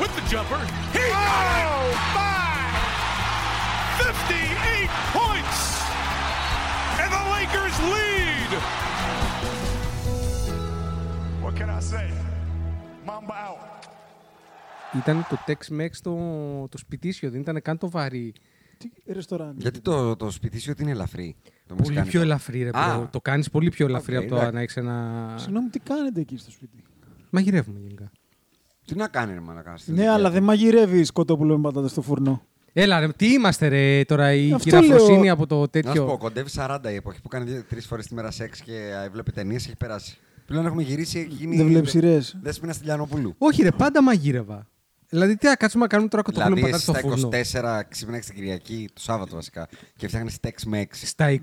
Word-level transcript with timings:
with 0.00 0.12
the 0.18 0.24
jumper. 0.32 0.60
He 0.96 1.04
got 1.14 1.44
it! 1.62 1.68
Five! 2.16 2.74
58 4.00 4.90
points! 5.18 5.58
And 7.02 7.10
the 7.16 7.22
Lakers 7.34 7.76
lead! 7.94 8.50
What 11.44 11.52
can 11.58 11.68
I 11.78 11.80
say? 11.92 12.06
Mamba 13.06 13.34
out. 13.48 13.58
Ήταν 14.96 15.26
το 15.28 15.36
Tex-Mex 15.46 15.90
το, 16.02 16.14
το 16.68 16.78
σπιτίσιο, 16.78 17.30
δεν 17.30 17.40
ήταν 17.40 17.62
καν 17.62 17.78
το 17.78 17.90
βαρύ. 17.90 18.32
Τι 18.78 19.12
ρεστοράν. 19.12 19.54
Γιατί 19.58 19.80
το, 19.80 20.16
το 20.16 20.30
σπίτι 20.30 20.60
σου 20.60 20.68
ότι 20.72 20.82
είναι 20.82 20.90
ελαφρύ; 20.90 21.36
Το 21.44 21.50
Πολύ 21.66 21.76
μεξικάνικο. 21.78 22.10
πιο 22.10 22.20
ελαφρύ, 22.20 22.62
ρε 22.62 22.70
Α. 22.72 23.00
bro. 23.02 23.08
Το 23.10 23.20
κάνεις 23.20 23.50
πολύ 23.50 23.68
πιο 23.70 23.86
ελαφρύ 23.86 24.16
Οκ, 24.16 24.20
από 24.22 24.30
το 24.30 24.36
εντάξει. 24.36 24.54
να 24.54 24.60
έχεις 24.60 24.76
ένα. 24.76 25.34
Συγγνώμη, 25.38 25.68
τι 25.68 25.78
κάνετε 25.78 26.20
εκεί 26.20 26.36
στο 26.36 26.50
σπίτι; 26.50 26.82
Μαγειρεύουμε 27.30 27.78
γενικά. 27.80 28.10
Τι 28.92 28.98
να 28.98 29.08
κάνει, 29.08 29.32
ρε 29.34 29.40
Μαλακά. 29.40 29.76
στη 29.76 29.90
Ναι, 29.90 29.96
δουλειά 29.96 30.12
αλλά 30.14 30.26
του; 30.28 30.32
δεν 30.34 30.42
μαγειρεύει 30.42 31.06
κοτόπουλο 31.12 31.56
με 31.56 31.62
πατάτες 31.62 31.90
στο 31.90 32.02
φουρνό. 32.02 32.42
Έλα, 32.72 33.00
ρε, 33.00 33.08
τι 33.08 33.32
είμαστε, 33.32 33.68
ρε, 33.68 34.04
τώρα 34.04 34.32
η 34.32 34.52
Αυτό 34.52 34.68
κυραφροσύνη 34.70 35.22
λέω. 35.24 35.32
από 35.32 35.46
το 35.46 35.54
Να 35.56 35.62
σου 35.62 35.68
πω, 35.70 35.70
τέτοιο. 35.92 36.16
κοντεύει 36.18 36.50
40 36.56 36.78
η 36.90 36.94
εποχή 36.94 37.20
που 37.20 37.28
κάνει 37.28 37.62
τρεις 37.68 37.86
φορές 37.86 38.06
τη 38.06 38.14
μέρα 38.14 38.30
σεξ 38.30 38.60
και 38.60 38.72
έβλεπε 39.06 39.30
ταινίες 39.30 39.66
έχει 39.66 39.76
περάσει. 39.76 40.16
Πλέον 40.46 40.66
έχουμε 40.66 40.82
γυρίσει, 40.82 41.18
έχει 41.18 41.28
γίνει. 41.34 41.56
Δεν 41.56 41.66
βλέπεις 41.66 41.90
σειρές. 41.90 42.36
Δέσποινα 42.42 42.72
στη 42.72 42.84
Λιανοπούλου. 42.84 43.34
Όχι, 43.38 43.62
ρε, 43.62 43.70
πάντα 43.70 44.02
μαγείρευα. 44.02 44.66
Δηλαδή, 45.08 45.36
τι 45.36 45.46
να 45.46 45.54
κάτσουμε 45.54 45.82
να 45.82 45.88
κάνουμε 45.88 46.08
τώρα 46.08 46.22
κοτόπουλο 46.22 46.54
με 46.54 46.60
Δηλαδή, 46.60 46.72
πατάτε 46.82 46.92
εσύ 46.92 47.08
στο 47.08 47.28
στα 47.28 47.48
φούρνο; 47.50 47.80
24 47.80 47.88
ξύπναγε 47.88 48.22
την 48.24 48.34
Κυριακή, 48.34 48.88
το 48.92 49.00
Σάββατο 49.00 49.34
βασικά, 49.34 49.68
και 49.96 50.06
φτιάχνεις 50.08 50.40
τέξ 50.40 50.64
με 50.64 50.80
6. 50.80 50.86
Στα 50.92 51.40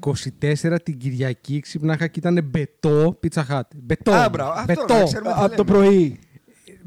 24 0.72 0.78
την 0.84 0.98
Κυριακή 0.98 1.60
ξύπναχα 1.60 2.08
και 2.08 2.20
ήταν 2.20 2.44
μπετό 2.52 3.18
πίτσα 3.20 3.44
χάτ. 3.44 3.72
Μπετό. 3.76 4.12
Α, 4.12 4.30
μπράβο, 4.30 4.52
αυτό, 4.52 4.66
μπετό. 4.68 4.94
να 4.98 5.04
ξέρουμε 5.04 5.34
τι 5.34 5.40
Από 5.40 5.56
το 5.56 5.64
λέμε. 5.74 5.78
πρωί. 5.86 6.20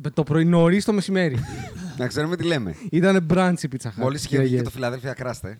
Ε, 0.04 0.10
Το 0.10 0.22
πρωί 0.22 0.44
νωρίς 0.44 0.84
το 0.84 0.92
μεσημέρι. 0.92 1.36
Να 1.98 2.06
ξέρουμε 2.06 2.36
τι 2.36 2.44
λέμε. 2.44 2.74
ήταν 2.90 3.22
μπράντσι 3.22 3.68
πίτσα 3.68 3.90
χάτ. 3.90 4.02
Μόλις 4.02 4.24
είχε 4.24 4.40
βγει 4.40 4.56
και 4.56 4.62
το 4.62 4.70
Φιλαδέλφια 4.70 5.12
Κράστε. 5.12 5.58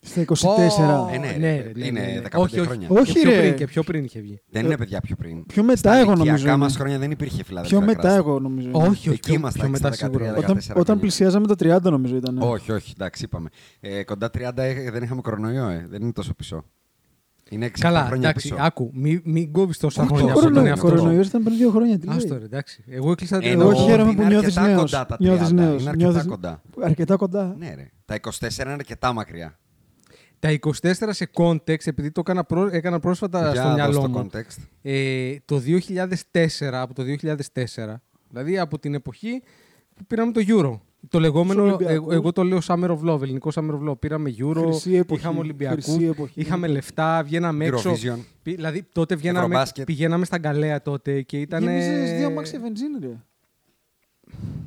Στα 0.00 0.24
24. 0.24 1.12
Ε, 1.12 1.18
ναι, 1.18 1.26
ναι, 1.38 1.56
ρε, 1.56 1.62
ρε, 1.62 1.72
ναι, 1.76 1.86
είναι 1.86 2.00
ναι, 2.00 2.06
ναι. 2.06 2.20
15 2.30 2.38
όχι, 2.40 2.58
όχι. 2.58 2.68
χρόνια. 2.68 2.88
Όχι, 2.90 3.12
και 3.12 3.20
πιο 3.20 3.30
ρε. 3.30 3.38
Πριν, 3.40 3.54
και 3.54 3.66
πιο 3.66 3.82
πριν 3.82 4.04
είχε 4.04 4.20
βγει. 4.20 4.40
Δεν 4.50 4.64
είναι 4.64 4.76
παιδιά 4.76 5.00
πιο 5.00 5.16
πριν. 5.16 5.46
Πιο 5.46 5.62
μετά 5.62 5.76
Στα 5.78 5.96
εγώ 5.96 6.10
νομίζω. 6.10 6.30
ηλικιακά 6.30 6.56
μας 6.56 6.70
είναι. 6.70 6.78
χρόνια 6.80 6.98
δεν 6.98 7.10
υπήρχε 7.10 7.44
Φιλαδέλφια 7.44 7.78
Πιο 7.78 7.86
μετά 7.86 8.00
Κράστε. 8.00 8.18
εγώ 8.18 8.40
νομίζω. 8.40 8.68
είναι. 8.68 8.78
Όχι, 8.78 8.88
όχι. 8.90 9.08
Εκεί 9.08 9.20
Πιο, 9.20 9.34
ήμασταν, 9.34 9.60
πιο 9.60 9.70
μετά 9.70 9.88
13, 9.90 9.94
σίγουρα. 9.94 10.34
14 10.34 10.36
Όταν, 10.36 10.56
όταν 10.56 10.64
χρόνια. 10.74 10.96
πλησιάζαμε 10.96 11.46
τα 11.46 11.54
30 11.78 11.82
νομίζω 11.82 12.16
ήταν. 12.16 12.38
Όχι, 12.42 12.72
όχι, 12.72 12.92
εντάξει, 12.96 13.24
είπαμε. 13.24 13.48
Ε, 13.80 14.02
κοντά 14.04 14.30
30 14.38 14.50
ε, 14.56 14.90
δεν 14.90 15.02
είχαμε 15.02 15.20
κορονοϊό, 15.20 15.68
ε. 15.68 15.86
δεν 15.90 16.02
είναι 16.02 16.12
τόσο 16.12 16.34
πίσω. 16.34 16.64
Είναι 17.50 17.66
6 17.66 17.70
Καλά, 17.80 18.04
χρόνια 18.04 18.28
εντάξει, 18.28 18.48
πίσω. 18.48 18.62
άκου, 18.62 18.90
μην 18.94 19.20
μη 19.24 19.46
κόβεις 19.48 19.78
τόσα 19.78 20.02
Όχι, 20.02 20.08
χρόνια 20.14 20.26
το 20.32 20.32
από 20.32 20.40
τον 20.40 20.48
κορονοϊό, 20.50 20.70
εαυτό 20.74 20.88
σου. 20.88 20.94
Κορονοϊό 20.94 21.20
ήταν 21.22 21.42
πριν 21.42 21.56
δύο 21.56 21.70
χρόνια. 21.70 21.98
Τι 21.98 22.06
λέει. 22.06 22.16
Άστο, 22.16 22.38
ρε, 22.38 22.44
εντάξει. 22.44 22.84
Εγώ 22.88 23.10
έκλεισα 23.10 23.36
Ε, 23.36 23.38
την 23.40 23.48
εννοώ 23.50 23.70
Εγώ 23.70 23.78
ότι 23.80 23.90
χαίρομαι 23.90 24.10
είναι 24.10 24.22
που 24.22 24.28
νιώθεις 24.28 24.56
αρκετά 24.56 24.74
νέος. 24.74 24.90
κοντά 24.90 25.06
τα 25.06 25.16
30. 25.16 25.20
Νιώθεις 25.20 25.52
νέος. 25.52 25.80
Είναι 25.80 25.90
αρκετά 25.90 26.10
Νιώθεις- 26.10 26.28
κοντά. 26.30 26.62
Αρκετά 26.80 27.16
κοντά. 27.16 27.54
Ναι, 27.58 27.74
ρε. 27.74 27.90
Τα 28.04 28.14
24 28.14 28.64
είναι 28.64 28.72
αρκετά 28.72 29.12
μακριά. 29.12 29.58
Τα 30.38 30.50
24 30.50 31.12
σε 31.12 31.30
context, 31.34 31.86
επειδή 31.86 32.10
το 32.10 32.20
έκανα, 32.20 32.44
πρό- 32.44 32.72
έκανα 32.72 33.00
πρόσφατα 33.00 33.40
Για 33.40 33.50
στο 33.54 33.62
δώσ' 33.66 33.74
μυαλό 33.74 34.00
το 34.00 34.08
μου. 34.08 34.28
context. 34.32 34.62
Ε, 34.82 35.34
το 35.44 35.58
2004, 35.58 36.80
από 36.82 36.94
το 36.94 37.02
2004, 37.02 38.02
δηλαδή 38.28 38.58
από 38.58 38.78
την 38.78 38.94
εποχή 38.94 39.42
που 39.94 40.04
πήραμε 40.06 40.32
το 40.32 40.40
Euro. 40.48 40.80
Το 41.08 41.20
λεγόμενο, 41.20 41.60
Στους 41.60 41.72
Ολυμπιακούς. 41.74 41.96
εγώ, 41.96 42.12
εγώ 42.12 42.32
το 42.32 42.42
λέω 42.42 42.58
Summer 42.66 42.88
of 42.90 43.00
Love, 43.10 43.22
ελληνικό 43.22 43.50
Summer 43.54 43.70
of 43.70 43.88
Love. 43.90 43.98
Πήραμε 43.98 44.34
Euro, 44.38 44.54
Χρυσή 44.64 44.94
εποχή, 44.94 45.20
είχαμε 45.20 45.38
Ολυμπιακούς, 45.38 45.84
χρυσή 45.84 46.04
εποχή. 46.04 46.40
είχαμε 46.40 46.66
λεφτά, 46.66 47.22
βγαίναμε 47.24 47.64
έξω. 47.64 47.90
Eurovision. 47.92 48.18
Πη- 48.42 48.54
Δηλαδή 48.54 48.82
τότε 48.92 49.14
βγαίναμε, 49.14 49.44
Ευρωμπάσκετ. 49.46 49.84
πηγαίναμε 49.84 50.24
στα 50.24 50.38
Γκαλέα 50.38 50.82
τότε 50.82 51.22
και 51.22 51.40
ήταν. 51.40 51.62
Γέμιζες 51.62 52.12
δύο 52.12 52.26
αμάξια 52.26 52.60
βενζίνη, 52.60 52.98
ρε. 53.00 53.16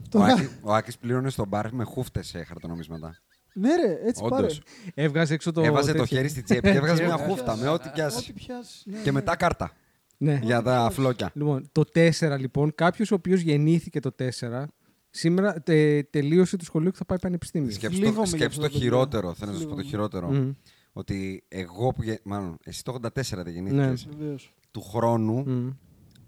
Το 0.09 0.19
Ο, 0.19 0.21
γα- 0.21 0.33
Άκη, 0.33 0.47
ο 0.61 0.73
Άκης 0.73 0.97
πλήρωνε 0.97 1.29
στο 1.29 1.45
μπαρ 1.45 1.73
με 1.73 1.83
χούφτες 1.83 2.35
χαρτονομίσματα. 2.47 3.15
Ναι, 3.53 3.75
ρε, 3.75 3.99
έτσι 4.07 4.23
πάρε. 4.29 4.45
Όντω. 4.45 4.55
Έβγαζε 4.93 5.33
έξω 5.33 5.51
το. 5.51 5.61
Έβαζε 5.61 5.91
το 5.91 5.97
τέτοιο. 5.99 6.17
χέρι 6.17 6.27
στην 6.29 6.43
τσέπη 6.43 6.71
και 6.71 6.77
έβγαζε 6.77 7.03
μια 7.05 7.13
Ό,τι 7.15 7.23
χούφτα 7.23 7.55
με 7.55 7.67
ό,τι 7.67 7.87
Ό,τι 7.87 7.89
πιάσει. 7.93 8.33
πιάσει. 8.33 8.89
ναι, 8.89 8.97
Και 8.97 9.01
ναι. 9.05 9.11
μετά 9.11 9.35
κάρτα 9.35 9.71
Ναι. 10.17 10.39
για 10.43 10.61
τα 10.61 10.89
φλόκια. 10.93 11.31
Λοιπόν, 11.33 11.69
το 11.71 11.83
4 11.93 12.37
λοιπόν, 12.39 12.71
κάποιος 12.75 13.11
ο 13.11 13.15
οποίος 13.15 13.41
γεννήθηκε 13.41 13.99
το 13.99 14.11
4, 14.19 14.65
σήμερα 15.11 15.61
τε, 15.61 16.03
τελείωσε 16.03 16.57
το 16.57 16.63
σχολείο 16.65 16.91
και 16.91 16.97
θα 16.97 17.05
πάει 17.05 17.19
πανεπιστήμιο. 17.19 17.71
Σκέψου 17.71 17.97
Θλίβομαι 17.97 18.15
το, 18.29 18.35
για 18.35 18.37
σκέψου 18.37 18.45
αυτό 18.47 18.61
το 18.61 18.67
το 18.67 18.73
παιδί. 18.73 18.83
χειρότερο. 18.83 19.33
Θέλω 19.33 19.51
να 19.51 19.57
σα 19.57 19.63
πω 19.63 19.69
το 19.69 19.75
Θλίβομαι. 19.81 19.89
χειρότερο. 19.89 20.31
Μμμ. 20.31 20.51
Ότι 20.93 21.43
εγώ 21.47 21.93
που. 21.93 22.03
γε- 22.03 22.19
Μάλλον, 22.23 22.57
εσύ 22.63 22.83
το 22.83 22.93
84 22.93 23.09
δεν 23.43 23.47
γεννήθηκες. 23.53 24.05
Ναι. 24.05 24.15
Βεβαίως. 24.17 24.53
Του 24.71 24.81
χρόνου 24.81 25.43
Μμ. 25.49 25.69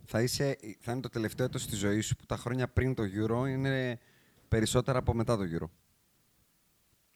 θα, 0.05 0.22
είσαι, 0.22 0.57
θα 0.79 0.91
είναι 0.91 1.01
το 1.01 1.09
τελευταίο 1.09 1.45
έτος 1.45 1.61
στη 1.61 1.75
ζωής 1.75 2.05
σου 2.05 2.16
που 2.16 2.25
τα 2.25 2.38
χρόνια 2.38 2.67
πριν 2.67 2.93
το 2.93 3.03
Euro 3.03 3.47
είναι 3.49 3.99
περισσότερα 4.47 4.97
από 4.99 5.13
μετά 5.13 5.38
το 5.38 5.43
Euro. 5.59 5.66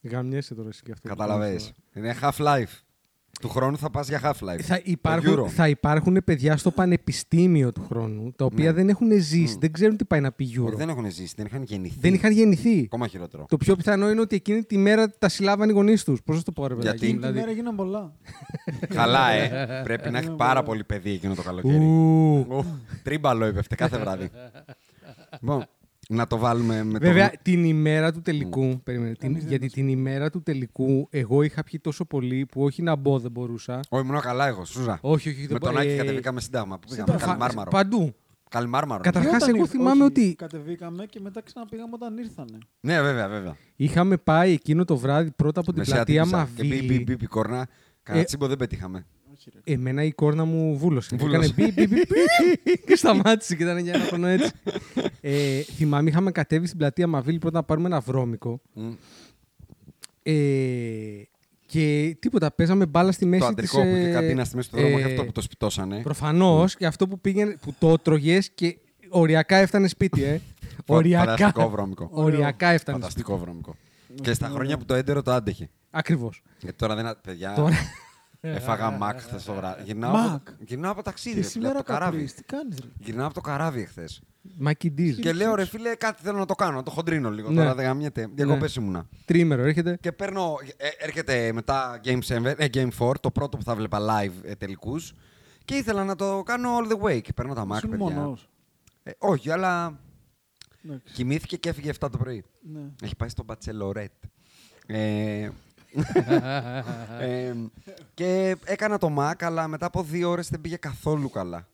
Γαμιέσαι 0.01 0.55
τώρα 0.55 0.69
εσύ 0.69 0.83
και 0.83 0.91
αυτό. 0.91 1.07
Καταλαβαίνεις. 1.07 1.71
Είναι 1.93 2.15
half-life. 2.21 2.79
Του 3.41 3.49
χρόνου 3.49 3.77
θα 3.77 3.89
πας 3.89 4.07
για 4.07 4.21
half-life. 4.23 4.61
Θα 4.61 4.75
Το 4.75 4.81
υπάρχουν, 4.85 5.39
Euro. 5.43 5.47
θα 5.47 5.67
υπάρχουν 5.67 6.21
παιδιά 6.25 6.57
στο 6.57 6.71
πανεπιστήμιο 6.71 7.71
του 7.71 7.85
χρόνου, 7.89 8.33
τα 8.35 8.45
οποία 8.45 8.65
Ναι. 8.65 8.71
δεν 8.71 8.89
έχουν 8.89 9.11
ζήσει, 9.11 9.57
δεν 9.59 9.71
ξέρουν 9.71 9.97
τι 9.97 10.05
πάει 10.05 10.19
να 10.21 10.31
πει 10.31 10.49
Euro. 10.57 10.65
Όχι, 10.65 10.75
δεν 10.75 10.89
έχουν 10.89 11.11
ζήσει, 11.11 11.33
δεν 11.37 11.45
είχαν 11.45 11.63
γεννηθεί. 11.63 11.95
Δεν 11.99 12.13
είχαν 12.13 12.31
γεννηθεί. 12.31 12.81
Ακόμα 12.83 13.07
χειρότερο. 13.07 13.45
Το 13.49 13.57
πιο 13.57 13.75
πιθανό 13.75 14.09
είναι 14.09 14.21
ότι 14.21 14.35
εκείνη 14.35 14.63
τη 14.63 14.77
μέρα 14.77 15.09
τα 15.19 15.29
συλλάβαν 15.29 15.69
οι 15.69 15.71
γονείς 15.71 16.03
τους. 16.03 16.21
Πώς 16.23 16.37
θα 16.37 16.43
το 16.43 16.51
πω, 16.51 16.67
ρε 16.67 16.75
παιδάκι. 16.75 16.97
Γιατί; 16.97 17.05
μου, 17.13 17.13
Τη 17.13 17.17
δηλαδή. 17.27 17.39
μέρα 17.39 17.51
γίναν 17.51 17.75
πολλά. 17.75 18.11
Καλά, 18.95 19.29
ε. 19.31 19.81
Πρέπει 19.83 20.09
να 20.11 20.17
έχει 20.17 20.31
πάρα 20.31 20.63
πολύ 20.63 20.83
παιδί 20.83 21.11
εκείνο 21.11 21.35
το 21.35 21.41
καλοκαίρι. 21.41 21.75
Ου. 21.77 22.45
Ου, 22.49 22.65
Τρίμπαλο 23.03 23.45
έπεφτε 23.45 23.75
κάθε 23.75 23.97
βράδυ. 23.97 24.29
Λοιπόν, 25.41 25.65
να 26.09 26.27
το 26.27 26.37
βάλουμε 26.37 26.83
με 26.83 26.97
Βέβαια, 26.99 27.29
το... 27.29 27.35
την 27.41 27.63
ημέρα 27.63 28.11
του 28.11 28.21
τελικού. 28.21 28.81
Περίμενε, 28.83 29.13
την, 29.13 29.37
γιατί 29.37 29.67
την 29.67 29.87
ημέρα 29.87 30.29
του 30.29 30.41
τελικού 30.43 31.07
εγώ 31.11 31.41
είχα 31.41 31.63
πιει 31.63 31.79
τόσο 31.79 32.05
πολύ 32.05 32.45
που 32.45 32.63
όχι 32.63 32.81
να 32.81 32.95
μπω 32.95 33.19
δεν 33.19 33.31
μπορούσα. 33.31 33.79
Όχι, 33.89 34.07
ήμουν 34.07 34.19
καλά 34.21 34.47
εγώ, 34.47 34.65
Σούζα. 34.65 34.97
Όχι, 35.01 35.29
όχι, 35.29 35.41
Με 35.41 35.47
δεν 35.47 35.59
τον 35.59 35.71
μπο- 35.73 35.79
Άκη 35.79 35.89
ε, 35.89 35.95
κατεβήκαμε 35.97 36.41
σύνταγμα. 36.41 36.79
Πού 36.79 36.87
πήγαμε, 36.89 37.05
Προφα- 37.11 37.25
Καλιμάρμαρο. 37.25 37.69
Παντού. 37.69 38.15
Καλιμάρμαρο. 38.49 39.01
Κατα- 39.03 39.19
Και 39.19 39.25
Καταρχάς, 39.25 39.41
όταν 39.49 39.55
εγώ 39.55 39.63
ήρ- 39.63 39.71
θυμάμαι 39.75 40.03
όχι, 40.03 40.11
ότι- 40.11 40.35
Κατεβήκαμε 40.35 41.05
και 41.05 41.19
μετά 41.19 41.41
ξαναπήγαμε 41.41 41.89
όταν 41.93 42.17
ήρθανε. 42.17 42.57
Ναι, 42.79 43.01
βέβαια, 43.01 43.27
βέβαια. 43.27 43.55
Είχαμε 43.75 44.17
πάει 44.17 44.51
εκείνο 44.53 44.85
το 44.85 44.97
βράδυ 44.97 45.31
πρώτα 45.31 45.59
από 45.59 45.69
την 45.71 45.79
Μεσαία 45.79 45.95
πλατεία 45.95 46.21
τύπησα. 46.23 46.49
Και 46.55 46.61
μπι, 46.63 46.67
μπι, 46.69 46.75
Μαβίλη. 46.81 47.03
μπι, 47.03 47.15
μπι, 47.15 47.25
κόρνα. 47.25 47.67
Κανένα 48.03 48.23
Ε, 48.23 48.27
τσίμπο 48.27 48.47
δεν 48.47 48.57
πετύχαμε. 48.57 49.05
Εμένα 49.63 50.03
η 50.03 50.11
κόρνα 50.11 50.45
μου 50.45 50.77
βούλωσε. 50.77 51.15
Βούλωσε. 51.15 51.37
Έκανε 51.37 51.53
μπι, 51.55 51.71
μπι, 51.71 51.87
μπι, 51.87 52.01
μπι, 52.63 52.77
και 52.87 52.95
σταμάτησε 52.95 53.55
και 53.55 53.63
ήταν 53.63 53.77
για 53.77 53.93
ένα 53.93 54.03
χρόνο 54.03 54.27
έτσι. 54.27 54.51
Ε, 55.21 55.61
θυμάμαι, 55.61 56.09
είχαμε 56.09 56.31
κατέβει 56.31 56.65
στην 56.65 56.77
πλατεία 56.77 57.07
Μαβίλη 57.07 57.37
πρώτα 57.39 57.57
να 57.57 57.63
πάρουμε 57.63 57.87
ένα 57.87 57.99
βρώμικο. 57.99 58.61
Μμ. 58.73 58.91
Ε, 60.23 61.27
και 61.65 62.15
τίποτα, 62.19 62.51
παίζαμε 62.51 62.85
μπάλα 62.85 63.11
στη 63.11 63.25
μέση 63.25 63.41
Το 63.41 63.53
της, 63.53 63.73
αντρικό 63.73 63.89
που 63.89 63.95
είχε 63.97 64.09
ε, 64.09 64.11
κατίνα 64.11 64.43
στη 64.43 64.55
μέση 64.55 64.69
του 64.69 64.75
δρόμου 64.77 64.97
ε, 64.97 65.01
και 65.01 65.07
αυτό 65.07 65.25
που 65.25 65.31
το 65.31 65.41
σπιτώσανε. 65.41 66.01
Προφανώς 66.01 66.75
και 66.75 66.85
αυτό 66.85 67.07
που 67.07 67.19
πήγαινε, 67.19 67.57
που 67.61 67.73
το 67.79 67.89
έτρωγε 67.89 68.39
και 68.55 68.77
οριακά 69.09 69.55
έφτανε 69.55 69.87
σπίτι, 69.87 70.23
ε. 70.23 70.41
οριακά. 70.85 71.25
Φανταστικό 71.25 71.69
βρώμικο. 71.69 72.09
Οριακά 72.23 72.67
έφτανε. 72.67 72.97
Φανταστικό 72.97 73.37
βρώμικο. 73.37 73.75
Και 74.21 74.33
στα 74.33 74.47
χρόνια 74.47 74.77
που 74.77 74.85
το 74.85 74.93
έντερο 74.93 75.21
το 75.21 75.31
άντεχε. 75.31 75.69
Ακριβώς. 75.89 76.41
Γιατί 76.59 76.77
τώρα 76.77 76.95
δεν. 76.95 77.17
Παιδιά, 77.21 77.53
Τώρα- 77.53 77.75
έφαγα 78.41 78.89
μακ 78.91 79.19
χθες 79.19 79.43
το 79.43 79.53
βράδυ. 79.53 79.83
Γυρνάω, 79.83 80.11
Μακ. 80.11 80.49
από, 80.49 80.63
γυρνάω 80.65 80.91
από 80.91 81.01
ταξίδι. 81.01 81.35
Και 81.35 81.41
ρε 81.41 81.47
φίλε, 81.47 81.61
σήμερα 81.63 81.79
από 81.79 81.87
το 81.87 81.93
καράβι. 81.93 82.11
καπρίς, 82.11 82.33
τι 82.33 82.43
κάνεις 82.43 82.77
ρε; 82.81 82.87
Γυρνάω 82.99 83.25
από 83.25 83.33
το 83.33 83.41
καράβι 83.41 83.81
εχθέ. 83.81 84.09
Μάκι 84.57 84.91
Ντίζ. 84.91 85.19
Και 85.19 85.33
λέω 85.33 85.55
ρε 85.55 85.65
φίλε, 85.65 85.95
κάτι 85.95 86.21
θέλω 86.23 86.37
να 86.37 86.45
το 86.45 86.55
κάνω. 86.55 86.83
Το 86.83 86.91
χοντρίνω 86.91 87.31
λίγο. 87.31 87.49
Ναι. 87.49 87.55
Τώρα 87.55 87.75
δεν 87.75 87.85
γαμιέται. 87.85 88.29
Διακοπές 88.33 88.75
ήμουνα. 88.75 89.05
Τρίμερο 89.25 89.61
έρχεται. 89.63 89.97
Και 90.01 90.11
παίρνω. 90.11 90.55
ε, 90.77 90.87
έρχεται 90.97 91.51
μετά 91.53 91.99
Game, 92.03 92.19
7, 92.27 92.53
ε, 92.57 92.65
Game 92.73 92.89
4, 92.99 93.11
το 93.21 93.31
πρώτο 93.31 93.57
που 93.57 93.63
θα 93.63 93.75
βλέπα 93.75 93.99
live 94.01 94.31
ε, 94.43 94.55
τελικούς. 94.55 95.13
Και 95.65 95.75
ήθελα 95.75 96.03
να 96.03 96.15
το 96.15 96.43
κάνω 96.45 96.69
all 96.77 96.91
the 96.91 97.01
way. 97.07 97.21
Και 97.21 97.33
παίρνω 97.33 97.53
τα 97.53 97.65
Mac, 97.71 97.75
Ήσουν 97.75 97.89
παιδιά. 97.89 98.05
μόνος. 98.05 98.49
Ε, 99.03 99.11
όχι, 99.17 99.51
αλλά 99.51 99.99
Εντάξει. 100.85 101.13
κοιμήθηκε 101.13 101.57
και 101.57 101.69
έφυγε 101.69 101.91
7 101.99 102.07
το 102.11 102.17
πρωί. 102.17 102.43
Ναι. 102.73 102.79
Έχει 103.03 103.15
πάει 103.15 103.29
στο 103.29 103.45
Bachelorette. 103.47 104.27
Ε, 107.19 107.45
ε, 107.47 107.53
και 108.13 108.55
έκανα 108.65 108.97
το 108.97 109.15
Mac, 109.19 109.33
αλλά 109.39 109.67
μετά 109.67 109.85
από 109.85 110.03
δύο 110.03 110.29
ώρες 110.29 110.49
δεν 110.49 110.61
πήγε 110.61 110.75
καθόλου 110.75 111.29
καλά. 111.29 111.67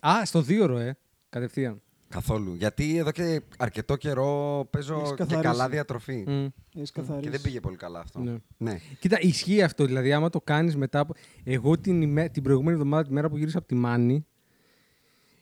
Α, 0.00 0.24
στο 0.24 0.40
δύο 0.42 0.78
ε. 0.78 0.96
Κατευθείαν. 1.28 1.80
Καθόλου. 2.08 2.54
Γιατί 2.54 2.96
εδώ 2.96 3.10
και 3.10 3.42
αρκετό 3.58 3.96
καιρό 3.96 4.66
παίζω 4.70 4.94
Έχεις 4.94 5.08
και 5.10 5.16
καθαρίσει. 5.16 5.42
καλά 5.42 5.68
διατροφή. 5.68 6.24
Μμ. 6.26 6.46
Έχεις 6.76 6.90
Και 6.90 7.00
καθαρίσει. 7.00 7.30
δεν 7.30 7.40
πήγε 7.40 7.60
πολύ 7.60 7.76
καλά 7.76 8.00
αυτό. 8.00 8.20
Ναι. 8.20 8.34
Ναι. 8.56 8.78
Κοίτα, 9.00 9.20
ισχύει 9.20 9.62
αυτό. 9.62 9.84
Δηλαδή, 9.84 10.12
άμα 10.12 10.30
το 10.30 10.40
κάνεις 10.40 10.76
μετά 10.76 10.98
από. 10.98 11.14
Εγώ 11.44 11.78
την, 11.78 12.02
ημέ... 12.02 12.28
την 12.28 12.42
προηγούμενη 12.42 12.76
εβδομάδα, 12.76 13.02
τη 13.04 13.12
μέρα 13.12 13.28
που 13.28 13.36
γύρισα 13.36 13.58
από 13.58 13.66
τη 13.66 13.74
Μάνη, 13.74 14.26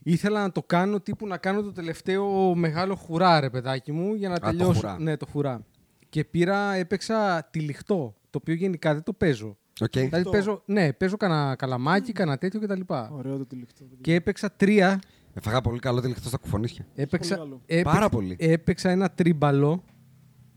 ήθελα 0.03 0.43
να 0.43 0.53
το 0.53 0.63
κάνω 0.63 1.01
τύπου 1.01 1.27
να 1.27 1.37
κάνω 1.37 1.63
το 1.63 1.73
τελευταίο 1.73 2.55
μεγάλο 2.55 2.95
hurrah, 2.95 3.41
ρε 3.41 3.51
παιδάκι 3.51 3.93
μου, 3.93 4.15
για 4.15 4.29
να 4.29 4.39
το 4.39 4.47
τελειώσω. 4.47 4.73
hurrah. 4.73 4.97
Ναι, 5.01 5.17
το 5.17 5.27
hurrah. 5.27 5.65
Και 6.09 6.25
πήρα, 6.25 6.75
έπαιξα 6.75 7.49
τυλιχτό. 7.51 8.15
Το 8.35 8.41
οποίο 8.43 8.55
γενικά 8.55 8.93
δεν 8.95 9.03
το 9.03 9.13
παίζω. 9.13 9.57
Οκ. 9.81 9.91
Δηλαδή, 9.99 10.31
παίζω, 10.31 10.63
ναι, 10.67 10.93
παίζω 10.93 11.17
κανένα 11.17 11.55
καλαμάκι, 11.55 12.13
κανένα 12.13 12.39
τέτοιο 12.39 12.61
κτλ. 12.61 12.81
Ωραίο 13.11 13.37
το 13.39 13.47
τυλιχτό. 13.47 13.85
παιδιά. 13.85 13.99
Και 14.01 14.15
έπαιξα 14.15 14.51
τρία. 14.53 14.99
Έφαγα 15.35 15.61
πολύ 15.61 15.79
καλό 15.79 16.01
τελειχτό 16.01 16.29
στα 16.29 16.37
κουφονίσια. 16.37 16.87
Έπαιξα, 16.95 17.37
καλό. 17.37 17.61
έπαιξα, 17.67 17.93
Πάρα 17.93 18.09
πολύ. 18.09 18.37
Έπαιξα 18.39 18.91
ένα 18.91 19.11
τρίμπαλο. 19.11 19.85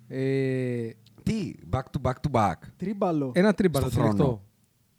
Ε, 0.08 0.90
Τι, 1.24 1.54
back 1.72 1.80
to 1.82 2.02
back 2.02 2.14
to 2.14 2.32
back. 2.32 2.54
Τρίμπαλο. 2.78 3.32
ένα 3.36 3.54
τρίμπαλο 3.54 3.86
Στο 3.86 3.94
θρόνο. 3.96 4.12
τυλιχτό. 4.14 4.44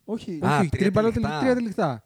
Όχι. 0.04 0.38
Α, 0.42 0.48
Όχι, 0.50 0.58
όχι, 0.60 0.68
τρία 0.68 0.80
τρίμπαλο 0.82 1.10
τυλιχτά. 1.12 1.38
τρία 1.40 1.54
τυλιχτά. 1.56 2.04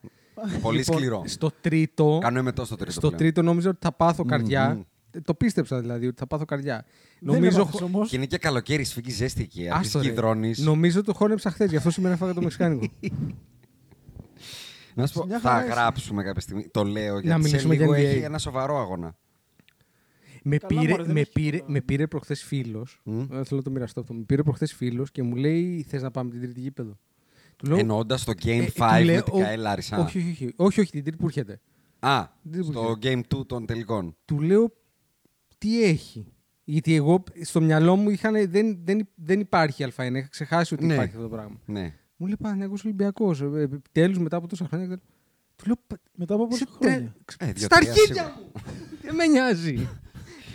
Πολύ 0.63 0.79
Λοιπόν, 0.79 0.97
σκληρό. 0.97 1.23
Στο 1.27 1.51
τρίτο, 1.61 2.19
Κάνω 2.23 2.39
εμετό 2.39 2.65
στο 2.65 2.77
τρίτο. 2.77 2.91
στο 2.93 3.01
πλέον. 3.01 3.17
τρίτο 3.17 3.43
νόμιζα 3.43 3.69
ότι 3.69 3.79
θα 3.81 3.93
πάθω 3.93 4.25
καρδιά. 4.25 4.87
Μμμ. 5.13 5.19
Ε, 5.19 5.21
Το 5.21 5.35
πίστεψα 5.35 5.81
δηλαδή 5.81 6.07
ότι 6.07 6.19
θα 6.19 6.27
πάθω 6.27 6.45
καρδιά. 6.45 6.85
Δεν 7.21 7.35
νομίζω, 7.35 7.61
έμαθες 7.61 7.81
όμως. 7.81 8.09
Και 8.09 8.17
είναι 8.17 8.27
και 8.27 8.39
καλοκαίρι, 8.39 8.85
σφίγγεις 8.85 9.15
ζέστη 9.17 9.43
εκεί. 9.43 9.63
Άστο, 9.63 9.75
Αρχίζει 9.77 9.99
και 9.99 10.07
ρε. 10.07 10.13
υδρώνεις. 10.13 10.59
νομίζω 10.59 11.03
το 11.05 11.13
χώνεψα 11.15 11.51
χθες, 11.51 11.71
γι' 11.71 11.77
αυτό 11.77 11.91
σήμερα 11.91 12.15
έφαγα 12.15 12.35
το 12.35 12.43
μεξικάνικο. 12.43 12.87
Να 14.95 15.07
σου 15.07 15.19
πω, 15.19 15.27
Μια 15.27 15.39
θα 15.41 15.49
χαρά 15.51 15.65
είσαι. 15.65 15.73
γράψουμε 15.75 16.23
κάποια 16.23 16.41
στιγμή. 16.41 16.69
Το 16.71 16.85
λέω 16.85 17.19
γιατί 17.19 17.29
σε 17.43 17.49
μιλήσουμε 17.49 17.75
λίγο 17.75 17.95
για 17.95 18.05
NBA. 18.11 18.15
έχει 18.15 18.23
ένα 18.25 18.39
σοβαρό 18.39 18.79
αγώνα. 18.79 19.17
με, 20.43 20.57
Καλά, 20.57 20.81
πήρε, 20.81 20.91
μωρέ, 20.91 21.03
δεν 21.05 21.13
με, 21.15 21.21
έχει 21.21 21.33
πήρε, 21.33 21.51
τίποτα. 21.51 21.73
με 21.73 21.81
πήρε 21.81 22.07
προχθές 22.07 22.43
φίλος. 22.43 23.01
Μμ. 23.05 23.23
Θέλω 23.29 23.45
να 23.51 23.63
το 23.63 23.71
μοιραστώ 23.71 24.01
αυτό. 24.01 24.15
Με 24.15 24.23
πήρε 24.23 24.43
προχθές 24.43 24.73
φίλος 24.73 25.11
και 25.11 25.23
μου 25.23 25.37
λέει: 25.37 25.85
Θες 25.89 26.03
να 26.03 26.11
πάμε 26.11 26.31
την 26.31 26.41
τρίτη 26.41 26.61
γήπεδο; 26.61 26.99
Του 27.57 27.67
λέω, 27.67 27.79
Εννοώντα 27.79 28.19
το 28.25 28.31
ε, 28.31 28.35
Game 28.43 28.67
του 28.67 28.73
5 28.83 29.03
λέω, 29.05 29.15
με 29.17 29.23
την 29.23 29.35
«Ο- 29.35 29.39
Καέλ 29.39 29.67
Άρισα. 29.67 29.99
όχι, 29.99 30.19
όχι, 30.19 30.29
όχι, 30.31 30.53
όχι, 30.57 30.81
όχι, 30.81 30.91
την 30.91 31.03
τρίτη 31.03 31.17
που 31.19 31.27
έρχεται. 31.27 31.61
Α, 31.99 32.27
Δεν 32.43 32.65
στο 32.65 32.97
Game 33.03 33.21
2 33.35 33.47
των 33.47 33.67
τελικών. 33.67 34.17
Του 34.25 34.41
λέω 34.41 34.73
τι 35.63 35.85
έχει. 35.85 36.27
Γιατί 36.65 36.95
εγώ 36.95 37.23
στο 37.43 37.61
μυαλό 37.61 37.97
μου 37.97 38.11
είχαν, 38.11 38.51
δεν, 38.51 38.79
δεν, 38.85 39.09
δεν 39.15 39.41
υπάρχει 39.41 39.85
Α1. 39.97 40.15
Είχα 40.15 40.29
ξεχάσει 40.31 40.75
ότι 40.75 40.87
Ναι. 40.87 40.93
υπάρχει 40.93 41.11
αυτό 41.17 41.29
το 41.29 41.29
πράγμα. 41.37 41.61
Ναι. 41.65 41.95
Μου 42.17 42.27
λέει 42.27 42.37
Παναγιώ 42.43 42.77
Ολυμπιακός. 42.85 43.43
Επιτέλου 43.43 44.21
μετά 44.21 44.37
από 44.37 44.47
τόσα 44.49 44.67
χρόνια. 44.69 44.97
Του 45.57 45.65
λέω. 45.67 45.77
«Πα- 45.87 45.99
Μετά 46.15 46.35
από 46.35 46.49
είσαι 46.51 46.65
πόσα 46.65 46.77
χρόνια; 46.81 47.15
τρε- 47.25 47.51
Ε, 47.51 47.53
δύο, 47.53 47.65
Στα 47.67 47.77
τρία 47.79 47.91
αρχίδια 47.91 48.23
σίγουρα. 48.23 48.41
μου! 48.55 48.63
Δεν 49.03 49.15
με 49.15 49.27
νοιάζει. 49.27 49.89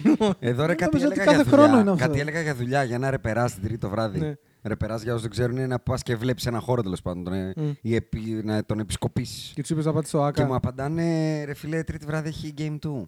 Εδώ 0.40 0.66
ρε 0.66 0.72
Ε, 0.72 0.76
κάτι 0.76 0.98
νόμιζα 0.98 1.06
έλεγα 1.14 1.22
ότι 1.22 1.36
για 1.36 1.44
κάθε 1.44 1.50
χρόνο 1.50 1.66
δουλειά. 1.68 1.82
είναι 1.82 1.92
αυτό. 1.92 2.06
Κάτι 2.08 2.20
έλεγα 2.20 2.42
για 2.42 2.56
δουλειά, 2.56 2.84
για 2.84 2.96
ένα 2.96 3.10
ρεπερά 3.10 3.46
την 3.50 3.62
τρίτη 3.62 3.78
το 3.78 3.90
βράδυ. 3.90 4.20
Ναι. 4.20 4.34
Ρεπεράς 4.62 5.02
για 5.02 5.12
όσους 5.12 5.22
δεν 5.22 5.32
ξέρουν 5.32 5.56
είναι 5.58 5.68
να 5.68 5.80
πας 5.80 6.04
και 6.04 6.16
βλέπεις 6.16 6.46
ένα 6.46 6.60
χώρο 6.60 6.82
τέλος 6.82 7.02
πάντων. 7.02 7.34
ε, 7.34 7.54
Μμ. 7.56 7.70
ή 7.82 7.96
επί- 7.96 8.44
να 8.44 8.66
τον 8.66 8.80
επισκοπήσεις. 8.80 9.52
Και 9.54 9.62
τους 9.62 9.70
είπες 9.70 9.86
να 9.86 9.94
πάτε 9.94 10.08
στο 10.08 10.18
Και 10.34 10.42
μου 10.42 10.48
ΑΚΑ. 10.48 10.56
απαντάνε, 10.56 11.44
ρε 11.44 11.54
φίλε, 11.54 11.84
τρίτη 11.84 12.06
βράδυ 12.06 12.28
έχει 12.30 12.54
Game 12.58 12.78
2. 12.80 13.08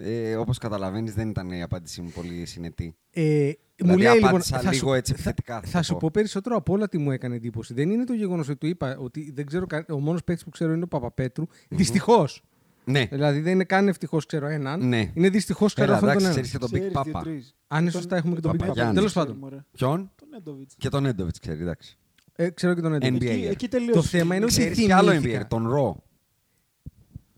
Ε, 0.00 0.36
Όπως 0.36 0.58
καταλαβαίνεις, 0.58 1.14
δεν 1.14 1.28
ήταν 1.28 1.50
η 1.50 1.62
απάντησή 1.62 2.00
μου 2.00 2.10
πολύ 2.14 2.46
συνετή. 2.46 2.96
Ε, 3.10 3.22
μου 3.46 3.52
Δηλαδή, 3.76 4.02
λέει 4.02 4.12
λοιπόν. 4.14 4.28
απάντησα 4.28 4.58
Θα 4.58 4.70
λίγο 4.72 4.88
σου, 4.88 4.92
έτσι 4.94 5.12
θα, 5.12 5.18
επιθετικά, 5.18 5.60
θα 5.60 5.66
θα 5.68 5.78
το 5.78 5.84
σου 5.84 5.92
πω. 5.92 5.98
πω 5.98 6.10
περισσότερο 6.12 6.56
από 6.56 6.72
όλα 6.72 6.88
τι 6.88 6.98
μου 6.98 7.10
έκανε 7.10 7.34
εντύπωση. 7.36 7.74
Δεν 7.74 7.90
είναι 7.90 8.04
το 8.04 8.12
γεγονός 8.12 8.48
ότι 8.48 8.58
του 8.58 8.66
είπα 8.66 8.96
ότι 8.98 9.30
δεν 9.34 9.46
ξέρω, 9.46 9.66
κα- 9.66 9.84
ο 9.88 9.98
μόνος 10.00 10.24
παίκτης 10.24 10.44
που 10.44 10.50
ξέρω 10.50 10.72
είναι 10.72 10.84
ο 10.84 10.88
Παπαπέτρου. 10.88 11.44
Δυστυχώς. 11.68 12.42
Ναι, 12.84 13.04
Δηλαδή 13.10 13.40
δεν 13.40 13.52
είναι 13.52 13.64
καν 13.64 13.88
ευτυχώς 13.88 14.26
ξέρω 14.26 14.46
έναν. 14.46 14.88
ναι. 14.88 15.10
Είναι 15.14 15.28
δυστυχώς 15.28 15.74
ξέρω 15.74 15.88
Έλα, 15.92 15.96
αυτόν 15.98 16.12
τον 16.12 16.20
εντάξει, 16.20 16.38
ένα. 16.40 16.48
ξέρεις 16.48 16.50
και 16.50 16.58
τον 16.58 16.68
Big 16.68 16.90
Ξέρεις 16.90 17.12
Papa. 17.18 17.22
δύο-τρεις. 17.24 17.54
Αν 17.68 17.82
είναι 17.82 17.90
Τον- 17.90 18.00
σωστά, 18.00 18.16
έχουμε 18.16 18.34
και 18.34 18.40
τον 18.40 18.50
Big 18.50 18.54
Papa. 18.54 18.58
Παπαγιάννης. 18.58 18.94
Τέλος 18.94 19.10
Ξέρουμε, 19.10 19.32
πάντων. 19.34 19.50
μωρέ. 19.50 19.64
Ποιον; 19.72 20.10
Τον 20.16 20.28
Έντοβιτς. 20.36 20.74
Και 20.78 20.88
τον 20.88 21.06
Έντοβιτ, 21.06 21.34
ξέρει, 21.40 21.60
εντάξει. 21.62 21.98
Ε, 22.36 22.50
ξέρω 22.50 22.74
και 22.74 22.80
τον 22.80 22.92
Έντο. 22.94 23.06
NBA. 23.06 23.14
Εκεί, 23.14 23.26
Εκεί- 23.26 23.46
εκεί 23.46 23.68
τελείωσε. 23.68 23.92
Το 23.92 24.02
θέμα 24.02 24.34
είναι 24.34 24.44
ότι 24.44 24.54
Ξέρεις 24.58 24.78
και 24.86 24.94
άλλο 24.94 25.10
θυμήθηκα. 25.10 25.42
NBA, 25.44 25.46
τον 25.48 25.68
Ρο. 25.68 26.02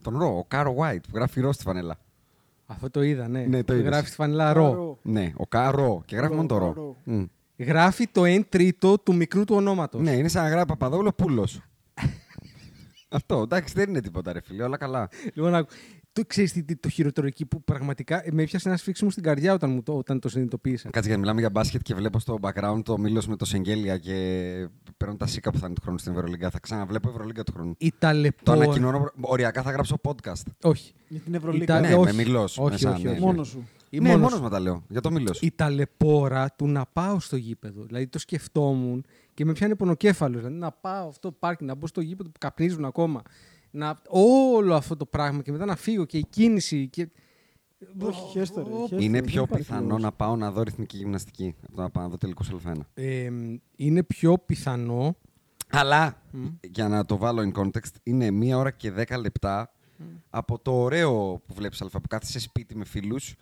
Τον 0.01 0.17
Ρο, 0.17 0.37
ο 0.37 0.45
Κάρο 0.47 0.75
White 0.79 1.01
που 1.09 1.15
γράφει 1.17 1.41
Ρο 1.41 1.51
στη 1.51 1.63
φανέλα. 1.63 1.99
Αυτό 2.71 2.89
το 2.89 3.01
είδα, 3.01 3.27
ναι. 3.27 3.41
Ναι, 3.41 3.63
το 3.63 3.73
είδες. 3.73 3.85
Γράφεις 3.85 4.07
στη 4.07 4.15
φανελά 4.15 4.53
ρο. 4.53 4.73
Ρο. 4.73 4.99
Ναι, 5.01 5.33
ο 5.35 5.47
Κάρο. 5.47 6.01
Και 6.05 6.15
γράφει 6.15 6.29
Ρο, 6.29 6.35
μόνο 6.35 6.47
το 6.47 6.57
Ρο. 6.57 6.73
Ρο. 6.73 6.97
Μμ. 7.03 7.23
Γράφει 7.57 8.07
το 8.07 8.21
1 8.25 8.41
τρίτο 8.49 8.99
του 8.99 9.15
μικρού 9.15 9.43
του 9.43 9.55
ονόματος. 9.55 10.01
Ναι, 10.01 10.11
είναι 10.11 10.27
σαν 10.27 10.43
να 10.43 10.49
γράφει 10.49 10.65
Παπαδόπουλο 10.65 11.11
Πούλος. 11.11 11.61
Αυτό, 13.09 13.41
εντάξει, 13.41 13.73
δεν 13.77 13.89
είναι 13.89 14.01
τίποτα, 14.01 14.33
ρε 14.33 14.41
φίλε, 14.41 14.63
όλα 14.63 14.77
καλά. 14.77 15.09
Λοιπόν, 15.33 15.55
άκου. 15.55 15.69
Το 16.13 16.23
ξέρεις 16.27 16.51
τι, 16.53 16.63
τι- 16.63 16.75
το 16.75 16.89
χειρότερο 16.89 17.27
εκεί 17.27 17.45
που 17.45 17.63
πραγματικά 17.63 18.25
ε, 18.25 18.31
με 18.31 18.41
έπιασε 18.43 18.67
ένα 18.69 18.77
σφίξιμο 18.77 19.09
στην 19.09 19.23
καρδιά 19.23 19.53
όταν, 19.53 19.69
μου 19.71 19.83
το, 19.83 19.93
όταν 19.97 20.19
το 20.19 20.29
συνειδητοποίησα. 20.29 20.89
Κάτσε 20.89 21.07
γιατί 21.07 21.19
μιλάμε 21.21 21.39
για 21.39 21.49
μπάσκετ 21.49 21.81
και 21.81 21.95
βλέπω 21.95 22.19
στο 22.19 22.37
background 22.41 22.81
το 22.83 22.97
Μήλο 22.97 23.23
με 23.27 23.35
το 23.35 23.45
Σεγγέλια 23.45 23.97
και 23.97 24.13
παίρνω 24.97 25.15
τα 25.15 25.27
σίκα 25.27 25.51
που 25.51 25.57
θα 25.57 25.65
είναι 25.65 25.75
του 25.75 25.81
χρόνου 25.81 25.97
στην 25.97 26.11
Ευρωλίγκα. 26.13 26.49
Θα 26.49 26.59
ξαναβλέπω 26.59 27.09
Ευρωλίγκα 27.09 27.43
του 27.43 27.51
χρόνου. 27.51 27.75
Η 27.77 27.89
Το 27.89 27.95
ταλαιπωρία. 27.99 28.63
ανακοινώνω. 28.63 29.11
Οριακά 29.21 29.61
θα 29.61 29.71
γράψω 29.71 29.97
podcast. 30.03 30.43
Όχι. 30.63 30.93
Για 31.07 31.19
την 31.19 31.33
Η 31.33 31.35
Ευρωλίγα. 31.35 31.65
τα- 31.65 31.79
Ναι, 31.79 31.93
όχι. 31.95 32.15
με 32.15 32.23
Μιλός 32.23 32.57
Όχι, 32.57 32.71
μέσα, 32.71 32.91
όχι, 32.91 33.03
ναι, 33.03 33.09
όχι. 33.09 33.19
ναι. 33.19 33.25
Μόνος 33.25 33.47
σου. 33.47 33.67
Ή 33.89 33.99
ναι, 33.99 34.07
μόνος 34.07 34.21
μόνος 34.21 34.37
σου. 34.37 34.43
με 34.43 34.49
τα 34.49 34.59
λέω. 34.59 34.83
Για 34.87 35.01
το 35.01 35.11
Μήλο. 35.11 35.35
Η 35.39 35.51
ταλαιπώρα 35.55 36.51
του 36.55 36.67
να 36.67 36.85
πάω 36.93 37.19
στο 37.19 37.35
γήπεδο. 37.35 37.83
Δηλαδή 37.83 38.07
το 38.07 38.19
σκεφτόμουν 38.19 39.05
και 39.33 39.45
με 39.45 39.53
πιάνει 39.53 39.75
πονοκέφαλος. 39.75 40.37
Δηλαδή 40.41 40.55
να 40.59 40.71
πάω 40.71 41.07
αυτό 41.07 41.29
το 41.29 41.35
πάρκι, 41.39 41.63
να 41.63 41.75
μπω 41.75 41.87
στο 41.87 42.01
γήπεδο 42.01 42.29
που 42.29 42.37
καπνίζουν 42.39 42.85
ακόμα. 42.85 43.21
Να... 43.71 43.99
Όλο 44.09 44.75
αυτό 44.75 44.95
το 44.97 45.05
πράγμα 45.05 45.41
και 45.41 45.51
μετά 45.51 45.65
να 45.65 45.75
φύγω 45.75 46.05
και 46.05 46.17
η 46.17 46.25
κίνηση. 46.29 46.87
Και... 46.87 47.07
Όχι, 47.99 48.21
χέστο 48.31 48.63
ρε. 48.63 48.73
Ω, 48.73 48.79
χέστο, 48.79 48.99
Είναι 48.99 49.19
δεν 49.19 49.23
πιο 49.29 49.41
υπάρχει 49.41 49.65
πιθανό 49.65 49.85
λόγος. 49.87 50.01
να 50.01 50.11
πάω 50.11 50.35
να 50.35 50.51
δω 50.51 50.61
ρυθμική 50.63 50.97
γυμναστική 50.97 51.55
από 51.63 51.75
το 51.75 51.81
να 51.81 51.89
πάω 51.89 52.03
να 52.03 52.09
δω 52.09 52.17
τελικού 52.17 52.43
Α1. 52.45 52.73
Ε, 52.93 53.29
είναι 53.75 54.03
πιο 54.03 54.37
πιθανό. 54.37 55.15
Αλλά, 55.69 56.21
για 56.61 56.87
να 56.87 57.05
το 57.05 57.17
βάλω 57.17 57.51
in 57.53 57.59
context, 57.61 57.91
είναι 58.03 58.31
μία 58.31 58.57
ώρα 58.57 58.71
και 58.71 58.91
δέκα 58.91 59.17
λεπτά 59.17 59.71
από 60.29 60.59
το 60.59 60.71
ωραίο 60.71 61.41
που 61.47 61.53
βλέπεις 61.53 61.81
αλφα, 61.81 62.01
που 62.01 62.07
κάθεσαι 62.07 62.39
σπίτι 62.39 62.75
με 62.75 62.85
φίλους, 62.85 63.35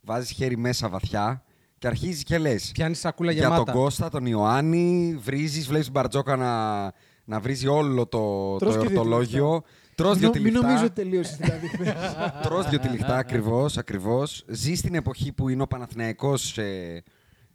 βάζεις 0.00 0.30
χέρι 0.30 0.56
μέσα 0.56 0.88
βαθιά 0.88 1.44
και 1.78 1.86
αρχίζεις 1.86 2.22
και 2.22 2.38
λες 2.38 2.70
Πιάνεις 2.72 2.98
σακούλα 2.98 3.32
για 3.32 3.42
γεμάτα. 3.42 3.64
τον 3.64 3.74
Κώστα, 3.74 4.08
τον 4.08 4.26
Ιωάννη, 4.26 5.16
βρίζεις, 5.20 5.66
βλέπεις 5.66 5.90
Μπαρτζόκα 5.90 6.36
να, 6.36 6.92
να 7.26 7.40
βρίζει 7.40 7.66
όλο 7.66 8.06
το, 8.06 8.18
το 8.52 8.56
Τρως 8.58 8.72
και 8.72 8.80
δύο 8.80 8.90
εορτολόγιο. 8.90 9.62
Τρως 9.94 10.18
δύο 10.18 10.30
Μην 10.34 10.52
νομίζω 10.52 10.60
τυλιχτά. 10.62 10.84
ότι 10.84 10.92
τελείωσες 10.92 11.36
δηλαδή 11.36 11.68
χθες. 11.68 11.94
Τρως 12.44 12.68
δύο 12.68 12.78
τυλιχτά, 12.78 13.16
ακριβώς, 13.24 13.78
ακριβώς. 13.78 14.44
Ζει 14.48 14.74
στην 14.74 14.94
εποχή 14.94 15.32
που 15.32 15.48
είναι 15.48 15.62
ο 15.62 15.66
Παναθηναϊκός 15.66 16.58
ε, 16.58 17.02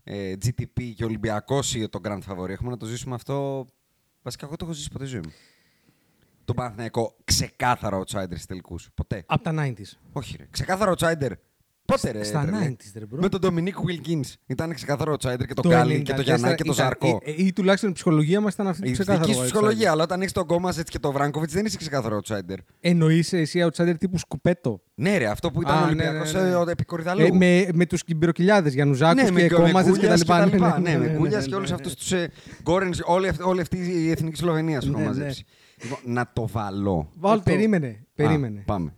ε, 0.04 0.34
GTP 0.46 0.92
και 0.96 1.04
ο 1.04 1.06
Ολυμπιακός 1.06 1.76
είναι 1.76 1.88
το 1.88 2.00
Grand 2.04 2.20
Favori. 2.28 2.50
Έχουμε 2.50 2.70
να 2.70 2.78
το 2.78 2.86
ζήσουμε 2.86 3.16
αυτό. 3.16 3.66
Βασικά, 4.22 4.46
εγώ 4.46 4.56
το 4.56 4.66
έχω 4.66 4.74
ζήσει 4.74 4.90
ποτέ 4.92 5.06
στη 5.06 5.14
ζωή 5.14 5.24
μου. 5.26 5.32
Τον 6.46 6.56
Παναθηναϊκό 6.56 7.16
ξεκάθαρο 7.24 8.00
outsider 8.00 8.32
στις 8.32 8.46
τελικούς. 8.46 8.90
Ποτέ. 8.94 9.24
Από 9.26 9.44
τα 9.44 9.54
90s. 9.58 9.98
Όχι, 10.12 10.36
ρε. 10.38 10.48
Ξεκάθαρο 10.52 10.94
outsider 10.98 11.32
Πότε 11.92 12.12
ρε. 12.12 12.24
Στα 12.24 12.42
τρελέ; 12.46 12.68
90s, 12.70 12.92
ρε, 13.00 13.06
bro. 13.06 13.18
Με 13.22 13.30
τον 13.30 13.40
Ντομινίκ 13.40 13.76
Wilkins. 13.76 14.34
Ήταν 14.48 14.74
ξεκαθαρό 14.74 15.14
ο 15.14 15.18
Τσάιντερ 15.18 15.48
και 15.48 15.54
τον 15.54 15.64
Το 15.64 15.70
Γκάλι 15.70 16.02
και 16.02 16.12
94 16.12 16.16
τον 16.16 16.24
Γιαννάκη 16.24 16.56
και 16.56 16.64
τον 16.64 16.74
ήταν- 16.74 16.86
Ζαρκό. 16.86 17.20
ε, 17.24 17.32
ε, 17.32 17.34
Ή 17.46 17.54
τουλάχιστον 17.54 17.90
η 17.90 17.94
ψυχολογία 17.94 18.42
μας 18.42 18.54
ήταν 18.54 18.68
αυτή 18.68 18.82
Η 18.88 18.92
που 18.92 18.98
δική 18.98 19.04
ξεκάθαρο. 19.10 19.34
σου 19.34 19.44
ψυχολογία, 19.44 19.92
αλλά 19.92 20.04
όταν 20.04 20.22
έχει 20.22 20.32
τον 20.32 20.46
Κόμαζετ 20.46 20.88
και 20.90 21.00
τον 21.00 21.12
Βράγκοβιτς 21.12 21.54
δεν 21.54 21.66
είσαι 21.66 21.78
ξεκαθαρό 21.78 22.16
ο 22.16 22.22
Τσάιντερ. 22.22 22.58
Εννοείς 22.80 23.34
εσύ 23.34 23.66
outsider 23.72 23.94
τύπου 24.00 24.18
σκουπέτο; 24.18 24.82
Ναι, 24.96 25.18
ρε, 25.18 25.28
αυτό 25.28 25.52
που 25.52 25.62
ήταν 25.62 25.76
Α, 25.76 25.78
ο 25.78 25.80
ναι, 25.82 25.86
Ολυμπιακός 25.86 26.34
ναι, 26.34 26.42
ναι. 26.42 26.72
επί 26.72 26.84
Κορυδαλού. 26.84 27.26
Ε, 27.26 27.32
με 27.32 27.68
με 27.74 27.86
τους 27.86 28.04
κυμπυροκυλιάδες, 28.04 28.74
Γιανουζάκους 28.74 29.24
ναι, 29.24 29.32
με, 29.32 29.42
και 29.42 29.54
με 29.58 29.64
Κόμαζε 29.64 29.92
και 29.92 29.96
τα 29.96 30.00
Κούλιας 30.00 30.20
λοιπά. 30.20 30.46
λοιπά. 30.46 30.80
Ναι, 30.80 30.90
Ναι, 30.92 30.98
με 30.98 31.06
ναι, 31.08 31.14
Κούλιας 31.18 31.36
ναι, 31.40 31.44
και 31.44 31.50
ναι, 31.50 31.56
όλους 31.56 31.70
ναι. 31.70 31.76
αυτούς 31.76 31.96
τους 31.96 32.14
Γκόρενς, 32.64 33.00
όλη, 33.06 33.28
αυτή- 33.28 33.44
όλη 33.44 33.62
αυτή 33.62 33.78
η 33.78 34.10
εθνική 34.10 34.36
Σλοβενίας 34.38 34.84
σου 34.84 34.90
έχω 34.90 35.00
Ναι, 35.00 35.06
μαζέψει. 35.06 35.44
Λοιπόν, 35.84 36.00
να 36.04 36.30
το 36.34 36.48
βάλω. 36.48 37.10
Βάλ' 37.20 37.34
Ε, 37.34 37.38
το. 37.38 37.44
Περίμενε, 37.52 38.06
περίμενε. 38.16 38.60
Α, 38.60 38.64
πάμε. 38.66 38.94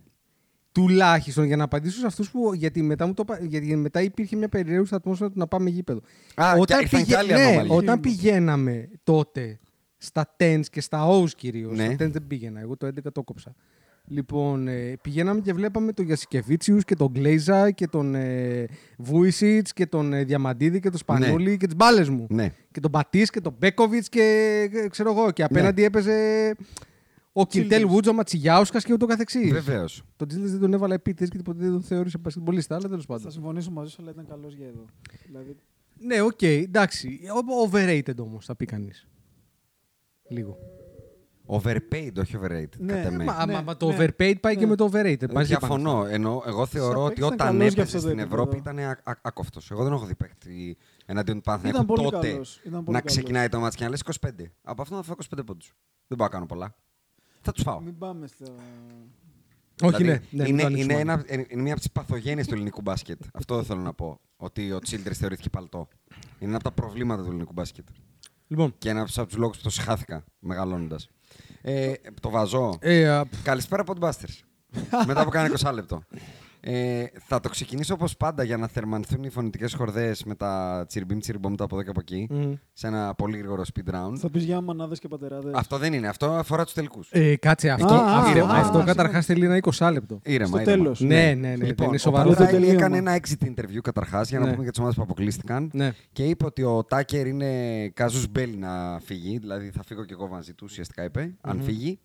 Τουλάχιστον 0.74 1.44
για 1.44 1.56
να 1.56 1.64
απαντήσω 1.64 1.98
σε 1.98 2.06
αυτούς 2.06 2.30
που. 2.30 2.54
Γιατί 2.54 2.82
μετά, 2.82 3.06
μου 3.06 3.14
το, 3.14 3.22
είπα- 3.26 3.44
γιατί 3.46 3.76
μετά 3.76 4.02
υπήρχε 4.02 4.36
μια 4.36 4.48
περιραίουσα 4.48 4.96
ατμόσφαιρα 4.96 5.30
του 5.30 5.38
να 5.38 5.46
πάμε 5.46 5.70
γήπεδο. 5.70 6.00
Α, 6.34 6.52
και 6.64 6.74
ήρθαν 6.80 7.04
κι 7.04 7.14
άλλοι 7.14 7.32
ναι, 7.32 7.42
ανώμαλοι. 7.42 7.68
όταν 7.70 8.00
πηγαίναμε 8.00 8.88
τότε 9.04 9.58
στα 9.96 10.36
tens 10.36 10.60
και 10.70 10.80
στα 10.80 11.08
O's 11.08 11.30
κυρίως. 11.36 11.76
Ναι. 11.76 11.84
Στα 11.84 11.94
tens 12.06 12.10
δεν 12.10 12.26
πήγαινα. 12.26 12.60
Εγώ 12.60 12.76
το 12.76 12.86
11 12.86 13.12
το 13.12 13.22
κόψα. 13.22 13.54
Λοιπόν, 14.06 14.68
ε, 14.68 14.96
πηγαίναμε 15.02 15.40
και 15.40 15.52
βλέπαμε 15.52 15.92
τον 15.92 16.04
Γιασικεβίτσιους 16.04 16.84
και 16.84 16.94
τον 16.96 17.10
Γκλέιζα 17.12 17.70
και 17.70 17.86
τον 17.86 18.14
ε, 18.14 18.66
Βούισιτς 18.98 19.72
και 19.72 19.86
τον 19.86 20.12
ε, 20.12 20.24
Διαμαντίδη 20.24 20.80
και 20.80 20.90
τον 20.90 20.98
Σπανούλη 20.98 21.56
και 21.56 21.66
τις 21.66 21.76
μπάλες 21.76 22.08
μου. 22.08 22.26
Ναι. 22.30 22.52
Και 22.70 22.80
τον 22.80 22.90
Μπατής 22.90 23.30
και 23.30 23.40
τον 23.40 23.54
Μπέκοβιτς 23.58 24.08
και 24.08 24.22
ε, 24.72 24.88
ξέρω 24.88 25.10
εγώ. 25.10 25.30
Και 25.30 25.42
απέναντι 25.42 25.84
έπαιζε 25.84 26.54
ο 27.36 27.46
Κιντέλ 27.46 27.86
Βούτζο, 27.86 28.10
ο 28.10 28.14
Ματσιγιάουσκας 28.14 28.84
και 28.84 28.92
ούτω 28.92 29.06
καθεξής. 29.06 29.52
Βεβαίως. 29.52 30.02
Τον 30.16 30.28
Τζίλε 30.28 30.46
δεν 30.46 30.60
τον 30.60 30.72
έβαλε 30.72 30.94
επίτηδες 30.94 31.28
γιατί 31.28 31.44
ποτέ 31.44 31.58
δεν 31.62 31.70
τον 31.70 31.82
θεώρησε 31.82 32.18
πασχετμπολίστα, 32.18 32.74
αλλά 32.76 32.88
τέλος 32.88 33.04
Θα 33.06 33.14
πάντων. 33.14 33.30
συμφωνήσω 33.30 33.70
μαζί 33.70 33.90
σου, 33.90 33.96
αλλά 34.02 34.10
ήταν 34.10 34.26
καλός 34.26 34.54
για 34.54 34.66
εδώ. 34.66 34.84
Δηλαδή, 35.26 35.56
Ναι, 35.98 36.20
οκ, 36.20 36.42
εντάξει. 36.42 37.20
Ο- 37.34 37.70
Overrated 37.70 38.16
όμως, 38.18 38.44
θα 38.44 38.56
πει 38.56 38.64
κανείς. 38.64 39.08
Λίγο. 40.28 40.58
Overpaid, 41.46 42.10
όχι 42.18 42.38
overrated. 42.42 42.78
Ναι, 42.78 42.92
κατά 42.92 43.08
ε, 43.08 43.10
με. 43.10 43.24
Μα, 43.24 43.46
ναι, 43.46 43.52
μα, 43.52 43.60
μα 43.62 43.76
το 43.76 43.88
ναι. 43.88 43.96
overpaid 43.98 44.34
πάει 44.40 44.54
και 44.56 44.60
Ναι. 44.64 44.66
με 44.66 44.76
το 44.76 44.90
overrated. 44.92 45.32
Μαζί 45.32 45.46
Διαφωνώ. 45.46 46.06
Ενώ 46.06 46.42
εγώ 46.46 46.66
θεωρώ 46.66 46.92
Σαν 46.92 47.02
ότι 47.04 47.14
παίκτης 47.20 47.26
ήταν 47.26 47.32
όταν 47.32 47.46
καλός 47.58 47.72
για 47.72 47.82
έπαιζε 47.82 47.96
αυτό 47.96 48.08
το 48.08 48.12
στην 48.12 48.18
επίπεδο. 48.18 48.42
Ευρώπη 48.42 48.56
ήταν 48.56 48.98
άκοφτο. 49.22 49.60
Εγώ 49.70 49.82
δεν 49.84 49.92
έχω 49.92 50.06
δει 50.06 50.14
παίκτη 50.14 50.76
εναντίον 51.06 51.36
του 51.36 51.42
Ήταν 51.46 51.60
Παναθηναϊκού 51.60 51.94
πολύ 51.94 52.10
τότε 52.10 52.30
καλός, 52.30 52.56
ήταν 52.64 52.84
πολύ 52.84 52.96
να 52.96 53.00
καλός. 53.02 53.16
ξεκινάει 53.16 53.48
το 53.48 53.58
μάτς 53.60 53.76
και 53.76 53.84
να 53.84 53.90
λες 53.90 54.00
25. 54.00 54.28
Από 54.62 54.82
αυτό 54.82 54.94
να 54.94 55.02
φάω 55.02 55.14
25 55.36 55.44
πόντους. 55.46 55.74
Δεν 56.06 56.18
μπορώ 56.18 56.24
να 56.24 56.28
κάνω 56.28 56.46
πολλά. 56.46 56.74
Θα 57.44 57.52
τους 57.52 57.62
φάω. 57.62 57.80
μην 57.80 57.98
πάμε 57.98 58.26
στα. 58.26 58.44
Όχι, 59.82 59.96
Δηλαδή, 59.96 60.26
ναι. 60.30 60.42
ναι, 60.42 60.42
μην 60.42 60.52
είναι, 60.52 60.60
το 60.60 60.66
ανοίξουμε 60.66 60.92
είναι, 61.00 61.12
άλλο. 61.12 61.22
ένα, 61.26 61.44
είναι 61.48 61.62
μια 61.62 61.72
από 61.72 61.80
τις 61.80 61.90
παθογένειες 61.92 62.46
του 62.46 62.54
ελληνικού 62.54 62.80
μπάσκετ. 62.80 63.20
Αυτό 63.34 63.54
δεν 63.54 63.64
θέλω 63.64 63.80
να 63.80 63.92
πω. 63.94 64.20
Ότι 64.36 64.72
ο 64.72 64.78
Τσίλτερ 64.78 65.16
θεωρήθηκε 65.16 65.50
παλτό. 65.50 65.88
Είναι 66.14 66.48
ένα 66.48 66.54
από 66.54 66.64
τα 66.64 66.70
προβλήματα 66.70 67.22
του 67.22 67.28
ελληνικού 67.28 67.52
μπάσκετ. 67.52 67.86
Λοιπόν, 68.46 68.74
Και 68.78 68.88
ένα 68.88 69.00
από 69.00 69.26
τους 69.26 69.36
λόγους 69.36 69.56
που 69.56 69.62
το 69.62 69.70
συχάθηκα 69.70 70.24
μεγαλώνοντας. 70.38 71.08
Ε, 71.62 71.92
το 72.20 72.30
βαζώ. 72.30 72.76
ε, 72.80 73.08
α, 73.08 73.26
π, 73.26 73.32
Καλησπέρα, 73.42 73.84
Podbusters. 73.86 74.38
Μετά 75.06 75.20
από 75.20 75.30
κάνα 75.30 75.50
20 75.58 75.72
λεπτό. 75.74 76.02
Ε, 76.66 77.04
θα 77.18 77.40
το 77.40 77.48
ξεκινήσω 77.48 77.94
όπως 77.94 78.16
πάντα 78.16 78.42
για 78.42 78.56
να 78.56 78.66
θερμανθούν 78.68 79.22
οι 79.24 79.28
φωνητικές 79.30 79.74
χορδές 79.74 80.24
με 80.24 80.34
τα 80.34 80.84
τσιρμπιμ 80.88 81.18
τσιρμπομ 81.18 81.54
τα 81.54 81.64
από 81.64 81.74
εδώ 81.74 81.84
και 81.84 81.90
από 81.90 82.00
εκεί. 82.00 82.26
μ. 82.30 82.52
Σε 82.72 82.86
ένα 82.86 83.14
πολύ 83.14 83.36
γρήγορο 83.38 83.62
speed 83.74 83.94
round. 83.94 84.16
Θα 84.18 84.30
πεις 84.30 84.44
για 84.44 84.60
μανάδες 84.60 84.98
και 84.98 85.08
πατεράδες. 85.08 85.52
Αυτό 85.54 85.78
δεν 85.78 85.92
είναι. 85.92 86.08
Αυτό 86.08 86.26
αφορά 86.26 86.64
τους 86.64 86.72
τελικούς. 86.72 87.08
ε, 87.12 87.36
κάτσε, 87.36 87.68
αυτό, 87.70 87.94
Α, 87.94 88.16
αυτό, 88.18 88.30
ήρεμα, 88.30 88.52
αυτό 88.52 88.68
ήρεμα. 88.68 88.84
καταρχάς 88.84 89.26
θέλει 89.26 89.44
ένα 89.44 89.56
20 89.56 89.90
λεπτό. 89.92 90.20
Ήρεμα, 90.24 90.46
Στο 90.48 90.60
ήρεμα. 90.60 90.76
τέλος. 90.76 91.00
Ναι, 91.00 91.34
ναι, 91.34 91.54
ναι. 91.56 91.64
Λοιπόν, 91.66 91.86
είναι 91.86 91.96
ο 91.96 91.98
σοβαρό. 91.98 92.28
το 92.28 92.34
Πατράιλι 92.36 92.60
τελείωμα. 92.66 92.84
έκανε 92.84 92.96
ένα 92.96 93.20
exit 93.20 93.46
interview 93.46 93.80
καταρχάς 93.82 94.28
για 94.28 94.38
να 94.38 94.44
Ναι. 94.44 94.50
πούμε 94.50 94.62
για 94.62 94.70
τις 94.70 94.80
ομάδες 94.80 94.96
που 94.98 95.02
αποκλείστηκαν. 95.02 95.70
Ναι. 95.72 95.92
Και 96.12 96.24
είπε 96.24 96.44
ότι 96.44 96.62
ο 96.62 96.84
Τάκερ 96.84 97.26
είναι 97.26 97.88
καζού 97.88 98.26
μπέλι 98.30 98.56
να 98.56 98.98
φύγει. 99.04 99.38
Δηλαδή 99.38 99.70
θα 99.70 99.82
φύγω 99.82 100.04
κι 100.04 100.12
εγώ 100.12 100.28
μαζί 100.28 100.52
του, 100.54 100.64
ουσιαστικά 100.68 101.04
είπε, 101.04 101.34
αν 101.40 101.62
φύγει. 101.62 101.98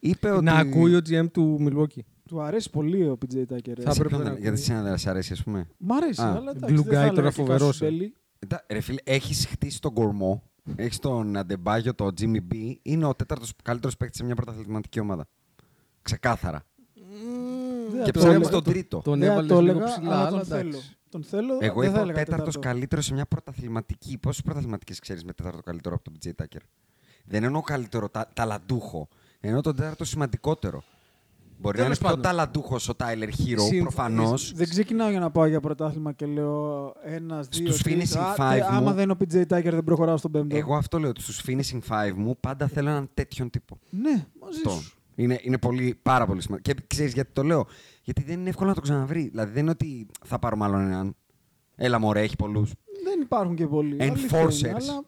Είπε 0.00 0.30
ότι. 0.30 0.44
Να 0.44 0.52
ακούει 0.54 0.94
ο 0.94 1.00
GM 1.10 1.26
του 1.32 1.58
Milwaukee. 1.68 2.00
Του 2.30 2.40
αρέσει 2.40 2.70
πολύ 2.70 3.08
ο 3.08 3.18
PJ 3.20 3.34
Tucker. 3.36 3.78
ε. 3.78 3.82
Θα 3.82 3.90
Σε 3.92 4.00
έπρεπε 4.00 4.08
ποιον 4.08 4.18
να 4.18 4.24
δεν- 4.24 4.26
ακούει. 4.32 4.40
Γιατί 4.42 4.60
σε 4.60 4.80
δεν 4.82 4.98
σε 4.98 5.10
αρέσει, 5.10 5.32
ας 5.32 5.42
πούμε. 5.42 5.66
Μ' 5.78 5.92
αρέσει, 5.92 6.20
Α, 6.20 6.34
αλλά 6.34 6.50
εντάξει. 6.50 6.74
Glue 6.74 6.84
δεν 6.84 6.84
θα 6.84 6.90
guy 6.90 7.02
έλεγα 7.02 7.12
τώρα 7.12 7.28
και 7.28 7.34
φοβερός, 7.34 7.78
Cassius 7.82 7.86
ε. 7.86 7.88
Belli. 7.90 8.10
Εντά, 8.38 8.64
Ρε 8.70 8.80
φίλε, 8.80 8.98
έχεις 9.04 9.46
χτίσει 9.46 9.80
τον 9.80 9.94
κορμό. 9.94 10.42
Έχεις 10.76 10.98
τον 10.98 11.36
Αντεμπάγιο, 11.36 11.94
τον 11.94 12.14
Jimmy 12.20 12.36
B. 12.52 12.74
Είναι 12.82 13.04
ο 13.06 13.14
τέταρτος 13.14 13.52
καλύτερος 13.62 13.96
παίκτης 13.96 14.18
σε 14.18 14.24
μια 14.24 14.34
πρωταθλητική 14.34 15.00
ομάδα. 15.00 15.28
Ξεκάθαρα. 16.02 16.62
Δεν 17.90 17.98
και 18.04 18.04
θα 18.04 18.10
το 18.12 18.18
ψάχνει 18.18 18.34
έλεγα. 18.34 18.50
τον 18.50 18.62
τρίτο. 18.64 19.00
Τον 19.04 19.18
Δεν 19.18 19.26
θα 19.28 19.32
έβαλες 19.32 19.50
το 19.50 19.60
λίγο 19.60 19.78
έλεγα, 19.78 19.92
ψηλά, 19.92 20.14
αλλά 20.14 20.26
αλλά 20.26 20.30
τον 20.30 20.44
θέλω. 20.46 20.68
εντάξει. 20.68 20.96
Τον 21.08 21.22
θέλω. 21.22 21.58
Εγώ 21.60 21.80
δεν 21.80 21.88
είπα 21.88 21.92
θα 21.92 21.98
ο 22.00 22.02
έλεγα 22.02 22.18
τέταρτο 22.18 22.30
τέταρτος. 22.44 22.58
καλύτερος 22.58 23.04
σε 23.04 23.14
μια 23.14 23.26
πρωταθληματική. 23.26 24.18
Πόσες 24.18 24.42
πρωταθληματικές 24.42 24.98
ξέρεις 24.98 25.24
με 25.24 25.32
τέταρτο 25.32 25.60
καλύτερο 25.62 25.94
από 25.94 26.04
τον 26.04 26.14
PJ 26.36 26.42
Tucker; 26.42 26.60
Δεν 27.24 27.44
εννοώ 27.44 27.60
καλύτερο 27.60 28.08
τα, 28.08 28.30
ταλαντούχο. 28.34 29.08
Εννοώ 29.40 29.60
τον 29.60 29.76
τέταρτο 29.76 30.04
σημαντικότερο. 30.04 30.82
Μπορεί 31.60 31.78
να 31.78 31.84
είναι 31.84 31.94
Τέλος 31.94 31.98
πιο 31.98 32.08
πάντων. 32.08 32.22
ταλαντούχος 32.22 32.88
ο 32.88 32.94
Τάιλερ 32.94 33.28
Hero, 33.28 33.58
Συμφ- 33.68 33.80
προφανώς. 33.82 34.52
Δεν 34.54 34.68
ξεκινάω 34.68 35.10
για 35.10 35.20
να 35.20 35.30
πάω 35.30 35.46
για 35.46 35.60
πρωτάθλημα 35.60 36.12
και 36.12 36.26
λέω 36.26 36.92
ένας, 37.02 37.48
δύο, 37.48 37.66
Στους 37.66 37.82
τρεις. 37.82 38.14
finishing 38.14 38.18
Α, 38.20 38.34
five 38.34 38.54
τε- 38.54 38.62
Άμα 38.70 38.80
μου- 38.80 38.92
δεν 38.94 39.02
είναι 39.02 39.12
ο 39.12 39.16
PJ 39.20 39.40
Tucker 39.56 39.70
δεν 39.70 39.84
προχωράω 39.84 40.16
στον 40.16 40.30
πέμπτο. 40.30 40.56
Εγώ 40.56 40.74
αυτό 40.76 40.98
λέω 40.98 41.08
ότι 41.08 41.20
στους 41.22 41.42
finishing 41.46 41.78
five 41.88 42.12
μου 42.16 42.36
πάντα 42.40 42.66
θέλω 42.66 42.88
έναν 42.88 43.10
τέτοιον 43.14 43.50
τύπο. 43.50 43.78
Ναι, 43.90 44.26
μαζί 44.40 44.58
Αυτό. 44.66 44.70
σου. 44.70 44.94
Είναι, 45.14 45.38
είναι 45.42 45.58
πολύ, 45.58 45.98
πάρα 46.02 46.26
πολύ 46.26 46.42
σημαντικό. 46.42 46.72
Και 46.74 46.80
ξέρεις 46.86 47.12
γιατί 47.12 47.30
το 47.32 47.42
λέω; 47.42 47.66
Γιατί 48.02 48.22
δεν 48.22 48.40
είναι 48.40 48.48
εύκολο 48.48 48.68
να 48.68 48.74
το 48.74 48.80
ξαναβρει. 48.80 49.28
Δηλαδή 49.28 49.52
δεν 49.52 49.62
είναι 49.62 49.70
ότι 49.70 50.06
θα 50.26 50.38
πάρω 50.38 50.56
μάλλον 50.56 50.80
έναν. 50.80 51.14
Έλα 51.76 51.98
μωρέ, 51.98 52.20
έχει 52.20 52.36
πολλούς. 52.36 52.72
Δεν 53.04 53.20
υπάρχουν 53.20 53.54
και 53.54 53.66
πολλοί. 53.66 53.96
αλήθεια 54.02 54.40
είναι, 54.40 54.48
Enforcers. 54.48 54.74
Αλλά 54.74 55.02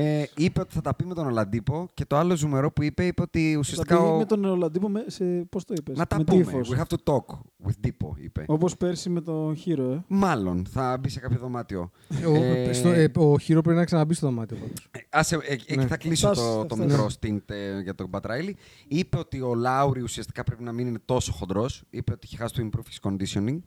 Ε, 0.00 0.24
είπε 0.36 0.60
ότι 0.60 0.74
θα 0.74 0.80
τα 0.80 0.94
πει 0.94 1.04
με 1.04 1.14
τον 1.14 1.26
Ολαντίπο 1.26 1.88
και 1.94 2.04
το 2.04 2.16
άλλο 2.16 2.36
ζουμερό 2.36 2.72
που 2.72 2.82
είπε, 2.82 3.06
είπε 3.06 3.22
ότι 3.22 3.50
θα 3.52 3.58
ουσιαστικά. 3.58 3.96
πει 3.96 4.02
ο- 4.02 4.16
με 4.16 4.24
τον 4.24 4.44
Ολαντίπο 4.44 4.88
με, 4.88 5.04
σε. 5.06 5.24
Πώς 5.24 5.64
το 5.64 5.74
είπες; 5.76 5.96
Να 5.96 6.06
τα 6.06 6.16
με 6.18 6.24
πούμε. 6.24 6.42
τύφος. 6.42 6.70
We 6.74 6.78
have 6.78 6.86
to 6.96 7.12
talk 7.12 7.34
with 7.66 7.86
Dipo, 7.86 8.08
είπε. 8.22 8.44
Όπως 8.48 8.76
πέρσι 8.76 9.10
με 9.10 9.20
τον 9.20 9.56
Χείρο, 9.56 9.90
ε. 9.92 10.04
Μάλλον 10.08 10.66
θα 10.70 10.96
μπει 11.00 11.08
σε 11.08 11.20
κάποιο 11.20 11.38
δωμάτιο. 11.38 11.90
Ο, 12.26 12.34
Ε, 12.34 12.72
στο, 12.72 12.88
ε, 12.88 13.10
ο 13.16 13.38
Χείρο 13.38 13.60
πρέπει 13.60 13.78
να 13.78 13.84
ξαναμπεί 13.84 14.14
στο 14.14 14.26
δωμάτιο 14.26 14.56
πάντως. 14.56 14.88
Ε, 14.90 14.98
άσε, 15.10 15.34
ε, 15.34 15.52
εκεί 15.52 15.76
Ναι. 15.76 15.86
θα 15.86 15.96
κλείσω 15.96 16.26
Φτάσει, 16.32 16.42
το, 16.46 16.58
θα 16.60 16.66
το 16.66 16.74
φτάσεις. 16.74 16.92
μικρό 16.92 17.08
stint 17.20 17.54
ε, 17.54 17.80
για 17.82 17.94
τον 17.94 18.10
Πατράιλι. 18.10 18.56
Είπε 18.88 19.18
ότι 19.18 19.40
ο 19.40 19.54
Λάουρι 19.54 20.00
ουσιαστικά 20.02 20.44
πρέπει 20.44 20.62
να 20.62 20.72
μην 20.72 20.86
είναι 20.86 20.98
τόσο 21.04 21.32
χοντρός. 21.32 21.82
Είπε 21.90 22.12
ότι 22.12 22.28
έχει 22.32 22.50
to 22.56 22.60
improve 22.60 23.10
his 23.10 23.10
conditioning. 23.10 23.58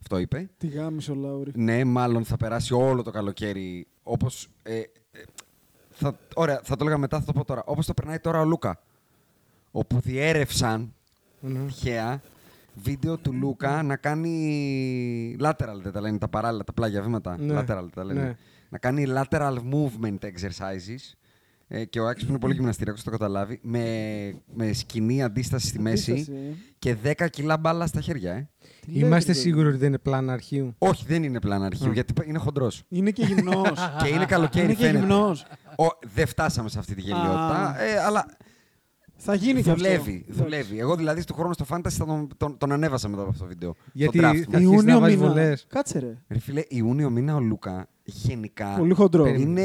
Αυτό 0.00 0.18
είπε. 0.18 0.50
Τη 0.58 0.66
γάμισε 0.66 1.10
ο 1.10 1.14
Λάουρη. 1.14 1.50
Ναι, 1.54 1.84
μάλλον 1.84 2.24
θα 2.24 2.36
περάσει 2.36 2.74
όλο 2.74 3.02
το 3.02 3.10
καλοκαίρι 3.10 3.86
όπως. 4.02 4.48
Ε, 4.62 4.74
ε, 4.78 4.82
θα, 5.98 6.18
ωραία, 6.34 6.60
θα 6.64 6.76
το 6.76 6.84
έλεγα 6.84 6.98
μετά, 6.98 7.18
θα 7.18 7.24
το 7.24 7.32
πω 7.32 7.44
τώρα. 7.44 7.62
Όπως 7.66 7.86
το 7.86 7.94
περνάει 7.94 8.18
τώρα 8.18 8.40
ο 8.40 8.44
Λούκα. 8.44 8.80
Όπου 9.70 10.00
διέρευσαν 10.00 10.94
Ναι. 11.40 11.58
τυχαία 11.66 12.22
βίντεο 12.74 13.16
του 13.16 13.32
Λούκα 13.32 13.82
να 13.82 13.96
κάνει 13.96 15.36
lateral, 15.40 15.80
δεν 15.82 15.92
τα 15.92 16.00
λένε 16.00 16.18
τα 16.18 16.28
παράλληλα, 16.28 16.64
τα 16.64 16.72
πλάγια 16.72 17.02
βήματα. 17.02 17.36
Ναι. 17.38 17.58
Lateral 17.60 17.86
τα 17.94 18.04
λένε. 18.04 18.22
Ναι. 18.22 18.36
Να 18.68 18.78
κάνει 18.78 19.04
lateral 19.08 19.56
movement 19.72 20.18
exercises. 20.18 21.14
Ε, 21.70 21.84
και 21.84 22.00
ο 22.00 22.06
Άκης 22.08 22.24
που 22.24 22.30
είναι 22.30 22.38
πολύ 22.38 22.54
γυμναστηριακός 22.54 23.02
το 23.02 23.10
καταλάβει. 23.10 23.58
Με, 23.62 23.84
με 24.54 24.72
σκηνή 24.72 25.22
αντίσταση 25.22 25.66
στη 25.66 25.78
μέση 25.80 26.12
Αντίσταση, 26.12 26.38
ε. 26.38 26.54
και 26.78 26.96
10 27.18 27.26
κιλά 27.30 27.56
μπάλα 27.56 27.86
στα 27.86 28.00
χέρια. 28.00 28.32
Ε. 28.32 28.48
Τι 28.88 28.94
λέει, 28.98 29.02
Είμαστε 29.08 29.32
ρε, 29.32 29.38
σίγουροι 29.38 29.68
ότι 29.68 29.76
δεν 29.76 29.88
είναι 29.88 29.98
πλάνα 29.98 30.32
αρχείου; 30.32 30.74
Όχι, 30.78 31.04
δεν 31.08 31.22
είναι 31.22 31.40
πλάνα 31.40 31.66
αρχείου, 31.66 31.92
γιατί 31.92 32.12
είναι 32.26 32.38
χοντρός. 32.38 32.82
Είναι 32.88 33.10
και 33.10 33.22
γυμνός. 33.24 33.78
και 34.02 34.08
είναι 34.08 34.24
καλοκαίρι, 34.24 34.64
είναι 34.64 34.74
και 34.74 34.84
φαίνεται. 34.84 34.98
γυμνός. 34.98 35.44
Ο, 35.78 35.84
δεν 36.14 36.26
φτάσαμε 36.26 36.68
σε 36.68 36.78
αυτή 36.78 36.94
τη 36.94 37.00
γελιότητα, 37.00 37.68
Α. 37.68 37.82
ε, 37.82 37.98
αλλά 38.06 38.26
Θα 39.20 39.34
γίνει 39.34 39.62
και 39.62 39.70
αυτό. 39.70 39.82
δουλεύει, 39.84 40.24
δουλεύει. 40.28 40.78
Εγώ 40.78 40.96
δηλαδή 40.96 41.24
του 41.24 41.34
χρόνου 41.34 41.52
στο 41.52 41.64
Fantasy 41.68 41.88
θα 41.90 42.04
τον, 42.06 42.28
τον, 42.36 42.58
τον 42.58 42.72
ανέβασα 42.72 43.08
μετά 43.08 43.20
από 43.22 43.30
αυτό 43.30 43.42
το 43.42 43.48
βίντεο. 43.48 43.74
Γιατί 43.92 44.18
στο 44.18 44.28
draft. 44.28 44.32
θα 44.32 44.38
αρχίσει 44.56 44.62
Ιούνιο 44.62 44.94
να 44.94 45.00
βάζεις 45.00 45.16
μήνα. 45.16 45.28
βολές. 45.28 45.66
Κάτσε 45.68 45.98
ρε. 45.98 46.18
Ρε 46.28 46.38
φίλε, 46.38 46.62
Ιούνιο 46.68 47.10
μήνα 47.10 47.34
ο 47.34 47.40
Λούκα 47.40 47.88
γενικά 48.04 48.74
Πολύ 48.78 48.94
χοντρό. 48.94 49.26
είναι 49.26 49.62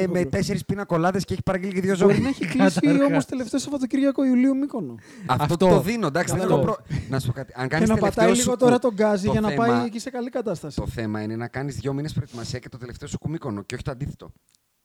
με 0.00 0.06
χοντρό. 0.06 0.26
τέσσερις 0.30 0.64
πινακολάδες 0.64 1.24
και 1.24 1.32
έχει 1.32 1.42
παραγγείλει 1.42 1.72
και 1.72 1.80
δύο 1.80 1.96
Μπορεί 1.98 2.12
ζώα. 2.14 2.22
να 2.22 2.28
έχει 2.28 2.46
κλείσει 2.46 2.80
Καταρχάς. 2.80 3.06
όμως 3.06 3.24
τελευταίο 3.24 3.60
Σαββατοκύριακο 3.60 4.24
Ιουλίου 4.24 4.56
Μήκονο. 4.56 4.94
Αυτό, 5.26 5.42
Αυτό. 5.44 5.68
το 5.68 5.80
δίνω, 5.80 6.06
εντάξει. 6.06 6.34
δεν 6.34 6.42
Αυτό. 6.42 6.54
έχω 6.54 6.64
προ... 6.64 6.76
Να 7.08 7.20
σου 7.20 7.26
πω 7.26 7.32
κάτι. 7.32 7.52
Αν 7.56 7.62
Και 7.68 7.74
κάνεις 7.74 7.88
να 7.88 7.94
πατάει 7.94 8.10
τελευταίο 8.10 8.34
λίγο 8.44 8.50
σου 8.50 8.56
τώρα 8.58 8.72
κου- 8.72 8.80
τον 8.82 8.94
γκάζι 8.94 9.26
το 9.26 9.32
για 9.32 9.40
να 9.40 9.48
θέμα- 9.48 9.66
πάει 9.66 9.84
εκεί 9.86 9.98
σε 9.98 10.10
καλή 10.10 10.30
κατάσταση. 10.30 10.76
Το 10.76 10.86
θέμα 10.86 11.22
είναι 11.22 11.36
να 11.36 11.48
κάνεις 11.48 11.76
δύο 11.76 11.92
μήνες 11.92 12.12
προετοιμασία 12.12 12.58
και 12.58 12.68
το 12.68 12.78
τελευταίο 12.78 13.08
σου 13.08 13.18
κουμίκονο 13.18 13.62
και 13.62 13.74
όχι 13.74 13.84
το 13.84 13.90
αντίθετο. 13.90 14.32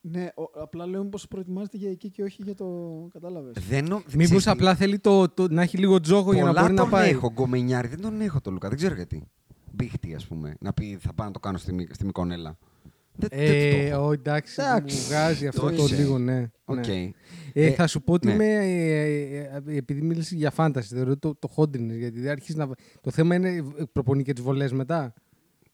Ναι, 0.03 0.29
ο- 0.35 0.61
απλά 0.61 0.85
λέω 0.85 1.05
πω 1.05 1.19
προετοιμάζεται 1.29 1.77
για 1.77 1.89
εκεί 1.89 2.09
και 2.09 2.23
όχι 2.23 2.41
για 2.43 2.55
το. 2.55 2.67
Κατάλαβες. 3.13 3.53
Δεν 3.69 3.85
νο... 3.85 3.95
Μήπως 3.97 4.23
ξέρεις 4.25 4.43
τι, 4.43 4.49
απλά 4.49 4.75
θέλει 4.75 4.99
το, 4.99 5.29
το, 5.29 5.47
να 5.49 5.61
έχει 5.61 5.77
λίγο 5.77 5.99
τζόγο 5.99 6.33
για 6.33 6.43
να 6.43 6.47
πολλά 6.49 6.61
μπορεί 6.61 6.73
να 6.73 6.81
τον 6.81 6.89
πάει. 6.89 7.09
έχω 7.09 7.31
γκομενιάρη, 7.31 7.87
δεν 7.87 8.01
τον 8.01 8.21
έχω 8.21 8.41
τον 8.41 8.53
Λούκα, 8.53 8.67
δεν 8.67 8.77
ξέρω 8.77 8.95
γιατί. 8.95 9.27
Μπίχτη, 9.71 10.15
ας 10.15 10.27
πούμε, 10.27 10.55
να 10.59 10.73
πει 10.73 10.97
θα 11.01 11.13
πάω 11.13 11.27
να 11.27 11.33
το 11.33 11.39
κάνω 11.39 11.57
στη, 11.57 11.73
Μυ- 11.73 11.93
στη 11.93 12.05
Μικονέλα. 12.05 12.57
Δεν, 13.15 13.29
δεν 13.31 13.39
του 13.39 13.75
το 13.75 13.81
Ε, 13.81 13.87
έχω. 13.87 14.05
ο, 14.07 14.11
εντάξει, 14.11 14.55
Εντάξει. 14.61 14.95
μου 14.97 15.03
βγάζει 15.03 15.47
αυτό 15.47 15.61
Το 15.61 15.67
το 15.67 15.73
έχεις, 15.83 15.91
ε. 15.91 15.95
λίγο, 16.01 16.17
ναι. 16.17 16.49
Οκ. 16.65 16.75
ναι. 16.87 17.11
Ε, 17.53 17.65
Ε, 17.65 17.71
θα 17.71 17.87
σου 17.87 18.01
πω 18.03 18.13
ότι 18.13 18.27
ναι. 18.27 18.33
είμαι, 18.33 18.45
ε, 18.45 19.37
ε, 19.37 19.61
ε, 19.65 19.75
επειδή 19.75 20.01
μίλησες 20.01 20.31
για 20.37 20.51
φάνταση, 20.51 20.95
θεωρώ 20.95 21.17
το, 21.17 21.35
το 21.35 21.47
χόντρινες, 21.47 21.97
γιατί 21.97 22.29
αρχίζεις 22.29 22.55
να... 22.55 22.69
Το 23.01 23.11
θέμα 23.11 23.35
είναι 23.35 23.49
ε, 23.49 23.63
προπονεί 23.91 24.23
και 24.23 24.33
τις 24.33 24.43
βολές 24.43 24.71
μετά. 24.71 25.13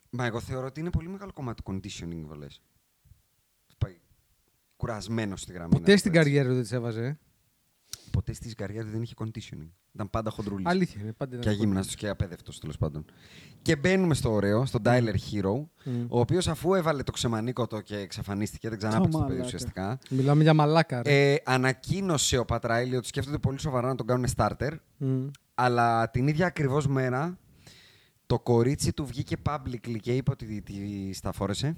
Μα 0.10 0.25
εγώ 0.25 0.39
θεωρώ 0.39 0.65
ότι 0.65 0.79
είναι 0.79 0.89
πολύ 0.89 1.07
μεγάλο 1.10 1.31
κομμάτι 1.34 1.63
του 1.63 1.72
conditioning 1.74 2.12
οι 2.17 2.25
βολές. 2.27 2.62
Πάει 4.77 4.93
κουρασμένος 4.96 5.41
στη 5.41 5.51
γραμμή. 5.53 5.69
να 5.74 5.79
Ποτέ 5.79 5.91
το 5.91 5.98
στην 5.98 6.12
πω 6.12 6.17
έτσι. 6.19 6.29
καριέρα 6.29 6.48
του 6.50 6.53
δεν 6.53 6.63
τις 6.63 6.72
έβαζε. 6.72 7.05
ε; 7.05 7.17
Ποτέ 8.12 8.34
στη 8.34 8.55
καριέρα 8.55 8.86
του 8.86 8.91
δεν 8.91 9.01
είχε 9.01 9.13
conditioning. 9.17 9.69
Ήταν 9.93 10.10
πάντα 10.10 10.29
χοντρούλης. 10.29 10.65
Αλήθεια 10.67 11.01
είναι. 11.01 11.13
Πάντα 11.13 11.31
Και 11.36 11.41
ήταν 11.41 11.53
αγύμναστος 11.53 11.96
και 11.96 12.07
απέδευτος 12.10 12.60
τέλος 12.60 12.77
πάντων. 12.77 13.05
Και 13.62 13.75
μπαίνουμε 13.75 14.13
στο 14.13 14.31
ωραίο, 14.31 14.65
στον 14.65 14.81
Tyler 14.86 15.13
Hero, 15.31 15.65
Μμ. 15.84 16.05
ο 16.10 16.19
οποίος 16.19 16.48
αφού 16.48 16.74
έβαλε 16.74 17.03
το 17.03 17.12
ξεμανίκοτο 17.12 17.81
και 17.81 17.96
εξαφανίστηκε, 17.98 18.69
δεν 18.69 18.77
ξανά 18.77 18.93
Το 18.93 19.00
έπαιξε 19.01 19.17
το 19.17 19.24
παιδί 19.24 19.31
μαλάκα. 19.39 19.46
ουσιαστικά. 19.55 20.00
Μιλάμε 20.10 20.43
για 20.43 20.53
μαλάκα, 20.53 21.01
ρε. 21.01 21.34
Ε, 21.34 21.38
ανακοίνωσε 21.46 22.38
ο 22.38 22.46
Πατράιλι 22.46 22.96
ότι 22.96 23.07
σκέφτονται 23.07 23.38
πολύ 23.38 23.60
σοβαρά 23.60 23.88
να 23.88 23.96
τον 23.96 24.05
κάνουν 24.07 24.25
starter. 24.36 24.72
Μμ. 24.98 25.27
Αλλά 25.55 26.10
την 26.12 26.27
ίδια 26.27 26.46
ακριβώς 26.46 26.88
μέρα 26.88 27.38
το 28.25 28.39
κορίτσι 28.39 28.93
του 28.93 29.05
βγήκε 29.05 29.36
publicly 29.46 29.98
και 30.01 30.15
είπε 30.15 30.31
ότι 30.31 30.46
τη, 30.46 30.62
τη 30.62 31.13
σταφόρεσε. 31.13 31.75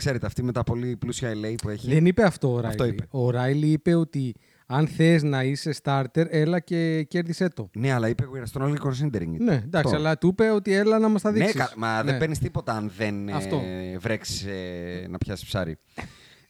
Ξέρετε, 0.00 0.26
αυτή 0.26 0.42
με 0.42 0.52
τα 0.52 0.62
πολύ 0.62 0.96
πλούσια 0.96 1.32
LA 1.32 1.54
που 1.62 1.68
έχει. 1.68 1.94
Δεν 1.94 2.06
είπε 2.06 2.22
αυτό 2.24 2.48
ο 2.52 2.54
Ράιλι. 2.60 2.66
Αυτό 2.68 2.84
είπε. 2.84 3.06
Ο 3.10 3.30
Ράιλι 3.30 3.66
είπε 3.66 3.94
ότι 3.94 4.34
αν 4.66 4.86
θες 4.86 5.22
να 5.22 5.44
είσαι 5.44 5.74
starter, 5.82 6.24
έλα 6.28 6.60
και 6.60 7.02
κέρδισε 7.02 7.48
το. 7.48 7.70
Ναι, 7.76 7.92
αλλά 7.92 8.08
είπε 8.08 8.24
we're 8.34 8.44
astrological 8.60 8.90
considering 8.90 9.32
it. 9.34 9.38
Ναι, 9.38 9.54
εντάξει, 9.54 9.70
Αυτό. 9.74 9.96
αλλά 9.96 10.18
του 10.18 10.28
είπε 10.28 10.50
ότι 10.50 10.72
έλα 10.72 10.98
να 10.98 11.08
μας 11.08 11.22
τα 11.22 11.30
Ναι, 11.30 11.38
δείξεις. 11.38 11.54
κα- 11.60 11.72
μα 11.76 12.02
δεν 12.02 12.18
παίρνεις 12.18 12.38
τίποτα 12.38 12.72
αν 12.72 12.90
δεν 12.96 13.30
Αυτό. 13.34 13.62
ε, 13.92 13.98
βρέξεις 13.98 14.42
ε, 14.44 15.06
να 15.08 15.18
πιάσεις 15.18 15.46
ψάρι. 15.46 15.76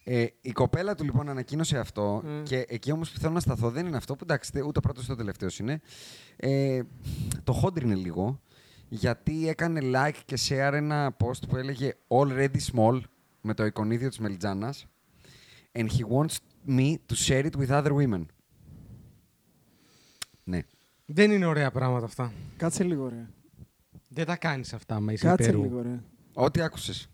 Ε, 0.03 0.25
η 0.41 0.51
κοπέλα 0.51 0.95
του 0.95 1.03
λοιπόν 1.03 1.29
ανακοίνωσε 1.29 1.77
αυτό 1.77 2.23
και 2.43 2.65
εκεί 2.69 2.91
όμως 2.91 3.11
που 3.11 3.19
θέλω 3.19 3.33
να 3.33 3.39
σταθώ 3.39 3.69
δεν 3.69 3.85
είναι 3.85 3.97
αυτό 3.97 4.13
που 4.15 4.23
εντάξει 4.23 4.51
ούτε 4.65 4.77
ο 4.77 4.81
πρώτος 4.81 5.03
ούτε 5.03 5.11
ο 5.13 5.15
τελευταίος 5.15 5.59
είναι. 5.59 5.81
Ε, 6.35 6.79
το 7.43 7.51
χόντρινε 7.53 7.95
λίγο 7.95 8.41
γιατί 8.89 9.49
έκανε 9.49 9.79
like 9.83 10.17
και 10.25 10.37
share 10.49 10.73
ένα 10.73 11.15
post 11.23 11.47
που 11.49 11.57
έλεγε 11.57 11.91
already 12.07 12.57
small 12.73 12.99
με 13.41 13.53
το 13.53 13.65
εικονίδιο 13.65 14.09
της 14.09 14.19
Μελιτζάνας 14.19 14.85
and 15.71 15.85
he 15.87 16.01
wants 16.17 16.35
me 16.67 16.95
to 17.07 17.15
share 17.27 17.45
it 17.51 17.55
with 17.57 17.69
other 17.69 17.91
women. 17.91 18.25
Ναι. 20.43 20.59
Δεν 21.05 21.31
είναι 21.31 21.45
ωραία 21.45 21.71
πράγματα 21.71 22.05
αυτά. 22.05 22.33
Κάτσε 22.57 22.83
λίγο, 22.83 23.09
ρε. 23.09 23.27
Δεν 24.07 24.25
τα 24.25 24.35
κάνεις 24.35 24.73
αυτά, 24.73 24.99
μα 24.99 25.11
είσαι 25.11 25.27
Κάτσε 25.27 25.43
υπέρου. 25.49 25.61
λίγο, 25.63 25.81
ρε. 25.81 25.99
Ό,τι 26.33 26.61
άκουσες. 26.61 27.09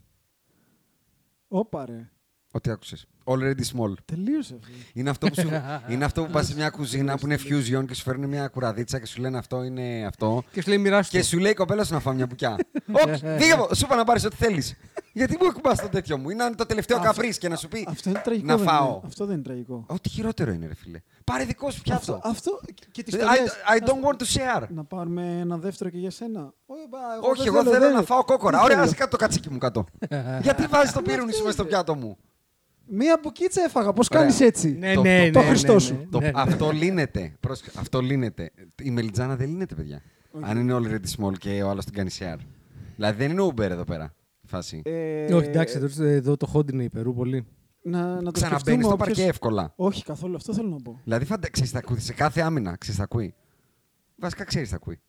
Όπα, 1.48 1.86
ρε. 1.86 2.10
Ό,τι 2.52 2.70
άκουσες. 2.72 3.08
Already 3.24 3.62
small. 3.74 3.94
Τελείωσε 4.06 4.56
αυτό. 4.56 4.68
Είναι 4.94 5.10
αυτό 5.10 5.28
που, 5.28 5.36
σου, 5.42 5.50
είναι 5.92 6.06
αυτό 6.06 6.26
που 6.26 6.32
πας 6.32 6.48
σε 6.48 6.56
μια 6.56 6.70
κουζίνα 6.70 7.18
που 7.18 7.26
είναι 7.26 7.36
fusion 7.36 7.86
και 7.88 7.94
σου 7.94 8.04
φέρνουν 8.04 8.30
μια 8.30 8.48
κουραδίτσα 8.48 9.00
και 9.00 9.06
σου 9.06 9.22
λένε 9.22 9.38
αυτό 9.38 9.64
είναι 9.64 10.06
αυτό. 10.06 10.44
Και 10.52 10.62
σου 10.62 10.70
λέει 10.70 10.78
μοιράσου 10.78 11.12
Και 11.12 11.20
το. 11.20 11.24
σου 11.26 11.40
λέει 11.40 11.52
η 11.52 11.56
κοπέλα 11.56 11.84
σου 11.84 11.94
να 11.94 12.00
φάω 12.00 12.14
μια 12.14 12.26
μπουκιά. 12.26 12.56
Όχι, 12.92 13.26
δίγε 13.38 13.56
μου, 13.56 13.68
σου 13.76 13.86
είπα 13.86 13.96
να 13.96 14.04
πάρεις 14.04 14.24
ό,τι 14.26 14.36
θέλεις. 14.36 14.76
Γιατί 15.18 15.38
μου 15.42 15.48
εκπά 15.56 15.76
το 15.76 15.90
τέτοιο 15.90 16.18
μου; 16.18 16.30
Είναι 16.30 16.50
το 16.56 16.66
τελευταίο 16.66 16.98
Αυτό- 16.98 17.10
καπρίς 17.10 17.38
και 17.38 17.50
να 17.50 17.56
σου 17.56 17.68
πει 17.68 17.86
Αυτό 17.90 18.10
είναι 18.10 18.22
τραγικό. 18.24 18.46
να 18.48 18.58
δεν 18.58 18.66
φάω. 18.68 18.88
είναι. 18.90 19.00
Αυτό 19.06 19.26
δεν 19.26 19.34
είναι 19.36 19.44
τραγικό. 19.44 19.84
Ό,τι 19.88 20.10
χειρότερο 20.10 20.52
είναι, 20.52 20.68
ρε 20.68 20.76
φίλε. 20.76 21.00
Πάρε 21.24 21.44
δικό 21.44 21.70
σου 21.72 21.82
πιάτο. 21.82 22.00
Αυτό, 22.14 22.30
αυτό 22.30 22.60
και 22.92 23.04
τις 23.04 23.14
I, 23.16 23.18
στολές. 23.18 23.54
I 23.78 23.84
don't 23.84 24.10
want 24.10 24.18
to 24.18 24.26
share. 24.26 24.68
Να 24.70 24.84
πάρουμε 24.84 25.38
ένα 25.40 25.58
δεύτερο 25.58 25.90
και 25.90 25.98
για 25.98 26.12
σένα. 26.12 26.54
Όχι, 26.66 26.88
μπα, 26.90 27.00
εγώ 27.18 27.30
Όχι, 27.30 27.44
δεν 27.44 27.54
εγώ 27.56 27.64
θέλω 27.64 27.80
δεν- 27.86 27.94
να 27.94 28.02
φάω 28.04 28.24
κόκορα. 28.24 28.52
δεν 28.58 28.66
Ωραία, 28.66 28.76
θέλω. 28.76 28.88
άσε 28.88 28.96
κάτω 28.98 29.10
το 29.10 29.18
κατσίκι 29.18 29.50
μου 29.50 29.58
κάτω. 29.58 29.86
Γιατί 30.42 30.66
βάζεις 30.68 30.92
το 30.94 31.02
πύρουνι 31.02 31.32
σου 31.34 31.40
μέσα 31.44 31.54
στο 31.54 31.66
πιάτο 31.66 31.96
μου; 31.96 32.18
Μία 32.90 33.20
μπουκίτσα 33.24 33.62
έφαγα. 33.64 33.94
Πώς 33.94 34.08
Ωραία. 34.12 34.22
κάνεις 34.24 34.40
έτσι; 34.42 34.70
Ναι, 34.80 34.94
Το- 34.94 35.02
ναι, 35.02 35.18
το- 35.18 35.24
ναι, 35.24 35.32
το 35.32 35.40
Χριστό 35.42 35.74
ναι, 35.74 35.80
σου. 35.80 35.94
ναι, 35.94 36.06
Το- 36.12 36.20
ναι, 36.20 36.26
ναι. 36.26 36.32
Αυτό 36.42 36.72
λύνεται. 36.72 37.34
Πρόσεχε, 37.40 37.70
αυτό 37.80 38.00
λύνεται. 38.02 38.52
Η 38.84 38.92
μελιτζάνα 38.92 39.36
δεν 39.36 39.48
λύνεται, 39.50 39.76
παιδιά. 39.76 40.02
Αν 40.42 40.58
είναι 40.58 40.74
already 40.82 41.24
small 41.26 41.38
και 41.38 41.64
ο 41.64 41.70
άλλος 41.70 41.86
την 41.86 41.94
κάνει 41.94 42.10
share. 42.20 42.38
Δηλαδή 42.96 43.18
δεν 43.18 43.32
είναι 43.32 43.44
Uber 43.46 43.60
εδώ 43.60 43.84
πέρα. 43.84 44.14
Η 44.48 44.50
Φάση. 44.50 44.82
Ε, 44.86 45.34
Όχι, 45.34 45.48
εντάξει, 45.48 45.78
εδώ, 45.78 46.04
εδώ 46.04 46.38
το 46.38 46.46
χόντρινε 46.46 46.84
υπερού 46.84 47.14
πολύ. 47.14 47.46
Να, 47.82 48.00
να 48.16 48.22
το 48.22 48.32
Ξαναμπαίνει 48.32 48.60
σκεφτούμε 48.62 48.84
στο 48.84 48.94
όποιος- 48.94 49.08
παρκέ 49.08 49.24
εύκολα. 49.30 49.74
Όχι 49.76 50.04
καθόλου, 50.04 50.36
αυτό 50.36 50.54
θέλω 50.54 50.70
να 50.70 50.82
πω. 50.82 51.00
Δηλαδή 51.04 51.26
φαντα... 51.26 51.50
ξέρεις, 51.50 51.72
τα 51.72 51.78
ακούει, 51.78 52.00
σε 52.00 52.14
κάθε 52.14 52.42
άμυνα 52.42 52.76
ξέρεις, 52.78 52.98
τα 52.98 53.04
ακούει. 53.04 53.34
Βασικά 54.20 54.44
ξέρεις 54.44 54.70
τα 54.70 54.76
ακούει. 54.76 55.00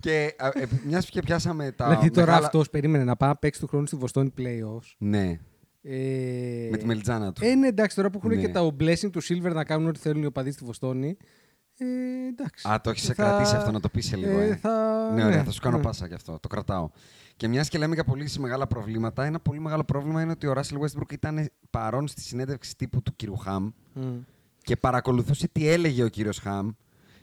και 0.00 0.34
α, 0.38 0.46
ε, 0.46 0.66
μιας 0.86 1.08
και 1.10 1.20
πιάσαμε 1.20 1.70
τα. 1.72 1.88
Δηλαδή 1.88 2.10
τώρα 2.10 2.26
μεγάλα- 2.26 2.46
αυτός 2.46 2.70
περίμενε 2.70 3.04
να 3.04 3.16
πάει 3.16 3.28
να 3.28 3.36
παίξει 3.36 3.60
του 3.60 3.66
χρόνου 3.66 3.86
στη 3.86 3.96
Βοστόνη 3.96 4.32
Playoffs. 4.38 4.94
Ναι, 4.98 5.38
Ε, 5.82 6.68
με 6.70 6.76
τη 6.76 6.86
μελιτζάνα 6.86 7.32
του. 7.32 7.44
Ε, 7.44 7.54
ναι, 7.54 7.66
εντάξει, 7.66 7.96
τώρα 7.96 8.10
που 8.10 8.18
έχουν 8.24 8.34
Ναι. 8.36 8.40
και 8.40 8.48
τα 8.48 8.66
blessing 8.80 9.10
του 9.12 9.22
Silver 9.22 9.52
να 9.52 9.64
κάνουν 9.64 9.88
ό,τι 9.88 9.98
θέλουν 9.98 10.22
οι 10.22 10.26
οπαδοί 10.26 10.50
στη 10.50 10.64
Βοστόνη. 10.64 11.16
Ε, 11.78 11.86
εντάξει. 12.28 12.68
Α, 12.68 12.80
το 12.80 12.90
έχεις 12.90 13.02
σε 13.02 13.14
Θα- 13.14 13.22
κρατήσει 13.22 13.56
αυτό 13.56 13.70
να 13.70 13.80
το 13.80 13.88
πεις 13.88 14.06
σε 14.06 14.16
λίγο. 14.16 14.38
Ε, 14.38 14.48
Ε, 14.48 14.56
θα... 14.56 15.10
Ναι, 15.14 15.24
ωραία, 15.24 15.44
θα 15.44 15.50
σου 15.50 15.60
κάνω 15.60 15.76
ναι. 15.76 15.82
πάσα 15.82 16.06
γι' 16.06 16.14
αυτό. 16.14 16.38
Το 16.40 16.48
κρατάω. 16.48 16.90
Και 17.36 17.48
μιας 17.48 17.68
και 17.68 17.78
λέμε 17.78 17.94
για 17.94 18.04
πολύ 18.04 18.28
μεγάλα 18.38 18.66
προβλήματα, 18.66 19.24
ένα 19.24 19.40
πολύ 19.40 19.60
μεγάλο 19.60 19.84
πρόβλημα 19.84 20.22
είναι 20.22 20.30
ότι 20.30 20.46
ο 20.46 20.52
Ράσελ 20.52 20.78
Westbrook 20.80 21.12
ήταν 21.12 21.50
παρόν 21.70 22.08
στη 22.08 22.20
συνέντευξη 22.20 22.76
τύπου 22.76 23.02
του 23.02 23.16
κύριου 23.16 23.36
Χαμ 23.36 23.70
Μμ. 23.92 24.16
και 24.62 24.76
παρακολουθούσε 24.76 25.48
τι 25.48 25.68
έλεγε 25.68 26.02
ο 26.02 26.08
κύριος 26.08 26.38
Χαμ. 26.38 26.70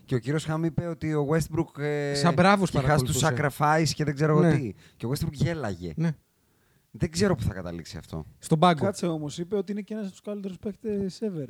Και 0.06 0.16
ο 0.16 0.20
κύριος 0.20 0.46
Χαμ 0.46 0.64
είπε 0.64 0.86
ότι 0.88 1.14
ο 1.14 1.28
Westbrook. 1.32 1.82
Ε, 1.82 2.14
Σαν 2.14 2.34
μπράβος 2.34 2.70
είχε 2.70 2.82
χάσει 2.88 3.04
τους 3.04 3.20
παρακολουθούσε. 3.20 3.58
sacrifice 3.64 3.90
και 3.94 4.04
δεν 4.04 4.14
ξέρω 4.16 4.32
εγώ 4.32 4.42
Ναι. 4.42 4.54
τι. 4.58 4.74
Και 4.98 5.06
ο 5.06 5.12
Westbrook 5.14 5.32
γέλαγε. 5.32 5.94
Ναι. 5.96 6.12
Δεν 6.92 7.12
ξέρω 7.12 7.36
πού 7.36 7.44
θα 7.44 7.54
καταλήξει 7.54 7.98
αυτό. 7.98 8.26
Στον 8.40 8.60
πάγκο. 8.60 8.86
Κάτσε 8.86 9.06
όμως, 9.08 9.38
είπε 9.38 9.56
ότι 9.56 9.72
είναι 9.72 9.82
και 9.82 9.94
ένας 9.94 10.06
από 10.06 10.12
τους 10.16 10.22
καλύτερους 10.22 10.58
παίκτες 10.58 11.20
ever. 11.22 11.48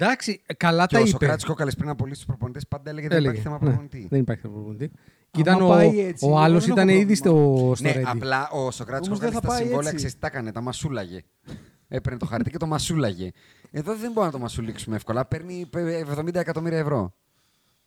Εντάξει, 0.00 0.42
καλά 0.56 0.86
Και 0.86 0.94
τα 0.94 0.98
ο 1.00 1.02
είπε. 1.02 1.10
Σοκράτης 1.10 1.44
Κόκαλες 1.44 1.74
πριν 1.74 1.88
από 1.88 2.06
λίγου 2.06 2.20
προπονητές 2.26 2.66
πάντα 2.68 2.90
έλεγε 2.90 3.08
δεν 3.08 3.16
Έλεγε, 3.16 3.32
υπάρχει 3.38 3.48
θέμα 3.48 3.58
ναι, 3.62 3.66
προπονητή. 3.68 4.06
δεν 4.10 4.20
υπάρχει 4.20 4.42
θέμα 4.42 4.54
προπονητή. 4.54 4.90
Και 5.30 5.42
Άμα 5.46 5.50
ήταν 5.56 5.62
ο, 5.62 5.68
πάει 5.68 6.00
έτσι, 6.00 6.24
ο 6.24 6.28
εγώ 6.28 6.38
άλλος 6.38 6.64
δεν 6.64 6.72
ήταν 6.72 6.88
έχω 6.88 6.98
ήδη 6.98 7.14
στο, 7.14 7.32
πρόβλημα. 7.32 7.74
στο 7.74 7.84
Ναι, 7.88 7.94
Reddit. 7.96 8.02
απλά 8.06 8.48
ο 8.50 8.70
Σοκράτης 8.70 9.06
Όμως 9.08 9.18
δεν 9.20 9.28
Κόκαλες 9.32 9.34
θα 9.34 9.38
στα 9.40 9.48
πάει 9.48 9.58
συμβόλαια 9.58 9.82
έτσι. 9.90 9.94
ξέρεις 9.96 10.14
τι 10.14 10.20
τα 10.20 10.26
έκανε, 10.26 10.52
τα 10.52 10.60
μασούλαγε. 10.60 11.20
Έπαιρνε 11.88 12.18
το 12.18 12.26
χαρτί 12.26 12.50
και 12.50 12.58
το 12.58 12.66
μασούλαγε. 12.66 13.30
Εδώ 13.70 13.92
δεν 13.92 14.00
μπορούμε 14.12 14.24
να 14.26 14.30
το 14.32 14.38
μασουλήξουμε 14.38 14.96
εύκολα. 14.96 15.26
Παίρνει 15.26 15.66
70 16.16 16.34
εκατομμύρια 16.34 16.78
ευρώ 16.78 17.14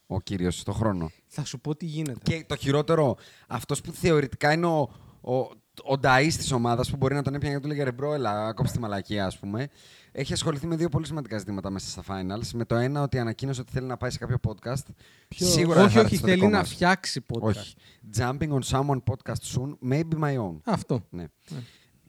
ο 0.08 0.20
κύριος 0.22 0.64
το 0.64 0.72
χρόνο. 0.72 1.12
Θα 1.28 1.46
σου 1.46 1.60
πω 1.60 1.76
τι 1.76 1.86
γίνεται. 1.86 2.20
Και 2.24 2.44
το 2.48 2.56
χειρότερο, 2.56 3.16
αυτός 3.48 3.82
που 3.82 3.92
θεωρητικά 3.92 4.52
είναι 4.54 4.66
ο, 4.66 4.90
ο, 5.22 5.36
ο 5.84 5.98
νταής 6.00 6.28
της 6.28 6.52
ομάδας 6.52 6.90
που 6.90 6.98
μπορεί 6.98 7.14
να 7.14 7.22
τον 7.22 7.34
έπιανε 7.34 7.56
και 7.56 7.62
του 7.62 7.68
λέγε 7.68 7.84
ρε 7.84 7.92
bro, 7.92 8.14
έλα, 8.14 8.54
κόψε 8.54 8.74
τη 8.74 8.80
μαλακία, 8.80 9.26
ας 9.26 9.40
πούμε. 9.40 9.68
Έχει 10.12 10.34
ασχοληθεί 10.34 10.68
με 10.68 10.76
δύο 10.76 10.90
πολύ 10.90 11.06
σημαντικά 11.06 11.38
ζητήματα 11.38 11.70
μέσα 11.70 11.90
στα 11.90 12.04
finals. 12.08 12.48
Με 12.54 12.66
το 12.66 12.76
ένα 12.76 13.02
ότι 13.02 13.20
ανακοίνωσε 13.20 13.62
ότι 13.62 13.72
θέλει 13.72 13.88
να 13.88 13.98
πάει 13.98 14.10
σε 14.10 14.18
κάποιο 14.18 14.38
podcast. 14.48 14.84
Ποιο; 15.28 15.48
Σίγουρα 15.48 15.76
δεν 15.76 15.86
όχι, 15.86 15.94
θα 15.94 16.00
όχι, 16.00 16.06
έρθει 16.06 16.16
στο 16.16 16.28
θέλει 16.28 16.40
δικό 16.40 16.52
να 16.52 16.58
μας. 16.58 16.74
φτιάξει 16.74 17.26
podcast. 17.34 17.42
Όχι. 17.42 17.76
Jumping 18.18 18.50
on 18.50 18.60
someone 18.64 18.98
podcast 19.10 19.56
soon, 19.56 19.92
maybe 19.92 20.20
my 20.24 20.38
own. 20.38 20.56
Αυτό. 20.64 21.06
Ναι. 21.10 21.26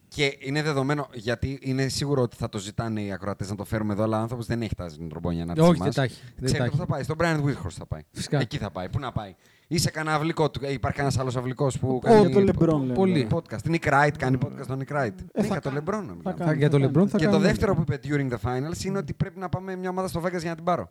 Και 0.07 0.37
είναι 0.39 0.61
δεδομένο, 0.61 1.09
γιατί 1.13 1.59
είναι 1.61 1.87
σίγουρο 1.87 2.21
ότι 2.21 2.35
θα 2.35 2.49
το 2.49 2.57
ζητάνε 2.57 3.01
οι 3.01 3.11
ακροατές 3.11 3.49
να 3.49 3.55
το 3.55 3.63
φέρουμε 3.65 3.93
εδώ, 3.93 4.03
αλλά 4.03 4.17
ο 4.17 4.21
άνθρωπος 4.21 4.45
δεν 4.45 4.61
έχει 4.61 4.75
τα 4.75 4.89
τρομπόνια 5.09 5.45
να 5.45 5.53
Όχι, 5.53 5.69
μας. 5.79 5.79
δεν 5.79 5.91
τα 5.93 6.03
έχει. 6.03 6.21
Δεν 6.35 6.45
Ξέρετε 6.45 6.63
τα 6.63 6.69
πού 6.69 6.75
θα 6.75 6.81
έχει. 6.83 6.91
πάει. 6.91 7.03
Στον 7.03 7.15
Brian 7.19 7.43
Whitehurst 7.45 7.71
θα 7.71 7.85
πάει. 7.85 8.01
Φυσικά. 8.11 8.39
Εκεί 8.39 8.57
θα 8.57 8.71
πάει. 8.71 8.89
Πού 8.89 8.99
να 8.99 9.11
πάει. 9.11 9.35
Είσαι 9.73 9.89
κανένα 9.91 10.15
αυλικό 10.15 10.49
του. 10.51 10.59
Ε, 10.65 10.71
υπάρχει 10.71 10.97
κανένας 10.97 11.19
άλλος 11.19 11.35
αυλικός 11.35 11.79
που. 11.79 11.99
για 12.03 12.11
κάνει 12.19 12.29
το 12.33 12.39
LeBron 12.59 12.79
λέμε. 12.79 12.93
πολύ. 12.93 13.27
Podcast. 13.31 13.69
Nick 13.71 13.89
Wright 13.93 14.11
κάνει 14.17 14.37
podcast 14.45 14.65
τον 14.67 14.79
Nick 14.87 14.93
Wright. 14.93 15.11
Ε, 15.33 15.41
Ναι, 15.41 15.47
θα 15.47 15.59
για 15.59 15.59
το 15.61 15.69
κάνει. 15.69 15.79
LeBron. 15.85 15.99
μιλάμε. 16.01 16.21
Θα 16.23 16.31
Θα- 16.37 16.43
κάνει, 16.43 16.57
για 16.57 16.69
το 16.69 16.79
θα 16.79 16.85
LeBron 16.85 16.93
κάνει. 16.93 17.07
θα 17.09 17.17
Και 17.17 17.23
το 17.25 17.29
κάνουμε. 17.31 17.47
δεύτερο 17.49 17.75
που 17.75 17.81
είπε 17.81 17.99
during 18.03 18.29
the 18.33 18.37
finals 18.49 18.83
είναι 18.85 18.97
ότι 18.97 19.13
πρέπει 19.13 19.39
να 19.39 19.49
πάμε 19.49 19.75
μια 19.75 19.89
ομάδα 19.89 20.07
στο 20.07 20.21
Vegas 20.25 20.39
για 20.39 20.49
να 20.49 20.55
την 20.55 20.63
πάρω. 20.63 20.89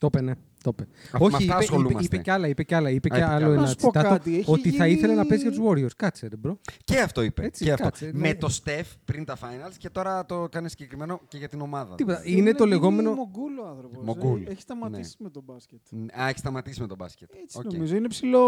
Το 0.00 0.06
είπε, 0.06 0.20
ναι. 0.20 0.32
Το 0.62 0.70
είπε. 0.72 0.86
με 0.90 0.98
αυτά 1.12 1.18
Όχι, 1.24 1.34
είπε, 1.34 1.42
είπε, 1.44 1.52
ασχολούμαστε. 1.54 2.02
είπε 2.04 2.22
κι 2.22 2.30
άλλα. 2.30 2.48
Είπε 2.48 2.62
κι 2.64 2.74
άλλα. 2.74 2.90
Είπε 2.90 3.08
Α, 3.14 3.16
κι 3.16 3.16
είπε 3.16 3.26
κι 3.26 3.34
άλλο 3.34 3.44
άλλα. 3.44 3.52
ένα 3.54 3.60
Να 3.62 3.66
σου 3.68 3.74
πω 3.76 3.90
τσιτάτο. 3.90 4.08
κάτι, 4.08 4.36
έχει 4.38 4.50
Ότι 4.50 4.70
θα 4.70 4.86
γίνει- 4.86 4.98
ήθελε 4.98 5.14
να 5.14 5.26
παίζει 5.26 5.42
για 5.48 5.52
τους 5.52 5.60
Warriors. 5.68 5.94
Κάτσε, 5.96 6.26
ρε 6.28 6.36
bro. 6.36 6.58
Και 6.84 7.00
αυτό 7.00 7.22
είπε. 7.22 7.44
Έτσι, 7.44 7.64
και 7.64 7.72
αυτό. 7.72 7.84
κάτσε, 7.84 8.10
με 8.14 8.28
ναι. 8.28 8.34
το 8.34 8.58
Steph 8.64 8.84
πριν 9.04 9.24
τα 9.24 9.36
finals 9.36 9.74
και 9.78 9.90
τώρα 9.90 10.26
το 10.26 10.48
κάνει 10.50 10.70
συγκεκριμένο 10.70 11.20
και 11.28 11.38
για 11.38 11.48
την 11.48 11.60
ομάδα. 11.60 11.94
Τίποτα. 11.94 12.18
Θέλει 12.18 12.36
Είναι 12.36 12.50
να 12.50 12.56
το 12.56 12.64
γίνει 12.64 12.74
λεγόμενο. 12.76 13.14
Mogul 13.14 13.58
ο 13.58 13.66
άνθρωπο. 13.68 14.00
Mogul. 14.02 14.42
Έχει 14.46 14.60
σταματήσει 14.60 15.16
Ναι. 15.18 15.24
με 15.24 15.30
τον 15.30 15.42
μπάσκετ. 15.46 15.80
Α, 16.20 16.28
έχει 16.28 16.38
σταματήσει 16.38 16.80
με 16.80 16.86
τον 16.86 16.96
μπάσκετ. 16.96 17.30
Έτσι 17.42 17.58
Οκ. 17.58 17.72
νομίζω. 17.72 17.96
Είναι 17.96 18.08
ψηλό 18.08 18.40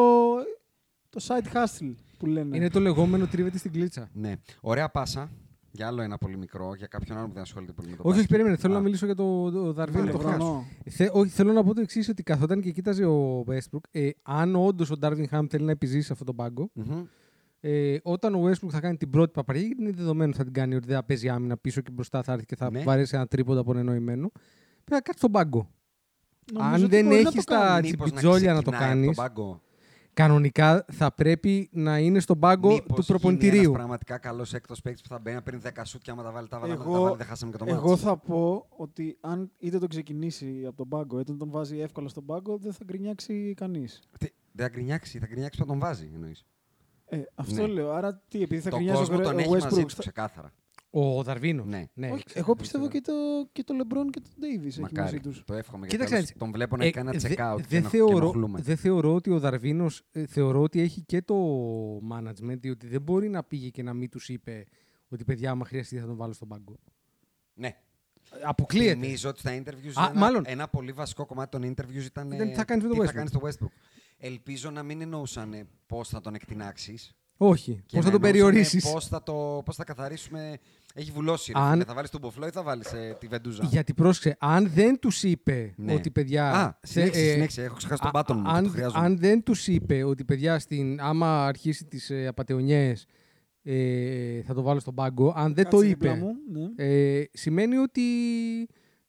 το 1.11 1.25
side 1.29 1.57
hustle 1.57 1.95
που 2.19 2.27
λένε. 2.27 2.57
Είναι 2.57 2.69
το 2.71 2.81
λεγόμενο 2.81 3.27
τρίβεται 3.27 3.59
στην 3.59 3.73
κλίτσα. 3.73 4.09
Ναι. 4.13 4.35
Ωραία 4.61 4.89
πάσα. 4.91 5.31
Για 5.75 5.87
άλλο 5.87 6.03
ένα 6.03 6.19
πολύ 6.19 6.37
μικρό, 6.37 6.75
για 6.75 6.87
κάποιον 6.87 7.19
άλλο 7.19 7.27
που 7.27 7.33
δεν 7.33 7.43
ασχολείται 7.43 7.73
πολύ 7.73 7.89
με 7.89 7.97
το 7.97 8.03
Όχι, 8.03 8.09
όχι, 8.11 8.17
μπάσκετ. 8.19 8.31
περίμενε. 8.37 8.57
Θέλω 8.57 8.75
Α, 8.75 8.77
να 8.77 8.83
μιλήσω 8.83 9.07
για 9.07 9.15
το, 9.15 9.51
το 9.51 9.73
Δαρβίνο. 9.73 10.01
Βάλε 10.05 10.13
Το 10.13 10.19
χρόνο. 10.19 10.33
χάσο. 10.37 10.65
Θε, 10.91 11.09
όχι, 11.13 11.31
θέλω 11.31 11.53
να 11.53 11.65
πω 11.65 11.75
το 11.75 11.81
εξής: 11.81 12.09
Ότι 12.09 12.23
καθόταν 12.23 12.61
και 12.61 12.71
κοίταζε 12.71 13.05
ο 13.05 13.45
Westbrook. 13.49 13.81
Ε, 13.91 14.11
αν 14.23 14.57
όντως 14.57 14.91
ο 14.91 14.97
Ντάρβιν 14.97 15.29
Χαμ 15.29 15.47
θέλει 15.47 15.65
να 15.65 15.71
επιζήσει 15.71 16.13
αυτόν 16.13 16.27
τον 16.27 16.37
πάγκο, 16.37 16.71
μμμ. 16.73 17.03
ε, 17.61 17.97
όταν 18.03 18.35
ο 18.35 18.49
Westbrook 18.49 18.69
θα 18.71 18.81
κάνει 18.81 18.97
την 18.97 19.11
πρώτη 19.11 19.33
παπαριά, 19.33 19.63
γιατί 19.63 19.83
είναι 19.83 19.91
δεδομένο 19.91 20.29
ότι 20.29 20.39
θα 20.39 20.45
την 20.45 20.53
κάνει 20.53 20.75
ότι 20.75 20.87
δεν 20.87 20.97
θα 20.97 21.05
παίζει 21.05 21.29
άμυνα 21.29 21.57
πίσω 21.57 21.81
και 21.81 21.91
μπροστά 21.91 22.23
θα 22.23 22.33
έρθει 22.33 22.45
και 22.47 22.57
θα 22.57 22.71
Ναι. 22.71 22.83
βαρέσει 22.83 23.17
ένα 23.17 23.27
τρίποντα 23.27 23.61
από 23.61 23.73
ένα 23.73 23.83
νοημένο, 23.83 24.31
πρέπει 24.31 24.91
να 24.91 25.01
κάτσει 25.01 25.19
στον 25.19 25.31
πάγκο. 25.31 25.69
Νομίζω 26.53 26.75
αν 26.75 26.83
ότι 26.85 26.91
δεν 26.97 27.05
μπορεί 27.05 27.23
να 27.23 27.29
έχεις 27.29 27.45
το 27.45 27.53
τα 27.53 27.59
κάνει. 27.59 27.89
Μήπως 27.91 28.07
τσιμπιτζόλια 28.13 28.53
να 28.55 28.63
το 28.63 28.71
ξεκινάει 28.71 29.11
από 30.15 30.33
κάνεις. 30.33 30.43
τον 30.43 30.53
πάγκο. 30.53 30.75
Κανονικά 30.75 30.85
θα 30.93 31.13
πρέπει 31.13 31.69
να 31.73 31.99
είναι 31.99 32.21
στον 32.21 32.39
πάγκο 32.39 32.69
Μήπως 32.69 32.87
του 32.87 32.93
γίνει 32.95 33.05
προπονητηρίου. 33.07 33.61
ένας 33.63 33.73
πραγματικά 33.73 34.19
καλός 34.19 34.55
έκτος 34.55 34.81
παίκτης 34.81 35.03
που 35.03 35.09
θα 35.09 35.19
μπαίνει 35.19 35.37
να 35.37 35.43
παίρνει 35.43 35.61
10 35.65 35.71
σουτ 35.85 36.03
και 36.03 36.11
άμα 36.11 36.23
τα 36.23 36.31
βάλει, 36.31 36.49
τα 36.49 36.59
βάλαμε, 36.59 36.85
τα 36.85 36.91
Εγώ, 36.91 37.03
βάλει, 37.03 37.17
δεν 37.17 37.27
χάσαμε 37.27 37.53
και 37.53 37.59
το 37.59 37.65
μάτι. 37.65 37.77
εγώ 37.77 37.97
θα 37.97 38.17
πω 38.17 38.67
ότι 38.77 39.17
αν 39.21 39.51
είτε 39.59 39.79
τον 39.79 39.89
ξεκινήσει 39.89 40.65
από 40.67 40.77
τον 40.77 40.89
πάγκο, 40.89 41.21
είτε 41.21 41.33
τον 41.33 41.51
βάζει 41.51 41.79
εύκολα 41.81 42.09
στον 42.09 42.25
πάγκο, 42.27 42.57
δεν 42.59 42.73
θα 42.73 42.81
γκρινιάξει 42.85 43.55
κανείς. 43.57 44.01
Δεν 44.19 44.31
θα 44.67 44.69
γκρινιάξει, 44.69 45.19
θα 45.19 45.27
γκρινιάξει 45.27 45.59
που 45.59 45.65
θα 45.67 45.71
τον 45.71 45.81
βάζει, 45.81 46.11
εννοείς. 46.15 46.45
Ε, 47.07 47.21
αυτό 47.35 47.67
Ναι. 47.67 47.73
λέω. 47.73 47.91
Άρα 47.93 48.23
τι, 48.29 48.43
επειδή 48.43 48.61
θα 48.63 48.71
τον 48.71 48.79
γκρινιάζει 48.79 49.03
ο, 49.03 49.07
κόσμο 49.07 49.23
Γκρε- 49.23 49.37
τον 49.37 49.53
ο 49.53 49.55
έχει 49.57 49.65
μαζί 49.65 49.83
Westbrook. 49.83 49.89
του, 49.89 49.97
ξεκάθαρα. 49.99 50.53
Ο 50.95 51.23
Δαρβίνο. 51.23 51.65
Ναι. 51.65 52.11
Όχι, 52.11 52.25
ξέρω, 52.25 52.39
εγώ 52.41 52.47
δεν 52.47 52.57
πιστεύω 52.57 52.89
ξέρω. 52.89 53.01
και 53.03 53.11
το, 53.11 53.49
και 53.53 53.63
το 53.65 53.75
LeBron 53.79 54.11
και 54.11 54.21
τον 54.21 54.33
Davis 54.41 54.67
έχει 54.67 54.81
μαζί 54.81 54.95
Μακάρι. 54.95 55.21
τους. 55.21 55.43
Το 55.47 55.55
εύχομαι 55.55 55.87
Κοίταξε, 55.87 56.15
γιατί 56.15 56.29
έτσι, 56.29 56.39
τον 56.39 56.53
βλέπω 56.53 56.77
να 56.77 56.83
Ε, 56.85 56.87
έχει 56.87 56.97
κάνει 56.97 57.09
ένα 57.09 57.19
δε- 57.19 57.29
check-out 57.29 57.57
και, 57.57 57.65
δεν 57.69 57.83
να- 57.83 57.89
και 57.91 57.97
θεωρώ, 57.97 58.17
ενοχλούμε. 58.17 58.61
δεν 58.61 58.77
θεωρώ 58.77 59.15
ότι 59.15 59.31
ο 59.31 59.39
Δαρβίνος 59.39 60.03
θεωρώ 60.29 60.63
ότι 60.63 60.81
έχει 60.81 61.01
και 61.03 61.23
το 61.23 61.37
management, 62.13 62.59
διότι 62.61 62.87
δεν 62.87 63.03
μπορεί 63.03 63.29
να 63.29 63.43
πήγε 63.45 63.69
και 63.69 63.83
να 63.83 63.93
μην 63.95 64.09
τους 64.11 64.29
είπε 64.29 64.65
ότι 65.09 65.25
παιδιά, 65.25 65.51
άμα 65.51 65.65
χρειαστεί 65.65 65.99
θα 65.99 66.07
τον 66.07 66.17
βάλω 66.17 66.33
στον 66.33 66.49
πάγκο. 66.49 66.77
Ναι. 67.55 67.77
Αποκλείεται. 68.45 68.95
Νομίζω 68.95 69.29
ότι 69.29 69.39
στα 69.39 69.63
interviews 69.63 69.93
Α, 69.95 70.09
ένα, 70.11 70.19
μάλλον. 70.19 70.43
ένα 70.47 70.69
πολύ 70.69 70.93
βασικό 70.93 71.27
κομμάτι 71.27 71.51
των 71.59 71.63
interviews 71.75 72.05
ήταν 72.05 72.31
Ήταν 72.33 72.47
τι 72.47 72.53
ε, 72.53 72.57
θα 72.57 72.65
κάνεις 72.65 72.85
με 72.85 72.89
τον 72.89 72.99
τι 72.99 73.05
Westbrook. 73.05 73.07
θα 73.07 73.13
κάνεις 73.13 73.31
στο 73.31 73.41
Westbrook. 73.67 73.73
Ελπίζω 74.19 74.71
να 74.71 74.83
μην 74.83 75.01
εννοούσαν 75.01 75.69
πώς 75.87 76.09
θα 76.09 76.21
τον 76.21 76.35
εκτινάξεις. 76.35 77.15
Όχι. 77.37 77.73
και 77.87 77.97
Πώς 77.97 78.05
να 78.05 78.11
θα 78.11 78.19
τον 78.19 78.25
εννοούσανε 78.25 78.51
περιορίσεις; 78.53 78.91
Πώς 78.93 79.07
θα, 79.09 79.23
το, 79.23 79.63
πώς 79.65 79.77
θα 79.77 79.85
καθαρίσουμε. 79.85 80.59
Έχει 80.95 81.11
βουλώσει. 81.11 81.53
Ρε, 81.53 81.61
Αν- 81.61 81.73
φίλε. 81.73 81.85
Θα 81.85 81.95
βάλεις 81.95 82.11
τον 82.11 82.21
Μποφλό 82.21 82.47
ή 82.47 82.51
θα 82.51 82.63
βάλεις 82.63 82.93
ε, 82.93 83.17
τη 83.21 83.27
Βεντούζα. 83.27 83.65
Γιατί 83.65 83.95
πρόσεξε, 83.95 84.37
αν 84.41 84.71
δεν 84.75 84.99
τους 84.99 85.23
είπε 85.23 85.75
Ναι. 85.77 85.93
ότι 85.95 86.11
παιδιά. 86.11 86.51
Α, 86.53 86.79
θε- 86.81 86.87
συνέχισε, 87.05 87.29
ε, 87.29 87.33
συνέχισε. 87.33 87.63
Έχω 87.63 87.75
ξεχάσει 87.77 88.01
τον 88.01 88.09
α- 88.09 88.13
πάτον 88.13 88.37
μου. 88.37 88.43
και 88.45 88.51
αν, 88.51 88.65
το 88.65 88.71
χρειάζομαι. 88.71 89.05
αν 89.05 89.19
δεν 89.19 89.43
τους 89.43 89.67
είπε 89.69 90.03
ότι 90.05 90.25
παιδιά, 90.25 90.59
στην, 90.59 91.01
άμα 91.01 91.47
αρχίσει 91.47 91.85
τις 91.85 92.11
ε, 92.11 92.27
απαταιωνιές, 92.27 93.07
ε, 93.63 94.43
θα 94.43 94.55
το 94.55 94.63
βάλω 94.63 94.81
στον 94.81 94.95
πάγκο, 94.95 95.33
αν 95.37 95.55
δεν 95.55 95.65
το 95.65 95.71
Κάτσε 95.77 95.87
δίπλα 95.89 96.13
είπε, 96.17 96.21
Μου, 96.25 96.33
ναι. 96.53 96.85
ε, 96.87 97.25
σημαίνει 97.33 97.77
ότι 97.77 98.03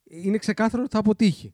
είναι 0.06 0.38
ξεκάθαρο 0.38 0.84
ότι 0.84 0.92
θα 0.92 1.00
αποτύχει. 1.00 1.54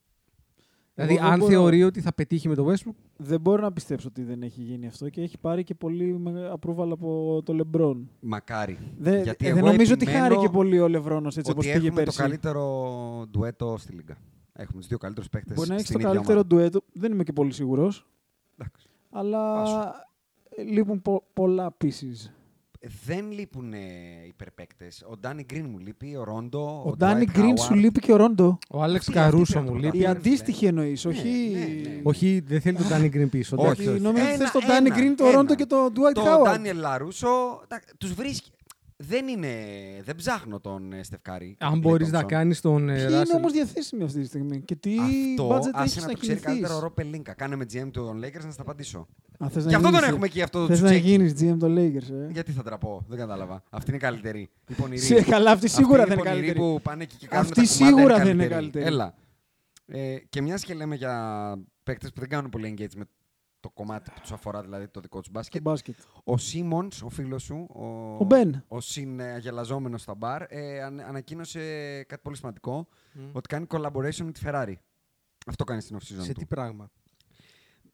Δηλαδή, 1.01 1.13
Εγώ 1.13 1.23
δεν 1.23 1.31
αν 1.33 1.39
μπορώ- 1.39 1.51
θεωρεί 1.51 1.83
ότι 1.83 2.01
θα 2.01 2.13
πετύχει 2.13 2.47
με 2.47 2.55
το 2.55 2.67
Westbrook, 2.71 2.93
Δεν 3.17 3.41
μπορώ 3.41 3.61
να 3.61 3.71
πιστέψω 3.73 4.07
ότι 4.07 4.23
δεν 4.23 4.41
έχει 4.43 4.61
γίνει 4.61 4.87
αυτό 4.87 5.09
και 5.09 5.21
έχει 5.21 5.37
πάρει 5.37 5.63
και 5.63 5.75
πολύ 5.75 6.17
με- 6.19 6.51
approval 6.59 6.89
από 6.91 7.41
το 7.45 7.57
LeBron. 7.63 7.95
Μακάρι. 8.19 8.77
Δε- 8.97 9.21
Γιατί 9.21 9.45
ε, 9.45 9.49
εγώ 9.49 9.57
δεν 9.57 9.65
νομίζω 9.71 9.93
ότι 9.93 10.03
επιμένω 10.03 10.23
χάρηκε 10.27 10.49
πολύ 10.49 10.79
ο 10.79 10.87
Λευρόνος 10.87 11.37
έτσι 11.37 11.51
όπως 11.51 11.65
ότι 11.65 11.73
πήγε 11.73 11.87
έχουμε 11.87 12.03
πέρσι. 12.03 12.17
το 12.17 12.23
καλύτερο 12.23 13.25
ντουέτο 13.31 13.75
στη 13.77 13.93
Λίγκα. 13.93 14.17
Έχουμε 14.53 14.77
τους 14.79 14.87
δύο 14.87 14.97
καλύτερους 14.97 15.29
παίκτες. 15.29 15.55
Μπορεί 15.55 15.69
να 15.69 15.75
έχεις 15.75 15.91
το 15.91 15.99
καλύτερο 15.99 16.43
ντουέτο. 16.45 16.81
Δεν 16.93 17.11
είμαι 17.11 17.23
και 17.23 17.33
πολύ 17.33 17.51
σίγουρος. 17.53 18.07
Αλλά 19.11 19.61
Άσου. 19.61 19.75
ε, 20.49 20.63
λείπουν 20.63 21.01
πο- 21.01 21.23
πολλά 21.33 21.75
pieces. 21.83 22.31
Δεν 23.05 23.31
λείπουν 23.31 23.73
υπερπαίκτες. 24.27 25.05
Ο 25.09 25.17
Ντάνι 25.17 25.43
Γκριν 25.43 25.65
μου 25.69 25.77
λείπει, 25.77 26.15
ο 26.15 26.23
Ρόντο. 26.23 26.83
Ο 26.85 26.95
Ντάνι 26.97 27.25
Γκριν 27.25 27.57
σου 27.57 27.73
λείπει 27.73 27.99
και 27.99 28.11
ο 28.11 28.15
Ρόντο. 28.15 28.57
ο 28.69 28.83
Άλεξ 28.83 29.07
Αυτοί- 29.07 29.19
αυτοί 29.19 29.31
Καρούσο 29.31 29.53
πρέπει 29.53 29.67
μου 29.69 29.73
να 29.73 29.79
λείπει. 29.79 29.91
το 29.91 29.97
Η 29.97 30.01
κάνουν. 30.01 30.17
αντίστοιχη 30.17 30.65
εννοείς, 30.65 31.05
Ναι, 31.05 31.11
όχι. 31.11 31.29
ναι, 31.53 31.89
ναι. 31.89 31.99
Όχι, 32.03 32.43
δεν 32.47 32.61
θέλει 32.61 32.77
τον 32.77 32.87
Danny 32.91 33.05
Green 33.15 33.29
πίσω. 33.29 33.55
Όχι, 33.59 33.65
εντάξει. 33.65 33.87
Όχι, 33.89 33.99
νόμιζα 33.99 34.23
ότι 34.23 34.33
Ένα, 34.33 34.43
θες 34.43 34.51
τον 34.51 34.61
ένα, 34.63 34.73
Ντάνι 34.73 34.89
Γκριν, 34.89 35.15
τον 35.15 35.27
ένα. 35.27 35.35
Ρόντο 35.35 35.55
και 35.55 35.65
τον 35.65 35.93
Dwight 35.93 36.13
Το 36.13 36.21
Howard. 36.25 36.43
Ντάνιελ 36.43 36.77
Λαρούσο 36.77 37.27
τους 37.97 38.13
βρίσκει. 38.13 38.49
Δεν 39.01 39.27
είναι. 39.27 39.53
Δεν 40.03 40.15
ψάχνω 40.15 40.59
τον 40.59 40.93
ε, 40.93 41.03
Στεφκάρη. 41.03 41.55
Αν 41.59 41.79
μπορείς 41.79 42.11
να 42.11 42.23
κάνεις 42.23 42.61
τον 42.61 42.89
ε, 42.89 42.95
Ποιοι 42.95 43.05
είναι 43.09 43.21
Russell- 43.21 43.35
όμως 43.37 43.51
διαθέσιμοι 43.51 44.03
αυτή 44.03 44.19
τη 44.19 44.25
στιγμή 44.25 44.61
και 44.61 44.75
τι 44.75 44.95
Αυτό 44.99 45.49
budget 45.49 45.69
άσε 45.73 45.81
έχεις 45.83 45.95
να 45.95 46.01
να 46.07 46.13
το 46.13 46.19
ξέρει 46.19 46.39
καλύτερα 46.39 46.73
ο 46.73 46.77
κινηθεί. 46.77 46.83
Ρο 46.83 46.91
Πελίνκα. 46.91 47.33
Κάνε 47.33 47.55
με 47.55 47.65
GM 47.73 47.89
των 47.91 48.19
Lakers 48.23 48.43
να 48.45 48.51
στα 48.51 48.61
απαντήσω. 48.61 49.07
Γι' 49.39 49.59
Γι' 49.67 49.75
αυτό 49.75 49.89
τον 49.91 50.03
έχουμε 50.03 50.25
εκεί 50.25 50.41
αυτό 50.41 50.59
το 50.61 50.67
Θες 50.67 50.81
να 50.81 50.87
τσουτσέκι. 50.89 51.09
γίνεις 51.15 51.33
GM 51.39 51.57
των 51.59 51.75
Lakers, 51.77 52.11
ε; 52.27 52.31
Γιατί 52.31 52.51
θα 52.51 52.63
τραπώ, 52.63 53.05
δεν 53.07 53.17
κατάλαβα. 53.17 53.63
Αυτή 53.69 53.87
είναι 53.89 53.97
η 53.97 54.01
καλύτερη. 54.01 54.49
Η 54.67 54.73
πονηρή. 54.73 55.01
Σε- 55.01 55.21
καλά, 55.23 55.51
αυτή 55.51 55.67
σίγουρα 55.67 56.03
Αυτή 56.03 56.09
δεν 56.15 56.19
είναι 56.19 56.27
η 56.29 56.31
πονηρή 56.31 56.47
καλύτερη. 56.53 56.73
που 56.75 56.81
πάνε 56.81 57.03
εκεί 57.03 57.15
και 57.15 57.27
κάνουν 57.27 57.45
Αυτή 57.45 57.67
τα 57.67 57.73
κουμάντα, 57.73 57.85
σίγουρα 57.97 58.15
είναι 58.15 58.23
δεν 58.23 58.33
είναι 58.33 58.47
καλύτερη. 58.47 58.83
καλύτερη. 58.83 58.85
Έλα. 58.85 59.13
Ε, 60.13 60.15
και 60.29 60.41
μιας 60.41 60.63
και 60.63 60.73
λέμε 60.73 60.95
για 60.95 61.13
παίκτες 61.83 62.11
που 62.13 62.19
δεν 62.19 62.29
κάνουν 62.29 62.49
πολύ 62.49 62.75
engage 62.77 62.93
με 62.95 63.05
το 63.59 63.69
κομμάτι 63.69 64.11
που 64.11 64.19
τους 64.21 64.31
αφορά, 64.31 64.61
δηλαδή 64.61 64.87
το 64.87 64.99
δικό 64.99 65.17
τους 65.17 65.27
Και 65.27 65.33
μπάσκετ. 65.33 65.61
μπάσκετ. 65.61 65.95
Ο 66.23 66.37
Σίμονς, 66.37 67.01
ο 67.01 67.09
φίλος 67.09 67.43
σου, 67.43 67.67
ο, 67.69 67.85
Ο 68.19 68.23
Μπεν. 68.23 68.63
ο 68.67 68.79
συναγελαζόμενος 68.79 70.01
στα 70.01 70.15
μπαρ, 70.15 70.41
ε, 70.47 70.81
αν- 70.83 70.99
ανακοίνωσε 70.99 71.59
κάτι 72.07 72.21
πολύ 72.21 72.35
σημαντικό, 72.37 72.87
ότι 73.31 73.47
κάνει 73.47 73.65
collaboration 73.69 74.15
με 74.23 74.31
τη 74.31 74.41
Ferrari. 74.45 74.73
Αυτό 75.47 75.63
κάνει 75.63 75.81
στην 75.81 75.97
off-season 75.97 76.21
Σε 76.23 76.33
του. 76.33 76.39
τι 76.39 76.45
πράγμα; 76.45 76.89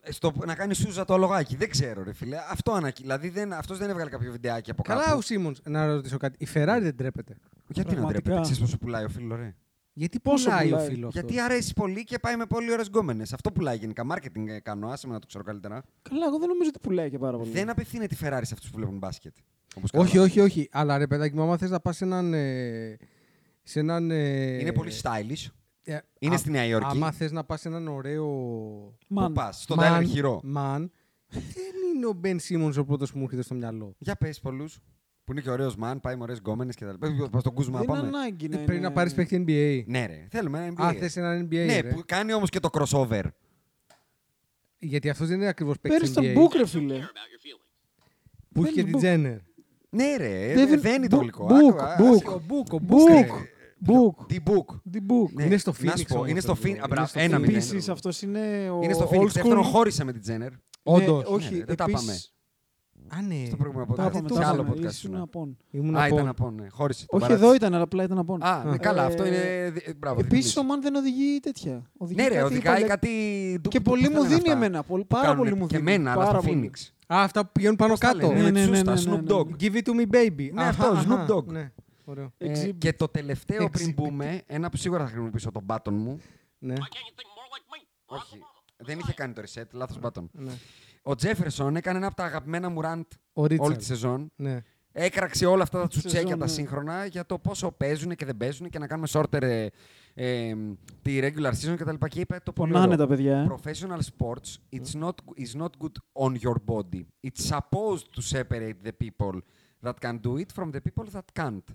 Ε, 0.08 0.12
Στο, 0.12 0.32
να 0.46 0.56
κάνει 0.56 0.74
σούζα 0.74 1.06
το 1.06 1.18
λογάκι. 1.18 1.56
Δεν 1.56 1.70
ξέρω, 1.70 2.04
ρε 2.04 2.14
φίλε. 2.14 2.38
Αυτό 2.50 2.72
ανακοι... 2.72 3.02
Δηλαδή 3.02 3.30
δεν, 3.30 3.54
αυτός 3.54 3.78
δεν 3.78 3.90
έβγαλε 3.90 4.10
κάποιο 4.10 4.32
βιντεάκι 4.32 4.72
από 4.72 4.84
Καλά, 4.84 5.04
κάπου. 5.04 5.18
ο 5.18 5.22
Σίμονς, 5.22 5.60
να 5.64 5.86
ρωτήσω 5.86 6.18
κάτι. 6.18 6.46
Η 6.46 6.48
Ferrari 6.54 6.80
δεν 6.82 6.96
τρέπεται. 6.96 7.36
Γιατί 7.68 7.90
να 7.90 7.96
Πραγματικά. 7.96 8.22
ντρέπεται, 8.22 8.42
ξέρεις 8.42 8.60
πόσο 8.60 8.78
πουλάει 8.78 9.04
ο 9.04 9.10
φίλο, 9.10 9.36
ρε; 9.36 9.56
Γιατί 9.98 10.20
Πόσο 10.20 10.50
πουλάει 10.50 10.66
ο 10.66 10.70
πουλάει; 10.70 10.88
φίλος 10.90 11.08
αυτός; 11.16 11.22
Γιατί 11.22 11.40
αρέσει 11.40 11.74
πολύ 11.74 12.04
και 12.04 12.20
πάει 12.20 12.36
με 12.36 12.46
πολύ 12.46 12.72
ωραίες 12.72 12.88
γκόμενες. 12.88 13.34
Αυτό 13.34 13.52
πουλάει 13.52 13.78
γενικά. 13.78 14.04
Marketing 14.12 14.48
ε, 14.48 14.60
κάνω, 14.60 14.88
άσε 14.88 15.08
με 15.08 15.14
να 15.14 15.20
το 15.20 15.28
ξέρω 15.28 15.44
καλύτερα. 15.44 15.84
Καλά, 16.02 16.26
εγώ 16.26 16.38
δεν 16.40 16.48
νομίζω 16.48 16.70
ότι 16.70 16.80
πουλάει 16.80 17.10
και 17.10 17.18
πάρα 17.18 17.38
πολύ. 17.38 17.50
Δεν 17.52 17.70
απευθύνεται 17.70 18.14
η 18.16 18.18
Ferrari 18.22 18.42
σε 18.44 18.54
αυτούς 18.54 18.70
που 18.70 18.78
βλέπουν 18.78 18.98
μπάσκετ. 18.98 19.36
Όπως 19.76 19.90
Όχι, 19.94 20.12
καλά. 20.12 20.24
όχι, 20.24 20.40
όχι. 20.40 20.68
Αλλά 20.72 20.98
ρε 20.98 21.08
παιδάκι 21.08 21.36
μου, 21.36 21.42
άμα 21.42 21.58
θες 21.58 21.70
να 21.70 21.80
πας 21.80 21.96
σε 21.98 22.04
έναν. 22.04 22.34
ε, 22.34 22.98
σε 23.64 23.80
έναν 23.80 24.12
ε, 24.12 24.60
Είναι 24.60 24.72
πολύ 24.74 24.92
stylish. 25.02 25.48
ε, 25.84 25.98
Είναι 26.20 26.36
α- 26.36 26.38
στη 26.38 26.52
Νέα 26.52 26.66
Υόρκη. 26.66 26.88
Άμα 26.90 27.12
θες 27.12 27.32
να 27.32 27.44
πας 27.44 27.60
σε 27.62 27.68
έναν 27.68 27.88
ωραίο. 27.88 28.28
Μαν. 29.08 29.28
Πού 29.28 29.32
πας, 29.34 29.62
στον 29.62 29.78
man- 29.80 29.84
Tyler 29.84 30.04
Hero. 30.16 30.36
man, 30.56 30.90
δεν 31.30 31.74
είναι 31.96 32.06
ο 32.06 32.14
Μπεν 32.14 32.40
Σίμον 32.40 32.74
ο 32.78 32.84
πρώτος 32.84 33.12
που 33.12 33.18
μου 33.18 33.24
έρχεται 33.24 33.42
στο 33.42 33.54
μυαλό. 33.56 33.96
Για 33.98 34.16
πες 34.16 34.40
πολλούς. 34.40 34.80
Που 35.26 35.32
είναι 35.32 35.42
και 35.42 35.50
ωραίος 35.50 35.76
man, 35.84 35.96
πάει 36.02 36.16
με 36.16 36.24
ωραίες 36.24 36.38
γκόμενες 36.38 36.76
και 36.76 36.86
τα 36.86 36.92
λοιπά. 36.92 37.30
Πα 37.32 37.40
στον 37.40 37.54
Κούσμα 37.54 37.80
Δεν 37.80 37.88
να 37.88 37.94
είναι 37.94 38.04
πάμε. 38.04 38.18
ανάγκη 38.18 38.48
να 38.48 38.56
Ε, 38.56 38.58
Πρέπει 38.64 38.78
είναι- 38.78 38.88
να 38.88 38.94
πάρεις 38.94 39.14
παίχτη 39.14 39.44
NBA. 39.48 39.84
Ναι, 39.88 40.06
ρε. 40.06 40.28
Θέλουμε 40.30 40.58
ένα 40.58 40.68
NBA. 40.68 40.84
Α, 40.86 40.94
θες 40.94 41.18
έναν 41.18 41.48
NBA. 41.52 41.66
ναι, 41.66 41.80
ρε. 41.80 41.90
που 41.94 42.02
κάνει 42.06 42.34
όμως 42.34 42.50
και 42.50 42.60
το 42.60 42.70
crossover. 42.72 43.22
Γιατί 44.80 45.10
αυτός 45.10 45.28
δεν 45.28 45.38
είναι 45.38 45.48
ακριβώς 45.48 45.80
παίχτη 45.80 45.98
Πέρυσι 45.98 46.14
τον 46.14 46.24
NBA. 46.24 46.38
Book, 46.38 46.56
ρε 46.58 46.66
φίλε. 46.68 47.00
Που 48.54 48.64
έχει 48.64 48.74
και 48.74 48.82
Devin 48.82 48.86
την 48.86 48.94
Book. 48.96 48.98
Τζένερ. 48.98 49.38
Ναι, 49.90 50.16
ρε. 50.18 50.54
Devin 50.54 50.80
Δεν 50.80 50.96
είναι 50.96 51.08
το 51.08 51.18
Book, 51.18 51.22
γλυκό. 51.22 51.48
Book, 51.50 51.54
Άκου, 51.54 51.82
α, 51.82 51.96
Book. 52.00 52.14
άσε- 52.14 52.28
Ο 52.28 52.42
Μπούκ, 52.48 52.74
ο 52.74 52.80
Book. 52.88 52.94
Book. 52.94 53.32
Book. 53.88 54.28
Τι 54.28 54.38
book. 54.46 54.76
The 54.94 54.98
Book. 55.12 55.30
Ναι. 55.34 55.44
Είναι 55.44 55.58
στο 55.58 55.72
Να 55.80 55.92
Phoenix 55.94 55.98
σου 55.98 56.06
πω, 56.06 56.16
όμως 56.16 56.30
είναι 56.30 56.40
στο 56.40 56.52
αυτό. 56.52 56.64
Phoenix. 56.68 56.70
Είναι 56.72 56.82
Α, 56.84 56.88
μπράβο, 56.90 57.08
στο 57.08 57.20
Ένα 57.20 57.38
Phoenix. 57.38 57.42
μηδέν. 57.42 57.56
Επίσης, 57.56 57.90
αυτός 57.90 58.22
είναι 58.22 58.70
ο 58.70 58.80
Είναι 58.84 58.94
στο 58.94 59.10
old 59.10 59.14
Phoenix. 59.14 59.20
school. 59.22 59.32
Δεύτερον, 59.32 59.64
χώρισε 59.64 60.04
με 60.04 60.12
την 60.12 60.22
Τζένερ. 60.22 60.52
Όντως. 60.84 61.30
Ναι, 61.30 61.36
όχι, 61.36 61.56
Ναι, 61.58 61.64
δεν 61.66 61.76
τα 61.76 61.84
επίσης- 61.84 62.06
πάμε. 62.06 62.20
Α, 63.08 63.22
ναι. 63.22 63.44
Στο 63.48 63.56
προηγούμενο 63.56 63.94
Τα 63.94 64.04
podcast. 64.06 64.10
είπαμε, 64.16 64.30
Σε 64.30 64.40
τα 64.40 64.48
άλλο 64.48 64.62
είπαμε. 64.62 64.76
podcast. 64.88 64.90
Ήσουν 64.92 65.12
ήμουν. 65.12 65.22
απόν. 65.24 65.58
Ήμουν 65.72 65.96
Α, 65.96 66.04
από- 66.06 66.16
ήταν 66.16 66.28
από, 66.28 66.52
ναι. 66.52 66.68
Χώρισε. 66.70 67.06
το 67.06 67.16
Όχι 67.16 67.22
παράτησε. 67.26 67.46
εδώ 67.46 67.56
ήταν, 67.56 67.74
αλλά 67.74 67.84
απλά 67.84 68.04
ήταν 68.04 68.18
απόν. 68.18 68.44
Α, 68.44 68.64
ναι, 68.64 68.74
Ε, 68.74 68.78
καλά, 68.78 69.06
αυτό 69.06 69.26
είναι. 69.26 69.70
δι- 69.74 69.96
Μπράβο. 69.98 70.20
Επίσης, 70.20 70.30
διευκρινής. 70.30 70.58
ο 70.58 70.64
Μαν 70.64 70.82
δεν 70.82 70.96
οδηγεί 70.96 71.40
τέτοια. 71.40 71.92
Οδηγεί 71.98 72.22
Ναι, 72.22 72.28
ρε, 72.28 72.34
κάτι 72.34 72.46
οδηγάει 72.46 72.74
παλιά- 72.74 72.88
κάτι. 72.88 73.08
Και 73.62 73.80
ντου- 73.80 73.84
πολύ 73.84 74.02
πώς 74.02 74.10
μου 74.12 74.16
λένε 74.22 74.28
δίνει 74.28 74.40
αυτά 74.40 74.52
εμένα. 74.52 74.84
Πολύ- 74.84 75.02
που 75.02 75.08
Πάρα 75.16 75.28
κάνουνε 75.28 75.50
πολύ 75.50 75.62
μου 75.62 75.68
Και 75.68 75.78
δίνει. 75.78 75.92
εμένα, 75.94 76.12
αλλά 76.12 76.26
Πάρα 76.26 76.40
στο 76.40 76.48
πολύ. 76.50 76.72
Phoenix. 76.76 76.92
Α, 77.14 77.24
αυτά 77.24 77.46
που 77.46 77.52
πηγαίνουν 77.52 77.76
πάνω 77.76 77.92
Πώς 77.92 78.00
τα 78.00 78.08
κάτω. 78.08 78.28
λένε, 78.28 78.34
Ναι, 78.40 78.44
με 78.44 78.50
ναι, 78.52 78.64
τη 78.64 78.70
ναι, 78.70 78.76
σούστα, 78.76 78.94
ναι, 78.94 79.02
Snoop 79.02 79.24
ναι, 79.24 79.36
Dogg. 79.36 79.48
ναι. 79.48 79.56
Give 79.60 79.74
it 79.74 79.82
to 79.90 79.92
me, 80.00 80.16
baby. 80.16 80.50
Ναι, 80.54 80.62
Αχα, 80.62 80.70
αυτό, 80.70 80.86
αχα. 80.86 81.26
Snoop 81.28 81.32
Dogg. 81.36 81.46
Ναι, 81.46 81.72
ωραίο. 82.06 82.34
Ε, 82.38 82.52
Exhibit. 82.52 82.76
Και 82.78 82.94
το 82.94 83.08
τελευταίο 83.08 83.70
πριν 83.70 83.90
Exhibit. 83.90 83.94
μπούμε, 83.96 84.42
ένα 84.46 84.70
που 84.70 84.78
σίγουρα 84.78 85.00
θα 85.04 85.08
χρησιμοποιήσω 85.08 85.52
τον 85.52 85.66
button 85.68 85.92
μου. 85.92 86.20
Ναι, 86.60 86.74
Όχι, 88.06 88.40
δεν 88.78 89.00
είχε 89.00 89.14
κάνει 89.14 89.34
το 89.34 89.42
reset, 89.46 89.64
λάθος 89.72 89.98
button. 90.02 90.24
ναι. 90.32 90.52
Ο 91.08 91.16
Τζέφερσον 91.16 91.76
έκανε 91.76 91.98
ένα 91.98 92.08
από 92.08 92.16
τα 92.16 92.24
αγαπημένα 92.24 92.70
μου 92.70 92.82
rant 92.84 93.02
Ο 93.34 93.42
όλη 93.42 93.48
Ρίτσαρντ. 93.48 93.78
τη 93.78 93.84
σεζόν. 93.84 94.32
Ναι. 94.36 94.62
Έκραξε 94.92 95.46
όλα 95.46 95.64
αυτά 95.64 95.80
τα 95.82 95.88
τσουτσέκια 95.88 96.20
Σεζόν, 96.20 96.40
τα 96.40 96.46
ναι. 96.46 96.52
σύγχρονα 96.52 97.06
για 97.06 97.26
το 97.26 97.40
πόσο 97.40 97.72
παίζουν 97.72 98.16
και 98.16 98.26
δεν 98.26 98.38
παίζουν 98.38 98.70
και 98.70 98.80
να 98.80 98.88
κάνουμε 98.88 99.08
shorter 99.12 99.42
ε, 99.42 99.68
ε, 100.14 100.56
τη 101.02 101.20
regular 101.22 101.52
season 101.52 101.76
κτλ. 101.78 102.06
Και 102.06 102.20
είπε 102.20 102.40
το 102.44 102.52
πολύ 102.54 102.72
Πονάνε 102.72 102.94
ωραίο. 102.94 102.98
τα 103.06 103.08
παιδιά. 103.08 103.38
ε. 103.40 103.48
Professional 103.50 104.00
sports 104.00 104.78
it's 104.80 105.00
not, 105.02 105.14
is 105.38 105.62
not 105.62 105.70
good 105.80 105.92
on 106.14 106.36
your 106.42 106.56
body. 106.66 107.06
It's 107.28 107.56
supposed 107.56 108.06
to 108.16 108.22
separate 108.22 108.76
the 108.84 108.92
people 109.04 109.40
that 109.84 110.00
can 110.00 110.18
do 110.18 110.38
it 110.38 110.52
from 110.58 110.72
the 110.72 110.82
people 110.82 111.06
that 111.12 111.26
can't. 111.40 111.68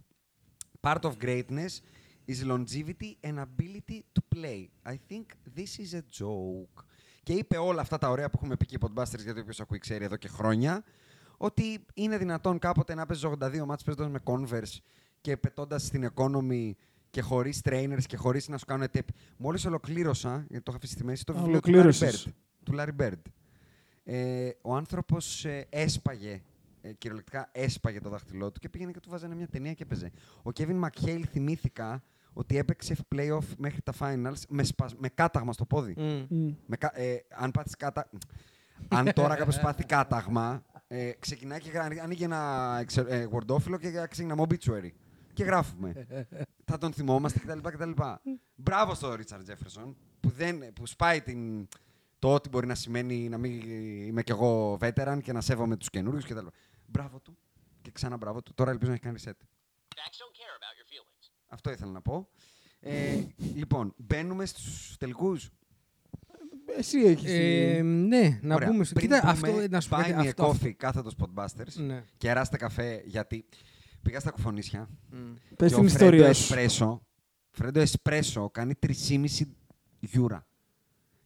Part 0.80 1.04
of 1.04 1.12
greatness 1.26 1.72
is 2.32 2.38
longevity 2.52 3.10
and 3.26 3.34
ability 3.48 3.98
to 4.14 4.20
play. 4.34 4.60
I 4.94 4.96
think 5.08 5.24
this 5.58 5.72
is 5.84 5.90
a 5.94 6.04
joke. 6.20 6.76
Και 7.22 7.32
είπε 7.32 7.56
όλα 7.56 7.80
αυτά 7.80 7.98
τα 7.98 8.08
ωραία 8.10 8.30
που 8.30 8.36
έχουμε 8.40 8.56
πει 8.56 8.66
και 8.66 8.74
οι 8.74 8.78
Podbusters, 8.82 9.22
γιατί 9.22 9.40
όποιος 9.40 9.60
ακούει 9.60 9.78
ξέρει 9.78 10.04
εδώ 10.04 10.16
και 10.16 10.28
χρόνια, 10.28 10.84
ότι 11.36 11.84
είναι 11.94 12.18
δυνατόν 12.18 12.58
κάποτε 12.58 12.94
να 12.94 13.06
παίζεις 13.06 13.24
82 13.26 13.64
μάτς 13.66 13.84
παίζοντας 13.84 14.10
με 14.10 14.18
Converse 14.24 14.78
και 15.20 15.36
πετώντας 15.36 15.82
στην 15.82 16.10
economy 16.14 16.70
και 17.10 17.20
χωρίς 17.20 17.60
trainers 17.64 18.02
και 18.06 18.16
χωρίς 18.16 18.48
να 18.48 18.58
σου 18.58 18.64
κάνουν 18.64 18.86
tip. 18.92 19.00
Μόλις 19.36 19.64
ολοκλήρωσα, 19.64 20.44
γιατί 20.48 20.64
το 20.64 20.64
είχα 20.68 20.76
αφήσει 20.76 20.92
στη 20.92 21.04
μέση, 21.04 21.24
το 21.24 21.32
Α, 21.32 21.36
βιβλίο 21.36 21.60
του 21.60 21.68
Larry 21.68 21.72
ολοκλήρωσες. 21.72 22.26
Bird. 22.28 22.32
Του 22.64 22.74
Larry 22.78 23.04
Bird. 23.04 23.20
Ε, 24.04 24.50
ο 24.62 24.74
άνθρωπος 24.74 25.44
ε, 25.44 25.66
έσπαγε, 25.70 26.42
ε, 26.80 26.92
κυριολεκτικά 26.92 27.48
έσπαγε 27.52 28.00
το 28.00 28.08
δάχτυλό 28.08 28.50
του 28.52 28.60
και 28.60 28.68
πήγαινε 28.68 28.92
και 28.92 29.00
του 29.00 29.10
βάζανε 29.10 29.34
μια 29.34 29.48
ταινία 29.48 29.72
και 29.72 29.82
έπαιζε. 29.82 30.10
Ο 30.42 30.50
Kevin 30.58 30.80
McHale 30.80 31.22
θυμήθηκα 31.30 32.02
ότι 32.32 32.56
έπαιξε 32.56 32.96
playoff 33.14 33.44
μέχρι 33.58 33.80
τα 33.82 33.92
finals 33.98 34.42
με, 34.48 34.62
σπασ- 34.62 34.96
με 34.98 35.08
κάταγμα 35.08 35.52
στο 35.52 35.64
πόδι. 35.66 35.94
Μμ. 35.98 36.26
Μμ. 36.36 36.54
Με, 36.66 36.76
κα- 36.76 36.98
ε, 37.00 37.16
αν 37.30 37.50
πάθεις 37.50 37.76
κάτα... 37.76 38.10
αν 38.88 39.12
τώρα 39.12 39.34
κάποιος 39.36 39.58
πάθει 39.64 39.84
κάταγμα, 39.84 40.62
ε, 40.88 41.10
ξεκινάει 41.18 41.60
και 41.60 41.70
γρα- 41.70 42.02
ανοίγει 42.02 42.24
ένα 42.24 42.76
εξε- 42.80 43.08
ε, 43.10 43.26
wordόφυλλο 43.32 43.78
και 43.78 44.06
ξεκινά 44.10 44.36
με 44.36 44.42
obituary. 44.48 44.90
Και 45.32 45.44
γράφουμε. 45.44 46.06
θα 46.68 46.78
τον 46.78 46.92
θυμόμαστε 46.92 47.38
κτλ. 47.38 47.58
κτλ. 47.68 47.90
Μπράβο 48.54 48.94
στον 48.94 49.14
Ρίτσαρντ 49.14 49.42
Τζέφερσον 49.42 49.96
που, 50.20 50.30
δεν, 50.30 50.72
που 50.72 50.86
σπάει 50.86 51.20
την, 51.20 51.68
το 52.18 52.34
ότι 52.34 52.48
μπορεί 52.48 52.66
να 52.66 52.74
σημαίνει 52.74 53.28
να 53.28 53.38
μην 53.38 53.60
είμαι 54.06 54.22
κι 54.22 54.30
εγώ 54.30 54.78
veteran 54.80 55.18
και 55.22 55.32
να 55.32 55.40
σέβομαι 55.40 55.76
τους 55.76 55.90
καινούριους 55.90 56.24
κτλ. 56.24 56.46
Μπράβο 56.86 57.18
του 57.20 57.36
και 57.82 57.90
ξανά 57.90 58.16
μπράβο 58.16 58.42
του. 58.42 58.54
Τώρα 58.54 58.70
ελπίζω 58.70 58.90
να 58.90 58.96
έχει 58.96 59.04
κάνει 59.04 59.18
reset. 59.24 59.46
Αυτό 61.52 61.70
ήθελα 61.70 61.90
να 61.92 62.00
πω. 62.00 62.28
Ε, 62.80 63.14
λοιπόν, 63.54 63.94
μπαίνουμε 63.96 64.46
στους 64.46 64.96
τελικούς; 64.98 65.50
Εσύ 66.76 66.98
έχεις... 66.98 67.30
Ε, 67.32 67.82
ναι, 67.82 68.38
να 68.42 68.54
Ωραία. 68.54 68.68
πούμε. 68.68 68.84
Πριν 68.84 69.00
Κοίτα, 69.10 69.20
πούμε, 69.20 69.30
αυτό, 69.30 69.68
να 69.70 69.80
σου 69.80 69.88
πω 69.88 69.96
buy 69.96 70.00
κάτι, 70.00 70.12
me 70.16 70.22
a 70.22 70.26
αυτό, 70.26 70.44
αυτό. 70.46 70.66
coffee, 70.66 70.72
κάθετος 70.72 71.14
Podbusters. 71.18 71.74
Ναι. 71.74 72.04
Κεράστε 72.16 72.56
καφέ, 72.56 73.02
γιατί 73.06 73.44
πήγα 74.02 74.20
στα 74.20 74.30
κουφονίσια. 74.30 74.88
Πες 75.56 75.68
και 75.68 75.74
την 75.74 75.84
ο 75.84 75.86
ιστορία 75.86 76.18
Φρέντο 76.18 76.32
σου. 76.34 76.42
Εσπρέσο, 76.52 77.02
Φρέντο 77.50 77.80
Εσπρέσο 77.80 78.50
κάνει 78.50 78.74
3,5 78.86 79.26
γιούρα. 80.00 80.46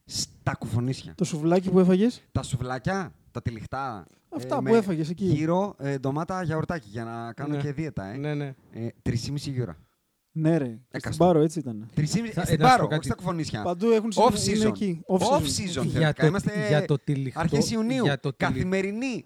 Στα 0.05 0.55
κουφονίσια. 0.55 1.15
Το 1.15 1.25
σουβλάκι 1.25 1.71
που 1.71 1.81
έφαγες; 1.81 2.23
Τα 2.33 2.43
σουβλάκια, 2.43 3.15
τα 3.31 3.43
τυλιχτά. 3.43 4.07
Αυτά 4.29 4.63
με 4.63 4.71
που 4.71 4.77
έφαγες 4.77 5.09
εκεί. 5.11 5.25
Γύρω 5.25 5.75
ε, 5.79 5.99
ντομάτα 5.99 6.43
γιαουρτάκι 6.43 6.89
για 6.91 7.05
να 7.05 7.33
κάνω 7.33 7.55
Ναι. 7.55 7.61
και 7.63 7.73
δίαιτα. 7.73 8.05
Ε. 8.05 8.17
Ναι, 8.17 8.35
ναι. 8.35 8.55
Ε, 8.73 8.89
3,5 9.03 9.35
γιούρα. 9.37 9.77
Ναι, 10.37 10.57
ρε. 10.59 10.65
Στην 10.65 10.81
Έκαστο. 10.91 11.25
Πάρο 11.25 11.41
έτσι 11.41 11.59
ήταν. 11.59 11.89
3,5 11.97 12.03
Θα- 12.33 12.43
στην 12.45 12.61
ε, 12.61 12.63
να 12.63 12.69
σου 12.69 12.75
Πάρο, 12.77 12.83
πω 12.83 12.89
κάτι. 12.89 12.95
όχι 12.95 13.05
στα 13.05 13.15
κουφονίσια. 13.15 13.63
Παντού 13.63 13.91
έχουν 13.91 14.13
Off 14.15 14.33
συν- 14.35 14.55
είναι 14.57 14.65
season. 14.65 14.69
εκεί. 14.69 15.01
Off 15.09 15.19
season. 15.19 15.41
season. 15.41 15.43
Για 15.43 15.83
θεωρητικά. 15.83 16.13
το- 16.13 16.27
Είμαστε 16.27 16.67
για 16.69 16.85
το 16.85 16.99
τυλιχτό- 16.99 17.41
αρχές 17.41 17.71
Ιουνίου. 17.71 18.05
για 18.05 18.21
το 18.21 18.33
τυλι- 18.33 18.53
Καθημερινή. 18.53 19.25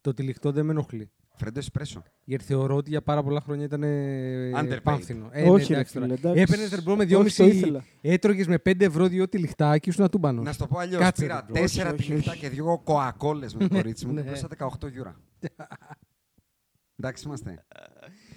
Το 0.00 0.14
τυλιχτό 0.14 0.52
δεν 0.52 0.64
με 0.64 0.70
ενοχλεί. 0.70 1.10
Φρέντο 1.36 1.58
Εσπρέσο. 1.58 2.02
Γιατί 2.24 2.44
θεωρώ 2.44 2.76
ότι 2.76 2.90
για 2.90 3.02
πάρα 3.02 3.22
πολλά 3.22 3.40
χρόνια 3.40 3.64
ήταν 3.64 3.82
Underpaid. 4.54 4.82
πάμφθινο. 4.82 5.30
Όχι, 5.46 5.66
ρε 5.66 5.74
εντάξει 5.74 5.92
τώρα. 5.94 6.04
φίλε, 6.06 6.14
εντάξει. 6.18 6.40
Έπαιρνες 6.42 6.68
τερμπρό 6.68 6.96
με 6.96 7.02
Όχι, 7.04 7.12
το 7.12 7.44
2,5. 7.44 7.46
ήθελα. 7.56 7.84
Έτρωγες 8.00 8.46
με 8.46 8.58
5 8.58 8.84
ευρώ 8.84 9.06
δύο 9.08 9.28
τυλιχτά 9.28 9.78
και 9.78 9.90
ήσουν 9.90 10.04
ατούμπανο. 10.04 10.42
Να 10.42 10.52
σου 10.52 10.58
το 10.58 10.66
πω 10.66 10.78
αλλιώς. 10.78 11.00
Κάτσε, 11.00 11.22
Πήρα 11.22 11.34
ρε, 11.34 11.46
bro. 11.48 11.52
τέσσερα 11.60 11.88
Όχι, 11.90 11.98
όχι, 11.98 12.08
τυλιχτά 12.08 12.30
όχι. 12.30 12.40
και 12.40 12.48
δύο 12.48 12.80
κοακόλες 12.84 13.54
με 13.54 13.68
το 13.68 13.74
κορίτσι 13.74 14.06
μου 14.06 14.12
Ναι. 14.12 14.20
και 14.22 14.24
πλήρωσα 14.26 14.48
18 14.48 14.88
γιούρα. 14.90 15.16
Εντάξει 16.98 17.24
είμαστε. 17.26 17.64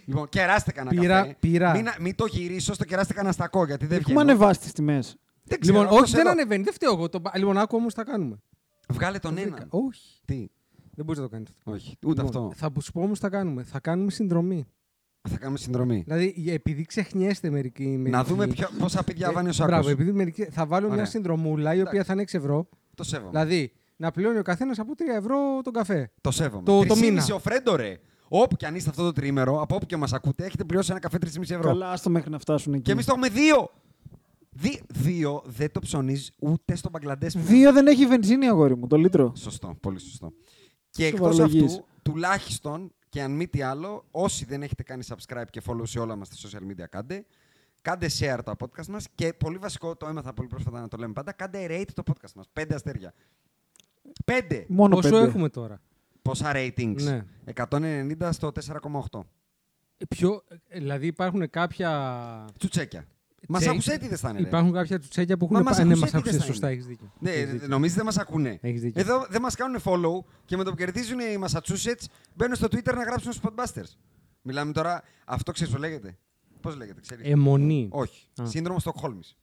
Λοιπόν, 0.06 0.30
κεράστε 0.30 0.72
κανένα 0.72 1.02
Πήρα- 1.02 1.20
καφέ. 1.22 1.36
πήρα. 1.40 1.72
Μην, 1.72 1.88
μην 2.00 2.16
το 2.16 2.26
γυρίσω 2.26 2.74
στο 2.74 2.84
κεράστε 2.86 3.14
κανένα 3.14 3.34
στακό 3.34 3.66
γιατί 3.66 3.86
δεν 3.86 3.98
Έχουμε 4.00 4.14
βγαίνει. 4.16 4.30
ανεβάσει 4.32 4.60
τις 4.60 4.72
τιμές. 4.72 5.16
Δεν 5.44 5.60
ξέρω, 5.60 5.78
Λοιπόν, 5.78 5.92
αυτός 5.94 6.08
όχι, 6.08 6.12
δεν 6.16 6.22
εδώ. 6.26 6.32
ανεβαίνει. 6.32 6.64
Δεν 6.64 6.74
φταίω 6.74 6.92
εγώ. 6.94 7.10
Το... 7.10 7.22
Λοιπόν, 7.36 7.58
άκου 7.58 7.78
όμως 7.78 7.94
τα 7.94 8.04
κάνουμε. 8.04 8.40
Βγάλε 8.90 9.20
τον 9.20 9.36
Το 9.36 9.42
βρήκα. 9.42 9.56
έναν. 9.56 9.68
Όχι. 9.70 10.20
Τι, 10.26 10.48
Δεν 10.96 11.06
μπορείς 11.06 11.22
να 11.22 11.28
το 11.28 11.32
κάνεις 11.34 11.50
αυτό. 11.50 11.72
όχι, 11.72 11.98
ούτε 12.06 12.22
Λοιπόν, 12.22 12.44
αυτό. 12.44 12.52
Θα 12.56 12.82
σου 12.82 12.92
πω 12.92 13.02
όμως 13.02 13.20
τα 13.20 13.30
κάνουμε. 13.30 13.64
Θα 13.64 13.80
κάνουμε 13.80 14.12
συνδρομή. 14.12 14.66
Θα 15.30 15.38
κάνουμε 15.38 15.58
συνδρομή. 15.58 16.02
Δηλαδή, 16.06 16.34
επειδή 16.48 16.86
ξεχνιέστε 16.86 17.50
μερικοί. 17.50 17.84
Να 17.88 17.98
μερικοί- 17.98 18.26
δούμε 18.28 18.48
ποιο, 18.48 18.70
πόσα 18.80 19.04
πηδιά 19.04 19.32
βάνει 19.32 19.48
ο 19.48 19.50
Ε, 19.50 19.54
Σάκος. 19.54 19.72
Μπράβο, 19.72 19.90
επειδή 19.90 20.12
μερικοί, 20.12 20.44
θα 20.44 20.66
βάλω 20.66 20.86
Ωραία. 20.86 20.98
μια 20.98 21.06
συνδρομούλα 21.10 21.74
η 21.74 21.82
οποία 21.82 22.04
θα 22.04 22.14
είναι 22.14 22.22
6 22.22 22.38
ευρώ. 22.38 22.70
Το 22.96 23.04
σέβομαι. 23.04 23.30
Δηλαδή, 23.30 23.72
να 23.96 24.12
πληρώνει 24.12 24.38
ο 24.38 24.42
καθένας 24.42 24.80
από 24.80 24.96
3 24.96 25.16
ευρώ 25.18 25.36
τον 25.64 25.74
καφέ. 25.74 26.12
Το 26.22 26.32
σέβομαι. 26.32 26.64
Το- 26.64 26.86
το 26.86 26.94
3,5 26.96 27.00
μήνα. 27.00 27.26
ο 27.36 27.40
Φρέντο, 27.40 27.76
ρε. 27.76 28.00
Όπου 28.36 28.56
και 28.56 28.66
αν 28.66 28.76
είστε 28.76 28.90
αυτό 28.90 29.04
το 29.04 29.12
τρίμερο, 29.12 29.62
από 29.62 29.76
όπου 29.76 29.86
και 29.86 29.98
μας 29.98 30.14
ακούτε, 30.14 30.46
έχετε 30.46 30.64
πληρώσει 30.64 30.92
ένα 30.92 31.00
καφέ 31.00 31.18
3,5 31.22 31.42
ευρώ. 31.42 31.62
Καλά, 31.62 31.92
άστο 31.92 32.10
μέχρι 32.10 32.30
να 32.30 32.40
φτάσουν 32.40 32.74
εκεί. 32.74 32.82
Και 32.82 32.92
εμείς 32.92 33.06
το 33.06 33.12
έχουμε 33.12 33.30
δύο. 33.30 33.70
Δι- 34.50 34.82
δύο 34.94 35.42
δεν 35.46 35.72
το 35.72 35.80
ψωνίζεις 35.80 36.32
ούτε 36.40 36.76
στο 36.76 36.90
Μπαγκλαντές. 36.90 37.34
Δύο 37.38 37.74
δεν 37.74 37.88
έχει 37.88 38.06
βενζίνη, 38.06 38.48
αγόρι 38.48 38.76
μου, 38.78 38.88
το 38.88 38.96
λίτρο. 38.98 39.34
Σωστό, 39.36 39.78
πολύ 39.82 40.00
σωστό. 40.00 40.34
Και 40.90 41.06
εκτός 41.06 41.36
Σοβαρολογείς. 41.36 41.72
αυτού, 41.74 41.86
τουλάχιστον 42.02 42.92
και 43.10 43.22
αν 43.22 43.32
μη 43.32 43.48
τι 43.48 43.62
άλλο, 43.62 44.06
όσοι 44.12 44.46
δεν 44.46 44.62
έχετε 44.64 44.84
κάνει 44.84 45.04
subscribe 45.08 45.48
και 45.50 45.62
follow 45.68 45.82
σε 45.88 46.00
όλα 46.00 46.16
μας 46.16 46.30
τα 46.30 46.36
social 46.36 46.62
media, 46.72 46.86
κάντε. 46.90 47.26
Κάντε 47.82 48.08
share 48.20 48.40
το 48.44 48.54
podcast 48.60 48.86
μας 48.86 49.08
και 49.16 49.34
πολύ 49.34 49.58
βασικό, 49.58 49.96
το 49.96 50.08
έμαθα 50.08 50.34
πολύ 50.34 50.48
πρόσφατα 50.48 50.82
να 50.82 50.88
το 50.88 50.98
λέμε 50.98 51.14
πάντα, 51.14 51.32
κάντε 51.32 51.66
rate 51.70 51.92
το 51.94 52.04
podcast 52.08 52.32
μας. 52.36 52.46
Πέντε 52.54 52.76
αστέρια. 52.76 53.14
Πέντε! 54.26 54.66
Μόνο 54.68 54.96
Πόσο 54.96 55.10
πέντε. 55.10 55.24
έχουμε 55.24 55.50
τώρα; 55.50 55.82
Πόσα 56.24 56.52
ratings; 56.56 57.02
Ναι. 57.02 57.24
190 57.54 58.30
στο 58.32 58.52
4,8. 58.52 59.20
Ε, 59.98 60.06
Ποιο, 60.06 60.44
ε, 60.68 60.78
δηλαδή 60.80 61.08
υπάρχουν 61.08 61.50
κάποια. 61.50 62.46
Τσουτσέκια. 62.58 63.06
Μας 63.48 63.60
Τσέ- 63.60 63.72
άκουσέτιδε 63.74 64.16
θα 64.16 64.30
είναι. 64.30 64.40
ρε. 64.40 64.48
Υπάρχουν 64.48 64.72
κάποια 64.74 65.00
τσουτσέκια 65.00 65.38
που 65.38 65.48
Μα 65.52 65.60
έχουν. 65.60 65.70
μας 65.70 65.78
πα- 65.78 65.84
Ναι, 65.84 65.90
ακούς 65.90 66.02
μας 66.02 66.10
έτηδες 66.14 66.32
άκουσε. 66.34 66.46
θα 66.48 66.52
Σωστά, 66.54 66.68
είναι. 66.68 66.76
έχεις 66.76 66.88
δίκιο. 66.88 67.14
Ναι, 67.20 67.30
Έχεις 67.32 67.52
δίκιο. 67.52 67.68
νομίζετε 67.68 67.96
δεν 67.98 68.06
μας 68.06 68.18
ακούνε. 68.18 68.58
Έχεις 68.62 68.82
δίκιο. 68.82 69.02
Εδώ 69.02 69.26
δεν 69.30 69.42
μας 69.42 69.56
κάνουν 69.56 69.82
follow 69.84 70.26
και 70.46 70.58
με 70.58 70.64
το 70.64 70.70
που 70.70 70.76
κερδίζουν 70.78 71.20
οι 71.20 71.38
Massachusetts 71.46 72.06
μπαίνουν 72.36 72.56
στο 72.56 72.68
Twitter 72.72 72.94
να 72.96 73.04
γράψουν 73.04 73.32
στους 73.32 73.50
Podbusters. 73.50 73.98
Μιλάμε 74.42 74.72
τώρα, 74.72 75.04
αυτό 75.26 75.52
ξέρεις 75.52 75.74
πώ 75.74 75.80
λέγεται. 75.80 76.18
Πώς 76.62 76.76
λέγεται, 76.76 77.02
ξέρεις; 77.02 77.26
Αιμονή. 77.32 77.88
Όχι. 77.92 78.28
Α. 78.42 78.46
Σύνδρομο 78.46 78.80
Στοκχόλμης. 78.80 79.38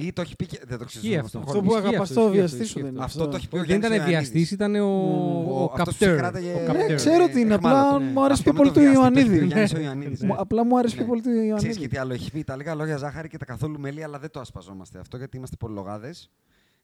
Ή 0.00 0.12
το 0.12 0.20
έχει 0.22 0.36
πει 0.36 0.46
και. 0.46 0.60
Δεν 0.66 0.78
το 0.78 0.84
Ισχύει 0.88 1.08
ξέρω. 1.08 1.24
αυτό. 1.24 1.38
Αυτό 1.38 1.60
που 1.60 1.66
Ισχύει 1.66 1.78
αγαπά 1.86 2.02
αυτό, 2.02 2.14
το 2.14 2.20
ισχύει 2.20 2.36
βιαστή 2.36 2.56
αυτό, 2.62 2.66
σου 2.68 2.80
δεν 2.80 2.94
είναι. 2.94 3.04
Αυτό 3.04 3.28
το 3.28 3.36
έχει 3.36 3.48
πει 3.48 3.56
ο 3.56 3.58
Δεν 3.58 3.66
Γιάννης 3.66 3.88
ήταν 3.88 3.98
Ιωαννίδης. 4.08 4.32
βιαστή, 4.32 4.54
ήταν 4.54 4.74
ο, 4.74 4.84
Ο- 4.86 5.62
ο 5.62 5.64
αυτός 5.64 5.76
που 5.76 6.04
καπτέρ. 6.04 6.16
κράταγε- 6.16 6.54
Ο 6.56 6.58
Ναι, 6.60 6.64
καπτέρ. 6.66 6.90
Ε, 6.90 6.94
ξέρω 6.94 7.28
τι 7.28 7.40
είναι, 7.40 7.54
απλά 7.54 7.70
εχμάλωτο. 7.70 8.04
μου 8.04 8.24
άρεσε 8.24 8.32
Αυτό 8.40 8.42
πιο 8.42 8.52
με 8.52 8.58
πολύ 8.58 8.68
το 8.70 8.74
του 8.74 8.80
βιαστή 8.80 8.96
που 8.98 9.02
Ιωαννίδη. 9.02 9.36
έχει 9.36 9.44
ο 9.44 9.46
Γιάννης 9.46 9.72
ο 9.74 9.80
Ιωαννίδης, 9.80 10.20
Μου- 10.22 10.32
ναι. 10.32 10.38
Απλά 10.38 10.64
μου 10.64 10.78
άρεσε 10.78 10.94
πιο 10.94 11.02
Ναι. 11.04 11.08
πολύ 11.08 11.22
του 11.22 11.28
Ξέρεις 11.28 11.42
και 11.42 11.48
Ιωαννίδη. 11.66 11.88
τι 11.88 11.96
άλλο 11.96 12.12
έχει 12.12 12.30
πει. 12.30 12.44
Τα 12.44 12.56
λίγα 12.56 12.74
λόγια 12.74 12.96
ζάχαρη 12.96 13.28
και 13.28 13.36
τα 13.36 13.44
καθόλου 13.44 13.80
μέλι, 13.80 14.02
αλλά 14.04 14.18
δεν 14.18 14.30
το 14.30 14.40
ασπαζόμαστε 14.40 14.98
αυτό 14.98 15.16
γιατί 15.16 15.36
είμαστε 15.36 15.56
πολυλογάδες. 15.58 16.30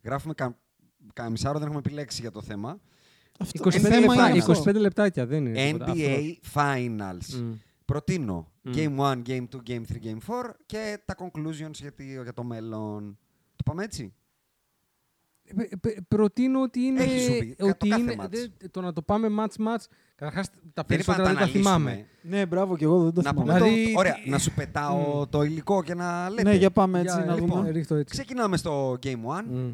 Γράφουμε 0.04 0.34
κα... 0.34 0.56
κανένα 1.12 1.32
μισάρο, 1.34 1.58
δεν 1.58 1.66
έχουμε 1.68 1.82
επιλέξει 1.84 2.20
για 2.20 2.30
το 2.30 2.42
θέμα. 2.42 2.80
Αυτό 3.38 3.58
25 3.64 3.70
το 3.72 3.80
θέμα 3.80 3.98
λεπτά- 4.14 4.28
είναι 4.28 4.38
αυτό. 4.38 4.52
25 4.70 4.74
λεπτάκια 4.80 5.26
δεν 5.26 5.46
είναι. 5.46 5.66
τίποτα. 5.72 5.92
NBA 5.96 6.34
Finals. 6.54 7.34
Μμ. 7.42 7.52
Προτείνω 7.84 8.34
Μμ. 8.34 8.44
Game 8.64 8.96
1, 8.98 9.22
Game 9.26 9.44
2, 9.52 9.58
Game 9.66 9.82
3, 9.92 10.00
Game 10.04 10.18
4 10.26 10.50
και 10.66 10.98
τα 11.04 11.14
conclusions 11.18 11.70
για, 11.72 11.92
τη- 11.92 12.04
για 12.22 12.32
το 12.32 12.44
μέλλον. 12.44 13.18
Το 13.56 13.62
πάμε 13.64 13.84
έτσι; 13.84 14.14
Ε, 15.44 15.76
πε- 15.80 16.00
Προτείνω 16.08 16.60
ότι 16.62 16.80
είναι. 16.80 17.02
Έχει 17.02 17.20
σου 17.20 17.38
πει, 17.38 17.54
το 17.58 17.66
ότι 17.66 17.88
κάθε 17.88 18.02
είναι 18.02 18.14
match. 18.18 18.28
δεν- 18.30 18.52
το 18.70 18.80
να 18.80 18.92
το 18.92 19.02
πάμε 19.02 19.28
match-match. 19.38 19.84
Καταρχάς 20.14 20.50
τα 20.50 20.54
Δεν 20.54 20.62
είπα 20.64 20.82
να 20.82 20.84
περισσότερα 20.84 21.28
τα 21.28 21.34
δεν 21.34 21.38
τα 21.38 21.46
θυμάμαι. 21.46 21.90
αναλύσουμε. 21.90 22.36
Ναι, 22.38 22.46
μπράβο, 22.46 22.76
και 22.76 22.84
εγώ 22.84 23.02
δεν 23.02 23.12
το 23.12 23.22
Να 23.22 23.34
πούμε 23.34 23.52
θυμάμαι. 23.52 23.70
Δηλαδή, 23.70 23.92
το... 23.92 23.98
Ωραία, 23.98 24.14
τι- 24.14 24.30
να 24.30 24.38
σου 24.38 24.54
πετάω 24.54 25.26
το 25.26 25.42
υλικό 25.42 25.82
και 25.82 25.94
να 25.94 26.30
λέτε. 26.30 26.42
Ναι, 26.42 26.54
για 26.56 26.70
πάμε 26.70 27.00
έτσι 27.00 27.16
Για- 27.16 27.24
να 27.24 27.34
λοιπόν, 27.34 27.58
δούμε. 27.58 27.70
ρίχτω 27.70 27.94
έτσι. 27.94 28.14
Ξεκινάμε 28.14 28.56
στο 28.56 28.98
Game 29.02 29.20
1. 29.24 29.42
Μμ. 29.46 29.72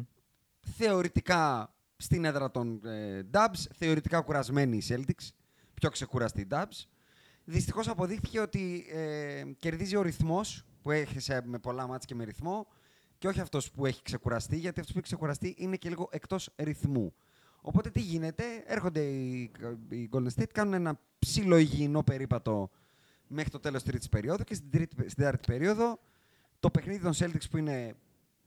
Θεωρητικά 0.77 1.73
στην 1.97 2.25
έδρα 2.25 2.51
των 2.51 2.81
ε, 2.85 3.21
Dubs, 3.31 3.65
θεωρητικά 3.75 4.21
κουρασμένοι 4.21 4.77
οι 4.77 4.83
Celtics, 4.87 5.29
πιο 5.73 5.89
ξεκουραστοί 5.89 6.41
οι 6.41 6.47
Dubs. 6.51 6.85
Δυστυχώς 7.51 7.87
αποδείχθηκε 7.87 8.39
ότι 8.39 8.85
ε, 8.91 9.43
κερδίζει 9.59 9.95
ο 9.95 10.01
ρυθμός 10.01 10.65
που 10.81 10.91
έχασε 10.91 11.41
με 11.45 11.59
πολλά 11.59 11.87
μάτς 11.87 12.05
και 12.05 12.15
με 12.15 12.23
ρυθμό 12.23 12.67
και 13.17 13.27
όχι 13.27 13.39
αυτός 13.39 13.71
που 13.71 13.85
έχει 13.85 14.01
ξεκουραστεί, 14.01 14.57
γιατί 14.57 14.79
αυτός 14.79 14.93
που 14.93 14.99
έχει 14.99 15.07
ξεκουραστεί 15.07 15.55
είναι 15.57 15.75
και 15.75 15.89
λίγο 15.89 16.09
εκτός 16.11 16.49
ρυθμού. 16.55 17.13
Οπότε 17.61 17.89
τι 17.89 17.99
γίνεται, 17.99 18.43
έρχονται 18.65 19.01
οι, 19.01 19.51
οι 19.89 20.09
Golden 20.13 20.27
State, 20.35 20.49
κάνουν 20.51 20.73
ένα 20.73 20.99
ψηλό 21.19 21.57
υγιεινό 21.57 22.03
περίπατο 22.03 22.69
μέχρι 23.27 23.51
το 23.51 23.59
τέλος 23.59 23.81
της 23.81 23.91
τρίτης 23.91 24.09
περίοδου 24.09 24.43
και 24.43 24.53
στην, 24.53 24.71
τρίτη, 24.71 24.95
στην 24.95 25.15
τέταρτη 25.15 25.51
περίοδο 25.51 25.99
το 26.59 26.69
παιχνίδι 26.69 26.99
των 26.99 27.13
Celtics 27.15 27.49
που 27.49 27.57
είναι 27.57 27.95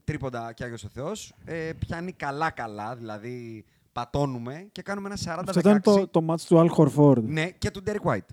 τρίποντα 0.04 0.52
και 0.52 0.64
Άγιος 0.64 0.84
ο 0.84 0.88
Θεός 0.88 1.34
ε, 1.44 1.72
πιάνει 1.78 2.12
καλά-καλά, 2.12 2.96
δηλαδή 2.96 3.64
πατώνουμε 3.92 4.68
και 4.72 4.82
κάνουμε 4.82 5.08
ένα 5.08 5.38
40-16. 5.38 5.44
Αυτό 5.46 5.60
ήταν 5.60 5.80
το, 5.80 6.08
το 6.08 6.26
match 6.28 6.40
του 6.40 6.66
Al 6.66 6.76
Horford. 6.76 7.22
Ναι, 7.22 7.50
και 7.50 7.70
του 7.70 7.82
Derek 7.86 8.10
White. 8.10 8.28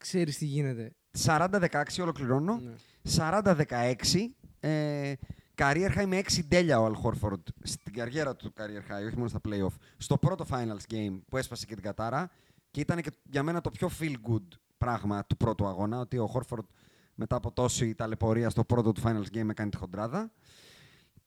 Ξέρεις 0.00 0.38
τι 0.38 0.44
γίνεται. 0.44 0.92
40-16 1.24 1.68
ολοκληρώνω. 2.00 2.60
Ναι. 2.60 2.72
40-16. 3.16 4.34
Ε, 4.60 5.12
career 5.54 5.90
high 5.96 6.06
με 6.06 6.18
6 6.18 6.40
τέλεια 6.48 6.80
ο 6.80 6.86
Al 6.86 7.06
Horford 7.06 7.42
στην 7.62 7.92
καριέρα 7.92 8.36
του 8.36 8.52
career 8.56 8.92
high, 8.92 9.06
όχι 9.06 9.16
μόνο 9.16 9.28
στα 9.28 9.40
playoff. 9.48 9.74
Στο 9.96 10.18
πρώτο 10.18 10.44
finals 10.50 10.92
game 10.94 11.20
που 11.28 11.36
έσπασε 11.36 11.66
και 11.66 11.74
την 11.74 11.82
κατάρα 11.82 12.30
και 12.70 12.80
ήταν 12.80 13.00
και 13.00 13.10
για 13.30 13.42
μένα 13.42 13.60
το 13.60 13.70
πιο 13.70 13.90
feel 14.00 14.14
good 14.30 14.46
πράγμα 14.78 15.24
του 15.26 15.36
πρώτου 15.36 15.66
αγώνα, 15.66 15.98
ότι 15.98 16.18
ο 16.18 16.30
Horford 16.34 16.66
μετά 17.14 17.36
από 17.36 17.52
τόση 17.52 17.94
ταλαιπωρία 17.94 18.50
στο 18.50 18.64
πρώτο 18.64 18.92
του 18.92 19.00
finals 19.04 19.36
game 19.36 19.48
έκανε 19.48 19.70
τη 19.70 19.76
χοντράδα. 19.76 20.32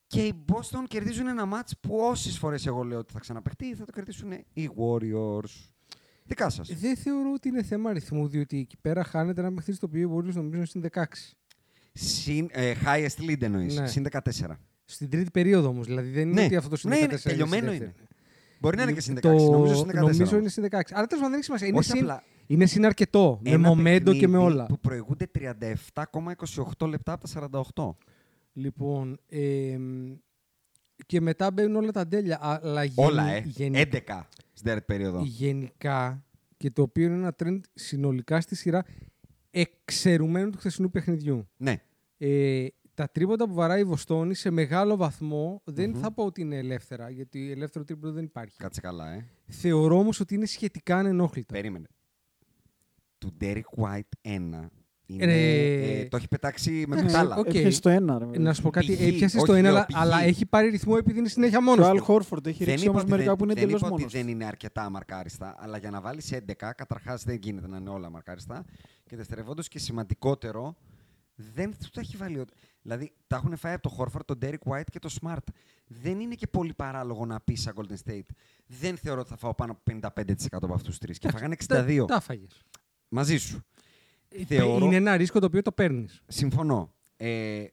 Και 0.06 0.26
οι 0.26 0.44
Boston 0.52 0.84
κερδίζουν 0.88 1.26
ένα 1.26 1.48
match 1.52 1.70
που 1.80 1.96
όσε 1.96 2.30
φορές 2.30 2.66
εγώ 2.66 2.82
λέω 2.82 2.98
ότι 2.98 3.12
θα 3.12 3.18
ξαναπεχτεί, 3.18 3.74
θα 3.74 3.84
το 3.84 3.92
κερδίσουν 3.92 4.32
οι 4.52 4.70
Warriors. 4.76 5.73
Δικά 6.26 6.48
σας. 6.50 6.68
Δεν 6.80 6.96
θεωρώ 6.96 7.32
ότι 7.34 7.48
είναι 7.48 7.62
θέμα 7.62 7.90
αριθμού, 7.90 8.28
διότι 8.28 8.58
εκεί 8.58 8.76
πέρα 8.80 9.04
χάνεται 9.04 9.40
ένα 9.40 9.52
παιχνίδι 9.52 9.76
στο 9.78 9.86
οποίο 9.86 10.00
οι 10.08 10.12
Warriors 10.16 10.34
νομίζω 10.34 10.56
είναι 10.56 10.64
στην 10.66 10.80
16. 10.92 11.36
Συν, 11.92 12.48
ε, 12.52 12.72
highest 12.84 13.30
lead 13.30 13.42
εννοείς. 13.42 13.76
Ναι. 13.78 13.86
Συν 13.86 14.02
14. 14.02 14.20
Στην 14.84 15.10
τρίτη 15.10 15.30
περίοδο 15.30 15.68
όμως. 15.68 15.86
Δηλαδή 15.86 16.08
δεν 16.10 16.28
είναι 16.28 16.40
Ναι. 16.40 16.46
ότι 16.46 16.56
αυτό 16.56 16.76
είναι 16.84 16.94
Ναι, 16.94 17.00
14. 17.06 17.10
είναι, 17.10 17.18
τελειωμένο 17.36 17.66
στη 17.66 17.76
είναι. 17.76 17.84
δεύτερη. 17.84 18.08
Μπορεί 18.60 18.76
να 18.76 18.82
είναι 18.82 18.92
και 18.92 19.00
συν 19.00 19.14
16. 19.14 19.20
Το- 19.20 19.50
Νομίζω 19.50 19.74
συν 19.74 19.86
14. 19.86 20.00
Νομίζω 20.00 20.24
όμως. 20.24 20.32
είναι 20.40 20.48
στην 20.48 20.62
16. 20.62 20.94
Αλλά 20.94 21.06
τέλος 21.06 21.22
πάντων 21.24 21.28
δεν 21.28 21.32
έχει 21.34 21.44
σημασία. 21.44 21.66
Είναι 21.66 21.78
Όχι 21.78 21.88
συν, 21.90 21.98
απλά. 22.00 22.22
είναι 22.46 22.66
συν 22.66 22.84
αρκετό. 22.86 23.40
Με 23.42 23.50
Ένα 23.50 23.68
μομέντο 23.68 24.12
και 24.12 24.26
με 24.28 24.32
παιχνίδι 24.32 24.52
όλα. 24.54 24.66
Που 24.66 24.78
προηγούνται 24.80 25.26
37,28 25.26 26.86
λεπτά 26.86 27.12
από 27.12 27.28
τα 27.28 27.28
48. 27.74 27.96
Λοιπόν, 28.52 29.18
εμ, 29.28 30.16
Και 31.06 31.20
μετά 31.20 31.50
μπαίνουν 31.50 31.76
όλα 31.76 31.90
τα 31.90 32.08
τέλεια. 32.08 32.38
Αλλά 32.40 32.84
Όλα, 32.94 33.28
γενι- 33.28 33.46
ε. 33.46 33.48
γενι- 33.48 33.76
11 33.76 34.28
στην 34.52 34.64
τέταρτη 34.64 34.84
περίοδο. 34.86 35.22
γενικά 35.24 36.24
και 36.56 36.70
το 36.70 36.82
οποίο 36.82 37.04
είναι 37.06 37.14
ένα 37.14 37.34
trend 37.42 37.60
συνολικά 37.74 38.40
στη 38.40 38.54
σειρά 38.54 38.84
εξαιρουμένου 39.50 40.50
του 40.50 40.58
χθεσινού 40.58 40.90
παιχνιδιού. 40.90 41.48
Ναι. 41.56 41.76
Ε, 42.18 42.66
τα 42.94 43.08
τρίποντα 43.12 43.48
που 43.48 43.54
βαράει 43.54 43.80
η 43.80 43.84
Βοστόνη 43.84 44.34
σε 44.34 44.50
μεγάλο 44.50 44.96
βαθμό 44.96 45.60
δεν 45.64 45.94
θα 45.94 46.12
πω 46.12 46.24
ότι 46.24 46.40
είναι 46.40 46.56
ελεύθερα, 46.56 47.10
γιατί 47.10 47.50
ελεύθερο 47.50 47.84
τρίποντο 47.84 48.12
δεν 48.12 48.24
υπάρχει. 48.24 48.56
Κάτσε 48.56 48.80
καλά, 48.80 49.12
ε. 49.12 49.26
Θεωρώ 49.46 49.98
όμως 49.98 50.20
ότι 50.20 50.34
είναι 50.34 50.46
σχετικά 50.46 50.96
ανενόχλητα. 50.98 51.52
Περίμενε. 51.52 51.86
Του 53.18 53.36
Derek 53.40 53.60
White 53.76 54.00
1 54.22 54.68
είναι, 55.06 55.24
Ρε. 55.24 56.00
ε, 56.00 56.04
το 56.08 56.16
έχει 56.16 56.28
πετάξει 56.28 56.84
με 56.88 56.96
Ναι, 56.96 57.02
κουτάλα. 57.02 57.36
οκ. 57.36 57.46
Έπιασε 57.46 57.80
το 57.80 57.88
ένα. 57.88 58.18
Ρε, 58.18 58.38
Να 58.38 58.54
σου 58.54 58.62
πω 58.62 58.70
κάτι, 58.70 58.86
Πηγή, 58.86 59.08
έπιασε 59.14 59.36
όχι 59.36 59.46
το 59.46 59.52
ένα, 59.52 59.62
λέω, 59.62 59.72
αλλά, 59.76 59.86
πηγή. 59.86 59.98
αλλά 60.00 60.22
έχει 60.22 60.46
πάρει 60.46 60.68
ρυθμό 60.68 60.94
επειδή 60.98 61.18
είναι 61.18 61.28
συνέχεια 61.28 61.58
Και 61.58 61.64
μόνος 61.64 61.86
ο 61.86 61.88
Αλ 61.90 61.96
του. 61.96 62.04
Χόρφορντ 62.04 62.46
έχει 62.46 62.64
ρίξει 62.64 62.82
είπα 62.82 62.90
όμως 62.90 63.02
ότι 63.02 63.10
μερικά 63.10 63.28
δεν- 63.28 63.38
που 63.38 63.44
είναι 63.44 63.54
δεν 63.54 63.62
τελείω 63.62 63.76
είπα 63.76 63.86
ότι 63.86 63.96
μόνος. 63.96 64.12
δεν 64.12 64.28
είναι 64.28 64.44
αρκετά 64.44 64.90
μαρκάριστα, 64.90 65.54
αλλά 65.58 65.78
για 65.78 65.90
να 65.90 66.00
βάλεις 66.00 66.32
11, 66.32 66.72
καταρχάς 66.72 67.24
δεν 67.24 67.38
γίνεται 67.42 67.66
να 67.68 67.76
είναι 67.76 67.90
όλα 67.90 68.10
μαρκάριστα. 68.10 68.64
Και 69.06 69.16
δευτερευόντως 69.16 69.68
και 69.68 69.78
σημαντικότερο, 69.78 70.76
δεν 71.34 71.70
του 71.70 71.88
τα 71.92 72.00
έχει 72.00 72.16
βάλει. 72.16 72.38
ο- 72.38 72.44
Δηλαδή, 72.82 73.12
τα 73.26 73.36
έχουν 73.36 73.56
φάει 73.56 73.72
από 73.72 73.82
το 73.82 73.88
Χόρφορντ, 73.88 74.24
τον 74.24 74.38
Derek 74.42 74.72
White 74.72 74.88
και 74.90 74.98
το 74.98 75.14
Smart. 75.22 75.36
Δεν 75.86 76.20
είναι 76.20 76.34
και 76.34 76.46
πολύ 76.46 76.74
παράλογο 76.74 77.26
να 77.26 77.40
πεις 77.40 77.60
σαν 77.62 77.74
Golden 77.76 78.10
State. 78.10 78.26
Δεν 78.66 78.96
θεωρώ 78.96 79.20
ότι 79.20 79.28
θα 79.28 79.36
φάω 79.36 79.54
πάνω 79.54 79.72
από 79.72 79.80
55% 79.84 80.64
από 80.66 80.74
αυτούς 80.74 80.88
τους 80.88 80.98
τρεις. 80.98 81.18
Και 81.18 81.28
φάγανε 81.30 81.52
62. 81.54 82.04
Τα 82.06 82.20
φάγες. 82.20 82.62
Μαζί 83.08 83.36
σου. 83.36 83.60
Θεωρώ- 84.46 84.84
Είναι 84.84 84.96
ένα 84.96 85.16
ρίσκο 85.16 85.38
το 85.40 85.46
οποίο 85.46 85.62
το 85.62 85.72
παίρνεις. 85.72 86.22
Συμφωνώ. 86.26 86.92
Ε, 87.16 87.64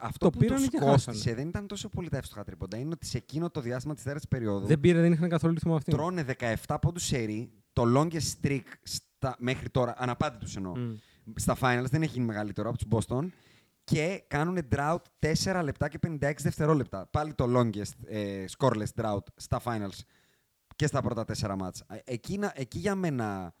αυτό 0.00 0.24
Το 0.24 0.30
που 0.30 0.38
πήρανε 0.38 0.60
τους 0.60 0.68
και 0.68 0.78
κόστησε 0.78 1.10
χάσανε. 1.10 1.34
δεν 1.34 1.48
ήταν 1.48 1.66
τόσο 1.66 1.88
πολύ 1.88 2.08
τα 2.08 2.16
εύστοχα 2.16 2.44
τρίποντα. 2.44 2.76
Είναι 2.76 2.90
ότι 2.92 3.06
σε 3.06 3.16
εκείνο 3.16 3.50
το 3.50 3.60
διάστημα 3.60 3.94
της 3.94 4.02
τέταρτη 4.02 4.26
περίοδου 4.28 4.66
Δεν 4.66 4.80
πήρε, 4.80 5.00
δεν 5.00 5.12
είχαν 5.12 5.28
καθόλου 5.28 5.54
ρυθμό 5.54 5.74
αυτή. 5.74 5.90
τρώνε 5.90 6.22
17 6.66 6.76
πόντους 6.80 7.04
σερί, 7.04 7.50
το 7.72 7.82
longest 7.96 8.42
streak 8.42 8.60
στα, 8.82 9.36
μέχρι 9.38 9.70
τώρα, 9.70 9.94
αναπάντητους 9.98 10.56
εννοώ. 10.56 10.76
Μμ. 10.76 10.94
Στα 11.34 11.56
finals 11.60 11.84
δεν 11.90 12.02
έχει 12.02 12.12
γίνει 12.12 12.24
μεγαλύτερο 12.26 12.68
από 12.68 12.78
τους 12.78 13.06
Boston 13.06 13.26
και 13.84 14.22
κάνουν 14.26 14.58
drought 14.74 15.02
4 15.18 15.60
λεπτά 15.62 15.88
και 15.88 15.98
56 16.06 16.42
δευτερόλεπτα. 16.42 17.06
Πάλι 17.10 17.34
το 17.34 17.44
longest 17.60 17.92
ε, 18.06 18.44
scoreless 18.58 19.02
drought 19.02 19.22
στα 19.36 19.60
finals 19.64 19.98
και 20.76 20.86
στα 20.86 21.00
πρώτα 21.02 21.24
4 21.24 21.54
μάτς. 21.58 21.80
Ε, 21.88 21.98
Εκεί, 22.04 22.38
να- 22.38 22.52
εκεί 22.56 22.78
για 22.78 22.94
μένα 22.94 23.54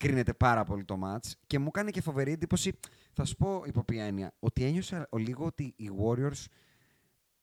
κρίνεται 0.00 0.32
πάρα 0.32 0.64
πολύ 0.64 0.84
το 0.84 0.96
μάτς 0.96 1.36
και 1.46 1.58
μου 1.58 1.66
έκανε 1.68 1.90
και 1.90 2.00
φοβερή 2.00 2.32
εντύπωση, 2.32 2.78
θα 3.12 3.24
σου 3.24 3.36
πω 3.36 3.62
υπό 3.66 3.84
ποια 3.84 4.04
έννοια, 4.04 4.32
ότι 4.38 4.64
ένιωσα 4.64 5.06
ο 5.10 5.16
λίγο 5.18 5.44
ότι 5.44 5.72
οι 5.76 5.90
Warriors 6.04 6.44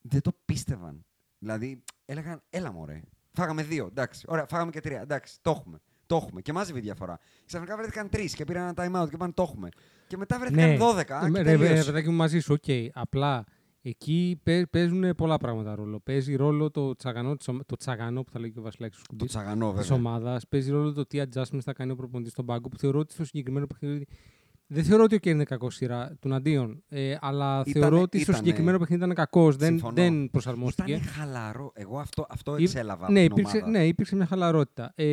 δεν 0.02 0.22
το 0.22 0.32
πίστευαν. 0.46 1.06
Δηλαδή, 1.40 1.84
έλεγαν, 2.06 2.42
έλα 2.50 2.72
μωρέ, 2.72 3.02
φάγαμε 3.32 3.64
δύο, 3.64 3.86
εντάξει, 3.86 4.26
ωραία, 4.28 4.46
φάγαμε 4.48 4.72
και 4.72 4.80
τρία, 4.80 5.02
εντάξει, 5.02 5.38
το 5.42 5.50
έχουμε. 5.50 5.80
Το 6.06 6.16
έχουμε. 6.16 6.42
Και 6.42 6.54
μάζευε 6.54 6.80
η 6.80 6.82
διαφορά. 6.82 7.20
Ξαφνικά 7.46 7.78
βρέθηκαν 7.78 8.10
τρεις 8.10 8.34
και 8.36 8.44
πήραν 8.44 8.64
ένα 8.64 8.74
time 8.98 9.02
out 9.04 9.10
και 9.10 9.16
είπαν 9.16 9.34
το 9.34 9.44
έχουμε. 9.44 9.70
Και 10.08 10.18
μετά 10.18 10.40
βρέθηκαν 10.40 10.78
12. 10.82 11.30
Ναι. 11.30 11.38
και 11.38 11.42
Ρε, 11.42 11.52
ρε, 11.52 11.58
τελείωσε. 11.58 11.84
παιδάκι 11.86 12.10
μου 12.10 12.16
μαζί 12.16 12.40
σου, 12.40 12.54
οκ. 12.54 12.94
Απλά 12.94 13.44
εκεί 13.90 14.40
παί- 14.44 14.68
παίζουν 14.70 15.16
πολλά 15.16 15.38
πράγματα 15.38 15.76
ρόλο. 15.76 16.00
Παίζει 16.00 16.36
ρόλο 16.36 16.72
το 16.72 16.96
τσαγανό, 16.96 17.36
της 17.36 17.48
ομα- 17.48 17.66
το 17.66 17.76
τσαγανό 17.76 18.24
που 18.24 18.32
θα 18.32 18.40
λέει 18.40 18.52
και 18.52 18.60
ο 18.60 18.62
Βασιλάκης 18.62 18.98
ο 18.98 19.02
Το 19.02 19.06
Σκουντής, 19.08 19.28
τσαγανό, 19.30 19.74
της 19.74 19.80
βέβαια. 19.90 19.98
ομάδας. 19.98 20.48
Παίζει 20.48 20.72
ρόλο 20.72 20.94
το 20.94 21.06
τι 21.06 21.22
adjustments 21.22 21.60
θα 21.64 21.74
κάνει 21.74 21.92
ο 21.92 21.96
προπονητής 21.96 22.32
στον 22.32 22.46
πάγκο 22.46 22.70
που 22.70 22.78
θεωρώ 22.78 23.00
ότι 23.00 23.14
στο 23.14 23.26
συγκεκριμένο 23.26 23.68
παιχνίδι 23.68 24.06
δεν 24.70 24.84
θεωρώ 24.84 25.04
ότι 25.04 25.16
ο 25.16 25.18
Κέρ 25.18 25.34
είναι 25.34 25.44
κακός 25.44 25.76
σειρά 25.76 26.16
τουναντίον. 26.22 26.84
Ε, 26.90 27.16
αλλά 27.22 27.64
Ήτανε- 27.66 27.78
θεωρώ 27.86 28.02
ότι 28.02 28.18
στο 28.20 28.22
ήτανε- 28.32 28.38
συγκεκριμένο 28.46 28.78
παιχνίδι 28.78 29.04
ήταν 29.04 29.16
κακός. 29.16 29.56
Δεν, 29.56 29.68
Συμφωνώ. 29.68 29.94
δεν 29.94 30.30
προσαρμόστηκε. 30.32 30.92
Ήταν 30.92 31.04
χαλαρό. 31.04 31.72
Εγώ 31.76 32.00
αυτό, 32.00 32.26
αυτό 32.30 32.58
Ή- 32.58 32.64
εξέλαβα. 32.64 33.04
από 33.04 33.14
ναι, 33.14 33.22
την 33.22 33.32
υπήρξε, 33.32 33.58
ομάδα. 33.58 33.72
ναι, 33.72 33.86
υπήρξε 33.88 34.16
μια 34.16 34.26
χαλαρότητα. 34.26 34.92
Ε, 34.96 35.06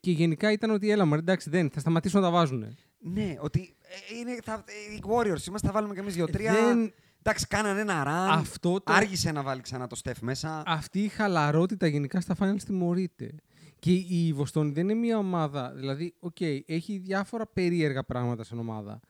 και 0.00 0.10
γενικά 0.10 0.52
ήταν 0.52 0.70
ότι 0.70 0.90
έλα, 0.90 1.04
μωρέ, 1.04 1.20
εντάξει, 1.20 1.50
δεν, 1.50 1.70
θα 1.70 1.80
σταματήσουν 1.80 2.20
να 2.20 2.26
τα 2.26 2.32
βάζουν. 2.32 2.64
Ναι, 2.98 3.36
ότι 3.40 3.74
ε, 3.82 4.18
είναι, 4.18 4.38
θα, 4.42 4.52
ε, 4.66 4.94
οι 4.96 5.02
Warriors 5.06 5.46
είμαστε, 5.46 5.66
θα 5.66 5.72
βάλουμε 5.72 5.94
κι 5.94 6.00
εμείς 6.00 6.14
δύο-τρία. 6.14 6.52
Δεν- 6.52 6.92
Εντάξει, 7.24 7.46
κάνανε 7.46 7.80
ένα 7.80 8.04
run. 8.06 8.38
Αυτό 8.38 8.80
το- 8.80 8.92
Άργησε 8.92 9.32
να 9.32 9.42
βάλει 9.42 9.60
ξανά 9.60 9.86
το 9.86 10.00
Steph 10.04 10.18
μέσα. 10.20 10.62
Αυτή 10.66 11.02
η 11.04 11.08
χαλαρότητα 11.08 11.86
γενικά 11.86 12.20
στα 12.20 12.36
finals 12.38 12.62
τιμωρείται. 12.66 13.34
Και 13.78 13.92
η 13.92 14.32
Βοστόνη 14.32 14.70
δεν 14.72 14.84
είναι 14.88 14.94
μια 14.98 15.18
ομάδα. 15.18 15.72
Δηλαδή, 15.74 16.14
οκ, 16.18 16.40
έχει 16.66 16.98
διάφορα 16.98 17.46
περίεργα 17.46 18.04
πράγματα 18.04 18.44
στην 18.44 18.58
ομάδα. 18.58 19.00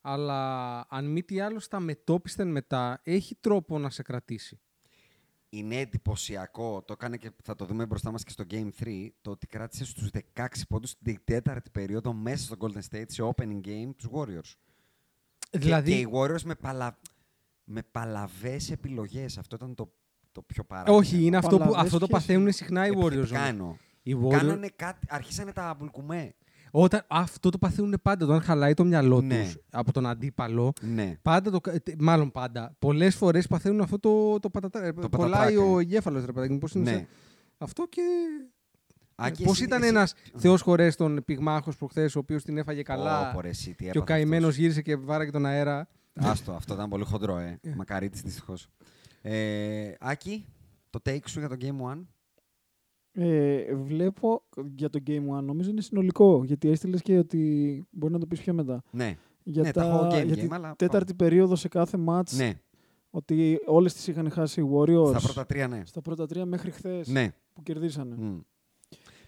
Αλλά 0.00 0.78
αν 0.88 1.04
μη 1.04 1.22
τι 1.22 1.40
άλλο, 1.40 1.60
στα 1.60 1.80
μετόπισθεν 1.80 2.48
μετά 2.50 3.00
έχει 3.02 3.34
τρόπο 3.40 3.78
να 3.78 3.90
σε 3.90 4.02
κρατήσει. 4.02 4.58
Είναι 5.48 5.76
εντυπωσιακό, 5.76 6.82
το 6.82 6.92
έκανε 6.92 7.16
και 7.16 7.30
θα 7.42 7.54
το 7.54 7.64
δούμε 7.64 7.86
μπροστά 7.86 8.10
μας 8.10 8.24
και 8.24 8.30
στο 8.30 8.44
Game 8.50 8.68
3, 8.80 9.08
το 9.20 9.30
ότι 9.30 9.46
κράτησε 9.46 9.84
στους 9.84 10.10
16 10.10 10.66
πόντους 10.68 10.90
στην 10.90 11.18
τέταρτη 11.24 11.70
περίοδο 11.70 12.12
μέσα 12.12 12.44
στο 12.44 12.56
Golden 12.58 12.80
State 12.90 13.04
σε 13.08 13.22
opening 13.22 13.60
game 13.66 13.90
τους 13.96 14.08
Warriors. 14.12 14.54
Δηλαδή, 15.50 15.90
Και, 15.90 15.96
και 15.96 16.00
οι 16.02 16.08
Warriors 16.12 16.42
με, 16.42 16.54
παλα... 16.54 16.98
με 17.64 17.82
παλαβές 17.90 18.70
επιλογές. 18.70 19.38
Αυτό 19.38 19.56
ήταν 19.56 19.74
το, 19.74 19.92
το 20.32 20.42
πιο 20.42 20.64
παράδειγμα. 20.64 20.98
όχι, 20.98 21.24
είναι 21.24 21.36
αυτό, 21.36 21.50
που, 21.50 21.58
Παλαβές 21.58 21.80
αυτό 21.82 21.98
το 21.98 22.06
ποιες 22.06 22.18
παθαίνουν 22.20 22.52
συχνά 22.52 22.86
οι 22.86 22.90
Warriors. 22.96 23.06
Επιθετικά 23.06 23.38
όμως. 23.38 23.48
εννοώ. 23.50 23.76
Οι 24.02 24.16
Warriors, 24.22 24.30
Κάνανε 24.30 24.68
κάτι, 24.76 25.06
αρχίσανε 25.10 25.52
τα 25.52 25.74
μπουλκουμέ. 25.78 26.34
όταν, 26.70 27.04
αυτό 27.08 27.50
το 27.50 27.58
παθαίνουν 27.58 27.94
πάντα. 28.02 28.24
Όταν 28.24 28.40
χαλάει 28.40 28.74
το 28.74 28.84
μυαλό 28.84 29.20
Ναι. 29.20 29.42
τους 29.42 29.56
από 29.70 29.92
τον 29.92 30.06
αντίπαλο, 30.06 30.72
Ναι. 30.80 31.18
Πάντα 31.22 31.50
το, 31.50 31.60
κα- 31.60 31.72
ε, 31.72 31.78
τε- 31.78 32.00
μάλλον 32.00 32.32
πάντα. 32.32 32.76
Πολλές 32.78 33.14
φορές 33.16 33.46
παθαίνουν 33.46 33.80
αυτό 33.80 33.98
το, 33.98 34.38
το 34.40 34.50
πατατά. 34.50 34.92
Το 34.94 35.08
Κολλάει 35.08 35.30
πατατράκι. 35.30 35.56
ο 35.56 35.78
εγκέφαλος, 35.78 36.24
ρε 36.24 36.32
παιδάκι 36.32 36.52
μου. 36.52 36.58
Πώς 36.58 36.74
είναι 36.74 36.90
Ναι. 36.90 36.96
σε- 36.96 37.08
Αυτό 37.58 37.86
και. 37.88 38.02
Άκη, 39.16 39.42
Πώς 39.44 39.52
εσύ- 39.52 39.64
ήταν 39.64 39.80
εσύ- 39.82 39.90
ένας 39.90 40.14
θεός 40.36 40.60
χωρές 40.60 40.96
τον 40.96 41.24
πυγμάχος 41.24 41.76
προχθές, 41.76 42.16
ο 42.16 42.18
οποίος 42.18 42.44
την 42.44 42.58
έφαγε 42.58 42.82
καλά. 42.82 43.28
Ω, 43.30 43.32
πω, 43.34 43.40
ρε, 43.40 43.48
εσύ, 43.48 43.70
τι 43.70 43.74
και 43.76 43.84
ο 43.84 43.88
έπαθες 43.88 44.04
καημένος 44.04 44.42
αυτός. 44.48 44.56
γύρισε 44.56 44.82
και 44.82 44.96
βάραγε 44.96 45.30
τον 45.30 45.46
αέρα. 45.46 45.88
Άστο, 46.14 46.52
αυτό 46.52 46.74
ήταν 46.74 46.88
πολύ 46.88 47.04
χοντρό, 47.04 47.36
ε. 47.38 47.60
Μακαρίτης 47.76 48.22
δυστυχώς. 48.22 48.68
Ε, 49.22 49.92
Άκη, 50.00 50.46
το 50.90 50.98
take 51.06 51.28
σου 51.28 51.38
για 51.38 51.48
το 51.48 51.56
Game 51.60 51.92
1. 51.92 52.04
Ε, 53.16 53.74
βλέπω 53.74 54.42
για 54.76 54.90
το 54.90 54.98
Game 55.06 55.38
1, 55.38 55.42
νομίζω 55.42 55.70
είναι 55.70 55.80
συνολικό. 55.80 56.44
Γιατί 56.44 56.68
έστειλες 56.68 57.02
και 57.02 57.18
ότι 57.18 57.84
μπορεί 57.90 58.12
να 58.12 58.18
το 58.18 58.26
πεις 58.26 58.40
πιο 58.40 58.54
μετά. 58.54 58.82
Ναι, 58.90 59.16
Για, 59.42 59.62
Ναι, 59.62 59.70
τα 59.72 59.84
έχω 59.84 60.06
game 60.06 60.26
για 60.26 60.36
τη 60.36 60.46
game, 60.50 60.52
αλλά 60.54 60.74
τέταρτη 60.76 61.14
περίοδο 61.14 61.56
σε 61.56 61.68
κάθε 61.68 61.98
match 62.08 62.30
ναι. 62.30 62.60
ότι 63.10 63.58
όλες 63.66 63.94
τις 63.94 64.06
είχαν 64.06 64.30
χάσει 64.30 64.60
οι 64.60 64.68
Warriors. 64.74 65.08
Στα 65.08 65.20
πρώτα 65.20 65.46
τρία, 65.46 65.68
ναι. 65.68 65.82
στα 65.86 66.00
πρώτα 66.00 66.26
τρία 66.26 66.46
μέχρι 66.46 66.70
χθες 66.70 67.08
Ναι. 67.08 67.32
που 67.52 67.62
κερδίσανε. 67.62 68.14
Μμ. 68.18 68.38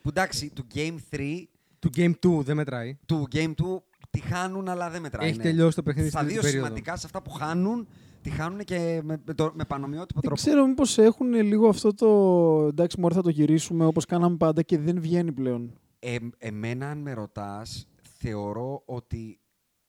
Που 0.02 0.08
εντάξει, 0.08 0.50
του 0.50 0.66
Game 0.74 0.96
3, 1.10 1.42
Του 1.78 1.90
Game 1.96 2.12
2 2.26 2.40
δεν 2.42 2.56
μετράει. 2.56 2.98
του 3.06 3.26
Game 3.32 3.54
2 3.54 3.82
τη 4.20 4.22
χάνουν, 4.28 4.68
αλλά 4.68 4.90
δεν 4.90 5.02
μετράει. 5.02 5.28
Έχει 5.28 5.36
ναι. 5.36 5.42
τελειώσει 5.42 5.76
το 5.76 5.82
παιχνίδι 5.82 6.08
Στα 6.08 6.18
στην 6.18 6.30
δύο 6.30 6.40
τρίτη 6.40 6.52
περίοδο. 6.54 6.74
σημαντικά, 6.74 6.96
σε 6.96 7.06
αυτά 7.06 7.22
που 7.22 7.30
χάνουν, 7.30 7.88
τη 8.22 8.30
χάνουν 8.30 8.58
και 8.64 9.00
με, 9.04 9.20
με, 9.26 9.34
το, 9.34 9.52
με 9.54 9.64
πανομοιότυπο 9.64 10.20
Δεν 10.20 10.30
τρόπο. 10.30 10.36
ξέρω 10.36 10.66
μήπως 10.66 10.98
έχουν 10.98 11.32
λίγο 11.34 11.68
αυτό 11.68 11.94
το. 11.94 12.66
Εντάξει, 12.66 13.00
μόλι 13.00 13.14
θα 13.14 13.22
το 13.22 13.28
γυρίσουμε 13.30 13.84
όπως 13.84 14.04
κάναμε 14.04 14.36
πάντα 14.36 14.62
και 14.62 14.78
δεν 14.78 15.00
βγαίνει 15.00 15.32
πλέον. 15.32 15.72
Ε, 15.98 16.16
εμένα, 16.38 16.90
αν 16.90 16.98
με 16.98 17.12
ρωτάς, 17.12 17.86
θεωρώ 18.18 18.82
ότι 18.84 19.38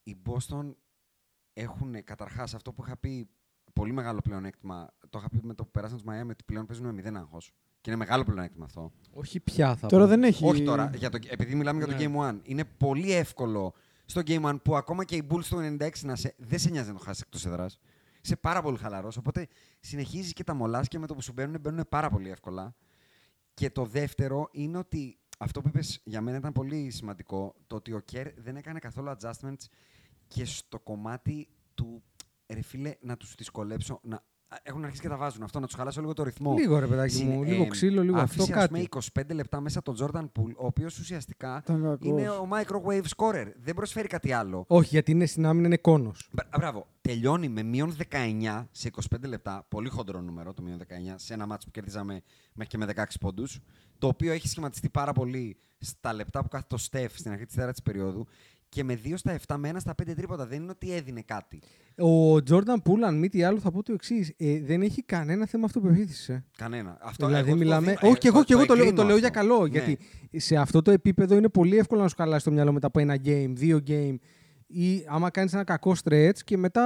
οι 0.03 0.15
Boston 0.25 0.73
έχουν 1.53 2.03
καταρχάς 2.03 2.53
αυτό 2.55 2.73
που 2.73 2.83
είχα 2.85 2.97
πει 2.97 3.27
πολύ 3.73 3.91
μεγάλο 3.91 4.19
πλεονέκτημα. 4.23 4.89
Το 5.09 5.17
είχα 5.19 5.29
πει 5.29 5.39
με 5.43 5.53
το 5.53 5.63
που 5.63 5.71
περάσαν 5.71 5.97
τους 5.97 6.05
Miami 6.07 6.29
ότι 6.29 6.43
πλέον 6.45 6.65
παίζουν 6.65 6.85
με 6.85 6.91
μηδέν 6.93 7.17
άγχος. 7.17 7.51
Και 7.81 7.89
είναι 7.89 7.99
μεγάλο 7.99 8.23
πλεονέκτημα 8.23 8.65
αυτό. 8.65 8.91
Όχι 9.13 9.39
πια 9.39 9.75
θα 9.75 9.87
Τώρα 9.87 10.03
πω. 10.03 10.09
δεν 10.09 10.23
έχει. 10.23 10.45
Όχι 10.47 10.63
τώρα, 10.63 10.91
για 10.95 11.09
το, 11.09 11.17
επειδή 11.29 11.55
μιλάμε 11.55 11.83
για 11.83 11.95
Ναι. 11.95 12.03
το 12.05 12.19
Game 12.19 12.29
1. 12.31 12.39
Είναι 12.43 12.63
πολύ 12.77 13.13
εύκολο 13.13 13.73
στο 14.09 14.21
Game 14.25 14.41
1 14.41 14.55
που 14.63 14.75
ακόμα 14.75 15.05
και 15.05 15.15
οι 15.15 15.27
Bulls 15.29 15.43
το 15.49 15.57
96 15.57 15.89
να 16.01 16.15
σε, 16.15 16.35
δεν 16.37 16.59
σε 16.59 16.69
νοιάζει 16.69 16.87
να 16.87 16.97
το 16.97 17.03
χάσεις 17.03 17.21
εκτός 17.21 17.45
έδρας. 17.45 17.79
Είσαι 18.21 18.35
πάρα 18.35 18.61
πολύ 18.61 18.77
χαλαρός. 18.77 19.17
Οπότε 19.17 19.47
συνεχίζεις 19.79 20.33
και 20.33 20.43
τα 20.43 20.53
μολάς 20.53 20.87
και 20.87 20.99
με 20.99 21.07
το 21.07 21.13
που 21.13 21.21
σου 21.21 21.33
μπαίνουν, 21.33 21.59
μπαίνουν 21.59 21.85
πάρα 21.89 22.09
πολύ 22.09 22.29
εύκολα. 22.29 22.75
Και 23.53 23.69
το 23.69 23.85
δεύτερο 23.85 24.49
είναι 24.51 24.77
ότι 24.77 25.17
αυτό 25.37 25.61
που 25.61 25.67
είπες 25.67 26.01
για 26.03 26.21
μένα 26.21 26.37
ήταν 26.37 26.51
πολύ 26.51 26.89
σημαντικό. 26.89 27.55
Το 27.67 27.75
ότι 27.75 27.93
ο 27.93 27.99
Κέρ 27.99 28.33
δεν 28.41 28.55
έκανε 28.55 28.79
καθόλου 28.79 29.11
adjustments 29.19 29.65
και 30.27 30.45
στο 30.45 30.79
κομμάτι 30.79 31.47
του 31.73 32.03
ρε 32.47 32.61
φίλε 32.61 32.95
να 32.99 33.17
τους 33.17 33.35
δυσκολέψω. 33.35 33.99
Να, 34.03 34.23
έχουν 34.63 34.83
αρχίσει 34.83 35.01
και 35.01 35.07
τα 35.09 35.17
βάζουν 35.17 35.43
αυτό, 35.43 35.59
να 35.59 35.65
τους 35.65 35.75
χαλάσω 35.75 36.01
λίγο 36.01 36.13
το 36.13 36.23
ρυθμό. 36.23 36.55
Λίγο 36.57 36.79
ρε 36.79 36.87
παιδάκι 36.87 37.13
Συνε- 37.13 37.35
μου, 37.35 37.43
λίγο 37.43 37.63
ε, 37.63 37.67
ξύλο, 37.67 38.03
λίγο 38.03 38.19
αυτό 38.19 38.43
άφησε, 38.43 38.59
ας 38.59 38.67
πούμε, 38.67 38.79
κάτι. 38.83 38.89
25 39.31 39.33
λεπτά 39.33 39.59
μέσα 39.61 39.81
τον 39.81 39.95
Jordan 39.99 40.23
Poole, 40.23 40.53
ο 40.57 40.65
οποίος 40.65 40.99
ουσιαστικά 40.99 41.61
Ήταν 41.63 41.81
κακός. 41.83 42.07
είναι 42.07 42.29
ο 42.29 42.47
microwave 42.51 43.03
scorer. 43.15 43.45
Δεν 43.61 43.73
προσφέρει 43.75 44.07
κάτι 44.07 44.31
άλλο. 44.31 44.63
Όχι, 44.67 44.87
γιατί 44.89 45.11
είναι 45.11 45.25
στην 45.25 45.45
άμυνα, 45.45 45.65
είναι 45.67 45.77
κόνος. 45.77 46.29
Μπρα- 46.31 46.47
Μπράβο. 46.57 46.87
Τελειώνει 47.01 47.49
με 47.49 47.63
μείον 47.63 47.91
19 47.91 48.67
σε 48.71 48.87
25 48.87 49.27
λεπτά. 49.27 49.65
Πολύ 49.69 49.89
χοντρό 49.89 50.21
νούμερο 50.21 50.53
το 50.53 50.61
μείον 50.61 50.77
19 50.77 51.13
σε 51.15 51.33
ένα 51.33 51.45
μάτσο 51.45 51.65
που 51.67 51.71
κερδίζαμε 51.71 52.21
μέχρι 52.53 52.71
και 52.71 52.77
με 52.77 52.85
16 52.85 53.17
πόντους. 53.19 53.59
Το 53.97 54.07
οποίο 54.07 54.31
έχει 54.31 54.47
σχηματιστεί 54.47 54.89
πάρα 54.89 55.13
πολύ 55.13 55.57
στα 55.79 56.13
λεπτά 56.13 56.41
που 56.41 56.47
κάθεται 56.47 56.69
το 56.75 56.77
Στεφ 56.77 57.17
στην 57.17 57.31
αρχή 57.31 57.45
της 57.45 57.55
τέταρτη 57.55 57.81
περίοδου. 57.81 58.27
Και 58.69 58.83
με 58.83 58.99
2 59.03 59.11
στα 59.15 59.37
7 59.47 59.55
με 59.57 59.69
1 59.73 59.75
στα 59.79 59.93
5 60.03 60.13
τρίποτα. 60.15 60.45
Δεν 60.45 60.61
είναι 60.61 60.71
ότι 60.71 60.93
έδινε 60.93 61.21
κάτι. 61.25 61.61
Ο 61.97 62.43
Τζόρνταν 62.43 62.81
Πούλ, 62.81 63.03
αν 63.03 63.19
μη 63.19 63.29
τι 63.29 63.43
άλλο, 63.43 63.59
θα 63.59 63.71
πω 63.71 63.83
το 63.83 63.93
εξής. 63.93 64.33
Ε, 64.37 64.59
δεν 64.61 64.81
έχει 64.81 65.01
κανένα 65.03 65.45
θέμα 65.45 65.65
αυτοπεποίθηση. 65.65 66.33
Ε. 66.33 66.43
Κανένα. 66.57 66.97
Αυτό, 67.01 67.25
δηλαδή, 67.25 67.47
εγώ 67.47 67.57
το 67.57 67.63
μιλάμε. 67.63 67.85
δίνω- 67.85 68.03
Όχι, 68.03 68.17
και 68.17 68.27
εγώ, 68.27 68.37
το- 68.37 68.43
και 68.45 68.53
εγώ 68.53 68.65
το, 68.65 68.73
λέω, 68.73 68.83
εγκρίνω 68.83 69.01
το 69.01 69.07
λέω 69.07 69.17
για 69.17 69.27
αυτό. 69.27 69.39
καλό. 69.39 69.61
Ναι. 69.61 69.67
Γιατί 69.67 69.97
σε 70.35 70.55
αυτό 70.55 70.81
το 70.81 70.91
επίπεδο 70.91 71.35
είναι 71.35 71.49
πολύ 71.49 71.77
εύκολο 71.77 72.01
να 72.01 72.07
σου 72.07 72.15
χαλάσει 72.17 72.45
το 72.45 72.51
μυαλό 72.51 72.71
μετά 72.71 72.87
από 72.87 72.99
ένα 72.99 73.15
game, 73.25 73.49
δύο 73.53 73.79
game. 73.87 74.15
Ή 74.69 75.03
άμα 75.07 75.29
κάνεις 75.29 75.53
ένα 75.53 75.63
κακό 75.63 75.95
stretch 76.03 76.37
και 76.43 76.57
μετά 76.57 76.83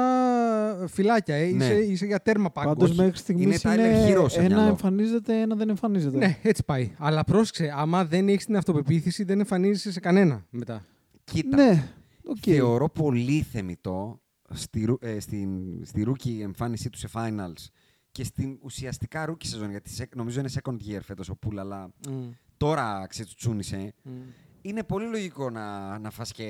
φυλάκια. 0.87 1.35
Ε, 1.35 1.45
Ναι. 1.51 1.63
είσαι, 1.65 1.73
είσαι 1.73 2.05
για 2.05 2.19
τέρμα 2.21 2.51
πάγκο. 2.51 2.69
Πάντως 2.69 2.95
μέχρι 2.95 3.17
στιγμής 3.17 3.63
Είναι 3.63 3.73
είναι, 3.73 4.15
Tyler 4.15 4.19
Hero 4.19 4.29
σε 4.29 4.39
ένα 4.39 4.47
μυαλό. 4.55 4.69
εμφανίζεται, 4.69 5.41
ένα 5.41 5.55
δεν 5.55 5.69
εμφανίζεται. 5.69 6.17
Ναι, 6.17 6.37
έτσι 6.41 6.63
πάει. 6.65 6.91
Αλλά 6.97 7.23
πρόσεξε, 7.23 7.73
άμα 7.75 8.05
δεν 8.05 8.27
έχεις 8.27 8.45
την 8.45 8.55
αυτοπεποίθηση, 8.57 9.23
δεν 9.23 9.39
εμφανίζεσαι 9.39 9.91
σε 9.91 9.99
κανένα 9.99 10.45
μετά. 10.49 10.85
Κοίτα. 11.33 11.55
Ναι, 11.57 11.93
οκ. 12.25 12.37
Θεωρώ 12.41 12.89
πολύ 12.89 13.41
θεμητό 13.41 14.21
στη, 14.53 14.85
ρου- 14.85 15.03
ε, 15.03 15.19
στην, 15.19 15.49
στη 15.85 16.05
rookie 16.07 16.39
εμφάνισή 16.41 16.89
του 16.89 16.97
σε 16.97 17.09
finals 17.13 17.65
και 18.11 18.23
στην 18.23 18.57
ουσιαστικά 18.61 19.29
rookie 19.31 19.45
σεζόν, 19.45 19.69
γιατί 19.69 19.89
σε- 19.89 20.09
νομίζω 20.15 20.39
είναι 20.39 20.49
second 20.63 20.73
year 20.75 20.99
φέτος 21.01 21.29
ο 21.29 21.35
Πούλ, 21.35 21.59
αλλά 21.59 21.93
τώρα 22.57 23.05
ξετσούμισε 23.09 23.93
Είναι 24.61 24.83
πολύ 24.83 25.05
λογικό 25.07 25.49
να, 25.49 25.97
να 25.99 26.09
φας 26.09 26.31
και, 26.31 26.43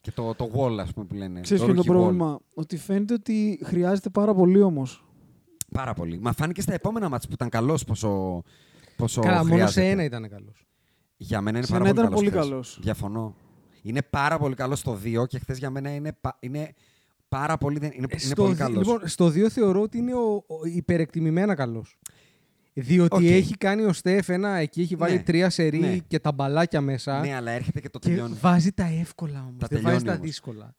και 0.00 0.10
το, 0.12 0.34
το 0.34 0.50
wall, 0.54 0.78
ας 0.80 0.92
πούμε, 0.92 1.06
που 1.06 1.14
λένε. 1.14 1.40
Ξέρεις 1.40 1.62
ποιο 1.62 1.72
είναι 1.72 1.82
το 1.82 1.92
rookie 1.92 1.96
wall. 1.96 1.98
πρόβλημα; 2.00 2.40
Ότι 2.54 2.76
φαίνεται 2.76 3.14
ότι 3.14 3.60
χρειάζεται 3.64 4.10
πάρα 4.10 4.34
πολύ 4.34 4.60
όμως. 4.62 5.04
Πάρα 5.72 5.94
πολύ. 5.94 6.18
Μα 6.20 6.32
φάνηκε 6.32 6.60
στα 6.60 6.72
επόμενα 6.74 7.08
μάτς 7.08 7.26
που 7.26 7.32
ήταν 7.32 7.48
καλός 7.48 7.84
πόσο, 7.84 8.42
πόσο 8.96 9.20
Καλά, 9.20 9.36
μόνο 9.36 9.48
σε 9.48 9.54
χρειάζεται. 9.54 9.88
ένα 9.90 10.04
ήταν 10.04 10.28
καλός. 10.28 10.66
Για 11.16 11.40
μένα 11.40 11.56
είναι 11.58 11.66
Σε 11.66 11.72
πάρα 11.72 11.88
ένα 11.88 11.94
πολύ 11.94 12.06
ήταν 12.08 12.18
καλός. 12.18 12.30
πολύ 12.30 12.30
χθες. 12.42 12.50
καλός. 12.50 12.78
Διαφωνώ. 12.82 13.34
Είναι 13.82 14.02
πάρα 14.02 14.38
πολύ 14.38 14.54
καλό 14.54 14.74
στο 14.76 14.98
2 15.04 15.26
και 15.26 15.38
χθες 15.38 15.58
για 15.58 15.70
μένα 15.70 15.94
είναι, 15.94 16.12
πα- 16.20 16.36
είναι 16.40 16.72
πάρα 17.28 17.58
πολύ, 17.58 17.78
δεν- 17.78 17.90
είναι, 17.94 18.06
είναι 18.10 18.18
στο, 18.20 18.34
πολύ 18.42 18.54
δι- 18.54 18.62
καλός. 18.62 18.86
λοιπόν, 18.86 19.08
στο 19.08 19.26
2 19.26 19.48
θεωρώ 19.48 19.80
ότι 19.82 19.98
είναι 19.98 20.14
ο, 20.14 20.44
ο 20.46 20.66
υπερεκτιμημένα 20.74 21.54
καλός. 21.54 21.98
Διότι 22.72 23.16
Οκ. 23.16 23.22
έχει 23.22 23.56
κάνει 23.56 23.82
ο 23.82 23.92
Στεφ 23.92 24.28
ένα 24.28 24.48
εκεί, 24.48 24.80
έχει 24.80 24.96
βάλει 24.96 25.16
Ναι, 25.16 25.22
τρία 25.22 25.50
σερί 25.50 25.78
ναι. 25.78 25.96
και 25.98 26.18
τα 26.18 26.32
μπαλάκια 26.32 26.80
μέσα. 26.80 27.20
Ναι, 27.20 27.34
αλλά 27.34 27.50
έρχεται 27.50 27.80
και 27.80 27.88
το 27.90 27.98
και 27.98 28.08
τελειώνει. 28.08 28.36
βάζει 28.40 28.72
τα 28.72 28.84
εύκολα 28.84 29.38
όμως. 29.40 29.54
Τα 29.58 29.66
Δεν 29.70 29.80
βάζει 29.82 29.82
τελειώνει 29.82 30.04
τα 30.04 30.12
όμως. 30.12 30.26
δύσκολα. 30.26 30.74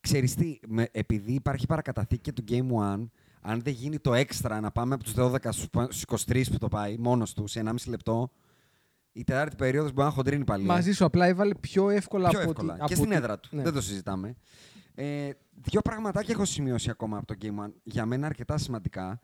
Ξέρεις 0.00 0.34
τι, 0.34 0.58
με, 0.66 0.88
επειδή 0.92 1.32
υπάρχει 1.32 1.66
παρακαταθήκη 1.66 2.32
του 2.32 2.44
Game 2.48 2.54
1, 3.00 3.08
αν 3.40 3.60
δεν 3.62 3.72
γίνει 3.72 3.98
το 3.98 4.14
έξτρα 4.14 4.60
να 4.60 4.70
πάμε 4.70 4.94
από 4.94 5.04
τους 5.04 5.14
12 5.16 5.52
στους 5.52 5.68
πα- 5.70 5.88
στους 5.92 6.02
23 6.26 6.50
που 6.50 6.58
το 6.58 6.68
πάει 6.68 6.96
μόνος 6.98 7.32
του 7.34 7.46
σε 7.46 7.60
1,5 7.60 7.74
λεπτό, 7.90 8.30
η 9.16 9.24
τέταρτη 9.24 9.56
περίοδος 9.56 9.92
μπορεί 9.92 10.08
να 10.08 10.14
χοντρίνει 10.14 10.44
πάλι. 10.44 10.64
Μαζί 10.64 10.92
σου 10.92 11.04
απλά 11.04 11.26
έβαλε 11.26 11.54
πιο 11.54 11.88
εύκολα 11.90 12.28
πιο 12.28 12.40
από 12.40 12.50
εύκολα. 12.50 12.72
ότι. 12.72 12.78
και 12.78 12.84
από 12.84 12.94
στην 12.94 13.06
ότι- 13.06 13.16
έδρα 13.16 13.38
του. 13.38 13.48
Ναι. 13.56 13.62
Δεν 13.62 13.72
το 13.72 13.80
συζητάμε. 13.80 14.34
Ε, 14.94 15.30
δύο 15.52 15.80
πραγματάκια 15.80 16.34
έχω 16.34 16.44
σημειώσει 16.44 16.90
ακόμα 16.90 17.16
από 17.16 17.26
το 17.26 17.34
Game 17.42 17.64
1. 17.64 17.72
Για 17.82 18.06
μένα 18.06 18.26
αρκετά 18.26 18.58
σημαντικά. 18.58 19.20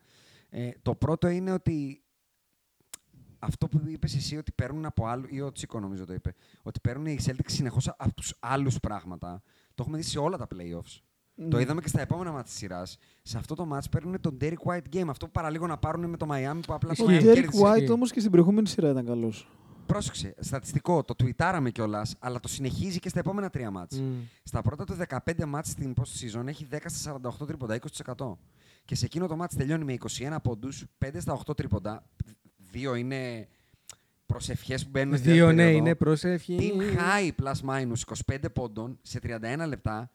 Ε, 0.49 0.69
το 0.81 0.95
πρώτο 0.95 1.27
είναι 1.27 1.51
ότι 1.51 2.03
αυτό 3.39 3.67
που 3.67 3.81
είπες 3.87 4.15
εσύ 4.15 4.37
ότι 4.37 4.51
παίρνουν 4.51 4.85
από 4.85 5.05
άλλου, 5.07 5.25
ή 5.29 5.41
ο 5.41 5.51
Τσίκο 5.51 5.79
νομίζω 5.79 6.05
το 6.05 6.13
είπε, 6.13 6.33
ότι 6.61 6.79
παίρνουν 6.79 7.05
οι 7.05 7.19
Celtics 7.25 7.45
συνεχώς 7.45 7.87
από 7.97 8.13
τους 8.13 8.35
άλλους 8.39 8.79
πράγματα. 8.79 9.41
Το 9.75 9.83
έχουμε 9.83 9.97
δει 9.97 10.03
σε 10.03 10.19
όλα 10.19 10.37
τα 10.37 10.47
playoffs. 10.55 11.01
Το 11.49 11.59
είδαμε 11.59 11.81
και 11.81 11.87
στα 11.87 12.01
επόμενα 12.01 12.29
μάτια 12.29 12.43
της 12.45 12.53
σειράς. 12.53 12.97
Σε 13.21 13.37
αυτό 13.37 13.55
το 13.55 13.67
match 13.73 13.83
παίρνουν 13.91 14.19
τον 14.21 14.37
Derek 14.41 14.53
White 14.65 14.95
game. 14.95 15.07
Αυτό 15.09 15.25
που 15.25 15.31
παραλίγο 15.31 15.67
να 15.67 15.77
πάρουν 15.77 16.09
με 16.09 16.17
το 16.17 16.25
Miami 16.29 16.59
που 16.67 16.73
απλά 16.73 16.93
το 16.95 17.03
Ο 17.05 17.11
Ισχύει. 17.11 17.25
Miami 17.27 17.31
Derek 17.31 17.33
κέρδισε. 17.33 17.63
White 17.65 17.75
Ισχύει. 17.77 17.91
όμως 17.91 18.11
και 18.11 18.19
στην 18.19 18.31
προηγούμενη 18.31 18.67
σειρά 18.67 18.89
ήταν 18.89 19.05
καλός. 19.05 19.47
Πρόσεξε, 19.85 20.33
στατιστικό, 20.39 21.03
το 21.03 21.15
tweetάραμε 21.23 21.69
κιόλας, 21.71 22.15
αλλά 22.19 22.39
το 22.39 22.47
συνεχίζει 22.47 22.99
και 22.99 23.09
στα 23.09 23.19
επόμενα 23.19 23.49
τρία 23.49 23.71
μάτς. 23.71 23.99
Μμ. 23.99 24.13
Στα 24.43 24.61
πρώτα 24.61 24.83
του 24.83 24.97
15 25.25 25.45
μάτς 25.45 25.69
στην 25.69 25.93
post 25.97 26.39
season 26.39 26.47
έχει 26.47 26.67
10 26.71 26.77
στα 26.85 27.19
48 27.41 27.47
τρίποντα, 27.47 27.79
20%. 28.15 28.37
Και 28.85 28.95
σε 28.95 29.05
εκείνο 29.05 29.27
το 29.27 29.35
μάτς 29.35 29.55
τελειώνει 29.55 29.83
με 29.83 29.93
21 29.93 30.35
πόντους, 30.43 30.85
5 30.97 31.21
στα 31.21 31.33
8 31.33 31.55
τρίποντα. 31.55 32.03
Δύο 32.71 32.95
είναι 32.95 33.47
προσευχές 34.25 34.83
που 34.83 34.89
μπαίνουν 34.89 35.17
στη 35.17 35.31
Δύο, 35.31 35.45
δεύτερη 35.45 35.55
ναι, 35.55 35.63
περίοδο. 35.63 35.85
είναι 35.85 35.95
πρόσεφη. 35.95 36.57
Team 36.59 36.81
high 36.81 37.31
plus 37.43 37.69
minus 37.69 38.33
25 38.33 38.37
πόντων 38.53 38.99
σε 39.01 39.19
31 39.23 39.63
λεπτά. 39.67 40.11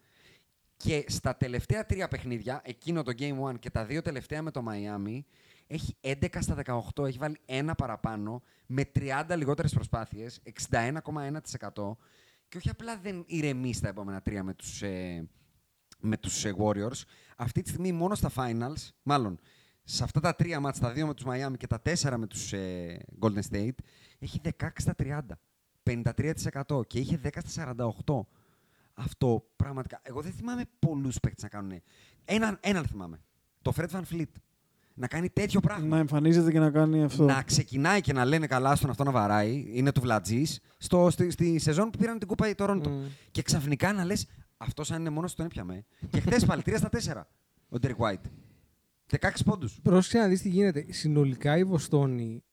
Και 0.76 1.04
στα 1.08 1.36
τελευταία 1.36 1.86
τρία 1.86 2.08
παιχνίδια, 2.08 2.60
εκείνο 2.64 3.02
το 3.02 3.12
Game 3.18 3.52
1 3.52 3.58
και 3.58 3.70
τα 3.70 3.84
δύο 3.84 4.02
τελευταία 4.02 4.42
με 4.42 4.50
το 4.50 4.64
Miami, 4.68 5.20
έχει 5.66 5.96
11 6.00 6.26
στα 6.38 6.82
18, 6.94 7.06
έχει 7.06 7.18
βάλει 7.18 7.36
ένα 7.44 7.74
παραπάνω, 7.74 8.42
με 8.66 8.90
30 8.94 9.34
λιγότερες 9.36 9.72
προσπάθειες, 9.72 10.40
61,1%. 10.70 11.96
Και 12.48 12.56
όχι 12.56 12.70
απλά 12.70 12.98
δεν 12.98 13.24
ηρεμεί 13.26 13.74
στα 13.74 13.88
επόμενα 13.88 14.22
τρία 14.22 14.42
με 14.42 14.54
τους, 14.54 14.82
ε, 14.82 15.28
με 16.00 16.16
τους 16.16 16.44
ε, 16.44 16.54
Warriors. 16.58 17.02
Αυτή 17.36 17.62
τη 17.62 17.68
στιγμή 17.68 17.92
μόνο 17.92 18.14
στα 18.14 18.30
Finals, 18.36 18.88
μάλλον 19.02 19.38
σε 19.84 20.04
αυτά 20.04 20.20
τα 20.20 20.34
τρία 20.34 20.60
μάτς, 20.60 20.78
τα 20.78 20.92
δύο 20.92 21.06
με 21.06 21.14
τους 21.14 21.24
Miami 21.28 21.56
και 21.56 21.66
τα 21.66 21.80
τέσσερα 21.80 22.16
με 22.18 22.26
τους 22.26 22.52
ε, 22.52 22.98
Golden 23.20 23.40
State, 23.50 23.78
έχει 24.18 24.40
16 24.60 24.68
στα 24.76 24.94
30. 24.98 25.20
53% 25.82 26.86
και 26.86 26.98
είχε 26.98 27.20
10 27.24 27.28
στα 27.44 27.74
48. 28.06 28.20
Αυτό 28.94 29.48
πραγματικά. 29.56 30.00
Εγώ 30.02 30.22
δεν 30.22 30.32
θυμάμαι 30.32 30.64
πολλούς 30.78 31.20
παίκτες 31.20 31.42
να 31.42 31.48
κάνουν. 31.48 31.82
Έναν, 32.24 32.58
έναν 32.62 32.86
θυμάμαι. 32.86 33.20
Το 33.62 33.72
Fred 33.76 33.88
Van 33.90 34.02
Fleet. 34.10 34.30
Να 34.98 35.06
κάνει 35.06 35.30
τέτοιο 35.30 35.60
πράγμα. 35.60 35.86
Να 35.86 35.98
εμφανίζεται 35.98 36.50
και 36.50 36.58
να 36.58 36.70
κάνει 36.70 37.02
αυτό. 37.02 37.24
Να 37.24 37.42
ξεκινάει 37.42 38.00
και 38.00 38.12
να 38.12 38.24
λένε 38.24 38.46
καλά 38.46 38.76
στον 38.76 38.90
αυτό 38.90 39.04
να 39.04 39.10
βαράει. 39.10 39.64
Είναι 39.68 39.92
του 39.92 40.00
Βλατζής. 40.00 40.60
Στη, 41.08 41.30
στη 41.30 41.58
σεζόν 41.58 41.90
που 41.90 41.98
πήραν 41.98 42.18
την 42.18 42.28
κούπα 42.28 42.48
η 42.48 42.54
Τόροντο. 42.54 42.90
Μμ. 42.90 43.04
Και 43.30 43.42
ξαφνικά 43.42 43.92
να 43.92 44.04
λες, 44.04 44.26
αυτός 44.56 44.90
αν 44.90 45.00
είναι 45.00 45.10
μόνος 45.10 45.30
του 45.30 45.36
τον 45.36 45.46
έπιαμε. 45.46 45.84
και 46.10 46.20
χθες 46.20 46.44
πάλι 46.44 46.62
3 46.66 46.74
στα 46.76 46.88
4 46.88 47.26
ο 47.68 47.76
Derek 47.82 47.96
White. 47.96 48.30
16 49.10 49.28
πόντους. 49.44 49.80
Πρόσεξε 49.82 50.18
να 50.18 50.28
δεις 50.28 50.42
τι 50.42 50.48
γίνεται. 50.48 50.86
Συνολικά 50.88 51.56
η 51.56 51.64
Βοστόνη 51.64 52.44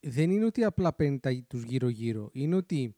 δεν 0.00 0.30
είναι 0.30 0.44
ότι 0.44 0.64
απλά 0.64 0.94
παίρνει 0.94 1.18
τα, 1.18 1.44
τους 1.46 1.62
γύρω-γύρω. 1.62 2.30
Είναι 2.32 2.54
ότι 2.56 2.96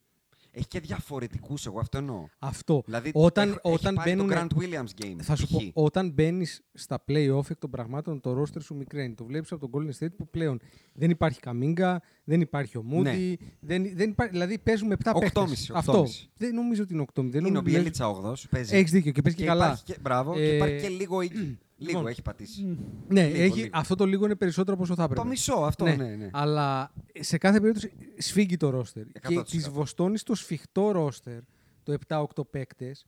Έχει 0.59 0.67
και 0.69 0.81
διαφορετικούς, 0.81 1.67
εγώ 1.67 1.79
αυτό 1.81 1.99
εννοώ. 1.99 2.27
αυτό. 2.39 2.83
Δηλαδή, 2.85 3.11
όταν, 3.15 3.49
έχει, 3.49 3.59
όταν 3.63 3.95
έχει 3.95 4.05
πάρει 4.05 4.11
μπαίνουν, 4.17 4.49
το 4.49 4.57
Grant 4.57 4.63
Williams 4.63 5.05
game. 5.05 5.17
θα 5.23 5.37
σου 5.37 5.47
π.χ. 5.47 5.53
πω, 5.53 5.83
όταν 5.83 6.11
μπαίνεις 6.11 6.61
στα 6.73 7.05
play-off 7.09 7.51
εκ 7.51 7.59
των 7.59 7.71
πραγμάτων, 7.71 8.21
το 8.21 8.41
roster 8.43 8.61
σου 8.63 8.75
μικραίνει. 8.75 9.15
Το 9.15 9.25
βλέπεις 9.25 9.53
από 9.53 9.69
τον 9.69 9.71
Golden 9.87 10.05
State 10.05 10.13
που 10.17 10.29
πλέον 10.29 10.61
δεν 10.93 11.11
υπάρχει 11.11 11.41
Καμίνγκα, 11.41 12.03
δεν 12.25 12.41
υπάρχει 12.41 12.77
ο 12.79 12.85
Moody. 12.93 13.03
Ναι. 13.03 13.17
Δεν, 13.61 13.91
δεν 13.97 14.11
υπάρχει, 14.11 14.33
δηλαδή 14.33 14.59
παίζουμε 14.59 14.95
7 14.95 14.99
παίχτες. 15.05 15.23
Οκτώμισι, 15.29 15.73
Αυτό. 15.75 15.91
οκτώμισι. 15.93 16.31
Δεν 16.37 16.55
νομίζω 16.55 16.83
ότι 16.83 16.93
είναι 16.93 17.03
8. 17.03 17.23
Δεν 17.23 17.27
Είναι 17.27 17.37
ο 17.39 17.41
νομίζω- 17.41 17.63
Μπιέλιτσα 17.63 18.07
8 18.09 18.35
παίζει. 18.51 18.77
Έχεις 18.77 18.91
δίκιο 18.91 19.13
και 19.13 19.23
παίζει 19.23 19.39
και, 19.39 19.45
καλά. 19.45 19.65
Υπάρχει 19.65 19.83
και, 19.85 19.97
μπράβο, 20.01 20.35
και 20.35 20.41
Ε, 20.43 20.55
υπάρχει 20.57 20.81
και 20.81 20.89
λίγο 20.89 21.21
οίκη. 21.21 21.59
Λίγο 21.77 21.93
λοιπόν. 21.99 22.07
έχει 22.11 22.23
πατήσει. 22.23 22.79
Ναι, 23.09 23.27
Λίγο, 23.29 23.43
έχει, 23.43 23.57
λίγο. 23.59 23.69
αυτό 23.73 23.95
το 23.95 24.05
λίγο 24.05 24.25
είναι 24.25 24.35
περισσότερο 24.37 24.75
από 24.75 24.83
όσο 24.83 24.95
θα 24.95 25.03
έπρεπε. 25.03 25.21
Το 25.21 25.27
μισό 25.27 25.55
αυτό, 25.55 25.85
ναι, 25.85 25.95
ναι. 25.95 26.29
Αλλά 26.33 26.93
σε 27.21 27.39
κάθε 27.39 27.61
περίπτωση 27.61 27.93
σφίγγει 28.17 28.57
το 28.57 28.71
ρόστερ. 28.71 29.05
Και 29.07 29.39
100%. 29.39 29.45
της 29.45 29.69
Βοστόνη 29.69 30.19
το 30.19 30.35
σφιχτό 30.35 30.91
ρόστερ, 30.91 31.41
το 31.83 31.97
7-8 32.09 32.25
παίκτες, 32.51 33.05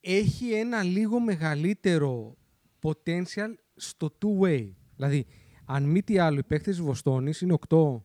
έχει 0.00 0.52
ένα 0.52 0.82
λίγο 0.82 1.20
μεγαλύτερο 1.20 2.36
potential 2.82 3.54
στο 3.74 4.18
two-way. 4.22 4.70
Δηλαδή, 4.96 5.26
αν 5.64 5.82
μη 5.84 6.02
τι 6.02 6.18
άλλο, 6.18 6.38
οι 6.38 6.42
παίκτες 6.42 6.76
της 6.76 6.84
Βοστόνη 6.84 7.32
είναι 7.40 7.54
8. 7.68 8.02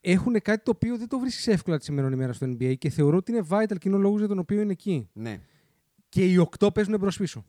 Έχουν 0.00 0.42
κάτι 0.42 0.62
το 0.64 0.70
οποίο 0.70 0.98
δεν 0.98 1.08
το 1.08 1.18
βρίσκεις 1.18 1.46
εύκολα 1.46 1.78
τη 1.78 1.84
σημερινή 1.84 2.14
ημέρα 2.14 2.32
στο 2.32 2.46
NBA 2.46 2.74
και 2.78 2.90
θεωρώ 2.90 3.16
ότι 3.16 3.32
είναι 3.32 3.46
vital 3.48 3.74
και 3.78 3.88
είναι 3.88 3.96
ο 3.96 4.00
λόγος 4.00 4.18
για 4.18 4.28
τον 4.28 4.38
οποίο 4.38 4.60
είναι 4.60 4.72
εκεί. 4.72 5.08
ναι. 5.12 5.40
Και 6.08 6.24
οι 6.24 6.48
8 6.58 6.74
παίζουν 6.74 6.98
bro 6.98 7.10
πίσω. 7.18 7.44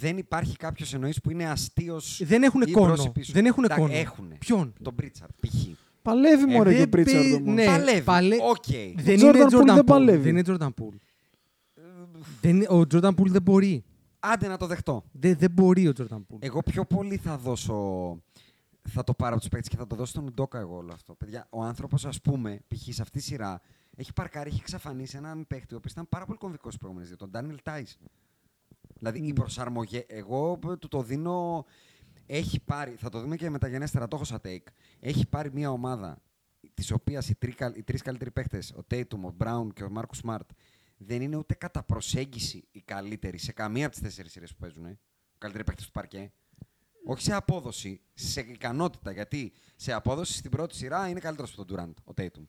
Δεν 0.00 0.18
υπάρχει 0.18 0.56
κάποιος 0.56 0.94
εννοείς 0.94 1.20
που 1.20 1.30
είναι 1.30 1.44
αστείος. 1.50 2.20
Δεν 2.24 2.42
έχουν 2.42 2.70
κώνο. 2.72 3.12
Δεν 3.32 3.46
έχουν 3.46 3.64
κώνο. 3.76 3.92
Έχουν. 3.92 4.32
Ποιον; 4.38 4.72
Τον 4.82 4.94
Πρίτσαρντ, 4.94 5.30
π.χ. 5.40 5.54
Παλεύει 6.02 6.42
Ε, 6.42 6.46
μωρέ 6.56 6.70
και 6.70 6.76
ο 6.76 6.78
δεν 6.78 6.88
Πρίτσαρντ 6.88 7.22
παί- 7.24 7.34
όμως. 7.40 7.54
ναι. 7.54 7.64
Παλεύει. 7.64 8.00
παλε- 8.02 8.40
Οκ. 8.42 8.64
Δεν 8.96 9.18
Jordan 9.20 9.22
είναι 9.34 9.44
Poole 9.44 9.52
Jordan 9.54 9.64
δεν 9.66 9.76
Poole. 9.78 9.86
παλεύει. 9.86 10.30
Δεν 10.30 10.36
είναι 10.36 10.56
Jordan 10.58 10.68
Poole. 10.68 10.96
Δεν, 12.40 12.60
ο 12.62 12.80
Jordan 12.92 13.14
Poole 13.14 13.26
δεν 13.30 13.42
μπορεί. 13.42 13.84
Άντε 14.20 14.48
να 14.48 14.56
το 14.56 14.66
δεχτώ. 14.66 15.04
Δεν, 15.12 15.36
δεν 15.38 15.50
μπορεί 15.50 15.88
ο 15.88 15.92
Jordan 15.98 16.16
Poole. 16.16 16.36
Εγώ 16.38 16.62
πιο 16.62 16.84
πολύ 16.84 17.16
θα 17.16 17.36
δώσω. 17.38 17.74
Θα 18.88 19.04
το 19.04 19.14
πάρω 19.14 19.30
από 19.32 19.40
τους 19.40 19.48
παίκτες 19.48 19.68
και 19.68 19.76
θα 19.76 19.86
το 19.86 19.96
δώσω 19.96 20.10
στον 20.10 20.32
Ουντόκα 20.34 20.58
εγώ 20.58 20.76
όλο 20.76 20.92
αυτό. 20.92 21.14
Παιδιά, 21.14 21.46
ο 21.50 21.62
άνθρωπος, 21.62 22.04
ας 22.04 22.20
πούμε, 22.20 22.60
π.χ. 22.68 22.94
σε 22.94 23.02
αυτή 23.02 23.18
τη 23.18 23.24
σειρά, 23.24 23.60
έχει 23.96 24.12
παρκάρει, 24.12 24.48
έχει 24.50 24.58
εξαφανίσει 24.60 25.16
έναν 25.16 25.46
παίκτη 25.46 25.74
ο 25.74 25.76
οποίος 25.76 25.92
ήταν 25.92 26.08
πάρα 26.08 26.24
πολύ 26.24 26.38
κομβικός 26.38 26.66
στις 26.72 26.78
προηγούμενες 26.78 27.08
δύο, 27.08 27.18
τον 27.18 27.30
Ντάνιλ 27.30 27.58
Τάις. 27.62 27.98
Δηλαδή 28.98 29.26
η 29.26 29.32
προσαρμογή, 29.32 30.04
εγώ 30.08 30.58
του 30.78 30.88
το 30.88 31.02
δίνω. 31.02 31.66
Έχει 32.26 32.60
πάρει, 32.60 32.94
θα 32.98 33.08
το 33.08 33.20
δούμε 33.20 33.36
και 33.36 33.50
μεταγενέστερα, 33.50 34.08
το 34.08 34.16
έχω 34.16 34.24
σαν 34.24 34.40
take. 34.44 34.66
Έχει 35.00 35.26
πάρει 35.26 35.52
μια 35.52 35.70
ομάδα 35.70 36.22
της 36.74 36.90
οποίας 36.90 37.28
οι, 37.28 37.34
τρει, 37.34 37.54
οι 37.74 37.82
τρεις 37.82 38.02
καλύτεροι 38.02 38.30
παίκτε, 38.30 38.62
ο 38.76 38.84
Tatum, 38.90 39.20
ο 39.24 39.34
Brown 39.38 39.66
και 39.74 39.84
ο 39.84 39.90
Μάρκο 39.90 40.14
Σμαρτ, 40.14 40.50
δεν 40.96 41.22
είναι 41.22 41.36
ούτε 41.36 41.54
κατά 41.54 41.82
προσέγγιση 41.82 42.68
οι 42.70 42.80
καλύτεροι 42.80 43.38
σε 43.38 43.52
καμία 43.52 43.86
από 43.86 43.94
τις 43.94 44.02
τέσσερις 44.02 44.32
σειρές 44.32 44.52
που 44.52 44.58
παίζουν. 44.58 44.84
Ο 44.84 45.38
καλύτεροι 45.38 45.64
παίκτε 45.64 45.82
του 45.84 45.90
παρκέ. 45.90 46.32
Όχι 47.04 47.22
σε 47.22 47.34
απόδοση, 47.34 48.00
σε 48.14 48.40
ικανότητα. 48.40 49.12
Γιατί 49.12 49.52
σε 49.76 49.92
απόδοση 49.92 50.32
στην 50.32 50.50
πρώτη 50.50 50.74
σειρά 50.74 51.08
είναι 51.08 51.20
καλύτερος 51.20 51.52
από 51.52 51.64
τον 51.64 51.76
Durant, 51.76 51.94
ο 52.04 52.12
Tatum. 52.16 52.46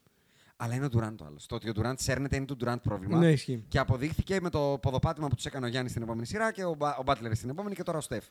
Αλλά 0.60 0.76
είναι 0.76 0.86
ο 0.86 0.90
Durant 0.98 1.14
το 1.16 1.26
άλλος. 1.26 1.46
Το 1.46 1.56
ότι 1.56 1.70
ο 1.70 1.74
Durant 1.76 1.94
σέρνεται 1.98 2.36
είναι 2.36 2.46
το 2.46 2.56
Durant 2.66 2.82
πρόβλημα. 2.84 3.18
Ναι, 3.18 3.32
ισχύει. 3.32 3.64
Και 3.68 3.80
αποδείχθηκε 3.80 4.42
με 4.42 4.50
το 4.50 4.78
ποδοπάτημα 4.82 5.28
που 5.28 5.36
τους 5.36 5.46
έκανε 5.46 5.66
ο 5.66 5.70
Γιάννης 5.70 5.92
στην 5.92 6.04
επόμενη 6.04 6.26
σειρά 6.26 6.52
και 6.52 6.64
ο, 6.64 6.74
Μπα- 6.78 6.98
ο 6.98 7.04
Butler 7.06 7.32
στην 7.34 7.50
επόμενη 7.50 7.76
και 7.76 7.84
τώρα 7.84 7.98
ο 7.98 8.02
Στεφ. 8.02 8.26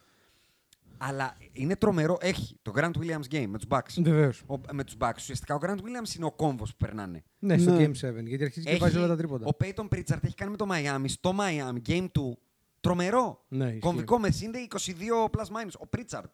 Αλλά 0.99 1.37
είναι 1.53 1.77
τρομερό. 1.77 2.19
Έχει 2.21 2.59
το 2.63 2.73
Grant 2.77 2.91
Williams 3.01 3.35
game 3.35 3.47
με 3.49 3.59
τους 3.59 3.67
Bucks. 3.69 4.03
Βεβαίως. 4.03 4.43
Ο, 4.47 4.55
με 4.73 4.85
τους 4.85 4.95
Bucks. 4.99 5.17
Ουσιαστικά 5.17 5.55
ο 5.55 5.59
Grant 5.63 5.77
Williams 5.77 6.15
είναι 6.17 6.25
ο 6.25 6.33
κόμβος 6.33 6.71
που 6.71 6.77
περνάνε. 6.77 7.23
Ναι, 7.39 7.59
στο 7.59 7.71
Ναι. 7.71 7.85
Game 7.85 7.91
7. 7.91 8.25
Γιατί 8.25 8.45
αρχίζει 8.45 8.67
και 8.67 8.77
βάζει 8.77 8.97
όλα 8.99 9.07
τα 9.07 9.17
τρίποτα. 9.17 9.47
ο 9.47 9.57
Peyton 9.65 9.89
Pritchard 9.95 10.23
έχει 10.23 10.35
κάνει 10.35 10.51
με 10.51 10.57
το 10.57 10.67
Miami 10.71 11.05
στο 11.07 11.35
Miami 11.39 11.89
Game 11.91 12.07
2 12.19 12.33
τρομερό. 12.81 13.45
Ναι, 13.49 13.65
ισχύει. 13.67 13.79
Κομβικό 13.79 14.19
με 14.19 14.29
είναι 14.43 14.59
22 14.71 15.31
plus 15.31 15.45
minus. 15.45 15.73
Ο 15.85 15.89
Pritchard. 15.97 16.31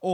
Ο, 0.00 0.10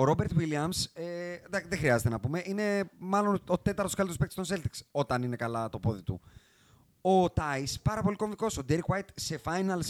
ο 0.00 0.04
Robert 0.08 0.38
Williams, 0.38 0.84
ε, 0.92 1.32
εντάξει, 1.46 1.68
δεν 1.68 1.78
χρειάζεται 1.78 2.08
να 2.08 2.20
πούμε, 2.20 2.42
είναι 2.44 2.84
μάλλον 2.98 3.40
ο 3.46 3.58
τέταρτος 3.58 3.94
καλύτερος 3.94 4.16
παίκτης 4.16 4.34
των 4.36 4.44
Celtics 4.58 4.86
όταν 4.90 5.22
είναι 5.22 5.36
καλά 5.36 5.68
το 5.68 5.78
πόδι 5.78 6.02
του. 6.02 6.20
Ο 7.00 7.30
Τάις, 7.30 7.80
πάρα 7.80 8.02
πολύ 8.02 8.16
κομβικός. 8.16 8.58
Ο 8.58 8.62
Derek 8.68 8.94
White 8.94 9.08
σε 9.14 9.40
finals 9.44 9.88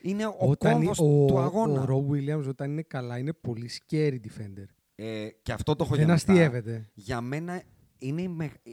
είναι 0.00 0.26
ο 0.26 0.34
Όταν 0.38 0.72
κόμβος 0.72 0.98
ο, 0.98 1.24
του 1.26 1.38
αγώνα. 1.38 1.80
ο 1.80 1.84
Ρο 1.84 2.06
Williams 2.10 2.46
όταν 2.48 2.70
είναι 2.70 2.82
καλά 2.82 3.18
είναι 3.18 3.32
πολύ 3.32 3.70
scary 3.88 4.14
defender. 4.14 4.64
Ε, 4.94 5.28
και 5.42 5.52
αυτό 5.52 5.76
το 5.76 5.84
έχω 5.84 5.94
Δεν 5.96 6.04
για 6.04 6.14
μετά. 6.14 6.32
αστείευεται. 6.32 6.90
Για 6.94 7.20
μένα 7.20 7.62
είναι. 7.98 8.22
η 8.22 8.28
μεγ- 8.28 8.66
ε, 8.66 8.70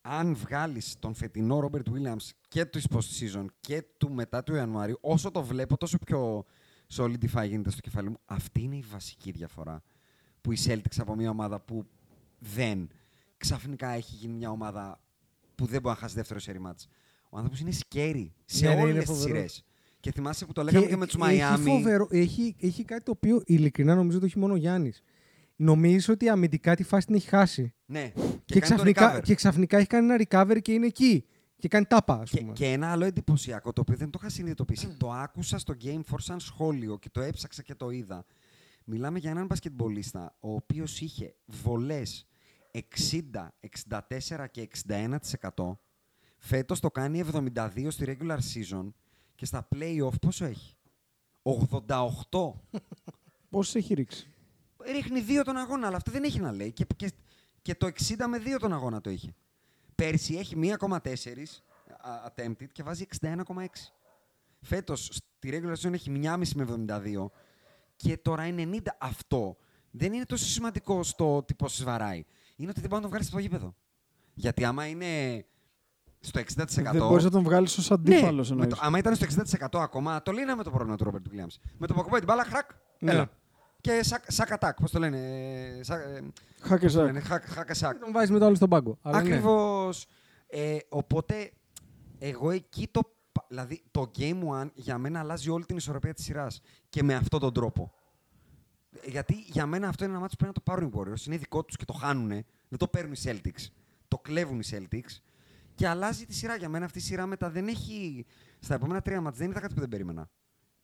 Αν 0.00 0.34
βγάλεις 0.34 0.96
τον 0.98 1.14
φετινό 1.14 1.68
Robert 1.70 1.88
Williams 1.92 2.28
και 2.48 2.64
του 2.64 2.80
post-season 2.80 3.44
και 3.60 3.84
του 3.96 4.10
μετά 4.12 4.42
του 4.42 4.54
Ιανουάριου, 4.54 4.98
όσο 5.00 5.30
το 5.30 5.42
βλέπω, 5.42 5.76
τόσο 5.76 5.98
πιο 5.98 6.44
solidify 6.92 7.46
γίνεται 7.48 7.70
στο 7.70 7.80
κεφάλι 7.80 8.08
μου. 8.08 8.16
Αυτή 8.24 8.60
είναι 8.62 8.76
η 8.76 8.84
βασική 8.90 9.30
διαφορά. 9.30 9.82
Που 10.40 10.52
η 10.52 10.58
Celtics 10.64 10.96
από 10.98 11.14
μια 11.14 11.30
ομάδα 11.30 11.60
που 11.60 11.86
δεν 12.38 12.88
ξαφνικά 13.36 13.88
έχει 13.88 14.14
γίνει 14.14 14.32
μια 14.32 14.50
ομάδα 14.50 15.00
που 15.54 15.66
δεν 15.66 15.80
μπορεί 15.80 15.94
να 15.94 16.00
χάσει 16.00 16.14
δεύτερο 16.14 16.40
σερί 16.40 16.60
μάτς. 16.60 16.88
Ο 17.30 17.36
άνθρωπος 17.36 17.60
είναι 17.60 17.70
scary 17.72 18.26
σε 18.44 18.66
Ναι, 18.68 18.74
ναι, 18.74 18.80
είναι 18.80 18.90
όλες 18.90 19.04
τις 19.04 19.16
φοβερός. 19.16 19.36
σειρές. 19.36 19.64
Και 20.00 20.12
θυμάσαι 20.12 20.46
που 20.46 20.52
το 20.52 20.62
λέγαμε 20.62 20.86
και, 20.86 20.96
με 20.96 21.06
τους 21.06 21.14
έχει, 21.14 21.40
Miami. 21.42 21.58
φοβερό- 21.64 22.12
έχει, 22.12 22.56
έχει 22.60 22.84
κάτι 22.84 23.02
το 23.02 23.10
οποίο 23.10 23.42
ειλικρινά 23.46 23.94
νομίζω 23.94 24.18
το 24.18 24.24
έχει 24.24 24.38
μόνο 24.38 24.52
ο 24.52 24.56
Γιάννης. 24.56 25.02
Νομίζει 25.56 26.10
ότι 26.10 26.28
αμυντικά 26.28 26.76
τη 26.76 26.82
φάση 26.82 27.06
την 27.06 27.14
έχει 27.14 27.28
χάσει. 27.28 27.74
Ναι, 27.86 28.12
Και, 28.14 28.20
και, 28.44 28.60
κάνει 28.60 28.60
το 28.60 28.60
ξαφνικά, 28.60 29.16
recover. 29.18 29.22
και 29.22 29.34
ξαφνικά 29.34 29.78
έχει 29.78 29.86
κάνει 29.86 30.12
ένα 30.12 30.24
recover 30.28 30.58
και 30.62 30.72
είναι 30.72 30.86
εκεί. 30.86 31.24
Και 31.64 31.70
κάνει 31.70 31.84
τάπα, 31.84 32.14
ας 32.14 32.30
Και, 32.30 32.40
πούμε. 32.40 32.52
και 32.52 32.72
ένα 32.72 32.90
άλλο 32.90 33.04
εντυπωσιακό, 33.04 33.72
το 33.72 33.80
οποίο 33.80 33.96
δεν 33.96 34.10
το 34.10 34.18
είχα 34.22 34.30
συνειδητοποιήσει. 34.30 34.96
το 34.96 35.10
άκουσα 35.12 35.58
στο 35.58 35.74
Game 35.82 36.00
for 36.10 36.16
σαν 36.18 36.40
σχόλιο 36.40 36.98
και 36.98 37.10
το 37.10 37.20
έψαξα 37.20 37.62
και 37.62 37.74
το 37.74 37.90
είδα. 37.90 38.24
Μιλάμε 38.84 39.18
για 39.18 39.30
έναν 39.30 39.46
μπασκετμπολίστα, 39.46 40.36
ο 40.40 40.54
οποίος 40.54 41.00
είχε 41.00 41.34
βολές 41.46 42.26
60, 42.70 43.52
64 43.88 44.46
και 44.50 44.60
61%. 44.60 45.78
Φέτος 46.38 46.80
το 46.80 46.90
κάνει 46.90 47.24
72 47.32 47.86
στη 47.88 48.04
regular 48.06 48.38
season 48.38 48.92
και 49.34 49.44
στα 49.44 49.68
play-off 49.74 50.20
πόσο 50.20 50.44
έχει; 50.44 50.76
88. 51.42 52.52
Πόσες 53.50 53.74
έχει 53.74 53.94
ρίξει; 53.94 54.30
Ρίχνει 54.92 55.20
δύο 55.20 55.44
τον 55.44 55.56
αγώνα, 55.56 55.86
αλλά 55.86 55.96
αυτό 55.96 56.10
δεν 56.10 56.24
έχει 56.24 56.40
να 56.40 56.52
λέει. 56.52 56.72
Και, 56.72 56.86
και, 56.96 57.12
και 57.62 57.74
το 57.74 57.86
60 57.86 58.14
με 58.28 58.38
2 58.38 58.56
τον 58.60 58.72
αγώνα 58.72 59.00
το 59.00 59.10
είχε. 59.10 59.34
Πέρσι 59.94 60.34
έχει 60.34 60.56
1,4 60.78 60.88
α, 60.88 62.32
attempted 62.34 62.68
και 62.72 62.82
βάζει 62.82 63.06
61,6. 63.20 63.36
Φέτος 64.60 65.04
στη 65.12 65.50
regular 65.52 65.86
season 65.86 65.92
έχει 65.92 66.20
1,5 66.24 66.40
με 66.54 66.86
72 66.88 67.26
και 67.96 68.16
τώρα 68.16 68.46
είναι 68.46 68.68
90. 68.72 68.78
Αυτό 68.98 69.56
δεν 69.90 70.12
είναι 70.12 70.24
τόσο 70.24 70.44
σημαντικό 70.44 71.02
στο 71.02 71.36
ότι 71.36 71.54
πόσο 71.54 71.84
βαράει. 71.84 72.24
Είναι 72.56 72.70
ότι 72.70 72.80
δεν 72.80 72.88
μπορεί 72.88 72.94
να 72.94 73.00
τον 73.00 73.08
βγάλεις 73.08 73.26
στο 73.26 73.38
γήπεδο. 73.38 73.74
Γιατί 74.34 74.64
άμα 74.64 74.86
είναι 74.86 75.44
στο 76.20 76.40
60%. 76.40 76.64
Δεν 76.64 77.06
μπορείς 77.06 77.24
να 77.24 77.30
τον 77.30 77.42
βγάλεις 77.42 77.78
ως 77.78 77.90
αντίπαλος 77.90 78.50
Ναι, 78.50 78.56
με 78.56 78.66
το, 78.66 78.76
άμα 78.80 78.98
ήταν 78.98 79.14
στο 79.14 79.26
60% 79.70 79.80
ακόμα, 79.80 80.22
το 80.22 80.32
λύναμε 80.32 80.62
το 80.62 80.70
πρόβλημα 80.70 80.96
του 80.96 81.04
Ρόμπερτ 81.04 81.26
Williams. 81.30 81.56
Με 81.78 81.86
το 81.86 81.94
που 81.94 82.00
ακουμπάει 82.00 82.20
την 82.20 82.28
μπάλα, 82.28 82.44
χρακ, 82.44 82.70
Ναι. 82.98 83.24
Έλα. 83.90 83.98
Και 84.00 84.02
Shaq, 84.04 84.24
Shaq 84.32 84.48
attack, 84.60 84.72
πώς 84.80 84.90
το 84.90 84.98
λένε. 84.98 85.18
ε, 85.78 85.82
Shaq, 85.82 86.00
ε, 86.00 86.20
Hack 86.60 86.79
a 86.79 86.84
πώς 86.84 86.92
το 86.92 86.98
Shaq. 86.98 87.06
λένε, 87.06 87.20
hack, 87.20 87.44
hack 87.44 87.74
Shaq. 87.74 87.98
Τον 87.98 88.12
βάζεις 88.12 88.30
μετά 88.30 88.46
όλο 88.46 88.54
στον 88.54 88.68
πάγκο. 88.68 88.98
Αλλά 89.02 89.22
ναι. 89.22 89.28
Ακριβώς. 89.28 90.06
Ε, 90.46 90.76
οπότε, 90.88 91.52
εγώ 92.18 92.50
εκεί 92.50 92.88
το... 92.90 93.00
πα- 93.32 93.44
Δηλαδή, 93.48 93.82
το 93.90 94.10
Game 94.18 94.42
One 94.48 94.68
για 94.74 94.98
μένα 94.98 95.18
αλλάζει 95.18 95.50
όλη 95.50 95.64
την 95.64 95.76
ισορροπία 95.76 96.14
της 96.14 96.24
σειράς. 96.24 96.60
Και 96.88 97.02
με 97.02 97.14
αυτόν 97.14 97.40
τον 97.40 97.52
τρόπο. 97.52 97.92
Ε, 99.02 99.10
Γιατί 99.10 99.34
για 99.46 99.66
μένα 99.66 99.88
αυτό 99.88 100.04
είναι 100.04 100.12
ένα 100.12 100.20
ματς 100.22 100.36
που 100.36 100.44
πρέπει 100.44 100.58
να 100.58 100.64
το 100.64 100.70
πάρουν 100.72 100.88
οι 100.88 100.92
Warriors. 101.14 101.26
Είναι 101.26 101.36
δικό 101.36 101.64
τους 101.64 101.76
και 101.76 101.84
το 101.84 101.92
χάνουν. 101.92 102.28
Δεν 102.68 102.78
το 102.78 102.88
παίρνουν 102.88 103.12
οι 103.12 103.16
Celtics. 103.24 103.66
Το 104.08 104.18
κλέβουν 104.18 104.60
οι 104.60 104.64
Celtics. 104.70 105.18
Και 105.74 105.88
αλλάζει 105.88 106.26
τη 106.26 106.34
σειρά. 106.34 106.56
Για 106.56 106.68
μένα 106.68 106.84
αυτή 106.84 106.98
η 106.98 107.02
σειρά 107.02 107.26
μετά 107.26 107.50
δεν 107.50 107.68
έχει... 107.68 108.26
Στα 108.60 108.74
επόμενα 108.74 109.00
τρία 109.02 109.20
μάτς 109.20 109.38
δεν 109.38 109.50
είδα 109.50 109.60
κάτι 109.60 109.74
που 109.74 109.80
δεν 109.80 109.88
περίμενα. 109.88 110.30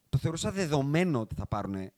Το 0.08 0.18
θεωρούσα 0.18 0.52
δεδομένο 0.52 1.20
ότι 1.20 1.34
θα 1.34 1.46
πάρουν 1.46 1.90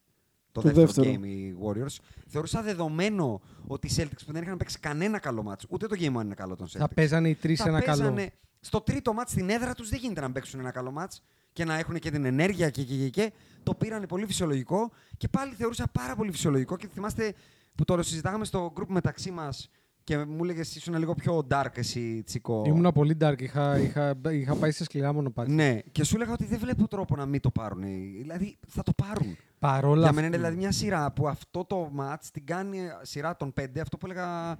το, 0.52 0.60
Το 0.60 0.68
δεύτερο, 0.72 0.86
δεύτερο. 0.86 1.10
game 1.20 1.26
οι 1.26 1.54
Warriors. 1.64 1.96
Θεωρούσα 2.26 2.62
δεδομένο 2.62 3.40
ότι 3.66 3.86
οι 3.86 3.90
Celtics 3.96 4.22
που 4.26 4.32
δεν 4.32 4.42
είχαν 4.42 4.56
παίξει 4.56 4.78
κανένα 4.78 5.18
καλό 5.18 5.42
μάτς, 5.42 5.66
ούτε 5.68 5.86
το 5.86 5.96
game 5.98 6.16
one 6.16 6.24
είναι 6.24 6.34
καλό 6.34 6.56
των 6.56 6.66
Celtics. 6.66 6.78
Θα 6.78 6.88
παίζανε 6.88 7.28
οι 7.28 7.34
τρεις 7.34 7.60
Θα 7.62 7.68
ένα 7.68 7.80
καλό. 7.80 7.98
παίζανε- 7.98 8.32
Στο 8.60 8.80
τρίτο 8.80 9.12
μάτς 9.12 9.30
στην 9.30 9.50
έδρα 9.50 9.74
τους 9.74 9.88
δεν 9.88 9.98
γίνεται 10.02 10.20
να 10.20 10.32
παίξουν 10.32 10.60
ένα 10.60 10.70
καλό 10.70 10.90
μάτς 10.90 11.22
και 11.52 11.64
να 11.64 11.78
έχουν 11.78 11.98
και 11.98 12.10
την 12.10 12.24
ενέργεια 12.24 12.70
και, 12.70 12.82
και, 12.84 12.96
και, 12.96 13.08
και. 13.08 13.32
Το 13.62 13.74
πήρανε 13.74 14.06
πολύ 14.06 14.26
φυσιολογικό 14.26 14.90
και 15.16 15.28
πάλι 15.28 15.54
θεωρούσα 15.54 15.86
πάρα 15.92 16.16
πολύ 16.16 16.30
φυσιολογικό 16.30 16.76
και 16.76 16.88
θυμάστε 16.94 17.34
που 17.74 17.84
το 17.84 18.02
συζητάγαμε 18.02 18.44
στο 18.44 18.72
group 18.76 18.86
μεταξύ 18.88 19.30
μας 19.30 19.68
και 20.04 20.24
μου 20.24 20.44
έλεγες 20.44 20.76
ήσουν 20.76 20.94
λίγο 20.96 21.14
πιο 21.14 21.46
dark 21.50 21.70
εσύ, 21.74 22.22
Τσικό. 22.22 22.62
Ήμουνα 22.66 22.92
πολύ 22.92 23.16
dark. 23.20 23.40
Είχα, 23.40 23.78
είχα, 23.78 24.14
είχα 24.30 24.54
πάει 24.54 24.70
σε 24.70 24.84
σκληρά 24.84 25.12
μονοπάτια. 25.12 25.54
Ναι, 25.54 25.78
και 25.92 26.04
σου 26.04 26.14
έλεγα 26.16 26.32
ότι 26.32 26.44
δεν 26.44 26.58
βλέπω 26.58 26.88
τρόπο 26.88 27.16
να 27.16 27.26
μην 27.26 27.40
το 27.40 27.50
πάρουν. 27.50 27.82
Δηλαδή 28.16 28.56
θα 28.68 28.82
το 28.82 28.92
πάρουν. 28.96 29.36
Παρόλα 29.58 29.94
Για 30.00 30.02
αυτά. 30.08 30.14
μένα 30.14 30.26
είναι 30.26 30.36
δηλαδή 30.36 30.56
μια 30.56 30.72
σειρά 30.72 31.12
που 31.12 31.28
αυτό 31.28 31.64
το 31.64 31.92
match 31.98 32.24
την 32.32 32.46
κάνει 32.46 32.78
σειρά 33.02 33.36
των 33.36 33.52
πέντε. 33.52 33.80
Αυτό 33.80 33.96
που 33.96 34.06
έλεγα 34.06 34.56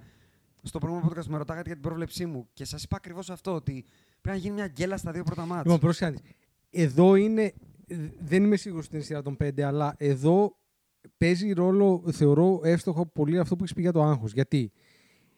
στο 0.63 0.79
προηγούμενο 0.79 1.11
podcast 1.11 1.25
με 1.25 1.37
ρωτάγατε 1.37 1.65
για 1.65 1.73
την 1.75 1.83
πρόβλεψή 1.83 2.25
μου. 2.25 2.47
Και 2.53 2.65
σας 2.65 2.83
είπα 2.83 2.95
ακριβώς 2.95 3.29
αυτό, 3.29 3.53
ότι 3.53 3.85
πρέπει 4.21 4.37
να 4.37 4.43
γίνει 4.43 4.53
μια 4.55 4.67
γκέλα 4.67 4.97
στα 4.97 5.11
δύο 5.11 5.23
πρώτα 5.23 5.45
μάτς. 5.45 5.63
Λοιπόν, 5.63 5.79
πρόσεχε 5.79 6.05
να 6.05 6.11
δεις. 6.11 6.21
Εδώ 6.69 7.15
είναι. 7.15 7.53
ε, 7.87 7.95
Δεν 8.19 8.43
είμαι 8.43 8.55
σίγουρος 8.55 8.85
στην 8.85 9.03
σειρά 9.03 9.21
των 9.21 9.37
πέντε, 9.37 9.63
αλλά 9.63 9.95
εδώ 9.97 10.57
παίζει 11.17 11.51
ρόλο, 11.51 12.03
θεωρώ 12.11 12.59
εύστοχο 12.63 13.05
πολύ 13.05 13.39
αυτό 13.39 13.55
που 13.55 13.63
έχεις 13.63 13.75
πει 13.75 13.81
για 13.81 13.91
το 13.91 14.03
άγχος. 14.03 14.33
Γιατί 14.33 14.71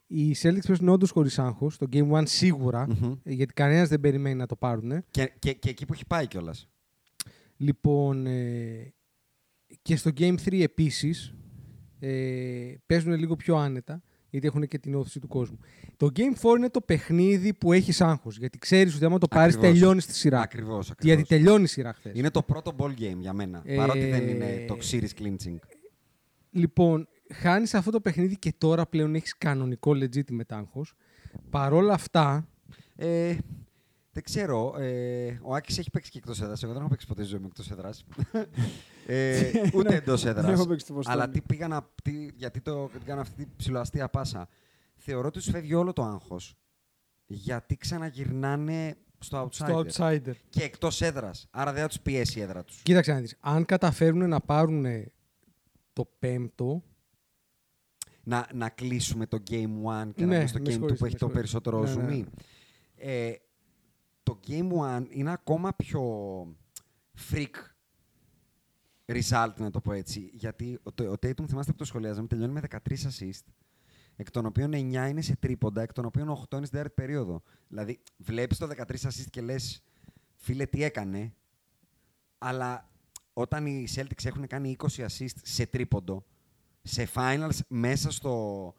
οι 0.08 0.36
Celtics 0.42 0.66
παίζουν 0.68 0.90
όντως 0.90 1.12
χωρίς 1.12 1.40
άγχος, 1.40 1.74
στο 1.74 1.88
Game 1.92 2.12
1 2.12 2.22
σίγουρα, 2.26 2.88
Μμμ. 2.88 3.12
ε, 3.24 3.34
γιατί 3.34 3.54
κανένας 3.54 3.90
δεν 3.90 4.00
περιμένει 4.00 4.36
να 4.36 4.46
το 4.46 4.56
πάρουν. 4.56 5.04
και, 5.12 5.32
και, 5.40 5.54
και 5.54 5.70
εκεί 5.70 5.86
που 5.86 5.94
έχει 5.94 6.06
πάει 6.06 6.28
κιόλας. 6.28 6.70
Λοιπόν, 7.58 8.26
ε, 8.26 8.94
και 9.82 9.96
στο 9.96 10.12
Game 10.18 10.36
3 10.46 10.62
επίσης 10.62 11.34
ε, 12.00 12.74
παίζουν 12.86 13.14
λίγο 13.14 13.36
πιο 13.36 13.56
άνετα, 13.56 14.02
γιατί 14.30 14.48
έχουν 14.48 14.68
και 14.68 14.80
την 14.80 14.96
όθηση 14.96 15.20
του 15.20 15.28
κόσμου. 15.28 15.58
Το 15.98 16.10
Game 16.16 16.50
4 16.52 16.58
είναι 16.58 16.70
το 16.70 16.82
παιχνίδι 16.82 17.54
που 17.54 17.74
έχεις 17.74 18.02
άγχος, 18.02 18.38
γιατί 18.38 18.58
ξέρεις 18.58 18.96
ότι 18.96 19.06
άμα 19.06 19.18
το 19.18 19.28
πάρεις 19.28 19.56
Ακριβώς. 19.56 19.78
τελειώνεις 19.78 20.06
τη 20.06 20.16
σειρά. 20.16 20.42
Ακριβώς. 20.42 20.92
Γιατί 21.00 21.24
τελειώνει 21.24 21.64
η 21.64 21.68
σειρά 21.68 21.94
χθες. 21.94 22.12
Είναι 22.18 22.30
το 22.30 22.42
πρώτο 22.44 22.72
ball 22.78 22.90
game 23.00 23.18
για 23.20 23.34
μένα. 23.34 23.62
Ε, 23.66 23.76
Παρότι 23.76 24.06
δεν 24.10 24.28
είναι 24.28 24.66
το 24.68 24.78
series 24.92 25.22
clinching. 25.22 25.58
Λοιπόν, 26.52 27.08
χάνεις 27.34 27.74
αυτό 27.74 27.92
το 27.92 28.02
παιχνίδι 28.02 28.38
και 28.38 28.54
τώρα 28.58 28.86
πλέον 28.86 29.16
έχεις 29.16 29.38
κανονικό 29.38 29.92
legitimate 29.92 30.50
άγχος. 30.50 30.94
Παρόλα 31.50 31.94
αυτά, 31.94 32.48
Ε, 32.96 33.38
δεν 34.12 34.24
ξέρω. 34.24 34.76
Ε, 34.80 35.40
ο 35.42 35.56
Άκης 35.56 35.78
έχει 35.78 35.92
παίξει 35.92 36.12
και 36.12 36.18
εκτός 36.18 36.42
έδρας. 36.42 36.64
Εγώ 36.64 36.72
δεν 36.72 36.82
έχω 36.82 36.90
παίξει 36.90 37.08
ποτέ 37.08 37.22
στη 37.22 37.32
ζωή 37.32 37.40
μου 37.40 37.48
εκτός 37.48 37.72
έδρας. 37.72 38.06
ε, 39.08 39.52
ούτε 39.74 39.96
εντός 39.96 40.24
Δεν 40.24 40.38
έδρας. 40.38 40.52
έχω 40.52 40.68
παίξει 40.68 40.86
τη 40.86 40.94
Βοστόνη. 40.94 41.16
Αλλά 41.18 41.30
τι 41.30 41.42
πήγα 41.42 41.68
να. 41.68 41.90
Τι, 42.04 42.30
γιατί 42.36 42.62
το, 42.62 42.88
την 42.88 43.02
κάνω 43.06 43.22
αυτή 43.22 43.36
την 43.36 43.56
ψηλοαστία 43.58 44.10
πάσα. 44.10 44.48
Θεωρώ 44.96 45.28
ότι 45.28 45.38
τους 45.40 45.50
φεύγει 45.50 45.74
όλο 45.74 45.94
το 45.94 46.04
άγχος. 46.04 46.56
Γιατί 47.26 47.78
ξαναγυρνάνε 47.78 48.98
στο 49.20 49.44
outsider. 49.44 49.86
στο 49.88 50.06
outsider. 50.08 50.34
Και 50.50 50.64
εκτός 50.64 51.02
έδρας. 51.02 51.48
Άρα 51.52 51.72
δεν 51.74 51.82
θα 51.82 51.88
τους 51.88 52.00
πιέσει 52.00 52.40
η 52.40 52.42
έδρα 52.42 52.64
τους. 52.64 52.82
Κοίταξε 52.82 53.14
να 53.14 53.20
δεις, 53.20 53.36
αν 53.40 53.66
καταφέρουν 53.66 54.30
να 54.30 54.40
πάρουν 54.40 54.86
το 55.94 56.10
πέμπτο, 56.20 56.84
Να, 58.28 58.48
να 58.54 58.70
κλείσουμε 58.70 59.26
το 59.26 59.44
Game 59.50 59.54
1 59.54 60.12
και 60.16 60.26
να 60.26 60.28
Ναι, 60.28 60.36
πούμε 60.36 60.48
στο 60.48 60.60
με 60.60 60.64
Game 60.66 60.68
2 60.68 60.72
συγχωρείς, 60.72 61.00
που 61.00 61.06
έχει 61.06 61.14
με 61.14 61.20
το 61.20 61.28
συγχωρείς. 61.28 61.34
περισσότερο 61.34 61.82
Ναι, 61.82 61.94
ναι. 61.94 62.24
zoom. 62.24 62.26
Ε, 62.96 63.32
το 64.24 64.40
Game 64.48 64.70
1 65.00 65.06
είναι 65.10 65.32
ακόμα 65.32 65.74
πιο 65.74 66.02
freak 67.32 67.56
result, 69.06 69.54
να 69.58 69.72
το 69.72 69.82
πω 69.82 69.92
έτσι. 69.92 70.30
Γιατί 70.34 70.80
ο, 70.84 71.04
ο 71.04 71.14
Tatum, 71.14 71.48
θυμάστε 71.48 71.72
που 71.72 71.78
το 71.78 71.86
σχολιάζαμε, 71.86 72.28
τελειώνει 72.28 72.54
με 72.54 72.62
13 72.70 72.78
assist, 72.92 73.44
εκ 74.16 74.32
των 74.32 74.46
οποίων 74.46 74.72
9 74.74 74.76
είναι 75.10 75.22
σε 75.22 75.36
τρίποντα, 75.36 75.82
εκ 75.82 75.94
των 75.94 76.06
οποίων 76.06 76.28
8 76.30 76.34
είναι 76.56 76.66
στην 76.66 76.78
τέταρτη 76.78 76.94
περίοδο. 77.02 77.42
Δηλαδή, 77.68 78.00
βλέπεις 78.18 78.58
το 78.58 78.68
13 78.68 78.96
assist 78.96 79.26
και 79.30 79.42
λες, 79.42 79.84
φίλε, 80.36 80.66
τι 80.66 80.84
έκανε, 80.84 81.34
αλλά 82.38 82.90
όταν 83.34 83.66
οι 83.66 83.88
Celtics 83.96 84.26
έχουν 84.26 84.48
κάνει 84.48 84.76
20 84.80 85.06
assist 85.06 85.36
σε 85.42 85.66
τρίποντο, 85.66 86.26
σε 86.88 87.08
finals 87.14 87.58
μέσα 87.68 88.12
στο, 88.12 88.74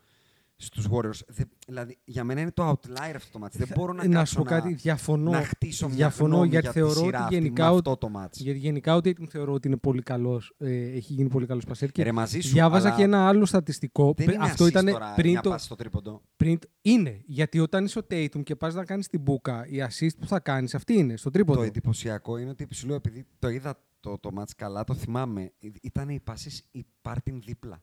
στους 0.57 0.87
Warriors. 0.91 1.21
Δε- 1.29 1.43
δηλαδή, 1.67 1.99
για 2.05 2.25
μένα 2.25 2.41
είναι 2.41 2.51
το 2.51 2.69
outlier 2.71 3.13
αυτό 3.15 3.31
το 3.33 3.39
μάτς. 3.39 3.57
Δεν 3.57 3.69
μπορώ 3.75 3.93
να, 3.93 4.03
Ε, 4.03 4.07
να 4.07 4.15
κάτσω 4.15 4.33
σου 4.33 4.39
πω 4.39 4.45
κάτι, 4.45 4.75
διαφωνώ. 4.75 5.31
να 5.31 5.43
χτίσω 5.43 5.87
μια 5.87 5.97
διαφωνώ 5.97 6.35
γνώμη 6.35 6.49
γιατί 6.49 6.63
για 6.65 6.73
τη 6.73 6.79
θεωρώ 6.79 6.95
σειρά 6.95 7.07
ότι 7.07 7.17
αυτή 7.17 7.35
γενικά 7.35 7.65
με 7.65 7.71
ο- 7.71 7.75
αυτό 7.75 7.97
το 7.97 8.09
μάτς. 8.09 8.41
Γιατί 8.41 8.59
γενικά 8.59 8.95
ο 8.95 8.99
Tatum 8.99 9.27
θεωρώ 9.29 9.53
ότι 9.53 9.69
είναι 9.69 9.77
πολύ 9.77 10.03
καλός. 10.03 10.55
Ε, 10.59 10.75
έχει 10.93 11.13
γίνει 11.13 11.29
πολύ 11.29 11.47
καλός 11.47 11.65
πασέρ. 11.65 11.91
Και 11.93 12.03
Ρε, 12.03 12.13
μαζί 12.13 12.41
σου, 12.41 12.53
διάβαζα 12.53 12.89
αλλά 12.89 12.97
και 12.97 13.03
ένα 13.03 13.29
άλλο 13.29 13.45
στατιστικό. 13.45 14.05
Δεν 14.05 14.27
Πρι- 14.27 14.37
είναι 14.39 14.45
αυτό 14.45 14.65
assist 14.65 14.69
ήταν 14.69 14.87
τώρα 14.87 15.13
πριν 15.15 15.31
μια 15.31 15.41
το. 15.41 15.51
πάση 15.51 15.65
στο 15.65 15.75
τρίποντο. 15.75 16.23
Πριν... 16.37 16.59
Είναι. 16.83 17.21
Γιατί 17.27 17.59
όταν 17.59 17.85
είσαι 17.85 17.99
ο 17.99 18.03
Tatum 18.11 18.43
και 18.43 18.57
πας 18.57 18.75
να 18.75 18.85
κάνεις 18.85 19.09
την 19.09 19.21
μπουκα, 19.21 19.67
η 19.67 19.77
assist 19.89 20.17
που 20.21 20.27
θα 20.27 20.41
κάνεις 20.41 20.75
αυτή 20.75 20.95
είναι 20.95 21.17
στο 21.17 21.31
τρίποντο. 21.31 21.59
Το 21.59 21.65
εντυπωσιακό 21.65 22.37
είναι 22.39 22.51
ότι 22.51 22.69
σου 22.71 22.87
λέω, 22.87 22.97
επειδή 22.97 23.27
το 23.39 23.49
είδα 23.49 23.81
το, 24.01 24.19
το 24.19 24.31
match 24.39 24.51
καλά, 24.57 24.85
το 24.85 24.95
θυμάμαι. 24.95 25.53
Ήταν 25.83 26.09
οι 26.09 26.21
πάσει 26.21 26.65
η 26.71 26.87
πάρτιν 27.03 27.41
δίπλα. 27.47 27.83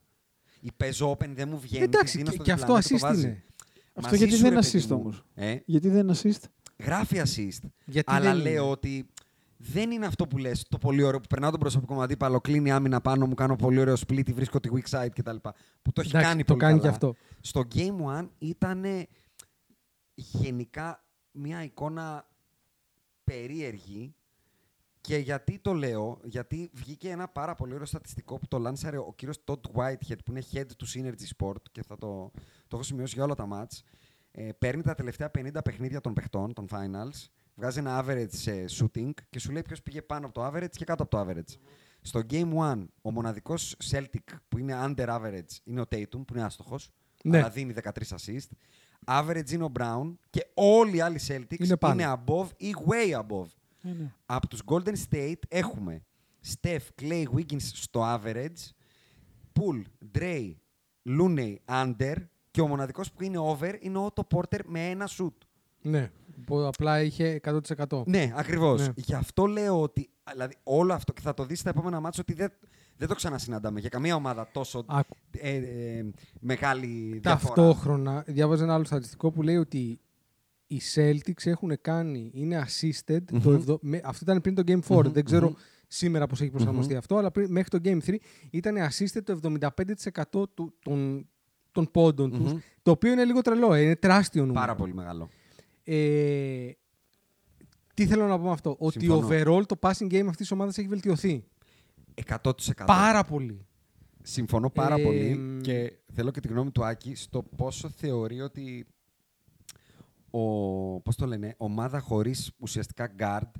Η 0.66 0.70
παίζω 0.76 1.10
open 1.12 1.28
δεν 1.28 1.48
μου 1.48 1.58
βγαίνει. 1.58 1.84
Εντάξει, 1.84 2.12
τη 2.12 2.18
δίνω 2.18 2.28
και- 2.30 2.34
στο 2.34 2.44
και 2.44 2.52
αυτό 2.52 2.74
διπλανό, 2.74 2.88
το 2.88 2.96
assist 2.96 3.00
βάζει. 3.08 3.26
είναι. 3.26 3.42
Αυτό 3.94 4.10
Μαζί 4.10 4.16
γιατί 4.16 4.34
σου, 4.36 4.42
δεν 4.42 4.52
ρε, 4.52 4.58
assist 4.58 4.70
παιδί 4.72 4.86
μου. 4.94 4.98
όμως. 5.00 5.24
Ε, 5.34 5.56
Γιατί 5.64 5.88
δεν 5.88 6.10
assist; 6.14 6.40
γράφει 6.78 7.20
assist. 7.24 7.68
Γιατί 7.84 8.12
αλλά 8.12 8.32
δεν 8.32 8.42
λέω 8.42 8.52
είναι. 8.62 8.70
ότι 8.70 9.06
δεν 9.56 9.90
είναι 9.90 10.06
αυτό 10.06 10.26
που 10.26 10.38
λες, 10.38 10.64
το 10.68 10.78
πολύ 10.78 11.02
ωραίο 11.02 11.20
που 11.20 11.26
περνάω 11.26 11.50
τον 11.50 11.60
προσωπικό 11.60 11.94
μου 11.94 12.02
αντίπαλο, 12.02 12.40
κλείνει 12.40 12.70
άμυνα 12.70 13.00
πάνω 13.00 13.26
μου, 13.26 13.34
κάνω 13.34 13.56
πολύ 13.56 13.78
ωραίο 13.78 13.94
split, 14.06 14.32
βρίσκω 14.34 14.60
τη 14.60 14.68
weak 14.72 14.98
side 14.98 15.08
κτλ. 15.14 15.36
Που 15.82 15.92
το 15.92 16.00
έχει 16.00 16.10
Εντάξει, 16.10 16.28
κάνει 16.28 16.44
το 16.44 16.54
πολύ 16.54 16.60
κάνει 16.60 16.78
καλά. 16.78 16.82
και 16.82 16.88
αυτό. 16.88 17.14
Στο 17.40 17.62
Game 17.74 18.20
1 18.20 18.28
ήταν 18.38 18.84
γενικά 20.14 21.04
μια 21.30 21.62
εικόνα 21.64 22.28
περίεργη 23.24 24.14
και 25.06 25.16
γιατί 25.16 25.58
το 25.58 25.72
λέω, 25.72 26.20
γιατί 26.24 26.70
βγήκε 26.72 27.08
ένα 27.10 27.28
πάρα 27.28 27.54
πολύ 27.54 27.72
ωραίο 27.74 27.86
στατιστικό 27.86 28.38
που 28.38 28.46
το 28.48 28.58
λάνσαρε 28.58 28.96
ο 28.98 29.12
κύριος 29.16 29.38
Todd 29.44 29.60
Whitehead 29.74 30.18
που 30.24 30.30
είναι 30.30 30.42
head 30.52 30.66
του 30.76 30.86
Synergy 30.88 31.36
Sport 31.36 31.62
και 31.72 31.82
θα 31.82 31.96
το, 31.98 32.30
το 32.68 32.76
έχω 32.76 32.82
σημειώσει 32.82 33.14
για 33.14 33.24
όλα 33.24 33.34
τα 33.34 33.48
match. 33.52 33.78
Ε, 34.30 34.48
παίρνει 34.58 34.82
τα 34.82 34.94
τελευταία 34.94 35.30
50 35.38 35.50
παιχνίδια 35.64 36.00
των 36.00 36.12
παιχτών, 36.12 36.52
των 36.52 36.66
finals, 36.70 37.28
βγάζει 37.54 37.78
ένα 37.78 38.04
average 38.04 38.28
σε 38.32 38.64
shooting 38.78 39.10
και 39.30 39.38
σου 39.38 39.52
λέει 39.52 39.62
ποιος 39.62 39.82
πήγε 39.82 40.02
πάνω 40.02 40.26
από 40.26 40.34
το 40.34 40.46
average 40.46 40.70
και 40.70 40.84
κάτω 40.84 41.02
από 41.02 41.10
το 41.16 41.20
average. 41.30 41.56
Στο 42.00 42.20
Game 42.30 42.52
1, 42.54 42.84
ο 43.02 43.10
μοναδικός 43.10 43.76
Celtic 43.90 44.34
που 44.48 44.58
είναι 44.58 44.74
under 44.84 45.08
average 45.08 45.56
είναι 45.64 45.80
ο 45.80 45.84
Tatum, 45.90 46.06
που 46.10 46.34
είναι 46.34 46.42
άστοχος, 46.44 46.90
Ναι. 47.24 47.38
αλλά 47.38 47.48
δίνει 47.50 47.72
13 47.72 47.90
assist. 48.16 48.48
Average 49.06 49.50
είναι 49.50 49.64
ο 49.64 49.72
Brown 49.78 50.14
και 50.30 50.46
όλοι 50.54 50.96
οι 50.96 51.00
άλλοι 51.00 51.20
Celtics 51.28 51.64
Είναι 51.64 51.76
πάνω. 51.76 52.02
είναι 52.02 52.14
above 52.26 52.48
ή 52.56 52.74
way 52.88 53.20
above. 53.20 53.46
Ε, 53.84 53.92
ναι. 53.92 54.12
Από 54.26 54.48
τους 54.48 54.62
Golden 54.66 54.94
State 55.10 55.40
έχουμε 55.48 56.02
Steph, 56.46 57.02
Clay, 57.02 57.24
Wiggins 57.34 57.60
στο 57.60 58.02
average, 58.04 58.70
Poole, 59.52 59.82
Dre, 60.18 60.52
Looney 61.08 61.56
under 61.66 62.16
και 62.50 62.60
ο 62.60 62.66
μοναδικός 62.66 63.12
που 63.12 63.22
είναι 63.22 63.38
over 63.38 63.74
είναι 63.80 63.98
ο 63.98 64.10
Otto 64.14 64.22
Porter 64.34 64.60
με 64.64 64.90
ένα 64.90 65.08
shoot. 65.18 65.32
Ναι. 65.82 66.10
Που 66.46 66.66
απλά 66.66 67.02
είχε 67.02 67.40
100%. 67.44 68.02
Ναι, 68.06 68.32
ακριβώς. 68.34 68.80
Ναι. 68.80 68.92
Γι' 68.96 69.14
αυτό 69.14 69.46
λέω 69.46 69.80
ότι 69.80 70.10
δηλαδή, 70.32 70.56
όλο 70.62 70.92
αυτό 70.92 71.12
και 71.12 71.20
θα 71.20 71.34
το 71.34 71.44
δεις 71.44 71.60
στα 71.60 71.70
επόμενα 71.70 72.00
μάτια 72.00 72.24
ότι 72.28 72.34
δεν, 72.34 72.52
δεν 72.96 73.08
το 73.08 73.14
ξανασυναντάμε 73.14 73.80
για 73.80 73.88
καμία 73.88 74.14
ομάδα 74.14 74.48
τόσο 74.52 74.84
Άκου. 74.86 75.16
ε, 75.30 75.56
ε, 75.56 76.10
μεγάλη 76.40 77.18
διαφορά. 77.22 77.54
Ταυτόχρονα 77.54 78.24
διάβαζα 78.26 78.64
ένα 78.64 78.74
άλλο 78.74 78.84
στατιστικό 78.84 79.30
που 79.30 79.42
λέει 79.42 79.56
ότι 79.56 80.00
οι 80.74 80.80
Celtics 80.94 81.46
έχουν 81.46 81.78
κάνει, 81.80 82.30
είναι 82.34 82.64
assisted, 82.66 83.20
το 83.42 83.52
ευδο- 83.52 83.78
με- 83.82 84.00
αυτό 84.04 84.24
ήταν 84.30 84.40
πριν 84.40 84.54
το 84.54 84.62
Game 84.66 84.80
4, 84.96 85.10
δεν 85.12 85.24
ξερω 85.24 85.54
σήμερα 85.88 86.26
πώς 86.26 86.40
έχει 86.40 86.50
προσαρμοστεί 86.50 86.94
αυτό, 86.96 87.16
αλλά 87.16 87.30
πριν, 87.30 87.50
μέχρι 87.50 87.68
το 87.70 87.78
Game 87.84 87.98
3 88.06 88.14
ήταν 88.50 88.76
assisted 88.76 89.22
το 89.24 89.32
75% 89.32 90.48
του, 90.54 90.74
των, 90.82 91.28
των 91.72 91.90
πόντων 91.90 92.30
τους, 92.30 92.52
το 92.82 92.90
οποίο 92.90 93.12
είναι 93.12 93.24
λίγο 93.24 93.40
τρελό, 93.40 93.72
ε, 93.74 93.80
είναι 93.82 93.96
τεράστιο 93.96 94.40
νούμερο. 94.46 94.60
Πάρα 94.60 94.74
πολύ 94.74 94.94
μεγάλο. 94.94 95.28
Ε, 95.84 96.70
τι 97.94 98.06
θέλω 98.06 98.26
να 98.26 98.38
πω 98.38 98.44
με 98.44 98.50
αυτό, 98.50 98.76
ότι 98.78 99.00
Συμφωνώ. 99.00 99.28
overall 99.28 99.62
το 99.66 99.76
passing 99.80 100.06
game 100.12 100.20
αυτής 100.20 100.36
της 100.36 100.50
ομάδας 100.50 100.78
έχει 100.78 100.88
βελτιωθεί. 100.88 101.44
100%. 102.26 102.84
Πάρα 102.86 103.24
πολύ. 103.24 103.66
Συμφωνώ 104.22 104.70
πάρα 104.70 104.94
Ε, 104.94 105.02
πολύ 105.02 105.34
μ. 105.36 105.60
και 105.60 105.92
θέλω 106.12 106.30
και 106.30 106.40
τη 106.40 106.48
γνώμη 106.48 106.70
του 106.70 106.84
Άκη 106.84 107.14
στο 107.14 107.42
πόσο 107.56 107.88
θεωρεί 107.88 108.40
ότι 108.40 108.86
ο, 110.38 111.00
πώς 111.00 111.16
το 111.16 111.26
λένε, 111.26 111.54
ομάδα 111.56 112.00
χωρίς 112.00 112.50
ουσιαστικά 112.58 113.10
guard 113.18 113.50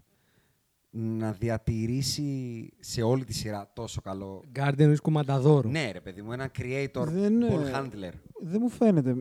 να 0.91 1.33
διατηρήσει 1.33 2.73
σε 2.81 3.03
όλη 3.03 3.25
τη 3.25 3.33
σειρά 3.35 3.71
τόσο 3.75 4.01
καλό. 4.01 4.43
Garden 4.57 4.79
εννοείς 4.79 5.01
κουμανταδόρο. 5.01 5.69
Ναι, 5.69 5.91
ρε 5.93 6.01
παιδί 6.01 6.23
μου, 6.23 6.33
ένα 6.33 6.51
creator 6.59 7.05
Δεν, 7.07 7.43
ε, 7.43 7.49
ball 7.51 7.77
handler. 7.77 8.13
Δεν 8.41 8.59
μου 8.61 8.69
φαίνεται. 8.69 9.13
Τι 9.15 9.21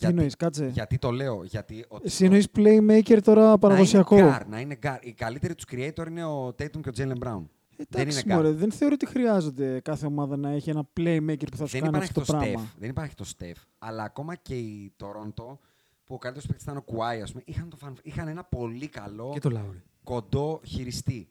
Γιατί, 0.00 0.14
εννοείς, 0.14 0.36
κάτσε. 0.36 0.66
γιατί 0.66 0.98
το 0.98 1.10
λέω, 1.10 1.44
γιατί... 1.44 1.84
ο- 1.88 1.96
Εσύ 2.02 2.24
εννοείς 2.24 2.46
playmaker 2.56 3.18
τώρα 3.24 3.58
παραδοσιακό. 3.58 4.16
Να 4.16 4.20
είναι 4.22 4.36
guard, 4.38 4.46
να 4.48 4.60
είναι 4.60 4.78
guard. 4.82 4.98
Οι 5.00 5.12
καλύτεροι 5.12 5.54
τους 5.54 5.64
creator 5.70 6.06
είναι 6.08 6.24
ο 6.24 6.46
Tatum 6.48 6.80
και 6.82 6.88
ο 6.88 6.92
Jalen 6.96 7.18
Brown. 7.26 7.42
δεν 7.76 7.86
Εντάξει, 7.90 8.20
είναι 8.24 8.34
guard. 8.34 8.36
μωρέ, 8.36 8.50
δεν 8.50 8.72
θεωρώ 8.72 8.94
ότι 8.94 9.06
χρειάζεται 9.06 9.80
κάθε 9.80 10.06
ομάδα 10.06 10.36
να 10.36 10.50
έχει 10.50 10.70
ένα 10.70 10.82
playmaker 10.96 11.46
που 11.50 11.56
θα 11.56 11.66
σου 11.66 11.72
δεν 11.78 11.82
κάνει 11.82 11.96
υπάρχει 11.96 12.02
αυτό 12.04 12.20
το 12.20 12.26
το 12.26 12.32
πράγμα. 12.38 12.60
Steph. 12.60 12.74
Δεν 12.78 12.88
υπάρχει 12.90 13.14
το 13.14 13.24
Steph. 13.38 13.62
Αλλά 13.78 14.02
ακόμα 14.02 14.34
και 14.34 14.54
η 14.58 14.92
Toronto, 15.02 15.58
που 16.04 16.14
ο 16.14 16.18
καλύτερος 16.18 16.46
παίκτης 16.46 16.64
ήταν 16.64 16.76
ο 16.76 16.82
Κουάι, 16.82 17.20
ας 17.22 17.30
πούμε, 17.30 17.42
είχαν, 17.46 17.68
το 17.70 17.76
fan- 17.84 17.98
είχαν 18.02 18.28
ένα 18.28 18.44
πολύ 18.44 18.88
καλό 18.88 19.30
Και 19.32 19.40
το 19.40 19.50
Λάουρι. 19.50 19.82
κοντό 20.04 20.60
χειριστή. 20.64 21.28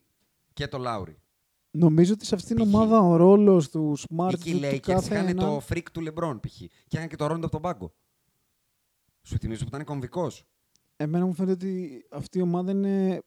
Και 0.54 0.68
το 0.68 0.78
Λάουρι. 0.78 1.18
Νομίζω 1.72 2.14
ότι 2.14 2.26
σε 2.26 2.36
αυτήν 2.36 2.56
την 2.56 2.66
Π.χ. 2.66 2.74
ομάδα 2.74 3.00
ο 3.00 3.16
ρόλος 3.16 3.70
του 3.70 3.98
Smart 4.00 4.32
Οι 4.32 4.52
του, 4.52 4.60
του 4.60 4.66
Lakers 4.66 4.80
κάθε 4.80 5.14
είχαν 5.16 5.28
έναν- 5.28 5.46
το 5.46 5.62
freak 5.70 5.84
του 5.92 6.04
LeBron 6.08 6.40
π.χ. 6.42 6.56
Και 6.58 6.70
είχαν 6.98 7.08
και 7.08 7.16
το 7.16 7.28
Ρόντο 7.28 7.46
από 7.46 7.52
τον 7.52 7.62
πάγκο. 7.62 7.94
Σου 9.22 9.38
θυμίζω 9.38 9.62
που 9.64 9.68
ήταν 9.74 9.84
κομβικός. 9.86 10.44
Εμένα 10.96 11.26
μου 11.26 11.34
φαίνεται 11.34 11.52
ότι 11.54 12.06
αυτή 12.12 12.38
η 12.38 12.42
ομάδα 12.42 12.72
είναι. 12.72 13.22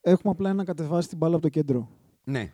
Έχουμε 0.00 0.32
απλά 0.32 0.52
να 0.52 0.64
κατεβάσει 0.64 1.08
την 1.08 1.18
μπάλα 1.18 1.34
από 1.34 1.42
το 1.42 1.48
κέντρο. 1.48 1.88
Ναι. 2.24 2.52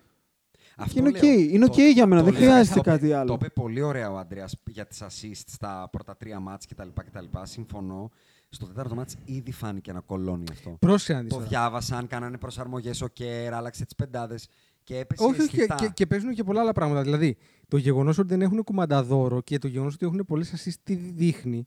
Και 0.76 0.98
είναι 0.98 1.10
λέω. 1.10 1.20
οκ. 1.20 1.22
Είναι 1.52 1.66
Το- 1.66 1.72
οκ 1.72 1.78
για 1.78 2.06
μένα. 2.06 2.22
το 2.22 2.30
Δεν 2.30 2.40
λέω. 2.40 2.50
χρειάζεται 2.50 2.74
Το 2.80 2.90
είπε- 2.90 2.90
κάτι 3.00 3.12
άλλο. 3.12 3.26
Το 3.28 3.34
είπε 3.40 3.48
πολύ 3.48 3.80
ωραία 3.82 4.10
ο 4.12 4.16
Αντρέα 4.18 4.48
για 4.70 4.86
τις 4.86 5.02
assists 5.02 5.42
στα 5.46 5.88
πρώτα 5.92 6.16
τρία 6.16 6.40
ματς 6.40 6.66
κτλ. 6.66 6.88
κτλ. 6.94 7.24
Συμφωνώ. 7.42 8.10
Στο 8.48 8.66
τέταρτο 8.66 8.94
ματς 8.94 9.16
ήδη 9.24 9.52
φάνηκε 9.52 9.90
να 9.90 10.00
κωλώνει 10.00 10.44
αυτό. 10.50 10.76
Πρόσεχε 10.80 11.12
να 11.12 11.20
δεις 11.20 11.28
Το 11.28 11.34
τώρα. 11.36 11.48
διάβασαν, 11.48 12.06
κάνανε 12.06 12.38
προσαρμογές 12.38 13.00
ο 13.02 13.08
Kerr, 13.09 13.55
άλλαξε 13.54 13.84
τις 13.84 13.94
πεντάδες 13.94 14.48
και 14.84 14.98
έπεσε. 14.98 15.24
Όχι, 15.24 15.40
όχι, 15.40 15.48
και, 15.48 15.56
αισθητά. 15.56 15.74
και, 15.74 15.88
και 15.94 16.06
παίζουν 16.06 16.34
και 16.34 16.44
πολλά 16.44 16.60
άλλα 16.60 16.72
πράγματα. 16.72 17.02
Δηλαδή, 17.02 17.36
το 17.68 17.76
γεγονός 17.76 18.18
ότι 18.18 18.28
δεν 18.28 18.42
έχουν 18.42 18.64
κουμανταδόρο 18.64 19.40
και 19.40 19.58
το 19.58 19.68
γεγονός 19.68 19.94
ότι 19.94 20.06
έχουν 20.06 20.24
πολλές 20.26 20.52
assist 20.56 20.74
τι 20.82 20.94
δείχνει. 20.94 21.66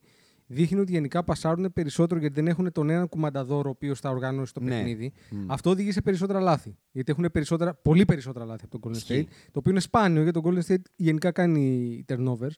Δείχνει 0.49 0.79
ότι 0.79 0.91
γενικά 0.91 1.23
πασάρουν 1.23 1.73
περισσότερο 1.73 2.19
γιατί 2.19 2.35
δεν 2.35 2.47
έχουν 2.47 2.71
τον 2.71 2.89
έναν 2.89 3.09
κουμανταδόρο 3.09 3.67
ο 3.69 3.71
οποίος 3.71 3.99
θα 3.99 4.09
οργανώσει 4.09 4.53
το 4.53 4.59
Ναι. 4.59 4.69
παιχνίδι. 4.69 5.13
Μμ. 5.31 5.51
Αυτό 5.51 5.69
οδηγεί 5.69 5.91
σε 5.91 6.01
περισσότερα 6.01 6.39
λάθη. 6.39 6.77
Γιατί 6.91 7.11
έχουν 7.11 7.29
περισσότερα, 7.31 7.73
πολύ 7.73 8.05
περισσότερα 8.05 8.45
λάθη 8.45 8.65
από 8.65 8.79
τον 8.79 8.91
Golden 8.91 8.95
Ισχύει. 8.95 9.27
State. 9.29 9.33
Το 9.51 9.59
οποίο 9.59 9.71
είναι 9.71 9.79
σπάνιο 9.79 10.23
γιατί 10.23 10.41
το 10.41 10.49
Golden 10.49 10.71
State 10.71 10.81
γενικά 10.95 11.31
κάνει 11.31 12.05
turnovers. 12.07 12.51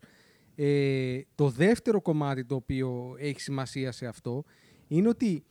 Ε, 0.55 1.19
το 1.35 1.49
δεύτερο 1.49 2.01
κομμάτι 2.01 2.45
το 2.45 2.55
οποίο 2.55 3.15
έχει 3.19 3.41
σημασία 3.41 3.91
σε 3.91 4.05
αυτό 4.05 4.43
είναι 4.87 5.07
ότι 5.07 5.43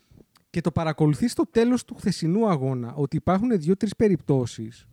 και 0.50 0.60
το 0.60 0.70
παρακολουθείς 0.70 1.32
στο 1.32 1.46
τέλος 1.50 1.84
του 1.84 1.94
χθεσινού 1.94 2.48
αγώνα 2.48 2.94
ότι 2.94 3.16
υπάρχουν 3.16 3.58
δύο-τρεις 3.60 3.96
περιπτώσεις 3.96 4.86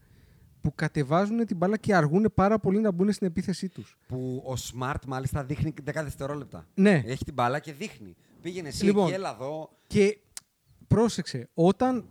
που 0.65 0.75
κατεβάζουν 0.75 1.45
την 1.45 1.57
μπάλα 1.57 1.77
και 1.77 1.95
αργούν 1.95 2.31
πάρα 2.33 2.59
πολύ 2.59 2.79
να 2.79 2.91
μπουν 2.91 3.11
στην 3.11 3.27
επίθεσή 3.27 3.69
τους. 3.69 3.97
Που 4.07 4.43
ο 4.45 4.53
Smart 4.53 5.05
μάλιστα 5.07 5.43
δείχνει 5.43 5.73
10 5.85 5.91
δευτερόλεπτα. 5.93 6.67
Ναι. 6.73 7.03
Έχει 7.05 7.23
την 7.23 7.33
μπάλα 7.33 7.59
και 7.59 7.73
δείχνει. 7.73 8.15
Πήγαινε 8.41 8.67
εσύ 8.67 8.85
Λοιπόν. 8.85 9.05
εκεί, 9.05 9.13
έλα 9.13 9.33
εδώ. 9.33 9.69
Και 9.87 10.19
πρόσεξε, 10.87 11.49
όταν 11.53 12.05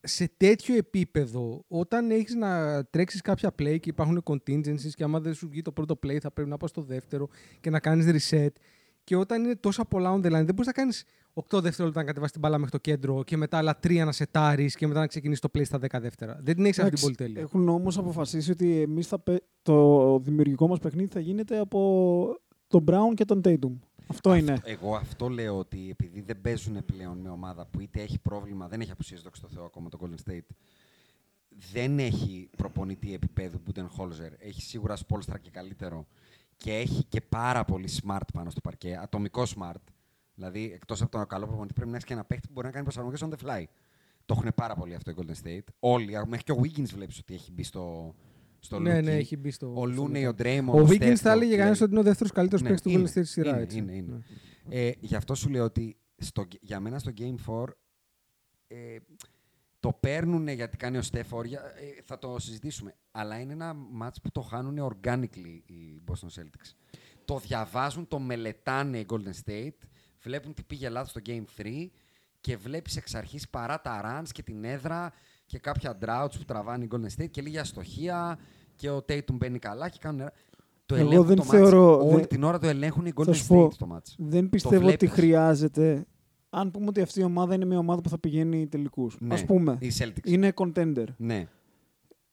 σε 0.00 0.30
τέτοιο 0.36 0.76
επίπεδο, 0.76 1.64
όταν 1.68 2.10
έχεις 2.10 2.34
να 2.34 2.84
τρέξεις 2.84 3.20
κάποια 3.20 3.54
play 3.58 3.80
και 3.80 3.88
υπάρχουν 3.88 4.22
contingencies 4.24 4.90
και 4.94 5.04
άμα 5.04 5.20
δεν 5.20 5.34
σου 5.34 5.48
βγει 5.48 5.62
το 5.62 5.72
πρώτο 5.72 5.98
play 6.06 6.18
θα 6.18 6.30
πρέπει 6.30 6.48
να 6.48 6.56
πας 6.56 6.70
στο 6.70 6.82
δεύτερο 6.82 7.28
και 7.60 7.70
να 7.70 7.80
κάνεις 7.80 8.28
reset 8.30 8.52
και 9.08 9.16
όταν 9.16 9.44
είναι 9.44 9.56
τόσα 9.56 9.84
πολλά 9.84 10.12
on 10.12 10.16
the 10.16 10.26
line 10.26 10.30
δεν 10.30 10.44
μπορείς 10.54 10.66
να 10.66 10.72
κάνεις 10.72 11.04
8 11.34 11.60
δευτερόλεπτα 11.62 12.00
να 12.00 12.06
κατεβάσεις 12.06 12.32
την 12.32 12.40
μπάλα 12.40 12.56
μέχρι 12.58 12.70
το 12.70 12.78
κέντρο 12.78 13.22
και 13.22 13.36
μετά 13.36 13.58
άλλα 13.58 13.78
3 13.82 14.04
να 14.04 14.12
σετάρεις 14.12 14.74
και 14.76 14.86
μετά 14.86 15.00
να 15.00 15.06
ξεκινήσεις 15.06 15.40
το 15.40 15.48
play 15.54 15.64
στα 15.64 15.78
10 15.78 16.00
δεύτερα. 16.00 16.40
Δεν 16.42 16.54
την 16.54 16.64
έχεις 16.64 16.78
αυτή 16.78 16.94
την 16.94 16.98
Εντάξει, 16.98 17.02
πολυτέλεια. 17.04 17.40
Έχουν 17.40 17.68
όμως 17.68 17.98
αποφασίσει 17.98 18.50
ότι 18.50 18.80
εμείς 18.80 19.06
θα 19.06 19.18
πε- 19.18 19.42
το 19.62 20.18
δημιουργικό 20.18 20.68
μας 20.68 20.78
παιχνίδι 20.78 21.08
θα 21.12 21.20
γίνεται 21.20 21.58
από 21.58 22.40
τον 22.66 22.84
Brown 22.88 23.14
και 23.14 23.24
τον 23.24 23.40
Tatum. 23.44 23.72
Αυτό 24.06 24.34
είναι. 24.34 24.60
Εγώ 24.64 24.94
αυτό 24.96 25.28
λέω 25.28 25.58
ότι 25.58 25.88
επειδή 25.90 26.20
δεν 26.20 26.40
παίζουν 26.40 26.84
πλέον 26.84 27.18
με 27.18 27.28
ομάδα 27.28 27.66
που 27.66 27.80
είτε 27.80 28.00
έχει 28.00 28.18
πρόβλημα, 28.18 28.68
δεν 28.68 28.80
έχει 28.80 28.90
απουσίες 28.90 29.22
δόξα 29.22 29.42
τω 29.42 29.48
Θεώ 29.54 29.64
ακόμα 29.64 29.88
το 29.88 29.98
Golden 30.02 30.30
State, 30.30 30.46
δεν 31.72 31.98
έχει 31.98 32.48
προπονητή 32.56 33.14
επίπεδου 33.14 33.58
Budenholzer, 33.66 34.32
έχει 34.38 34.62
σίγουρα 34.62 34.96
Spolstra 34.96 35.40
και 35.40 35.50
καλύτερο 35.50 36.06
και 36.58 36.72
έχει 36.74 37.04
και 37.04 37.20
πάρα 37.20 37.64
πολύ 37.64 37.88
smart 38.02 38.20
πάνω 38.32 38.50
στο 38.50 38.60
παρκέ, 38.60 38.98
ατομικό 39.02 39.42
smart. 39.56 39.80
Δηλαδή, 40.34 40.70
εκτός 40.74 41.02
από 41.02 41.10
τον 41.10 41.26
καλό 41.26 41.46
προπονητή, 41.46 41.74
πρέπει 41.74 41.88
να 41.90 41.94
έχεις 41.96 42.06
και 42.08 42.12
ένα 42.14 42.24
παίχτη 42.24 42.46
που 42.46 42.52
μπορεί 42.52 42.66
να 42.66 42.72
κάνει 42.72 42.84
προσαρμογές 42.84 43.24
on 43.24 43.28
the 43.28 43.46
fly. 43.46 43.64
Το 44.26 44.34
έχουν 44.38 44.52
πάρα 44.54 44.74
πολύ 44.74 44.94
αυτό 44.94 45.10
οι 45.10 45.14
Golden 45.16 45.46
State. 45.46 45.64
Όλοι, 45.78 46.12
μέχρι 46.26 46.44
και 46.44 46.52
ο 46.52 46.60
Wiggins 46.62 46.88
βλέπεις 46.94 47.18
ότι 47.18 47.34
έχει 47.34 47.52
μπει 47.52 47.62
στο, 47.62 48.14
στο 48.58 48.78
Ναι, 48.78 48.98
Luka. 48.98 49.02
ναι, 49.02 49.12
έχει 49.16 49.36
μπει 49.36 49.50
στο. 49.50 49.66
Ο 49.66 49.74
στο 49.74 49.84
Λούνεϊ, 49.84 50.24
Luka. 50.26 50.28
ο 50.28 50.34
Ντρέιμον. 50.34 50.80
Ο 50.82 50.86
Wiggins 50.90 51.14
θα 51.14 51.30
έλεγε 51.30 51.56
κανένα 51.56 51.76
ότι 51.80 51.90
είναι 51.90 51.98
ο 52.00 52.02
δεύτερος 52.02 52.32
καλύτερος 52.32 52.62
Ναι, 52.62 52.68
παίκτης 52.68 52.92
του 52.92 52.98
είναι, 52.98 53.08
Golden 53.08 53.18
State 53.18 53.24
στη 53.24 53.24
σειρά. 53.24 53.50
είναι, 53.50 53.60
έτσι. 53.62 53.78
είναι, 53.78 53.92
είναι. 53.94 54.22
Ναι. 54.68 54.76
Ε, 54.76 54.92
γι' 55.00 55.14
αυτό 55.14 55.34
σου 55.34 55.48
λέω 55.48 55.64
ότι 55.64 55.96
στο, 56.16 56.46
για 56.60 56.80
μένα 56.80 56.98
στο 56.98 57.12
Game 57.18 57.34
4 57.52 57.64
ε, 58.66 58.96
το 59.90 59.96
παίρνουν 60.00 60.48
γιατί 60.48 60.76
κάνει 60.76 60.96
ο 60.96 61.02
Στεφ 61.02 61.32
όρια, 61.32 61.60
ε, 61.60 62.02
θα 62.04 62.18
το 62.18 62.36
συζητήσουμε. 62.38 62.94
Αλλά 63.10 63.38
είναι 63.40 63.52
ένα 63.52 63.74
μάτς 63.90 64.20
που 64.20 64.30
το 64.32 64.40
χάνουν 64.40 64.92
organically 65.02 65.60
οι 65.66 66.00
Boston 66.06 66.40
Celtics. 66.40 66.74
Το 67.24 67.38
διαβάζουν, 67.38 68.08
το 68.08 68.18
μελετάνε 68.18 68.98
οι 68.98 69.06
Golden 69.10 69.50
State, 69.50 69.86
βλέπουν 70.22 70.54
τι 70.54 70.62
πήγε 70.62 70.88
λάθος 70.88 71.10
στο 71.10 71.20
Game 71.26 71.44
3 71.62 71.66
και 72.40 72.56
βλέπεις 72.56 72.96
εξ 72.96 73.14
αρχής 73.14 73.48
παρά 73.48 73.80
τα 73.80 74.00
runs 74.22 74.28
και 74.32 74.42
την 74.42 74.64
έδρα 74.64 75.12
και 75.46 75.58
κάποια 75.58 75.98
droughts 76.04 76.32
που 76.38 76.44
τραβάνε 76.44 76.84
οι 76.84 76.88
Golden 76.92 77.22
State 77.22 77.30
και 77.30 77.42
λίγη 77.42 77.58
αστοχία 77.58 78.38
και 78.76 78.90
ο 78.90 78.96
Tatum 78.96 79.32
μπαίνει 79.32 79.58
καλά 79.58 79.88
και 79.88 79.98
κάνουν... 80.00 80.30
Το 80.86 80.94
Εγώ 80.94 81.04
ελέγχουν 81.06 81.26
δεν 81.26 81.36
το 81.36 81.42
θεωρώ- 81.42 81.90
μάτς. 81.98 82.04
Όλη 82.04 82.14
δεν- 82.16 82.28
την 82.28 82.42
ώρα 82.42 82.58
το 82.58 82.66
ελέγχουν 82.66 83.06
οι 83.06 83.12
Golden 83.14 83.24
Θα 83.24 83.32
σου 83.32 83.44
State 83.44 83.48
πω, 83.48 83.76
το 83.78 83.86
μάτς. 83.86 84.14
δεν 84.18 84.48
πιστεύω 84.48 84.74
ότι 84.76 84.84
βλέπεις. 84.84 85.10
χρειάζεται. 85.10 86.06
Αν 86.50 86.70
πούμε 86.70 86.86
ότι 86.88 87.00
αυτή 87.00 87.20
η 87.20 87.22
ομάδα 87.22 87.54
είναι 87.54 87.64
μια 87.64 87.78
ομάδα 87.78 88.00
που 88.00 88.08
θα 88.08 88.18
πηγαίνει 88.18 88.66
τελικούς. 88.66 89.16
Ναι, 89.20 89.34
Α 89.34 89.44
πούμε. 89.44 89.76
οι 89.80 89.90
Celtics. 89.98 90.26
Είναι 90.26 90.52
contender. 90.54 91.04
Ναι. 91.16 91.46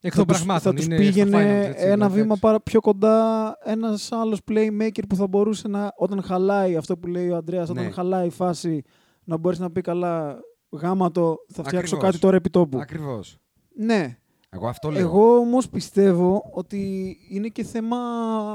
Εκ 0.01 0.11
θα 0.15 0.17
των 0.17 0.27
τους, 0.27 0.35
πραγμάτων. 0.37 0.61
θα 0.71 0.73
τους 0.73 0.85
είναι 0.85 0.97
πήγαινε 0.97 1.29
στο 1.29 1.39
finals, 1.39 1.65
έτσι, 1.69 1.83
ένα 1.85 1.93
εντάξει. 1.93 2.19
βήμα 2.21 2.35
παρα, 2.37 2.61
πιο 2.61 2.79
κοντά 2.81 3.53
ένας 3.63 4.11
άλλος 4.11 4.39
playmaker 4.51 5.01
που 5.09 5.15
θα 5.15 5.27
μπορούσε 5.27 5.67
να, 5.67 5.91
όταν 5.97 6.21
χαλάει 6.23 6.75
αυτό 6.75 6.97
που 6.97 7.07
λέει 7.07 7.29
ο 7.29 7.35
Αντρέας, 7.35 7.69
όταν 7.69 7.83
Ναι. 7.83 7.91
χαλάει 7.91 8.27
η 8.27 8.29
φάση, 8.29 8.81
να 9.23 9.37
μπορέσει 9.37 9.61
να 9.61 9.71
πει 9.71 9.81
καλά 9.81 10.39
γάμα 10.69 11.11
το, 11.11 11.35
θα 11.47 11.63
φτιάξω 11.63 11.77
Ακριβώς. 11.95 12.03
κάτι 12.03 12.19
τώρα 12.19 12.35
επί 12.35 12.49
τόπου. 12.49 12.79
Ακριβώς. 12.79 13.37
Ναι. 13.75 14.17
Εγώ 14.55 14.67
αυτό 14.67 14.89
λέω. 14.89 15.01
Εγώ 15.01 15.37
όμως 15.37 15.69
πιστεύω 15.69 16.49
ότι 16.53 17.17
είναι 17.29 17.47
και 17.47 17.63
θέμα 17.63 17.97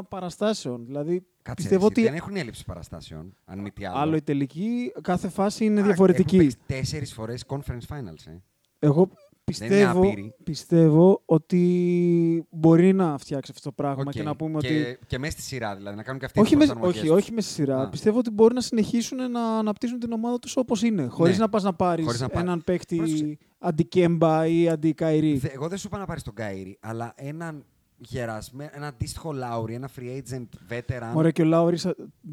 παραστάσεων. 0.09 0.85
Δηλαδή 0.87 1.23
Κάτσε, 1.43 1.63
πιστεύω 1.63 1.87
εσύ, 1.87 1.93
ότι 1.93 2.03
δεν 2.03 2.15
έχουν 2.15 2.37
έλλειψη 2.37 2.65
παραστάσεων, 2.65 3.35
αν 3.45 3.59
μη 3.59 3.71
τι 3.71 3.85
άλλο. 3.85 3.99
άλλο 3.99 4.17
οι 4.17 4.23
τελικοί, 4.23 4.93
κάθε 5.03 5.29
φάση 5.29 5.65
είναι 5.65 5.81
Α, 5.81 5.85
διαφορετική. 5.85 6.37
Έχουν 6.37 6.49
παίξει 6.49 6.59
τέσσερις 6.67 7.13
φορές 7.13 7.45
conference 7.49 7.95
finals, 7.97 8.27
ε. 8.27 8.39
Εγώ 8.79 9.01
είναι 9.01 9.13
πιστεύω, 9.45 9.99
άπειροι. 10.01 10.35
πιστεύω 10.45 11.23
ότι 11.25 12.47
μπορεί 12.51 12.93
να 12.93 13.19
φτιάξει 13.19 13.51
αυτό 13.55 13.69
το 13.69 13.75
πράγμα 13.75 14.03
Οκ. 14.07 14.11
και 14.13 14.23
να 14.23 14.37
πούμε 14.37 14.61
και, 14.61 14.67
ότι. 14.67 14.99
Και 15.07 15.19
μέσα 15.19 15.33
στη 15.33 15.43
σειρά, 15.43 15.77
δηλαδή, 15.77 15.97
να 15.97 16.03
κάνουν 16.03 16.21
και 16.21 16.27
αυτοί 16.27 16.41
Όχι, 16.41 16.49
τις 16.57 16.59
με, 16.59 16.65
προσαρμογές 16.73 17.01
όχι, 17.03 17.11
τους. 17.11 17.17
όχι 17.23 17.33
μες 17.33 17.45
στη 17.45 17.53
σειρά. 17.53 17.81
Α. 17.83 17.89
Πιστεύω 17.89 18.19
ότι 18.19 18.31
μπορεί 18.31 18.55
να 18.55 18.61
συνεχίσουν 18.61 19.31
να 19.31 19.59
αναπτύσσουν 19.59 19.99
την 19.99 20.13
ομάδα 20.13 20.39
τους 20.39 20.57
όπως 20.57 20.83
είναι. 20.83 21.07
Χωρίς 21.07 21.37
Ναι. 21.37 21.43
να 21.43 21.49
πας 21.49 21.63
να 21.63 21.73
πάρεις 21.75 22.05
Χωρίς 22.05 22.21
να 22.21 22.29
πά- 22.29 22.43
έναν 22.43 22.63
παίκτη 22.65 22.97
Πρόσεξε. 22.97 23.39
Αντικέμπα 23.61 24.47
ή 24.47 24.69
αντικαϊρή. 24.69 25.37
Δε- 25.37 25.49
Εγώ 25.49 25.69
δεν 25.69 25.79
σου 25.79 25.87
είπα 25.87 25.99
να 25.99 26.05
πάρεις 26.07 26.23
τον 26.23 26.35
Κάιρι, 26.35 26.79
αλλά 26.81 27.13
έναν 27.17 27.65
γερασμένο, 27.99 28.71
ένα 28.75 28.87
αντίστοιχο 28.87 29.33
Λάουρι, 29.33 29.75
ένα 29.75 29.89
free 29.99 30.17
agent 30.23 30.47
veteran. 30.73 31.13
Ωραία, 31.15 31.31
και 31.31 31.43
ο 31.43 31.45
Λάουρη, 31.45 31.77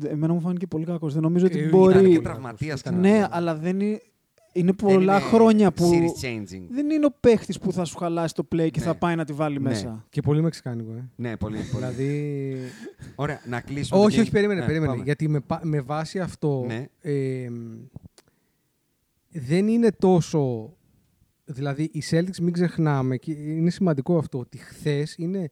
εμένα 0.07 0.33
μου 0.33 0.39
φάνηκε 0.41 0.67
πολύ 0.67 0.85
κακός. 0.85 1.13
Δεν 1.13 1.21
νομίζω 1.21 1.45
ότι 1.45 1.57
Ε, 1.57 1.59
Ήταν 1.59 1.79
μπορεί. 1.79 2.09
και 2.11 2.19
τραυματίας 2.19 2.79
Ήταν- 2.79 2.93
κανένα. 2.93 3.17
Ναι, 3.19 3.27
αλλά 3.31 3.55
δεν 3.55 3.79
είναι. 3.79 4.01
Είναι 4.53 4.73
Δεν 4.77 4.93
πολλά 4.93 5.17
είναι 5.19 5.29
χρόνια 5.29 5.71
που. 5.71 5.89
Series 5.93 6.25
changing. 6.25 6.61
Δεν 6.69 6.89
είναι 6.89 7.05
ο 7.05 7.13
παίχτης 7.19 7.59
που 7.59 7.71
θα 7.71 7.85
σου 7.85 7.97
χαλάσει 7.97 8.33
το 8.33 8.47
play 8.51 8.67
και 8.71 8.79
Ναι. 8.79 8.85
θα 8.85 8.95
πάει 8.95 9.15
να 9.15 9.25
τη 9.25 9.33
βάλει 9.33 9.59
Ναι. 9.59 9.69
μέσα. 9.69 10.05
Και 10.09 10.21
πολύ 10.21 10.41
μεξικάνικο. 10.41 10.91
Ε. 10.91 11.09
Ναι, 11.15 11.37
πολύ. 11.37 11.57
πολύ. 11.57 11.67
δηλαδή. 11.93 12.55
Ωραία, 13.15 13.41
να 13.45 13.61
κλείσουμε. 13.61 13.99
το 13.99 14.05
όχι, 14.05 14.17
game. 14.17 14.21
όχι, 14.21 14.31
περίμενε. 14.31 14.59
Ναι, 14.59 14.65
περίμενε. 14.65 14.91
πάμε. 14.91 15.03
Γιατί 15.03 15.27
με, 15.29 15.39
πα- 15.39 15.59
με 15.63 15.81
βάση 15.81 16.19
αυτό. 16.19 16.63
Ναι. 16.67 16.87
ε, 17.01 17.47
δεν 19.31 19.67
είναι 19.67 19.91
τόσο. 19.91 20.73
Δηλαδή, 21.49 21.83
οι 21.83 22.03
Celtics 22.09 22.37
μην 22.41 22.53
ξεχνάμε, 22.53 23.17
και 23.17 23.31
είναι 23.31 23.69
σημαντικό 23.69 24.17
αυτό, 24.17 24.39
ότι 24.39 24.57
χθες 24.57 25.15
είναι, 25.17 25.49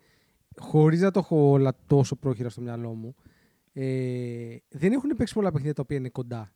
χωρίς 0.60 1.02
να 1.02 1.12
το 1.12 1.20
έχω 1.20 1.50
όλα 1.50 1.76
τόσο 1.88 2.16
πρόχειρα 2.16 2.50
στο 2.50 2.62
μυαλό 2.62 2.94
μου, 2.94 3.16
ε, 3.74 4.56
δεν 4.70 4.92
έχουν 4.92 5.10
παίξει 5.18 5.34
πολλά 5.34 5.50
παιχνίδια 5.52 5.74
τα 5.74 5.82
οποία 5.82 5.98
είναι 5.98 6.10
κοντά. 6.10 6.50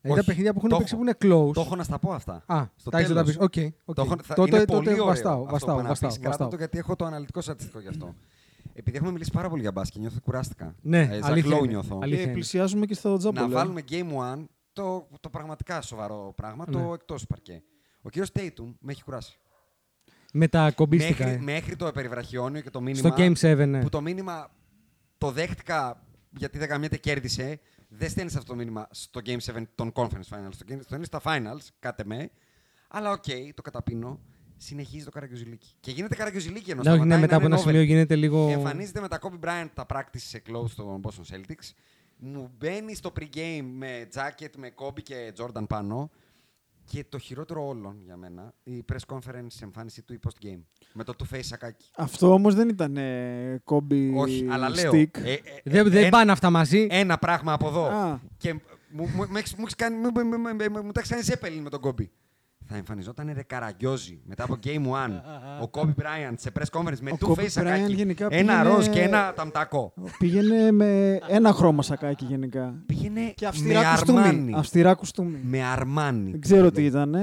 Δηλαδή, 0.00 0.18
Όχι, 0.20 0.20
τα 0.20 0.24
παιχνίδια 0.24 0.52
που 0.52 0.58
έχουν 0.58 0.70
το 0.70 0.76
παίξει 0.76 0.96
που 0.96 1.02
έχω. 1.04 1.16
είναι 1.28 1.34
close. 1.48 1.52
Το 1.54 1.60
έχω 1.60 1.76
να 1.76 1.82
στα 1.82 1.98
πω 1.98 2.12
αυτά. 2.12 2.42
Α, 2.46 2.64
στο 2.76 2.90
τα 2.90 2.98
έχεις 2.98 3.10
να 3.10 3.14
τα 3.14 3.22
τέλος. 3.24 3.36
πεις. 3.50 3.64
Ok, 3.64 3.74
ok. 3.84 3.94
Το 3.94 4.02
έχω, 4.02 4.16
θα, 4.22 4.34
Τότε- 4.34 4.48
είναι 4.54 4.64
τότε 4.64 4.76
πολύ 4.76 4.90
ωραίο 4.92 5.04
βαστάω, 5.04 5.40
αυτό 5.40 5.50
βαστάω, 5.52 5.76
που 5.76 5.82
να 5.82 5.88
βαστάω, 5.88 6.08
πεις. 6.08 6.18
Κράτα 6.18 6.28
βαστάω. 6.30 6.48
το 6.48 6.56
γιατί 6.56 6.78
έχω 6.78 6.96
το 6.96 7.04
αναλυτικό 7.04 7.40
στατιστικό 7.40 7.80
γι' 7.80 7.88
αυτό. 7.88 8.14
Επειδή 8.74 8.96
έχουμε 8.96 9.12
μιλήσει 9.12 9.30
πάρα 9.32 9.48
πολύ 9.48 9.60
για 9.62 9.72
μπάσκετ, 9.72 10.00
νιώθω 10.00 10.14
ότι 10.16 10.24
κουράστηκα. 10.24 10.74
Ναι, 10.82 11.00
ε, 11.00 11.06
σαν 11.20 11.24
αλήθεια 11.24 11.56
glow 11.56 11.58
είναι. 11.58 11.66
νιώθω. 11.66 11.98
Αλήθεια 12.02 12.18
Και 12.18 12.24
είναι. 12.24 12.32
πλησιάζουμε 12.32 12.86
και 12.86 12.94
στο 12.94 13.16
τζάμπολ. 13.16 13.42
Να 13.42 13.48
ε. 13.50 13.54
βάλουμε 13.54 13.80
game 13.90 14.36
one 14.38 14.44
το, 14.72 15.08
το 15.20 15.28
πραγματικά 15.30 15.80
σοβαρό 15.82 16.32
πράγμα, 16.36 16.64
Ναι. 16.68 16.72
το 16.82 16.92
εκτός 16.92 17.26
παρκέ. 17.26 17.62
Ο 18.02 18.08
κύριος 18.10 18.30
Tatum 18.34 18.74
με 18.80 18.92
έχει 18.92 19.02
κουράσει. 19.02 19.38
Με 20.32 20.48
τα 20.48 20.70
κομπίστικα. 20.70 21.24
Μέχρι, 21.24 21.40
ε. 21.40 21.42
μέχρι 21.42 21.76
το 21.76 21.92
περιβραχιόνιο 21.92 22.60
και 22.60 22.70
το 22.70 22.80
μήνυμα. 22.80 23.08
Στο 23.08 23.22
Game 23.22 23.34
7, 23.62 23.68
ναι. 23.68 23.80
Που 23.80 23.88
το 23.88 24.00
μήνυμα 24.00 24.50
το 25.18 25.30
δέχτηκα 25.30 26.06
γιατί 26.36 26.58
δεν 26.58 26.68
καμιέται 26.68 26.96
κέρδισε. 26.96 27.60
Δεν 27.88 28.10
στέλνεις 28.10 28.36
αυτό 28.36 28.52
το 28.52 28.58
μήνυμα 28.58 28.88
στο 28.90 29.20
Game 29.24 29.38
7 29.38 29.62
των 29.74 29.92
Conference 29.94 30.28
Finals. 30.30 30.50
Στο 30.50 30.64
Game 30.68 30.78
στέλνεις 30.80 31.06
στα 31.06 31.20
Finals, 31.24 31.66
κάτε 31.78 32.04
με. 32.04 32.30
Αλλά 32.88 33.10
οκ, 33.10 33.24
το 33.54 33.62
καταπίνω. 33.62 34.20
Συνεχίζει 34.56 35.04
το 35.04 35.10
καραγκιουζιλίκι. 35.10 35.68
Και 35.80 35.90
γίνεται 35.90 36.14
καραγκιουζιλίκι 36.14 36.70
ενώ 36.70 36.82
Ναι, 36.82 36.90
όχι, 36.90 36.98
ναι, 36.98 37.04
σταματάει 37.04 37.20
μετά 37.20 37.32
να 37.32 37.36
από 37.36 37.46
είναι 37.46 37.54
ένα 37.54 37.62
over. 37.62 37.70
σημείο 37.70 37.82
γίνεται 37.82 38.16
λίγο. 38.16 38.48
Εμφανίζεται 38.48 39.00
με 39.00 39.08
τα 39.08 39.18
Kobe 39.22 39.46
Bryant 39.46 39.68
τα 39.74 39.86
practice 39.88 40.04
clothes 40.12 40.70
των 40.76 41.00
Boston 41.02 41.34
Celtics. 41.34 41.70
Μου 42.16 42.50
μπαίνει 42.58 42.94
στο 42.94 43.12
pre-game 43.20 43.70
με 43.74 44.08
jacket, 44.14 44.50
με 44.56 44.70
Kobe 44.76 45.02
και 45.02 45.32
Jordan 45.36 45.64
πάνω. 45.68 46.10
Και 46.84 47.04
το 47.08 47.18
χειρότερο 47.18 47.66
όλων 47.66 47.96
για 48.04 48.16
μένα, 48.16 48.54
η 48.62 48.84
press 48.92 49.14
conference 49.14 49.46
εμφάνιση 49.62 50.02
του 50.02 50.12
η 50.12 50.18
post-game. 50.26 50.60
Με 50.92 51.04
το 51.04 51.14
two-face 51.18 51.40
σακάκι. 51.42 51.90
Αυτό 51.96 52.32
όμως 52.32 52.54
δεν 52.54 52.68
ήταν 52.68 52.96
ε, 52.96 53.60
Kobe 53.64 54.12
Όχι, 54.16 54.46
αλλά 54.50 54.68
λέω. 54.68 54.90
stick. 54.92 55.18
ε, 55.18 55.32
ε, 55.32 55.38
Δεν, 55.64 55.86
ε, 55.86 55.90
δεν 55.90 56.00
ένα- 56.02 56.08
πάνε 56.10 56.32
αυτά 56.32 56.50
μαζί; 56.50 56.86
Ένα 56.90 57.18
πράγμα 57.18 57.52
από 57.52 57.68
εδώ. 57.68 57.84
Α. 57.86 58.20
Και 58.36 58.52
μου, 58.52 58.60
μου, 58.90 59.26
μου, 59.30 59.36
έχεις- 59.36 59.54
μου, 59.54 59.60
έχεις 59.62 59.74
κάνει, 59.74 59.96
μου, 59.96 60.10
μου, 60.14 60.24
μου, 60.24 60.38
μου, 60.38 60.70
μου, 60.72 60.84
μου 60.84 60.92
τα 60.92 61.00
έχεις 61.00 61.10
κάνει 61.10 61.22
Zeppelin 61.26 61.60
με 61.62 61.70
τον 61.70 61.80
Kobe. 61.84 62.06
Θα 62.66 62.76
εμφανιζόταν 62.76 63.30
ρε 63.34 63.42
Καραγκιόζη 63.42 64.20
μετά 64.24 64.44
από 64.44 64.56
Game 64.64 64.68
1 64.68 64.72
ο 65.64 65.70
Kobe 65.72 65.86
Bryant 66.02 66.34
σε 66.36 66.50
press 66.58 66.78
conference 66.80 66.98
με 67.00 67.10
Ο 67.10 67.16
two 67.20 67.26
Kobe 67.28 67.32
face 67.34 67.42
Bryant 67.42 67.48
σακάκι. 67.48 67.92
γενικά 67.92 68.26
Ένα 68.30 68.52
πήγαινε- 68.52 68.74
ροζ 68.76 68.86
και 68.88 69.00
ένα 69.00 69.32
ταμτακό. 69.36 69.92
Πήγαινε 70.18 70.70
με 70.72 71.18
ένα 71.28 71.52
χρώμα 71.52 71.82
σακάκι 71.82 72.24
γενικά. 72.24 72.74
Πήγαινε 72.86 73.20
Και 73.20 73.44
με 73.44 73.48
αυστηρά 73.48 73.90
κουστούμι. 73.90 74.18
αρμάνι. 74.18 74.52
Αυστηρά 74.56 74.94
κουστούμι. 74.94 75.38
Με 75.42 75.62
αρμάνι. 75.64 76.30
Δεν 76.30 76.40
ξέρω 76.40 76.70
τι 76.70 76.84
ήταν. 76.84 77.14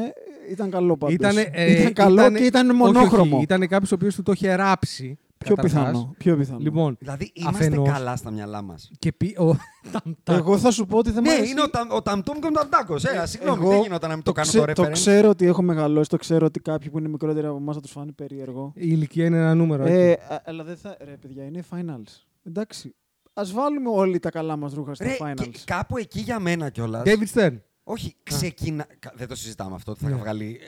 Ήταν 0.52 0.70
καλό 0.70 0.98
πάντως. 0.98 1.16
Ήτανε, 1.16 1.50
ε, 1.52 1.80
ήταν 1.80 1.94
καλό 1.94 2.14
ήτανε- 2.22 2.40
και 2.40 2.46
ήταν 2.46 2.70
όχι, 2.70 2.78
μονόχρωμο. 2.78 3.36
Όχι, 3.36 3.44
ήταν 3.44 3.68
κάποιος 3.68 3.92
ο 3.92 3.96
οποίος 3.96 4.16
του 4.16 4.24
το 4.24 4.32
είχε 4.32 4.54
ράψει. 4.56 5.18
Πιο 5.46 5.56
καταρχάς. 5.56 5.82
πιθανό. 5.88 6.14
Πιο 6.18 6.38
πιθανό. 6.38 6.60
Λοιπόν, 6.60 6.96
Δηλαδή 7.00 7.32
είμαστε 7.34 7.66
αφενός, 7.66 7.90
καλά 7.90 8.16
στα 8.16 8.32
μυαλά 8.32 8.62
μας. 8.62 8.92
Και 9.00 9.12
πει, 9.12 9.36
ο, 9.40 9.46
ταμ, 9.92 10.14
ταμ. 10.24 10.38
Εγώ 10.38 10.58
θα 10.58 10.72
σου 10.72 10.86
πω 10.86 10.98
ότι 10.98 11.12
δεν 11.12 11.24
Ναι, 11.24 11.30
μ' 11.30 11.34
αρέσει. 11.34 11.52
είναι 11.52 11.62
ο, 11.62 11.70
ταμ- 11.70 11.92
ο 11.92 12.02
Ταμτούμ 12.02 12.40
και 12.40 12.48
ο 12.48 12.52
Ταμτάκο. 12.52 12.96
Ε, 12.96 13.26
συγγνώμη, 13.26 13.62
Εγώ 13.62 13.70
δεν 13.70 13.82
γινόταν 13.82 14.10
να 14.10 14.16
μην 14.16 14.24
το, 14.24 14.32
κάνω 14.32 14.48
ξέ- 14.48 14.66
το 14.66 14.74
το 14.74 14.84
reference. 14.84 14.92
ξέρω 14.92 15.30
ότι 15.30 15.46
έχω 15.46 15.62
μεγαλώσει, 15.62 16.10
το 16.10 16.18
ξέρω 16.18 16.46
ότι 16.46 16.60
κάποιοι 16.60 16.90
που 16.90 16.98
είναι 17.00 17.08
μικρότεροι 17.08 17.48
από 17.48 17.56
εμάς 17.58 17.76
θα 17.76 17.82
τους 17.82 17.92
φάνει 17.92 18.12
περίεργο. 18.12 18.72
Η 18.76 18.82
ηλικία 18.86 19.26
είναι 19.26 19.38
ένα 19.38 19.54
νούμερο. 19.56 19.86
Ε, 19.86 20.10
έτσι. 20.12 20.26
α- 20.34 20.42
αλλά 20.46 20.64
δεν 20.64 20.78
θα. 20.78 20.98
Ρε, 21.04 21.12
παιδιά, 21.12 21.44
είναι 21.44 21.64
finals. 21.72 22.24
Εντάξει. 22.44 22.96
Α 23.34 23.42
βάλουμε 23.54 23.90
όλοι 23.90 24.20
τα 24.20 24.30
καλά 24.30 24.56
μας 24.56 24.74
ρούχα 24.74 24.94
στα 24.94 25.06
Ρε, 25.06 25.16
finals. 25.20 25.50
και 25.52 25.60
κάπου 25.66 25.98
εκεί 25.98 26.20
για 26.20 26.40
μένα 26.40 26.70
κιόλα. 26.70 27.02
David 27.06 27.34
Stern. 27.40 27.58
Όχι, 27.84 28.16
ξεκινά. 28.24 28.86
κα- 29.00 29.14
Δεν 29.16 29.28
το 29.28 29.36
συζητάμε 29.36 29.76
αυτό. 29.76 29.92
ότι 29.92 30.04
Θα 30.04 30.10
Ναι. 30.10 30.16
βγάλει. 30.16 30.60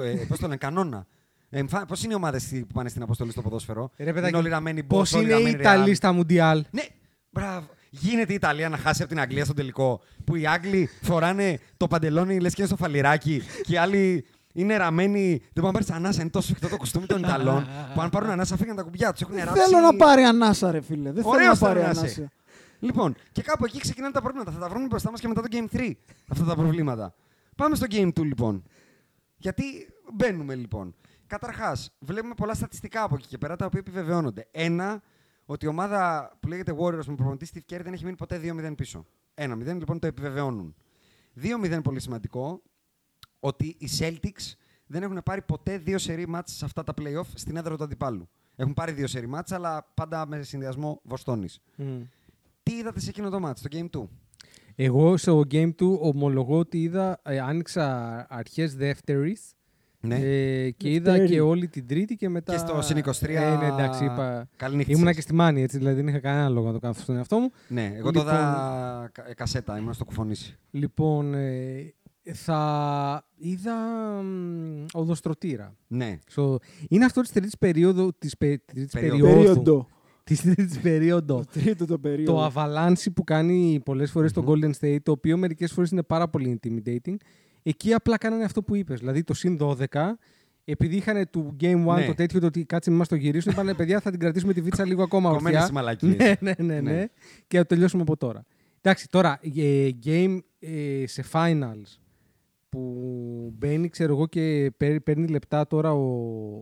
Ε, 0.00 0.02
ε, 0.02 0.10
ε, 0.10 0.24
Πώς 0.28 0.38
το 0.38 0.46
λένε, 0.46 0.56
κανόνα. 0.56 1.06
Ε, 1.50 1.62
Πώς 1.88 2.02
είναι 2.04 2.12
οι 2.12 2.16
ομάδες 2.16 2.48
που 2.48 2.66
πάνε 2.74 2.88
στην 2.88 3.02
αποστολή 3.02 3.30
στο 3.30 3.42
ποδόσφαιρο; 3.42 3.90
Ρε, 3.96 4.12
παιδάκι, 4.12 4.28
είναι 4.28 4.36
όλοι 4.38 4.48
ραμμένοι 4.48 4.82
Πώς 4.82 5.10
boss, 5.12 5.16
όλοι 5.16 5.24
είναι 5.24 5.32
οι 5.32 5.36
ραμμένοι 5.36 5.60
Ιταλοί 5.60 5.90
Real. 5.90 5.96
στα 5.96 6.12
Μουντιάλ; 6.12 6.64
Ναι, 6.70 6.82
μπράβο. 7.30 7.66
Γίνεται 7.92 8.32
η 8.32 8.34
Ιταλία 8.34 8.68
να 8.68 8.76
χάσει 8.76 9.02
από 9.02 9.10
την 9.10 9.20
Αγγλία 9.20 9.44
στον 9.44 9.56
τελικό. 9.56 10.00
Που 10.24 10.36
οι 10.36 10.46
Άγγλοι 10.46 10.88
φοράνε 11.02 11.58
το 11.76 11.86
παντελόνι 11.86 12.40
λες 12.40 12.54
και 12.54 12.62
είναι 12.62 12.70
στο 12.70 12.76
φαλιράκι 12.84 13.42
και 13.62 13.72
οι 13.72 13.76
άλλοι 13.76 14.24
είναι 14.52 14.76
ραμμένοι. 14.76 15.28
Δεν 15.30 15.64
μπορούν 15.64 15.70
να 15.72 15.84
πάρει 15.86 15.98
ανάσα. 15.98 16.20
Είναι 16.20 16.30
τόσο 16.30 16.46
σφιχτό 16.46 16.68
το 16.68 16.76
κουστούμι 16.76 17.06
των 17.06 17.18
Ιταλών 17.22 17.66
που 17.94 18.00
αν 18.00 18.10
πάρουν 18.10 18.30
ανάσα 18.30 18.56
φύγαν 18.56 18.76
τα 18.76 18.82
κουμπιά 18.82 19.12
τους. 19.12 19.20
Έχουν 19.20 19.34
Δεν 19.34 19.44
ράψει. 19.44 19.62
θέλω 19.62 19.78
να 19.80 19.96
πάρει 19.96 20.22
ανάσα, 20.22 20.70
ρε 20.70 20.80
φίλε. 20.80 21.12
Δεν 21.12 21.22
θέλω 21.22 21.34
Ωραίος 21.34 21.60
να 21.60 21.66
πάρει 21.66 21.78
θέλω 21.80 21.92
να 21.92 21.98
ανάσα. 21.98 22.06
είσαι. 22.06 22.30
Λοιπόν, 22.78 23.14
και 23.32 23.42
κάπου 23.42 23.64
εκεί 23.64 23.78
ξεκινάνε 23.78 24.12
τα 24.12 24.20
προβλήματα. 24.20 24.50
Θα 24.52 24.58
τα 24.58 24.68
βρούμε 24.68 24.86
μπροστά 24.86 25.10
μας 25.10 25.20
και 25.20 25.28
μετά 25.28 25.40
το 25.40 25.48
Game 25.50 25.76
3 25.76 25.90
αυτά 26.28 26.44
τα 26.44 26.54
προβλήματα. 26.54 27.14
Πάμε 27.56 27.74
στο 27.74 27.86
Game 27.90 28.08
2 28.08 28.22
λοιπόν. 28.24 28.62
Γιατί 29.36 29.62
μπαίνουμε 30.14 30.54
λοιπόν. 30.54 30.94
Καταρχάς, 31.30 31.90
βλέπουμε 31.98 32.34
πολλά 32.34 32.54
στατιστικά 32.54 33.02
από 33.02 33.14
εκεί 33.14 33.26
και 33.26 33.38
πέρα 33.38 33.56
τα 33.56 33.66
οποία 33.66 33.80
επιβεβαιώνονται. 33.80 34.48
Ένα, 34.50 35.02
ότι 35.44 35.64
η 35.64 35.68
ομάδα 35.68 36.32
που 36.40 36.48
λέγεται 36.48 36.74
Warriors 36.78 37.04
με 37.04 37.14
προπονητή 37.14 37.48
Steve 37.54 37.72
Kerr 37.72 37.80
δεν 37.82 37.92
έχει 37.92 38.04
μείνει 38.04 38.16
ποτέ 38.16 38.40
2-0 38.42 38.72
πίσω. 38.76 39.06
1-0 39.34 39.58
λοιπόν 39.64 39.98
το 39.98 40.06
επιβεβαιώνουν. 40.06 40.74
2-0 41.42 41.80
πολύ 41.82 42.00
σημαντικό, 42.00 42.62
ότι 43.40 43.76
οι 43.78 43.88
Celtics 43.98 44.54
δεν 44.86 45.02
έχουν 45.02 45.20
πάρει 45.24 45.42
ποτέ 45.42 45.78
δύο 45.78 45.98
σερή 45.98 46.28
μάτς 46.28 46.52
σε 46.52 46.64
αυτά 46.64 46.84
τα 46.84 46.92
playoff 47.00 47.26
στην 47.34 47.56
έδρα 47.56 47.76
του 47.76 47.84
αντιπάλου. 47.84 48.28
Έχουν 48.56 48.74
πάρει 48.74 48.92
δύο 48.92 49.06
σερή 49.06 49.26
μάτς, 49.26 49.52
αλλά 49.52 49.90
πάντα 49.94 50.26
με 50.26 50.42
συνδυασμό 50.42 51.00
Βοστόνης. 51.04 51.60
Τι 52.62 52.72
είδατε 52.72 53.00
σε 53.00 53.08
εκείνο 53.08 53.30
το 53.30 53.40
μάτς, 53.40 53.62
το 53.62 53.68
Game 53.72 53.90
2. 53.90 54.08
Εγώ 54.74 55.16
στο 55.16 55.38
game 55.38 55.74
του 55.74 55.98
ομολογώ 56.02 56.58
ότι 56.58 56.82
είδα, 56.82 57.20
ε, 57.24 57.38
άνοιξα 57.38 58.26
αρχές 58.30 58.74
δεύτερης 58.74 59.54
Ναι. 60.02 60.14
Ε, 60.14 60.70
και 60.70 60.90
είδα 60.90 61.10
Δευτέρη. 61.12 61.30
και 61.32 61.40
όλη 61.40 61.68
την 61.68 61.86
Τρίτη 61.86 62.16
και 62.16 62.28
μετά. 62.28 62.52
Και 62.52 62.58
στο 62.58 62.82
Συν 62.82 62.96
23 62.96 63.28
Ε, 63.28 63.56
ναι, 63.56 63.66
εντάξει, 63.66 64.04
είπα. 64.04 64.48
Καλή 64.56 64.76
νύχτα 64.76 64.92
Ήμουνα 64.92 65.06
σας. 65.06 65.16
και 65.16 65.20
στη 65.22 65.34
Μάνη, 65.34 65.62
έτσι, 65.62 65.78
δηλαδή 65.78 65.96
δεν 65.96 66.08
είχα 66.08 66.18
κανένα 66.18 66.48
λόγο 66.48 66.66
να 66.66 66.72
το 66.72 66.78
κάνω 66.78 66.90
αυτό 66.92 67.02
στον 67.02 67.16
εαυτό 67.16 67.38
μου. 67.38 67.50
Ναι, 67.68 67.84
εγώ 67.84 67.94
Λοιπόν- 67.94 68.12
το 68.12 68.20
είδα 68.20 69.10
κα- 69.12 69.34
κασέτα, 69.34 69.78
ήμουν 69.78 69.92
στο 69.92 70.04
κουφονίσι. 70.04 70.56
Λοιπόν, 70.70 71.34
ε, 71.34 71.94
θα 72.32 73.24
είδα 73.36 73.74
μ, 74.22 74.84
οδοστρωτήρα. 74.92 75.74
Ναι. 75.86 76.18
Στο... 76.26 76.58
Είναι 76.88 77.04
αυτό 77.04 77.20
της 77.20 77.30
τρίτης 77.32 77.58
περίοδου, 77.58 78.12
της, 78.18 78.36
πε... 78.36 78.60
τρίτης 78.64 78.92
Περίοδο. 78.92 79.24
περίοδου, 79.26 79.44
Περίοδο. 79.62 79.86
της 80.24 80.40
τρίτης 80.40 80.78
περίοδο. 80.78 81.36
Το 81.38 81.44
τρίτο 81.60 81.86
το 81.86 81.98
περίοδο. 81.98 82.32
το 82.32 82.52
avalanche 82.54 83.12
που 83.14 83.24
κάνει 83.24 83.80
πολλές 83.84 84.10
φορές 84.10 84.32
το 84.32 84.44
Golden 84.46 84.70
State, 84.80 84.98
το 85.02 85.12
οποίο 85.12 85.36
μερικές 85.36 85.72
φορές 85.72 85.90
είναι 85.90 86.02
πάρα 86.02 86.28
πολύ 86.28 86.60
intimidating, 86.62 87.14
εκεί 87.62 87.92
απλά 87.92 88.18
κάνανε 88.18 88.44
αυτό 88.44 88.62
που 88.62 88.74
είπες. 88.74 88.98
Δηλαδή 88.98 89.22
το 89.24 89.34
συν 89.34 89.58
12, 89.60 89.84
επειδή 90.64 90.96
είχαν 90.96 91.30
του 91.30 91.56
Game 91.60 91.86
1 91.86 91.94
Ναι. 91.94 92.06
το 92.06 92.14
τέτοιο 92.14 92.40
το 92.40 92.46
ότι 92.46 92.64
κάτσε 92.64 92.90
μην 92.90 92.98
μας 92.98 93.08
το 93.08 93.14
γυρίσουν, 93.14 93.52
είπανε 93.52 93.74
παιδιά 93.74 94.00
θα 94.00 94.10
την 94.10 94.20
κρατήσουμε 94.20 94.52
τη 94.52 94.60
βίτσα 94.60 94.84
λίγο 94.86 95.02
ακόμα 95.02 95.30
Κομμένες 95.30 95.60
ορθιά. 95.60 95.70
οι 95.70 95.74
μαλακίες. 95.74 96.16
ναι, 96.16 96.34
ναι, 96.40 96.54
ναι, 96.58 96.80
ναι. 96.80 96.92
Ναι. 96.92 97.06
Και 97.46 97.56
θα 97.56 97.62
το 97.62 97.68
τελειώσουμε 97.74 98.02
από 98.02 98.16
τώρα. 98.16 98.44
Εντάξει, 98.80 99.08
τώρα, 99.08 99.40
ε, 99.56 99.88
game 100.04 100.38
ε, 100.58 101.06
σε 101.06 101.24
finals 101.32 101.98
που 102.68 103.54
μπαίνει, 103.58 103.88
ξέρω 103.88 104.12
εγώ, 104.14 104.26
και 104.26 104.72
παίρνει, 104.76 105.00
παίρνει 105.00 105.26
λεπτά 105.26 105.66
τώρα 105.66 105.92
ο, 105.92 106.00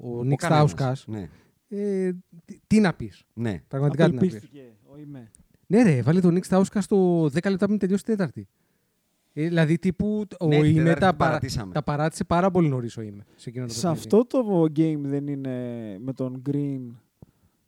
ο, 0.02 0.24
Νίκ 0.24 0.38
κανένας. 0.40 0.70
Στάουσκας. 0.70 1.04
Ναι. 1.06 1.28
Ε, 1.68 2.12
τι, 2.44 2.58
τι 2.66 2.80
να 2.80 2.92
πεις. 2.94 3.22
ναι. 3.34 3.62
Πραγματικά 3.68 4.08
τι 4.08 4.14
να 4.14 4.20
πεις. 4.20 4.28
Απελπίστηκε 4.28 4.72
ο 4.92 4.98
Ιμέ. 4.98 5.30
Ναι, 5.66 5.82
ρε, 5.82 6.02
βάλε 6.02 6.20
τον 6.20 6.32
Νίκ 6.32 6.44
Στάουσκα 6.44 6.80
στο 6.80 7.24
10 7.24 7.30
λεπτά 7.50 7.66
πριν 7.66 7.78
τελειώσει 7.78 8.02
η 8.06 8.10
Τέταρτη. 8.10 8.48
Ε, 9.32 9.42
δηλαδή, 9.48 9.78
τύπου 9.78 10.24
ο 10.40 10.46
Ναι, 10.46 10.60
την 10.60 10.70
Ime 10.70 10.74
Τέταρτη 10.84 11.00
τα, 11.00 11.08
την 11.08 11.16
παρα... 11.16 11.16
παρατήσαμε. 11.16 11.72
τα 11.72 11.82
παράτησε 11.82 12.24
πάρα 12.24 12.50
πολύ 12.50 12.68
νωρίς 12.68 12.96
ο 12.96 13.02
Ime. 13.02 13.20
Σε, 13.36 13.48
εκείνο 13.48 13.66
το 13.66 13.72
Σε 13.72 13.80
παιχνίδι. 13.80 14.00
αυτό 14.00 14.26
το 14.26 14.62
game 14.76 14.98
δεν 15.00 15.26
είναι 15.26 15.52
με 16.00 16.12
τον 16.12 16.42
Green, 16.50 16.80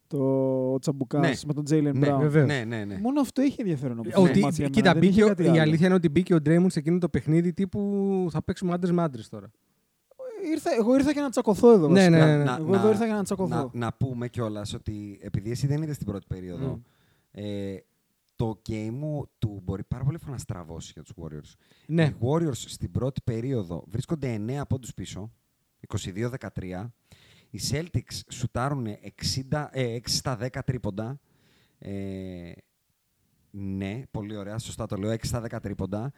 το 0.06 0.78
Τσαμπουκάς, 0.78 1.20
Ναι. 1.20 1.32
με 1.46 1.52
τον 1.62 1.64
Jalen 1.70 1.94
Ναι, 1.98 2.08
Brown. 2.14 2.18
βεβαίως. 2.20 2.46
ναι, 2.46 2.64
ναι, 2.66 2.84
ναι. 2.84 2.98
Μόνο 3.02 3.20
αυτό 3.20 3.42
είχε 3.42 3.56
ενδιαφέρον. 3.62 3.98
όπως 3.98 4.12
Ότι, 4.16 4.32
το 4.32 4.38
μάτς 4.40 4.56
για 4.56 4.64
μένα. 4.64 4.76
κοίτα, 4.76 4.90
Δεν 4.90 5.00
μπήκε, 5.00 5.12
είχε 5.12 5.24
ο- 5.24 5.28
κάτι 5.28 5.42
η 5.44 5.48
άλλο. 5.48 5.60
αλήθεια 5.60 5.86
είναι 5.86 5.94
ότι 5.94 6.08
μπήκε 6.08 6.34
ο 6.34 6.40
Ντρέιμουν 6.40 6.70
σε 6.70 6.78
εκείνο 6.78 6.98
το 6.98 7.08
παιχνίδι 7.08 7.52
τύπου 7.52 8.26
θα 8.30 8.42
παίξουμε 8.42 8.72
άντρες 8.72 8.92
με 8.92 9.02
άντρες 9.02 9.28
τώρα. 9.28 9.50
Ήρθα, 10.52 10.70
εγώ 10.78 10.94
ήρθα 10.94 11.10
για 11.10 11.22
να 11.22 11.28
τσακωθώ 11.30 11.72
εδώ. 11.72 11.88
Ναι, 11.88 11.94
βασικά. 11.94 12.26
ναι, 12.26 12.36
ναι, 12.36 12.42
ναι. 12.44 12.56
Εγώ 12.58 12.74
εδώ 12.74 12.88
ήρθα 12.88 13.04
για 13.06 13.14
να 13.14 13.22
τσακωθώ. 13.22 13.70
να, 13.72 13.86
να 13.86 13.92
πούμε 13.92 14.28
κιόλας 14.28 14.74
ότι 14.74 15.18
επειδή 15.22 15.50
εσύ 15.50 15.66
δεν 15.66 15.82
είδες 15.82 15.96
την 15.98 16.06
πρώτη 16.06 16.26
περίοδο, 16.28 16.66
Μμ. 16.66 16.80
ε, 17.30 17.74
το 18.40 18.60
game 18.68 18.90
μου 18.92 19.30
του 19.38 19.60
μπορεί 19.64 19.84
πάρα 19.84 20.04
πολύ 20.04 20.16
εύκολα 20.16 20.34
να 20.34 20.40
στραβώσει 20.40 20.92
για 20.94 21.02
τους 21.02 21.12
Warriors. 21.16 21.54
Ναι. 21.86 22.04
Οι 22.04 22.16
Warriors 22.20 22.56
στην 22.56 22.90
πρώτη 22.90 23.20
περίοδο 23.24 23.84
βρίσκονται 23.88 24.40
9 24.46 24.62
πόντους 24.68 24.94
πίσω, 24.94 25.32
22-13. 25.88 26.90
Οι 27.50 27.60
Celtics 27.70 28.20
σουτάρουν 28.28 28.86
60, 28.86 29.68
ε, 29.70 29.94
6 29.94 30.00
στα 30.10 30.36
10 30.36 30.48
τρίποντα. 30.64 31.20
Ε, 31.78 32.52
ναι, 33.50 34.02
πολύ 34.10 34.36
ωραία, 34.36 34.58
σωστά 34.58 34.86
το 34.86 34.96
λέω, 34.96 35.10
6 35.10 35.26
στα 35.26 35.40
10 35.40 35.60
τρίποντα. 35.62 36.12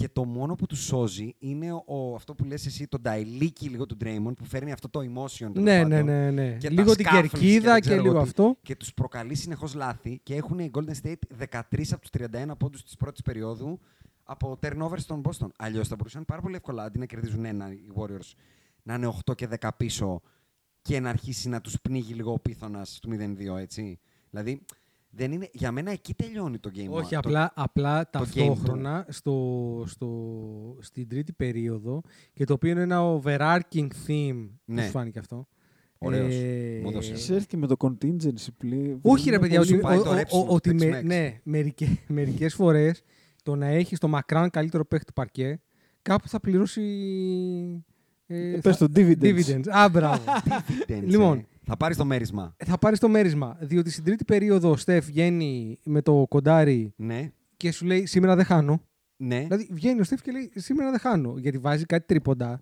Και 0.00 0.08
το 0.08 0.24
μόνο 0.24 0.54
που 0.54 0.66
τους 0.66 0.78
σώζει 0.84 1.34
είναι 1.38 1.72
ο, 1.72 1.82
ο- 1.86 2.14
αυτό 2.14 2.34
που 2.34 2.44
λες 2.44 2.66
εσύ, 2.66 2.86
το 2.86 2.98
νταϊλίκι 2.98 3.68
λίγο 3.68 3.86
του 3.86 3.96
Draymond 4.04 4.32
που 4.36 4.44
φέρνει 4.44 4.72
αυτό 4.72 4.88
το 4.88 5.00
emotion. 5.00 5.38
τέλος 5.38 5.54
Ναι, 5.54 5.84
ναι, 5.84 5.96
πάντων. 5.98 6.04
ναι, 6.04 6.30
ναι. 6.30 6.56
Και 6.56 6.68
λίγο 6.70 6.90
τα 6.90 6.96
την 6.96 7.06
scuffles 7.06 7.10
κερκίδα 7.30 7.72
δεν 7.72 7.74
και, 7.74 7.80
ξέρω 7.80 8.02
λίγο 8.02 8.14
εγώ 8.14 8.22
τι. 8.22 8.28
αυτό. 8.28 8.56
Και 8.62 8.76
τους 8.76 8.94
προκαλεί 8.94 9.34
συνεχώς 9.34 9.74
λάθη 9.74 10.20
και 10.22 10.34
έχουν 10.34 10.58
οι 10.58 10.70
Golden 10.74 10.92
State 11.02 11.46
13 11.48 11.92
από 11.92 12.00
τους 12.00 12.10
31 12.18 12.52
πόντους 12.58 12.82
της 12.84 12.96
πρώτης 12.96 13.22
περίοδου 13.22 13.80
από 14.24 14.58
turnover 14.62 14.96
στον 14.98 15.22
Boston. 15.24 15.48
Αλλιώς 15.58 15.88
θα 15.88 15.94
μπορούσαν 15.96 16.24
πάρα 16.24 16.40
πολύ 16.40 16.54
εύκολα 16.54 16.82
αντί 16.84 16.98
να 16.98 17.06
κερδίζουν 17.06 17.44
ένα 17.44 17.72
οι 17.72 17.86
Warriors 17.94 18.32
να 18.82 18.94
είναι 18.94 19.12
8 19.30 19.34
και 19.36 19.48
10 19.60 19.68
πίσω 19.76 20.20
και 20.82 21.00
να 21.00 21.08
αρχίσει 21.08 21.48
να 21.48 21.60
τους 21.60 21.80
πνίγει 21.82 22.12
λίγο 22.14 22.32
ο 22.32 22.38
πίθωνας 22.38 22.98
του 23.02 23.10
0-2, 23.10 23.56
έτσι. 23.58 23.98
Δηλαδή, 24.30 24.62
δεν 25.10 25.32
είναι, 25.32 25.48
για 25.52 25.72
μένα 25.72 25.90
εκεί 25.90 26.14
τελειώνει 26.14 26.58
το 26.58 26.70
game. 26.74 26.88
Όχι, 26.88 27.10
το- 27.12 27.18
απλά, 27.18 27.52
απλά 27.54 28.10
το 28.10 28.18
game 28.20 28.22
ταυτόχρονα 28.34 29.06
στο, 29.08 29.82
στο, 29.86 30.08
στην 30.80 31.08
τρίτη 31.08 31.32
περίοδο 31.32 32.00
και 32.32 32.44
το 32.44 32.52
οποίο 32.52 32.70
είναι 32.70 32.80
ένα 32.82 33.00
overarching 33.22 33.88
theme. 34.06 34.48
Ναι. 34.64 34.74
Ναι. 34.74 34.82
Σου 34.84 34.90
φάνηκε 34.90 35.18
αυτό. 35.18 35.46
Ωραίος. 35.98 36.34
Ε, 36.34 36.80
Μου 36.82 36.88
έδωσε. 36.90 37.12
Ξέρεις 37.12 37.46
και 37.46 37.56
με 37.56 37.66
το 37.66 37.76
contingency 37.78 38.46
πλή. 38.56 38.98
Όχι 39.02 39.30
ρε 39.30 39.38
παιδιά, 39.38 39.62
σου 39.62 39.72
ότι, 39.74 39.82
πάει 39.82 39.98
ο- 39.98 40.02
το 40.02 40.10
ο- 40.10 40.14
ρέψιμο 40.14 40.42
ο- 40.42 40.46
του 40.46 40.52
ότι 40.54 40.74
με, 40.74 40.98
Tex-Mex. 41.00 41.04
ναι, 41.04 41.40
μερικέ, 41.42 41.98
μερικές 42.08 42.54
φορές 42.54 43.02
το 43.42 43.54
να 43.56 43.66
έχει 43.66 43.96
το 43.96 44.08
μακράν 44.08 44.50
καλύτερο 44.50 44.84
παίχτη 44.84 45.04
του 45.06 45.12
παρκέ 45.12 45.60
κάπου 46.02 46.28
θα 46.28 46.40
πληρώσει... 46.40 46.82
Ε, 48.26 48.58
Πες 48.62 48.76
θα- 48.76 48.88
το 48.88 48.92
dividends. 49.00 49.22
dividends. 49.34 49.68
Α, 49.68 49.88
μπράβο. 49.88 50.22
Dividends, 50.88 51.02
Λοιπόν. 51.04 51.46
Ε. 51.60 51.64
θα 51.66 51.76
πάρεις 51.76 51.96
το 51.96 52.04
μέρισμα. 52.04 52.54
θα 52.64 52.78
πάρεις 52.78 52.98
το 52.98 53.08
μέρισμα. 53.08 53.56
Διότι 53.60 53.90
στην 53.90 54.04
τρίτη 54.04 54.24
περίοδο 54.24 54.70
ο 54.70 54.76
Στεφ 54.76 55.04
βγαίνει 55.06 55.78
με 55.84 56.02
το 56.02 56.26
κοντάρι 56.28 56.92
Ναι, 56.96 57.30
και 57.56 57.72
σου 57.72 57.86
λέει 57.86 58.06
σήμερα 58.06 58.36
δεν 58.36 58.44
χάνω. 58.44 58.82
ναι. 59.16 59.40
Δηλαδή 59.40 59.68
βγαίνει 59.70 60.00
ο 60.00 60.04
Στεφ 60.04 60.22
και 60.22 60.32
λέει 60.32 60.52
σήμερα 60.54 60.90
δεν 60.90 60.98
χάνω. 61.00 61.34
Γιατί 61.38 61.58
βάζει 61.58 61.84
κάτι 61.84 62.06
τρίποντα. 62.06 62.60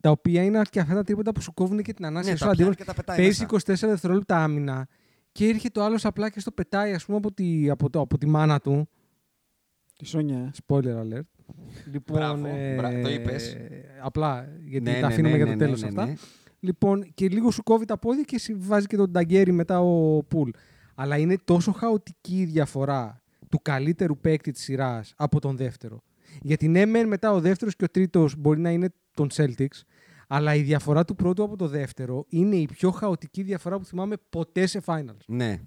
Τα 0.00 0.10
οποία 0.10 0.42
είναι 0.42 0.60
και 0.70 0.80
αυτά 0.80 0.94
τα 0.94 1.02
τρίποντα 1.04 1.32
που 1.32 1.40
σου 1.40 1.54
κόβουν 1.54 1.82
και 1.82 1.92
την 1.92 2.04
ανάσα 2.04 2.30
Ναι, 2.30 2.36
σου 2.36 2.44
τα 2.44 2.50
πιάνει 2.50 2.60
αντίον. 2.70 2.74
και 2.74 2.84
τα 2.84 2.94
πετάει 2.94 3.16
Παίζει 3.16 3.46
μέσα. 3.52 3.86
24 3.86 3.88
δευτερόλεπτα 3.88 4.42
άμυνα 4.42 4.88
και 5.32 5.46
έρχεται 5.48 5.80
ο 5.80 5.84
άλλος 5.84 6.04
απλά 6.04 6.30
και 6.30 6.40
στο 6.40 6.50
πετάει 6.52 6.92
ας 6.92 7.04
πούμε, 7.04 7.16
από, 7.16 7.32
τη, 7.32 7.70
από, 7.70 7.90
το, 7.90 8.00
από 8.00 8.18
τη 8.18 8.26
μάνα 8.26 8.60
του. 8.60 8.88
Τη 9.96 10.06
Σόνια. 10.06 10.54
Spoiler 10.66 10.84
alert. 11.00 11.20
Λοιπόν, 11.92 12.16
Μπράβο, 12.16 12.48
μπρα- 12.76 13.00
το 13.02 13.08
είπες. 13.08 13.56
Απλά 14.02 14.48
γιατί 14.64 14.90
Ναι, 14.90 14.92
τα 14.94 15.00
ναι, 15.00 15.06
αφήνουμε 15.06 15.30
ναι, 15.30 15.36
για 15.36 15.46
το 15.46 15.50
ναι, 15.52 15.56
τέλος 15.58 15.80
ναι, 15.82 15.88
αυτά. 15.88 16.14
Ναι. 16.60 16.68
Λοιπόν, 16.68 17.10
και 17.14 17.28
λίγο 17.28 17.50
σου 17.50 17.62
κόβει 17.62 17.84
τα 17.84 17.98
πόδια 17.98 18.22
και 18.22 18.38
σου 18.38 18.56
βάζει 18.58 18.86
και 18.86 18.96
τον 18.96 19.10
Νταγκέρι 19.10 19.52
μετά 19.52 19.80
ο 19.80 20.22
Πουλ. 20.22 20.50
Αλλά 20.94 21.18
είναι 21.18 21.36
τόσο 21.44 21.72
χαοτική 21.72 22.40
η 22.40 22.44
διαφορά 22.44 23.22
του 23.48 23.58
καλύτερου 23.62 24.18
παίκτη 24.18 24.52
της 24.52 24.62
σειράς 24.62 25.14
από 25.16 25.40
τον 25.40 25.56
δεύτερο. 25.56 26.02
Γιατί 26.42 26.68
ναι, 26.68 26.86
μεν 26.86 27.08
μετά 27.08 27.32
ο 27.32 27.40
δεύτερος 27.40 27.76
και 27.76 27.84
ο 27.84 27.88
τρίτος 27.88 28.36
μπορεί 28.36 28.60
να 28.60 28.70
είναι 28.70 28.88
τον 29.14 29.28
Celtics, 29.32 29.82
αλλά 30.28 30.54
η 30.54 30.62
διαφορά 30.62 31.04
του 31.04 31.14
πρώτου 31.14 31.42
από 31.42 31.56
το 31.56 31.68
δεύτερο 31.68 32.24
είναι 32.28 32.56
η 32.56 32.66
πιο 32.66 32.90
χαοτική 32.90 33.42
διαφορά 33.42 33.78
που 33.78 33.84
θυμάμαι 33.84 34.14
ποτέ 34.30 34.66
σε 34.66 34.82
finals. 34.84 35.24
Ναι. 35.26 35.60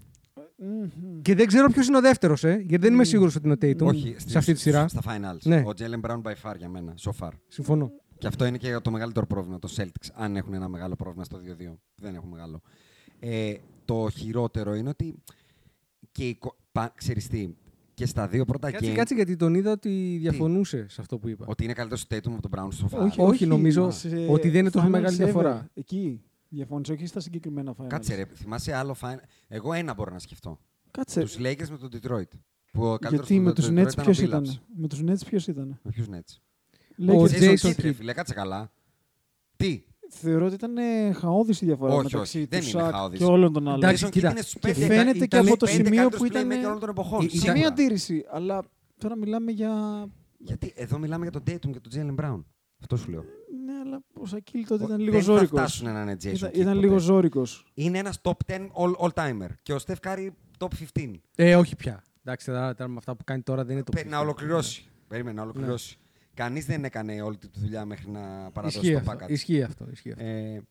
Και 1.22 1.36
δεν 1.36 1.48
ξέρω 1.48 1.70
ποιος 1.72 1.88
είναι 1.88 1.98
ο 1.98 2.02
δεύτερος, 2.02 2.44
ε, 2.44 2.64
γιατί 2.68 2.84
δεν 2.84 2.94
είμαι 2.94 3.04
σίγουρος 3.04 3.36
ότι 3.36 3.46
είναι 3.48 3.54
ο 3.54 3.58
Tatum 3.62 3.88
Όχι, 3.88 4.16
σε 4.18 4.38
αυτή 4.38 4.54
τη 4.54 4.60
σειρά. 4.60 4.88
Στα 4.88 5.02
finals. 5.06 5.42
Ναι. 5.44 5.64
Ο 5.66 5.72
Jalen 5.78 6.10
Brown 6.10 6.22
by 6.22 6.52
far 6.52 6.58
για 6.58 6.70
μένα, 6.70 6.94
so 7.00 7.12
far. 7.20 7.30
Συμφωνώ. 7.48 7.92
Και 8.22 8.28
αυτό 8.28 8.46
είναι 8.46 8.58
και 8.58 8.80
το 8.80 8.92
μεγαλύτερο 8.92 9.26
πρόβλημα, 9.26 9.60
το 9.60 9.74
Celtics, 9.76 10.10
αν 10.14 10.36
έχουν 10.36 10.54
ένα 10.54 10.68
μεγάλο 10.68 10.96
πρόβλημα 10.96 11.24
στο 11.24 11.38
2-2. 11.38 11.74
Δεν 11.96 12.16
έχουν 12.16 12.30
μεγάλο. 12.30 12.62
Ε, 13.20 13.54
το 13.86 14.10
χειρότερο 14.10 14.74
είναι 14.76 14.90
ότι 14.90 15.16
και 16.12 16.28
η, 16.28 16.36
κο- 16.36 16.56
πα- 16.72 16.94
ξέρεις 16.96 17.28
τι, 17.28 17.56
και 17.94 18.06
στα 18.06 18.28
δύο 18.28 18.46
πρώτα 18.46 18.72
Κάτσε, 18.72 18.92
game, 18.92 18.96
κάτσε 18.96 19.14
γιατί 19.14 19.36
τον 19.36 19.54
είδα 19.56 19.72
ότι 19.72 20.18
διαφωνούσε 20.20 20.86
σε 20.90 21.02
αυτό 21.02 21.18
που 21.18 21.28
είπα. 21.30 21.46
ότι 21.48 21.64
είναι 21.64 21.74
καλύτερο 21.74 22.00
στο 22.02 22.16
Tatum 22.16 22.32
από 22.38 22.50
τον 22.50 22.52
Brown 22.56 22.68
στο 22.72 22.88
far. 22.92 23.00
Όχι, 23.00 23.22
όχι, 23.22 23.46
νομίζω 23.46 23.92
σε 23.92 24.26
ότι 24.30 24.50
δεν 24.50 24.60
είναι 24.60 24.70
τόσο 24.70 24.86
finals 24.88 24.90
μεγάλη 24.90 25.16
ever. 25.16 25.24
διαφορά. 25.24 25.70
Εκεί. 25.74 26.22
Διαφώνησε, 26.50 26.92
όχι 26.92 27.06
στα 27.06 27.20
συγκεκριμένα 27.20 27.76
finals. 27.78 27.88
Κάτσε 27.88 28.16
ρε, 28.16 28.26
θυμάσαι 28.36 28.74
άλλο 28.76 28.96
final. 29.02 29.18
Εγώ 29.48 29.74
ένα 29.74 29.94
μπορώ 29.94 30.12
να 30.12 30.20
σκεφτώ. 30.20 30.60
Κάτσε. 30.92 31.22
Τους 31.22 31.38
Lakers 31.40 31.68
με 31.70 31.78
τον 31.78 31.90
Detroit. 31.94 32.38
Που 32.72 32.84
ο 32.86 32.98
καλύτερος 32.98 33.30
Γιατί 33.30 33.36
του 33.36 33.42
με 33.42 33.54
τους 33.54 33.66
Detroit 33.68 33.72
Nets 33.88 33.92
ήταν 33.92 34.00
ο 34.00 34.04
ποιος 34.04 34.20
ήταν. 34.20 34.46
Billups. 34.46 34.60
Με 34.76 34.88
τους 34.88 35.02
Nets 35.04 35.26
ποιος 35.28 35.48
ήταν. 35.48 35.80
Με 35.84 35.92
ποιους 35.92 36.08
Nets; 36.12 36.38
Ο 37.00 37.24
Lakers. 37.24 37.30
Jason 37.30 37.54
Jason 37.54 37.70
Kidd, 37.70 37.76
ρε 37.82 37.89
Kidd. 37.89 37.96
φίλε, 37.96 38.14
κάτσε 38.14 38.34
καλά. 38.34 38.72
Τι, 39.56 39.84
Θεωρώ 40.14 40.46
ότι 40.46 40.54
ήταν 40.54 40.78
ε, 40.78 41.12
χαόδης 41.14 41.62
η 41.62 41.66
διαφορά 41.66 41.94
Όχι, 41.94 42.04
μεταξύ 42.04 42.38
όχι, 42.38 42.44
του 42.48 42.50
δεν 42.52 42.62
είναι 42.62 42.70
Σακ 42.84 42.94
χαόδης. 42.94 43.20
και 43.20 43.26
όλων 43.26 43.54
των 43.54 43.68
άλλων. 43.68 43.84
Εντάξει, 43.84 44.04
Jason 44.06 44.08
Kidd 44.08 44.12
κοίτα, 44.12 44.30
είναι 44.32 44.42
στους 44.42 44.54
και 44.54 44.60
πέντε- 44.60 44.86
φαίνεται 44.88 45.18
και 45.18 45.24
ήταν- 45.24 45.48
από 45.48 45.58
το 45.58 45.66
πέντε 45.66 45.78
σημείο 45.84 45.89
καλύτερους 46.02 46.18
που 46.20 46.26
ήταν. 46.26 46.48
playmaker 46.50 46.66
όλων 46.68 46.80
των 46.80 46.89
εποχών. 46.89 47.26
Ή- 47.26 47.30
Σε 47.30 47.36
ήταν- 47.38 47.44
μία 47.44 47.54
σίγουρα. 47.54 47.68
αντίρρηση, 47.68 48.26
αλλά 48.32 48.64
τώρα 48.98 49.16
μιλάμε 49.18 49.52
για. 49.52 50.06
Γιατί 50.38 50.74
εδώ 50.76 50.98
μιλάμε 50.98 51.28
για 51.30 51.32
τον 51.32 51.42
Tatum 51.48 51.72
και 51.72 51.80
τον 51.80 51.92
Jalen 52.18 52.24
Brown. 52.26 52.44
Αυτό 52.82 52.96
σου 52.98 53.10
λέω. 53.10 53.22
Ναι, 53.66 53.74
αλλά 53.86 54.02
ο 54.14 54.26
Σακίλ 54.26 54.66
τότε 54.68 54.84
ήταν 54.84 54.96
Ο- 54.96 55.04
λίγο 55.04 55.12
δεν 55.12 55.20
θα 55.24 55.32
ζώρικος. 55.32 55.60
φτάσουν 55.60 55.94
να 55.94 56.02
είναι 56.02 56.18
Jason 56.24 56.26
Ήταν, 56.36 56.50
Kidd 56.50 56.54
ήταν 56.54 56.74
ποτέ. 56.74 56.80
λίγο 56.86 56.98
ζώρικος. 56.98 57.66
Είναι 57.74 57.98
ένας 57.98 58.22
top 58.22 58.32
10 58.46 58.72
all, 58.74 58.92
all 59.06 59.10
timer. 59.14 59.48
Και 59.62 59.74
ο 59.74 59.78
Steph 59.86 59.96
Curry 60.08 60.28
top 60.58 60.68
15. 60.74 61.22
Ε, 61.36 61.56
όχι 61.56 61.76
πια. 61.76 62.04
Εντάξει, 62.24 62.46
τώρα, 62.46 62.76
τώρα 62.76 62.89
με 62.89 62.96
αυτά 62.98 63.16
που 63.16 63.24
κάνει 63.24 63.42
τώρα 63.42 63.64
δεν 63.66 63.76
είναι 63.76 63.84
το 63.84 63.92
Πε- 63.96 64.10
να 64.10 64.20
ολοκληρώσει. 64.20 64.86
Περίμενε 65.08 65.36
να 65.36 65.42
ολοκληρώσει. 65.42 65.98
Κανείς 66.34 66.66
δεν 66.66 66.84
έκανε 66.84 67.22
όλη 67.22 67.38
τη 67.38 67.48
δουλειά 67.54 67.86
μέχρι 67.86 68.10
να 68.12 68.52
παραδώσει 68.52 68.78
Ισχύει 68.80 69.04
το 69.04 69.12
αυτό, 69.12 69.26
package. 69.26 69.30
ισχύει 69.30 69.64
αυτό. 69.64 69.86
Ισχύει 69.92 70.12
αυτό. 70.12 70.24
Ε, 70.26 70.62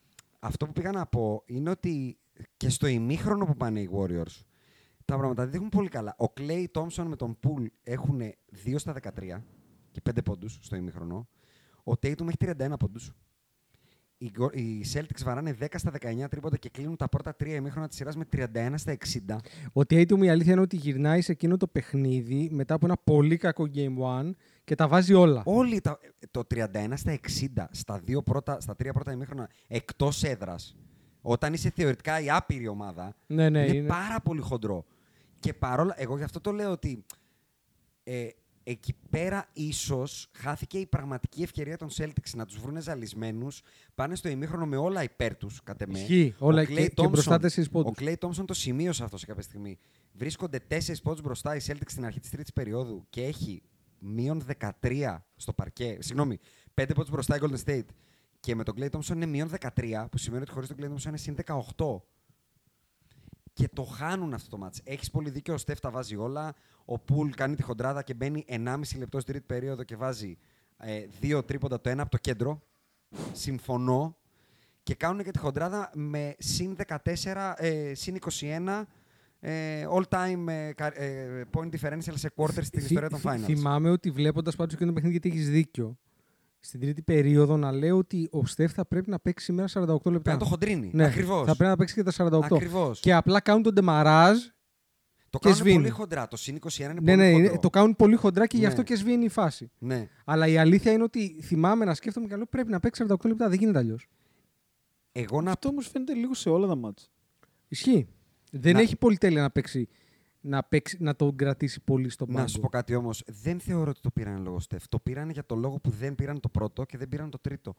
αυτό 0.40 0.66
που 0.66 0.72
πήγα 0.72 0.90
να 0.90 1.06
πω 1.06 1.42
είναι 1.46 1.70
ότι 1.70 2.18
και 2.56 2.68
στο 2.68 2.86
ημίχρονο 2.86 3.44
που 3.44 3.56
πάνε 3.56 3.80
οι 3.80 3.90
Warriors 3.92 4.44
τα 5.04 5.16
πράγματα 5.16 5.42
δεν 5.42 5.50
δείχνουν 5.50 5.68
πολύ 5.68 5.88
καλά. 5.88 6.16
Ο 6.18 6.32
Clay 6.36 6.64
Thompson 6.72 7.04
με 7.06 7.16
τον 7.16 7.38
Poole 7.42 7.66
έχουν 7.82 8.20
2 8.64 8.74
στα 8.76 8.94
13 9.02 9.42
και 9.90 10.00
5 10.10 10.22
πόντους 10.24 10.58
στο 10.62 10.76
ημίχρονο. 10.76 11.28
Ο 11.84 11.92
Tatum 11.92 12.26
έχει 12.26 12.36
31 12.58 12.72
πόντους. 12.78 13.12
Οι, 14.18 14.30
Go- 14.38 14.56
οι 14.56 14.84
Celtics 14.92 15.22
βαράνε 15.24 15.56
10 15.60 15.66
στα 15.74 15.92
19 16.00 16.26
τρίποντα 16.30 16.56
και 16.56 16.68
κλείνουν 16.68 16.96
τα 16.96 17.08
πρώτα 17.08 17.34
τρία 17.34 17.54
ημίχρονα 17.54 17.88
της 17.88 17.96
σειράς 17.96 18.16
με 18.16 18.24
31 18.32 18.72
στα 18.76 18.96
60. 19.28 19.36
Ο 19.72 19.80
Tatum 19.80 20.18
η 20.22 20.28
αλήθεια 20.28 20.52
είναι 20.52 20.60
ότι 20.60 20.76
γυρνάει 20.76 21.20
σε 21.20 21.32
εκείνο 21.32 21.56
το 21.56 21.66
παιχνίδι 21.66 22.48
μετά 22.52 22.74
από 22.74 22.86
ένα 22.86 22.96
πολύ 23.04 23.36
κακό 23.36 23.68
Game 23.74 23.96
1 24.26 24.30
και 24.70 24.76
τα 24.76 24.88
βάζει 24.88 25.14
όλα. 25.14 25.42
Όλοι 25.44 25.80
τα, 25.80 25.98
το 26.30 26.42
31 26.54 26.92
στα 26.94 27.18
60 27.56 27.64
στα, 27.70 27.98
δύο 27.98 28.22
πρώτα, 28.22 28.60
στα 28.60 28.76
τρία 28.76 28.92
πρώτα 28.92 29.12
ημίχρονα 29.12 29.48
εκτός 29.66 30.22
έδρας, 30.22 30.76
όταν 31.20 31.52
είσαι 31.52 31.70
θεωρητικά 31.70 32.20
η 32.20 32.30
άπειρη 32.30 32.68
ομάδα, 32.68 33.16
Ναι, 33.26 33.48
ναι, 33.48 33.64
είναι, 33.64 33.76
είναι. 33.76 33.86
πάρα 33.88 34.20
πολύ 34.20 34.40
χοντρό. 34.40 34.84
Και 35.40 35.52
παρόλα. 35.54 35.94
Εγώ 35.98 36.16
γι' 36.16 36.22
αυτό 36.22 36.40
το 36.40 36.52
λέω 36.52 36.70
ότι 36.70 37.04
ε, 38.04 38.28
εκεί 38.62 38.94
πέρα 39.10 39.48
ίσως 39.52 40.28
χάθηκε 40.32 40.78
η 40.78 40.86
πραγματική 40.86 41.42
ευκαιρία 41.42 41.76
των 41.76 41.88
Celtics 41.96 42.30
να 42.34 42.44
τους 42.46 42.58
βρουν 42.58 42.80
ζαλισμένους. 42.82 43.62
Πάνε 43.94 44.14
στο 44.14 44.28
ημίχρονο 44.28 44.66
με 44.66 44.76
όλα 44.76 45.02
υπέρ 45.02 45.36
τους, 45.36 45.62
κατ' 45.62 45.80
εμέ. 45.80 45.98
Ισχύει, 45.98 46.34
όλα 46.38 46.62
Ο 46.62 46.64
και- 46.64 46.74
Klay 46.74 46.94
και 46.94 47.08
μπροστά 47.08 47.36
Thompson- 47.36 47.40
τέσσερις 47.40 47.70
πόντους. 47.70 47.90
Ο 47.90 47.94
Clay 48.04 48.14
Thompson 48.18 48.44
το 48.46 48.54
σημείωσε 48.54 49.04
αυτό 49.04 49.16
σε 49.18 49.26
κάποια 49.26 49.42
στιγμή. 49.42 49.78
Βρίσκονται 50.12 50.60
4 50.68 51.02
πόντους 51.02 51.20
μπροστά 51.22 51.56
οι 51.56 51.58
Celtics 51.66 51.80
στην 51.86 52.04
αρχή 52.04 52.20
της 52.20 52.30
τρίτης 52.30 52.52
περίοδου 52.52 53.06
και 53.10 53.22
έχει 53.24 53.62
μείον 54.00 54.42
13 54.80 55.16
στο 55.36 55.52
παρκέ. 55.52 55.96
Συγγνώμη, 56.00 56.38
5 56.74 56.90
πόντους 56.94 57.10
μπροστά 57.10 57.36
η 57.36 57.38
Golden 57.42 57.64
State. 57.64 57.88
Και 58.40 58.54
με 58.54 58.62
τον 58.64 58.74
Clay 58.78 58.90
Thompson 58.90 59.14
είναι 59.14 59.26
μείον 59.26 59.50
13, 59.60 60.06
που 60.10 60.18
σημαίνει 60.18 60.42
ότι 60.42 60.52
χωρίς 60.52 60.68
τον 60.68 60.76
Clay 60.80 60.94
Thompson 60.94 61.06
είναι 61.06 61.16
συν 61.16 61.36
18 61.76 62.00
και 63.52 63.68
το 63.72 63.84
χάνουν 63.84 64.34
αυτό 64.34 64.48
το 64.50 64.58
μάτς. 64.58 64.80
Έχεις 64.84 65.10
πολύ 65.10 65.30
δίκιο, 65.30 65.54
ο 65.54 65.56
Στεφ 65.56 65.80
τα 65.80 65.90
βάζει 65.90 66.16
όλα. 66.16 66.54
Ο 66.84 66.98
Πουλ 66.98 67.30
κάνει 67.30 67.54
τη 67.54 67.62
χοντράδα 67.62 68.02
και 68.02 68.14
μπαίνει 68.14 68.44
1,5 68.48 68.80
λεπτό 68.98 69.20
στην 69.20 69.32
τρίτη 69.32 69.46
περίοδο 69.46 69.82
και 69.82 69.96
βάζει 69.96 70.38
ε, 70.76 71.06
δύο 71.20 71.42
τρίποντα 71.42 71.80
το 71.80 71.88
ένα 71.90 72.02
από 72.02 72.10
το 72.10 72.18
κέντρο. 72.18 72.62
Συμφωνώ. 73.32 74.16
Και 74.82 74.94
κάνουν 74.94 75.24
και 75.24 75.30
τη 75.30 75.38
χοντράδα 75.38 75.90
με 75.94 76.34
συν 76.38 76.76
14, 76.86 77.54
ε, 77.56 77.94
συν 77.94 78.18
21 78.40 78.40
ε, 78.40 78.84
all 79.96 80.02
time 80.08 80.46
ε, 80.48 80.72
κα- 80.72 81.00
ε, 81.02 81.44
point 81.56 81.68
differential 81.70 82.12
σε 82.14 82.30
quarters 82.36 82.48
στην 82.62 82.80
Θυ- 82.80 82.82
ιστορία 82.90 83.08
των 83.08 83.18
θυ- 83.18 83.30
finals. 83.32 83.44
Θυμάμαι 83.44 83.90
ότι 83.90 84.10
βλέποντας 84.10 84.56
πάντως 84.56 84.76
και 84.76 84.84
το 84.84 84.92
παιχνίδι, 84.92 85.10
γιατί 85.20 85.28
έχεις 85.28 85.50
δίκιο. 85.50 85.98
Στην 86.60 86.80
τρίτη 86.80 87.02
περίοδο 87.02 87.56
να 87.56 87.72
λέω 87.72 87.96
ότι 87.96 88.28
ο 88.32 88.46
Στεφ 88.46 88.72
θα 88.72 88.84
πρέπει 88.86 89.10
να 89.10 89.18
παίξει 89.18 89.44
σήμερα 89.44 89.68
48 89.68 89.76
λεπτά. 89.86 90.10
Πρέπει 90.10 90.28
να 90.28 90.36
το 90.36 90.44
χοντρίνει. 90.44 90.90
Ναι, 90.94 91.04
Ακριβώς. 91.04 91.38
Θα 91.46 91.56
πρέπει 91.56 91.70
να 91.70 91.76
παίξει 91.76 91.94
και 91.94 92.02
τα 92.02 92.10
48. 92.10 92.40
Ακριβώς. 92.54 93.00
Και 93.00 93.14
απλά 93.14 93.40
κάνουν 93.40 93.62
τον 93.62 93.74
ντεμαράζ. 93.74 94.38
Το 95.30 95.38
και 95.38 95.48
κάνουν 95.48 95.58
σβήνει. 95.58 95.76
πολύ 95.76 95.88
χοντρά. 95.90 96.28
Το 96.28 96.36
συν 96.36 96.56
21 96.56 96.78
είναι 96.80 96.92
Ναι, 96.92 97.00
πολύ 97.00 97.16
ναι, 97.16 97.32
χοντρό. 97.32 97.38
είναι- 97.50 97.58
το 97.58 97.70
κάνουν 97.70 97.96
πολύ 97.96 98.16
χοντρά 98.16 98.46
και 98.46 98.56
γι' 98.56 98.62
Ναι. 98.62 98.68
αυτό 98.68 98.82
και 98.82 98.94
σβήνει 98.96 99.24
η 99.24 99.28
φάση. 99.28 99.70
Ναι. 99.78 100.08
Αλλά 100.24 100.46
η 100.46 100.56
αλήθεια 100.58 100.92
είναι 100.92 101.02
ότι 101.02 101.40
θυμάμαι 101.42 101.84
να 101.84 101.94
σκέφτομαι 101.94 102.26
και 102.26 102.36
λέω 102.36 102.46
πρέπει 102.46 102.70
να 102.70 102.80
παίξει 102.80 103.04
48 103.08 103.28
λεπτά. 103.28 103.48
Δεν 103.48 103.58
γίνεται 103.58 103.78
αλλιώς. 103.78 104.06
Εγώ 105.12 105.40
να 105.40 105.50
Αυτό 105.50 105.68
όμως 105.68 105.88
φαίνεται 105.88 106.14
λίγο 106.14 106.34
σε 106.34 106.48
όλα 106.50 106.66
τα 106.66 106.76
μάτια. 106.76 107.06
Ισχύει. 107.68 108.08
Δεν 108.50 108.72
Να- 108.74 108.80
έχει 108.80 108.96
πολυτέλεια 108.96 109.42
να 109.42 109.50
παίξει, 109.50 109.88
να 110.40 110.62
παίξει, 110.62 110.96
να 111.00 111.16
τον 111.16 111.36
κρατήσει 111.36 111.80
πολύ 111.84 112.08
στον 112.10 112.26
πάγκο. 112.26 112.40
Να 112.40 112.46
σου 112.46 112.60
πω 112.60 112.68
κάτι 112.68 112.94
όμως. 112.94 113.22
Δεν 113.26 113.60
θεωρώ 113.60 113.90
ότι 113.90 114.00
το 114.00 114.10
πήραν 114.10 114.42
λόγω 114.42 114.60
Στεφ. 114.60 114.88
Το 114.88 114.98
πήραν 114.98 115.30
για 115.30 115.44
το 115.46 115.54
λόγο 115.54 115.78
που 115.78 115.90
δεν 115.90 116.14
πήραν 116.14 116.40
το 116.40 116.48
πρώτο 116.48 116.84
και 116.84 116.98
δεν 116.98 117.08
πήραν 117.08 117.30
το 117.30 117.38
τρίτο. 117.40 117.74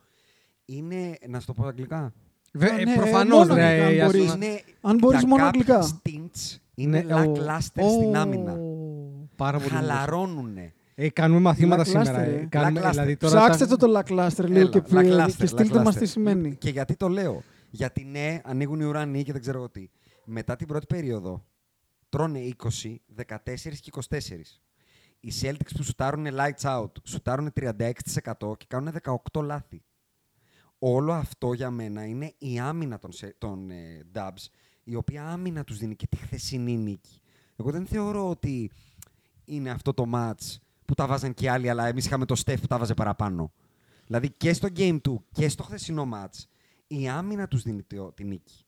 Είναι. 0.65 1.17
Να 1.27 1.39
σου 1.39 1.45
το 1.45 1.53
πω 1.53 1.65
αγγλικά. 1.65 2.13
Βε, 2.53 2.69
Α, 2.69 2.79
ε, 2.79 2.83
ναι, 2.83 2.95
προφανώς, 2.95 3.37
μόνο 3.39 3.53
ρε, 3.53 3.63
αγγλικά, 3.63 4.03
αν 4.03 4.09
ας 4.09 4.13
μπορείς. 4.15 4.31
πούμε. 4.31 4.45
Είναι, 4.45 4.61
Αν 4.81 4.97
μπορείς 4.97 5.19
για 5.19 5.27
μόνο 5.27 5.43
κάποια 5.43 5.75
αγγλικά. 5.75 5.99
Stints 6.03 6.57
είναι 6.75 7.01
Ναι, 7.01 7.13
ο- 7.13 7.17
lackluster 7.33 7.59
στην 7.89 8.15
Ω, 8.15 8.19
άμυνα. 8.19 8.55
Πάρα 9.35 9.57
πολύ. 9.57 9.69
ωραίο. 9.75 9.87
Χαλαρώνουνε. 9.87 10.73
Ε, 10.95 11.09
κάνουμε 11.09 11.39
μαθήματα 11.39 11.81
Lackluster, 11.83 11.87
σήμερα. 11.87 12.21
ε. 12.21 12.33
Ε. 12.33 12.45
Κάνουμε, 12.49 12.81
Lackluster. 12.81 12.89
δηλαδή, 12.89 13.17
τώρα 13.17 13.39
Ψάξτε 13.39 13.65
τα- 13.65 13.77
το 13.77 13.87
το 13.87 13.99
Lackluster 13.99 14.45
λίγο 14.45 14.59
Έλα, 14.59 14.69
και, 14.69 14.81
lackluster, 14.89 15.31
και 15.37 15.45
στείλτε 15.45 15.79
lackluster. 15.79 15.83
μα 15.83 15.93
τι 15.93 16.05
σημαίνει. 16.05 16.55
Και 16.55 16.69
γιατί 16.69 16.95
το 16.95 17.07
λέω. 17.07 17.43
Γιατί 17.69 18.03
ναι, 18.11 18.39
ανοίγουν 18.43 18.79
οι 18.79 18.83
ουρανοί 18.83 19.23
και 19.23 19.31
δεν 19.31 19.41
ξέρω 19.41 19.57
εγώ 19.57 19.69
τι. 19.69 19.87
Μετά 20.25 20.55
την 20.55 20.67
πρώτη 20.67 20.85
περίοδο 20.85 21.45
τρώνε 22.09 22.49
20, 22.57 22.95
14 23.27 23.35
και 23.81 23.91
24. 24.09 24.19
Οι 25.19 25.31
Celtics 25.41 25.71
που 25.75 25.83
σουτάρουν 25.83 26.25
lights 26.31 26.61
out, 26.79 26.91
σουτάρουν 27.03 27.51
36% 27.55 27.89
και 28.57 28.65
κάνουν 28.67 28.93
18 29.33 29.41
λάθη. 29.43 29.83
Όλο 30.79 31.13
αυτό 31.13 31.53
για 31.53 31.71
μένα 31.71 32.05
είναι 32.05 32.33
η 32.37 32.59
άμυνα 32.59 32.99
των, 32.99 33.11
σε- 33.11 33.35
των 33.37 33.69
ε, 33.71 34.05
Dubs, 34.13 34.45
η 34.83 34.95
οποία 34.95 35.27
άμυνα 35.27 35.63
τους 35.63 35.77
δίνει 35.77 35.95
και 35.95 36.07
τη 36.07 36.17
χθεσινή 36.17 36.77
νίκη. 36.77 37.21
Εγώ 37.55 37.71
δεν 37.71 37.85
θεωρώ 37.85 38.29
ότι 38.29 38.71
είναι 39.45 39.69
αυτό 39.69 39.93
το 39.93 40.05
match 40.13 40.55
που 40.85 40.93
τα 40.93 41.07
βάζαν 41.07 41.33
και 41.33 41.45
οι 41.45 41.47
άλλοι, 41.47 41.69
αλλά 41.69 41.87
εμείς 41.87 42.05
είχαμε 42.05 42.25
το 42.25 42.41
Steph 42.45 42.59
που 42.61 42.67
τα 42.67 42.77
βάζε 42.77 42.93
παραπάνω. 42.93 43.53
Δηλαδή 44.05 44.29
και 44.31 44.53
στο 44.53 44.67
Game 44.75 44.99
2 45.07 45.15
και 45.31 45.49
στο 45.49 45.63
χθεσινό 45.63 46.09
match, 46.13 46.43
η 46.87 47.07
άμυνα 47.09 47.47
τους 47.47 47.61
δίνει 47.61 47.83
το- 47.83 48.11
τη 48.11 48.23
νίκη. 48.23 48.65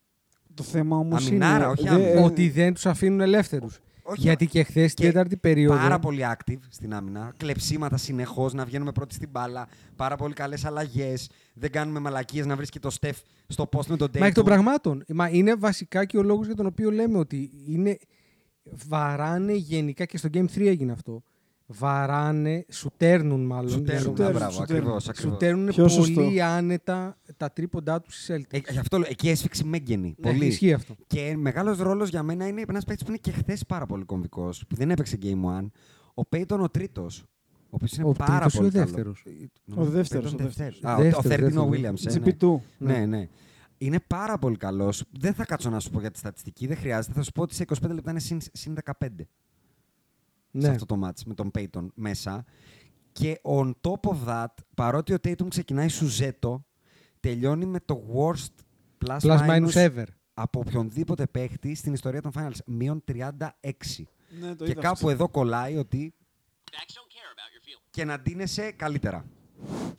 Το 0.53 0.63
θέμα 0.63 0.97
όμως 0.97 1.27
είναι. 1.27 1.45
Αμινάρα, 1.45 1.69
όχι 1.69 1.83
δε- 1.87 1.89
άμυνα. 1.89 2.21
Ότι 2.21 2.49
δεν 2.49 2.73
τους 2.73 2.85
αφήνουν 2.85 3.19
ελεύθερους. 3.21 3.79
Όχι, 4.05 4.21
Γιατί 4.21 4.47
και 4.47 4.63
χθες 4.63 4.91
στην 4.91 5.05
τέταρτη 5.05 5.37
περίοδο. 5.37 5.75
Πάρα 5.77 5.99
πολύ 5.99 6.21
active 6.25 6.57
στην 6.69 6.93
άμυνα. 6.93 7.33
Κλεψίματα 7.37 7.97
συνεχώς, 7.97 8.53
να 8.53 8.65
βγαίνουμε 8.65 8.91
πρώτοι 8.91 9.13
στην 9.13 9.29
μπάλα. 9.31 9.67
Πάρα 9.95 10.15
πολύ 10.15 10.33
καλές 10.33 10.65
αλλαγές. 10.65 11.29
Δεν 11.53 11.71
κάνουμε 11.71 11.99
μαλακίες 11.99 12.45
να 12.45 12.55
βρίσκει 12.55 12.79
το 12.79 12.89
Στεφ 12.89 13.17
στο 13.47 13.69
post 13.75 13.85
με 13.85 13.97
τον 13.97 14.07
Dayton. 14.07 14.19
Μα 14.19 14.25
εκ 14.25 14.33
των 14.33 14.45
πραγμάτων. 14.45 15.03
Μα 15.07 15.29
είναι 15.29 15.55
βασικά 15.55 16.05
και 16.05 16.17
ο 16.17 16.23
λόγος 16.23 16.45
για 16.45 16.55
τον 16.55 16.65
οποίο 16.65 16.91
λέμε 16.91 17.17
ότι 17.17 17.51
είναι. 17.67 17.97
Βαράνε 18.87 19.53
γενικά 19.53 20.05
και 20.05 20.17
στο 20.17 20.29
Game 20.33 20.45
3 20.55 20.67
έγινε 20.67 20.91
αυτό 20.91 21.23
βαράνε, 21.73 22.65
σουτέρνουν 22.71 23.45
μάλλον. 23.45 23.69
Σουτέρνουν, 23.69 25.63
ναι, 25.63 25.71
πολύ 25.71 25.89
σωστό; 25.89 26.29
άνετα 26.43 27.17
τα 27.37 27.51
τρίποντά 27.51 28.01
τους 28.01 28.15
στις 28.15 28.35
Celtics. 28.35 28.59
Ε, 28.67 28.71
γι' 28.71 28.79
αυτό 28.79 28.97
λέω, 28.97 29.07
εκεί 29.11 29.29
έσφιξε 29.29 29.65
Μέγγενη. 29.65 30.15
Ναι, 30.17 30.31
πολύ. 30.31 30.45
ισχύει 30.45 30.73
αυτό. 30.73 30.95
Και 31.07 31.33
μεγάλος 31.37 31.77
ρόλος 31.77 32.09
για 32.09 32.23
μένα 32.23 32.47
είναι 32.47 32.63
ένας 32.67 32.85
παίκτης 32.85 33.03
που 33.05 33.09
είναι 33.09 33.19
και 33.21 33.31
χθες 33.31 33.65
πάρα 33.65 33.85
πολύ 33.85 34.03
κομβικός, 34.03 34.65
που 34.67 34.75
δεν 34.75 34.91
έπαιξε 34.91 35.17
Game 35.21 35.59
One. 35.59 35.67
ο 36.13 36.25
Πέιτον 36.25 36.61
ο 36.61 36.69
τρίτος, 36.69 37.23
Ο 37.49 37.69
οποίος 37.69 37.91
είναι 37.91 38.07
ο 38.07 38.11
πάρα 38.11 38.45
πολύ. 38.53 38.65
Ο 38.65 38.67
ε, 38.67 38.79
δεύτερος; 38.79 39.25
Ο 39.75 39.83
δεύτερος. 39.83 40.35
Ο 41.15 41.21
Θερντινό 41.21 41.61
ε, 41.61 41.65
ναι. 41.65 41.69
Βίλιαμ. 41.69 41.93
Ναι. 42.77 42.97
ναι, 42.97 43.05
ναι. 43.05 43.27
Είναι 43.77 43.99
πάρα 44.07 44.37
πολύ 44.37 44.57
καλός. 44.57 45.03
Δεν 45.11 45.33
θα 45.33 45.45
κάτσω 45.45 45.69
να 45.69 45.79
σου 45.79 45.89
πω 45.89 45.99
για 45.99 46.11
τη 46.11 46.17
στατιστική, 46.17 46.67
δεν 46.67 46.77
χρειάζεται. 46.77 47.13
Θα 47.13 47.23
σου 47.23 47.31
πω 47.31 47.41
ότι 47.41 47.55
σε 47.55 47.65
25 47.81 47.89
λεπτά 47.89 48.11
είναι 48.11 48.19
συν 48.53 48.77
15 48.99 49.07
ναι. 50.53 50.63
σε 50.63 50.71
αυτό 50.71 50.85
το 50.85 50.95
μάτς 50.95 51.25
με 51.25 51.33
τον 51.33 51.51
Peyton 51.57 51.87
μέσα. 51.93 52.45
Και 53.11 53.39
on 53.43 53.71
top 53.81 54.11
of 54.11 54.27
that, 54.27 54.53
παρότι 54.75 55.13
ο 55.13 55.19
Τέιτον 55.19 55.49
ξεκινάει 55.49 55.87
σουζέτο, 55.87 56.65
τελειώνει 57.19 57.65
με 57.65 57.79
το 57.79 58.03
worst 58.15 58.63
plus, 59.05 59.17
plus 59.19 59.47
minus, 59.47 59.69
minus 59.69 59.73
ever 59.73 60.05
από 60.33 60.59
οποιονδήποτε 60.59 61.27
παίχτη 61.27 61.75
στην 61.75 61.93
ιστορία 61.93 62.21
των 62.21 62.31
finals. 62.35 62.57
Μείον 62.65 63.03
36. 63.07 63.39
Ναι, 64.39 64.53
και 64.53 64.73
κάπου 64.73 65.09
εδώ 65.09 65.29
κολλάει 65.29 65.77
ότι 65.77 66.13
και 67.89 68.05
να 68.05 68.19
ντύνεσαι 68.19 68.71
καλύτερα. 68.71 69.25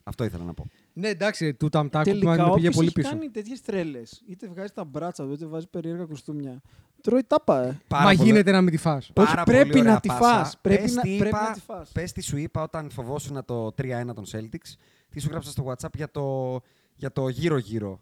Αυτό 0.03 0.23
ήθελα 0.23 0.43
να 0.43 0.53
πω. 0.53 0.67
Ναι, 0.97 1.07
εντάξει, 1.07 1.53
του 1.53 1.69
Ταμτάκου 1.69 2.03
που 2.09 2.11
Τελικά 2.11 2.29
με 2.29 2.35
πήγε 2.37 2.49
όποιος 2.51 2.75
πολύ 2.75 2.85
έχει 2.87 2.95
πίσω. 2.95 3.09
κάνει 3.09 3.29
τέτοιες 3.29 3.61
τρέλες, 3.61 4.23
είτε 4.27 4.47
βγάζει 4.47 4.71
τα 4.73 4.83
μπράτσα 4.83 5.23
του, 5.25 5.33
είτε 5.33 5.45
βάζει 5.45 5.67
περίεργα 5.67 6.05
κοστούμια. 6.05 6.61
Τρώει 7.01 7.23
τάπα, 7.27 7.63
ε. 7.63 7.79
Πάρα 7.87 8.03
Μα 8.03 8.09
πολύ- 8.15 8.23
γίνεται 8.23 8.51
να 8.51 8.61
μην 8.61 8.71
τη 8.71 8.77
φας. 8.77 9.11
Όχι, 9.15 9.27
Πάρα 9.27 9.43
πρέπει 9.43 9.67
πολύ 9.69 9.79
ωραία 9.79 9.93
να 9.93 9.99
τη 9.99 10.07
πάσα. 10.07 10.19
φας. 10.19 10.57
Πρέπει 10.61 10.81
Πες 10.81 10.93
να- 10.93 11.01
τι 11.01 11.17
πρέπει 11.17 11.27
είπα- 11.35 11.47
να 11.47 11.53
τη 11.53 11.59
φας. 11.59 11.89
Πες 11.91 12.11
τι 12.11 12.21
σου 12.21 12.37
είπα 12.37 12.61
όταν 12.61 12.89
φοβόσουν 12.89 13.45
το 13.45 13.71
3-1 13.71 14.13
των 14.13 14.23
Celtics. 14.31 14.73
Τι 15.09 15.19
σου 15.19 15.27
γράψα 15.29 15.51
στο 15.51 15.65
WhatsApp 15.67 15.93
για 15.95 16.11
το, 16.11 16.59
για 16.95 17.11
το 17.11 17.27
γύρω-γύρω 17.29 17.99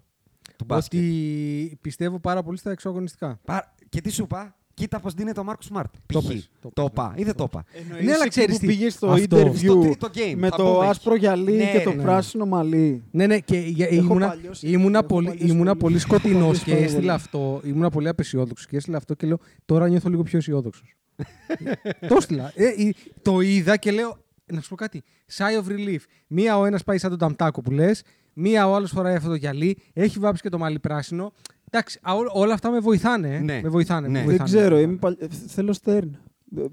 του 0.57 0.65
μπάσκετ. 0.65 0.99
Ότι 0.99 1.77
πιστεύω 1.81 2.19
πάρα 2.19 2.43
πολύ 2.43 2.57
στα 2.57 2.71
εξωαγωνιστικά. 2.71 3.39
Πα- 3.45 3.73
Και 3.89 4.01
τι 4.01 4.09
σου 4.11 4.23
είπα, 4.23 4.55
κοίτα 4.73 4.99
πώς 4.99 5.13
δίνεται 5.13 5.39
ο 5.39 5.43
Μάρκο 5.43 5.61
Σμαρτ. 5.61 5.93
Το 6.05 6.19
Π.χ. 6.21 6.27
πες, 6.27 6.49
το 6.61 6.69
Το 6.73 6.81
πες, 6.83 6.91
είπα 6.91 7.13
ή 7.15 7.23
δεν 7.23 7.35
το 7.35 7.43
είπα. 7.43 7.63
Εννοείς 7.73 8.05
Ναι, 8.05 8.11
αλλά 8.13 8.21
εκεί 8.21 8.29
ξέρεις 8.29 8.53
που 8.53 8.59
τι, 8.59 8.65
πήγες 8.67 8.93
στο 8.93 9.07
αυτό- 9.09 9.37
interview 9.37 9.55
στο 9.55 9.79
τρίτο 9.79 10.07
game, 10.13 10.33
με 10.35 10.49
θα 10.49 10.55
το 10.57 10.63
πούμε 10.63 10.87
άσπρο 10.87 11.15
γυαλί 11.15 11.51
Ναι, 11.55 11.71
και 11.71 11.81
το 11.83 11.93
ναι. 11.93 12.01
πράσινο 12.03 12.45
μαλλί. 12.45 13.03
Ναι, 13.11 13.27
ναι, 13.27 13.39
και 13.39 13.57
για- 13.57 13.85
Έχω 13.87 13.95
ήμουνα, 13.95 14.27
παλιώσει- 14.27 14.67
ήμουνα, 14.71 14.97
έχω 14.97 15.07
πολύ, 15.07 15.27
παλιώσει 15.27 15.47
ήμουνα 15.51 15.69
πολύ. 15.69 15.79
πολύ 15.79 15.95
Έχω 15.95 16.03
σκοτεινός 16.07 16.39
παλιώσει 16.41 16.63
και 16.63 16.71
πάρα 16.71 16.83
έστειλα 16.83 17.01
πολύ. 17.01 17.11
αυτό. 17.11 17.61
Ήμουνα 17.65 17.89
πολύ 17.89 18.07
απεσιόδοξος 18.07 18.67
και 18.67 18.77
έστειλα 18.77 18.97
αυτό 18.97 19.13
και 19.13 19.27
λέω 19.27 19.37
τώρα 19.65 19.87
νιώθω 19.89 20.09
λίγο 20.09 20.23
πιο 20.23 20.37
αισιόδοξος. 20.37 20.95
το 22.09 22.15
έστειλα. 22.17 22.51
Ε, 22.55 22.65
ε, 22.65 22.89
το 23.21 23.39
είδα 23.39 23.77
και 23.77 23.91
λέω 23.91 24.17
να 24.53 24.61
σου 24.61 24.69
πω 24.69 24.75
κάτι. 24.75 25.03
Sigh 25.37 25.63
of 25.63 25.71
relief. 25.71 25.99
Μία 26.27 26.57
ο 26.57 26.65
ένας 26.65 26.83
πάει 26.83 26.97
σαν 26.97 27.09
τον 27.09 27.19
Ταμτάκο 27.19 27.61
που 27.61 27.71
λες, 27.71 28.03
μία 28.33 28.67
ο 28.69 28.75
άλλος 28.75 28.91
φοράει 28.91 29.15
αυτό 29.15 29.29
το 29.29 29.35
γυαλί, 29.35 29.77
έχει 29.93 30.19
βάψει 30.19 30.41
και 30.41 30.49
το 30.49 30.57
μαλλί 30.57 30.79
πράσινο. 30.79 31.33
Εντάξει, 31.75 31.99
α, 32.01 32.13
ό- 32.13 32.39
όλα 32.41 32.53
αυτά 32.53 32.69
με 32.71 32.79
βοηθάνε. 32.79 33.35
ε. 33.35 33.39
Ναι. 33.39 33.59
Με 33.63 33.69
βοηθάνε. 33.69 34.07
Ναι. 34.07 34.13
με 34.13 34.19
Δεν 34.19 34.27
Δεν 34.27 34.37
βοηθάνε. 34.37 34.59
ξέρω, 34.59 34.79
είμαι 34.79 34.95
παλ... 34.95 35.15
ε, 35.19 35.25
θέλω 35.47 35.73
στέρν. 35.73 36.17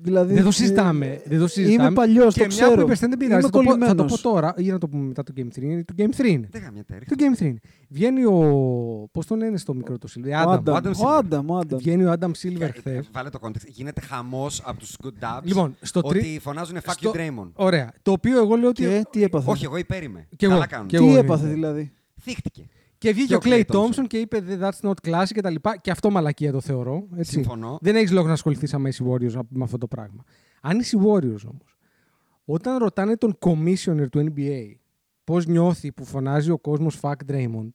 Δηλαδή, 0.01 0.35
Δεν 0.35 0.43
το 0.43 0.49
ε, 0.49 0.53
συζητάμε. 0.53 1.23
Δεν 1.27 1.39
το 1.39 1.47
συζητάμε. 1.47 1.85
Είμαι 1.87 1.95
παλιό, 1.95 2.23
και 2.27 2.31
το 2.31 2.35
μια 2.39 2.47
ξέρω. 2.49 2.75
που 2.75 2.81
είπες, 2.81 2.99
δεν 2.99 3.11
πειράζει. 3.17 3.33
Είμαι 3.33 3.43
Θα 3.43 3.51
το, 3.51 3.59
πω, 3.59 3.65
θα 3.65 3.71
το 3.79 3.79
κολλημένος. 3.79 4.21
πω 4.21 4.29
τώρα 4.31 4.55
ή 4.57 4.67
να 4.71 4.79
το 4.79 4.89
πούμε 4.89 5.05
μετά 5.07 5.23
το 5.23 5.33
Game 5.37 5.41
3. 5.59 5.63
Είναι 5.63 5.85
Το 5.85 5.95
Game 5.99 6.21
3 6.21 6.25
είναι. 6.27 6.49
Δεν 6.51 6.63
γαμιέται, 6.63 6.93
Το 6.93 6.99
ρίχτε. 6.99 7.15
Game 7.39 7.43
3 7.43 7.47
είναι. 7.47 7.59
Βγαίνει 7.89 8.25
ο. 8.25 9.09
Πώς 9.13 9.27
τον 9.27 9.39
λένε 9.39 9.57
στο 9.59 9.75
μικρό 9.75 9.99
το 9.99 10.09
Silver. 10.15 10.47
Ο 10.47 10.51
Άνταμ. 10.51 10.75
Άνταμ. 10.77 10.93
Adam 10.95 10.97
Ο 10.97 11.09
Silver. 11.09 11.19
Άνταμ, 11.19 11.51
ο 11.51 11.57
Άνταμ. 11.59 11.79
Βγαίνει 11.79 12.05
ο 12.05 12.11
Άνταμ 12.11 12.31
Silver 12.43 12.61
Ε, 12.61 12.67
χθες. 12.71 12.97
ε, 13.07 13.09
Βάλε 13.13 13.29
το 13.31 13.39
context. 13.43 13.67
Γίνεται 13.67 14.01
χαμός 14.01 14.63
από 14.65 14.79
τους 14.79 14.97
good 15.03 15.25
dubs. 15.25 15.41
Λοιπόν, 15.43 15.77
στο 15.81 16.01
τρί- 16.01 16.21
Ότι 16.23 16.39
φωνάζουν 16.43 16.77
fuck 16.77 16.93
στο- 16.93 17.11
you 17.15 17.17
Draymond. 17.17 17.51
Ωραία. 17.55 17.93
Το 18.03 18.13
οποίο 18.13 18.39
εγώ 18.39 18.57
λέω 18.57 18.69
ότι. 18.69 18.83
Και 18.83 19.05
τι 19.11 19.23
έπαθε; 19.23 19.51
Όχι, 19.51 19.65
εγώ 19.65 19.77
υπέρ 19.77 20.03
είμαι. 20.03 20.27
Κι 20.37 20.45
εγώ. 20.45 20.55
Καλά 20.55 20.67
κάνουν. 20.67 20.87
Κι 20.87 20.97
Τι 20.97 21.05
εγώ 21.09 21.19
έπαθε 21.19 21.45
είμαι. 21.45 21.55
δηλαδή; 21.55 21.93
Θύχτηκε. 22.23 22.67
Και 23.01 23.13
βγήκε 23.13 23.27
Και 23.27 23.35
ο 23.35 23.37
ο 23.37 23.41
Κλέι 23.41 23.65
Klay 23.69 23.75
Thompson. 23.75 23.89
Thompson 24.03 24.07
και 24.07 24.19
είπε 24.19 24.43
That's 24.61 24.89
not 24.89 24.93
classy 25.09 25.27
και 25.35 25.41
τα 25.41 25.51
λοιπά. 25.51 25.77
Και 25.77 25.91
αυτό 25.91 26.11
μαλακία 26.11 26.53
το 26.53 26.61
θεωρώ. 26.61 27.07
Έτσι. 27.17 27.31
Συμφωνώ. 27.33 27.79
Δεν 27.81 27.97
έχεις 27.97 28.11
λόγο 28.11 28.27
να 28.27 28.33
ασχοληθείς 28.33 28.71
σαν 28.71 28.87
Messi 28.87 29.07
Warriors 29.11 29.41
με 29.49 29.65
αυτό 29.65 29.79
το 29.79 29.87
πράγμα. 29.87 30.25
Αν 30.61 30.79
είσαι 30.79 30.97
Warriors 31.01 31.45
όμως, 31.47 31.77
όταν 32.45 32.79
ρωτάνε 32.79 33.17
τον 33.17 33.39
commissioner 33.41 34.07
του 34.11 34.33
NBA 34.35 34.73
πώς 35.25 35.47
νιώθει 35.47 35.93
που 35.93 36.05
φωνάζει 36.05 36.51
ο 36.51 36.59
κόσμος 36.59 36.99
Fuck 37.01 37.15
Draymond, 37.31 37.71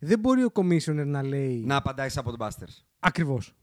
δεν 0.00 0.18
μπορεί 0.18 0.44
ο 0.44 0.50
commissioner 0.54 1.04
να 1.06 1.22
λέει. 1.22 1.62
Να 1.66 1.76
απαντάει 1.76 2.08
από 2.14 2.36
τον 2.36 2.48
Busters. 2.48 2.82
Ακριβώς. 2.98 3.54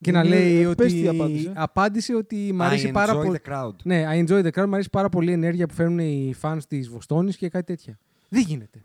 Και 0.00 0.10
Ναι, 0.12 0.18
να 0.18 0.24
λέει 0.24 0.60
ε, 0.60 0.74
πες 0.74 0.92
ότι. 0.92 1.00
τι 1.00 1.08
απάντησε. 1.08 1.52
απάντησε 1.56 2.14
ότι 2.14 2.52
μ' 2.54 2.62
αρέσει 2.62 2.88
I 2.88 2.92
πάρα 2.92 3.12
enjoy 3.20 3.24
πολύ. 3.24 3.38
the 3.44 3.50
crowd. 3.52 3.74
Ναι, 3.84 4.04
I 4.08 4.26
enjoy 4.26 4.44
the 4.46 4.50
crowd. 4.60 4.66
Μ' 4.68 4.72
αρέσει 4.74 4.90
πάρα 4.92 5.08
πολύ 5.08 5.30
η 5.30 5.32
ενέργεια 5.32 5.66
που 5.66 5.74
φέρνουν 5.74 5.98
οι 5.98 6.34
fans 6.42 6.58
της 6.68 6.88
Βοστόνης 6.88 7.36
και 7.36 7.48
κάτι 7.48 7.64
τέτοια. 7.64 7.98
Δεν 8.28 8.42
γίνεται. 8.42 8.84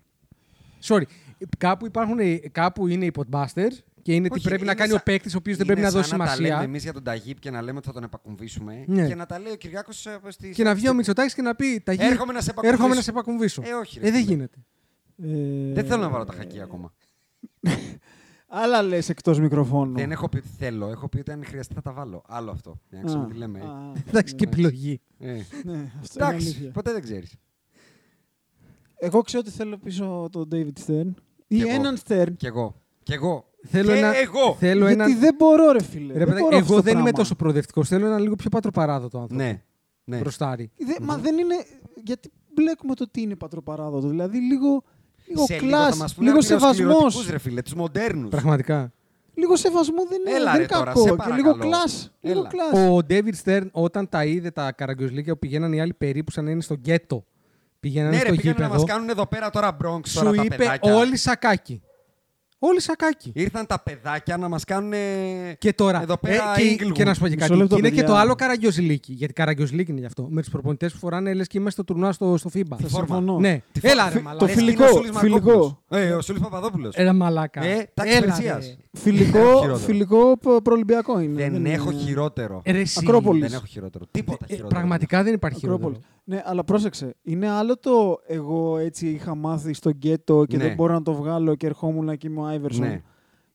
Sorry. 0.83 1.01
Κάπου, 1.57 1.85
υπάρχουν, 1.85 2.17
κάπου 2.51 2.87
είναι 2.87 3.05
οι 3.05 3.11
podbusters 3.17 3.75
και 4.01 4.13
είναι 4.13 4.27
τι 4.27 4.33
Όχι, 4.37 4.43
πρέπει 4.47 4.63
να 4.65 4.71
είναι 4.71 4.79
κάνει 4.79 4.89
σαν- 4.91 4.99
ο 4.99 5.03
παίκτης 5.03 5.33
ο 5.33 5.37
οποίος 5.37 5.57
δεν 5.57 5.65
είναι 5.65 5.75
πρέπει 5.75 5.93
να 5.93 5.97
δώσει 5.97 6.09
σαν 6.09 6.19
Να 6.19 6.25
τα 6.25 6.31
λέμε 6.35 6.45
σημασία. 6.47 6.67
εμείς 6.67 6.83
για 6.83 6.93
τον 6.93 7.03
Ταγίπ 7.03 7.39
και 7.39 7.51
να 7.51 7.61
λέμε 7.61 7.77
ότι 7.77 7.87
θα 7.87 7.93
τον 7.93 8.03
επακομβήσουμε. 8.03 8.83
Ναι. 8.87 9.07
Και 9.07 9.15
να 9.15 9.25
τα 9.25 9.39
λέει 9.39 9.51
ο 9.51 9.55
Κυριάκος 9.55 10.07
στη. 10.27 10.49
Και 10.49 10.63
να 10.63 10.75
βγει 10.75 10.89
ο 10.89 10.93
Μητσοτάκης 10.93 11.33
και 11.33 11.41
να 11.41 11.55
πει 11.55 11.81
τα 11.85 11.91
Έρχομαι 11.91 12.33
να 12.33 12.41
σε 12.41 12.49
επακομβήσω. 12.49 12.73
Έρχομαι 12.75 12.95
να 12.95 13.01
σε 13.01 13.09
επακομβήσω. 13.09 13.61
Ε, 13.65 13.73
όχι, 13.73 13.99
ρε 13.99 14.07
ε, 14.07 14.11
δεν 14.11 14.19
φίλε. 14.21 14.31
γίνεται. 14.33 14.57
Ε, 15.23 15.73
Δεν 15.73 15.85
θέλω 15.85 16.01
να 16.01 16.09
βάλω 16.09 16.25
τα 16.25 16.33
χακί 16.33 16.61
ακόμα. 16.61 16.93
Άλλα 18.53 18.81
λες 18.81 19.09
εκτός 19.09 19.39
μικροφώνου. 19.39 19.95
Δεν 19.95 20.11
έχω 20.11 20.29
πει 20.29 20.37
ότι 20.37 20.47
θέλω. 20.57 20.87
Έχω 20.87 21.09
πει 21.09 21.19
ότι 21.19 21.31
αν 21.31 21.43
χρειαστεί 21.45 21.73
θα 21.73 21.81
τα 21.81 21.91
βάλω. 21.93 22.23
Άλλο 22.27 22.51
αυτό. 22.51 22.79
Για 22.89 22.99
να 22.99 23.05
ξέρουμε 23.05 23.27
τι 23.27 23.33
λέμε. 23.37 23.59
ε. 23.59 23.63
Α, 23.63 23.91
Εντάξει, 24.07 24.35
και 24.35 24.43
επιλογή. 24.43 25.01
Ε. 25.19 25.25
Ναι, 25.27 25.33
αυτό 25.41 25.53
είναι 25.73 25.89
Εντάξει, 26.13 26.25
αλήθεια. 26.47 26.71
ποτέ 26.71 26.91
δεν 26.91 27.01
ξέρεις. 27.01 27.35
Εγώ 29.03 29.21
ξέρω 29.21 29.43
ότι 29.45 29.55
θέλω 29.57 29.77
πίσω 29.77 30.29
τον 30.31 30.47
David 30.51 30.87
Stern. 30.87 31.07
Ή 31.47 31.55
Κι 31.55 31.61
εγώ. 31.61 31.71
έναν 31.73 31.97
Stern. 32.07 32.33
Κι 32.37 32.45
εγώ. 32.45 32.75
Κι 33.03 33.13
εγώ. 33.13 33.45
Θέλω 33.67 33.91
και 33.91 33.97
ένα- 33.97 34.15
εγώ. 34.17 34.55
Θέλω 34.59 34.87
Γιατί 34.87 34.93
έναν. 35.03 35.19
δεν 35.19 35.35
μπορώ, 35.37 35.71
ρε 35.71 35.83
φίλε. 35.83 36.13
Ρε, 36.13 36.17
δεν 36.19 36.27
παιδάκι, 36.27 36.41
μπορώ 36.43 36.57
αυτό 36.57 36.67
εγώ 36.73 36.75
το 36.75 36.81
δεν 36.81 36.93
είμαι 36.93 37.01
πράγμα. 37.01 37.19
τόσο 37.19 37.35
προοδευτικός. 37.35 37.87
Θέλω 37.87 38.05
έναν 38.05 38.21
λίγο 38.21 38.35
πιο 38.35 38.49
πατροπαράδοτο 38.49 39.17
άνθρωπο. 39.19 39.43
Ναι. 39.43 39.61
ναι. 40.03 40.17
Μπροστάρι. 40.17 40.71
Δε- 40.77 40.95
Μα 41.05 41.17
δεν 41.17 41.37
είναι. 41.37 41.55
Γιατί 42.03 42.31
μπλέκουμε 42.53 42.95
το 42.95 43.07
τι 43.11 43.21
είναι 43.21 43.35
πατροπαράδοτο. 43.35 44.07
Δηλαδή 44.07 44.37
λίγο. 44.37 44.83
Λίγο 45.27 45.45
Σε 45.45 45.53
λίγο 45.53 45.67
κλάσ, 45.67 45.89
θα 45.89 45.95
μας 45.95 46.13
πούνε 46.13 46.27
λίγο 46.27 46.39
από 46.39 46.47
τους 46.47 46.59
σεβασμός. 46.59 46.75
σκληρωτικούς, 46.75 47.29
ρε 47.29 47.37
φίλε, 47.37 47.61
τους 47.61 47.73
μοντέρνους. 47.73 48.29
Πραγματικά. 48.29 48.91
Λίγο 49.33 49.55
σεβασμό 49.55 50.05
δεν 50.09 50.19
είναι, 50.27 50.35
Έλα, 50.37 50.43
δεν 50.51 50.53
ρε, 50.53 50.57
είναι 50.57 50.67
τώρα, 50.67 50.83
κακό. 50.85 50.99
σε 51.01 51.05
και 51.09 51.11
λίγο 51.35 51.49
παρακαλώ. 51.55 51.57
κλάσ. 51.75 52.11
Λίγο 52.21 52.39
Έλα. 52.39 52.49
κλάσ. 52.49 52.89
Ο 52.89 52.97
David 53.09 53.33
Stern, 53.43 53.67
όταν 53.71 54.09
τα 54.09 54.25
είδε 54.25 54.51
τα 54.51 54.71
καραγκιόζλίκια 54.71 55.33
που 55.33 55.39
πηγαίναν 55.39 55.73
οι 55.73 55.81
άλλοι 55.81 55.93
περίπου 55.93 56.31
σαν 56.31 56.43
να 56.45 56.51
είναι 56.51 56.61
στο 56.61 56.73
γκέτο. 56.73 57.25
Πηγαίνανε 57.81 58.15
Ναι, 58.15 58.21
ρε, 58.21 58.27
στο 58.27 58.35
πήγανε 58.35 58.57
να 58.59 58.63
γήπεδο. 58.65 58.81
μας 58.81 58.91
κάνουν 58.91 59.09
εδώ 59.09 59.27
πέρα 59.27 59.49
τώρα 59.49 59.77
Bronx, 59.77 60.01
τώρα 60.13 60.29
Σου 60.29 60.35
τα 60.35 60.43
είπε 60.43 60.55
παιδάκια. 60.55 60.95
όλοι 60.95 61.17
σακάκι. 61.17 61.81
Όλοι 62.63 62.81
σακάκι. 62.81 63.31
Ήρθαν 63.35 63.65
τα 63.65 63.79
παιδάκια 63.83 64.37
να 64.37 64.47
μας 64.49 64.63
κάνουν 64.63 64.91
Και 65.57 65.73
τώρα. 65.73 66.01
εδώ 66.01 66.17
πέρα 66.17 66.43
ε, 66.57 66.61
και, 66.61 66.85
Inglewood. 66.87 66.91
και 66.91 67.03
να 67.03 67.13
σου 67.13 67.19
πω 67.19 67.27
και 67.27 67.33
Μισό 67.35 67.47
κάτι. 67.47 67.59
λεπτό, 67.59 67.75
Και 67.75 67.79
είναι 67.79 67.89
και 67.89 67.95
παιδιά. 67.95 68.13
το 68.13 68.19
άλλο 68.19 68.35
καραγκιόζλίκι. 68.35 69.13
Γιατί 69.13 69.33
καραγκιόζλίκι 69.33 69.91
είναι 69.91 69.99
γι' 69.99 70.05
αυτό. 70.05 70.27
Με 70.29 70.41
τους 70.41 70.49
προπονητές 70.49 70.91
που 70.93 70.97
φοράνε 70.97 71.33
λες 71.33 71.47
και 71.47 71.57
είμαστε 71.57 71.81
στο 71.83 71.93
τουρνουά 71.93 72.11
στο, 72.11 72.37
στο 72.37 72.49
FIBA. 72.53 72.63
Θα 72.69 72.87
φόρμα. 72.87 73.05
συμφωνώ. 73.15 73.39
Ναι, 73.39 73.61
Τη 73.71 73.79
έλα 73.83 74.03
φόρμα. 74.09 74.09
ρε 74.13 74.17
Το 74.17 74.23
μαλάκα. 74.23 74.45
Λες 74.45 74.53
και 74.55 74.59
φιλικό, 74.59 74.83
είναι 74.83 74.91
ο 74.91 74.95
Σούλης 75.03 75.17
φιλικό. 75.19 75.45
Μαρκόπουλος. 75.51 75.77
Ε, 75.89 76.11
ο 76.13 76.21
Σούλης 76.21 76.41
Παπαδόπουλος. 76.41 76.95
Έλα 76.95 77.13
μαλάκα. 77.13 77.63
Ε, 77.63 77.89
τάξη 77.93 78.13
Έλα, 78.15 78.25
Περσίας. 78.25 78.65
ρε. 78.67 78.75
Φιλικό, 78.99 79.37
χειρότερο. 79.39 79.75
φιλικό 79.75 80.37
προ- 80.37 80.61
προολυμπιακό 80.61 81.19
είναι. 81.19 81.49
Δεν 81.49 81.65
έχω 81.65 81.91
είναι- 81.91 81.99
χειρότερο. 82.01 82.61
Ε, 82.63 82.71
ρε, 82.71 82.79
εσύ. 82.79 82.99
Ακρόπολης. 83.03 83.41
Δεν 83.41 83.53
έχω 83.53 83.65
χειρότερο. 83.65 84.05
Τίποτα 84.11 84.37
Ε, 84.49 84.53
χειρότερο. 84.53 84.67
πραγματικά 84.79 85.23
δεν 85.23 85.33
υπάρχει 85.33 85.59
Ακρόπολης. 85.65 85.97
χειρότερο. 85.97 86.19
Ναι, 86.23 86.41
αλλά 86.45 86.63
πρόσεξε. 86.63 87.15
Είναι 87.23 87.49
άλλο 87.49 87.77
το 87.77 88.19
εγώ 88.27 88.77
έτσι 88.77 89.07
είχα 89.07 89.35
μάθει 89.35 89.73
στο 89.73 89.89
γκέτο 89.89 90.45
και 90.47 90.57
Ναι. 90.57 90.63
δεν 90.63 90.75
μπορώ 90.75 90.93
να 90.93 91.01
το 91.01 91.13
βγάλω 91.13 91.55
και 91.55 91.65
ερχόμουν 91.65 92.09
εκεί 92.09 92.29
με 92.29 92.41
ο 92.41 92.47
Άιβερσον. 92.51 92.87
Ναι. 92.87 93.01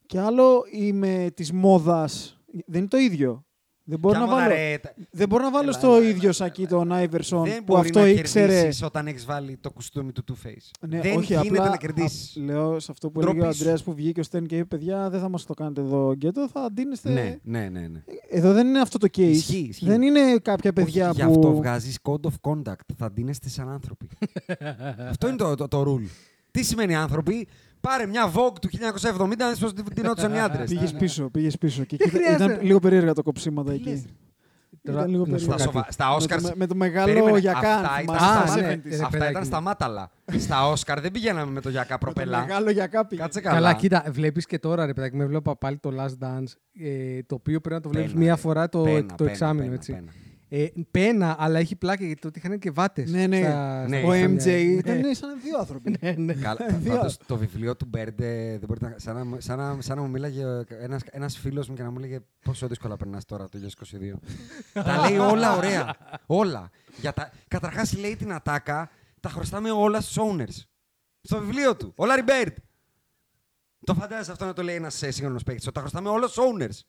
Και 0.07 0.19
άλλο 0.21 0.63
είμαι 0.73 1.31
της 1.35 1.53
μόδας. 1.53 2.39
Δεν 2.67 2.79
είναι 2.81 2.89
το 2.89 2.97
ίδιο. 2.97 3.41
Δεν 3.89 3.99
μπορώ, 3.99 4.15
Κι 4.15 4.21
να 4.21 4.27
άμα, 4.27 4.37
βάλω, 4.37 4.49
ρε, 4.55 4.79
τα- 4.83 4.95
δεν 5.11 5.29
μπορώ 5.29 5.43
να 5.43 5.51
βάλω 5.51 5.69
Έλα, 5.69 5.73
στο 5.79 5.95
έλα, 5.95 6.09
ίδιο 6.09 6.33
σακί 6.33 6.67
τον 6.67 6.93
Άιβερσον 6.93 7.45
Δεν 7.45 7.57
που 7.65 7.75
μπορεί 7.75 7.81
αυτό 7.89 8.01
να 8.01 8.07
ήξερε. 8.07 8.53
κερδίσεις 8.53 8.83
όταν 8.83 9.07
έχεις 9.07 9.25
βάλει 9.25 9.57
το 9.61 9.71
κουστούμι 9.71 10.13
του 10.13 10.25
Two 10.29 10.47
Face. 10.47 10.87
Ναι, 10.89 11.01
δεν 11.01 11.17
όχι, 11.17 11.33
γίνεται 11.35 11.59
απλά, 11.59 11.69
να 11.71 11.77
κερδίσεις. 11.77 12.37
α, 12.37 12.41
λέω 12.45 12.81
σε 12.81 12.91
αυτό 12.93 13.11
που 13.11 13.21
Ντροπή 13.21 13.37
έλεγε 13.37 13.51
ο 13.51 13.53
σου. 13.53 13.63
Αντρέα 13.63 13.79
που 13.85 13.95
βγήκε 13.95 14.21
ο 14.21 14.23
Στέν 14.23 14.47
και 14.47 14.57
είπε: 14.57 14.65
Παιδιά, 14.77 15.11
δεν 15.11 15.21
θα 15.21 15.29
μας 15.29 15.45
το 15.45 15.55
κάνετε 15.55 15.81
εδώ 15.81 16.13
γκέτο, 16.13 16.49
θα 16.53 16.61
αντίνεστε. 16.61 17.11
Ναι, 17.11 17.37
ναι, 17.43 17.69
ναι. 17.69 17.81
ναι. 17.87 18.03
Εδώ 18.29 18.53
δεν 18.53 18.67
είναι 18.67 18.81
αυτό 18.81 18.99
το 18.99 19.07
case. 19.17 19.21
Ισχύει, 19.21 19.67
ισχύει. 19.69 19.87
Δεν 19.87 20.03
είναι 20.03 20.39
κάποια 20.43 20.73
παιδιά 20.73 21.09
Όχι, 21.11 21.23
που. 21.23 21.31
Γι' 21.31 21.37
αυτό 21.37 21.55
βγάζεις 21.55 21.99
code 22.03 22.21
of 22.31 22.51
conduct. 22.53 22.95
Θα 22.97 23.11
ντύνεστε 23.13 23.49
σαν 23.49 23.69
άνθρωποι. 23.69 24.09
αυτό 25.11 25.29
είναι 25.29 25.37
το, 25.37 25.55
το, 25.55 25.69
το 25.69 25.83
rule. 25.89 26.09
Τι 26.51 26.63
σημαίνει 26.63 26.95
άνθρωποι, 26.95 27.49
πάρε 27.81 28.07
μια 28.07 28.33
Vogue 28.33 28.59
του 28.61 28.69
1970 28.69 29.37
να 29.39 29.49
δεις 29.51 29.59
πώς 29.59 29.73
ντυνόντουσαν 29.95 30.35
οι 30.35 30.41
άντρες. 30.41 30.69
Πήγες 30.71 30.93
πίσω, 30.93 31.29
πήγες 31.31 31.59
πίσω. 31.59 31.85
Και 31.85 31.97
Δεν 31.97 32.09
κοίτα- 32.09 32.19
χρειάζεται; 32.25 32.45
ήταν 32.53 32.67
λίγο 32.67 32.79
περίεργα 32.79 33.13
τα 33.13 33.23
κοψίματα 33.23 33.71
Τι 33.71 33.77
εκεί. 33.77 33.89
λες, 33.89 34.05
Τώρα, 34.83 34.99
Ήταν 34.99 35.11
λίγο 35.11 35.27
να 35.27 35.39
σου 35.39 35.47
πω 35.47 35.55
περίεργα. 35.57 35.91
Στα, 35.91 36.05
κάτι. 36.05 36.05
σοβα... 36.05 36.17
στα 36.19 36.37
Με 36.37 36.39
το, 36.41 36.47
Oscars. 36.47 36.51
με, 36.51 36.53
με 36.57 36.67
το 36.67 36.75
μεγάλο 36.75 37.07
Περίμενε, 37.13 37.39
γιακάν. 37.39 37.65
αυτά 37.85 38.01
ήταν 38.03 38.17
θυμάσαι, 38.17 38.25
στα- 38.39 38.47
στα 38.47 38.61
ναι, 38.61 38.75
70s. 38.75 38.81
ρε, 38.89 38.95
Αυτά 38.95 39.09
παιδάκι 39.09 39.31
ήταν 39.31 39.43
μου. 39.43 39.49
στα 39.49 39.61
μάταλα. 39.61 40.11
στα 40.39 40.69
Όσκαρ 40.69 41.01
δεν 41.01 41.11
πηγαίναμε 41.11 41.53
με 41.53 41.61
το 41.61 41.69
γιακά 41.69 41.93
Με 41.93 41.99
το 41.99 42.05
προπελά. 42.05 42.41
μεγάλο 42.41 42.71
γιακά 42.71 43.07
πήγε. 43.07 43.21
Κάτσε 43.23 43.41
καλά. 43.41 43.55
Καλά, 43.55 43.75
κοίτα, 43.75 44.05
βλέπεις 44.11 44.47
και 44.47 44.59
τώρα 44.59 44.87
ρε 44.87 44.93
παιδάκι, 44.93 45.17
με 45.17 45.25
βλέπω 45.27 45.57
πάλι 45.57 45.77
το 45.79 45.91
Last 45.99 46.25
Dance. 46.27 46.53
Ε, 46.81 47.23
το 47.27 47.35
οποίο 47.35 47.61
πρέπει 47.61 47.75
να 47.75 47.81
το 47.81 47.89
βλέπεις 47.89 48.11
Πένα, 48.13 48.25
μία 48.25 48.35
ρε. 48.35 48.41
φορά 48.41 48.69
το, 48.69 48.83
Πένα, 48.83 49.07
το 49.07 49.15
πένα, 49.15 49.31
εξάμεινο. 49.31 49.63
πένα, 49.63 49.75
έτσι. 49.75 49.93
πένα. 49.93 50.11
Ε, 50.49 50.67
πένα, 50.91 51.37
αλλά 51.39 51.59
έχει 51.59 51.77
πλάκα 51.77 52.05
γιατί 52.05 52.21
τότε 52.21 52.39
είχαν 52.39 52.59
και 52.59 52.71
βάτες. 52.71 53.11
Ναι, 53.11 53.27
ναι. 53.27 53.39
Ναι, 53.89 54.03
Ο 54.03 54.15
είχαν- 54.15 54.37
MJ 54.41 54.47
ήταν 54.79 55.15
σαν 55.15 55.41
δύο 55.43 55.59
άνθρωποι. 55.59 55.97
Ναι, 56.01 56.15
ναι. 56.19 56.35
Καλά, 56.35 56.67
Δύο. 56.79 56.95
πάντως, 56.95 57.17
το 57.27 57.37
βιβλίο 57.37 57.77
του 57.77 57.87
Μπέρντε, 57.89 58.51
δεν 58.59 58.67
μπορείτε 58.67 58.89
να, 58.89 58.99
σαν, 58.99 59.29
να, 59.29 59.41
σαν, 59.41 59.59
να, 59.59 59.81
σαν 59.81 59.97
να 59.97 60.03
μου 60.03 60.09
μίλαγε 60.11 60.45
ένας, 60.69 61.03
ένας 61.11 61.39
φίλος 61.39 61.69
μου 61.69 61.75
και 61.75 61.83
να 61.83 61.91
μου 61.91 61.99
έλεγε 61.99 62.21
πόσο 62.45 62.67
δύσκολα 62.67 62.97
περνάς 62.97 63.25
τώρα 63.25 63.49
το 63.49 63.59
2022. 63.59 64.19
τα 64.73 65.09
λέει 65.09 65.19
όλα 65.19 65.57
ωραία. 65.57 65.97
Όλα. 66.27 66.71
Για 67.01 67.13
τα, 67.13 67.31
καταρχάς 67.49 67.97
λέει 67.99 68.17
την 68.17 68.33
ατάκα, 68.33 68.91
τα 69.21 69.29
χρωστάμε 69.29 69.71
όλα 69.71 70.01
στους 70.01 70.17
owners. 70.21 70.63
Στο 71.21 71.39
βιβλίο 71.41 71.77
του. 71.77 71.93
Ο 71.97 72.05
Larry 72.05 72.29
Bird. 72.29 72.53
Το 73.87 73.95
φαντάζεσαι 73.95 74.33
αυτό 74.33 74.45
να 74.45 74.53
το 74.53 74.63
λέει 74.63 74.75
ένας 74.75 75.03
ε, 75.03 75.11
σύγχρονος 75.11 75.43
παίκτης. 75.43 75.65
ότι 75.67 75.75
Τα 75.75 75.81
χρωστάμε 75.81 76.09
όλα 76.09 76.27
στους 76.27 76.45
owners. 76.45 76.81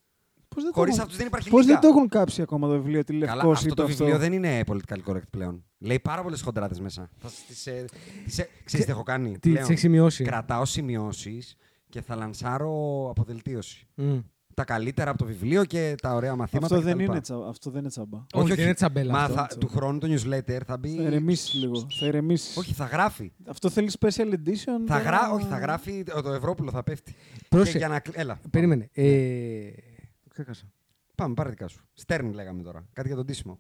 Πώς 0.48 0.64
δεν 0.64 0.72
το 0.72 0.80
Χωρίς 0.80 0.92
έχουν- 0.94 1.02
αυτούς 1.04 1.18
δεν 1.18 1.28
υπάρχει 1.28 1.50
Πώς 1.50 1.62
λίγα. 1.66 1.74
δεν 1.80 1.82
το 1.92 1.98
έχουν 1.98 2.10
κάψει 2.10 2.42
ακόμα 2.42 2.68
το 2.68 2.74
βιβλίο 2.74 3.04
τη 3.04 3.18
Καλά, 3.18 3.36
Λευκός 3.36 3.58
αυτό 3.58 3.68
είπε 3.68 3.76
το 3.82 3.88
βιβλίο 3.88 4.18
δεν 4.18 4.34
είναι 4.34 4.64
political 4.68 4.98
correct 5.12 5.28
πλέον. 5.30 5.64
Λέει 5.78 6.00
πάρα 6.00 6.22
πολλές 6.22 6.42
χοντράδε 6.42 6.76
μέσα. 6.82 7.10
Θα 7.18 7.30
τις, 7.48 7.68
ε, 7.68 7.86
τις, 8.26 8.40
ε, 8.40 8.48
ξέρεις 8.64 8.86
τι 8.86 8.92
έχω 8.92 9.04
κάνει. 9.04 9.32
Τι 9.32 9.40
πλέον; 9.40 9.58
τις 9.58 9.68
έχεις 9.70 9.80
σημειώσει; 9.80 10.24
Κρατάω 10.24 10.66
σημειώσεις 10.66 11.56
και 11.90 12.02
θα 12.02 12.16
λανσάρω 12.16 13.08
αποδελτίωση. 13.10 13.88
Μμ. 13.96 14.18
Τα 14.54 14.64
καλύτερα 14.64 15.10
από 15.10 15.20
το 15.20 15.26
βιβλίο 15.26 15.66
και 15.66 15.96
τα 16.02 16.14
ωραία 16.14 16.36
μαθήματα. 16.36 16.76
Αυτό 16.76 16.86
δεν, 16.88 16.98
κτλ. 16.98 17.04
είναι 17.12 17.22
τσα- 17.22 17.48
αυτό 17.48 17.70
δεν 17.70 17.80
είναι 17.80 17.90
τσάμπα. 17.90 18.26
Όχι, 18.34 18.54
δεν 18.54 18.64
είναι 18.64 18.74
τσαμπέλα 18.74 19.12
Μα 19.12 19.20
αυτό. 19.20 19.34
θα, 19.34 19.48
του 19.60 19.68
χρόνου 19.68 19.98
το 20.00 20.08
newsletter 20.14 20.60
θα 20.66 20.78
μπει. 20.78 20.96
Θα 20.96 21.02
ηρεμήσει 21.04 21.58
λίγο. 21.58 21.88
Θα 22.00 22.06
ηρεμήσεις. 22.06 22.58
Όχι, 22.58 22.74
θα 22.74 22.86
γράφει. 22.86 23.32
Αυτό 23.48 23.70
θέλεις 23.70 23.98
special 24.00 24.34
edition. 24.34 24.64
Θα 24.66 24.84
τώρα- 24.88 25.00
γρά... 25.02 25.32
Όχι, 25.32 25.46
θα 25.46 25.58
γράφει. 25.58 26.04
Το, 26.04 26.22
το 26.22 26.32
Ευρώπουλο 26.34 26.72
θα 26.72 26.84
πέφτει. 26.84 27.16
Πρόσεχε. 27.50 27.72
Και 27.72 27.78
για 27.78 27.88
να... 27.88 28.00
κλ- 28.00 28.18
Έλα. 28.18 28.40
Περίμενε. 28.50 28.90
Ε, 28.94 29.70
το 29.96 29.97
ξέχασα. 30.44 30.72
Πάμε, 31.16 31.34
πάρε 31.34 31.50
δικά 31.50 31.68
σου. 31.68 31.86
Στέρν 31.94 32.34
λέγαμε 32.34 32.62
τώρα. 32.64 32.88
Κάτι 32.94 33.08
για 33.08 33.18
τον 33.18 33.26
τίσιμο. 33.26 33.60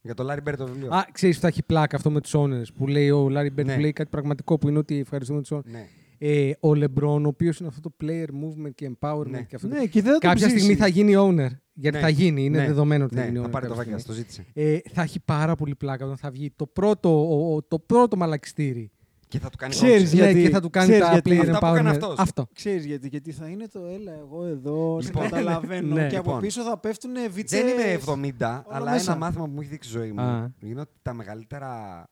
Για 0.00 0.14
το 0.14 0.26
Larry 0.32 0.48
Bird 0.48 0.54
το 0.56 0.66
βιβλίο. 0.66 0.94
Α, 0.94 1.06
ξέρεις 1.12 1.38
θα 1.38 1.46
έχει 1.48 1.62
πλάκα 1.62 1.96
αυτό 1.96 2.10
με 2.10 2.20
τους 2.20 2.32
owners 2.36 2.74
που 2.74 2.86
λέει 2.86 3.10
ο 3.10 3.26
Larry 3.30 3.46
Bird 3.58 3.64
Ναι. 3.64 3.74
που 3.74 3.80
λέει 3.80 3.92
κάτι 3.92 4.10
πραγματικό 4.10 4.58
που 4.58 4.68
είναι 4.68 4.78
ότι 4.78 4.98
ευχαριστούμε 4.98 5.40
τους 5.40 5.52
owners. 5.52 5.64
Ναι. 5.64 5.86
Ε, 6.18 6.50
ο 6.60 6.68
LeBron, 6.70 7.22
ο 7.24 7.26
οποίος 7.26 7.58
είναι 7.58 7.68
αυτό 7.68 7.80
το 7.80 7.96
player 8.04 8.26
movement 8.26 8.70
και 8.74 8.90
empowerment 8.98 9.26
Ναι. 9.30 9.42
και 9.42 9.54
αυτό. 9.56 9.68
Ναι, 9.68 9.86
και 9.86 10.02
δεν 10.02 10.12
θα 10.12 10.18
το 10.18 10.26
Κάποια 10.28 10.46
ψήσει. 10.46 10.58
στιγμή 10.58 10.76
θα 10.76 10.86
γίνει 10.86 11.12
owner. 11.16 11.48
Γιατί 11.72 11.96
Ναι. 11.96 12.02
θα 12.02 12.08
γίνει, 12.08 12.44
είναι 12.44 12.58
Ναι. 12.58 12.66
δεδομένο 12.66 13.04
ότι 13.04 13.14
θα 13.14 13.20
Ναι, 13.20 13.26
γίνει 13.26 13.38
θα 13.38 13.46
owner. 13.46 13.50
πάρει 13.50 13.66
το 13.66 13.74
κάποια 13.74 13.96
Vegas, 13.96 13.98
στιγμή. 14.00 14.16
το 14.18 14.22
ζήτησε. 14.22 14.46
Ε, 14.52 14.78
θα 14.92 15.02
έχει 15.02 15.20
πάρα 15.20 15.54
πολύ 15.54 15.74
πλάκα 15.74 16.04
όταν 16.04 16.16
θα 16.16 16.30
βγει 16.30 16.50
το 16.56 16.66
πρώτο, 16.66 17.28
ο- 17.28 17.54
ο- 17.54 17.62
το 17.62 17.78
πρώτο 17.78 18.16
μαλακιστήρι. 18.16 18.90
Και 19.32 19.38
θα 19.38 19.50
του 19.50 19.56
κάνει 19.56 19.72
Ξέρεις 19.72 20.10
coaching. 20.10 20.14
για- 20.14 20.24
Γιατί- 20.24 20.38
ναι, 20.40 20.46
και 20.46 20.54
θα 20.54 20.60
του 20.60 20.70
κάνει 20.70 20.86
ξέρεις 20.88 21.06
τα 21.06 21.12
γιατί- 21.12 21.30
player 21.30 21.38
Αυτά 21.52 21.58
που 21.58 21.66
έκανε 21.66 21.88
empowerment. 21.90 21.92
αυτός. 21.92 22.18
Αυτό. 22.18 22.46
Ξέρεις 22.54 22.84
γιατί, 22.84 23.08
γιατί 23.08 23.32
θα 23.32 23.46
είναι 23.48 23.68
το 23.68 23.84
έλα 23.86 24.12
εγώ 24.12 24.44
εδώ, 24.44 25.00
σε 25.00 25.06
Λοιπόν. 25.06 25.22
καταλαβαίνω 25.22 25.94
Ναι. 25.94 26.08
και 26.08 26.16
από 26.16 26.26
Λοιπόν. 26.26 26.40
πίσω 26.42 26.62
θα 26.62 26.78
πέφτουν 26.78 27.12
βίτσες. 27.30 27.60
Δεν 27.62 27.68
είμαι 27.68 27.82
70, 27.92 28.64
όλα 28.66 28.76
αλλά 28.76 28.90
μέσα. 28.90 29.10
ένα 29.12 29.20
μάθημα 29.20 29.44
που 29.44 29.50
μου 29.50 29.60
έχει 29.60 29.70
δείξει 29.70 29.88
η 29.88 29.92
ζωή 29.92 30.12
μου 30.12 30.20
Α. 30.20 30.50
είναι 30.60 30.80
ότι 30.80 30.92
τα 31.02 31.12
μεγαλύτερα 31.12 32.04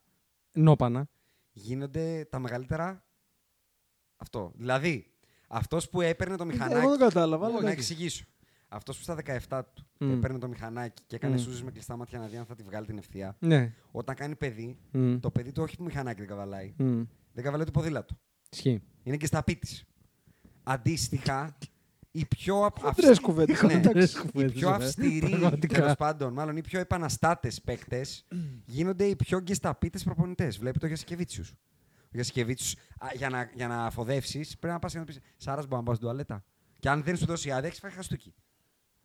Νόπανα. 0.52 1.08
γίνονται 1.52 2.26
τα 2.30 2.38
μεγαλύτερα. 2.38 3.04
Αυτό. 4.16 4.52
Δηλαδή, 4.56 5.06
αυτός 5.48 5.88
που 5.88 6.00
έπαιρνε 6.00 6.36
το 6.36 6.44
μηχανάκι. 6.44 6.80
Εγώ 6.80 6.88
δεν 6.90 6.98
κατάλαβα. 6.98 7.44
αλλά 7.46 7.54
Όχι, 7.54 7.64
να 7.64 7.70
εντάξει. 7.70 7.92
εξηγήσω. 7.92 8.24
Αυτός 8.72 8.96
που 8.96 9.02
στα 9.02 9.14
17 9.48 9.60
του 9.74 9.86
Μμ. 9.98 10.10
έπαιρνε 10.12 10.38
το 10.38 10.48
μηχανάκι 10.48 11.02
και 11.06 11.16
έκανε 11.16 11.34
Μμ. 11.34 11.38
σούζες 11.38 11.62
με 11.62 11.70
κλειστά 11.70 11.96
μάτια 11.96 12.18
να 12.18 12.26
δει 12.26 12.36
αν 12.36 12.44
θα 12.44 12.54
τη 12.54 12.62
βγάλει 12.62 12.86
την 12.86 12.98
ευθεία. 12.98 13.36
Ναι. 13.38 13.74
Όταν 13.90 14.14
κάνει 14.14 14.36
παιδί, 14.36 14.78
Μμ. 14.90 15.16
το 15.18 15.30
παιδί 15.30 15.52
του 15.52 15.62
όχι 15.62 15.76
που 15.76 15.84
μηχανάκι 15.84 16.18
δεν 16.18 16.28
καβαλάει. 16.28 16.74
Μμ. 16.78 17.02
Δεν 17.32 17.44
καβαλάει 17.44 17.66
το 17.66 17.70
ποδήλατο. 17.70 18.14
Ισχύει. 18.50 18.82
Είναι 19.02 19.16
και 19.16 19.26
στα 19.26 19.42
πίτης. 19.44 19.84
Αντίστοιχα, 20.62 21.56
η 22.10 22.26
πιο, 22.26 22.64
απ- 22.64 22.78
Χοντρές 22.80 23.20
κουβέντες. 23.20 23.62
Ναι. 23.62 23.72
Χοντρές 23.74 24.14
οι 24.14 24.18
κουβέντες, 24.18 24.52
πιο 24.52 24.68
ε. 24.68 24.72
αυστηροί, 24.72 25.28
Πραγματικά. 25.30 25.74
τέλος 25.80 25.94
πάντων, 25.96 26.32
μάλλον 26.32 26.56
οι 26.56 26.60
πιο 26.60 26.80
επαναστάτες 26.80 27.60
παίκτες 27.60 28.26
γίνονται 28.64 29.04
οι 29.04 29.16
πιο 29.16 29.40
γκεσταπίτε 29.40 29.98
προπονητές. 30.04 30.58
Βλέπει 30.58 30.78
το 30.78 30.86
Γιασκεβίτσιους. 30.86 31.54
Για 32.12 32.24
Σικεβίτσιου. 32.24 32.78
Για 33.16 33.28
να, 33.28 33.50
για 33.54 33.68
να 33.68 33.84
αφοδεύσει, 33.86 34.40
πρέπει 34.58 34.72
να 34.74 34.78
πας 34.78 34.92
και 34.92 34.98
να 34.98 35.04
πεις 35.04 35.18
Σάρας, 35.36 35.64
μπορεί 35.66 35.76
να 35.76 35.82
πα 35.82 35.94
στην 35.94 36.06
τουαλέτα. 36.06 36.44
Και 36.78 36.88
αν 36.88 37.02
δεν 37.02 37.16
σου 37.16 37.26
δώσει 37.26 37.50
άδεια, 37.50 37.68
έχεις 37.68 37.78
φάει 37.78 37.90
χαστούκι. 37.90 38.34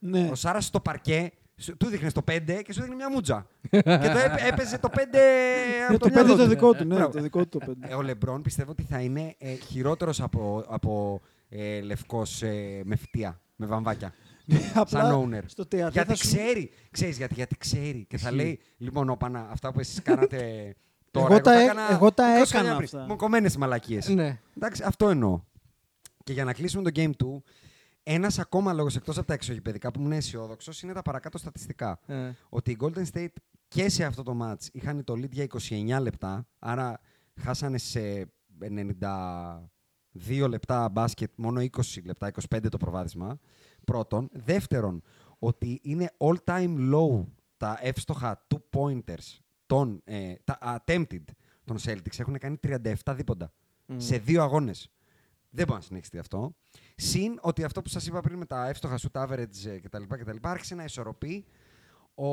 Ναι. 0.06 0.27
Ο 0.32 0.36
Σάρας 0.36 0.65
στο 0.65 0.80
παρκέ 0.80 1.32
σου- 1.57 1.77
του 1.77 1.86
δείχνε 1.88 2.11
το 2.11 2.22
5 2.32 2.61
και 2.64 2.73
σου 2.73 2.80
δείχνε 2.82 2.95
μια 2.95 3.11
μούτζα. 3.11 3.48
και 3.69 3.82
το 3.82 3.91
έπαι- 3.91 4.48
έπαιζε 4.52 4.77
το 4.77 4.90
5 4.90 5.18
Ε, 5.18 5.86
από 5.90 5.99
το 5.99 6.10
μυαλό 6.10 6.22
πέντε 6.27 6.38
το 6.38 6.44
του. 6.44 6.49
δικό 6.49 6.73
του, 6.73 6.84
ναι, 6.86 6.95
Μπράβο. 6.95 7.11
το 7.11 7.22
δικό 7.22 7.40
του 7.45 7.48
το 7.49 7.65
πέντε. 7.65 7.88
Ε, 7.88 7.94
Ο 7.95 8.02
Λεμπρόν 8.02 8.41
πιστεύω 8.41 8.72
ότι 8.72 8.84
θα 8.84 8.99
είναι 8.99 9.36
ε, 9.38 9.53
χειρότερος 9.53 10.22
από, 10.22 10.64
από 10.68 11.22
ε, 11.49 11.82
λευκός 11.82 12.41
ε, 12.41 12.82
με 12.86 12.95
φτία, 12.95 13.41
με 13.56 13.65
βαμβάκια. 13.65 14.14
Απλά 14.73 15.19
owner. 15.23 15.41
στο 15.45 15.65
τεατρό 15.65 15.90
γιατί 15.91 16.10
θα 16.10 16.15
σου- 16.15 16.27
ξέρει, 16.27 16.72
ξέρεις 16.91 17.18
γιατί, 17.18 17.34
γιατί 17.34 17.57
ξέρει 17.57 18.06
και 18.10 18.18
θα 18.18 18.32
λέει, 18.32 18.60
λοιπόν, 18.77 19.10
όπανα, 19.10 19.48
αυτά 19.52 19.72
που 19.72 19.80
εσείς 19.80 20.02
κάνατε 20.02 20.73
τώρα, 21.11 21.34
Εγώ 21.34 21.41
τα 21.41 21.53
έ- 21.60 21.64
έκανα 21.64 21.91
εγώ 21.91 22.11
τα 22.11 22.23
20 22.23 22.30
έκανα 22.34 22.48
χρόνια 22.48 22.76
πριν. 22.76 22.84
αυτά. 22.99 23.06
Μου 23.07 23.15
κομμένες 23.15 23.57
μαλακίες. 23.57 24.07
Ναι. 24.07 24.40
Εντάξει, 24.57 24.84
αυτό 24.86 25.10
εννοώ. 25.10 25.41
Και 26.23 26.34
για 26.34 26.44
να 26.44 26.53
κλείσουμε 26.53 26.91
το 26.91 27.02
Game 27.02 27.10
2, 27.23 27.41
ένας 28.07 28.40
ακόμα 28.40 28.73
λόγος 28.73 28.95
εκτός 28.95 29.18
από 29.18 29.27
τα 29.27 29.34
εξωγηπαιδικά 29.34 29.91
που 29.91 29.99
ήμουν 29.99 30.11
αισιόδοξος 30.11 30.82
είναι 30.82 30.94
τα 30.94 31.02
παρακάτω 31.02 31.38
στατιστικά. 31.38 31.99
Ε. 32.06 32.32
Ότι 32.49 32.72
οι 32.72 32.77
Golden 32.80 33.03
State 33.14 33.34
και 33.68 33.90
σε 33.90 34.03
αυτό 34.03 34.23
το 34.23 34.38
match 34.41 34.68
είχαν 34.72 35.03
το 35.03 35.14
lead 35.14 35.32
για 35.32 35.48
29 35.69 35.98
λεπτά, 36.02 36.48
άρα 36.60 36.99
χάσανε 37.41 37.77
σε 37.77 38.34
92 38.61 40.48
λεπτά 40.49 40.90
μπάσκετ, 40.90 41.32
μόνο 41.36 41.61
20 41.61 41.68
λεπτά, 42.03 42.32
25 42.49 42.69
το 42.69 42.77
προβάδισμα. 42.77 43.40
Πρώτον. 43.86 44.30
Δεύτερον, 44.34 45.02
ότι 45.40 45.80
είναι 45.84 46.11
all-time 46.18 46.94
low 46.94 47.26
τα 47.57 47.77
εύστοχα 47.82 48.45
two-pointers, 48.48 49.38
των, 49.65 50.02
ε, 50.03 50.34
τα 50.44 50.57
attempted 50.61 51.23
των 51.64 51.77
Celtics. 51.84 52.18
Έχουν 52.19 52.38
κάνει 52.38 52.57
37 52.57 53.14
δίποντα 53.15 53.53
σε 53.98 54.18
δύο 54.18 54.44
αγώνες. 54.44 54.90
Δεν 55.56 55.65
μπορεί 55.68 55.80
να 55.80 55.86
συνεχιστεί 55.86 56.18
αυτό. 56.18 56.56
Συν 56.95 57.38
ότι 57.41 57.64
αυτό 57.64 57.82
που 57.82 57.90
σας 57.90 58.07
είπα 58.07 58.19
πριν 58.19 58.38
με 58.38 58.45
τα 58.45 58.68
εύστοχα 58.68 58.99
shoot 58.99 59.23
average 59.27 59.65
ε, 59.65 59.80
κτλ. 59.80 60.03
κτλ 60.03 60.38
άρχισε 60.41 60.76
να 60.76 60.84
ισορροπεί 60.84 61.45
ο, 62.14 62.27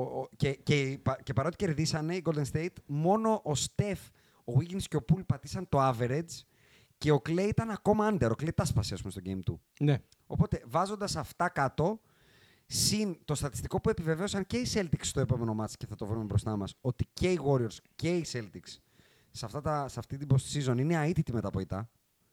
ο- 0.00 0.28
και, 0.36 0.52
και, 0.52 0.98
πα- 1.02 1.18
και 1.22 1.32
παρότι 1.32 1.56
κερδίσανε 1.56 2.14
οι 2.14 2.22
Golden 2.24 2.44
State, 2.52 2.72
μόνο 2.86 3.40
ο 3.44 3.54
Στεφ, 3.54 4.00
ο 4.44 4.52
Wiggins 4.58 4.82
και 4.82 4.96
ο 4.96 5.04
Poole 5.12 5.26
πατήσαν 5.26 5.68
το 5.68 5.88
average 5.88 6.40
και 6.98 7.10
ο 7.12 7.20
Clay 7.28 7.46
ήταν 7.48 7.70
ακόμα 7.70 8.08
under. 8.12 8.28
Ο 8.30 8.34
Clay 8.42 8.54
τα 8.54 8.64
σπάσε, 8.64 8.94
ας 8.94 9.00
πούμε, 9.00 9.12
στο 9.12 9.20
game 9.24 9.40
του. 9.44 9.60
Ναι. 9.80 9.98
Οπότε, 10.26 10.62
βάζοντας 10.66 11.16
αυτά 11.16 11.48
κάτω, 11.48 12.00
συν 12.66 13.18
το 13.24 13.34
στατιστικό 13.34 13.80
που 13.80 13.90
επιβεβαίωσαν 13.90 14.46
και 14.46 14.56
οι 14.56 14.66
Celtics 14.74 15.00
στο 15.04 15.20
επόμενο 15.20 15.54
μάτς 15.54 15.76
και 15.76 15.86
θα 15.86 15.94
το 15.94 16.06
βρούμε 16.06 16.24
μπροστά 16.24 16.56
μας, 16.56 16.74
ότι 16.80 17.06
και 17.12 17.30
οι 17.32 17.40
Warriors 17.46 17.76
και 17.96 18.16
οι 18.16 18.26
Celtics 18.32 18.76
σε, 19.30 19.44
αυτά 19.44 19.60
τα, 19.60 19.88
σε 19.88 19.98
αυτή 19.98 20.16
την 20.16 20.28
post-season 20.34 20.78
είναι 20.78 21.06
αίτητοι 21.06 21.32
μετά 21.32 21.48
από 21.48 21.60
ητά. 21.60 21.90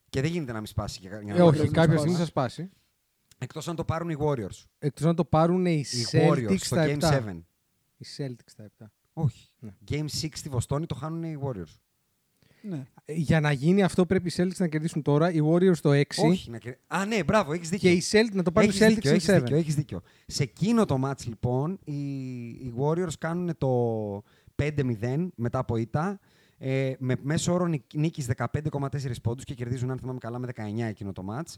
Και 0.10 0.22
δεν 0.22 0.32
γίνεται 0.32 0.52
να 0.52 0.58
μην 0.58 0.68
σπάσει. 0.68 0.98
Για, 1.02 1.22
για 1.24 1.34
Ε, 1.36 1.38
να 1.38 1.44
όχι, 1.44 1.58
να 1.60 1.66
κάποια 1.66 1.84
σπάσει. 1.84 1.98
στιγμή 2.00 2.18
θα 2.18 2.26
σπάσει. 2.26 2.70
Εκτός 3.38 3.68
αν 3.68 3.76
το 3.76 3.84
πάρουν 3.86 4.10
οι 4.10 4.16
Warriors. 4.20 4.64
Εκτός 4.80 5.06
να 5.06 5.14
το 5.14 5.26
πάρουν 5.26 5.66
οι 5.66 5.86
Οι 5.92 6.06
Celtics 6.12 6.30
Warriors 6.32 6.56
στο 6.58 6.66
στα 6.76 6.86
Game 6.88 7.00
7. 7.00 7.22
7. 7.28 7.44
Οι 7.98 8.06
Celtics 8.18 8.46
στα 8.46 8.70
7. 8.80 8.86
Όχι. 9.14 9.50
Ναι. 9.60 9.70
Game 9.90 10.06
6 10.22 10.28
στη 10.34 10.50
Βοστόνη 10.50 10.86
το 10.86 10.96
χάνουν 10.96 11.24
οι 11.24 11.38
Warriors. 11.44 11.76
Ναι. 12.62 12.86
Ε, 13.06 13.14
Για 13.14 13.40
να 13.40 13.52
γίνει 13.52 13.84
αυτό 13.84 14.06
πρέπει 14.06 14.28
οι 14.28 14.32
Celtics 14.36 14.56
να 14.58 14.68
κερδίσουν 14.68 15.02
τώρα, 15.02 15.32
οι 15.32 15.40
Warriors 15.52 15.78
το 15.82 15.92
6 15.92 16.04
Όχι. 16.26 16.50
Να... 16.50 16.58
κερ- 16.58 16.78
Α, 16.88 17.06
ναι, 17.06 17.24
μπράβο, 17.24 17.54
έχεις 17.54 17.70
δίκιο. 17.70 17.90
και 17.90 17.96
οι 17.96 18.04
Celtics 18.12 18.34
να 18.36 18.44
το 18.44 18.52
πάρουν 18.52 18.70
οι 18.70 18.74
Έχεις 18.74 18.88
Celtics 18.88 18.94
δίκιο, 18.96 19.12
in 19.12 19.14
έχεις 19.14 19.30
7. 19.30 19.34
δίκιο, 19.40 19.56
έχεις 19.58 19.76
δίκιο. 19.76 20.02
Σε 20.28 20.44
εκείνο 20.44 20.86
το 20.86 21.00
match 21.06 21.26
λοιπόν 21.26 21.80
οι, 21.84 21.94
οι 22.48 22.74
Warriors 22.80 23.18
κάνουν 23.20 23.58
το 23.58 24.24
5-0 24.56 25.28
μετά 25.36 25.60
από 25.60 25.76
ήττα 25.78 26.20
ε, 26.62 26.94
με 27.00 27.16
μέσο 27.22 27.54
όρο 27.54 27.66
νικ- 27.68 27.94
νίκης 27.94 28.28
15,4 28.38 29.12
πόντους 29.24 29.44
και 29.44 29.54
κερδίζουν 29.54 29.92
αν 29.92 29.98
θυμάμαι 30.00 30.20
καλά 30.20 30.40
με 30.40 30.48
19 30.56 30.88
εκείνο 30.88 31.12
το 31.12 31.26
match. 31.30 31.54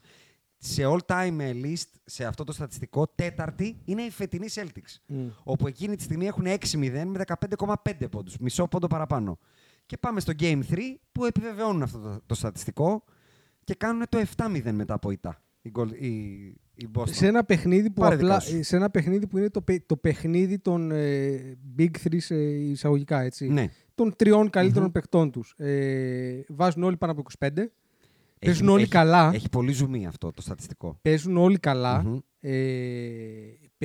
Σε 0.58 0.84
all 0.86 0.98
time 1.06 1.38
ε, 1.40 1.52
list, 1.64 1.90
σε 2.06 2.26
αυτό 2.26 2.44
το 2.44 2.52
στατιστικό, 2.52 3.08
τέταρτη 3.16 3.78
είναι 3.86 4.02
η 4.02 4.10
φετινή 4.10 4.48
Celtics. 4.54 5.16
Όπου 5.44 5.68
εκείνη 5.68 5.96
τη 5.96 6.04
στιγμή 6.04 6.28
έχουν 6.28 6.46
6-0 6.46 7.04
με 7.06 7.24
15,5 7.58 8.10
πόντους. 8.12 8.38
Μισό 8.38 8.68
πόντο 8.68 8.88
παραπάνω. 8.88 9.38
Και 9.86 9.98
πάμε 9.98 10.20
στο 10.20 10.34
Game 10.40 10.62
3 10.72 10.78
που 11.12 11.26
επιβεβαιώνουν 11.26 11.82
αυτό 11.84 12.00
το, 12.00 12.22
το 12.26 12.34
στατιστικό 12.36 13.04
και 13.64 13.74
κάνουν 13.76 14.04
το 14.10 14.24
7-0 14.38 14.72
μετά 14.72 14.94
από 14.94 15.12
ήττα. 15.12 15.42
Η, 15.62 15.72
Gold- 15.76 15.96
η, 16.82 16.88
η 16.88 17.00
Boston. 17.00 17.10
σε 17.10 17.28
ένα 17.28 17.44
παιχνίδι 17.44 17.90
που, 17.90 18.02
Πάρε 18.02 18.16
απλά, 18.16 18.38
δικά 18.38 18.40
σου. 18.58 18.64
σε 18.64 18.76
ένα 18.76 18.90
παιχνίδι 18.90 19.28
που 19.28 19.38
είναι 19.38 19.50
το, 19.50 19.62
παι- 19.62 19.84
το 19.86 19.98
παιχνίδι 19.98 20.60
των 20.60 20.92
ε, 20.92 21.58
Big 21.80 21.90
Three 22.04 22.18
σε 22.18 22.36
εισαγωγικά, 22.52 23.22
έτσι. 23.22 23.48
Ναι. 23.48 23.68
Των 23.96 24.14
τριών 24.16 24.50
καλύτερων 24.50 24.92
παιχτών 24.92 25.32
τους. 25.32 25.54
Ε, 25.58 26.44
βάζουν 26.48 26.84
όλοι 26.84 26.98
πάνω 26.98 27.12
από 27.12 27.22
25. 27.40 27.50
Παίζουν 28.40 28.66
Έχει- 28.66 28.74
όλοι 28.74 28.82
έχει- 28.82 28.92
καλά. 28.92 29.32
Έχει 29.34 29.50
πολύ 29.50 29.72
ζουμί 29.72 30.08
αυτό 30.08 30.32
το 30.32 30.42
στατιστικό. 30.42 30.98
Παίζουν 31.02 31.38
όλοι 31.38 31.58
καλά. 31.60 32.04
Μμμ. 32.04 32.18
Ε, 32.40 32.52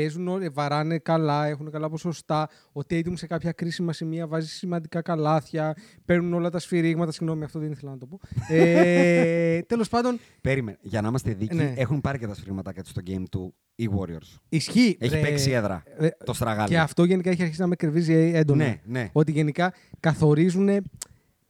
παίζουν 0.00 0.28
όλοι, 0.28 0.48
βαράνε 0.48 0.98
καλά, 0.98 1.46
έχουν 1.46 1.70
καλά 1.70 1.88
ποσοστά. 1.88 2.48
Ο 2.72 2.80
Tatum 2.90 3.12
σε 3.14 3.26
κάποια 3.26 3.52
κρίσιμα 3.52 3.92
σημεία 3.92 4.26
βάζει 4.26 4.48
σημαντικά 4.48 5.02
καλάθια. 5.02 5.76
Παίρνουν 6.04 6.34
όλα 6.34 6.50
τα 6.50 6.58
σφυρίγματα. 6.58 7.12
Συγγνώμη, 7.12 7.44
αυτό 7.44 7.58
δεν 7.58 7.70
ήθελα 7.72 7.90
να 7.90 7.98
το 7.98 8.06
πω. 8.06 8.20
Ε, 8.48 9.60
Τέλος 9.72 9.88
πάντων, 9.88 10.18
Περίμενε. 10.40 10.78
Για 10.80 11.00
να 11.00 11.08
είμαστε 11.08 11.32
δίκαιοι, 11.32 11.58
Ναι. 11.58 11.74
έχουν 11.76 12.00
πάρει 12.00 12.18
και 12.18 12.26
τα 12.26 12.34
σφυρματάκια 12.34 12.82
του 12.82 12.88
στο 12.88 13.00
game 13.06 13.22
του 13.30 13.54
οι 13.74 13.88
Warriors. 13.98 14.38
ισχύει. 14.48 14.96
Έχει 15.00 15.14
ρε, 15.14 15.20
παίξει 15.20 15.50
έδρα. 15.50 15.82
ε, 15.98 16.08
το 16.24 16.32
στραγάλι. 16.32 16.68
Και 16.68 16.78
αυτό 16.78 17.04
γενικά 17.04 17.30
έχει 17.30 17.42
αρχίσει 17.42 17.60
να 17.60 17.66
με 17.66 17.76
κρεβίζει 17.76 18.12
έντονα. 18.34 18.64
Ναι, 18.64 18.80
ναι. 18.84 19.08
Ότι 19.12 19.32
γενικά 19.32 19.72
καθορίζουν 20.00 20.68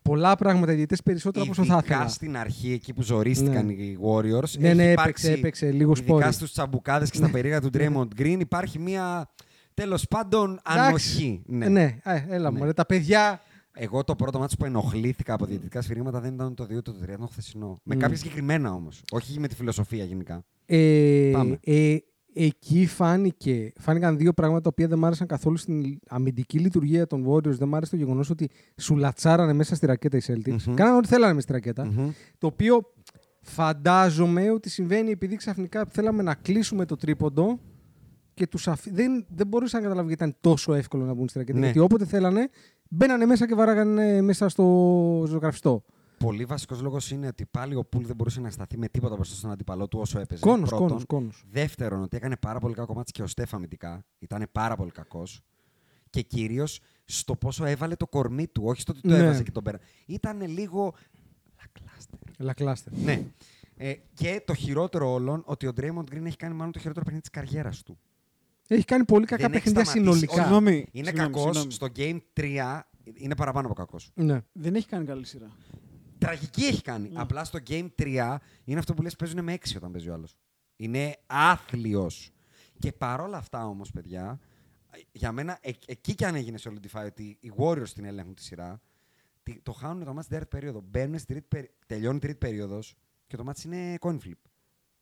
πολλά 0.07 0.37
πράγματα 0.37 0.73
οι 0.73 0.75
διαιτητές 0.75 1.03
περισσότερα 1.03 1.45
από 1.45 1.53
όσο 1.53 1.65
θα 1.65 1.75
Ειδικά 1.77 1.95
ήθελα. 1.95 2.09
στην 2.09 2.37
αρχή, 2.37 2.73
εκεί 2.73 2.93
που 2.93 3.03
ζορίστηκαν 3.03 3.67
Ναι. 3.67 3.73
οι 3.73 3.99
Warriors. 4.03 4.59
Ναι, 4.59 4.69
έχει 4.69 4.77
ναι, 4.77 4.91
υπάρξει, 4.91 5.27
έπαιξε, 5.27 5.31
έπαιξε 5.33 5.71
λίγο 5.71 5.91
Ειδικά 5.97 6.07
σπόρι. 6.07 6.33
στους 6.33 6.53
τσαμπουκάδες 6.53 7.11
και 7.11 7.17
στα 7.17 7.31
περίεργα 7.31 7.61
του 7.61 7.71
Draymond 7.75 8.21
Green 8.21 8.37
υπάρχει 8.41 8.79
μία, 8.79 9.31
τέλος 9.75 10.07
πάντων, 10.09 10.61
ανοχή. 10.65 11.43
Ναι, 11.47 11.69
ναι. 11.69 11.97
Ε, 12.05 12.25
έλα 12.29 12.51
Ναι. 12.51 12.59
μωρέ, 12.59 12.73
τα 12.73 12.87
παιδιά. 12.87 13.41
Εγώ 13.79 14.05
το 14.05 14.15
πρώτο 14.17 14.39
μάτι 14.39 14.57
που 14.57 14.65
ενοχλήθηκα 14.65 15.35
από 15.35 15.45
διαιτητικά 15.47 15.83
σφυρίγματα 15.83 16.21
δεν 16.21 16.35
ήταν 16.35 16.55
το 16.55 16.65
2 16.65 16.83
το 16.83 16.93
3, 17.01 17.03
ήταν 17.05 17.21
το 17.21 17.27
χθεσινό. 17.33 17.79
Με 17.83 17.95
Μμ. 17.95 17.99
κάποια 17.99 18.17
συγκεκριμένα 18.17 18.73
όμως. 18.73 19.03
Όχι 19.11 19.41
με 19.41 19.49
τη 19.49 19.55
φιλοσοφία 19.55 20.05
γενικά. 20.05 20.45
Ε, 20.67 21.31
Πάμε. 21.33 21.59
ε, 21.65 21.97
εκεί 22.39 22.87
φάνηκε, 22.87 23.73
φάνηκαν 23.79 24.17
δύο 24.17 24.33
πράγματα 24.33 24.61
τα 24.61 24.69
οποία 24.73 24.89
δεν 24.89 24.99
μ' 24.99 25.05
άρεσαν 25.05 25.27
καθόλου 25.27 25.57
στην 25.57 25.99
αμυντική 26.09 26.59
λειτουργία 26.59 27.07
των 27.07 27.27
Warriors. 27.29 27.57
Δεν 27.59 27.69
μ' 27.69 27.75
άρεσε 27.75 27.91
το 27.91 27.97
γεγονός 27.97 28.31
ότι 28.31 28.51
σου 28.77 28.97
λατσάρανε 28.97 29.53
μέσα 29.53 29.75
στη 29.75 29.87
ρακέτα 29.87 30.17
οι 30.17 30.21
Celtics. 30.27 30.63
Μμμ. 30.67 30.75
Κάνανε 30.75 30.97
ό,τι 30.97 31.09
θέλανε 31.09 31.33
μες 31.33 31.43
στη 31.43 31.53
ρακέτα. 31.53 31.85
Μμμ. 31.85 32.11
Το 32.39 32.47
οποίο 32.47 32.93
φαντάζομαι 33.41 34.51
ότι 34.51 34.71
συμβαίνει 34.71 35.11
επειδή 35.11 35.37
ξαφνικά 35.37 35.85
θέλαμε 35.89 36.23
να 36.23 36.35
κλείσουμε 36.35 36.85
το 36.85 36.97
τρίποντο 36.97 37.59
και 38.35 38.47
τους 38.47 38.69
αφ... 38.69 38.87
δεν, 38.93 39.27
δεν 39.29 39.47
μπορούσα 39.47 39.77
να 39.77 39.83
καταλάβω 39.83 40.09
γιατί 40.09 40.25
ήταν 40.25 40.37
τόσο 40.41 40.75
εύκολο 40.75 41.05
να 41.05 41.15
μπουν 41.15 41.29
στη 41.29 41.39
ρακέτα. 41.39 41.59
Ναι. 41.59 41.65
Γιατί 41.65 41.79
όποτε 41.79 42.05
θέλανε, 42.05 42.49
μπαίνανε 42.89 43.27
μέσα 43.27 43.47
και 43.47 43.55
βαράγανε 43.55 44.21
μέσα 44.21 44.49
στο 44.49 44.65
ζωγραφιστό. 45.27 45.85
Πολύ 46.19 46.45
βασικός 46.45 46.81
λόγος 46.81 47.11
είναι 47.11 47.27
ότι 47.27 47.47
πάλι 47.47 47.75
ο 47.75 47.85
Πουλ 47.85 48.05
δεν 48.05 48.17
μπορούσε 48.17 48.41
να 48.41 48.51
σταθεί 48.51 48.79
με 48.79 48.89
τίποτα 48.89 49.15
μπροστά 49.15 49.35
στον 49.35 49.51
αντίπαλό 49.51 49.89
του 49.89 49.99
όσο 49.99 50.19
έπαιζε. 50.19 50.41
Κόνος, 50.41 50.69
Πρώτον. 50.69 50.87
κόνος, 50.89 51.05
κόνος. 51.07 51.45
Δεύτερον, 51.51 52.03
ότι 52.03 52.17
έκανε 52.17 52.37
πάρα 52.37 52.59
πολύ 52.59 52.75
κακό 52.75 52.95
μάτς 52.95 53.11
και 53.13 53.23
ο 53.23 53.27
Στέφ 53.27 53.55
αμυντικά. 53.55 54.05
Ήταν 54.19 54.47
πάρα 54.53 54.77
πολύ 54.77 54.91
κακός. 54.91 55.41
Και 56.11 56.23
κυρίως 56.23 56.81
στο 57.05 57.37
πόσο 57.37 57.65
έβαλε 57.65 57.95
το 57.97 58.07
κορμί 58.07 58.47
του, 58.47 58.63
όχι 58.65 58.81
στο 58.81 58.93
ότι 58.93 59.01
το 59.01 59.09
Ναι. 59.09 59.17
έβαζε 59.23 59.43
και 59.43 59.51
τον 59.51 59.63
πέρα. 59.63 59.79
Ήταν 60.07 60.41
λίγο. 60.49 60.95
Λακλάστερ. 61.59 62.19
Λακλάστε. 62.39 62.91
Ναι. 63.05 63.23
Ε, 63.77 63.95
και 64.15 64.43
το 64.47 64.55
χειρότερο 64.55 65.13
όλων, 65.13 65.43
ότι 65.47 65.67
ο 65.67 65.73
Draymond 65.77 66.05
Green 66.15 66.25
έχει 66.25 66.37
κάνει 66.37 66.55
μάλλον 66.55 66.73
το 66.73 66.79
χειρότερο 66.79 67.05
παιχνίδι 67.05 67.29
της 67.31 67.41
καριέρας 67.41 67.83
του. 67.83 67.99
Έχει 68.69 68.85
κάνει 68.85 69.05
πολύ 69.05 69.27
κακά 69.27 69.49
Δεν 69.49 69.53
έχει 69.57 69.63
παιχνίδια 69.73 69.85
σταματήσει. 69.93 70.15
συνολικά. 70.23 70.43
Συγγνώμη. 70.43 70.87
Είναι 70.93 71.07
συγγνώμη, 71.07 71.33
κακός. 71.33 71.43
συγγνώμη. 71.43 71.73
Στο 71.73 71.87
Game 71.97 72.19
3 72.33 72.81
είναι 73.15 73.37
παραπάνω 73.37 73.67
από 73.67 73.75
κακός. 73.75 74.11
Ναι. 74.15 74.41
Δεν 74.53 74.75
έχει 74.75 74.87
κάνει 74.87 75.05
καλή 75.05 75.27
σειρά. 75.27 75.51
Τραγική 76.19 76.65
έχει 76.65 76.83
κάνει. 76.83 77.09
Ναι. 77.09 77.21
Απλά 77.21 77.45
στο 77.45 77.59
Game 77.69 77.89
3 77.99 78.37
είναι 78.65 78.79
αυτό 78.79 78.95
που 78.95 79.03
λες 79.03 79.17
παίζουν 79.17 79.45
με 79.45 79.53
6 79.53 79.77
όταν 79.77 79.93
παίζει 79.93 80.09
ο 80.09 80.13
άλλος. 80.15 80.37
Είναι 80.77 81.17
άθλιος. 81.27 82.31
Και 82.79 82.93
παρόλα 82.93 83.37
αυτά 83.37 83.67
όμως, 83.67 83.91
παιδιά, 83.91 84.39
για 85.13 85.33
μένα 85.33 85.59
ε- 85.61 85.71
εκεί 85.87 86.15
κι 86.15 86.25
αν 86.25 86.35
έγινε 86.35 86.59
solidify 86.65 87.05
ότι 87.07 87.37
οι 87.41 87.53
Warriors 87.57 87.89
την 87.95 88.05
ελέγχουν 88.05 88.35
τη 88.35 88.43
σειρά, 88.43 88.81
τι- 89.43 89.61
το 89.63 89.73
χάνουν 89.73 90.05
το 90.05 90.13
μάτς 90.13 90.25
στην 90.27 90.39
τέταρτη 90.39 90.57
περίοδο. 90.57 90.81
Μπαίνουν 90.91 91.19
στη 91.19 91.27
τρίτη, 91.27 91.47
περι- 91.49 91.71
τελειώνει 91.87 92.17
η 92.17 92.21
τρίτη 92.21 92.39
περίοδος 92.39 92.95
και 93.27 93.37
το 93.37 93.45
μάτς 93.45 93.65
είναι 93.65 93.95
coin 94.01 94.15
flip. 94.25 94.41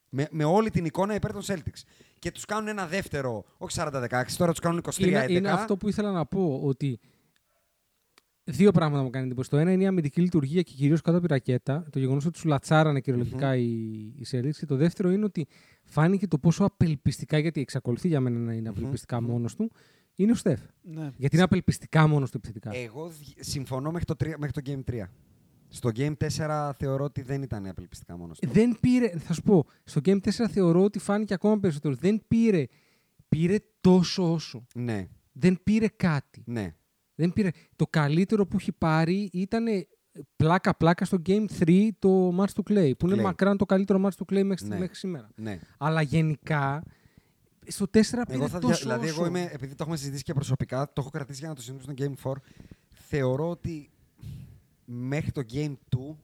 Με, 0.08 0.28
με 0.30 0.44
όλη 0.44 0.70
την 0.70 0.84
εικόνα 0.84 1.14
υπέρ 1.14 1.32
των 1.32 1.42
Celtics. 1.46 1.82
Και 2.18 2.30
τους 2.32 2.44
κάνουν 2.44 2.68
ένα 2.68 2.86
δεύτερο, 2.86 3.44
όχι 3.58 3.74
40-16, 3.80 4.36
τώρα 4.36 4.50
τους 4.50 4.60
κάνουν 4.60 4.78
23-11. 4.78 4.98
Είναι, 5.06 5.26
είναι 5.28 5.50
αυτό 5.50 5.76
που 5.76 5.88
ήθελα 5.88 6.12
να 6.12 6.26
πω, 6.26 6.60
ότι 6.62 7.00
δύο 8.44 8.72
πράγματα 8.72 9.02
μου 9.02 9.10
κάνει 9.10 9.26
εντύπωση. 9.26 9.50
Το 9.50 9.56
ένα 9.56 9.72
είναι 9.72 9.82
η 9.82 9.86
αμυντική 9.86 10.20
λειτουργία 10.20 10.62
και 10.62 10.72
κυρίως 10.76 11.00
κάτω 11.00 11.16
από 11.18 11.26
τη 11.26 11.32
ρακέτα. 11.32 11.86
Το 11.90 11.98
γεγονός 11.98 12.26
ότι 12.26 12.38
σου 12.38 12.48
λατσάρανε 12.48 13.00
κυριολεκτικά 13.00 13.56
οι, 13.56 13.62
οι 14.16 14.26
Celtics. 14.30 14.54
Και 14.58 14.66
το 14.66 14.76
δεύτερο 14.76 15.10
είναι 15.10 15.24
ότι 15.24 15.46
φάνηκε 15.84 16.26
το 16.26 16.38
πόσο 16.38 16.64
απελπιστικά, 16.64 17.38
γιατί 17.38 17.60
εξακολουθεί 17.60 18.08
για 18.08 18.20
μένα 18.20 18.38
να 18.38 18.52
είναι 18.52 18.68
απελπιστικά 18.68 19.20
μμμ. 19.20 19.30
μόνος 19.30 19.54
του, 19.56 19.70
είναι 20.14 20.32
ο 20.32 20.34
Στεφ. 20.34 20.60
Ναι. 20.82 21.10
Γιατί 21.16 21.34
είναι 21.34 21.44
απελπιστικά 21.44 22.06
μόνος 22.06 22.30
του 22.30 22.36
επιθετικά. 22.36 22.74
Εγώ 22.74 23.08
δι- 23.08 23.44
συμφωνώ 23.44 23.90
μέχρι 23.90 24.04
το, 24.04 24.14
3, 24.24 24.32
μέχρι 24.38 24.62
το 24.62 24.72
Game 24.86 24.92
3. 24.92 25.02
Στο 25.68 25.90
Game 25.94 26.12
4 26.36 26.70
θεωρώ 26.78 27.04
ότι 27.04 27.22
δεν 27.22 27.42
ήταν 27.42 27.66
απελπιστικά 27.66 28.16
μόνος 28.16 28.38
του. 28.38 28.48
Δεν 28.52 28.76
πήρε, 28.80 29.08
θα 29.18 29.32
σου 29.32 29.42
πω, 29.42 29.64
στο 29.84 30.00
Game 30.04 30.18
4 30.20 30.30
θεωρώ 30.50 30.82
ότι 30.84 30.98
φάνηκε 30.98 31.34
ακόμα 31.34 31.58
περισσότερο. 31.60 31.94
Δεν 31.94 32.22
πήρε, 32.28 32.66
πήρε 33.28 33.56
τόσο 33.80 34.32
όσο. 34.32 34.66
Ναι, 34.74 35.08
Δεν 35.32 35.58
πήρε 35.62 35.88
κάτι. 35.88 36.42
ναι. 36.46 36.74
Δεν 37.14 37.32
πήρε. 37.32 37.50
Το 37.76 37.86
καλύτερο 37.90 38.46
που 38.46 38.56
έχει 38.56 38.72
πάρει 38.72 39.30
ήταν 39.32 39.64
πλάκα-πλάκα 40.36 41.04
στο 41.04 41.18
Game 41.26 41.44
3 41.58 41.88
το 41.98 42.36
Match 42.38 42.52
to 42.62 42.72
Clay, 42.72 42.92
που 42.98 43.06
είναι 43.06 43.20
Clay. 43.20 43.24
μακράν 43.24 43.56
το 43.56 43.64
καλύτερο 43.66 44.02
Match 44.04 44.24
to 44.26 44.32
Clay 44.34 44.42
μέχρι, 44.44 44.66
Ναι. 44.68 44.78
μέχρι 44.78 44.94
σήμερα. 44.96 45.28
ναι. 45.34 45.58
Αλλά 45.78 46.02
γενικά, 46.02 46.82
στο 47.66 47.84
4 47.84 47.88
πήρε 48.26 48.38
Εγώ 48.38 48.48
θα 48.48 48.58
τόσο 48.58 48.74
δια... 48.74 48.82
Δηλαδή, 48.82 49.08
εγώ 49.08 49.20
όσο. 49.20 49.28
είμαι, 49.28 49.48
επειδή 49.52 49.70
το 49.74 49.78
έχουμε 49.82 49.96
συζητήσει 49.96 50.22
και 50.22 50.32
προσωπικά, 50.32 50.86
το 50.86 50.92
έχω 51.00 51.10
κρατήσει 51.10 51.38
για 51.38 51.48
να 51.48 51.54
το 51.54 51.62
συζητήσουμε 51.62 51.94
στο 51.96 52.14
Game 52.24 52.32
4. 52.32 52.34
Θεωρώ 52.90 53.50
ότι 53.50 53.90
μέχρι 54.84 55.30
το 55.32 55.42
Game 55.52 55.74
2 55.96 56.16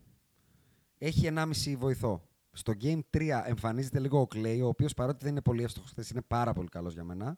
έχει 0.98 1.28
1,5 1.34 1.74
βοηθό. 1.78 2.22
Στο 2.52 2.72
Game 2.82 3.00
3 3.10 3.20
εμφανίζεται 3.46 3.98
λίγο 4.00 4.20
ο 4.20 4.26
Clay, 4.34 4.58
ο 4.62 4.66
οποίος 4.66 4.94
παρότι 4.94 5.18
δεν 5.22 5.30
είναι 5.30 5.40
πολύ 5.42 5.62
εύστοχος 5.62 5.90
χθες, 5.90 6.10
είναι 6.10 6.22
πάρα 6.26 6.52
πολύ 6.52 6.68
καλός 6.68 6.92
για 6.92 7.04
μένα. 7.04 7.36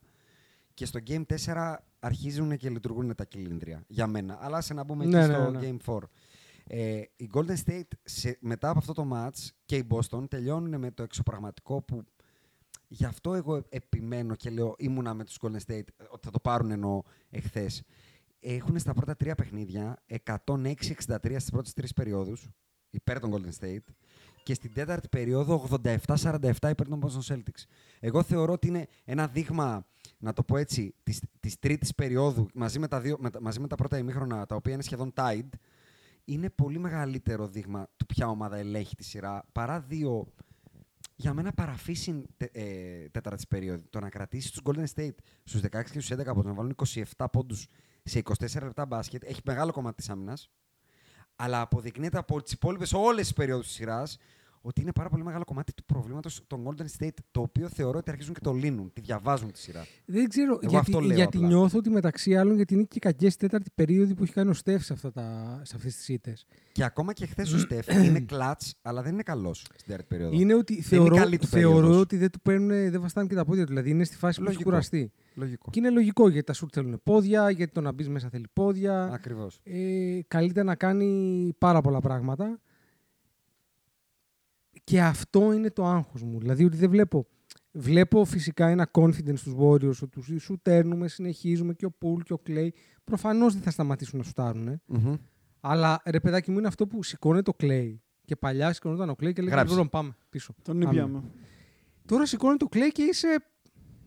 Και 0.73 0.85
στο 0.85 0.99
Game 1.07 1.23
4 1.45 1.75
αρχίζουν 1.99 2.57
και 2.57 2.69
λειτουργούν 2.69 3.15
τα 3.15 3.25
κυλίνδρια 3.25 3.83
για 3.87 4.07
μένα. 4.07 4.37
Αλλά 4.41 4.61
σε 4.61 4.73
να 4.73 4.83
μπούμε 4.83 5.05
Ναι, 5.05 5.19
εκεί 5.19 5.27
ναι, 5.27 5.33
στο 5.33 5.51
ναι. 5.51 5.59
Game 5.85 5.93
4. 5.93 5.99
Ε, 6.67 7.01
η 7.15 7.29
Golden 7.33 7.55
State 7.65 7.87
σε, 8.03 8.37
μετά 8.41 8.69
από 8.69 8.79
αυτό 8.79 8.93
το 8.93 9.07
match 9.13 9.49
και 9.65 9.75
η 9.75 9.87
Boston 9.89 10.29
τελειώνουν 10.29 10.79
με 10.79 10.91
το 10.91 11.03
εξωπραγματικό 11.03 11.81
που 11.81 12.03
γι' 12.87 13.05
αυτό 13.05 13.33
εγώ 13.33 13.65
επιμένω 13.69 14.35
και 14.35 14.49
λέω 14.49 14.75
ήμουνα 14.77 15.13
με 15.13 15.23
τους 15.23 15.37
Golden 15.41 15.59
State 15.67 15.87
ε, 15.97 16.03
ότι 16.09 16.25
θα 16.25 16.31
το 16.31 16.39
πάρουν 16.39 16.71
εννοώ 16.71 17.01
εχθές. 17.29 17.83
Έχουν 18.39 18.79
στα 18.79 18.93
πρώτα 18.93 19.15
τρία 19.15 19.35
παιχνίδια 19.35 20.03
106-63 20.25 20.75
στις 21.21 21.49
πρώτες 21.49 21.73
τρεις 21.73 21.93
περιόδους 21.93 22.49
υπέρ 22.89 23.19
των 23.19 23.31
Golden 23.33 23.63
State 23.63 23.93
και 24.43 24.53
στην 24.53 24.73
τέταρτη 24.73 25.07
περίοδο 25.07 25.67
87-47 25.83 26.51
υπέρ 26.69 26.87
των 26.87 27.01
Boston 27.03 27.33
Celtics. 27.33 27.63
Εγώ 27.99 28.23
θεωρώ 28.23 28.53
ότι 28.53 28.67
είναι 28.67 28.87
ένα 29.03 29.27
δείγμα, 29.27 29.85
να 30.23 30.33
το 30.33 30.43
πω 30.43 30.57
έτσι, 30.57 30.95
της, 31.03 31.21
της 31.39 31.59
τρίτης 31.59 31.95
περίοδου 31.95 32.47
μαζί 32.53 32.79
με, 32.79 32.87
τα 32.87 32.99
δύο, 33.01 33.17
με, 33.19 33.29
τα- 33.29 33.41
μαζί 33.41 33.59
με 33.59 33.67
τα 33.67 33.75
πρώτα 33.75 33.97
ημίχρονα 33.97 34.45
τα 34.45 34.55
οποία 34.55 34.73
είναι 34.73 34.81
σχεδόν 34.81 35.13
tied 35.15 35.49
είναι 36.25 36.49
πολύ 36.49 36.79
μεγαλύτερο 36.79 37.47
δείγμα 37.47 37.87
του 37.97 38.05
ποια 38.05 38.27
ομάδα 38.27 38.57
ελέγχει 38.57 38.95
τη 38.95 39.03
σειρά 39.03 39.43
παρά 39.51 39.79
δύο 39.79 40.27
για 41.15 41.33
μένα 41.33 41.51
παραφύσιν 41.53 42.25
τε, 42.37 42.45
ε, 42.51 43.09
τέταρτης 43.09 43.47
περίοδο. 43.47 43.83
Το 43.89 43.99
να 43.99 44.09
κρατήσεις 44.09 44.51
τους 44.51 44.61
Golden 44.65 44.85
State 44.95 45.15
στους 45.43 45.61
16 45.61 45.69
και 45.91 45.99
στους 45.99 46.11
11 46.11 46.25
από 46.25 46.41
το 46.41 46.47
να 46.47 46.53
βάλουν 46.53 46.75
27 47.15 47.25
πόντους 47.31 47.67
σε 48.03 48.19
24 48.19 48.63
λεπτά 48.63 48.85
μπάσκετ 48.85 49.23
έχει 49.23 49.41
μεγάλο 49.43 49.71
κομμάτι 49.71 49.95
της 49.95 50.09
άμυνας. 50.09 50.49
Αλλά 51.35 51.61
αποδεικνύεται 51.61 52.17
από 52.17 52.41
τις 52.41 52.51
υπόλοιπες 52.51 52.93
όλες 52.93 53.21
τις 53.23 53.33
περιόδου 53.33 53.61
της 53.61 53.71
σειράς 53.71 54.17
ότι 54.65 54.81
είναι 54.81 54.91
πάρα 54.91 55.09
πολύ 55.09 55.23
μεγάλο 55.23 55.43
κομμάτι 55.43 55.73
του 55.73 55.83
προβλήματος 55.85 56.41
των 56.47 56.63
Golden 56.67 56.85
State, 57.03 57.09
το 57.31 57.41
οποίο 57.41 57.69
θεωρώ 57.69 57.97
ότι 57.97 58.09
αρχίζουν 58.09 58.33
και 58.33 58.39
το 58.39 58.51
λύνουν, 58.53 58.91
τη 58.93 59.01
διαβάζουν 59.01 59.51
τη 59.51 59.59
σειρά. 59.59 59.85
Δεν 60.05 60.29
ξέρω, 60.29 60.51
Εγώ 60.51 60.59
γιατί, 60.61 60.75
αυτό 60.75 60.99
λέω 60.99 61.15
γιατί 61.15 61.37
απλά. 61.37 61.47
νιώθω 61.49 61.77
ότι 61.77 61.89
μεταξύ 61.89 62.35
άλλων 62.35 62.55
γιατί 62.55 62.73
είναι 62.73 62.83
και 62.83 62.99
κακές 62.99 63.35
τέταρτη 63.35 63.69
περίοδοι 63.75 64.13
που 64.15 64.23
έχει 64.23 64.33
κάνει 64.33 64.49
ο 64.49 64.53
Στεφ 64.53 64.83
σε, 64.83 64.93
αυτά 64.93 65.11
τα, 65.11 65.59
σε 65.63 65.75
αυτές 65.75 65.95
τις 65.95 66.07
ήττες. 66.09 66.45
Και 66.71 66.83
ακόμα 66.83 67.13
και 67.13 67.25
χθες 67.25 67.53
ο 67.53 67.59
Στεφ 67.59 67.87
είναι 68.05 68.19
κλατς, 68.19 68.73
αλλά 68.81 69.01
δεν 69.01 69.13
είναι 69.13 69.23
καλός 69.23 69.57
στην 69.59 69.85
τέταρτη 69.85 70.05
περίοδο. 70.07 70.35
Είναι 70.39 70.53
ότι 70.55 70.73
Δεν 70.73 70.83
θεωρώ, 70.83 71.05
είναι 71.15 71.23
καλή 71.23 71.37
του 71.37 71.47
θεωρώ 71.47 71.73
περίοδος. 71.75 71.97
ότι 72.01 72.17
δεν 72.17 72.29
του 72.31 72.41
παίρνουν, 72.41 72.67
δεν 72.67 73.01
βαστάνε 73.01 73.27
και 73.27 73.35
τα 73.35 73.45
πόδια 73.45 73.61
του. 73.63 73.69
Δηλαδή 73.69 73.89
είναι 73.89 74.03
στη 74.03 74.15
φάση 74.17 74.37
που 74.39 74.43
έχει 74.45 74.53
Λογικό. 74.53 74.69
κουραστεί. 74.69 75.11
Λογικό. 75.35 75.69
Και 75.71 75.79
είναι 75.79 75.89
λογικό 75.89 76.29
γιατί 76.29 76.45
τα 76.45 76.53
σουτ 76.53 76.69
θέλουν 76.73 76.99
πόδια, 77.03 77.49
γιατί 77.49 77.71
το 77.73 77.81
να 77.81 77.91
μπεις 77.91 78.09
μέσα 78.09 78.29
θέλει 78.29 78.45
πόδια. 78.53 79.03
Ακριβώς. 79.13 79.59
Ε, 79.63 80.19
καλείται 80.27 80.63
να 80.63 80.75
κάνει 80.75 81.51
πάρα 81.57 81.81
πολλά 81.81 81.99
πράγματα. 81.99 82.59
Και 84.83 85.01
αυτό 85.01 85.53
είναι 85.53 85.69
το 85.69 85.85
άγχος 85.85 86.23
μου. 86.23 86.39
Δηλαδή 86.39 86.65
ότι 86.65 86.77
δεν 86.77 86.89
βλέπω. 86.89 87.27
Βλέπω 87.71 88.25
φυσικά 88.25 88.67
ένα 88.67 88.91
confidence 88.93 89.37
στους 89.37 89.53
Warriors 89.57 90.01
ότι 90.01 90.07
τους 90.07 90.43
σουτέρνουμε, 90.43 91.07
συνεχίζουμε 91.07 91.73
και 91.73 91.85
ο 91.85 91.91
Πουλ 91.91 92.21
και 92.21 92.33
ο 92.33 92.41
Clay. 92.47 92.69
Προφανώς 93.03 93.53
δεν 93.53 93.61
θα 93.61 93.71
σταματήσουν 93.71 94.17
να 94.17 94.23
σουτάρουν. 94.25 94.81
Αλλά 95.59 96.01
ρε 96.05 96.19
παιδάκι 96.19 96.51
μου 96.51 96.57
είναι 96.57 96.67
αυτό 96.67 96.87
που 96.87 97.03
σηκώνεται 97.03 97.51
το 97.51 97.55
Clay. 97.59 97.95
Και 98.25 98.35
παλιά 98.35 98.73
σηκωνόταν 98.73 99.09
ο 99.09 99.13
Clay 99.13 99.33
και 99.33 99.41
λέει 99.41 99.51
Γράψε. 99.51 99.73
«Λοιπόν, 99.73 99.89
πάμε 99.89 100.15
πίσω. 100.29 100.53
Τον 100.61 100.79
Πάμε». 100.79 100.91
ήπιαμε. 100.91 101.23
Τώρα 102.05 102.25
σηκώνει 102.25 102.57
το 102.57 102.67
Clay 102.71 102.89
και 102.91 103.03
είσαι. 103.03 103.27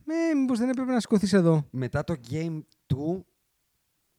Ε, 0.08 0.34
μήπως 0.34 0.58
δεν 0.58 0.68
έπρεπε 0.68 0.92
να 0.92 1.00
σηκωθείς 1.00 1.32
εδώ. 1.32 1.66
μετά 1.70 2.04
το 2.04 2.14
game 2.30 2.60
2 2.86 2.96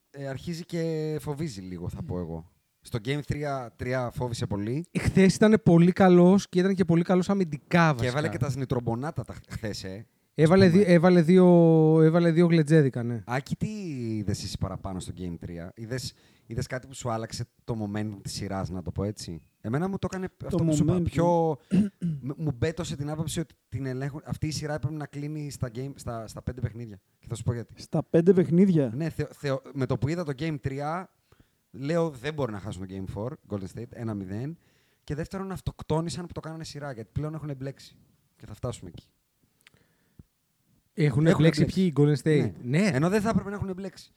ε, 0.10 0.28
αρχίζει 0.28 0.66
και 0.66 1.18
φοβίζει 1.22 1.62
λίγο, 1.62 1.90
θα 1.90 2.04
πω 2.04 2.20
εγώ. 2.20 2.52
Στο 2.88 3.00
game 3.06 3.20
3, 3.28 3.68
3 4.06 4.10
φόβησε 4.12 4.46
πολύ 4.46 4.86
Χθες 5.00 5.36
ήταν 5.36 5.62
πολύ 5.64 5.92
καλός 5.92 6.50
και 6.50 6.60
ήταν 6.60 6.74
και 6.76 6.86
πολύ 6.86 7.04
καλός 7.04 7.30
αμυντικά 7.30 7.82
βασικά. 7.84 8.02
και 8.02 8.08
έβαλε 8.08 8.30
και 8.30 8.38
τα 8.38 8.50
σνιτρομπονάτα 8.50 9.24
τα 9.24 9.36
χθες, 9.50 9.84
ε. 9.84 10.06
Έβαλε, 10.40 10.66
ας 10.66 10.72
πούμε. 10.72 10.84
δι- 10.84 10.92
έβαλε, 10.94 11.22
δύο, 11.22 11.46
έβαλε 12.02 12.32
δύο 12.32 12.46
γλετζέδικα, 12.46 13.04
ναι. 13.04 13.24
Άκη, 13.26 13.56
τι 13.56 13.68
είδες 14.18 14.44
εσύ 14.44 14.58
παραπάνω 14.60 15.00
στο 15.00 15.14
game 15.18 15.36
3. 15.46 15.70
Είδες, 15.76 16.14
είδες 16.46 16.68
κάτι 16.68 16.88
που 16.88 16.94
σου 16.96 17.12
άλλαξε 17.12 17.46
το 17.64 17.76
momentum 17.94 18.18
της 18.22 18.34
σειράς, 18.34 18.70
να 18.70 18.82
το 18.82 18.92
πω 18.92 19.04
έτσι; 19.04 19.42
Εμένα 19.62 19.88
μου 19.90 19.98
το 19.98 20.08
έκανε 20.12 20.28
αυτό 20.46 20.58
που 20.58 20.74
σου 20.76 20.84
είπα. 20.84 20.98
momentum. 20.98 21.04
Πιο, 21.04 21.58
μ- 22.22 22.38
μου 22.38 22.52
μπέτωσε 22.58 22.96
την 22.96 23.10
άποψη 23.10 23.40
ότι 23.40 23.54
την 23.70 23.86
ελέγχουν. 23.86 24.22
Αυτή 24.26 24.48
η 24.48 24.52
σειρά 24.52 24.74
έπρεπε 24.74 24.96
να 24.96 25.06
κλείνει 25.06 25.52
στα, 25.52 25.70
game, 25.76 25.92
στα, 25.96 26.28
στα 26.28 26.42
πέντε 26.42 26.62
παιχνίδια. 26.62 27.00
Και 27.20 27.26
θα 27.30 27.36
σου 27.36 27.44
πω 27.44 27.54
γιατί. 27.54 27.74
Στα 27.82 28.04
πέντε 28.04 28.34
παιχνίδια; 28.34 28.92
Ναι, 28.96 29.10
θεω- 29.10 29.30
θεω- 29.32 29.62
με 29.74 29.86
το 29.86 29.98
που 29.98 30.08
είδα 30.08 30.24
το 30.24 30.34
Game 30.40 30.56
3, 30.62 31.10
λέω 31.80 32.10
δεν 32.10 32.34
μπορεί 32.34 32.52
να 32.52 32.60
χάσουν 32.60 32.88
το 32.88 32.94
Game 32.94 33.24
4, 33.24 33.32
Golden 33.50 33.68
State, 33.76 34.10
1-0. 34.10 34.54
Και 35.04 35.16
δεύτερον, 35.16 35.52
αυτοκτόνησαν 35.52 36.26
που 36.26 36.34
το 36.34 36.40
κάνανε 36.40 36.64
σειρά, 36.64 36.92
γιατί 36.92 37.10
πλέον 37.12 37.34
έχουν 37.34 37.56
μπλέξει. 37.58 37.98
Και 38.36 38.46
θα 38.46 38.54
φτάσουμε 38.54 38.90
εκεί. 38.94 39.08
Έχουν 40.94 41.26
Έχουν 41.26 41.40
μπλέξει 41.42 41.62
μπλέξει. 41.62 41.80
ποιοι, 41.80 41.92
οι 41.92 41.94
Golden 41.98 42.16
State; 42.24 42.52
Ναι. 42.62 42.90
Ενώ 42.94 43.10
δεν 43.10 43.22
θα 43.22 43.30
έπρεπε 43.30 43.50
να 43.50 43.56
έχουν 43.56 43.74
μπλέξει. 43.74 44.12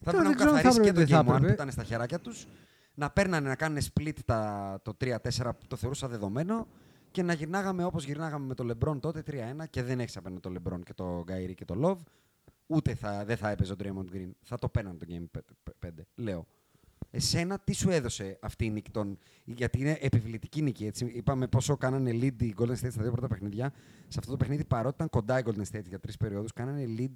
Θα 0.00 0.10
Τώρα 0.10 0.22
έπρεπε 0.22 0.22
να 0.22 0.22
δεν 0.22 0.32
έχουν 0.32 0.36
ξέρω 0.36 0.50
αν 0.50 0.56
θα 0.56 0.62
καθαρίσει 0.62 0.80
και 0.80 0.88
έπρεπε, 0.88 1.06
το 1.06 1.06
δεν 1.06 1.08
θα 1.08 1.18
Game 1.18 1.22
1 1.22 1.26
που 1.26 1.32
έπρεπε. 1.32 1.52
ήταν 1.52 1.70
στα 1.70 1.84
χεράκια 1.84 2.20
τους, 2.20 2.46
να 2.94 3.10
παίρνανε 3.10 3.48
να 3.48 3.54
κάνουν 3.56 3.78
split 3.94 4.12
τα, 4.24 4.80
το 4.82 4.96
3-4 5.00 5.16
που 5.58 5.66
το 5.66 5.76
θεωρούσα 5.76 6.08
δεδομένο 6.08 6.66
και 7.10 7.22
να 7.22 7.32
γυρνάγαμε 7.32 7.84
όπως 7.84 8.04
γυρνάγαμε 8.04 8.46
με 8.46 8.54
το 8.54 8.64
LeBron 8.70 9.00
τότε 9.00 9.22
3-1 9.26 9.64
και 9.70 9.82
δεν 9.82 10.00
έχεις 10.00 10.16
απέναντι 10.16 10.40
το 10.40 10.52
LeBron 10.54 10.80
και 10.84 10.94
το 10.94 11.24
Kyrie 11.28 11.54
και 11.54 11.64
το 11.64 11.74
Love. 11.82 12.02
Ούτε 12.66 12.94
θα, 12.94 13.24
δεν 13.24 13.36
θα 13.36 13.50
έπαιζε 13.50 13.72
ο 13.72 13.76
Draymond 13.78 14.14
Green. 14.16 14.30
Θα 14.42 14.58
το 14.58 14.68
παίρνανε 14.68 14.98
το 14.98 15.06
Game 15.08 15.40
5, 15.86 15.88
λέω. 16.14 16.46
Εσένα 17.10 17.58
τι 17.64 17.72
σου 17.74 17.90
έδωσε 17.90 18.38
αυτή 18.42 18.64
η 18.64 18.70
νίκη, 18.70 18.90
των, 18.90 19.18
γιατί 19.44 19.80
είναι 19.80 19.98
επιβλητική 20.00 20.62
νίκη. 20.62 20.86
Έτσι. 20.86 21.04
Είπαμε 21.14 21.46
πόσο 21.46 21.76
κάνανε 21.76 22.10
lead 22.10 22.42
οι 22.42 22.54
Golden 22.58 22.70
State 22.70 22.90
στα 22.90 23.02
δύο 23.02 23.10
πρώτα 23.10 23.26
παιχνίδια. 23.28 23.72
Σε 24.08 24.18
αυτό 24.18 24.30
το 24.30 24.36
παιχνίδι, 24.36 24.64
παρότι 24.64 24.94
ήταν 24.94 25.08
κοντά 25.08 25.38
οι 25.38 25.42
Golden 25.46 25.76
State 25.76 25.84
για 25.88 25.98
τρεις 26.00 26.16
περιόδους, 26.16 26.52
κάνανε 26.52 26.84
lead 26.98 27.14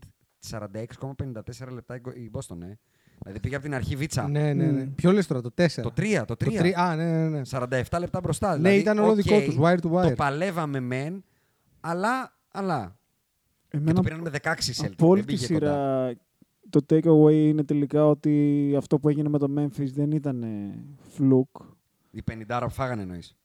46,54 0.51 1.73
λεπτά 1.73 1.97
η 1.97 2.01
Go- 2.05 2.15
η 2.17 2.31
Boston. 2.33 2.57
Ε. 2.63 2.75
Δηλαδή 3.23 3.41
πήγε 3.41 3.55
από 3.55 3.65
την 3.65 3.75
αρχή 3.75 3.97
βίτσα. 3.97 4.29
Ναι, 4.29 4.53
ναι, 4.53 4.65
ναι. 4.67 4.83
Μμ. 4.85 4.95
Ποιο 4.95 5.13
λες 5.13 5.27
τώρα, 5.27 5.41
το 5.41 5.51
4. 5.55 5.83
Το 5.83 5.91
3, 5.97 6.25
το 6.27 6.35
3. 6.35 6.37
Το 6.37 6.37
τρία- 6.37 6.79
Α, 6.79 6.97
ναι, 6.97 7.05
ναι, 7.05 7.29
ναι. 7.29 7.41
47 7.45 7.99
λεπτά 7.99 8.21
μπροστά. 8.21 8.51
Ναι, 8.51 8.57
δηλαδή, 8.57 8.77
ήταν 8.79 8.99
όλο 8.99 9.11
οκ, 9.11 9.17
δικό 9.17 9.41
τους, 9.41 9.57
wire 9.61 9.79
to 9.81 9.91
wire. 9.93 10.09
Το 10.09 10.13
παλεύαμε 10.17 10.81
μεν, 10.81 11.25
αλλά. 11.81 12.39
αλλά. 12.51 12.99
Και 13.69 13.77
Εμένα 13.77 13.93
το 13.95 14.01
πήραν 14.03 14.21
με 14.21 14.31
16 14.43 14.73
Celtics. 14.73 14.89
από 14.93 15.07
όλη 15.09 15.21
δεν 15.23 15.35
τη 15.37 15.47
πήγε 15.47 15.53
κοντά. 15.55 16.13
Σειρά 16.71 17.03
το 17.03 17.11
takeaway 17.25 17.33
είναι 17.49 17.65
τελικά 17.65 18.07
ότι 18.09 18.75
αυτό 18.77 18.99
που 18.99 19.09
έγινε 19.09 19.29
με 19.29 19.39
το 19.39 19.47
Memphis 19.59 19.87
δεν 19.95 20.11
ήταν 20.11 20.45
φλουκ. 21.09 21.49
Οι 22.11 22.23
50 22.31 22.61
που 22.63 22.71
φάγανε 22.71 23.03
εννοείς; 23.03 23.37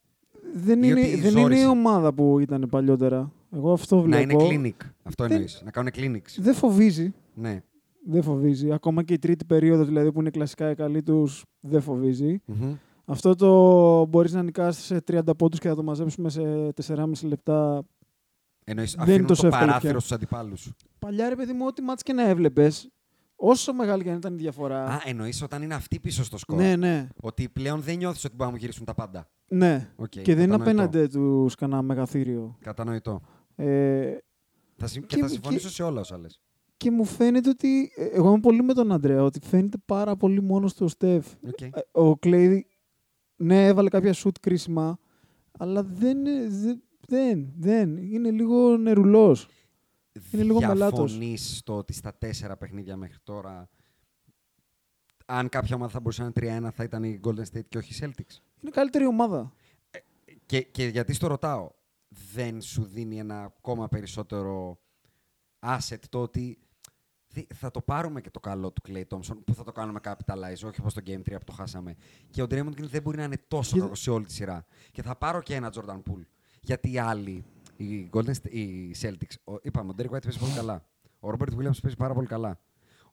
Δεν, 0.55 0.83
Ή 0.83 0.87
είναι, 0.91 0.99
ότι 0.99 1.15
δεν 1.15 1.29
είναι 1.31 1.39
η 1.39 1.41
ζόρισε. 1.43 1.65
ομάδα 1.67 2.13
που 2.13 2.39
ήταν 2.39 2.67
παλιότερα. 2.69 3.31
Εγώ 3.51 3.71
αυτό 3.71 3.95
Να 3.95 4.01
βλέπω. 4.01 4.43
είναι 4.43 4.73
clinic. 4.79 4.85
Αυτό 5.03 5.23
Δεν- 5.23 5.31
εννοείς. 5.33 5.61
Να 5.65 5.71
κάνουν 5.71 5.91
clinics. 5.95 6.35
Δεν 6.37 6.53
φοβίζει. 6.53 7.13
Ναι. 7.33 7.61
Δεν 8.07 8.23
φοβίζει. 8.23 8.71
Ακόμα 8.71 9.03
και 9.03 9.13
η 9.13 9.19
τρίτη 9.19 9.45
περίοδο 9.45 9.83
δηλαδή 9.85 10.11
που 10.11 10.19
είναι 10.19 10.29
κλασικά 10.29 10.69
η 10.69 10.75
καλή 10.75 11.03
του 11.03 11.29
δεν 11.59 11.81
φοβίζει. 11.81 12.41
Μμμ. 12.45 12.73
Αυτό 13.05 13.35
το 13.35 14.05
μπορείς 14.05 14.33
να 14.33 14.43
νικάς 14.43 14.77
σε 14.77 15.01
30 15.01 15.35
πόντους 15.37 15.59
και 15.59 15.67
να 15.69 15.75
το 15.75 15.83
μαζέψουμε 15.83 16.29
σε 16.29 16.41
4,5 16.73 17.27
λεπτά. 17.27 17.83
Εννοείς, 18.67 18.91
Δεν 18.91 19.01
είναι 19.03 19.11
αφήνουν 19.11 19.27
τόσο 19.27 19.41
το 19.41 19.47
εύκολο 19.47 19.65
παράθυρο 19.65 19.91
πια. 19.91 19.99
στους 19.99 20.11
αντιπάλους. 20.11 20.71
Παλιά 20.99 21.29
ρε 21.29 21.35
παιδί 21.35 21.53
μου, 21.53 21.65
ό,τι 21.67 21.81
ματς 21.81 22.03
και 22.03 22.13
να 22.13 22.27
έβλεπες, 22.29 22.89
όσο 23.35 23.73
μεγάλη 23.73 24.03
και 24.03 24.09
αν 24.09 24.17
ήταν 24.17 24.33
η 24.33 24.37
διαφορά. 24.37 24.83
Α, 24.85 25.01
εννοείς 25.05 25.41
όταν 25.41 25.61
είναι 25.61 25.73
αυτοί 25.73 25.99
πίσω 25.99 26.23
στο 26.23 26.37
σκορ. 26.37 26.57
ναι, 26.57 26.75
ναι. 26.75 27.07
Ότι 27.21 27.49
πλέον 27.49 27.81
δεν 27.81 27.97
νιώθεις 27.97 28.23
ότι 28.25 28.35
μπορούν 28.35 28.45
να 28.53 28.57
μου 28.57 28.63
γυρίσουν 28.65 28.85
τα 28.85 28.93
πάντα. 28.93 29.29
ναι. 29.47 29.89
Οκ, 29.95 30.07
και 30.09 30.35
δεν 30.35 30.43
είναι 30.43 30.57
κατανοητό. 30.57 30.81
απέναντι 30.83 31.07
τους 31.13 31.55
κανένα 31.55 31.81
μεγαθήριο. 31.81 32.57
Κατανοητό. 32.61 33.21
Ε, 33.55 34.17
Θα 34.77 34.87
συμ- 34.87 35.05
και, 35.05 35.15
Και- 35.15 35.21
θα 35.21 35.27
συμφωνήσω 35.27 35.67
και- 35.67 35.73
σε 35.73 35.83
όλα 35.83 35.99
όσα 35.99 36.17
λες. 36.17 36.41
και 36.77 36.91
μου 36.91 37.05
φαίνεται 37.05 37.49
ότι. 37.49 37.91
ε, 37.95 38.05
Εγώ 38.05 38.29
είμαι 38.29 38.39
πολύ 38.39 38.63
με 38.63 38.73
τον 38.73 38.91
Αντρέα, 38.91 39.23
ότι 39.23 39.39
φαίνεται 39.43 39.77
πάρα 39.85 40.15
πολύ 40.15 40.41
μόνος 40.41 40.71
ο 40.71 40.87
Steph. 40.87 41.25
Ok. 41.47 41.61
Ε, 41.61 41.69
Ο 41.91 42.17
Klay, 42.17 42.67
ναι, 43.35 43.67
έβαλε 43.67 43.89
κάποια 43.89 44.13
σουτ 44.13 44.35
κρίσιμα, 44.41 44.97
αλλά 45.59 45.83
δεν, 45.83 46.17
είναι- 46.25 46.47
δεν, 46.49 46.81
δεν, 47.07 47.53
δεν. 47.57 47.97
Είναι 47.97 48.31
λίγο 48.31 48.77
νερουλός. 48.77 49.47
Είναι 50.31 50.43
λίγο 50.43 50.59
μελάτος. 50.61 51.11
Διαφωνείς 51.11 51.57
στο 51.57 51.77
ότι 51.77 51.93
στα 51.93 52.13
τέσσερα 52.17 52.57
παιχνίδια 52.57 52.97
μέχρι 52.97 53.17
τώρα 53.23 53.69
αν 55.25 55.49
κάποια 55.49 55.75
ομάδα 55.75 55.91
θα 55.91 55.99
μπορούσε 55.99 56.21
να 56.23 56.31
είναι 56.35 56.67
3-1 56.67 56.71
θα 56.73 56.83
ήταν 56.83 57.03
η 57.03 57.19
Golden 57.23 57.43
State 57.53 57.65
και 57.69 57.77
όχι 57.77 57.93
η 57.93 57.97
Celtics; 58.01 58.37
Είναι 58.61 58.71
καλύτερη 58.71 59.05
ομάδα. 59.05 59.53
Και, 60.45 60.61
και 60.61 60.85
γιατί 60.87 61.13
στο 61.13 61.27
ρωτάω, 61.27 61.69
δεν 62.33 62.61
σου 62.61 62.83
δίνει 62.83 63.19
ένα 63.19 63.43
ακόμα 63.43 63.87
περισσότερο 63.87 64.79
asset 65.59 65.99
το 66.09 66.21
ότι 66.21 66.57
δι- 67.27 67.53
θα 67.53 67.71
το 67.71 67.81
πάρουμε 67.81 68.21
και 68.21 68.29
το 68.29 68.39
καλό 68.39 68.71
του 68.71 68.81
Clay 68.87 69.03
Thompson 69.09 69.37
που 69.45 69.53
θα 69.53 69.63
το 69.63 69.71
κάνουμε 69.71 69.99
capitalize, 70.03 70.65
όχι 70.65 70.79
όπως 70.79 70.93
το 70.93 71.01
Game 71.05 71.21
3 71.21 71.37
που 71.37 71.43
το 71.45 71.51
χάσαμε. 71.51 71.95
Και 72.29 72.41
ο 72.41 72.45
Draymond 72.49 72.69
Green 72.69 72.89
δεν 72.89 73.01
μπορεί 73.01 73.17
να 73.17 73.23
είναι 73.23 73.41
τόσο 73.47 73.69
Κοίτα- 73.71 73.83
κακός 73.83 73.99
σε 74.01 74.09
όλη 74.11 74.25
τη 74.25 74.31
σειρά. 74.33 74.65
Και 74.91 75.01
θα 75.01 75.15
πάρω 75.15 75.41
και 75.41 75.55
ένα 75.55 75.73
Jordan 75.75 75.97
Poole. 76.09 76.25
Γιατί 76.61 76.91
οι 76.91 76.97
άλλοι, 76.99 77.45
οι, 77.77 78.09
Golden, 78.13 78.29
Sta- 78.29 78.49
οι 78.51 78.95
Celtics, 79.01 79.35
ο, 79.43 79.53
είπαμε, 79.61 79.91
ο 79.91 79.95
Derek 79.97 80.05
White 80.15 80.21
παίζει 80.23 80.39
πολύ 80.39 80.51
καλά. 80.55 80.85
Ο 81.19 81.29
Robert 81.31 81.49
Williams 81.57 81.79
παίζει 81.81 81.95
πάρα 81.97 82.13
πολύ 82.13 82.27
καλά. 82.27 82.59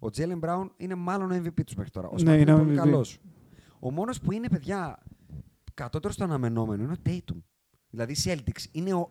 Ο 0.01 0.07
Jalen 0.17 0.41
Brown 0.41 0.69
είναι 0.77 0.95
μάλλον 0.95 1.31
ο 1.31 1.35
MVP 1.37 1.65
τους 1.67 1.75
μέχρι 1.75 1.91
τώρα. 1.91 2.09
Ο 2.09 2.15
Ναι, 2.23 2.35
Smart 2.35 2.41
είναι 2.41 2.53
ο 2.53 2.59
πολύ 2.59 2.73
MVP. 2.73 2.77
καλός. 2.77 3.19
Ο 3.81 3.91
μόνος 3.91 4.21
που 4.21 4.33
είναι, 4.33 4.49
παιδιά, 4.49 4.99
κατώτερος 5.75 6.15
στο 6.15 6.25
αναμενόμενο 6.25 6.83
είναι 6.83 6.93
ο 6.93 6.97
Tatum. 7.07 7.43
Δηλαδή 7.91 8.13
οι 8.13 8.17
Celtics 8.25 8.65
είναι, 8.73 8.93
ο... 8.95 9.11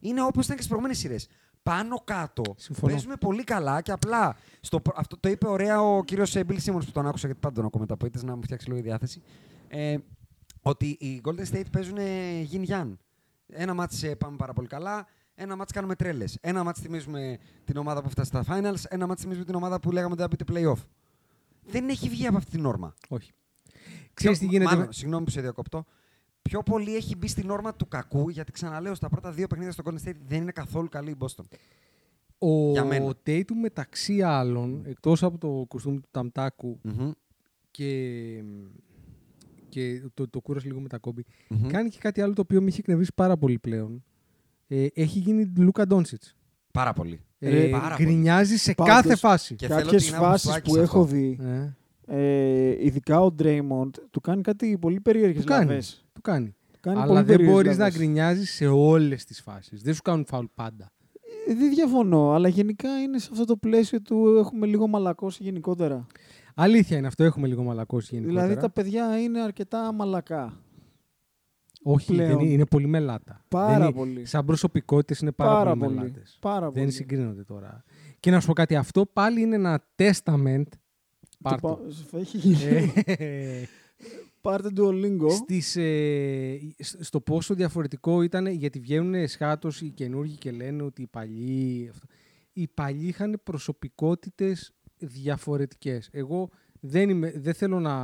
είναι 0.00 0.22
όπως 0.22 0.44
ήταν 0.44 0.56
και 0.56 0.62
στις 0.62 0.66
προηγούμενες 0.66 0.98
σειρές. 0.98 1.28
Πάνω 1.62 1.96
κάτω 2.04 2.42
Συμφωνώ. 2.56 2.92
παίζουμε 2.92 3.14
πολύ 3.16 3.44
καλά 3.44 3.80
και 3.80 3.92
απλά. 3.92 4.36
Στο... 4.60 4.80
προ- 4.80 4.98
Αυτό 4.98 5.16
το 5.18 5.28
είπε 5.28 5.48
ωραία 5.48 5.82
ο 5.82 6.04
κύριος 6.04 6.32
Bill 6.36 6.58
Simmons 6.64 6.84
που 6.84 6.92
τον 6.92 7.06
άκουσα 7.06 7.26
γιατί 7.26 7.40
πάντα 7.40 7.54
τον 7.54 7.64
ακούω 7.64 7.80
μετά 7.80 7.94
από 7.94 8.06
ήττες, 8.06 8.22
να 8.22 8.36
μου 8.36 8.42
φτιάξει 8.42 8.66
λίγο 8.66 8.78
η 8.78 8.82
διάθεση. 8.82 9.22
Ε, 9.68 9.96
ότι 10.62 10.86
οι 10.86 11.20
Golden 11.24 11.44
State 11.52 11.70
παίζουν 11.72 11.98
γιν 12.42 12.62
γιάν. 12.62 12.98
Ένα 13.46 13.74
μάτς 13.74 14.02
ε, 14.02 14.14
πάμε 14.16 14.36
πάρα 14.36 14.52
πολύ 14.52 14.68
καλά, 14.68 15.06
ένα 15.34 15.56
μάτς 15.56 15.72
κάνουμε 15.72 15.94
τρέλες. 15.94 16.38
Ένα 16.40 16.64
μάτς 16.64 16.80
θυμίζουμε 16.80 17.38
την 17.64 17.76
ομάδα 17.76 18.02
που 18.02 18.08
φτάσει 18.10 18.28
στα 18.28 18.44
finals, 18.48 18.82
ένα 18.88 19.06
μάτς 19.06 19.20
θυμίζουμε 19.22 19.44
την 19.44 19.54
ομάδα 19.54 19.80
που 19.80 19.90
λέγαμε 19.90 20.12
ότι 20.12 20.22
θα 20.22 20.28
μπείτε 20.28 20.44
playoff. 20.52 20.82
Δεν 21.66 21.88
έχει 21.88 22.08
βγει 22.08 22.26
από 22.26 22.36
αυτή 22.36 22.50
την 22.50 22.66
όρμα. 22.66 22.94
Όχι. 23.08 23.32
Ξέρεις 24.14 24.38
τι 24.38 24.44
Πιο- 24.46 24.52
γίνεται. 24.58 24.70
Μάλλον, 24.74 24.86
με- 24.86 24.92
συγγνώμη 24.92 25.24
που 25.24 25.30
σε 25.30 25.40
διακόπτω. 25.40 25.84
Πιο 26.42 26.62
πολύ 26.62 26.96
έχει 26.96 27.16
μπει 27.16 27.28
στην 27.28 27.50
όρμα 27.50 27.74
του 27.74 27.88
κακού, 27.88 28.28
γιατί 28.28 28.52
ξαναλέω, 28.52 28.94
στα 28.94 29.08
πρώτα 29.08 29.32
δύο 29.32 29.46
παιχνίδια 29.46 29.72
στο 29.72 29.82
Golden 29.86 30.08
State 30.08 30.16
δεν 30.26 30.42
είναι 30.42 30.52
καθόλου 30.52 30.88
καλή 30.88 31.10
η 31.10 31.16
Boston. 31.18 31.44
Ο 32.38 32.70
Για 32.70 32.84
μένα. 32.84 33.14
Tatum 33.26 33.52
μεταξύ 33.60 34.22
άλλων, 34.22 34.82
εκτός 34.86 35.22
από 35.22 35.38
το 35.38 35.64
κουστούμι 35.68 36.00
του 36.00 36.08
Ταμτάκου 36.10 36.80
Μμμ. 36.82 37.10
και, 37.70 38.42
και 39.74 40.02
το, 40.14 40.28
το 40.28 40.40
κούρασε 40.40 40.66
λίγο 40.66 40.80
με 40.80 40.88
τα 40.88 40.98
κόμπι, 40.98 41.24
Μμμ. 41.48 41.66
κάνει 41.66 41.88
και 41.88 41.98
κάτι 42.00 42.20
άλλο 42.20 42.32
το 42.32 42.40
οποίο 42.40 42.60
με 42.62 42.66
έχει 42.68 42.80
εκνευρίσει 42.80 43.10
πάρα 43.14 43.36
πολύ 43.36 43.58
πλέον. 43.58 44.04
Ε, 44.68 44.86
έχει 44.94 45.18
γίνει 45.18 45.52
Λούκα 45.56 45.86
Ντόνσιτς. 45.86 46.36
Πάρα 46.72 46.92
πολύ. 46.92 47.20
Ε, 47.38 47.66
πάρα 47.66 47.96
πολύ. 47.96 48.04
γκρινιάζει 48.08 48.56
σε 48.56 48.74
Πάντως, 48.74 48.94
κάθε 48.94 49.16
φάση. 49.16 49.54
Και 49.54 49.66
θέλω 49.66 49.80
Κάποιε 49.80 49.98
την 49.98 50.14
φάσεις 50.14 50.48
άποψη 50.50 50.62
που 50.70 50.74
σε 50.74 50.80
έχω 50.80 51.00
αυτό. 51.00 51.14
δει, 51.14 51.38
Ε, 51.42 51.72
ε, 52.06 52.84
ειδικά 52.86 53.20
ο 53.20 53.34
Draymond, 53.38 53.90
του 54.10 54.20
κάνει 54.20 54.42
κάτι 54.42 54.78
πολύ 54.80 55.00
περίεργες 55.00 55.42
του 55.44 55.48
κάνει. 55.48 55.66
λαβές. 55.66 56.04
Του 56.12 56.20
κάνει. 56.20 56.54
Κάνει 56.80 56.96
Αλλά 56.98 57.06
πολύ 57.06 57.18
δεν 57.18 57.26
περίεργες 57.26 57.54
μπορείς 57.54 57.76
να 57.78 57.84
λαβές. 57.84 57.98
γκρινιάζεις 57.98 58.50
σε 58.54 58.66
όλες 58.66 59.24
τις 59.24 59.40
φάσεις. 59.40 59.82
Δεν 59.82 59.94
σου 59.94 60.02
κάνουν 60.02 60.24
φάουλ 60.24 60.44
πάντα. 60.54 60.92
Ε, 61.48 61.54
Δεν 61.54 61.70
διαφωνώ, 61.74 62.32
αλλά 62.32 62.48
γενικά 62.48 63.00
είναι 63.00 63.18
σε 63.18 63.28
αυτό 63.32 63.44
το 63.44 63.56
πλαίσιο 63.56 64.02
του 64.02 64.36
έχουμε 64.38 64.66
λίγο 64.66 64.86
μαλακώσει 64.86 65.42
γενικότερα. 65.42 66.06
Αλήθεια 66.54 66.96
είναι 66.98 67.06
αυτό, 67.06 67.24
έχουμε 67.24 67.46
λίγο 67.46 67.62
μαλακώσει 67.62 68.14
γενικότερα. 68.14 68.46
Δηλαδή 68.46 68.60
τα 68.62 68.70
παιδιά 68.70 69.20
είναι 69.20 69.40
αρκετά 69.42 69.92
μαλακά. 69.92 70.58
Όχι, 71.82 72.12
πλέον. 72.12 72.28
δεν 72.28 72.38
είναι, 72.38 72.52
είναι 72.52 72.66
πολύ 72.66 72.86
μελάτα. 72.86 73.44
Πάρα 73.48 73.72
Δεν 73.72 73.82
είναι- 73.82 73.92
πολύ. 73.92 74.24
Σαν 74.26 74.44
προσωπικότητες 74.44 75.18
είναι 75.20 75.32
πάρα, 75.32 75.52
Πάρα 75.52 75.70
πολύ, 75.70 75.80
πολύ. 75.84 75.94
μελάτες. 75.94 76.36
Πάρα 76.40 76.70
Δεν 76.70 76.82
πολύ. 76.82 76.90
συγκρίνονται 76.94 77.44
τώρα. 77.44 77.84
Και 78.20 78.30
να 78.30 78.40
σου 78.40 78.46
πω 78.46 78.52
κάτι, 78.52 78.76
αυτό 78.76 79.06
πάλι 79.06 79.40
είναι 79.40 79.54
ένα 79.54 79.84
testament. 79.96 80.62
Πάρ' 81.42 81.60
Το 81.60 81.68
το. 81.68 81.80
πα- 82.10 82.18
Έχει 82.18 82.38
γίνει. 82.38 82.92
Ε, 83.06 83.62
Πάρτε 84.40 84.70
του 84.70 84.84
Ολίγκο. 84.84 85.30
στις, 85.30 85.76
ε, 85.76 86.58
σ- 86.78 87.02
στο 87.04 87.20
πόσο 87.20 87.54
διαφορετικό 87.54 88.22
ήταν, 88.22 88.46
γιατί 88.46 88.78
βγαίνουν 88.78 89.28
σχάτως 89.28 89.80
οι 89.80 89.90
καινούργοι 89.90 90.36
και 90.36 90.50
λένε 90.50 90.82
ότι 90.82 91.02
οι 91.02 91.06
παλιοί... 91.06 91.88
Αυτό. 91.92 92.06
Οι 92.52 92.68
παλιοί 92.74 93.04
είχαν 93.08 93.40
προσωπικότητες 93.42 94.73
διαφορετικές. 94.98 96.08
Εγώ 96.12 96.48
δεν, 96.80 97.08
είμαι, 97.08 97.32
δεν 97.36 97.54
θέλω 97.54 97.80
να, 97.80 97.94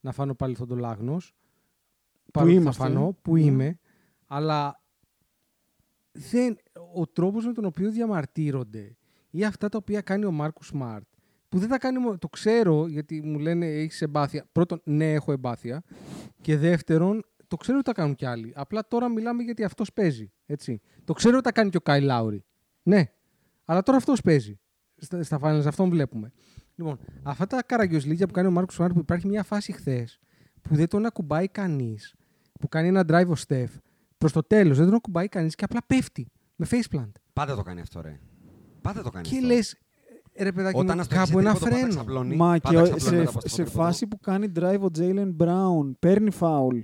να 0.00 0.12
φάνω 0.12 0.34
πάλι 0.34 0.56
τον 0.56 0.78
Λάγνος, 0.78 1.34
παρότι 2.32 2.54
θα 2.54 2.60
είμαστε. 2.60 2.82
φανώ, 2.82 3.16
που 3.22 3.34
Ναι. 3.34 3.40
είμαι, 3.40 3.78
αλλά 4.26 4.82
δεν, 6.12 6.56
ο 6.94 7.06
τρόπος 7.06 7.46
με 7.46 7.52
τον 7.52 7.64
οποίο 7.64 7.90
διαμαρτύρονται 7.90 8.96
ή 9.30 9.44
αυτά 9.44 9.68
τα 9.68 9.78
οποία 9.78 10.00
κάνει 10.00 10.24
ο 10.24 10.30
Μάρκου 10.30 10.64
Σμαρτ, 10.64 11.06
που 11.48 11.58
δεν 11.58 11.68
τα 11.68 11.78
κάνει, 11.78 11.98
μόνο- 11.98 12.18
το 12.18 12.28
ξέρω 12.28 12.86
γιατί 12.86 13.22
μου 13.22 13.38
λένε 13.38 13.66
έχεις 13.66 14.02
εμπάθεια. 14.02 14.48
Πρώτον, 14.52 14.80
ναι, 14.84 15.12
έχω 15.12 15.32
εμπάθεια. 15.32 15.82
Και 16.40 16.56
δεύτερον, 16.56 17.24
το 17.46 17.56
ξέρω 17.56 17.76
ότι 17.78 17.86
τα 17.86 17.92
κάνουν 17.92 18.14
κι 18.14 18.24
άλλοι. 18.26 18.52
Απλά 18.56 18.86
τώρα 18.88 19.08
μιλάμε 19.08 19.42
γιατί 19.42 19.64
αυτός 19.64 19.92
παίζει. 19.92 20.32
Έτσι. 20.46 20.80
Το 21.04 21.12
ξέρω 21.12 21.34
ότι 21.34 21.44
τα 21.44 21.52
κάνει 21.52 21.70
και 21.70 21.76
ο 21.76 21.80
Κάι 21.80 22.00
Λάουρι. 22.00 22.44
Ναι. 22.82 23.04
Αλλά 23.64 23.82
τώρα 23.82 23.98
αυτός 23.98 24.20
παίζει. 24.20 24.60
Στα, 24.98 25.22
στα 25.22 25.38
finals 25.42 25.66
αυτόν 25.66 25.88
βλέπουμε. 25.90 26.32
Λοιπόν, 26.74 26.98
αυτά 27.22 27.46
τα 27.46 27.62
καραγκιόζλίκια 27.62 28.26
που 28.26 28.32
κάνει 28.32 28.48
ο 28.48 28.50
Μάρκο 28.50 28.72
Σμαρτ, 28.72 28.92
που 28.92 28.98
υπάρχει 28.98 29.26
μια 29.26 29.42
φάση 29.42 29.72
χθες 29.72 30.18
που 30.62 30.74
δεν 30.74 30.88
τον 30.88 31.06
ακουμπάει 31.06 31.48
κανείς, 31.48 32.14
που 32.60 32.68
κάνει 32.68 32.88
ένα 32.88 33.04
drive 33.08 33.28
ο 33.28 33.34
Στεφ, 33.34 33.70
προς 34.18 34.32
το 34.32 34.42
τέλος 34.42 34.76
δεν 34.76 34.86
τον 34.86 34.94
ακουμπάει 34.94 35.28
κανείς 35.28 35.54
και 35.54 35.64
απλά 35.64 35.80
πέφτει 35.86 36.26
με 36.56 36.66
faceplant. 36.70 37.10
Πάντα 37.32 37.54
το 37.56 37.62
κάνει 37.62 37.80
αυτό, 37.80 38.00
ρε. 38.00 38.20
Πάντα 38.80 39.02
το 39.02 39.10
κάνει 39.10 39.28
Και 39.28 39.34
αυτό. 39.36 39.46
λες, 39.46 39.78
ρε 40.38 40.52
παιδάκι, 40.52 40.76
μου, 40.76 40.82
Όταν 40.84 41.00
ας 41.00 41.06
παίξει 41.06 41.24
κάπου 41.24 41.38
ένα 41.38 41.50
τρίποντο, 41.50 41.70
πάντα 41.70 41.76
φρένο. 41.86 41.94
ξαπλώνει. 41.94 42.36
Μα 42.36 42.56
Πάντα 42.62 42.82
και 42.82 42.90
ξαπλώνει 42.96 43.00
σε, 43.00 43.10
μετά 43.10 43.28
από 43.28 43.38
αυτό 43.38 43.40
το 43.40 43.48
σε 43.48 43.62
τρίποντο. 43.62 43.82
φάση 43.84 44.06
που 44.06 44.18
κάνει 44.20 44.52
drive 44.56 44.80
ο 44.80 44.86
Jalen 44.98 45.36
Brown, 45.38 45.92
παίρνει 45.98 46.30
foul 46.40 46.80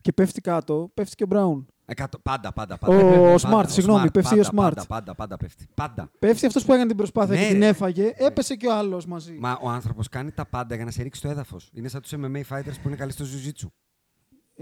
και 0.00 0.12
πέφτει 0.12 0.40
κάτω, 0.40 0.90
πέφτει 0.94 1.14
και 1.14 1.24
ο 1.24 1.26
Brown. 1.30 1.64
Εκατό- 1.92 2.18
Πάντα, 2.22 2.52
πάντα, 2.52 2.74
Ο 2.74 2.78
πάντα. 2.86 3.34
Smart, 3.38 3.50
Πάντα, 3.50 3.68
συγγνώμη, 3.68 4.10
πέφτει 4.10 4.36
πάντα, 4.36 4.48
ο 4.48 4.50
Smart. 4.52 4.54
Πάντα, 4.74 4.86
πάντα, 4.86 5.14
πάντα 5.14 5.36
πέφτει. 5.36 5.66
Πάντα. 5.74 6.10
Πέφτει 6.18 6.46
αυτός 6.46 6.64
που 6.64 6.72
έκανε 6.72 6.86
την 6.88 6.96
προσπάθεια 6.96 7.34
Ναι, 7.34 7.42
και 7.42 7.48
την 7.52 7.60
ρε. 7.60 7.66
έφαγε, 7.66 8.12
έπεσε 8.16 8.54
και 8.56 8.66
ο 8.66 8.74
άλλος 8.74 9.06
μαζί. 9.06 9.32
Μα 9.40 9.58
ο 9.62 9.68
άνθρωπος 9.68 10.08
κάνει 10.08 10.30
τα 10.32 10.46
πάντα 10.46 10.74
για 10.74 10.84
να 10.84 10.90
σε 10.90 11.02
ρίξει 11.02 11.20
στο 11.20 11.28
έδαφος. 11.28 11.70
Είναι 11.74 11.88
σαν 11.88 12.00
τους 12.00 12.12
MMA 12.16 12.42
fighters 12.48 12.74
που 12.82 12.88
είναι 12.88 12.96
καλοί 12.96 13.12
στο 13.12 13.24
jiu-jitsu. 13.24 13.66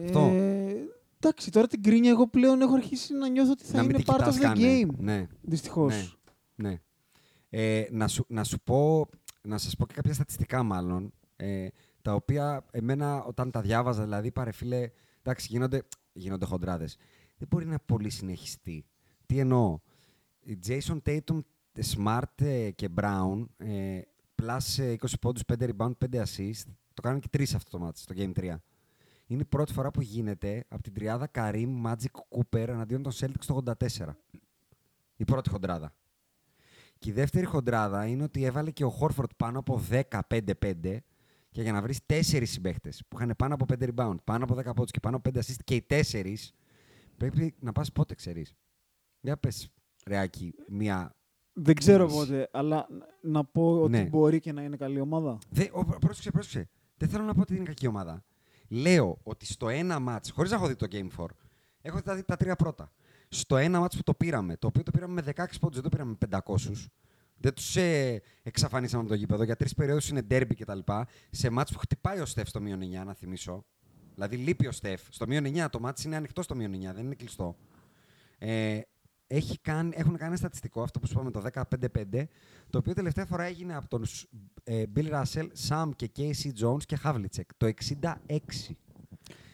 αυτό. 0.05 0.20
Ε, 0.35 0.74
εντάξει, 1.20 1.51
τώρα 1.51 1.66
την 1.66 1.82
κρίνια 1.82 2.11
εγώ 2.11 2.28
πλέον 2.28 2.61
έχω 2.61 2.74
αρχίσει 2.74 3.15
να 3.15 3.28
νιώθω 3.28 3.51
ότι 3.51 3.65
θα 3.65 3.77
να 3.77 3.82
μην 3.82 3.90
είναι 3.90 3.98
την 3.98 4.07
part 4.15 4.16
of 4.16 4.19
κοιτάς 4.19 4.36
the 4.36 4.40
καν, 4.40 4.59
ναι. 4.61 4.81
game. 4.82 4.94
Ναι, 4.98 5.27
Δυστυχώς. 5.40 6.19
ναι, 6.55 6.69
ναι. 6.69 6.81
Ε, 7.51 7.85
να, 7.90 8.09
σου, 8.09 8.24
να 8.28 8.44
σου 8.44 8.61
πω, 8.65 9.07
να 9.43 9.59
σας 9.59 9.77
πω 9.77 9.86
και 9.86 9.94
κάποια 9.94 10.12
στατιστικά 10.15 10.62
μάλλον, 10.62 11.12
ε, 11.36 11.66
τα 12.02 12.15
οποία 12.15 12.65
εμένα 12.70 13.23
όταν 13.24 13.51
τα 13.51 13.61
διάβαζα, 13.61 14.02
δηλαδή 14.02 14.31
πάρε 14.31 14.52
φίλε, 14.52 14.90
εντάξει 15.23 15.47
γίνονται, 15.51 15.82
γίνονται 16.12 16.44
χοντράδες. 16.44 16.97
Δεν 17.41 17.49
μπορεί 17.49 17.67
να 17.67 17.79
πολύ 17.79 18.11
συνεχιστεί. 18.11 18.85
Τι 19.27 19.39
εννοώ; 19.39 19.79
Η 20.41 20.59
Jason 20.67 20.99
Tatum, 21.05 21.41
Smart 21.95 22.43
ε, 22.45 22.71
και 22.71 22.89
Brown, 22.97 23.45
ε, 23.57 24.01
plus 24.43 24.79
ε, 24.79 24.95
20 25.01 25.07
πόντους, 25.21 25.43
5 25.47 25.71
rebound, 25.71 25.93
5 26.11 26.23
assist, 26.23 26.65
το 26.95 27.03
κάνουν 27.03 27.21
και 27.21 27.29
τρεις 27.29 27.55
αυτό 27.55 27.71
το 27.71 27.79
μάτι 27.79 27.99
στο 27.99 28.15
Game 28.17 28.33
3. 28.33 28.57
Είναι 29.27 29.43
η 29.43 29.45
πρώτη 29.45 29.73
φορά 29.73 29.91
που 29.91 30.01
γίνεται 30.01 30.65
από 30.69 30.83
την 30.83 30.93
τριάδα 30.93 31.31
Karim, 31.35 31.83
Magic, 31.85 32.39
Cooper 32.39 32.69
εναντίον 32.69 33.03
των 33.03 33.12
Celtics 33.12 33.45
το 33.47 33.62
84. 33.67 34.07
Η 35.17 35.25
πρώτη 35.25 35.49
χοντράδα. 35.49 35.95
Και 36.99 37.11
η 37.11 37.12
δεύτερη 37.12 37.47
χοντράδα 37.47 38.07
είναι 38.07 38.23
ότι 38.23 38.45
έβαλε 38.45 38.71
και 38.71 38.85
ο 38.85 38.91
Χόρφορντ 38.91 39.31
πάνω 39.37 39.59
από 39.59 39.83
10-5-5 39.91 40.99
και 41.51 41.62
για 41.62 41.73
να 41.73 41.83
βρεις 41.83 42.07
τέσσερις 42.07 42.51
συμπαίχτες 42.51 43.03
που 43.09 43.17
είχαν 43.17 43.35
πάνω 43.39 43.55
από 43.55 43.65
5 43.69 43.89
rebound, 43.95 44.17
πάνω 44.25 44.45
από 44.45 44.55
10 44.55 44.65
πόντους 44.65 44.91
και 44.91 45.01
πάνω 45.01 45.17
από 45.17 45.31
5 45.35 45.39
assist 45.39 45.62
και 45.65 45.75
οι 45.75 45.83
τέσσερις, 45.83 46.53
πρέπει 47.20 47.55
να 47.60 47.72
πας 47.72 47.92
πότε 47.92 48.14
ξέρεις. 48.14 48.55
Για 49.20 49.36
πες, 49.36 49.68
Ρεάκι, 50.06 50.55
μία. 50.68 51.14
Δεν 51.52 51.74
ξέρω 51.74 52.06
Yes. 52.06 52.10
πότε, 52.10 52.48
αλλά 52.52 52.86
να 53.20 53.44
πω 53.44 53.80
ότι 53.80 53.90
Ναι. 53.90 54.05
μπορεί 54.05 54.40
και 54.40 54.52
να 54.52 54.62
είναι 54.62 54.76
καλή 54.76 55.01
ομάδα. 55.01 55.38
Δε, 55.51 55.66
ο, 55.72 55.84
πρόσεξε, 55.84 56.30
πρόσεξε. 56.30 56.68
Δεν 56.97 57.09
θέλω 57.09 57.24
να 57.24 57.34
πω 57.34 57.40
ότι 57.40 57.55
είναι 57.56 57.64
κακή 57.64 57.86
ομάδα. 57.86 58.24
Λέω 58.68 59.18
ότι 59.22 59.47
στο 59.47 59.68
ένα 59.68 59.98
match, 60.09 60.28
χωρίς 60.32 60.51
να 60.51 60.56
έχω 60.56 60.66
δει 60.66 60.76
το 60.76 60.86
Game 60.90 61.09
4, 61.16 61.26
έχω 61.82 61.97
δει 61.97 62.02
τα, 62.02 62.24
τα 62.24 62.36
τρία 62.36 62.56
πρώτα. 62.56 62.92
Στο 63.28 63.56
ένα 63.56 63.84
match 63.84 63.97
που 63.97 64.02
το 64.02 64.14
πήραμε, 64.14 64.56
το 64.56 64.66
οποίο 64.66 64.82
το 64.82 64.90
πήραμε 64.90 65.12
με 65.12 65.22
16 65.22 65.44
πόντους, 65.60 65.74
δεν 65.80 65.82
το 65.82 65.88
πήραμε 65.88 66.10
με 66.10 66.16
500. 66.47 66.90
Δεν 67.42 67.55
τους 67.55 67.76
ε, 67.76 68.20
εξαφανίσαμε 68.42 69.01
από 69.02 69.10
το 69.10 69.16
γήπεδο. 69.16 69.42
Για 69.44 69.56
τρεις 69.56 69.74
περιόδους 69.74 70.09
είναι 70.09 70.26
derby 70.30 70.55
κτλ. 70.59 70.78
Σε 71.30 71.51
μάτς 71.51 71.72
που 71.72 71.78
χτυπάει 71.78 72.20
ο 72.20 72.26
Στεφ 72.26 72.48
στο 72.48 72.60
μείον 72.60 72.80
9, 72.80 73.05
να 73.05 73.14
θυμίσω. 73.14 73.64
Δηλαδή 74.20 74.44
λείπει 74.44 74.66
ο 74.66 74.72
Στεφ. 74.72 75.01
Στο 75.10 75.26
μείον 75.26 75.44
9 75.47 75.66
το 75.70 75.80
μάτς 75.80 76.05
είναι 76.05 76.16
ανοιχτό 76.16 76.42
στο 76.42 76.55
μείον 76.55 76.72
9, 76.74 76.94
δεν 76.94 77.05
είναι 77.05 77.14
κλειστό. 77.14 77.56
Ε, 78.38 78.80
έχει 79.26 79.59
κάνει, 79.59 79.90
έχουν 79.94 80.12
κάνει 80.12 80.26
ένα 80.26 80.36
στατιστικό, 80.36 80.82
αυτό 80.82 81.01
που 81.01 81.06
σου 81.06 81.12
είπαμε 81.12 81.30
το 81.30 81.42
15-5, 81.52 82.24
το 82.70 82.78
οποίο 82.78 82.94
τελευταία 82.94 83.26
φορά 83.26 83.44
έγινε 83.44 83.76
από 83.76 83.88
τον 83.88 84.05
ε, 84.64 84.84
Bill 84.97 85.10
Russell, 85.10 85.47
Sam 85.68 85.90
και 85.97 86.10
Casey 86.16 86.51
Jones 86.62 86.82
και 86.86 86.98
Havlicek 87.05 87.47
το 87.56 87.72
66. 87.88 88.10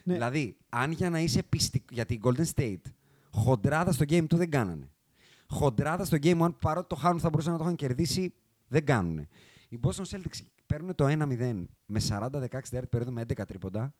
Ναι. 0.04 0.12
Δηλαδή, 0.12 0.56
αν 0.68 0.90
για 0.90 1.10
να 1.10 1.20
είσαι 1.20 1.42
πιστικό, 1.42 1.84
γιατί 1.90 2.14
η 2.14 2.20
Golden 2.24 2.46
State 2.54 2.90
χοντράδα 3.30 3.92
στο 3.92 4.04
game 4.08 4.26
του 4.28 4.36
δεν 4.36 4.50
κάνανε. 4.50 4.90
Χοντράδα 5.46 6.04
στο 6.04 6.16
game 6.22 6.40
one, 6.40 6.54
παρότι 6.60 6.88
το 6.88 6.94
χάνουν 6.94 7.20
θα 7.20 7.28
μπορούσαν 7.28 7.52
να 7.52 7.58
το 7.58 7.64
είχαν 7.64 7.76
κερδίσει, 7.76 8.34
δεν 8.68 8.84
κάνουν. 8.84 9.26
Οι 9.68 9.80
Boston 9.82 10.04
Celtics 10.10 10.40
παίρνουν 10.66 10.94
το 10.94 11.06
1-0 11.06 11.64
με 11.86 12.00
40-16 12.08 12.28
τέταρτη 12.30 12.86
περίοδο 12.90 13.12
με 13.12 13.22
11 13.28 13.46
τρίποντα 13.46 13.94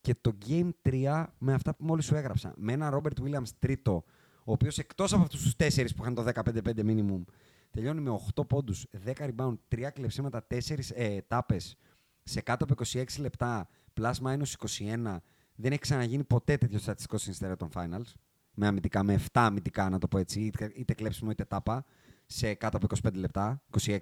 και 0.00 0.14
το 0.20 0.38
Game 0.48 0.70
3 0.82 1.24
με 1.38 1.52
αυτά 1.52 1.74
που 1.74 1.84
μόλις 1.84 2.04
σου 2.04 2.14
έγραψα. 2.14 2.54
Με 2.56 2.72
ένα 2.72 2.90
Robert 3.00 3.22
Williams 3.22 3.48
τρίτο, 3.58 4.04
ο 4.44 4.52
οποίος 4.52 4.78
εκτός 4.78 5.12
από 5.12 5.22
αυτούς 5.22 5.42
τους 5.42 5.56
τέσσερις 5.56 5.94
που 5.94 6.02
είχαν 6.02 6.14
το 6.14 6.24
15-5 6.34 6.84
minimum, 6.84 7.22
τελειώνει 7.70 8.00
με 8.00 8.10
8 8.34 8.46
πόντους, 8.46 8.86
10 9.04 9.12
rebound, 9.16 9.54
3 9.68 9.90
κλεψίματα, 9.92 10.46
4 10.46 10.90
ε, 10.94 11.20
τάπες 11.26 11.76
σε 12.22 12.40
κάτω 12.40 12.64
από 12.64 12.74
26 12.92 13.04
λεπτά, 13.18 13.68
plus 14.00 14.12
minus 14.12 14.52
21. 14.78 15.16
Δεν 15.54 15.72
έχει 15.72 15.80
ξαναγίνει 15.80 16.24
ποτέ 16.24 16.56
τέτοιο 16.56 16.78
στατιστικό 16.78 17.18
στην 17.18 17.32
ιστορία 17.32 17.56
των 17.56 17.68
finals. 17.74 18.12
Με 18.54 18.66
αμυντικά, 18.66 19.02
με 19.02 19.20
7 19.20 19.24
αμυντικά, 19.32 19.88
να 19.88 19.98
το 19.98 20.08
πω 20.08 20.18
έτσι, 20.18 20.40
είτε, 20.40 20.72
είτε 20.74 20.94
κλέψιμο 20.94 21.30
είτε 21.30 21.44
τάπα, 21.44 21.84
σε 22.26 22.54
κάτω 22.54 22.76
από 22.76 22.86
25 23.04 23.14
λεπτά, 23.14 23.62
26. 23.84 23.98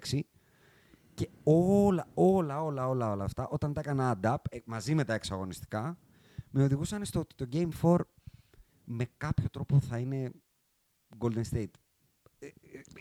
Και 1.17 1.29
όλα, 1.43 2.07
όλα, 2.13 2.63
όλα, 2.63 2.87
όλα, 2.87 3.11
όλα 3.11 3.23
αυτά, 3.23 3.47
όταν 3.47 3.73
τα 3.73 3.79
έκανα 3.79 4.19
add 4.21 4.33
up, 4.33 4.35
ε, 4.49 4.57
μαζί 4.65 4.95
με 4.95 5.03
τα 5.03 5.13
εξαγωνιστικά, 5.13 5.97
με 6.49 6.63
οδηγούσαν 6.63 7.05
στο 7.05 7.19
ότι 7.19 7.35
το 7.35 7.45
Game 7.51 7.69
4 7.81 7.97
με 8.83 9.05
κάποιο 9.17 9.49
τρόπο 9.49 9.79
θα 9.79 9.97
είναι 9.97 10.31
Golden 11.19 11.41
State. 11.51 11.71
Ε, 12.39 12.45
ε, 12.45 12.51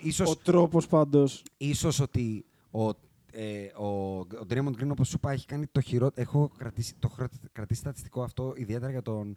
ίσως, 0.02 0.30
Ο 0.30 0.36
τρόπος 0.36 0.86
πάντως. 0.86 1.42
ίσως 1.56 2.00
ότι 2.00 2.44
ο, 2.70 2.88
ε, 3.32 3.66
ο, 3.76 4.18
ο 4.18 4.46
Draymond 4.48 4.74
Green, 4.80 4.88
όπως 4.90 5.08
σου 5.08 5.16
είπα, 5.16 5.30
έχει 5.30 5.46
κάνει 5.46 5.66
το 5.66 5.80
χειρότερο... 5.80 6.22
Έχω 6.22 6.50
κρατήσει, 6.56 6.94
το 6.98 7.08
έχω 7.12 7.28
κρατήσει 7.52 7.80
στατιστικό 7.80 8.22
αυτό 8.22 8.52
ιδιαίτερα 8.56 8.90
για 8.90 9.02
τον 9.02 9.36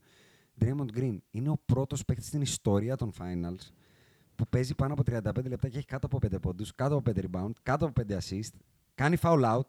Draymond 0.60 0.98
Green. 0.98 1.18
Είναι 1.32 1.50
ο 1.50 1.62
πρώτος 1.66 2.06
παίκτης 2.06 2.28
στην 2.28 2.42
ιστορία 2.42 2.96
των 2.96 3.12
Finals 3.20 3.68
που 4.40 4.48
παίζει 4.50 4.76
πάνω 4.76 4.94
από 4.94 5.04
35 5.06 5.44
λεπτά 5.48 5.70
και 5.70 5.78
έχει 5.78 5.86
κάτω 5.86 6.06
από 6.06 6.18
5 6.28 6.42
πόντους, 6.42 6.76
κάτω 6.76 6.96
από 6.96 7.12
5 7.12 7.20
rebound, 7.32 7.52
κάτω 7.64 7.86
από 7.86 8.02
5 8.08 8.18
assist, 8.18 8.50
κάνει 8.96 9.18
foul 9.22 9.56
out 9.56 9.68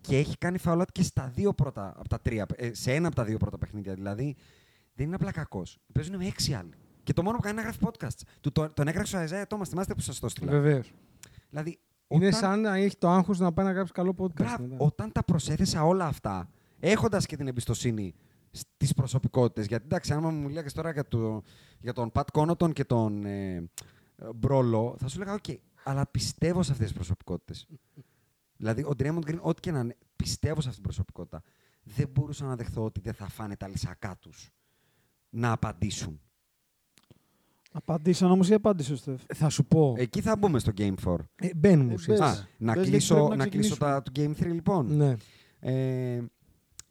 και 0.00 0.16
έχει 0.18 0.38
κάνει 0.38 0.58
foul 0.64 0.80
out 0.80 0.84
και 0.92 1.02
στα 1.02 1.28
δύο 1.34 1.52
πρώτα 1.52 1.94
από 1.96 2.08
τα 2.08 2.20
τρία, 2.20 2.46
ε, 2.56 2.74
σε 2.74 2.92
ένα 2.94 3.06
από 3.06 3.16
τα 3.16 3.24
δύο 3.24 3.36
πρώτα 3.36 3.58
παιχνίδια. 3.58 3.94
Δηλαδή 3.94 4.36
δεν 4.94 5.06
είναι 5.06 5.14
απλά 5.14 5.30
κακός. 5.32 5.78
Παίζουν 5.92 6.16
με 6.16 6.26
έξι 6.26 6.52
άλλοι. 6.54 6.70
Και 7.02 7.12
το 7.12 7.22
μόνο 7.22 7.36
που 7.36 7.42
κάνει 7.42 7.60
είναι 7.60 7.66
να 7.68 7.74
γράφει 7.76 7.86
podcast. 7.98 8.20
Του, 8.40 8.52
τον, 8.52 8.72
τον 8.74 8.88
έγραψε 8.88 9.16
ο 9.16 9.20
Αιζέα 9.20 9.46
Τόμα, 9.46 9.64
θυμάστε 9.64 9.94
που 9.94 10.00
σας 10.00 10.18
το 10.18 10.28
στείλα. 10.28 10.50
Βεβαίως. 10.50 10.92
Δηλαδή, 11.50 11.78
Είναι 12.08 12.26
όταν- 12.26 12.40
σαν 12.40 12.60
να 12.60 12.74
έχει 12.76 12.96
το 12.96 13.08
άγχος 13.08 13.38
να 13.38 13.52
πάει 13.52 13.66
να 13.66 13.72
γράψει 13.72 13.92
καλό 13.92 14.14
podcast. 14.18 14.32
Μπράβο, 14.34 14.62
μετά. 14.66 14.84
όταν 14.84 15.12
τα 15.12 15.22
προσέθεσα 15.24 15.84
όλα 15.84 16.06
αυτά, 16.06 16.50
έχοντας 16.80 17.26
και 17.26 17.36
την 17.36 17.46
εμπιστοσύνη 17.48 18.14
στις 18.54 18.94
προσωπικότητες. 18.94 19.66
Γιατί 19.66 19.84
εντάξει, 19.84 20.12
άμα 20.12 20.30
μου 20.30 20.46
μιλάγε 20.46 20.70
τώρα 20.70 20.90
για, 20.92 21.08
το, 21.08 21.42
για 21.80 21.92
τον 21.92 22.10
Pat 22.10 22.28
Connaughton 22.32 22.72
και 22.72 22.84
τον 22.84 23.24
ε, 23.24 23.54
ε, 23.54 23.64
Μπρόλο, 24.34 24.96
θα 24.98 25.08
σου 25.08 25.20
έλεγα: 25.20 25.34
Οκ, 25.36 25.44
αλλά 25.84 26.06
πιστεύω 26.06 26.62
σε 26.62 26.72
αυτές 26.72 26.86
τις 26.86 26.96
προσωπικότητες. 26.96 27.66
δηλαδή, 28.56 28.82
ο 28.82 28.92
Draymond 28.98 29.24
Green, 29.26 29.38
ό,τι 29.40 29.60
και 29.60 29.70
να 29.70 29.78
είναι, 29.78 29.96
πιστεύω 30.16 30.60
σε 30.60 30.68
αυτή 30.68 30.80
την 30.80 30.82
προσωπικότητα. 30.82 31.42
Δεν 31.82 32.08
μπορούσα 32.08 32.44
να 32.44 32.56
δεχθώ 32.56 32.84
ότι 32.84 33.00
δεν 33.00 33.14
θα 33.14 33.28
φάνε 33.28 33.56
τα 33.56 33.68
λυσσακά 33.68 34.16
τους 34.20 34.50
να 35.30 35.52
απαντήσουν. 35.52 36.20
Απαντήσαν 37.76 38.30
όμως 38.30 38.48
ή 38.48 38.54
απάντησε 38.54 38.92
ο 38.92 38.96
Στεφ; 38.96 39.22
Θα 39.34 39.48
σου 39.48 39.64
πω. 39.64 39.94
Εκεί 39.96 40.20
θα 40.20 40.36
μπούμε 40.36 40.58
στο 40.58 40.72
Game 40.76 40.94
4. 41.04 41.16
Ε, 41.36 41.48
μπαίνουμε 41.56 41.90
Ε, 41.90 41.94
ουσιαστικά. 41.94 42.28
μπες. 42.30 42.38
Α, 42.38 42.46
να 42.58 42.74
Μπες, 42.74 42.74
γιατί 42.74 42.90
κλείσω, 42.90 43.14
πρέπει 43.14 43.30
να 43.30 43.36
να 43.36 43.46
κλείσω 43.50 43.76
τα, 43.76 44.00
ξεκινήσουμε. 44.00 44.34
του 44.34 44.42
Game 44.42 44.50
3 44.50 44.54
λοιπόν. 44.54 44.96
Ναι. 44.96 45.14
Ε, 45.60 46.22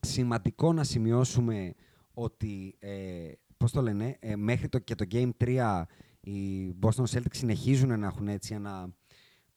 σημαντικό 0.04 0.74
να 0.74 0.84
σημειώσουμε 0.84 1.74
ότι, 2.14 2.76
ε, 2.80 3.32
πώς 3.58 3.72
το 3.72 3.82
λένε, 3.82 4.18
ε, 4.20 4.36
μέχρι 4.36 4.70
το, 4.70 4.80
και 4.80 4.96
το 4.96 5.06
Game 5.12 5.30
3 5.38 5.84
οι 6.20 6.70
Boston 6.82 7.04
Celtics 7.10 7.32
συνεχίζουν 7.32 8.00
να 8.00 8.08
έχουν 8.08 8.28
έτσι 8.28 8.54
ένα 8.54 8.94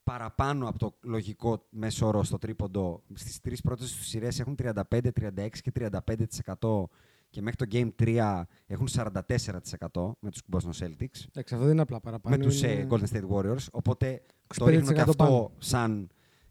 παραπάνω 0.05 0.69
από 0.69 0.79
το 0.79 0.97
λογικό 1.03 1.67
μέσο 1.71 2.07
όρο 2.07 2.23
στο 2.23 2.39
τρίποντο. 2.39 3.03
Στις 3.15 3.41
τρεις 3.41 3.61
πρώτες 3.61 3.93
τους 3.97 4.07
σειρές 4.07 4.41
έχουν 4.41 4.55
35, 4.55 5.11
36 5.13 5.49
και 5.63 5.73
35% 5.75 6.89
και 7.31 7.43
μέχρι 7.43 7.57
το 7.57 7.67
Game 7.71 7.89
3 8.03 8.43
έχουν 8.67 8.89
44% 8.89 10.17
με 10.21 10.31
τους 10.31 10.43
Boston 10.53 10.71
Celtics 10.85 11.21
Εντάξει, 11.29 11.55
αυτό 11.55 11.59
δεν 11.59 11.71
είναι 11.71 11.81
απλά 11.83 12.01
παραπάνω. 12.01 12.37
με 12.37 12.43
τους 12.43 12.63
είναι- 12.63 12.73
ε, 12.73 12.87
Golden 12.91 13.07
State 13.13 13.29
Warriors. 13.31 13.67
Οπότε 13.73 14.23
το 14.47 14.65
25% 14.65 14.67
ρίχνω 14.69 14.93
και 14.93 15.01
αυτό 15.01 15.15
πάνω. 15.15 15.51
σαν 15.59 16.09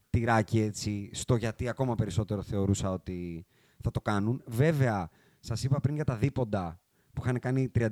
τυράκι 0.10 0.60
έτσι, 0.60 1.10
στο 1.14 1.36
γιατί 1.36 1.68
ακόμα 1.70 1.96
περισσότερο 1.96 2.42
θεωρούσα 2.42 2.92
ότι 2.92 3.46
θα 3.86 3.92
το 3.92 4.02
κάνουν. 4.02 4.42
Βέβαια, 4.46 5.10
σας 5.40 5.64
είπα 5.64 5.80
πριν 5.80 5.96
για 5.96 6.04
τα 6.04 6.16
δίποντα 6.16 6.80
που 7.14 7.22
είχαν 7.24 7.40
κάνει 7.40 7.72
37-27 7.76 7.90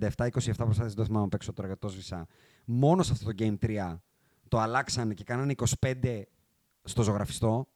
προσπάθειες, 0.58 0.94
δεν 0.94 1.06
θυμάμαι 1.06 1.26
απ' 1.26 1.34
έξω 1.34 1.54
τώρα 1.54 1.68
γιατί 1.68 1.82
το 1.82 1.88
σβήσα. 1.94 2.28
Μόνο 2.66 3.04
σε 3.04 3.12
αυτό 3.12 3.26
το 3.26 3.32
Game 3.40 3.56
3 3.66 4.00
το 4.48 4.60
αλλάξανε 4.60 5.14
και 5.14 5.24
κάνανε 5.24 5.54
25 5.80 6.22
στο 6.84 7.04
ζωγραφιστό. 7.04 7.68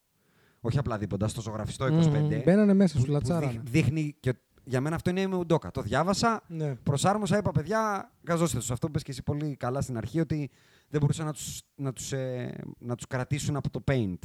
Όχι 0.62 0.78
απλά 0.78 0.98
δίποντα, 0.98 1.28
στο 1.28 1.42
ζωγραφιστό 1.42 1.86
25. 1.86 1.90
Μμμ, 2.20 2.42
Μπαίνανε 2.44 2.74
μέσα, 2.74 2.94
που- 2.94 3.00
σου 3.00 3.06
που 3.06 3.12
λατσάρανε. 3.12 3.52
δείχ- 3.52 3.70
δείχνει 3.70 4.16
και 4.20 4.34
για 4.64 4.82
μένα 4.82 4.96
αυτό 4.96 5.10
είναι 5.10 5.28
με 5.28 5.36
ουντόκα. 5.36 5.72
Το 5.72 5.82
διάβασα, 5.82 6.44
Ναι. 6.48 6.76
προσάρμοσα, 6.76 7.38
είπα 7.38 7.52
παιδιά, 7.52 8.12
γαζώστε 8.28 8.58
τους. 8.58 8.72
Αυτό 8.72 8.86
που 8.88 8.94
πες 8.94 9.04
και 9.04 9.12
εσύ 9.12 9.24
πολύ 9.24 9.56
καλά 9.56 9.82
στην 9.82 9.98
αρχή, 9.98 10.20
ότι 10.20 10.50
δεν 10.90 11.00
μπορούσαν 11.00 11.26
να 11.26 11.34
τους, 11.34 11.62
να 11.76 11.94
τους, 11.94 12.12
ε, 12.12 12.56
να 12.80 12.96
τους 12.96 13.08
κρατήσουν 13.08 13.56
από 13.56 13.70
το 13.70 13.84
paint. 13.88 14.18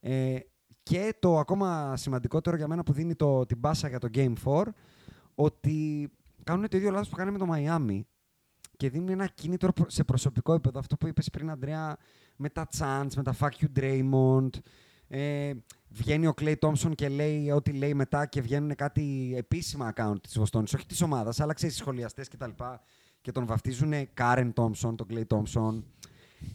Ε, 0.00 0.36
και 0.88 1.14
το 1.18 1.38
ακόμα 1.38 1.96
σημαντικότερο 1.96 2.56
για 2.56 2.68
μένα 2.68 2.82
που 2.82 2.92
δίνει 2.92 3.14
το, 3.14 3.46
την 3.46 3.58
μπάσα 3.58 3.88
για 3.88 3.98
το 3.98 4.08
Game 4.14 4.32
4, 4.44 4.62
ότι 5.34 6.08
κάνουν 6.44 6.68
το 6.68 6.76
ίδιο 6.76 6.90
λάθος 6.90 7.08
που 7.08 7.16
κάνανε 7.16 7.38
με 7.38 7.46
το 7.46 7.52
Miami 7.54 8.00
και 8.76 8.90
δίνουν 8.90 9.08
ένα 9.08 9.26
κίνητρο 9.26 9.72
προ- 9.72 9.90
σε 9.90 10.04
προσωπικό 10.04 10.52
επίπεδο. 10.52 10.78
Αυτό 10.78 10.96
που 10.96 11.06
είπες 11.06 11.30
πριν, 11.30 11.50
Αντρέα, 11.50 11.96
με 12.36 12.48
τα 12.48 12.68
chants, 12.78 13.08
με 13.16 13.22
τα 13.22 13.34
fuck 13.38 13.50
you 13.60 13.78
Draymond. 13.78 14.48
Ε, 15.08 15.52
βγαίνει 15.88 16.26
ο 16.26 16.34
Clay 16.40 16.54
Thompson 16.60 16.94
και 16.94 17.08
λέει 17.08 17.50
ό,τι 17.50 17.72
λέει 17.72 17.94
μετά 17.94 18.26
και 18.26 18.40
βγαίνουν 18.40 18.74
κάτι 18.74 19.34
επίσημα 19.36 19.92
account 19.96 20.20
της 20.22 20.38
Βοστόνης, 20.38 20.74
όχι 20.74 20.86
της 20.86 21.02
ομάδας, 21.02 21.40
αλλά 21.40 21.52
ξέρεις, 21.52 21.76
σχολιαστές 21.76 22.28
και 22.28 22.36
τα 22.36 22.46
λοιπά 22.46 22.80
και 23.20 23.32
τον 23.32 23.46
βαφτίζουν 23.46 23.92
Karen 24.16 24.52
Thompson, 24.54 24.94
τον 24.96 25.06
Clay 25.10 25.24
Thompson. 25.26 25.82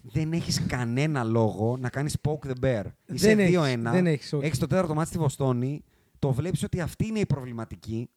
Δεν 0.01 0.33
έχεις 0.33 0.65
κανένα 0.65 1.23
λόγο 1.23 1.77
να 1.77 1.89
κάνεις 1.89 2.17
poke 2.27 2.47
the 2.47 2.53
bear. 2.65 2.83
Είσαι 3.05 3.27
Δεν 3.27 3.39
έχεις, 3.39 3.57
2-1, 3.57 3.91
δεν 3.91 4.07
έχεις, 4.07 4.33
όχι. 4.33 4.45
έχεις 4.45 4.59
το 4.59 4.67
τέταρτο 4.67 4.93
μάτι 4.93 5.07
στη 5.09 5.17
Βοστόνη, 5.17 5.83
το 6.19 6.31
βλέπεις 6.33 6.63
ότι 6.63 6.81
αυτή 6.81 7.05
είναι 7.07 7.19
η 7.19 7.25
προβληματική 7.25 8.09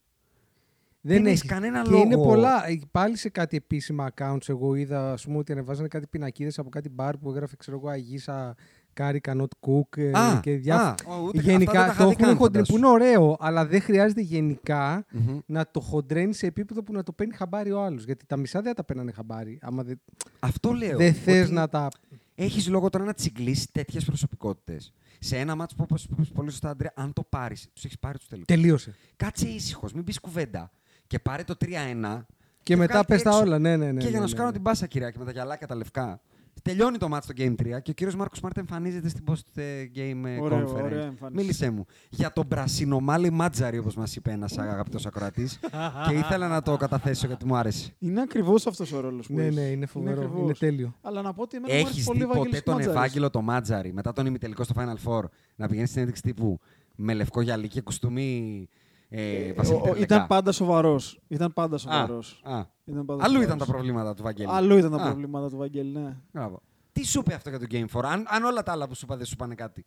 Δεν, 1.00 1.16
Δεν 1.16 1.26
έχεις 1.26 1.38
έχεις. 1.38 1.50
κανένα 1.50 1.82
και 1.82 1.90
λόγο. 1.90 2.02
είναι 2.02 2.16
πολλά. 2.16 2.68
ε, 2.68 2.78
Πάλι 2.90 3.16
σε 3.16 3.28
κάτι 3.28 3.56
επίσημα 3.56 4.08
accounts 4.14 4.48
εγώ 4.48 4.74
είδα 4.74 5.12
ας 5.12 5.24
πούμε, 5.24 5.38
ότι 5.38 5.52
ανεβάζανε 5.52 5.88
κάτι 5.88 6.06
πινακίδες 6.06 6.58
από 6.58 6.68
κάτι 6.68 6.88
μπαρ 6.88 7.16
που 7.18 7.30
έγραφε 7.30 7.56
ξέρω 7.56 7.76
εγώ 7.76 7.88
Αγίσα 7.88 8.54
Κάρι 8.94 9.20
Κανότ 9.20 9.50
Κουκ 9.60 9.96
ε, 9.96 10.10
Α, 10.18 10.40
και 10.42 10.56
διάφορα. 10.56 10.88
α, 10.88 10.94
ο, 11.16 11.22
ούτε- 11.24 11.38
αυτά 11.38 11.50
γενικά 11.50 11.72
δεν 11.72 11.80
τα 11.86 11.92
είχα 11.92 12.02
το 12.02 12.08
δει 12.08 12.14
έχουν 12.18 12.24
καν, 12.26 12.36
χοντρέ, 12.36 12.58
φαντάσου. 12.62 12.72
που 12.72 12.78
είναι 12.78 12.86
ωραίο, 12.86 13.36
αλλά 13.40 13.66
δεν 13.66 13.80
χρειάζεται 13.80 14.20
γενικά 14.20 15.04
Μμμ. 15.10 15.38
να 15.46 15.66
το 15.70 15.80
χοντραίνει 15.80 16.34
σε 16.34 16.46
επίπεδο 16.46 16.82
που 16.82 16.92
να 16.92 17.02
το 17.02 17.12
παίρνει 17.12 17.34
χαμπάρι 17.34 17.72
ο 17.72 17.82
άλλος. 17.82 18.04
Γιατί 18.04 18.26
τα 18.26 18.36
μισά 18.36 18.60
δεν 18.62 18.74
τα 18.74 18.84
παίρνανε 18.84 19.12
χαμπάρι. 19.12 19.58
Άμα 19.62 19.82
δεν, 19.82 20.00
Αυτό 20.38 20.72
λέω. 20.72 20.96
δεν 20.96 21.14
θες 21.14 21.44
ότι 21.44 21.52
να 21.52 21.68
τα. 21.68 21.88
Έχεις 22.34 22.68
λόγο 22.68 22.90
τώρα 22.90 23.04
να 23.04 23.12
τσιγκλίσεις 23.14 23.70
τέτοιες 23.70 24.04
προσωπικότητες. 24.04 24.92
Σε 25.18 25.36
ένα 25.38 25.54
ματς 25.54 25.76
που, 25.76 25.82
όπως 25.86 26.04
είπες 26.04 26.28
πολύ 26.28 26.50
σωστά, 26.50 26.70
Αντρέα, 26.70 26.92
αν 26.94 27.12
το 27.12 27.22
πάρεις, 27.28 27.68
τους 27.72 27.84
έχεις 27.84 27.98
πάρει 27.98 28.18
τους 28.18 28.26
τελικούς. 28.28 28.46
Τελείωσε. 28.52 28.94
Κάτσε 29.16 29.48
ήσυχος, 29.48 29.92
μην 29.92 30.04
πεις 30.04 30.20
κουβέντα. 30.20 30.70
Και 31.06 31.18
πάρε 31.18 31.42
το 31.44 31.54
3-1. 31.64 32.26
Και, 32.62 32.76
μετά 32.76 32.92
βγάλτε 32.92 33.14
πες 33.14 33.22
τα 33.22 33.30
έξω. 33.30 33.42
όλα. 33.42 33.58
Ναι, 33.58 33.76
ναι, 33.76 33.92
ναι. 33.92 34.00
και 34.00 34.06
για 34.08 34.10
ναι, 34.10 34.18
να 34.18 34.26
σου 34.26 34.32
ναι, 34.32 34.36
κάνω 34.38 34.46
ναι. 34.50 34.54
την 34.54 34.62
πάσα, 34.64 34.86
κυριάκι, 34.86 35.18
με 35.18 35.24
τα 35.24 35.30
γυαλάκια 35.30 35.66
τα 35.66 35.74
λευκά. 35.74 36.20
Τελειώνει 36.62 36.98
το 36.98 37.08
μάτσο 37.08 37.32
στο 37.32 37.44
Game 37.44 37.60
3 37.76 37.82
και 37.82 37.90
ο 37.90 37.94
κύριος 37.94 38.16
Μάρκος 38.16 38.40
Μάρτ 38.40 38.58
εμφανίζεται 38.58 39.08
στην 39.08 39.24
Post 39.28 39.40
ε, 39.54 39.62
Game 39.94 40.22
ε, 40.26 40.40
Ωραίο, 40.40 40.58
Conference. 40.58 40.82
ωραία 40.82 41.04
εμφάνιση. 41.04 41.40
Μίλησέ 41.42 41.70
μου. 41.70 41.86
Για 42.10 42.32
τον 42.32 42.48
πρασινομάλι 42.48 43.30
Μάτζαρη, 43.30 43.78
όπως 43.78 43.94
μας 43.96 44.16
είπε 44.16 44.30
ένας 44.30 44.58
αγαπητός 44.58 45.06
ακροατής. 45.06 45.58
και 46.08 46.14
ήθελα 46.14 46.48
να 46.48 46.62
το 46.62 46.76
καταθέσω 46.76 47.26
γιατί 47.26 47.46
μου 47.46 47.56
άρεσε. 47.56 47.92
Είναι 47.98 48.20
ακριβώς 48.20 48.66
αυτός 48.66 48.92
ο 48.92 49.00
ρόλος 49.00 49.26
που 49.26 49.34
Ναι, 49.34 49.42
έχεις. 49.42 49.54
ναι, 49.56 49.62
είναι 49.62 49.86
φοβερό. 49.86 50.20
Είναι, 50.22 50.30
ακριβώς. 50.30 50.58
τέλειο. 50.58 50.94
Αλλά 51.02 51.22
να 51.22 51.32
πω 51.34 51.42
ότι 51.42 51.56
εμένα 51.56 51.74
μου 51.74 51.80
άρεσε 51.80 51.92
Έχει 51.98 52.04
πολύ 52.04 52.18
δει 52.18 52.24
ο 52.24 52.28
ποτέ 52.28 52.56
Ευάγγελος 52.56 52.62
τον 52.64 52.74
Μάτζαρης. 52.74 52.96
Ευάγγελο 52.96 53.30
το 53.30 53.40
Μάτζαρη 53.42 53.92
μετά 53.92 54.12
τον 54.12 54.26
ημιτελικό 54.26 54.64
στο 54.64 54.74
Final 54.78 55.08
Four 55.10 55.22
να 55.56 55.68
πηγαίνει 55.68 55.86
στην 55.86 56.00
ένδειξη 56.00 56.22
τύπου 56.22 56.58
με 56.96 57.14
λευκό 57.14 57.40
γυαλί 57.40 57.68
και 57.68 57.80
κουστούμι 57.80 58.68
ε, 59.16 59.52
Βασίλη 59.52 59.76
Ο- 59.76 59.78
ο- 59.80 59.82
Τερλεκά. 59.82 60.14
Ήταν 60.14 60.26
πάντα 60.26 60.52
σοβαρός. 60.52 61.20
Ήταν 61.28 61.52
πάντα 61.52 61.74
Α, 61.74 61.78
σοβαρός. 61.78 62.40
α. 62.44 62.62
Ήταν 62.84 63.04
πάντα 63.04 63.24
Αλλού 63.24 63.32
σοβαρός. 63.32 63.44
ήταν 63.54 63.58
τα 63.58 63.64
προβλήματα 63.72 64.14
του 64.14 64.22
Βαγγέλη. 64.22 64.48
Αλλού 64.52 64.76
ήταν 64.76 64.90
τα 64.90 64.96
Α, 64.96 65.04
προβλήματα 65.04 65.48
του 65.48 65.56
Βαγγέλη, 65.56 65.98
ναι. 65.98 66.16
Μπράβο. 66.32 66.62
Τι 66.92 67.04
σου 67.06 67.18
είπε 67.18 67.34
αυτό 67.34 67.50
για 67.50 67.58
το 67.58 67.66
Game 67.70 67.84
4, 67.92 68.00
αν, 68.04 68.24
αν 68.28 68.44
όλα 68.44 68.62
τα 68.62 68.72
άλλα 68.72 68.88
που 68.88 68.94
σου 68.94 69.04
είπα 69.04 69.16
δεν 69.16 69.26
σου 69.26 69.36
πάνε 69.36 69.54
κάτι. 69.54 69.84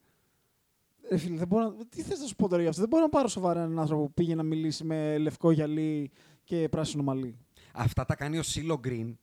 Ε, 1.09 1.17
φίλε, 1.17 1.37
δεν 1.37 1.47
μπορώ 1.47 1.63
να... 1.63 1.85
Τι 1.89 2.01
θες 2.01 2.19
να 2.19 2.25
σου 2.27 2.35
πω 2.35 2.47
τώρα 2.47 2.59
για 2.61 2.69
αυτό; 2.69 2.81
Δεν 2.81 2.89
μπορώ 2.89 3.03
να 3.03 3.09
πάρω 3.09 3.27
σοβαρά 3.27 3.61
έναν 3.63 3.79
άνθρωπο 3.79 4.03
που 4.03 4.13
πήγε 4.13 4.35
να 4.35 4.43
μιλήσει 4.43 4.83
με 4.83 5.17
λευκό 5.17 5.51
γυαλί 5.51 6.11
και 6.43 6.67
πράσινο 6.69 7.03
μαλλί. 7.03 7.37
Αυτά 7.73 8.05
τα 8.05 8.15
κάνει 8.15 8.37
ο 8.37 8.43
CeeLo 8.43 8.77
Green 8.79 9.17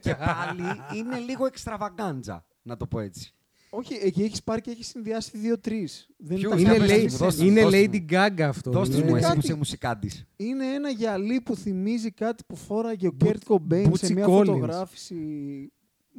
και 0.00 0.14
πάλι 0.26 0.62
είναι 0.94 1.18
λίγο 1.18 1.46
εξτραβαγκάντζα, 1.46 2.44
να 2.62 2.76
το 2.76 2.86
πω 2.86 3.00
έτσι. 3.00 3.34
Όχι, 3.70 3.98
εκεί 4.02 4.22
έχεις 4.22 4.42
πάρει 4.42 4.60
και 4.60 4.70
έχεις 4.70 4.86
συνδυάσει 4.86 5.38
δύο-τρεις. 5.38 6.08
Δεν 6.16 6.36
Ποιους; 6.38 6.60
είναι, 6.60 6.74
Είναι, 6.74 6.78
δώστε 6.78 6.94
lady, 6.96 7.10
μου, 7.10 7.16
δώστε 7.16 7.44
είναι 7.44 7.60
μου, 7.62 7.70
δώστε 7.70 7.88
Lady 7.92 8.12
Gaga 8.12 8.40
αυτό. 8.40 8.70
Δώστε 8.70 8.96
είναι- 8.96 9.04
μου 9.10 9.16
εσύ 9.16 9.24
που 9.26 9.32
κάτι- 9.34 9.46
είσαι 9.46 9.54
μουσικάντης. 9.54 10.24
είναι 10.36 10.66
ένα 10.66 10.90
γυαλί 10.90 11.40
που 11.40 11.56
θυμίζει 11.56 12.10
κάτι 12.10 12.44
που 12.46 12.56
φόραγε 12.56 13.06
ο 13.06 13.10
Μπου- 13.14 13.28
Kurt 13.28 13.44
Cobain 13.44 13.96
σε 13.96 14.06
Bootsy 14.06 14.12
μια 14.14 14.24
Collins. 14.26 14.28
φωτογράφηση. 14.28 15.16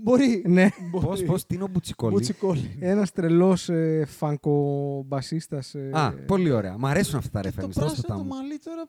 Μπορεί. 0.01 0.43
Ναι. 0.47 0.67
Πώ, 0.91 0.99
μπορεί. 0.99 1.25
πώς, 1.25 1.45
τι 1.45 1.55
είναι 1.55 1.63
ο 1.63 1.67
Μπουτσικόλη. 1.67 2.13
Μπουτσικόλη. 2.13 2.77
Ένας 2.79 3.11
τρελός 3.11 3.69
ε, 3.69 4.05
φανκομπασίστας. 4.07 5.75
Ε, 5.75 5.89
Α, 5.93 6.13
πολύ 6.13 6.51
ωραία. 6.51 6.77
Μ' 6.77 6.85
αρέσουν 6.85 7.17
αυτά 7.17 7.41
τα 7.41 7.49
Και 7.49 7.55
το 7.55 7.61
reference. 7.61 7.65
Δώστε 7.65 7.79
πράσινο 7.81 8.07
τα 8.07 8.13
το 8.15 8.23
μου. 8.23 8.29
μαλλί 8.35 8.57
τώρα. 8.59 8.85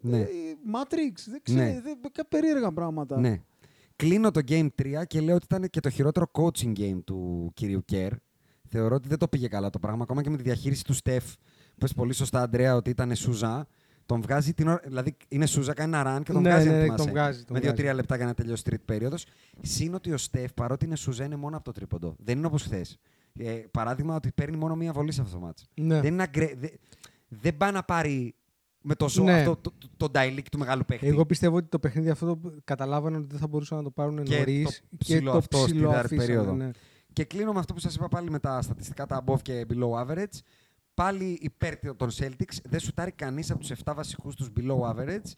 Ναι. 0.00 0.18
ε, 0.20 0.26
Matrix. 0.74 1.12
Δεν 1.30 1.40
ξέρω. 1.42 1.58
Ναι. 1.60 1.80
δεν- 1.84 1.98
κα- 2.12 2.24
περίεργα 2.26 2.72
πράγματα. 2.72 3.20
Ναι. 3.20 3.40
Κλείνω 3.96 4.30
το 4.30 4.40
Game 4.48 4.68
3 4.82 5.02
και 5.06 5.20
λέω 5.20 5.34
ότι 5.34 5.44
ήταν 5.44 5.70
και 5.70 5.80
το 5.80 5.90
χειρότερο 5.90 6.30
coaching 6.32 6.72
game 6.78 6.98
του 7.04 7.50
κυρίου 7.54 7.84
Κέρ. 7.84 8.12
Θεωρώ 8.68 8.94
ότι 8.94 9.08
δεν 9.08 9.18
το 9.18 9.28
πήγε 9.28 9.48
καλά 9.48 9.70
το 9.70 9.78
πράγμα. 9.78 10.02
Ακόμα 10.02 10.22
και 10.22 10.30
με 10.30 10.36
τη 10.36 10.42
διαχείριση 10.42 10.84
του 10.84 10.92
Στεφ. 10.92 11.24
Πες 11.78 11.92
πολύ 11.92 12.12
σωστά, 12.12 12.42
Αντρέα, 12.42 12.74
ότι 12.74 12.90
ήταν 12.90 13.14
Σούζα. 13.16 13.66
Τον 14.06 14.20
βγάζει 14.20 14.54
την 14.54 14.68
ώρα. 14.68 14.80
Δηλαδή 14.84 15.16
είναι 15.28 15.46
Σούζα, 15.46 15.72
κάνει 15.72 15.96
ένα 15.96 16.16
run 16.18 16.22
και 16.22 16.32
τον 16.32 16.42
Ναι, 16.42 16.48
βγάζει. 16.50 16.68
ναι, 16.68 16.72
αν 16.74 16.78
ναι, 16.78 16.84
θυμάσαι. 16.84 17.04
τον 17.04 17.12
βγάζει, 17.12 17.36
τον 17.44 17.46
με 17.48 17.58
βγάζει. 17.58 17.74
δύο-τρία 17.74 17.94
λεπτά 17.94 18.16
για 18.16 18.26
να 18.26 18.34
τελειώσει 18.34 18.60
η 18.60 18.64
τρίτη 18.64 18.82
περίοδος. 18.84 19.26
Συν 19.62 19.94
ότι 19.94 20.12
ο 20.12 20.16
Στεφ, 20.16 20.52
παρότι 20.52 20.84
είναι 20.84 20.96
Σούζα, 20.96 21.24
είναι 21.24 21.36
μόνο 21.36 21.56
από 21.56 21.64
το 21.64 21.72
τρίποντο. 21.72 22.14
Δεν 22.18 22.38
είναι 22.38 22.46
όπως 22.46 22.62
χθες. 22.62 22.98
Ε, 23.38 23.52
παράδειγμα 23.70 24.14
ότι 24.14 24.32
παίρνει 24.32 24.56
μόνο 24.56 24.76
μία 24.76 24.92
βολή 24.92 25.12
σε 25.12 25.20
αυτό 25.20 25.34
το 25.38 25.40
μάτς. 25.44 25.66
Ναι. 25.74 26.00
Δεν, 26.00 26.12
είναι 26.12 26.22
αγκρε... 26.22 26.52
δεν... 26.58 26.70
δεν 27.28 27.56
πάει 27.56 27.72
να 27.72 27.82
πάρει 27.82 28.34
με 28.86 28.94
το 28.94 29.08
ζώο 29.08 29.24
Ναι. 29.24 29.32
αυτό 29.32 29.56
το, 29.56 29.72
το, 29.78 29.88
το 29.96 30.08
νταϊλίκ 30.08 30.48
του 30.48 30.58
μεγάλου 30.58 30.84
παίχτη. 30.86 31.06
Εγώ 31.06 31.26
πιστεύω 31.26 31.56
ότι 31.56 31.68
το 31.68 31.78
παιχνίδι 31.78 32.10
αυτό 32.10 32.36
το 32.36 32.52
καταλάβανε 32.64 33.16
ότι 33.16 33.26
δεν 33.30 33.38
θα 33.38 33.46
μπορούσαν 33.46 33.76
να 33.76 33.82
το 33.82 33.90
πάρουν 33.90 34.22
Και 34.22 34.36
νωρίς 34.36 34.82
το 34.90 34.96
ψηλό 34.98 35.32
αυτό 35.32 35.58
στη 35.58 35.78
τέταρτη 35.78 36.16
περίοδο. 36.16 36.52
Ναι. 36.52 36.70
Και 37.12 37.24
κλείνω 37.24 37.52
με 37.52 37.58
αυτό 37.58 37.74
που 37.74 37.80
σας 37.80 37.94
είπα 37.94 38.08
πάλι 38.08 38.30
με 38.30 38.38
τα 38.38 38.62
στατιστικά, 38.62 39.06
τα 39.06 39.24
above 39.26 39.42
και 39.42 39.66
below 39.68 40.06
average. 40.06 40.38
Πάλι 40.94 41.38
υπέρ 41.40 41.96
των 41.96 42.10
Celtics. 42.10 42.56
Δεν 42.64 42.80
σουτάρει 42.80 43.12
κανείς 43.12 43.50
από 43.50 43.60
τους 43.60 43.70
7 43.84 43.92
βασικούς 43.94 44.34
τους 44.34 44.48
below 44.56 44.80
average. 44.80 45.30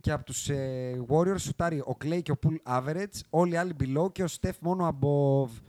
Και 0.00 0.12
από 0.12 0.24
τους 0.24 0.48
ε, 0.48 1.04
Warriors 1.08 1.38
σουτάρει 1.40 1.78
ο 1.78 1.96
Clay 2.04 2.22
και 2.22 2.32
ο 2.32 2.38
Pool 2.46 2.78
average. 2.78 3.20
Όλοι 3.30 3.52
οι 3.52 3.56
άλλοι 3.56 3.72
below 3.80 4.12
και 4.12 4.22
ο 4.22 4.26
Steph 4.40 4.58
μόνο 4.60 4.98
above. 5.00 5.60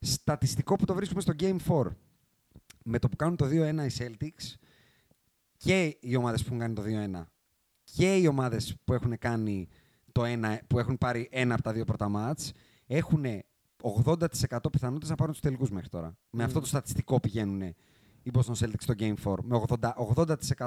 Στατιστικό 0.00 0.76
που 0.76 0.84
το 0.84 0.94
βρίσκουμε 0.94 1.20
στο 1.20 1.32
Game 1.40 1.56
4. 1.68 1.86
Με 2.84 2.98
το 2.98 3.08
που 3.08 3.16
κάνουν 3.16 3.36
το 3.36 3.46
2-1 3.46 3.50
οι 3.50 3.92
Celtics 3.98 4.67
και 5.58 5.96
οι 6.00 6.16
ομάδες 6.16 6.44
που 6.44 6.54
έχουν 6.54 6.58
κάνει 6.58 6.74
το 6.74 6.82
2-1 7.20 7.26
και 7.84 8.16
οι 8.16 8.26
ομάδες 8.26 8.76
που 8.84 8.92
έχουν 8.92 9.18
κάνει 9.18 9.68
το 10.12 10.22
1, 10.24 10.58
που 10.66 10.78
έχουν 10.78 10.98
πάρει 10.98 11.28
ένα 11.30 11.54
από 11.54 11.62
τα 11.62 11.72
δύο 11.72 11.84
πρώτα 11.84 12.08
μάτς 12.08 12.52
έχουν 12.86 13.24
80% 14.04 14.24
πιθανότητες 14.72 15.08
να 15.08 15.14
πάρουν 15.14 15.32
τους 15.32 15.42
τελικούς 15.42 15.70
μέχρι 15.70 15.88
τώρα. 15.88 16.16
Με 16.30 16.44
αυτό 16.44 16.60
το 16.60 16.66
στατιστικό 16.66 17.20
πηγαίνουν 17.20 17.60
οι 18.22 18.30
Boston 18.32 18.52
Celtics 18.52 18.80
στο 18.80 18.94
Game 18.98 19.14
4. 19.24 19.34
Με 19.42 19.62
80%, 19.68 19.92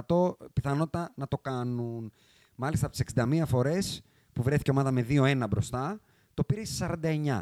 80% 0.07 0.37
πιθανότητα 0.53 1.13
να 1.15 1.27
το 1.27 1.37
κάνουν. 1.37 2.11
Μάλιστα 2.55 2.85
από 2.85 2.95
τις 2.95 3.05
61 3.15 3.43
φορές 3.45 4.01
που 4.33 4.43
βρέθηκε 4.43 4.71
η 4.71 4.73
ομάδα 4.73 4.91
με 4.91 5.05
2-1 5.09 5.45
μπροστά, 5.49 5.99
το 6.33 6.43
πήρε 6.43 6.65
στις 6.65 6.81
49. 6.81 7.41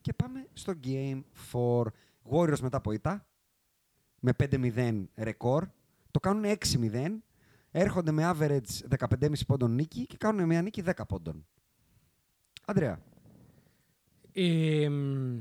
Και 0.00 0.12
πάμε 0.12 0.48
στο 0.52 0.72
Game 0.84 1.22
4. 1.52 1.82
Warriors 2.30 2.60
μετά 2.60 2.76
από 2.76 2.92
ήττα, 2.92 3.26
με 4.20 4.32
5-0 4.38 5.08
ρεκόρ. 5.16 5.66
Το 6.12 6.20
κάνουν 6.20 6.44
6-0. 6.44 7.22
Έρχονται 7.70 8.10
με 8.10 8.30
average 8.34 8.96
15,5 9.20 9.32
πόντων 9.46 9.74
νίκη 9.74 10.06
και 10.06 10.16
κάνουν 10.18 10.46
μια 10.46 10.62
νίκη 10.62 10.82
10 10.86 10.92
πόντων. 11.08 11.46
Αντρέα. 12.66 13.00
Ε, 14.32 14.88
μ, 14.88 15.38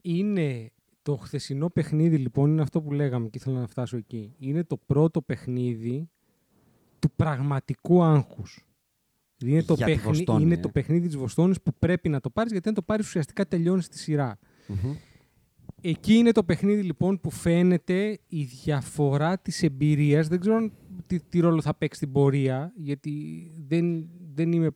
είναι 0.00 0.70
το 1.02 1.16
χθεσινό 1.16 1.68
παιχνίδι, 1.70 2.16
λοιπόν, 2.18 2.50
είναι 2.50 2.62
αυτό 2.62 2.82
που 2.82 2.92
λέγαμε 2.92 3.28
και 3.28 3.38
ήθελα 3.38 3.60
να 3.60 3.66
φτάσω 3.66 3.96
εκεί. 3.96 4.34
Είναι 4.38 4.64
το 4.64 4.76
πρώτο 4.76 5.22
παιχνίδι 5.22 6.10
του 6.98 7.10
πραγματικού 7.16 8.02
άγχους. 8.02 8.66
Δηλαδή 9.36 9.56
Είναι, 9.58 9.66
το, 9.66 9.74
Για 9.74 9.86
τη 9.86 9.92
παιχνί- 9.92 10.12
Βοστόνη, 10.14 10.42
είναι 10.44 10.54
ε. 10.54 10.58
το 10.60 10.68
παιχνίδι 10.68 11.06
της 11.06 11.16
Βοστόνης 11.16 11.60
που 11.62 11.72
πρέπει 11.78 12.08
να 12.08 12.20
το 12.20 12.30
πάρεις, 12.30 12.52
γιατί 12.52 12.68
αν 12.68 12.74
το 12.74 12.82
πάρεις 12.82 13.06
ουσιαστικά 13.06 13.46
τελειώνεις 13.46 13.88
τη 13.88 13.98
σειρά. 13.98 14.38
Εκεί 15.88 16.14
είναι 16.14 16.32
το 16.32 16.44
παιχνίδι 16.44 16.82
λοιπόν 16.82 17.20
που 17.20 17.30
φαίνεται 17.30 18.18
η 18.28 18.42
διαφορά 18.42 19.38
της 19.38 19.62
εμπειρίας. 19.62 20.28
Δεν 20.28 20.40
ξέρω 20.40 20.56
αν 20.56 20.72
τι, 21.06 21.20
τι 21.20 21.40
ρόλο 21.40 21.60
θα 21.60 21.74
παίξει 21.74 21.98
στην 21.98 22.12
πορεία, 22.12 22.72
γιατί 22.76 23.12
δεν, 23.68 24.08
δεν 24.34 24.52
είμαι... 24.52 24.68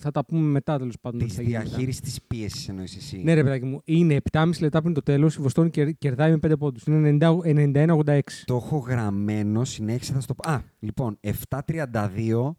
Θα 0.00 0.10
τα 0.10 0.24
πούμε 0.24 0.40
μετά 0.50 0.78
τέλος 0.78 0.94
πάντων. 1.00 1.18
Της 1.20 1.28
τι 1.28 1.34
θα 1.34 1.42
γίνει 1.42 1.54
μετά. 1.54 1.68
διαχείρισης 1.68 2.00
της 2.00 2.22
πίεσης 2.26 2.68
εννοείς 2.68 2.96
εσύ. 2.96 3.20
Ναι, 3.24 3.34
ρε 3.34 3.42
παιδάκι 3.42 3.64
μου. 3.64 3.80
Είναι 3.84 4.16
7,5 4.32 4.50
λεπτά 4.60 4.82
πριν 4.82 4.94
το 4.94 5.02
τέλος. 5.02 5.36
Η 5.36 5.40
Βοστόνη 5.40 5.70
κερ- 5.70 5.98
κερδάει 5.98 6.30
με 6.30 6.38
5 6.46 6.52
πόντους. 6.58 6.84
Είναι 6.84 7.18
90 7.20 7.38
91-86. 7.44 8.20
Το 8.44 8.54
έχω 8.54 8.76
γραμμένο, 8.76 9.64
συνέχισε 9.64 10.12
θα 10.12 10.20
στο 10.20 10.34
πω. 10.34 10.50
Α, 10.50 10.62
λοιπόν, 10.78 11.18
7-32, 11.48 12.56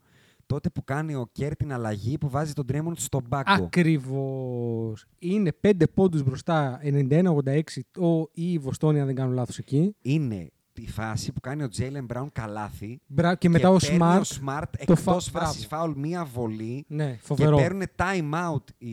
τότε 0.50 0.70
που 0.70 0.84
κάνει 0.84 1.14
ο 1.14 1.28
Κέρ 1.32 1.56
την 1.56 1.72
αλλαγή 1.72 2.18
που 2.18 2.28
βάζει 2.30 2.52
τον 2.52 2.66
Τρέμοντ 2.66 2.96
στον 2.98 3.24
πάγκο. 3.28 3.52
Ακριβώς. 3.64 5.04
Είναι 5.18 5.52
5 5.60 5.70
πόντους 5.94 6.22
μπροστά. 6.22 6.80
91-86 6.82 7.60
ο, 8.00 8.20
ή 8.32 8.52
η 8.52 8.58
Βοστόνη, 8.58 9.00
αν 9.00 9.06
δεν 9.06 9.14
κάνω 9.14 9.32
λάθος 9.32 9.58
εκεί. 9.58 9.94
Είναι 10.02 10.50
η 10.74 10.88
φάση 10.88 11.32
που 11.32 11.40
κάνει 11.40 11.62
ο 11.62 11.68
Τζέιλεν 11.68 12.04
Μπράουν 12.04 12.30
καλάθι 12.32 13.00
Μπρα- 13.06 13.34
και 13.34 13.48
μετά 13.48 13.70
ο 13.70 13.76
παίρνει 13.76 13.98
Smart. 14.00 14.20
ο 14.20 14.38
Smart 14.46 14.62
το 14.70 14.78
εκτός 14.78 15.00
φα- 15.00 15.12
φάσης 15.20 15.32
μπράβο. 15.32 15.84
φάουλ 15.84 15.98
μία 16.00 16.24
βολή 16.24 16.84
Ναι, 16.88 17.16
φοβερό. 17.20 17.56
και 17.56 17.62
παίρνουν 17.62 17.82
time 17.96 18.52
out 18.52 18.64
η, 18.78 18.88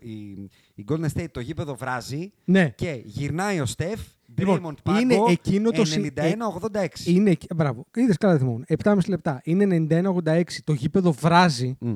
η, 0.00 0.50
η 0.74 0.84
Golden 0.88 1.06
State, 1.14 1.26
το 1.30 1.40
γήπεδο 1.40 1.74
βράζει 1.76 2.32
Ναι. 2.44 2.68
και 2.76 3.00
γυρνάει 3.04 3.60
ο 3.60 3.66
Στεφ, 3.66 4.00
Λοιπόν, 4.38 4.56
Draymond 4.58 4.74
πάγκο, 4.82 4.98
είναι 5.00 5.14
εκείνο 5.28 5.70
το 5.70 5.84
συ- 5.84 6.12
91-86. 6.16 6.86
Είναι, 7.04 7.30
εκεί- 7.30 7.46
μπράβο, 7.56 7.86
είδες 7.94 8.16
καλά 8.16 8.32
δεν 8.32 8.40
θυμόμουν. 8.42 8.64
7,5 8.82 9.08
λεπτά. 9.08 9.40
Είναι 9.44 9.64
91-86. 9.64 10.42
Το 10.64 10.72
γήπεδο 10.72 11.12
βράζει. 11.12 11.76
Μμ. 11.80 11.94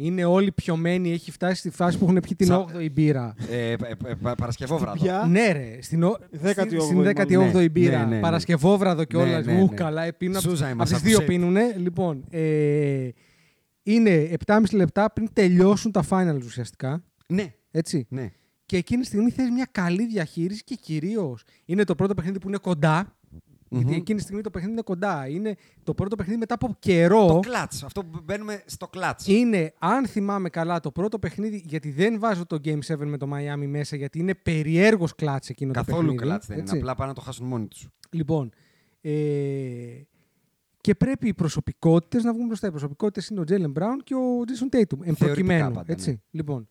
Είναι 0.00 0.24
όλοι 0.24 0.52
πιωμένοι. 0.52 1.12
Έχει 1.12 1.30
φτάσει 1.30 1.54
στη 1.58 1.70
φάση 1.70 1.98
που 1.98 2.04
έχουν 2.04 2.20
πιει 2.20 2.34
την 2.36 2.46
Σα- 2.46 2.56
8η 2.64 2.88
μπύρα. 2.92 3.34
Ε, 3.50 3.70
ε, 3.70 3.72
ε, 3.72 4.14
πα- 4.22 4.34
Παρασκευόβραδο. 4.34 5.02
Πια. 5.04 5.24
Ναι, 5.30 5.52
ρε. 5.52 5.78
Στην, 5.82 6.02
ο... 6.02 6.16
18η 6.42 6.54
στην, 6.66 6.80
στην 6.80 6.96
μάλλον. 6.96 7.12
18η 7.16 7.52
Ναι, 7.54 7.68
μπύρα. 7.68 7.98
ναι, 7.98 8.04
ναι, 8.04 8.14
ναι. 8.14 8.20
Παρασκευόβραδο 8.20 9.04
και 9.04 9.16
Ναι, 9.16 9.22
όλα. 9.22 9.40
ναι, 9.40 9.60
Ου, 9.60 9.66
ναι. 9.70 9.74
καλά. 9.74 10.02
ε, 10.02 10.12
Πίνουν 10.12 10.40
Σούζα 10.40 10.64
από 10.64 10.74
είμαστε 10.74 10.94
τις 10.94 11.04
από 11.04 11.12
δύο 11.14 11.24
shape. 11.24 11.28
πίνουνε. 11.28 11.74
Λοιπόν, 11.78 12.24
ε, 12.30 13.08
είναι 13.82 14.30
7,5 14.46 14.60
λεπτά 14.72 15.10
πριν 15.12 15.28
τελειώσουν 15.32 15.92
τα 15.92 16.04
finals 16.10 16.40
ουσιαστικά. 16.44 17.02
Ναι, 17.26 17.52
Έτσι. 17.70 18.06
ναι. 18.08 18.30
Και 18.68 18.76
εκείνη 18.76 19.00
τη 19.00 19.06
στιγμή 19.06 19.30
θες 19.30 19.50
μια 19.50 19.68
καλή 19.72 20.06
διαχείριση 20.06 20.64
και 20.64 20.74
κυρίως 20.74 21.44
είναι 21.64 21.84
το 21.84 21.94
πρώτο 21.94 22.14
παιχνίδι 22.14 22.38
που 22.38 22.48
είναι 22.48 22.58
κοντά. 22.58 23.16
Γιατί 23.68 23.94
εκείνη 23.94 24.18
τη 24.18 24.24
στιγμή 24.24 24.42
το 24.42 24.50
παιχνίδι 24.50 24.72
είναι 24.72 24.82
κοντά. 24.82 25.28
Είναι 25.28 25.56
το 25.82 25.94
πρώτο 25.94 26.16
παιχνίδι 26.16 26.38
μετά 26.38 26.54
από 26.54 26.76
καιρό. 26.78 27.26
Το 27.26 27.38
κλατς, 27.38 27.82
αυτό 27.82 28.04
που 28.04 28.20
μπαίνουμε 28.24 28.62
στο 28.66 28.86
κλατς. 28.88 29.26
Είναι, 29.26 29.74
αν 29.78 30.06
θυμάμαι 30.06 30.48
καλά, 30.48 30.80
το 30.80 30.90
πρώτο 30.90 31.18
παιχνίδι. 31.18 31.62
Γιατί 31.66 31.90
δεν 31.90 32.18
βάζω 32.18 32.46
το 32.46 32.58
Game 32.64 32.78
7 32.86 32.96
με 32.96 33.16
το 33.16 33.28
Miami 33.34 33.66
μέσα, 33.66 33.96
γιατί 33.96 34.18
είναι 34.18 34.34
περιέργως 34.34 35.14
κλάτς 35.14 35.48
εκείνο 35.48 35.72
το 35.72 35.78
Καθόλου 35.78 36.00
παιχνίδι. 36.00 36.22
κλατς 36.22 36.46
δεν 36.46 36.56
είναι, 36.56 36.64
έτσι. 36.66 36.78
απλά 36.78 36.94
πάνε 36.94 37.08
να 37.08 37.14
το 37.14 37.20
χάσουν 37.20 37.46
μόνοι 37.46 37.66
τους. 37.66 37.88
Λοιπόν. 38.10 38.50
Ε, 39.00 39.10
και 40.80 40.94
πρέπει 40.94 41.28
οι 41.28 41.34
προσωπικότητες 41.34 42.24
να 42.24 42.32
βγουν 42.32 42.46
μπροστά. 42.46 42.66
Οι 42.66 42.70
προσωπικότητες 42.70 43.28
είναι 43.28 43.40
ο 43.40 43.44
Jalen 43.48 43.72
Brown 43.82 43.96
και 44.04 44.14
ο 44.14 44.20
Jason 44.46 44.76
Tatum. 44.76 44.98
Εν 45.02 45.14
προκειμένου. 45.14 45.74
πάντα, 45.74 45.92
έτσι. 45.92 46.10
ναι. 46.10 46.16
Λοιπόν, 46.30 46.68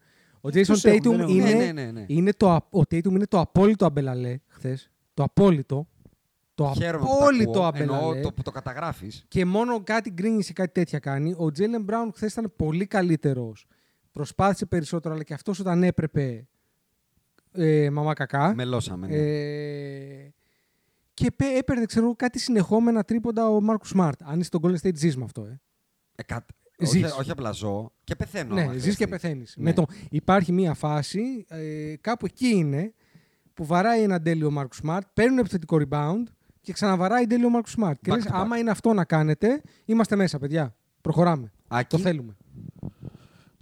ο 0.56 0.60
Αυτούς 0.60 0.82
Jason 0.82 0.90
έχουν, 0.90 1.00
Tatum 1.00 1.10
δεν 1.10 1.20
έχουν. 1.20 1.36
είναι, 1.36 1.54
Ναι, 1.54 1.72
ναι, 1.72 1.72
ναι, 1.72 1.92
ναι. 1.92 2.04
είναι 2.08 2.32
το, 2.34 2.50
α- 2.52 2.68
ο 2.70 2.80
Tatum 2.80 3.06
είναι 3.12 3.26
το 3.26 3.40
απόλυτο 3.40 3.86
αμπελαλέ 3.86 4.38
χθες. 4.48 4.92
Το 5.14 5.24
απόλυτο. 5.24 5.88
Το 6.56 6.74
Χαίρομαι 6.78 7.06
που 7.06 7.10
τα 7.12 7.14
απόλυτο 7.24 7.64
ακούω, 7.66 7.82
εννοώ 7.82 7.96
αμπελαλέ. 7.98 8.22
το 8.22 8.32
που 8.34 8.42
το 8.42 8.52
καταγράφεις. 8.52 9.26
Και 9.28 9.46
μόνο 9.46 9.84
κάτι 9.84 10.10
γκρίνισε 10.10 10.54
κάτι 10.54 10.72
τέτοια 10.72 11.00
κάνει. 11.00 11.34
Ο 11.38 11.52
Τζέλεν 11.52 11.82
Μπράουν 11.84 12.12
χθες 12.14 12.32
ήταν 12.32 12.54
πολύ 12.56 12.86
καλύτερος. 12.86 13.66
Προσπάθησε 14.12 14.66
περισσότερο, 14.66 15.14
αλλά 15.14 15.24
και 15.24 15.34
αυτός 15.34 15.60
όταν 15.60 15.84
έπρεπε. 15.84 16.48
Ε, 17.52 17.90
μαμά 17.90 18.14
κακά. 18.14 18.54
Μελώσαμε. 18.56 19.08
ναι. 19.08 19.16
Ε, 19.16 20.34
και 21.14 21.32
πέ- 21.36 21.58
έπαιρνε, 21.58 21.86
ξέρω 21.86 22.06
εγώ, 22.06 22.16
κάτι 22.16 22.40
συνεχόμενα 22.40 23.04
τρίποντα 23.04 23.50
ο 23.50 23.62
Μάρκο 23.62 23.86
Σμαρτ. 23.86 24.22
Αν 24.24 24.40
είσαι 24.40 24.48
στο 24.48 24.60
Golden 24.64 24.76
State, 24.88 24.96
ζεις 24.96 25.18
με 25.18 25.24
αυτό. 25.24 25.42
Ε. 25.44 25.60
Ε, 26.16 26.24
κα- 26.24 26.46
Ζεις. 26.80 27.04
όχι, 27.04 27.20
όχι 27.20 27.32
απλά 27.32 27.52
ζω 27.52 27.92
και 28.04 28.16
πεθαίνω. 28.16 28.54
ναι, 28.54 28.62
άμα 28.62 28.72
ζεις 28.72 28.82
χρειαστεί. 28.82 29.04
και 29.04 29.10
πεθαίνεις. 29.10 29.54
Ναι. 29.58 29.74
Το... 29.74 29.86
Υπάρχει 30.10 30.52
μία 30.52 30.74
φάση, 30.74 31.46
ε, 31.48 31.94
κάπου 32.02 32.26
εκεί 32.26 32.48
είναι, 32.48 32.94
που 33.54 33.66
βαράει 33.66 34.02
ένα 34.04 34.22
τέλειο 34.22 34.52
Μάρκο 34.52 34.74
Σμαρτ, 34.74 35.08
παίρνουν 35.14 35.38
επιθετικό 35.38 35.78
rebound 35.90 36.24
και 36.62 36.74
ξαναβαράει 36.74 37.28
τέλειο 37.28 37.50
Μάρκο 37.50 37.68
Σμαρτ. 37.70 38.00
Και 38.02 38.12
Back 38.12 38.16
λες, 38.16 38.26
to 38.26 38.28
back. 38.28 38.34
άμα 38.34 38.58
είναι 38.58 38.72
αυτό 38.72 38.94
να 38.94 39.06
κάνετε, 39.06 39.62
είμαστε 39.86 40.16
μέσα, 40.16 40.40
παιδιά. 40.40 40.76
Προχωράμε. 41.02 41.52
Άκη, 41.68 41.88
Το 41.98 41.98
θέλουμε. 42.04 42.38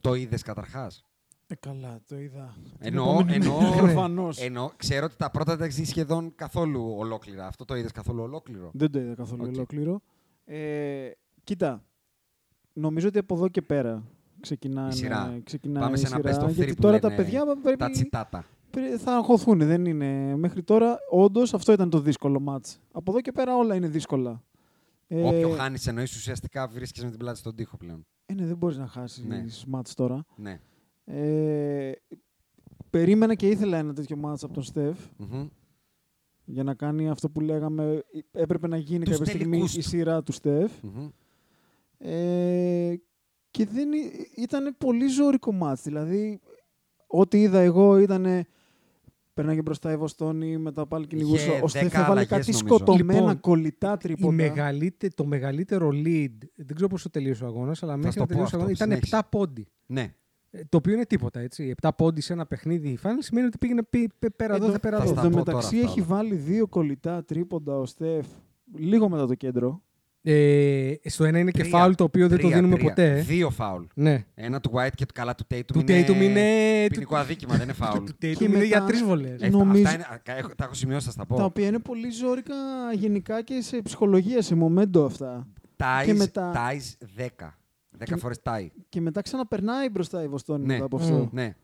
το 0.02 0.14
είδες 0.14 0.42
καταρχάς; 0.42 1.04
Ε, 1.48 1.56
καλά, 1.56 2.00
το 2.08 2.18
είδα. 2.20 2.56
Εννοώ, 2.80 3.06
Την 3.06 3.14
επόμενη 3.30 3.46
εννοώ, 3.46 3.62
μέρα, 3.62 3.76
προφανώς. 3.82 4.38
εννοώ, 4.42 4.72
ξέρω 4.78 5.06
ότι 5.06 5.16
τα 5.18 5.30
πρώτα 5.32 5.58
τα 5.58 5.66
έχει 5.66 5.74
δει 5.82 5.86
σχεδόν 5.86 6.32
καθόλου 6.36 6.94
ολόκληρα. 6.98 7.48
Αυτό 7.48 7.66
το 7.66 7.76
είδες 7.76 7.92
καθόλου 7.92 8.24
ολόκληρο; 8.24 8.70
Δεν 8.74 8.92
το 8.92 9.00
είδα 9.00 9.14
καθόλου 9.16 9.44
Οκ. 9.44 9.54
ολόκληρο. 9.56 10.02
Ε, 10.46 11.10
κοίτα, 11.44 11.84
νομίζω 12.76 13.08
ότι 13.08 13.18
από 13.18 13.36
εδώ 13.36 13.48
και 13.48 13.62
πέρα 13.62 14.04
ξεκινάνε, 14.40 14.88
Η 14.88 14.92
σειρά. 14.92 15.40
ξεκινάει 15.44 15.84
Πάμε 15.84 15.96
η 15.96 16.00
σε 16.00 16.08
ένα 16.08 16.16
σειρά, 16.16 16.40
best 16.40 16.44
of 16.46 16.50
three 16.50 16.54
γιατί 16.54 16.74
που 16.74 16.82
τώρα 16.82 17.00
τα 17.00 17.08
λένε 17.10 17.22
παιδιά 17.22 17.46
Τα 17.46 17.58
πρέπει, 17.64 17.90
τσιτάτα. 17.92 18.46
πρέ- 18.72 18.98
θα 19.00 19.16
αγχωθούν. 19.16 19.58
Δεν 19.58 19.86
είναι. 19.86 20.36
Μέχρι 20.36 20.64
τώρα, 20.64 20.98
όντως, 21.10 21.54
αυτό 21.54 21.72
ήταν 21.72 21.90
το 21.90 22.00
δύσκολο 22.00 22.40
ματς. 22.40 22.80
Από 22.92 23.12
εδώ 23.12 23.22
και 23.22 23.32
πέρα 23.32 23.56
όλα 23.56 23.76
είναι 23.76 23.88
δύσκολα. 23.88 24.44
Ε, 25.08 25.22
Όποιο 25.28 25.50
χάνεις 25.50 25.88
εννοείς 25.88 26.16
ουσιαστικά 26.16 26.68
βρίσκεσαι 26.68 27.04
με 27.06 27.10
την 27.12 27.20
πλάτη 27.20 27.38
στον 27.38 27.56
τοίχο 27.56 27.78
πλέον. 27.78 28.06
ε, 28.26 28.34
ναι, 28.34 28.46
δεν 28.46 28.58
μπορείς 28.58 28.78
να 28.78 28.88
χάσεις 28.88 29.24
Ναι. 29.26 29.46
μάτς 29.68 29.94
τώρα. 29.94 30.26
Ναι. 30.36 30.60
Ε, 31.06 31.92
περίμενα 32.90 33.36
και 33.36 33.48
ήθελα 33.48 33.78
ένα 33.78 33.94
τέτοιο 33.94 34.16
μάτς 34.18 34.44
από 34.44 34.54
τον 34.54 34.64
Στεφ 34.64 34.98
Μμμ. 35.18 35.48
για 36.46 36.64
να 36.64 36.74
κάνει 36.74 37.10
αυτό 37.10 37.30
που 37.30 37.40
λέγαμε. 37.42 38.04
Έπρεπε 38.32 38.68
να 38.68 38.78
γίνει 38.78 39.04
Τους 39.06 39.18
κάποια 39.18 39.26
στιγμή 39.34 39.50
τελικούς 39.52 39.74
η 39.76 39.80
του. 39.82 39.88
σειρά 39.88 40.24
του 40.24 40.32
Στεφ. 40.32 40.72
Μμμ. 40.82 41.08
Ε, 41.98 42.94
και 43.52 43.66
δεν 43.66 43.90
ήταν 44.36 44.76
πολύ 44.78 45.08
ζώρικο 45.08 45.52
μάτς. 45.54 45.82
Δηλαδή, 45.82 46.40
ό,τι 47.08 47.42
είδα 47.42 47.60
εγώ 47.60 47.98
ήταν. 47.98 48.46
Περνάγε 49.34 49.62
μπροστά 49.62 49.92
η 49.92 49.98
Βοστόνη, 49.98 50.58
μετά 50.58 50.86
πάλι 50.88 51.08
κυνηγούσε. 51.08 51.46
Είχε 51.52 51.60
Ο 51.64 51.68
Στεφ 51.68 51.82
10 51.84 51.86
έβαλε 51.94 52.06
αλλαγές, 52.10 52.28
κάτι 52.30 52.52
νομίζω. 52.52 52.76
σκοτωμένα 52.76 53.20
Λοιπόν, 53.20 53.40
κολλητά 53.40 53.92
Η 53.94 53.98
τρίποτα. 53.98 54.34
μεγαλύτε, 54.34 55.08
το 55.16 55.26
μεγαλύτερο 55.26 55.90
lead, 55.90 56.32
δεν 56.56 56.76
ξέρω 56.76 56.88
πόσο 56.90 57.10
τελείωσε 57.10 57.44
ο 57.44 57.48
αγώνας, 57.48 57.84
αλλά 57.84 57.96
μέχρι 57.98 58.12
στο 58.12 58.20
να 58.20 58.26
πω 58.26 58.32
τελείωσε 58.34 58.56
ο 58.56 58.60
αυτό, 58.60 58.72
αγώνας 58.72 58.78
ήταν 58.78 58.88
συνέχισε. 58.88 59.16
7 59.16 59.22
πόντι. 59.30 59.68
Ναι. 59.86 60.14
Ε, 60.52 60.62
Το 60.70 60.78
οποίο 60.78 60.94
είναι 60.94 61.06
τίποτα, 61.06 61.40
έτσι. 61.40 61.74
7 61.82 61.90
πόντι 61.98 62.22
σε 62.22 62.34
ένα 62.34 62.46
παιχνίδι 62.46 62.98
final 63.04 63.08
σημαίνει 63.20 63.48
ότι 63.48 63.58
πήγαινε 63.58 63.84
πι- 63.84 64.12
πι- 64.20 64.36
πέρα 64.36 64.56
εδώ, 64.56 64.66
Εν 64.66 64.72
θα 64.72 64.78
τω- 64.80 64.88
πέρα 64.90 64.98
θα 64.98 65.04
εδώ. 65.04 65.12
στα 65.14 65.22
Εν 65.26 65.32
τω 65.32 65.38
πω 65.38 65.44
τώρα 65.44 65.58
μεταξύ 65.58 65.78
αυτά 65.80 65.90
έχει 65.90 66.00
όλα. 66.00 66.10
βάλει 66.10 66.36
δύο 66.36 66.68
κολλητά 66.68 67.24
τρίποντα 67.26 67.78
ο 67.80 67.86
Στεφ 67.86 68.26
λίγο 68.76 69.10
μετά 69.10 69.28
το 69.28 69.36
κέντρο. 69.36 69.82
Ε, 70.28 70.94
στο 71.06 71.24
ένα 71.24 71.40
είναι 71.40 71.52
και 71.52 71.60
Τρία. 71.60 71.78
φάουλ 71.78 71.94
το 71.94 72.04
οποίο 72.04 72.28
δεν 72.28 72.38
το 72.40 72.44
Τρία, 72.48 72.56
δίνουμε 72.56 72.76
τρία. 72.76 72.90
ποτέ. 72.90 73.18
ε. 73.18 73.22
Δύο 73.22 73.50
φάουλ. 73.50 73.84
Ναι. 73.94 74.26
Ένα 74.36 74.60
του 74.60 74.72
White 74.76 74.90
και 74.96 75.06
του 75.06 75.14
καλά 75.14 75.36
του 75.36 75.46
Tatum 75.54 75.62
Του 75.66 75.80
είναι... 75.80 76.06
Tatum 76.08 76.22
είναι- 76.22 76.88
Ποινικό 76.90 77.16
αδίκημα, 77.16 77.54
δεν 77.54 77.64
είναι 77.64 77.74
φάουλ. 77.84 77.98
Του 78.06 78.12
Tatum 78.12 78.18
Και 78.20 78.44
είναι 78.44 78.48
μετά- 78.54 78.64
για 78.64 78.84
τρεις 78.84 79.04
βολές. 79.04 79.42
Ε, 79.42 79.50
Νομίζω- 79.50 79.84
Αυτά 79.86 79.94
είναι, 79.96 80.04
α, 80.34 80.38
έχω- 80.38 80.56
τα 80.56 80.64
έχω 80.64 80.74
σημειώσει, 80.74 81.06
θα 81.06 81.12
στα 81.12 81.26
πω. 81.26 81.36
Τα 81.36 81.44
οποία 81.44 81.68
είναι 81.68 81.80
πολύ 81.80 82.10
ζώρικα 82.10 82.54
γενικά 82.94 83.42
και 83.44 83.62
σε 83.62 83.82
ψυχολογία, 83.82 84.42
σε 84.42 84.56
μομέντο 84.56 85.06
αυτά. 85.06 85.48
Ties, 85.78 86.06
και 86.06 86.14
μετά- 86.14 86.52
ties 86.56 87.08
10. 87.16 87.58
10 87.98 88.04
Και- 88.04 88.16
φορές 88.16 88.40
tie. 88.44 88.68
Και 88.90 89.02
μετά 89.02 89.22
ξαναπερνάει 89.22 89.90
μπροστά 89.90 90.24
η 90.24 90.28
Βοστόνη 90.28 90.66
Ναι. 90.66 90.74
μετά 90.74 90.86
από 90.86 90.96
αυτό. 90.96 91.14
Μμ. 91.16 91.28
Ναι, 91.32 91.56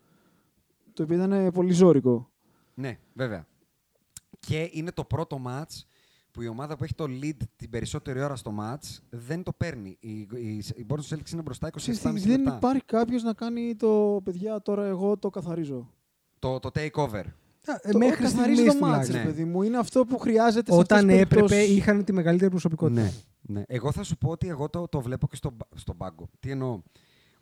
Το 0.93 1.03
οποίο 1.03 1.15
ήταν 1.23 1.51
πολύ 1.53 1.71
ζώρικο. 1.73 2.29
ναι, 2.73 2.97
βέβαια. 3.13 3.45
Και 4.39 4.69
είναι 4.71 4.91
το 4.91 5.03
πρώτο 5.03 5.41
match 5.47 5.83
που 6.31 6.41
η 6.41 6.47
ομάδα 6.47 6.77
που 6.77 6.83
έχει 6.83 6.93
το 6.95 7.03
lead 7.21 7.37
την 7.55 7.69
περισσότερη 7.69 8.21
ώρα 8.21 8.35
στο 8.35 8.53
match 8.59 8.97
δεν 9.09 9.43
το 9.43 9.53
παίρνει. 9.57 9.97
Η, 9.99 10.11
η, 10.19 10.63
η 10.75 10.85
Boston 10.89 11.13
Celtics 11.15 11.31
είναι 11.33 11.41
μπροστά 11.41 11.67
27,5 11.69 11.73
Ξέρεις 11.75 12.01
τι, 12.01 12.09
δεν 12.11 12.29
λεπτά. 12.41 12.55
υπάρχει 12.55 12.85
κάποιος 12.85 13.23
να 13.23 13.33
κάνει 13.33 13.75
το 13.75 14.21
παιδιά 14.23 14.61
τώρα 14.61 14.85
εγώ 14.85 15.17
το 15.17 15.29
καθαρίζω. 15.29 15.89
Το, 16.39 16.59
το 16.59 16.69
takeover. 16.73 17.23
Ε, 17.81 17.91
το 17.91 17.97
μέχρι 17.97 18.23
καθαρίζει 18.23 18.61
στιγμής 18.61 18.79
το 18.79 18.85
μάτς, 18.85 19.07
τουλάχιστον. 19.07 19.15
ρε 19.15 19.23
παιδί 19.23 19.43
μου. 19.45 19.61
Είναι 19.61 19.77
αυτό 19.77 20.05
που 20.05 20.17
χρειάζεται 20.17 20.71
σε 20.71 20.77
Όταν 20.77 20.97
αυτές 20.97 21.11
τις 21.13 21.21
έπρεπε 21.21 21.45
περιπτώσεις. 21.47 21.77
είχαν 21.77 22.03
τη 22.03 22.13
μεγαλύτερη 22.13 22.49
προσωπικότητα. 22.49 23.01
Ναι, 23.01 23.11
ναι. 23.41 23.63
Εγώ 23.67 23.91
θα 23.91 24.03
σου 24.03 24.17
πω 24.17 24.29
ότι 24.29 24.47
εγώ 24.47 24.69
το, 24.69 24.87
το 24.87 25.01
βλέπω 25.01 25.27
και 25.27 25.35
στο, 25.35 25.49
μπα- 25.49 25.67
στον 25.79 25.97
πάγκο. 25.97 26.29
Τι 26.39 26.51
εννοώ; 26.51 26.81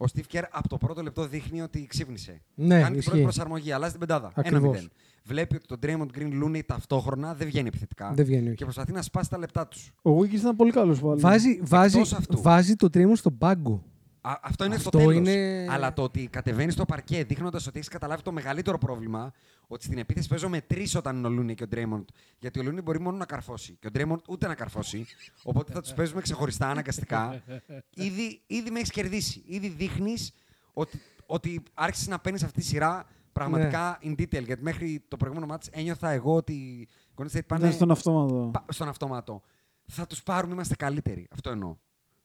Ο 0.02 0.06
Steve 0.14 0.36
Kerr 0.36 0.44
από 0.52 0.68
το 0.70 0.78
πρώτο 0.78 1.02
λεπτό 1.02 1.28
δείχνει 1.28 1.62
ότι 1.62 1.86
ξύπνησε. 1.88 2.42
Ναι, 2.56 2.76
Κάνει 2.76 2.84
την 2.86 2.94
ισχύει. 2.94 3.10
πρώτη 3.10 3.24
προσαρμογή, 3.24 3.72
αλλάζει 3.72 3.92
την 3.92 4.00
πεντάδα. 4.00 4.32
Ακριβώς. 4.36 4.78
Ένα 4.78 4.88
0. 4.88 4.92
Βλέπει 5.24 5.56
ότι 5.56 5.66
το 5.68 5.76
Draymond 5.84 6.18
Green 6.20 6.44
Looney 6.44 6.62
ταυτόχρονα 6.66 7.34
δεν 7.34 7.48
βγαίνει 7.48 7.68
επιθετικά. 7.68 8.12
Δεν 8.16 8.26
βγαίνει, 8.26 8.48
όχι. 8.48 8.56
Και 8.56 8.64
προσπαθεί 8.64 8.92
να 8.92 9.02
σπάσει 9.02 9.30
τα 9.30 9.38
λεπτά 9.38 9.68
τους. 9.68 9.92
Ο 10.02 10.18
Wiggins 10.20 10.34
ήταν 10.34 10.56
πολύ 10.56 10.72
καλός 10.72 11.00
πάλι. 11.00 11.22
Βάζει, 11.22 11.60
βάζει, 11.64 12.00
αυτού. 12.00 12.42
βάζει 12.42 12.76
το 12.76 12.90
τρίμον 12.90 13.16
στον 13.16 13.38
πάγκο. 13.38 13.84
Α, 14.22 14.38
αυτό 14.42 14.66
είναι 14.66 14.76
Αυτό 14.76 14.90
στο 14.90 14.98
τέλος. 14.98 15.14
είναι- 15.16 15.66
Αλλά 15.70 15.94
το 15.94 16.04
ότι 16.04 16.28
κατεβαίνεις 16.28 16.74
στο 16.74 16.86
παρκέ 16.86 17.24
δείχνοντας 17.24 17.68
ότι 17.68 17.78
έχεις 17.78 17.90
καταλάβει 17.90 18.22
το 18.22 18.32
μεγαλύτερο 18.32 18.78
πρόβλημα, 18.78 19.34
ότι 19.68 19.84
στην 19.84 19.98
επίθεση 19.98 20.28
παίζω 20.28 20.50
με 20.50 20.62
τρεις 20.62 20.96
όταν 20.96 21.18
είναι 21.18 21.28
ο 21.28 21.30
Λούνι 21.30 21.56
και 21.56 21.64
ο 21.64 21.68
Ντρέιμοντ. 21.68 22.08
Γιατί 22.40 22.60
ο 22.60 22.64
Λούνι 22.64 22.82
μπορεί 22.82 23.00
μόνο 23.00 23.18
να 23.18 23.26
καρφώσει. 23.26 23.78
Και 23.80 23.88
ο 23.88 23.92
Ντρέιμοντ 23.92 24.20
ούτε 24.30 24.48
να 24.48 24.56
καρφώσει. 24.56 25.06
Οπότε 25.44 25.74
θα 25.74 25.82
τους 25.82 25.94
παίζουμε 25.94 26.22
ξεχωριστά 26.22 26.70
αναγκαστικά. 26.70 27.44
ήδη, 27.96 28.42
ήδη 28.48 28.72
με 28.72 28.80
έχεις 28.80 28.92
κερδίσει. 28.92 29.44
Ήδη 29.46 29.68
δείχνεις 29.68 30.34
ότι, 30.74 31.02
ότι 31.26 31.64
άρχισες 31.74 32.08
να 32.08 32.20
παίρνεις 32.20 32.44
αυτή 32.44 32.60
τη 32.60 32.66
σειρά 32.66 33.06
πραγματικά 33.32 34.00
Ναι. 34.04 34.14
in 34.18 34.22
detail. 34.22 34.44
Γιατί 34.46 34.64
μέχρι 34.64 35.04
το 35.08 35.18
προηγούμενο 35.18 35.48
μάτι 35.48 35.68
ένιωθα 35.72 36.10
εγώ 36.10 36.36
ότι 36.36 36.54
οι 36.54 36.88
Golden 37.16 37.38
State 37.38 37.46
πάνε 37.48 37.62
Ήταν 37.64 37.74
στον 37.76 37.92
αυτόματο. 37.92 38.50
πα- 38.54 38.66
στον 38.70 38.88
αυτόματο. 38.88 39.42
Θα 39.86 40.08
τους 40.08 40.24
πάρουμε, 40.24 40.54
είμαστε 40.54 40.76
καλύτεροι. 40.76 41.28
Αυτό 41.32 41.50
εννοώ. 41.50 41.76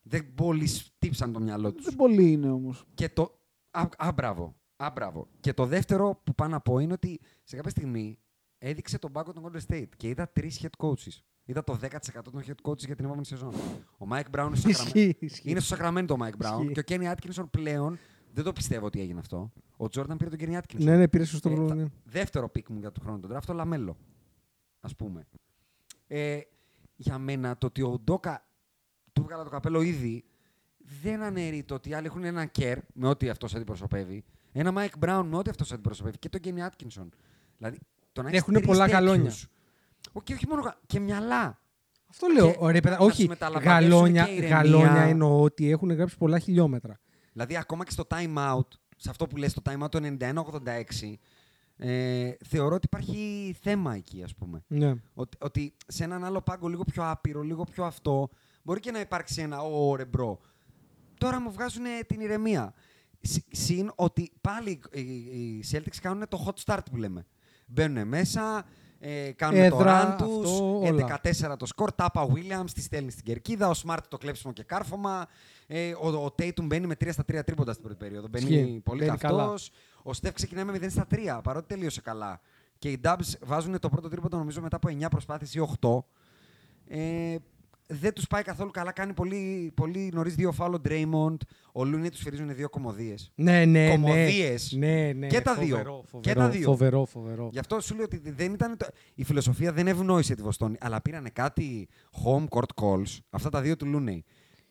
Δεν 0.06 0.34
πολύ 0.34 0.66
στύψαν 0.66 1.32
το 1.32 1.40
μυαλό 1.40 1.72
τους. 1.72 1.84
Δεν 1.84 1.96
πολύ 1.96 2.30
είναι 2.32 2.50
όμως. 2.50 2.84
Και 2.94 3.08
το. 3.08 3.38
Α, 3.70 3.88
α, 3.96 4.12
μπράβο. 4.14 4.56
Α, 4.76 4.90
μπράβο. 4.94 5.26
Και 5.40 5.52
το 5.52 5.66
δεύτερο 5.66 6.20
που 6.24 6.34
πάω 6.34 6.48
να 6.48 6.60
πω 6.60 6.78
είναι 6.78 6.92
ότι 6.92 7.20
σε 7.42 7.56
κάποια 7.56 7.70
στιγμή 7.70 8.18
έδειξε 8.58 8.98
τον 8.98 9.12
πάγκο 9.12 9.32
των 9.32 9.50
Golden 9.52 9.60
State 9.72 9.88
και 9.96 10.08
είδα 10.08 10.28
τρεις 10.28 10.60
head 10.62 10.86
coaches. 10.86 11.18
Είδα 11.44 11.64
το 11.64 11.78
10% 11.82 11.88
των 12.24 12.42
head 12.46 12.68
coaches 12.70 12.84
για 12.86 12.94
την 12.96 13.04
επόμενη 13.04 13.26
σεζόν. 13.26 13.54
Ο 13.98 14.06
Mike 14.10 14.30
Brown 14.36 14.44
είναι 14.46 14.56
στο 14.56 14.68
Ισχύει, 14.68 15.10
Sacramento. 15.20 15.22
ισχύει. 15.24 15.50
Είναι 15.50 15.60
στο 15.60 15.76
Sacramento 15.80 16.08
ο 16.10 16.16
Mike 16.18 16.44
Brown. 16.46 16.60
Ισχύει. 16.60 16.72
Και 16.72 16.80
ο 16.80 16.82
Kenny 16.86 17.12
Atkinson 17.14 17.44
πλέον 17.50 17.98
δεν 18.32 18.44
το 18.44 18.52
πιστεύω 18.52 18.86
ότι 18.86 19.00
έγινε 19.00 19.18
αυτό. 19.20 19.52
Ο 19.76 19.84
Jordan 19.84 20.14
πήρε 20.18 20.36
τον 20.36 20.38
Kenny 20.40 20.56
Atkinson. 20.58 20.78
Ναι, 20.82 20.96
ναι, 20.96 21.08
πήρε 21.08 21.24
σωστό 21.24 21.48
Ε, 21.50 21.54
πρόβλημα. 21.54 21.82
θα- 21.84 21.90
Δεύτερο 22.04 22.48
pick 22.48 22.68
μου 22.68 22.78
για 22.78 22.92
του 22.92 23.02
χρόνου 23.04 23.18
το 23.20 23.32
draft, 23.36 23.42
το 23.46 23.52
LaMelo. 23.52 23.96
Ας 24.80 24.88
πούμε. 24.94 25.26
Ε, 26.06 26.40
για 26.96 27.18
μένα 27.18 27.58
το 27.58 27.66
ότι 27.66 27.82
Udoka 27.82 28.46
του 29.14 29.22
βγάλα 29.22 29.44
το 29.44 29.50
καπέλο 29.50 29.80
ήδη 29.82 30.24
δεν 31.02 31.22
αναιρεί 31.22 31.62
το 31.62 31.74
ότι 31.74 31.88
οι 31.88 31.94
άλλοι 31.94 32.06
έχουν 32.06 32.24
έναν 32.24 32.50
Kerr 32.50 32.78
με 32.94 33.08
ό,τι 33.08 33.28
αυτός 33.28 33.54
αντιπροσωπεύει. 33.54 34.24
Ένα 34.52 34.72
Mike 34.72 34.98
Brown 34.98 35.26
με 35.26 35.36
ό,τι 35.36 35.50
αυτός 35.50 35.72
αντιπροσωπεύει. 35.72 36.18
Και 36.18 36.28
τον 36.28 36.40
Kenny 36.40 36.62
Atkinson. 36.62 37.08
Δηλαδή, 37.58 37.78
το 38.12 38.22
να 38.22 38.28
έχεις 38.28 38.40
Έχουνε 38.40 38.56
τρεις 38.56 38.68
πολλά 38.68 38.84
τέτοιους. 38.86 39.00
γαλόνια. 39.06 39.32
Ο, 40.12 40.22
και 40.22 40.32
όχι 40.34 40.46
μόνο 40.48 40.62
γα- 40.62 40.78
και 40.86 41.00
μυαλά. 41.00 41.60
Αυτό 42.10 42.26
λέω. 42.26 42.50
Και 42.50 42.56
Ωραία, 42.60 42.80
παιδιά, 42.80 42.96
να 42.98 43.04
όχι, 43.04 43.22
σου 43.22 43.28
μεταλαμπαδεύσουν 43.28 43.90
γαλόνια, 43.90 44.24
και 44.24 44.30
ηρεμία. 44.32 44.56
γαλόνια 44.56 45.02
εννοώ 45.02 45.42
ότι 45.42 45.70
έχουν 45.70 45.90
γράψει 45.92 46.16
πολλά 46.16 46.38
χιλιόμετρα. 46.38 46.98
Δηλαδή, 47.32 47.56
ακόμα 47.56 47.84
και 47.84 47.90
στο 47.90 48.06
time 48.10 48.34
out, 48.56 48.68
σε 48.96 49.10
αυτό 49.10 49.26
που 49.26 49.36
λες, 49.36 49.52
το 49.54 49.62
time 49.64 49.82
out 49.84 49.90
το 49.90 49.98
91-86, 49.98 51.18
ε, 51.76 52.30
θεωρώ 52.44 52.74
ότι 52.74 52.86
υπάρχει 52.90 53.54
θέμα 53.60 53.94
εκεί, 53.94 54.22
ας 54.22 54.34
πούμε. 54.34 54.64
Ναι. 54.66 54.94
Ότι, 55.14 55.36
ότι 55.40 55.74
σε 55.86 56.04
έναν 56.04 56.24
άλλο 56.24 56.40
πάγκο 56.42 56.68
λίγο 56.68 56.84
πιο 56.84 57.10
άπειρο, 57.10 57.42
λίγο 57.42 57.64
πιο 57.64 57.84
αυτό, 57.84 58.28
μπορεί 58.64 58.80
και 58.80 58.90
να 58.90 59.00
υπάρξει 59.00 59.40
ένα 59.42 59.60
«Ώρε 59.62 60.04
bro». 60.04 60.40
Τώρα 61.18 61.40
μου 61.40 61.50
βγάζουν 61.52 61.84
την 62.06 62.20
ηρεμία. 62.20 62.74
Συ- 63.20 63.44
Συν 63.50 63.92
ότι 63.94 64.32
πάλι 64.40 64.80
οι- 64.92 65.00
οι 65.00 65.56
οι 65.58 65.64
Celtics 65.72 65.96
κάνουν 66.00 66.28
το 66.28 66.44
hot 66.46 66.64
start 66.64 66.80
που 66.90 66.96
λέμε. 66.96 67.26
Μπαίνουν 67.66 68.08
μέσα, 68.08 68.64
ε, 68.98 69.32
κάνουν 69.32 69.68
το 69.70 69.76
Έδρα, 69.76 70.14
run 70.14 70.18
τους, 70.22 70.50
αυτό, 70.52 70.78
όλα. 70.78 70.86
11-4 70.88 71.56
το 71.56 71.66
σκορ, 71.66 71.92
Τάπα 71.92 72.26
Williams 72.26 72.70
τη 72.74 72.80
στέλνει 72.82 73.10
στην 73.10 73.24
κερκίδα, 73.24 73.68
ο 73.68 73.72
Smart 73.84 73.98
το 74.08 74.16
κλέψιμο 74.18 74.52
και 74.52 74.62
κάρφωμα, 74.62 75.26
ε, 75.66 75.92
ο, 75.92 76.08
ο 76.08 76.26
Tatum 76.38 76.62
μπαίνει 76.62 76.86
με 76.86 76.94
3 76.94 77.12
στα 77.12 77.24
3 77.24 77.42
τρίποντα 77.44 77.72
στην 77.72 77.84
πρώτη 77.84 77.98
περίοδο. 77.98 78.28
Μπαίνει 78.28 78.44
Ισχύει. 78.54 78.80
πολύ 78.84 79.04
Μπαίνει 79.04 79.18
καλά. 79.18 79.38
καυτός. 79.42 79.70
Ο 80.02 80.10
Steph 80.20 80.32
ξεκινάει 80.34 80.64
με 80.64 80.72
0 80.72 80.90
στα 80.90 81.06
3, 81.10 81.40
παρότι 81.42 81.66
τελείωσε 81.66 82.00
καλά. 82.00 82.40
Και 82.78 82.90
οι 82.90 83.00
Dubs 83.04 83.32
βάζουν 83.42 83.78
το 83.78 83.88
πρώτο 83.88 84.08
τρίποντο 84.08 84.36
νομίζω 84.38 84.60
μετά 84.60 84.76
από 84.76 84.88
9 84.88 85.08
προσπάθειες 85.10 85.54
ή 85.54 85.58
8. 85.80 86.04
Ε, 86.88 87.36
δεν 87.86 88.12
τους 88.12 88.26
πάει 88.26 88.42
καθόλου 88.42 88.70
καλά. 88.70 88.92
Κάνει 88.92 89.12
πολύ, 89.12 89.72
πολύ 89.74 90.10
νωρίς 90.12 90.34
δύο 90.34 90.52
φάουλ 90.52 90.74
ο 90.74 90.80
Draymond. 90.88 91.36
Ο 91.72 91.80
Looney 91.80 92.08
τους 92.10 92.20
φυρίζουν 92.20 92.54
δύο 92.54 92.68
κομμωδίες. 92.68 93.32
Ναι, 93.34 93.64
ναι, 93.64 93.64
ναι. 93.64 93.90
Κομμωδίες. 93.90 94.72
Ναι, 94.78 95.12
ναι. 95.12 95.26
Και 95.26 95.40
τα 95.40 95.54
δύο. 95.54 95.76
Φοβερό, 95.76 96.00
Και 96.02 96.08
φοβερό, 96.10 96.40
τα 96.40 96.48
δύο. 96.48 96.62
Φοβερό, 96.64 97.04
φοβερό. 97.04 97.48
Γι' 97.52 97.58
αυτό 97.58 97.80
σου 97.80 97.94
λέω 97.94 98.04
ότι 98.04 98.22
δεν 98.30 98.52
ήταν 98.52 98.76
το... 98.76 98.86
η 99.14 99.24
φιλοσοφία 99.24 99.72
δεν 99.72 99.86
ευνόησε 99.86 100.34
τη 100.34 100.42
Βοστόνη, 100.42 100.76
αλλά 100.80 101.00
πήρανε 101.00 101.28
κάτι 101.28 101.88
home 102.24 102.44
court 102.48 102.82
calls, 102.82 103.18
αυτά 103.30 103.48
τα 103.50 103.60
δύο 103.60 103.76
του 103.76 103.86
Looney. 103.94 104.18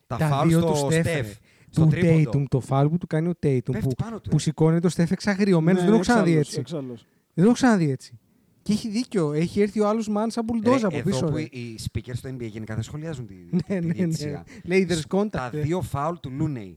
Τα, 0.07 0.17
Τα 0.17 0.27
φάουλ 0.27 0.47
δύο 0.47 0.59
στο 0.59 0.71
του 0.71 0.75
Στεφ. 0.75 1.05
Steph, 1.05 1.21
ρε. 1.21 1.33
στο 1.69 1.81
Του 1.83 1.87
τρίποντο. 1.87 2.39
Tatum, 2.39 2.43
το 2.49 2.59
φάουλ 2.59 2.87
που 2.87 2.97
του 2.97 3.07
κάνει 3.07 3.27
ο 3.27 3.33
Tatum. 3.43 3.59
Πέφτει 3.71 3.87
Που, 3.87 3.93
πάνω 4.03 4.19
του, 4.19 4.29
που 4.29 4.35
ε. 4.35 4.39
σηκώνει 4.39 4.79
το 4.79 4.89
Στεφ 4.89 5.11
εξαγριωμένος. 5.11 5.81
Ναι, 5.81 5.87
δεν 5.89 5.89
το 5.89 5.93
έχω 5.93 6.01
ξαναδεί 6.01 6.29
εξάλλος, 6.37 6.47
έτσι. 6.47 6.59
εξάλλος. 6.59 7.05
Δεν 7.33 7.43
το 7.43 7.49
έχω 7.49 7.53
ξαναδεί 7.53 7.91
έτσι. 7.91 8.19
Και 8.63 8.73
έχει 8.73 8.89
δίκιο. 8.89 9.31
Έχει 9.33 9.61
έρθει 9.61 9.79
ο 9.79 9.87
άλλος 9.87 10.09
man 10.09 10.25
σαν 10.27 10.43
μπουλντόζα 10.43 10.87
από 10.87 10.95
Ρε, 10.95 11.03
πίσω. 11.03 11.17
εδώ 11.17 11.29
που 11.29 11.35
ρε. 11.35 11.41
οι 11.41 11.49
οι 11.59 11.79
speakers 11.91 12.15
στο 12.15 12.29
NBA 12.29 12.47
γενικά 12.49 12.73
δεν 12.73 12.83
σχολιάζουν 12.83 13.27
τη, 13.27 13.33
Ναι, 13.35 13.61
τη 13.61 13.73
ναι, 13.73 13.79
ναι. 13.79 13.93
διαιτησία. 13.93 14.45
Λέει 14.63 14.87
there's 14.89 15.17
contact. 15.17 15.29
Τα 15.29 15.49
ε. 15.53 15.59
δύο 15.61 15.81
φάουλ 15.81 16.15
του 16.15 16.31
Looney 16.41 16.75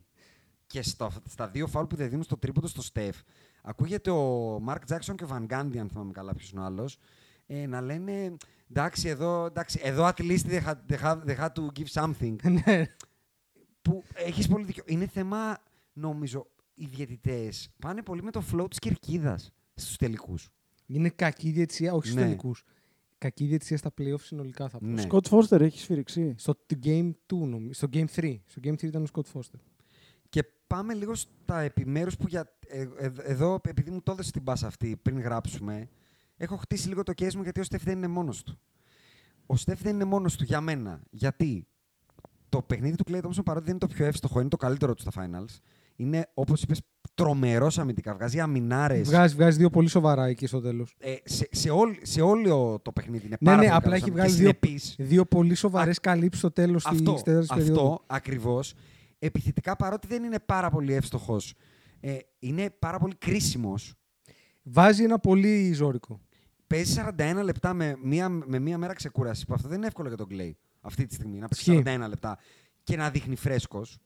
και 0.67 0.83
στο, 0.83 1.11
στα 1.29 1.49
δύο 1.49 1.67
φάουλ 1.67 1.87
που 1.87 1.97
δεν 1.97 2.09
δίνουν 2.09 2.25
στο 2.25 2.37
τρίποντο 2.37 2.67
στο 2.67 2.83
Στεφ, 2.83 3.17
ακούγεται 3.63 4.11
ο 4.11 4.57
Mark 4.69 4.79
Jackson 4.89 5.15
και 5.17 5.25
ο 5.25 5.29
Van 5.31 5.43
Gundy, 5.53 5.77
αν 5.79 5.89
θυμάμαι 5.89 6.13
καλά 6.13 6.35
ποιος 6.35 6.51
είναι 6.51 6.61
ο 6.61 6.65
άλλος, 6.65 6.99
ε, 7.47 7.67
να 7.67 7.81
λένε 7.81 8.37
εντάξει 8.71 9.09
εδώ, 9.09 9.45
εντάξει, 9.45 9.81
εδώ 9.83 10.07
at 10.17 10.21
least 10.21 10.47
they 10.51 10.61
had, 10.65 10.75
they 10.89 10.99
had, 11.03 11.17
they 11.27 11.37
had 11.37 11.49
to 11.53 11.67
give 11.79 12.03
something. 12.03 12.37
Ναι. 12.65 12.85
που 13.83 14.03
έχεις 14.15 14.49
πολύ 14.49 14.65
δίκιο. 14.65 14.83
Είναι 14.87 15.07
θέμα, 15.07 15.59
νομίζω, 15.93 16.47
οι 16.75 16.87
διαιτητές 16.87 17.69
πάνε 17.79 18.03
πολύ 18.03 18.23
με 18.23 18.31
το 18.31 18.43
flow 18.53 18.67
της 18.71 18.79
κερκίδας 18.79 19.51
στους 19.75 19.97
τελικούς. 19.97 20.49
Είναι 20.87 21.09
κακή 21.09 21.51
διαιτησία, 21.51 21.93
όχι 21.93 22.07
στους 22.07 22.15
Ναι. 22.21 22.27
τελικούς. 22.27 22.65
Κακή 23.19 23.45
διαιτησία 23.45 23.77
στα 23.77 23.91
playoff 23.99 24.21
συνολικά 24.21 24.69
θα 24.69 24.79
πω. 24.79 24.87
Ναι. 24.87 25.01
Σκοτ 25.01 25.27
Φώστερ 25.27 25.63
έχεις 25.63 25.81
σφυριξεί. 25.81 26.35
Στο 26.39 26.55
Game 26.85 27.11
2, 27.27 27.47
νομίζω. 27.47 27.73
Στο 27.73 27.89
Game 27.93 28.05
3. 28.15 28.43
Στο 28.47 28.61
Game 28.65 28.73
3 28.75 28.83
ήταν 28.83 29.03
ο 29.03 29.07
Scott 29.13 29.33
Foster. 29.33 29.61
Και 30.29 30.43
πάμε 30.67 30.95
λίγο 30.95 31.15
στα 31.15 31.61
επιμέρους 31.61 32.17
που 32.17 32.27
για, 32.29 32.57
ε, 32.67 32.81
ε, 32.81 33.11
εδώ, 33.23 33.59
επειδή 33.65 33.91
μου 33.91 34.03
το 34.03 34.13
έδωσε 34.13 34.31
την 34.33 34.43
πάσα 34.45 34.67
αυτή 34.67 34.97
πριν 35.03 35.21
γράψουμε, 35.21 35.89
έχω 36.37 36.57
χτίσει 36.57 36.89
λίγο 36.89 37.03
το 37.03 37.13
case 37.17 37.35
μου 37.35 37.43
γιατί 37.43 37.61
ο 37.61 37.65
Στεφ 37.65 37.83
δεν 37.83 37.97
είναι 37.97 38.07
μόνος 38.09 38.43
του. 38.43 38.59
Ο 39.47 39.57
Στεφ 39.57 39.83
δεν 39.83 39.95
είναι 39.95 40.05
μόνος 40.05 40.37
του 40.37 40.45
για 40.45 40.61
μένα. 40.61 41.03
Γιατί 41.11 41.67
το 42.49 42.63
παιχνίδι 42.63 42.97
του 42.97 43.05
Clay 43.09 43.21
Thompson 43.21 43.45
παρότι 43.45 43.65
δεν 43.65 43.77
είναι 43.77 43.87
το 43.87 43.95
πιο 43.95 44.05
εύστοχο, 44.07 44.41
είναι 44.41 44.49
το 44.49 44.57
καλύτερο 44.57 44.95
του 44.95 45.03
στα 45.03 45.11
finals. 45.17 45.59
Είναι, 45.97 46.31
όπως 46.35 46.63
είπες, 46.63 46.81
τρομερός 47.17 47.79
αμυντικά. 47.79 48.15
Βγάζει 48.15 48.41
αμυνάρες. 48.41 49.09
Βγάζει, 49.09 49.35
βγάζει 49.35 49.59
δύο 49.59 49.71
πολύ 49.71 49.89
σοβαρά 49.89 50.27
εκεί 50.27 50.47
στο 50.47 50.61
τέλος. 50.61 50.95
Ε, 50.99 51.15
σε, 51.25 51.49
σε, 51.51 51.71
όλ- 51.71 51.97
σε 52.03 52.21
όλο 52.21 52.79
το 52.83 52.93
παιχνίδι 52.93 53.27
είναι 53.27 53.37
Ναι, 53.41 53.51
πάρα 53.51 53.61
ναι, 53.61 53.67
πολύ 53.67 53.77
απλά 53.77 53.91
καλός 53.91 54.03
έχει 54.03 54.11
αμυντικός 54.11 54.37
βγάλει 54.37 54.55
και 54.57 54.61
δύο, 54.63 54.71
συνεπής. 54.71 55.09
δύο 55.09 55.25
πολύ 55.27 55.55
σοβαρές 55.55 56.01
καλύψεις 56.01 56.39
στο 56.41 56.51
τέλος 56.51 56.85
της 56.85 56.93
Αυτό, 56.99 57.13
τέταρτης 57.25 57.49
περίοδου. 57.49 57.73
αυτό 57.81 58.03
ακριβώς. 58.07 58.75
Επιθετικά 59.19 59.77
παρότι 59.77 60.07
δεν 60.07 60.23
είναι 60.25 60.39
πάρα 60.47 60.71
πολύ 60.71 60.93
εύστοχος, 60.95 61.55
ε, 62.01 62.17
είναι 62.39 62.71
πάρα 62.79 62.99
πολύ 62.99 63.15
κρίσιμος. 63.15 63.95
Βάζει 64.63 65.03
ένα 65.03 65.19
πολύ 65.19 65.73
ζόρικο. 65.73 66.21
Παίζει 66.67 66.93
41 66.93 67.43
λεπτά 67.43 67.75
με 67.75 67.97
μία, 68.03 68.29
με 68.29 68.59
μία 68.59 68.79
μέρα 68.79 68.93
ξεκούραση. 68.93 69.47
Που 69.47 69.55
αυτό 69.55 69.69
δεν 69.69 69.77
είναι 69.77 69.87
εύκολο 69.87 70.09
για 70.09 70.17
τον 70.17 70.29
Κλέι 70.29 70.57
αυτή 70.81 71.07
τη 71.07 71.15
στιγμή. 71.15 71.39
Να 71.39 71.49
παίξει 71.49 71.71
Ισχύει. 71.71 71.83
41 71.87 72.09
λεπτά 72.09 72.39
και 72.83 72.97
να 72.97 73.11
δείχνει 73.11 73.37
φρέσκος. 73.37 73.99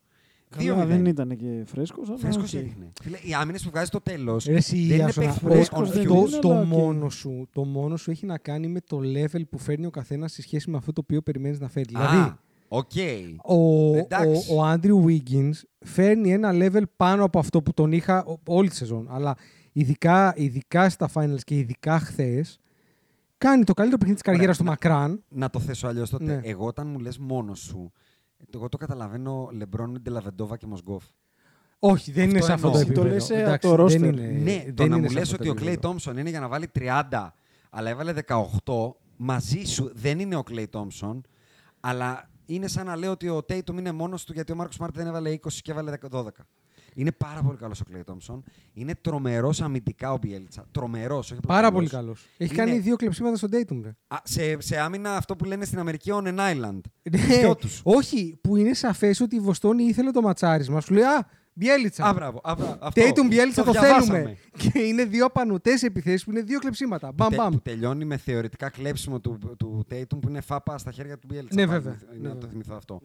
Καλά, 0.57 0.87
δεν 0.87 1.07
ήταν 1.07 1.37
και 1.37 1.63
φρέσκος. 1.67 2.09
Φρέσκος 2.19 2.55
έδειχνε. 2.55 2.93
Φίλε, 3.03 3.17
οι 3.23 3.35
άμυνες 3.35 3.63
που 3.65 3.71
βγάζει 3.71 3.87
στο 3.87 4.01
τέλος. 4.01 4.45
Ρε, 4.45 4.55
εσύ, 4.55 4.77
δεν 4.77 4.85
είναι 4.87 4.97
Ιάσονα, 4.97 5.27
παίχτη 5.27 5.45
ο- 5.45 5.49
που 5.49 5.55
φρέσκος 5.55 5.91
παίζει 5.91 6.07
δεν 6.09 6.17
on 6.17 6.21
το, 6.21 6.27
είναι, 6.27 6.37
fumes. 6.37 6.41
το, 6.41 6.51
αλλά 6.53 6.61
και- 6.61 6.67
μόνο 6.77 7.09
σου, 7.11 7.49
το 7.53 7.65
μόνο 7.65 7.97
σου 7.97 8.11
έχει 8.11 8.27
να 8.27 8.39
κάνει 8.39 8.67
με 8.69 8.81
το 8.81 9.01
level 9.03 9.41
που 9.51 9.59
φέρνει 9.59 9.87
ο 9.87 9.91
καθένας 9.91 10.33
σε 10.33 10.43
σχέση 10.43 10.71
με 10.71 10.77
αυτό 10.77 10.93
το 10.93 11.01
οποίο 11.05 11.23
περιμένεις 11.23 11.61
να 11.61 11.69
φέρει. 11.69 11.87
δηλαδή, 11.89 12.17
Α, 12.17 12.39
οκ. 12.69 12.91
ο, 13.43 13.95
Εντάξει. 13.97 14.53
ο, 14.53 14.57
ο 14.57 14.65
Άντριου 14.65 15.05
Wiggins 15.09 15.51
φέρνει 15.85 16.33
ένα 16.33 16.51
level 16.53 16.83
πάνω 16.97 17.25
από 17.25 17.39
αυτό 17.39 17.63
που 17.63 17.73
τον 17.75 17.93
είχα 17.93 18.25
ο- 18.25 18.39
όλη 18.47 18.69
τη 18.69 18.77
σεζόν. 18.77 19.07
Αλλά 19.11 19.35
ειδικά, 19.73 20.33
ειδικά 20.37 20.89
στα 20.91 21.09
finals 21.15 21.41
και 21.45 21.57
ειδικά 21.59 21.99
χθες, 21.99 22.59
κάνει 23.39 23.65
το 23.65 23.73
καλύτερο 23.75 23.99
παιχνίδι 23.99 24.21
της 24.23 24.31
καριέρας 24.33 24.57
του 24.57 24.65
να- 24.65 24.71
Μακράν. 24.71 25.23
Να 25.29 25.51
το 25.51 25.61
θέσω 25.61 25.87
αλλιώς 25.87 26.11
τότε. 26.11 26.25
Ναι. 26.25 26.41
Εγώ 26.43 26.67
όταν 26.67 26.87
μου 26.87 26.99
λες 26.99 27.19
μόνος 27.19 27.59
σου, 27.61 27.93
εγώ 28.55 28.69
το 28.69 28.77
καταλαβαίνω 28.77 29.49
Λεμπρόν, 29.53 30.01
Ντελαβεντόβα 30.03 30.57
και 30.57 30.67
Μοσγκόφ. 30.67 31.05
Όχι, 31.79 32.13
δεν 32.13 32.25
Αυτό 32.25 32.37
είναι 32.37 32.45
σε 32.47 32.53
αυτό 32.53 32.71
το 32.71 32.79
εννοώ. 32.79 32.83
επίπεδο. 32.91 33.07
Το 33.09 33.13
λες, 33.15 33.31
ε, 33.31 33.41
Εντάξει, 33.41 33.69
από 33.69 33.77
το 33.77 33.87
δεν 33.87 34.01
roster. 34.03 34.05
είναι- 34.15 34.27
ναι, 34.27 34.63
δεν 34.65 34.75
το 34.75 34.87
να 34.87 34.97
είναι 34.97 35.05
μου 35.05 35.09
σε 35.09 35.15
λες 35.15 35.23
αυτό 35.23 35.35
ότι 35.35 35.45
το 35.45 35.51
ο 35.51 35.55
Κλέι 35.55 35.67
επίπεδο. 35.73 35.89
Τόμψον 35.89 36.17
είναι 36.17 36.31
για 36.31 36.41
να 36.41 36.49
βάλει 36.49 36.67
30, 36.69 37.35
αλλά 37.71 37.91
έβαλε 37.91 38.13
18, 38.13 38.97
μαζί 39.17 39.65
σου 39.65 39.91
δεν 39.95 40.19
είναι 40.19 40.37
ο 40.37 40.43
Κλέι 40.43 40.69
Τόμψον, 40.69 41.23
αλλά 41.81 42.31
είναι 42.47 42.67
σαν 42.69 42.87
να 42.87 42.97
λέω 42.97 43.11
ότι 43.11 43.29
ο 43.29 43.43
Τέιτουμ 43.43 43.79
είναι 43.79 43.93
μόνος 43.93 44.25
του 44.25 44.33
γιατί 44.33 44.53
ο 44.53 44.55
Μάρκο 44.55 44.75
Μάρτιν 44.81 45.01
δεν 45.01 45.09
έβαλε 45.11 45.31
20 45.31 45.61
και 45.63 45.71
έβαλε 45.71 45.93
12. 46.11 46.25
Είναι 46.95 47.13
πάρα 47.13 47.43
πολύ 47.43 47.57
καλός 47.59 47.81
ο 47.81 47.85
Κλέι 47.85 48.03
Τόμψον. 48.05 48.45
Είναι 48.73 48.95
τρομερός 49.01 49.61
αμυντικά 49.61 50.13
ο 50.13 50.19
Μπιέλτσα. 50.19 50.65
Τρομερός, 50.71 51.31
όχι 51.31 51.41
απλά 51.43 51.55
Πάρα 51.55 51.73
πολύ 51.73 51.89
καλός. 51.89 52.05
καλό. 52.05 52.27
Έχει 52.37 52.55
Είναι- 52.55 52.65
κάνει 52.65 52.79
δύο 52.79 52.97
κλεψίματα 52.97 53.37
στον 53.37 53.51
Tatum. 53.53 53.81
Ρε. 53.83 53.93
Α, 54.09 54.17
σε, 54.23 54.61
σε 54.61 54.81
άμυνα 54.81 55.17
αυτό 55.17 55.37
που 55.37 55.45
λένε 55.45 55.65
στην 55.65 55.79
Αμερική 55.79 56.11
on 56.15 56.25
an 56.27 56.39
island. 56.39 56.81
Ναι, 57.11 57.19
Δυο 57.39 57.55
τους. 57.57 57.81
όχι, 57.85 58.39
που 58.43 58.57
είναι 58.57 58.75
σαφές 58.75 59.21
ότι 59.21 59.37
η 59.37 59.41
Βοστόνη 59.41 59.83
ήθελε 59.85 60.11
το 60.11 60.21
ματσάρισμα. 60.21 60.81
Σου 60.81 60.95
λέει 60.95 61.03
Α, 61.05 61.27
Μπιέλιτσα. 61.53 62.05
Α, 62.05 62.13
μπράβο. 62.13 62.41
Α, 62.43 62.55
μπράβο, 62.55 62.77
αυτό. 62.81 63.01
Τέιτουμ 63.01 63.27
Μπιέλιτσα 63.27 63.65
το, 63.65 63.71
διαβάσαμε. 63.71 64.19
θέλουμε. 64.19 64.37
Και 64.73 64.79
είναι 64.79 65.05
δύο 65.05 65.25
απανωτές 65.25 65.83
επιθέσεις 65.83 66.25
που 66.25 66.31
είναι 66.31 66.41
δύο 66.43 66.59
κλεψίματα. 66.59 67.13
Μπαμ, 67.13 67.29
Τε- 67.29 67.39
μπαμ. 67.39 67.51
Που 67.51 67.61
τελειώνει 67.61 68.05
με 68.05 68.17
θεωρητικά 68.17 68.71
κλέψιμο 68.71 69.21
του, 69.21 69.39
του 69.59 69.87
Tatum 69.91 70.07
που 70.21 70.29
είναι 70.29 70.41
φάπα 70.41 70.79
στα 70.79 70.91
χέρια 70.93 71.19
του 71.19 71.27
Μπιέλτσα. 71.31 71.61
Ναι, 71.61 71.67
πάλι, 71.67 71.79
βέβαια. 71.81 71.99
είναι 72.15 72.19
Ναι, 72.23 72.29
να 72.29 72.35
το 72.35 72.35
βέβαια. 72.35 72.51
θυμηθώ 72.51 72.75
αυτό. 72.77 73.01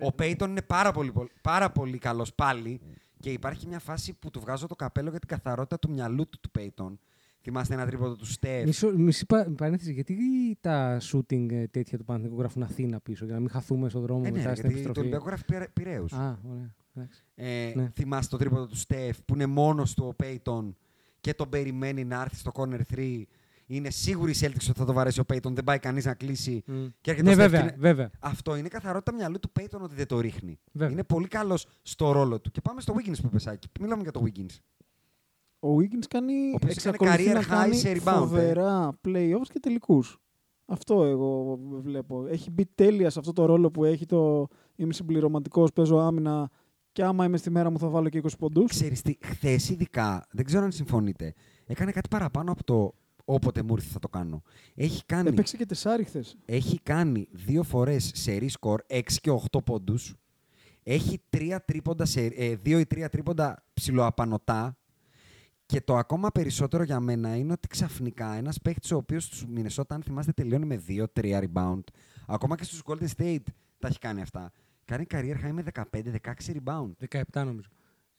Ο 0.00 0.12
Πέιτον 0.12 0.50
είναι 0.50 0.62
πάρα 0.62 0.92
πολύ, 0.92 1.12
πολύ- 1.12 1.30
πάρα 1.42 1.70
πολύ 1.70 1.98
καλός 1.98 2.34
πάλι 2.34 2.80
και 3.26 3.32
υπάρχει 3.32 3.66
μια 3.66 3.78
φάση 3.78 4.12
που 4.18 4.30
του 4.30 4.40
βγάζω 4.40 4.66
το 4.66 4.74
καπέλο 4.74 5.10
για 5.10 5.18
την 5.18 5.28
καθαρότητα 5.28 5.78
του 5.78 5.90
μυαλού 5.90 6.24
του 6.24 6.38
του 6.40 6.50
Πέιτον. 6.50 6.98
Θυμάστε 7.42 7.74
ένα 7.74 7.86
τρίποδο 7.86 8.16
του 8.16 8.26
Στεφ. 8.26 8.64
Μισό, 8.66 8.92
μισή 8.98 9.26
πα- 9.26 9.50
παρένθεση, 9.56 9.92
γιατί 9.92 10.16
τα 10.60 11.00
shooting 11.12 11.50
ε, 11.52 11.66
τέτοια 11.66 11.98
του 11.98 12.04
Παναθηνικού 12.04 12.38
γράφουν 12.38 12.62
Αθήνα 12.62 13.00
πίσω, 13.00 13.24
για 13.24 13.34
να 13.34 13.40
μην 13.40 13.50
χαθούμε 13.50 13.88
στον 13.88 14.02
δρόμο 14.02 14.22
Ε, 14.26 14.30
ναι, 14.30 14.36
μετά 14.36 14.48
ρε, 14.48 14.54
στην 14.54 14.70
γιατί 14.70 14.82
το 14.84 14.88
επιστροφή. 14.90 14.98
Ολυμπιακό 15.00 15.24
γράφει 15.26 15.44
Πειρα- 15.44 15.68
Πειραίους. 15.72 16.12
Α, 16.12 16.38
ωραία. 16.50 16.74
εντάξει. 16.94 17.24
Ε, 17.34 17.72
Ναι. 17.74 17.90
Θυμάστε 17.94 18.36
το 18.36 18.42
τρίποδο 18.42 18.66
του 18.66 18.76
Στεφ 18.76 19.18
που 19.24 19.34
είναι 19.34 19.46
μόνος 19.46 19.94
του 19.94 20.04
ο 20.08 20.14
Πέιτον 20.14 20.76
και 21.20 21.34
τον 21.34 21.48
περιμένει 21.48 22.04
να 22.04 22.20
έρθει 22.20 22.36
στο 22.36 22.50
corner 22.54 22.80
3. 22.94 23.22
Είναι 23.66 23.90
σίγουρη 23.90 24.30
η 24.30 24.34
Celtics 24.40 24.66
ότι 24.68 24.78
θα 24.78 24.84
το 24.84 24.92
βαρέσει 24.92 25.20
ο 25.20 25.24
Πέιτον. 25.24 25.54
Δεν 25.54 25.64
πάει 25.64 25.78
κανείς 25.78 26.04
να 26.04 26.14
κλείσει. 26.14 26.62
Μμ. 26.66 26.86
Και 27.00 27.10
έρχεται 27.10 27.28
Ναι, 27.28 27.42
ο 27.42 27.44
Steph 27.44 27.50
βέβαια, 27.50 27.60
και 27.60 27.66
είναι- 27.66 27.76
βέβαια. 27.78 28.10
Αυτό 28.20 28.56
είναι 28.56 28.68
καθαρότητα 28.68 29.12
μυαλού 29.14 29.38
του 29.38 29.50
Πέιτον 29.50 29.82
ότι 29.82 29.94
δεν 29.94 30.06
το 30.06 30.20
ρίχνει. 30.20 30.58
Βέβαια. 30.72 30.92
Είναι 30.92 31.04
πολύ 31.04 31.28
καλός 31.28 31.66
στο 31.82 32.10
ρόλο 32.12 32.40
του. 32.40 32.50
Και 32.50 32.60
πάμε 32.60 32.80
στο 32.80 32.94
Wiggins 32.96 33.16
που 33.20 33.26
είπες, 33.26 33.46
Άκη. 33.46 33.68
Μιλάμε 33.80 34.02
για 34.02 34.12
το 34.12 34.22
Wiggins. 34.24 34.56
Ο 35.60 35.76
Wiggins 35.76 36.06
κάνει, 36.08 36.32
οποίος 36.54 36.76
έκανε 36.76 36.96
εξακολουθεί 36.96 37.24
career 37.30 37.34
να 37.34 37.40
high 37.40 37.46
κάνει 37.48 37.76
σε 37.76 37.92
rebound, 37.92 38.06
ε. 38.06 38.16
φοβερά 38.16 38.98
playoffs 39.08 39.48
και 39.52 39.60
τελικούς. 39.60 40.18
Αυτό 40.66 41.04
εγώ 41.04 41.58
βλέπω. 41.82 42.26
Έχει 42.26 42.50
μπει 42.50 42.66
τέλεια 42.74 43.10
σε 43.10 43.18
αυτό 43.18 43.32
το 43.32 43.44
ρόλο 43.44 43.70
που 43.70 43.84
έχει 43.84 44.06
το 44.06 44.48
είμαι 44.76 44.92
συμπληρωματικός, 44.92 45.72
παίζω 45.72 45.98
άμυνα 45.98 46.50
και 46.92 47.04
άμα 47.04 47.24
είμαι 47.24 47.36
στη 47.36 47.50
μέρα 47.50 47.70
μου 47.70 47.78
θα 47.78 47.88
βάλω 47.88 48.08
και 48.08 48.18
20 48.18 48.26
πόντους. 48.38 48.70
Ξέρεις 48.70 49.02
τι, 49.02 49.16
χθες 49.22 49.68
ειδικά, 49.68 50.26
δεν 50.30 50.44
ξέρω 50.44 50.64
αν 50.64 50.72
συμφωνείτε, 50.72 51.34
έκανε 51.66 51.92
κάτι 51.92 52.08
παραπάνω 52.08 52.52
από 52.52 52.64
το 52.64 52.92
όποτε 53.28 53.62
μου 53.62 53.74
ήρθε 53.74 53.88
θα 53.92 53.98
το 53.98 54.08
κάνω. 54.08 54.42
Έχει 54.74 55.02
κάνει, 55.06 55.28
Έπαιξε 55.28 55.56
και 55.56 55.66
τεσσάρι 55.66 56.04
χθες. 56.04 56.36
έχει 56.44 56.80
κάνει 56.82 57.28
δύο 57.30 57.62
φορές 57.62 58.10
σε 58.14 58.32
ρίσκορ 58.32 58.82
6 58.86 59.00
και 59.20 59.30
8 59.30 59.64
πόντους. 59.64 60.14
Έχει 60.82 61.20
τρία 61.30 61.64
τρίποντα 61.64 62.04
σε, 62.04 62.20
ε, 62.24 62.54
δύο 62.56 62.78
ή 62.78 62.86
τρία 62.86 63.08
τρίποντα 63.08 63.62
ψηλοαπανωτά. 63.74 64.76
Και 65.66 65.80
το 65.80 65.96
ακόμα 65.96 66.30
περισσότερο 66.30 66.82
για 66.82 67.00
μένα 67.00 67.36
είναι 67.36 67.52
ότι 67.52 67.68
ξαφνικά 67.68 68.32
ένας 68.32 68.60
παίχτη 68.60 68.94
ο 68.94 68.96
οποίος 68.96 69.24
στους 69.24 69.46
Μινεσότα, 69.46 69.94
αν 69.94 70.02
θυμάστε, 70.02 70.32
τελειώνει 70.32 70.64
με 70.66 70.76
2-3 70.76 71.40
rebound. 71.40 71.82
Ακόμα 72.26 72.56
και 72.56 72.64
στους 72.64 72.82
Golden 72.84 73.08
State 73.16 73.42
τα 73.78 73.88
έχει 73.88 73.98
κάνει 73.98 74.20
αυτά. 74.20 74.52
Κάνει 74.84 75.06
career 75.10 75.34
high 75.44 75.52
με 75.52 75.62
15-16 75.62 76.52
rebound. 76.52 76.90
17 77.10 77.44
νομίζω. 77.44 77.68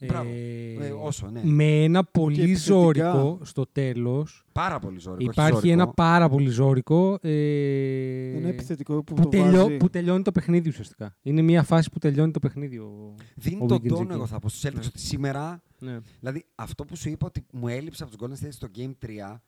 Μπράβο. 0.05 0.29
Ε, 0.29 0.89
όσο, 1.01 1.29
ναι. 1.29 1.41
Με 1.43 1.83
ένα 1.83 2.01
Και 2.03 2.09
πολύ 2.11 2.41
επιθετικά. 2.41 2.73
ζώρικο 2.73 3.39
στο 3.43 3.65
τέλος. 3.71 4.43
Πάρα 4.51 4.79
πολύ 4.79 4.99
ζώρικο. 4.99 5.23
όχι 5.29 5.31
Υπάρχει 5.31 5.51
ζώρικο. 5.53 5.71
ένα 5.73 5.87
πάρα 5.87 6.29
πολύ 6.29 6.49
ζώρικο. 6.49 7.17
Ε, 7.21 8.35
Ένα 8.37 8.47
επιθετικό 8.47 9.03
που, 9.03 9.13
που, 9.13 9.21
το 9.23 9.29
τελειώ- 9.29 9.63
βάζει. 9.63 9.77
που 9.77 9.89
τελειώνει 9.89 10.21
το 10.23 10.31
παιχνίδι 10.31 10.69
ουσιαστικά. 10.69 11.15
Είναι 11.21 11.41
μια 11.41 11.63
φάση 11.63 11.89
που 11.91 11.99
τελειώνει 11.99 12.31
το 12.31 12.39
παιχνίδι. 12.39 12.77
Ο... 12.77 13.13
Δίνει 13.35 13.63
ο 13.63 13.65
τον 13.65 13.77
Wiggins 13.77 13.87
τόνο, 13.87 14.01
εκεί. 14.01 14.11
εγώ 14.13 14.25
θα 14.27 14.39
πω 14.39 14.49
στους 14.49 14.71
Celtics, 14.71 14.85
ότι 14.87 14.99
σήμερα. 14.99 15.61
Ναι. 15.79 15.99
Δηλαδή, 16.19 16.45
αυτό 16.55 16.85
που 16.85 16.95
σου 16.95 17.09
είπα 17.09 17.25
ότι 17.27 17.45
μου 17.51 17.67
έλειψε 17.67 18.03
από 18.03 18.17
τους 18.17 18.27
Golden 18.27 18.45
State 18.45 18.51
στο 18.51 18.67
Game 18.77 18.93
3, 19.05 19.39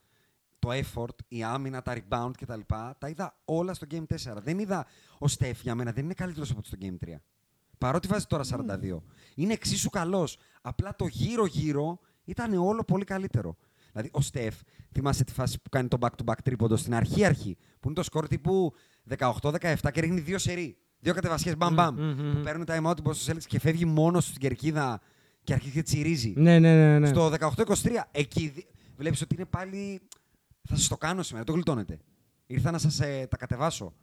το 0.60 0.70
effort, 0.72 1.16
η 1.28 1.44
άμυνα, 1.44 1.82
τα 1.82 1.96
rebound 1.96 2.32
κτλ. 2.40 2.60
Τα 2.98 3.10
είδα 3.10 3.38
όλα 3.46 3.74
στο 3.74 3.88
Game 3.92 4.04
4. 4.04 4.42
Δεν 4.44 4.60
είδα 4.60 4.86
ο 5.20 5.28
Στεφ 5.28 5.62
για 5.62 5.76
μένα, 5.76 5.92
δεν 5.92 6.04
είναι 6.04 6.14
καλύτερος 6.14 6.52
από 6.52 6.62
το 6.62 6.68
στο 6.68 6.78
Game 6.82 7.06
3. 7.08 7.10
Παρότι 7.80 8.08
βάζει 8.08 8.26
τώρα 8.26 8.44
42. 8.44 9.02
Είναι 9.36 9.54
εξίσου 9.54 9.90
καλός. 9.90 10.38
Απλά 10.62 10.96
το 10.96 11.08
γύρω-γύρω 11.08 12.00
ήταν 12.24 12.54
όλο 12.54 12.84
πολύ 12.84 13.04
καλύτερο. 13.04 13.58
Δηλαδή, 13.92 14.10
ο 14.14 14.22
Στεφ, 14.22 14.56
θυμάσαι 14.92 15.24
τη 15.24 15.34
φάση 15.34 15.60
που 15.62 15.70
κάνει 15.70 15.88
το 15.88 15.98
back-to-back 16.02 16.36
τρίποντο 16.44 16.76
στην 16.76 16.96
αρχή-αρχή, 16.96 17.58
που 17.80 17.88
είναι 17.88 17.94
το 17.94 18.04
σκορ 18.04 18.28
τύπου 18.28 18.74
18-17 19.18 19.76
και 19.92 20.02
ρίχνει 20.02 20.20
δύο 20.20 20.38
σερί. 20.38 20.78
Δύο 21.00 21.14
κατεβασιές 21.14 21.58
μπαμ-μπαμ. 21.58 21.96
Μμμ, 21.96 22.06
μμμ. 22.06 22.34
Που 22.34 22.42
παίρνουν 22.44 22.66
time 22.68 22.86
out 22.90 22.96
του 22.96 23.04
Boston 23.04 23.32
Celtics 23.32 23.44
και 23.48 23.60
φεύγει 23.60 23.86
μόνος 23.86 24.26
στην 24.26 24.40
κερκίδα 24.40 25.02
και 25.44 25.54
αρχίζει 25.54 25.74
και 25.74 25.82
τσιρίζει. 25.82 26.34
ναι, 26.36 26.60
ναι, 26.60 26.76
ναι. 26.76 27.00
ναι. 27.00 27.08
Στο 27.08 27.32
18-23, 27.40 27.90
εκεί 28.12 28.66
βλέπεις 28.98 29.22
ότι 29.22 29.36
είναι 29.36 29.46
πάλι. 29.46 30.02
Θα 30.70 30.76
σας 30.76 30.88
το 30.88 30.98
κάνω 30.98 31.24
σήμερα, 31.24 31.46
το 31.46 31.52
γλιτώνετε. 31.52 32.00
Ήρθα 32.46 32.72
να 32.72 32.78
σας 32.78 32.98
τα 33.30 33.38
κατεβάσω. 33.38 33.94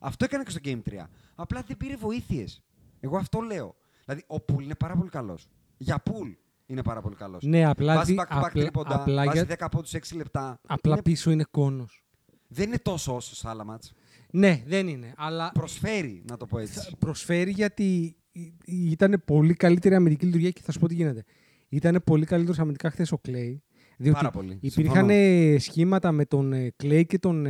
Αυτό 0.00 0.24
έκανε 0.24 0.44
και 0.44 0.50
στο 0.50 0.60
Game 0.64 0.80
3. 0.90 1.06
Απλά 1.34 1.62
δεν 1.66 1.76
πήρε 1.76 1.96
βοήθειες. 1.96 2.62
Εγώ 3.00 3.16
αυτό 3.16 3.40
λέω. 3.40 3.74
Δηλαδή, 4.04 4.24
ο 4.26 4.40
Πουλ 4.40 4.64
είναι 4.64 4.74
πάρα 4.74 4.94
πολύ 4.96 5.08
καλός. 5.10 5.48
Για 5.76 5.98
Πουλ 5.98 6.28
είναι 6.66 6.82
πάρα 6.82 7.00
πολύ 7.00 7.14
καλός. 7.14 7.42
Ναι, 7.44 7.64
απλά 7.64 7.94
Βάζει 7.94 8.12
δι- 8.12 8.20
back 8.20 8.24
to 8.24 8.36
back 8.36 8.46
απλά- 8.46 8.62
τρίποντα, 8.62 8.94
απλά 9.00 9.24
βάζει 9.24 9.36
για- 9.36 9.46
10 9.46 9.64
από 9.64 9.82
του 9.82 9.88
6 9.92 10.16
λεπτά. 10.16 10.60
Απλά 10.66 10.92
Είναι- 10.92 11.02
πίσω 11.02 11.30
είναι 11.30 11.44
κόνος. 11.50 12.04
Δεν 12.48 12.66
είναι 12.66 12.78
τόσο 12.78 13.14
όσο 13.14 13.34
στα 13.34 13.50
άλλα 13.50 13.64
μάτς. 13.64 13.92
Ναι, 14.30 14.62
δεν 14.66 14.88
είναι. 14.88 15.12
Αλλά 15.16 15.50
Προσφέρει, 15.54 16.22
να 16.30 16.36
το 16.36 16.46
πω 16.46 16.58
έτσι. 16.58 16.78
θα- 16.78 16.96
προσφέρει 16.98 17.50
γιατί 17.50 18.16
ήταν 18.64 19.22
πολύ 19.24 19.54
καλύτερη 19.54 19.94
αμυντική 19.94 20.24
λειτουργία 20.24 20.50
και 20.50 20.60
θα 20.64 20.72
σου 20.72 20.78
πω 20.78 20.88
τι 20.88 20.94
γίνεται. 20.94 21.24
Ήταν 21.68 22.02
πολύ 22.04 22.24
καλύτερος 22.24 22.58
αμυντικά 22.58 22.90
χθες 22.90 23.12
ο 23.12 23.18
Κλέη. 23.18 23.62
Διότι 24.02 24.16
Πάρα 24.16 24.30
πολύ. 24.30 24.58
υπήρχαν 24.60 24.94
Συμφωνώ. 24.94 25.12
ε, 25.12 25.58
σχήματα 25.58 26.12
με 26.12 26.24
τον 26.24 26.54
Κλέη 26.76 27.06
και 27.06 27.18
τον 27.18 27.46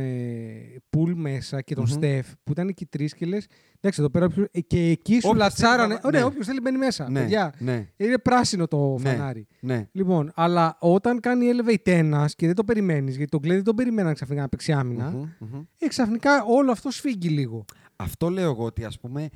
Πουλ 0.89 1.11
μέσα 1.15 1.61
και 1.61 1.75
τον 1.75 1.83
Μμμ. 1.87 1.91
Στεφ 1.93 2.27
που 2.43 2.51
ήταν 2.51 2.67
και 2.73 2.83
οι 2.83 2.87
τρεις 2.89 3.13
και 3.13 3.25
λες. 3.25 3.45
Εντάξει, 3.79 3.99
εδώ 4.01 4.09
πέρα. 4.09 4.25
όποιος- 4.25 4.47
ε, 4.51 4.59
Και 4.61 4.79
εκεί 4.89 5.13
σου 5.13 5.19
Όποιος 5.23 5.35
λατσάρανε. 5.43 5.81
θέλει 5.87 5.93
να- 6.01 6.07
Ωραία, 6.07 6.19
ναι. 6.21 6.25
όποιος 6.27 6.45
θέλει 6.45 6.59
μπαίνει 6.63 6.77
μέσα. 6.77 7.09
Ναι, 7.09 7.19
Παιδιά, 7.19 7.53
ναι. 7.59 7.87
είναι 7.97 8.17
πράσινο 8.17 8.67
το 8.67 8.97
Ναι, 9.01 9.09
φανάρι. 9.09 9.47
Ναι. 9.59 9.87
Λοιπόν, 9.91 10.31
αλλά 10.35 10.77
όταν 10.79 11.19
κάνει 11.19 11.45
elevate 11.53 11.87
ένας 11.91 12.35
και 12.35 12.45
δεν 12.45 12.55
το 12.55 12.63
περιμένεις, 12.63 13.15
γιατί 13.15 13.31
τον 13.31 13.41
Κλέη 13.41 13.55
δεν 13.55 13.65
τον 13.65 13.75
περιμέναν 13.75 14.13
ξαφνικά 14.13 14.41
να 14.41 14.49
παίξει 14.49 14.71
άμυνα, 14.71 15.09
Μμμ, 15.09 15.27
μμμ. 15.39 15.61
ε, 15.79 15.87
ξαφνικά 15.87 16.43
όλο 16.47 16.71
αυτό 16.71 16.91
σφίγγει 16.91 17.29
λίγο. 17.29 17.65
Αυτό 17.95 18.29
λέω 18.29 18.49
εγώ 18.49 18.63
ότι 18.65 18.83
ας 18.83 18.99
πούμε, 18.99 19.29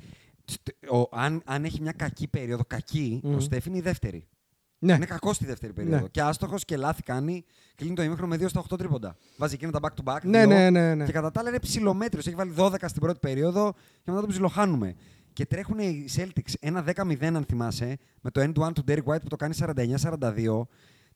στ- 0.44 0.90
ο, 0.92 1.08
αν, 1.12 1.42
αν 1.44 1.64
έχει 1.64 1.80
μια 1.82 1.92
κακή 1.92 2.28
περίοδο, 2.28 2.62
κακή, 2.66 3.20
Μμμ. 3.22 3.34
ο 3.34 3.40
Στέφ 3.40 3.66
είναι 3.66 3.76
η 3.76 3.80
δεύτερη. 3.80 4.26
Ναι. 4.78 4.92
Είναι 4.94 5.06
κακό 5.06 5.32
στη 5.32 5.44
δεύτερη 5.46 5.72
περίοδο. 5.72 6.00
Ναι. 6.00 6.08
Και 6.08 6.20
άστοχος 6.22 6.64
και 6.64 6.76
λάθη 6.76 7.02
κάνει. 7.02 7.44
Κλείνει 7.74 7.94
το 7.94 8.02
ημίχρονο 8.02 8.36
με 8.36 8.44
2 8.44 8.48
στα 8.48 8.64
8 8.70 8.78
τρίποντα. 8.78 9.16
Βάζει 9.36 9.54
εκείνα 9.54 9.70
τα 9.72 9.78
back 9.82 10.02
to 10.04 10.12
back. 10.12 10.22
Ναι, 10.22 10.38
δύο, 10.46 10.56
ναι, 10.56 10.70
ναι, 10.70 10.94
ναι. 10.94 11.04
Και 11.04 11.12
κατά 11.12 11.30
τα 11.30 11.40
άλλα 11.40 11.48
είναι 11.48 11.58
ψηλομέτριος. 11.60 12.26
Έχει 12.26 12.36
βάλει 12.36 12.52
12 12.56 12.74
στην 12.86 13.00
πρώτη 13.00 13.18
περίοδο 13.18 13.72
και 14.02 14.10
μετά 14.10 14.20
τον 14.20 14.28
ψιλοχάνουμε. 14.30 14.94
και 15.32 15.46
τρέχουν 15.46 15.78
οι 15.78 16.04
Celtics 16.16 16.52
ένα 16.60 16.84
10-0, 16.96 17.24
αν 17.24 17.44
θυμάσαι, 17.48 17.98
με 18.20 18.30
το 18.30 18.40
end-one 18.40 18.72
του 18.74 18.84
Derek 18.88 19.04
White 19.04 19.20
που 19.22 19.28
το 19.28 19.36
κάνει 19.36 19.54
49-42. 19.58 20.66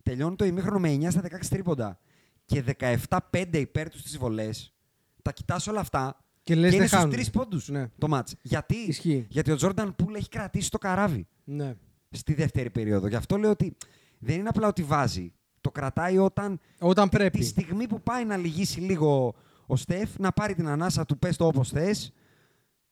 Τελειώνει 0.03 0.37
το 0.37 0.45
ημίχρονο 0.45 0.78
με 0.78 0.95
9 1.01 1.07
στα 1.11 1.20
16 1.23 1.27
τρίποντα. 1.49 1.99
Και 2.45 2.65
17-5 2.78 3.47
υπέρ 3.53 3.89
τους 3.91 4.01
στις 4.01 4.19
βολές. 4.19 4.74
Τα 5.23 5.32
κοιτάς 5.32 5.66
όλα 5.66 5.81
αυτά. 5.81 6.16
Και 6.43 6.55
λες, 6.55 6.69
είναι 6.70 6.78
δεν 6.78 6.87
στους 6.87 6.99
χάνουν. 7.01 7.15
τρεις 7.15 7.31
πόντους 7.31 7.69
Ναι. 7.69 7.89
το 7.99 8.09
μάτς. 8.09 8.35
Γιατί; 8.43 8.74
Ισχύει. 8.77 9.27
Γιατί 9.28 9.51
ο 9.51 9.57
Τζόρνταν 9.57 9.95
Πούλ 9.97 10.15
έχει 10.15 10.28
κρατήσει 10.28 10.70
το 10.70 10.78
καράβι 10.78 11.27
Ναι. 11.45 11.74
Στη 12.11 12.35
δεύτερη 12.35 12.70
περίοδο. 12.70 13.07
Γι' 13.07 13.15
αυτό 13.16 13.37
λέω 13.37 13.51
ότι 13.51 13.77
δεν 14.19 14.39
είναι 14.39 14.49
απλά 14.49 14.69
ότι 14.69 14.82
βάζει. 14.82 15.32
Το 15.61 15.70
κρατάει 15.70 16.19
όταν 16.19 16.61
Όταν 16.81 17.09
τη- 17.09 17.16
πρέπει. 17.16 17.39
Τη 17.39 17.45
στιγμή 17.45 17.87
που 17.87 18.01
πάει 18.01 18.24
να 18.24 18.37
λυγίσει 18.37 18.81
λίγο 18.81 19.35
ο 19.66 19.77
Στεφ, 19.77 20.19
να 20.19 20.32
πάρει 20.32 20.55
την 20.55 20.69
ανάσα 20.69 21.05
του, 21.05 21.19
πες 21.19 21.37
το 21.37 21.47
όπως 21.47 21.69
θες, 21.70 22.12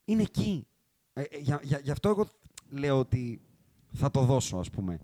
είναι 0.05 0.23
εκεί. 0.23 0.67
Ε, 1.13 1.21
ε, 1.23 1.39
για, 1.39 1.61
για- 1.63 1.81
γι' 1.83 1.91
αυτό 1.91 2.09
εγώ 2.09 2.29
λέω 2.71 2.99
ότι 2.99 3.41
θα 3.93 4.11
το 4.11 4.21
δώσω, 4.25 4.57
ας 4.57 4.71
πούμε. 4.71 4.99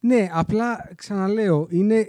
Ναι, 0.00 0.28
απλά 0.32 0.90
ξαναλέω, 0.94 1.66
είναι, 1.70 2.06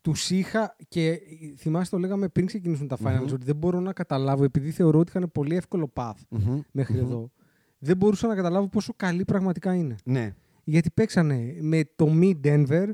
τους 0.00 0.30
είχα 0.30 0.76
και 0.88 1.08
ε, 1.10 1.18
θυμάστε 1.56 1.96
το 1.96 2.02
λέγαμε 2.02 2.28
πριν 2.28 2.46
ξεκινήσουν 2.46 2.88
τα 2.88 2.96
finals, 3.04 3.22
Μμμ. 3.24 3.32
ότι 3.32 3.44
δεν 3.44 3.56
μπορώ 3.56 3.80
να 3.80 3.92
καταλάβω, 3.92 4.44
επειδή 4.44 4.70
θεωρώ 4.70 4.98
ότι 4.98 5.08
είχαν 5.16 5.32
πολύ 5.32 5.56
εύκολο 5.56 5.92
path 5.94 6.12
Μμμ, 6.28 6.60
μέχρι 6.72 6.94
μμμ. 6.96 7.04
εδώ, 7.06 7.30
δεν 7.82 7.96
μπορούσα 7.96 8.26
να 8.26 8.34
καταλάβω 8.34 8.68
πόσο 8.68 8.92
καλή 8.96 9.24
πραγματικά 9.24 9.74
είναι. 9.74 9.96
Ναι, 10.04 10.34
Γιατί 10.64 10.90
παίξανε 10.90 11.56
με 11.60 11.82
το 11.96 12.08
μη 12.08 12.40
Denver, 12.44 12.86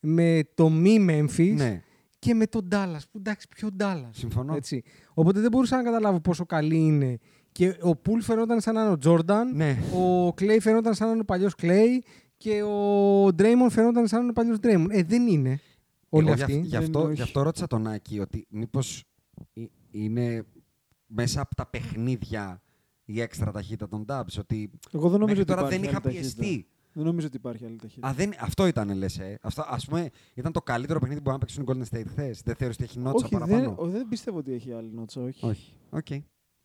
με 0.00 0.40
το 0.54 0.68
μη 0.70 1.06
Memphis 1.10 1.52
ναι. 1.56 1.82
και 2.18 2.34
με 2.34 2.46
τον 2.46 2.68
Dallas. 2.72 3.00
Που 3.10 3.18
εντάξει, 3.18 3.48
ποιο 3.48 3.68
Dallas. 3.80 4.08
Συμφωνώ. 4.10 4.54
Έτσι. 4.54 4.82
Οπότε 5.14 5.40
δεν 5.40 5.50
μπορούσα 5.50 5.76
να 5.76 5.82
καταλάβω 5.82 6.20
πόσο 6.20 6.46
καλή 6.46 6.76
είναι. 6.76 7.18
Και 7.52 7.76
ο 7.80 7.96
Πουλ 7.96 8.20
φαινόταν 8.20 8.60
σαν 8.60 8.74
να 8.74 8.80
είναι 8.82 8.90
ο 8.90 8.98
Τζόρνταν, 8.98 9.56
Ναι. 9.56 9.78
ο 9.94 10.32
Κλέη 10.32 10.60
φαινόταν 10.60 10.94
σαν 10.94 11.06
να 11.06 11.12
είναι 11.12 11.22
ο 11.22 11.24
παλιός 11.24 11.54
Κλέη 11.54 12.02
και 12.36 12.62
ο 12.62 13.32
Ντρέιμον 13.34 13.70
φαινόταν 13.70 14.06
σαν 14.08 14.18
να 14.18 14.22
είναι 14.22 14.30
ο 14.30 14.40
παλιός 14.40 14.58
Ντρέιμον. 14.58 14.90
Ε, 14.90 15.02
δεν 15.02 15.26
είναι 15.26 15.60
όλοι 16.08 16.26
Εγώ 16.26 16.34
γι' 16.36 16.42
αυτοί. 16.42 16.54
αυ- 16.54 16.62
Γι' 16.64 16.68
Δεν 16.70 16.80
αυτό, 16.80 17.02
όχι. 17.02 17.14
γι' 17.14 17.22
αυτό 17.22 17.42
ρώτησα 17.42 17.66
τον 17.66 17.86
Άκη 17.86 18.18
ότι 18.20 18.46
μήπως 18.50 19.04
ε- 19.54 19.62
είναι 19.90 20.44
μέσα 21.06 21.40
από 21.40 21.54
τα 21.54 21.66
παιχνίδια 21.66 22.62
η 23.12 23.20
έξτρα 23.20 23.50
ταχύτητα 23.52 23.88
των 23.88 24.04
Dubs. 24.08 24.38
Ότι 24.38 24.70
Εγώ 24.92 25.08
δεν 25.08 25.20
νομίζω 25.20 25.24
μέχρι 25.26 25.40
ότι 25.40 25.44
τώρα 25.48 25.60
υπάρχει 25.60 25.78
δεν 25.78 25.88
είχα 25.88 26.00
άλλη 26.04 26.14
ταχύτητα. 26.16 26.40
πιεστεί. 26.40 26.66
Δεν 26.92 27.04
νομίζω 27.04 27.26
ότι 27.26 27.36
υπάρχει 27.36 27.64
άλλη 27.64 27.76
ταχύτητα. 27.76 28.08
Α, 28.08 28.12
δεν, 28.12 28.32
αυτό 28.40 28.66
ήταν, 28.66 28.96
λες. 28.96 29.18
Ε. 29.18 29.38
Αυτό, 29.42 29.64
ας 29.68 29.86
πούμε, 29.86 30.08
ήταν 30.34 30.52
το 30.52 30.60
καλύτερο 30.62 30.98
παιχνίδι 30.98 31.20
που 31.20 31.30
μπορούν 31.30 31.40
να 31.40 31.46
παίξουν 31.46 31.62
οι 31.62 31.86
Golden 31.92 31.96
State 31.98 32.06
χθες. 32.08 32.42
Δεν 32.42 32.54
θεωρείς 32.54 32.76
ότι 32.76 32.84
έχει 32.84 32.98
νότσα 32.98 33.24
όχι, 33.26 33.36
δεν, 33.36 33.48
παραπάνω; 33.48 33.74
ο- 33.78 33.86
δεν 33.88 34.08
πιστεύω 34.08 34.38
ότι 34.38 34.52
έχει 34.52 34.72
άλλη 34.72 34.90
νότσα. 34.92 35.20
Όχι. 35.22 35.46
Όχι. 35.46 35.72
Οκ. 35.90 36.06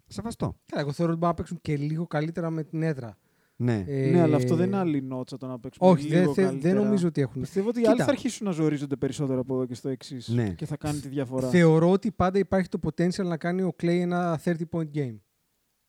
Σεβαστό. 0.08 0.56
Καλά, 0.66 0.82
εγώ 0.82 0.92
θεωρώ 0.92 1.12
ότι 1.12 1.20
μπορούν 1.22 1.36
να 1.38 1.42
παίξουν 1.44 1.58
και 1.62 1.78
λίγο 1.78 2.08
καλύτερα 2.08 2.50
με 2.50 2.64
την 2.64 2.84
έδρα. 2.84 3.18
Ναι. 3.58 3.84
Ε, 3.88 4.10
Ναι, 4.12 4.22
αλλά 4.22 4.36
αυτό 4.36 4.56
δεν 4.56 4.68
είναι 4.68 4.78
άλλη 4.78 5.02
νότσα 5.02 5.38
το 5.38 5.48
να 5.48 5.60
παίξουμε 5.60 5.90
Όχι, 5.90 6.08
λίγο 6.08 6.16
δεν, 6.24 6.26
θε- 6.26 6.36
δεν 6.36 6.46
καλύτερα. 6.46 6.80
νομίζω 6.84 7.08
ότι 7.08 7.22
έχουν. 7.22 7.42
Πιστεύω 7.42 7.68
ότι 7.70 7.78
οι 7.78 7.82
Κοίτα. 7.82 7.92
άλλοι 7.94 8.02
θα 8.02 8.10
αρχίσουν 8.10 8.46
να 8.46 8.52
ζορίζονται 8.52 8.96
περισσότερο 8.96 9.40
από 9.40 9.56
εδώ 9.56 9.66
και 9.66 9.74
στο 9.74 9.90
εξής. 9.90 10.28
Ναι. 10.28 10.50
Και 10.50 10.66
θα 10.66 10.78
κάνει 10.78 11.00
τη 11.00 11.08
διαφορά. 11.08 11.50
Θεωρώ 11.50 11.92
ότι 11.92 12.12
πάντα 12.12 12.40
υπάρχει 12.40 12.70
το 12.70 12.80
potential 12.84 13.26
να 13.26 13.38
κάνει 13.38 13.62
ο 13.62 13.74
Clay 13.82 13.88
ένα 14.00 14.40
30 14.44 14.54
point 14.72 14.88
game. 14.96 15.16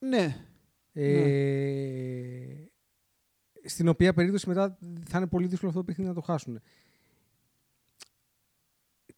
Ναι. 0.08 0.36
Ε, 0.92 2.64
στην 3.64 3.88
οποία 3.88 4.14
περίπτωση 4.14 4.48
μετά 4.48 4.78
θα 5.08 5.18
είναι 5.18 5.26
πολύ 5.26 5.46
δύσκολο 5.46 5.70
αυτό 5.70 5.80
το 5.82 5.86
παιχνίδι 5.86 6.08
να 6.10 6.14
το 6.16 6.20
χάσουν. 6.20 6.60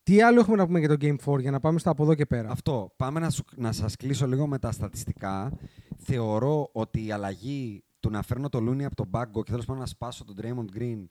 Τι 0.03 0.23
άλλο 0.23 0.41
έχουμε 0.41 0.57
να 0.57 0.67
πούμε 0.67 0.79
για 0.79 0.89
το 0.89 0.95
Game 1.01 1.17
4 1.35 1.41
για 1.41 1.51
να 1.51 1.61
πάμε 1.61 1.79
στα 1.79 1.91
από 1.91 2.03
εδώ 2.03 2.15
και 2.15 2.27
πέρα; 2.27 2.51
Αυτό. 2.51 2.93
Πάμε 2.97 3.21
να, 3.21 3.31
σου, 3.31 3.45
να 3.57 3.73
σας 3.73 3.97
κλείσω 3.97 4.27
λίγο 4.27 4.47
με 4.47 4.59
τα 4.59 4.73
στατιστικά. 4.73 5.53
Θεωρώ 5.97 6.69
ότι 6.73 7.05
η 7.07 7.11
αλλαγή 7.13 7.83
του 8.01 8.11
να 8.11 8.23
φέρνω 8.23 8.49
το 8.49 8.59
Looney 8.59 8.83
από 8.83 8.95
τον 8.95 9.11
πάγκο 9.11 9.43
και 9.43 9.51
τέλος 9.51 9.65
πάντων 9.65 9.81
να 9.81 9.87
σπάσω 9.89 10.25
τον 10.25 10.37
Draymond 10.43 10.79
Green. 10.79 11.05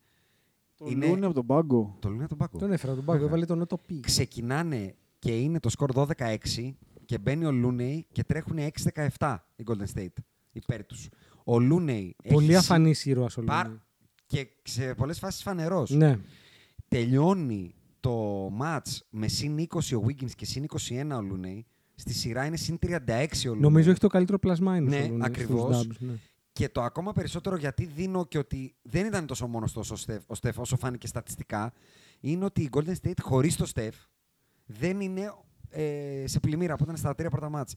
Το 0.76 0.86
Είναι- 0.90 1.08
Λούνε 1.08 1.26
από 1.26 1.36
τον 1.36 1.46
πάγκο; 1.46 1.96
Το 2.00 2.10
Looney 2.10 2.20
από 2.20 2.28
τον 2.30 2.38
πάγκο. 2.38 2.58
Τον 2.58 2.72
έφερα 2.72 2.96
τον 2.96 3.06
πάγκο, 3.06 3.20
Βέβαια. 3.20 3.28
έβαλε 3.28 3.46
τον 3.46 3.62
Ότο 3.62 3.78
Πι. 3.78 4.00
Ξεκινάνε 4.00 4.96
και 5.20 5.40
είναι 5.40 5.60
το 5.60 5.70
σκορ 5.70 5.92
12-6 5.94 6.76
και 7.08 7.18
μπαίνει 7.18 7.46
ο 7.46 7.52
Looney 7.64 8.00
και 8.12 8.24
τρέχουν 8.24 8.58
6-17 9.18 9.38
οι 9.56 9.64
Golden 9.68 9.86
State 9.96 10.14
υπέρ 10.52 10.86
τους. 10.86 11.10
Ο 11.46 11.54
Looney 11.56 12.10
Πολύ 12.30 12.46
έχει 12.48 12.56
αφανής 12.56 13.06
ήρωας 13.06 13.38
ο 13.38 13.44
Πάρ- 13.44 13.68
Λούνι. 13.68 13.80
και 14.26 14.48
σε 14.64 14.94
πολλές 14.94 15.20
φάσεις 15.20 15.42
φανερός. 15.42 15.90
Ναι. 15.90 16.20
τελειώνει 16.88 17.76
το 18.00 18.46
match 18.62 18.98
με 19.10 19.28
συν 19.28 19.58
20 19.60 19.96
ο 19.98 20.04
Wiggins 20.08 20.32
και 20.36 20.46
συν 20.46 20.64
21 20.64 21.18
ο 21.18 21.20
Looney. 21.32 21.60
Στη 21.96 22.14
σειρά 22.14 22.46
είναι 22.46 22.58
συν 22.58 22.80
36 22.82 22.90
ο 23.48 23.52
Looney. 23.52 23.58
Νομίζω 23.58 23.90
έχει 23.90 24.00
το 24.00 24.08
καλύτερο 24.08 24.38
plus 24.42 24.56
minus. 24.58 24.82
Ναι, 24.82 24.98
ο 25.12 25.16
Looney 25.16 25.20
ακριβώς. 25.22 25.76
στους 25.76 25.98
dubs, 25.98 26.06
ναι. 26.08 26.14
Και 26.52 26.70
το 26.70 26.82
ακόμα 26.82 27.14
περισσότερο 27.14 27.56
γιατί 27.56 27.86
δίνω 27.86 28.26
και 28.26 28.38
ότι 28.38 28.76
δεν 28.82 29.06
ήταν 29.06 29.26
τόσο 29.26 29.48
μόνος 29.48 29.76
ο 29.76 29.96
Στεφ, 29.96 30.24
ο 30.28 30.36
Στεφ 30.36 30.58
όσο 30.60 30.78
φάνηκε 30.78 31.08
στατιστικά, 31.08 31.74
είναι 32.20 32.46
ότι 32.46 32.62
η 32.62 32.70
Golden 32.72 32.94
State 33.04 33.20
χωρίς 33.22 33.56
το 33.56 33.66
Στεφ 33.66 33.96
δεν 34.66 35.02
είναι 35.02 35.34
ε, 35.80 36.24
σε 36.28 36.40
πλημμύρα 36.40 36.76
που 36.76 36.84
ήταν 36.84 36.98
στα 36.98 37.16
τρία 37.16 37.30
πρώτα 37.30 37.50
μάτς. 37.50 37.76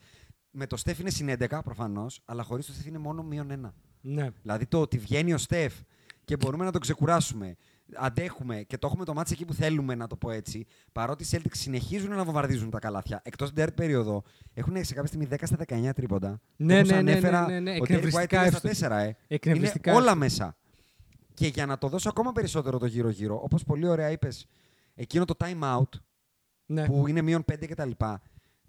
Με 0.50 0.66
το 0.66 0.76
Στεφ 0.76 0.98
είναι 0.98 1.10
συν 1.10 1.30
11 1.38 1.60
προφανώς, 1.64 2.20
αλλά 2.24 2.42
χωρίς 2.42 2.66
το 2.66 2.72
Στεφ 2.72 2.86
είναι 2.86 2.98
μόνο 2.98 3.22
μείον 3.22 3.50
ένα. 3.50 3.74
Ναι. 4.00 4.28
Δηλαδή 4.42 4.66
το 4.66 4.80
ότι 4.80 4.98
βγαίνει 4.98 5.32
ο 5.32 5.38
Στεφ 5.38 5.74
και 6.24 6.36
μπορούμε 6.36 6.64
να 6.64 6.70
τον 6.72 6.80
ξεκουράσουμε, 6.80 7.56
αντέχουμε 7.96 8.62
και 8.62 8.78
το 8.78 8.86
έχουμε 8.86 9.04
το 9.04 9.14
μάτι 9.14 9.32
εκεί 9.32 9.44
που 9.44 9.54
θέλουμε, 9.54 9.94
να 9.94 10.06
το 10.06 10.16
πω 10.16 10.30
έτσι. 10.30 10.66
Παρότι 10.92 11.24
οι 11.24 11.26
Celtics 11.30 11.50
συνεχίζουν 11.50 12.10
να 12.10 12.24
βομβαρδίζουν 12.24 12.70
τα 12.70 12.78
καλάθια. 12.78 13.20
Εκτός 13.24 13.46
την 13.46 13.56
τέταρτη 13.56 13.82
περίοδο 13.82 14.22
έχουν 14.54 14.84
σε 14.84 14.94
κάποια 14.94 15.08
στιγμή 15.08 15.28
10 15.30 15.34
στα 15.42 15.56
19 15.88 15.90
τρίποντα. 15.94 16.40
Ναι, 16.56 16.78
Όπως 16.78 16.88
ναι, 16.88 17.00
ναι, 17.02 17.10
ανέφερα, 17.12 17.46
ναι, 17.46 17.60
ναι, 17.60 17.70
ναι. 17.70 17.70
Ο 17.70 17.74
Derek 17.74 17.80
White 17.80 17.82
Εκνευριστικά 17.82 18.40
είναι 18.40 18.50
στα 18.50 18.68
εύστοχοι. 18.68 18.92
4, 18.92 18.96
ε. 18.96 19.34
Εκνευριστικά 19.34 19.90
Είναι 19.90 20.00
όλα 20.00 20.10
εύστοχοι. 20.10 20.30
μέσα. 20.40 20.56
Και 21.34 21.46
για 21.46 21.66
να 21.66 21.78
το 21.78 21.88
δώσω 21.88 22.08
ακόμα 22.08 22.32
περισσότερο 22.32 22.78
το 22.78 22.86
γύρω-γύρω, 22.86 23.40
όπως 23.42 23.64
πολύ 23.64 23.88
ωραία 23.88 24.10
είπες, 24.10 24.46
εκείνο 24.94 25.24
το 25.24 25.34
time 25.38 25.78
out 25.78 25.88
Ναι. 26.70 26.84
που 26.86 27.06
είναι 27.08 27.22
μείον 27.22 27.44
5 27.52 27.66
κτλ. 27.66 27.90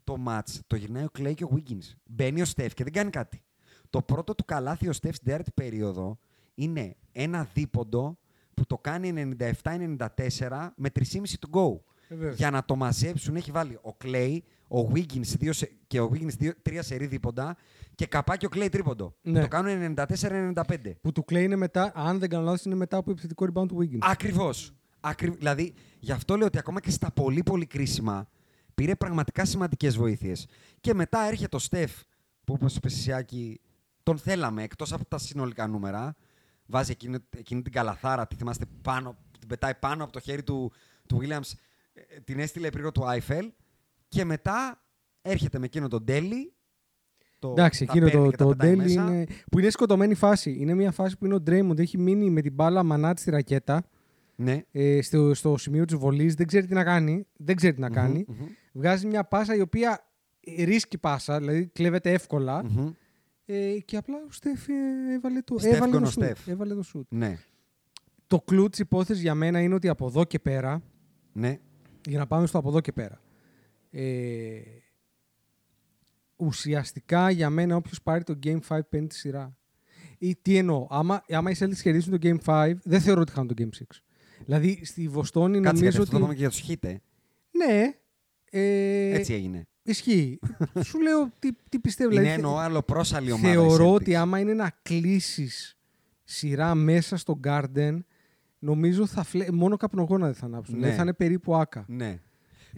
Το 0.04 0.18
match 0.28 0.60
το 0.68 0.76
γυρνάει 0.76 1.04
ο 1.04 1.10
Clay 1.18 1.34
και 1.36 1.44
ο 1.44 1.50
Wiggins. 1.56 1.94
Μπαίνει 2.06 2.42
ο 2.42 2.46
Στεφ 2.46 2.74
και 2.74 2.84
δεν 2.84 2.94
κάνει 2.94 3.10
κάτι. 3.10 3.42
Το 3.90 4.02
πρώτο 4.02 4.36
του 4.36 4.46
καλάθι 4.46 4.88
ο 4.88 4.94
Στεφ 4.94 5.16
στην 5.16 5.28
τέταρτη 5.28 5.52
περίοδο 5.52 6.20
είναι 6.56 6.96
ένα 7.12 7.48
δίποντο 7.54 8.18
που 8.54 8.66
το 8.66 8.78
κάνει 8.78 9.36
97-94 9.40 10.70
με 10.76 10.90
3,5 11.00 11.04
του 11.40 11.50
go. 11.54 11.90
Βεβαίως. 12.10 12.36
Για 12.36 12.52
να 12.52 12.66
το 12.66 12.76
μαζέψουν 12.76 13.36
έχει 13.36 13.52
βάλει 13.52 13.74
ο 13.74 13.96
Clay, 14.04 14.38
ο 14.68 14.80
Wiggins 14.94 15.22
δύο 15.38 15.54
σε- 15.54 15.72
και 15.88 16.00
ο 16.00 16.10
Wiggins 16.14 16.34
δύο, 16.38 16.52
τρία 16.62 16.82
σερή 16.84 17.06
δίποντα 17.06 17.58
και 17.96 18.06
καπάκι 18.06 18.46
ο 18.46 18.50
Clay 18.56 18.68
τρίποντο. 18.72 19.16
Ναι. 19.22 19.42
Το 19.42 19.48
κάνουν 19.48 19.96
94-95. 19.98 20.98
Που 21.02 21.12
του 21.12 21.24
κλαίει 21.26 21.44
είναι 21.44 21.56
μετά, 21.56 21.92
αν 21.96 22.20
δεν 22.20 22.30
κάνω 22.30 22.44
λάθος, 22.44 22.64
είναι 22.66 22.76
μετά 22.76 22.98
από 22.98 23.12
επιθετικό 23.12 23.46
rebound 23.54 23.68
του 23.68 23.78
Wiggins. 23.82 23.98
Ακριβώς. 24.02 24.74
Ακρι... 25.02 25.30
Δηλαδή, 25.30 25.74
γι' 26.00 26.12
αυτό 26.12 26.36
λέω 26.38 26.48
ότι 26.48 26.58
ακόμα 26.58 26.80
και 26.80 26.92
στα 26.92 27.12
πολύ 27.12 27.44
πολύ 27.44 27.66
κρίσιμα 27.66 28.28
πήρε 28.74 28.96
πραγματικά 28.96 29.46
σημαντικές 29.46 29.98
βοήθειες. 29.98 30.48
Και 30.82 30.94
μετά 30.94 31.28
έρχεται 31.28 31.56
ο 31.56 31.60
Στεφ, 31.60 31.92
που 32.44 32.54
όπως 32.54 32.76
είπε 32.76 32.90
Σιάκη, 32.90 33.60
τον 34.04 34.18
θέλαμε 34.18 34.64
εκτός 34.64 34.94
από 34.94 35.06
τα 35.06 35.18
συνολικά 35.18 35.68
νούμερα. 35.68 36.16
Βάζει 36.66 36.92
εκείνη, 36.92 37.18
εκείνη 37.38 37.62
την 37.62 37.72
καλαθάρα, 37.72 38.28
τη 38.28 38.36
θυμάστε, 38.36 38.66
πάνω, 38.82 39.18
την 39.40 39.48
πετάει 39.48 39.76
πάνω 39.76 40.04
από 40.04 40.12
το 40.12 40.20
χέρι 40.20 40.44
του, 40.44 40.72
του 41.08 41.20
Williams, 41.22 41.52
ε, 41.94 42.20
την 42.20 42.40
έστειλε 42.40 42.70
πριν 42.70 42.92
του 42.92 43.06
Άιφελ. 43.06 43.52
Και 44.08 44.26
μετά 44.26 44.82
έρχεται 45.22 45.60
με 45.60 45.66
εκείνο 45.66 45.88
τον 45.88 46.04
Ντέλι. 46.04 46.54
Το, 47.40 47.50
Εντάξει, 47.50 47.86
τα 47.86 47.92
εκείνο 47.92 48.10
παίρνει 48.10 48.24
το, 48.24 48.30
και 48.30 48.38
τα 48.38 48.44
το 48.44 48.50
πετάει 48.50 48.74
Deli 48.74 48.78
μέσα. 48.78 49.02
είναι. 49.02 49.26
που 49.52 49.60
είναι 49.60 49.70
σκοτωμένη 49.70 50.14
φάση. 50.14 50.56
Είναι 50.60 50.74
μια 50.74 50.92
φάση 50.92 51.18
που 51.18 51.26
είναι 51.26 51.36
ο 51.36 51.44
Draymond, 51.48 51.78
έχει 51.78 51.98
μείνει 51.98 52.30
με 52.30 52.42
την 52.42 52.54
μπάλα 52.54 52.84
μανάτη 52.84 53.22
στη 53.22 53.30
ρακέτα 53.30 53.84
Ναι. 54.42 54.62
ε, 54.72 55.02
στο, 55.02 55.34
στο 55.34 55.58
σημείο 55.58 55.86
της 55.86 55.96
βολής. 55.96 56.34
Δεν 56.36 56.48
ξέρει 56.48 56.68
τι 56.68 56.74
να 56.74 56.84
κάνει. 56.84 57.28
Δεν 57.38 57.56
ξέρει 57.56 57.74
τι 57.74 57.80
να 57.80 57.90
κάνει. 57.90 58.26
Μμμ, 58.28 58.36
μμμ. 58.40 58.48
Βγάζει 58.74 59.08
μια 59.08 59.24
πάσα 59.24 59.56
η 59.56 59.62
οποία 59.62 60.06
ε, 60.40 60.64
ρίσκει 60.64 60.98
πάσα, 60.98 61.38
δηλαδή 61.40 61.68
κλέβεται 61.74 62.12
εύκολα. 62.12 62.64
Μμμ. 62.64 62.90
Ε, 63.46 63.78
και 63.86 63.98
απλά 63.98 64.16
ο 64.28 64.32
Στεφ 64.32 64.68
ε, 64.68 64.74
έβαλε 65.14 65.42
το, 65.42 65.58
Στεφ 65.60 65.72
έβαλε 65.74 65.92
το 65.92 65.98
γκόνο 65.98 66.06
σουτ. 66.10 66.24
Στεφ. 66.24 66.48
Έβαλε 66.48 66.74
το 66.76 66.84
σουτ. 66.84 67.06
Ναι. 67.10 67.38
Το 68.28 68.42
κλου 68.42 68.70
τη 68.70 68.82
υπόθεση 68.82 69.22
για 69.22 69.36
μένα 69.36 69.62
είναι 69.62 69.74
ότι 69.76 69.88
από 69.88 70.08
εδώ 70.08 70.24
και 70.26 70.40
πέρα, 70.40 70.82
Ναι. 71.34 71.60
για 72.08 72.20
να 72.20 72.28
πάμε 72.28 72.48
στο 72.48 72.58
από 72.58 72.70
εδώ 72.70 72.80
και 72.82 72.92
πέρα, 72.92 73.22
ε, 73.92 74.62
ουσιαστικά 76.36 77.30
για 77.30 77.50
μένα 77.50 77.76
όποιος 77.76 78.02
πάρει 78.02 78.24
το 78.24 78.40
Game 78.44 78.60
5 78.68 78.80
παίρνει 78.90 79.08
τη 79.08 79.16
σειρά. 79.16 79.56
Ή 80.18 80.36
τι 80.42 80.58
εννοώ, 80.58 80.88
άμα, 80.90 81.24
άμα 81.30 81.52
οι 81.52 81.54
Celtics 81.60 81.78
κερδίσουν 81.82 82.20
το 82.20 82.28
Game 82.28 82.38
5, 82.46 82.74
δεν 82.84 83.02
θεωρώ 83.02 83.22
ότι 83.22 83.32
χάνουν 83.32 83.56
το 83.56 83.64
Game 83.64 83.78
6. 83.80 83.84
Δηλαδή 84.46 84.80
στη 84.86 85.08
Βοστόνη 85.08 85.60
Κάτσε 85.60 85.84
γιατί 85.84 85.98
νομίζω 85.98 86.02
αυτό 86.02 86.06
το 86.06 86.10
ότι. 86.12 86.16
είπαμε 86.18 86.34
και 86.34 86.40
για 86.40 86.50
τους 86.50 86.60
Χίτε. 86.60 87.02
Ναι. 87.52 87.94
Ε, 88.52 89.14
Έτσι 89.16 89.34
έγινε. 89.34 89.66
Ισχύει. 89.84 90.40
Σου 90.88 91.02
λέω 91.02 91.32
τι, 91.40 91.50
τι 91.70 91.80
πιστεύω. 91.80 92.12
Είναι 92.12 92.22
δηλαδή, 92.22 92.40
εννοώ 92.42 92.58
άλλο 92.58 92.82
πρόσαλη 92.82 93.32
ομάδα. 93.32 93.48
οι 93.50 93.52
Θεωρώ 93.52 93.90
Celtics. 93.92 93.96
ότι 93.96 94.16
άμα 94.16 94.40
είναι 94.40 94.54
να 94.54 94.72
κλείσεις 94.82 95.78
σειρά 96.24 96.76
μέσα 96.76 97.18
στο 97.18 97.40
Garden, 97.44 98.00
νομίζω 98.60 99.06
θα 99.06 99.24
φλε... 99.24 99.52
μόνο 99.52 99.78
καπνογόνα 99.78 100.26
δεν 100.26 100.36
θα 100.36 100.46
ανάψουν. 100.46 100.74
Ναι. 100.74 100.80
Δηλαδή 100.80 100.98
θα 100.98 101.04
είναι 101.04 101.14
περίπου 101.14 101.56
άκα. 101.56 101.86
Ναι. 101.88 102.20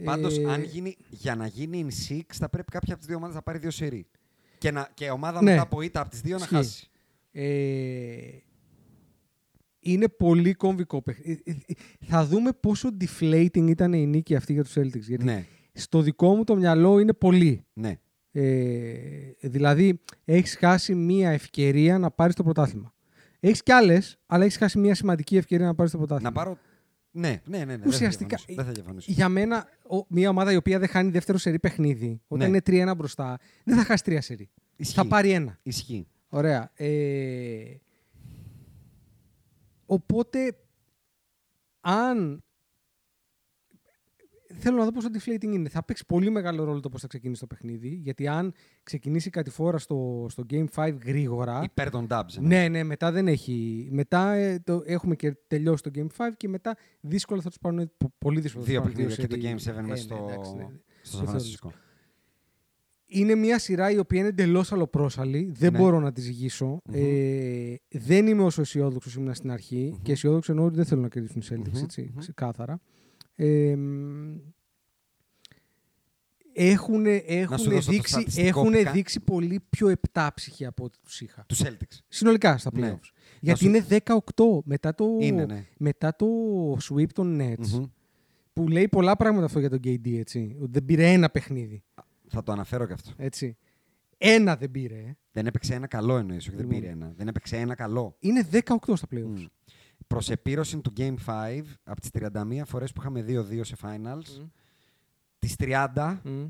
Πάντως, 0.04 0.38
Ε, 0.38 0.44
αν 0.50 0.62
γίνει, 0.62 0.96
για 1.10 1.34
να 1.34 1.46
γίνει 1.46 1.86
in 1.88 2.12
six, 2.12 2.22
θα 2.32 2.48
πρέπει 2.48 2.70
κάποια 2.70 2.88
από 2.92 2.98
τις 2.98 3.06
δύο 3.06 3.16
ομάδες 3.16 3.34
να 3.34 3.42
πάρει 3.42 3.58
δύο 3.58 3.70
σερί. 3.70 4.06
Και, 4.58 4.70
να, 4.70 4.88
και 4.94 5.10
ομάδα 5.10 5.42
Ναι. 5.42 5.50
μετά 5.50 5.62
από 5.62 5.80
ήττα 5.80 6.00
από 6.00 6.10
τις 6.10 6.20
δύο 6.20 6.36
να 6.38 6.42
Ισχύει. 6.42 6.54
χάσει. 6.54 6.88
Ε, 7.32 8.18
είναι 9.84 10.08
πολύ 10.08 10.54
κομβικό 10.54 11.02
παιχνίδι. 11.02 11.42
Ε, 11.44 11.50
ε, 11.50 11.74
Θα 12.06 12.24
δούμε 12.26 12.50
πόσο 12.60 12.88
deflating 13.00 13.66
ήταν 13.68 13.92
η 13.92 14.06
νίκη 14.06 14.34
αυτή 14.34 14.52
για 14.52 14.62
τους 14.64 14.72
Celtics. 14.78 15.00
Γιατί 15.00 15.24
Ναι, 15.24 15.44
στο 15.72 16.00
δικό 16.00 16.34
μου 16.34 16.44
το 16.44 16.56
μυαλό 16.56 16.98
είναι 16.98 17.12
πολύ. 17.12 17.64
ναι. 17.72 17.98
Ε, 18.36 18.68
δηλαδή, 19.40 20.00
έχεις 20.24 20.56
χάσει 20.56 20.94
μία 20.94 21.30
ευκαιρία 21.30 21.98
να 21.98 22.10
πάρεις 22.10 22.34
το 22.34 22.42
πρωτάθλημα. 22.42 22.94
Έχεις 23.40 23.62
κι 23.62 23.72
άλλες, 23.72 24.18
αλλά 24.26 24.44
έχεις 24.44 24.56
χάσει 24.56 24.78
μία 24.78 24.94
σημαντική 24.94 25.36
ευκαιρία 25.36 25.66
να 25.66 25.74
πάρεις 25.74 25.92
το 25.92 25.98
πρωτάθλημα. 25.98 26.30
Να 26.30 26.36
πάρω. 26.36 26.58
Ναι, 27.10 27.40
ναι, 27.44 27.58
ναι. 27.58 27.76
ναι. 27.76 27.82
Ουσιαστικά, 27.86 28.36
Δεν 28.46 28.56
θα 28.56 28.62
διαφωνήσω. 28.62 28.64
Δεν 28.64 28.64
θα 28.64 28.72
διαφωνήσω. 28.72 29.12
για 29.12 29.28
μένα, 29.28 29.66
ο- 29.88 30.04
μια 30.08 30.28
ομάδα 30.28 30.52
η 30.52 30.56
οποία 30.56 30.78
δεν 30.78 30.88
χάνει 30.88 31.10
δεύτερο 31.10 31.38
σερί 31.38 31.58
παιχνίδι, 31.58 32.20
όταν 32.26 32.50
Ναι. 32.50 32.56
είναι 32.56 32.90
3-1 32.92 32.94
μπροστά, 32.96 33.38
δεν 33.64 33.76
θα 33.76 33.84
χάσει 33.84 34.04
τρία 34.04 34.20
σερί. 34.20 34.50
Ισχύει. 34.76 34.94
Θα 34.94 35.06
πάρει 35.06 35.30
ένα. 35.30 35.58
Ισχύει. 35.62 36.06
Ωραία. 36.28 36.70
Ε, 36.74 36.86
οπότε, 39.94 40.56
αν... 41.80 42.44
Θέλω 44.56 44.76
να 44.76 44.84
δω 44.84 44.90
πόσο 44.92 45.08
deflating 45.12 45.42
είναι. 45.52 45.68
Θα 45.68 45.84
παίξει 45.84 46.04
πολύ 46.06 46.30
μεγάλο 46.30 46.64
ρόλο 46.64 46.80
το 46.80 46.88
πώς 46.88 47.00
θα 47.00 47.06
ξεκινήσει 47.06 47.40
το 47.40 47.46
παιχνίδι. 47.46 47.88
Γιατί 47.88 48.26
αν 48.28 48.54
ξεκινήσει 48.82 49.30
κάτι 49.30 49.50
φορά 49.50 49.78
στο, 49.78 50.26
στο 50.30 50.44
Game 50.50 50.64
5 50.74 50.94
γρήγορα... 51.04 51.60
Υπέρ 51.64 51.90
των 51.90 52.06
dubs. 52.10 52.38
Ναι, 52.40 52.68
ναι, 52.68 52.82
μετά 52.82 53.12
δεν 53.12 53.28
έχει. 53.28 53.88
Μετά 53.90 54.32
ε, 54.32 54.58
το, 54.58 54.82
έχουμε 54.84 55.16
και 55.16 55.36
τελειώσει 55.46 55.82
το 55.82 55.90
Game 55.94 56.06
5 56.26 56.30
και 56.36 56.48
μετά 56.48 56.76
δύσκολα 57.00 57.40
θα 57.42 57.48
τους 57.48 57.58
πάρουν. 57.58 57.92
πο- 57.96 58.12
Πολύ 58.18 58.40
δύσκολα. 58.40 58.64
θα 58.64 58.70
Δύο 58.70 58.80
τους 58.82 58.92
πάρουν 58.92 59.06
παιχνίδια 59.08 59.26
και 59.26 59.34
το 59.34 59.64
σερί. 59.66 59.82
Game 59.82 59.82
7 59.82 59.84
Ε, 59.84 59.88
μέσα 59.88 59.92
ναι, 59.92 59.96
στο, 59.96 60.26
εντάξει, 60.28 60.54
ναι. 60.54 60.66
στο 61.02 61.10
Το 61.10 61.16
Σαν 61.16 61.26
Φρανσίσκο. 61.26 61.72
Είναι 63.16 63.34
μια 63.34 63.58
σειρά 63.58 63.90
η 63.90 63.98
οποία 63.98 64.18
είναι 64.18 64.28
εντελώς 64.28 64.72
αλλοπρόσαλη. 64.72 65.50
Δεν 65.54 65.72
Ναι. 65.72 65.78
μπορώ 65.78 66.00
να 66.00 66.12
τη 66.12 66.20
ζυγίσω. 66.20 66.80
Ε, 66.92 67.74
δεν 67.88 68.26
είμαι 68.26 68.42
όσο 68.42 68.60
αισιόδοξος 68.60 69.14
ήμουν 69.14 69.34
στην 69.34 69.50
αρχη 69.50 69.98
Και 70.02 70.12
αισιόδοξος 70.12 70.48
εννοώ 70.48 70.64
ότι 70.66 70.76
δεν 70.76 70.84
θέλω 70.84 71.00
να 71.00 71.08
κερδίσουν 71.08 71.40
οι 71.40 71.44
Celtics, 71.50 71.72
Μμμ, 71.76 71.82
έτσι, 71.82 72.08
μμμ. 72.12 72.18
ξεκάθαρα. 72.18 72.80
Ε, 73.34 73.76
μ, 73.76 74.36
έχουν, 76.52 77.04
έχουν, 77.26 77.58
σου 77.58 77.70
δώσω 77.70 77.86
το 77.86 77.92
δείξει, 77.92 78.12
στατιστικό 78.12 78.46
έχουν 78.60 78.72
που 78.72 78.82
κα- 78.82 78.92
δείξει 78.92 79.20
πολύ 79.20 79.60
πιο 79.70 79.88
επτάψυχοι 79.88 80.66
από 80.66 80.84
ό,τι 80.84 80.98
τους 81.02 81.20
είχα. 81.20 81.44
Τους 81.48 81.62
Celtics. 81.64 81.98
Συνολικά 82.08 82.58
στα 82.58 82.70
playoffs. 82.74 82.80
Ναι. 82.80 82.98
Γιατί 83.40 83.58
σου- 83.58 83.66
είναι 83.68 83.86
18 83.88 84.60
μετά 84.64 84.94
το, 84.94 85.06
Είναι, 85.20 85.44
ναι. 85.46 85.66
μετά 85.78 86.16
το 86.16 86.26
sweep 86.88 87.08
των 87.12 87.38
Nets. 87.40 87.68
Μμμ. 87.72 87.84
Που 88.52 88.68
λέει 88.68 88.88
πολλά 88.88 89.16
πράγματα 89.16 89.44
αυτό 89.46 89.58
για 89.58 89.70
τον 89.70 89.80
KD, 89.84 90.18
έτσι. 90.18 90.56
Ότι 90.60 90.70
δεν 90.72 90.84
πήρε 90.84 91.12
ένα 91.12 91.30
παιχνίδι. 91.30 91.82
Θα 92.34 92.42
το 92.42 92.52
αναφέρω 92.52 92.86
και 92.86 92.92
αυτό. 92.92 93.10
Έτσι. 93.16 93.56
Ένα 94.18 94.56
δεν 94.56 94.70
πήρε. 94.70 94.94
ε. 94.94 95.16
Δεν 95.32 95.46
έπαιξε 95.46 95.74
ένα 95.74 95.86
καλό 95.86 96.16
εννοείς, 96.16 96.46
όχι 96.46 96.56
δεν 96.56 96.64
Λοιπόν. 96.64 96.80
πήρε 96.80 96.92
ένα. 96.92 97.12
Δεν 97.16 97.28
έπαιξε 97.28 97.56
ένα 97.56 97.74
καλό. 97.74 98.16
Είναι 98.18 98.48
18 98.52 98.62
στα 98.94 99.06
playoffs. 99.10 99.38
Μμ. 99.40 99.44
Προς 100.06 100.30
επίρρωση 100.30 100.80
του 100.80 100.92
Game 100.96 101.14
5, 101.26 101.62
από 101.84 102.00
τις 102.00 102.10
31 102.12 102.62
φορές 102.64 102.92
που 102.92 103.00
είχαμε 103.00 103.20
2-2 103.28 103.60
σε 103.64 103.76
finals, 103.82 104.38
Μμ. 104.40 104.46
τις 105.38 105.54
30, 105.58 106.20
Μμ. 106.24 106.44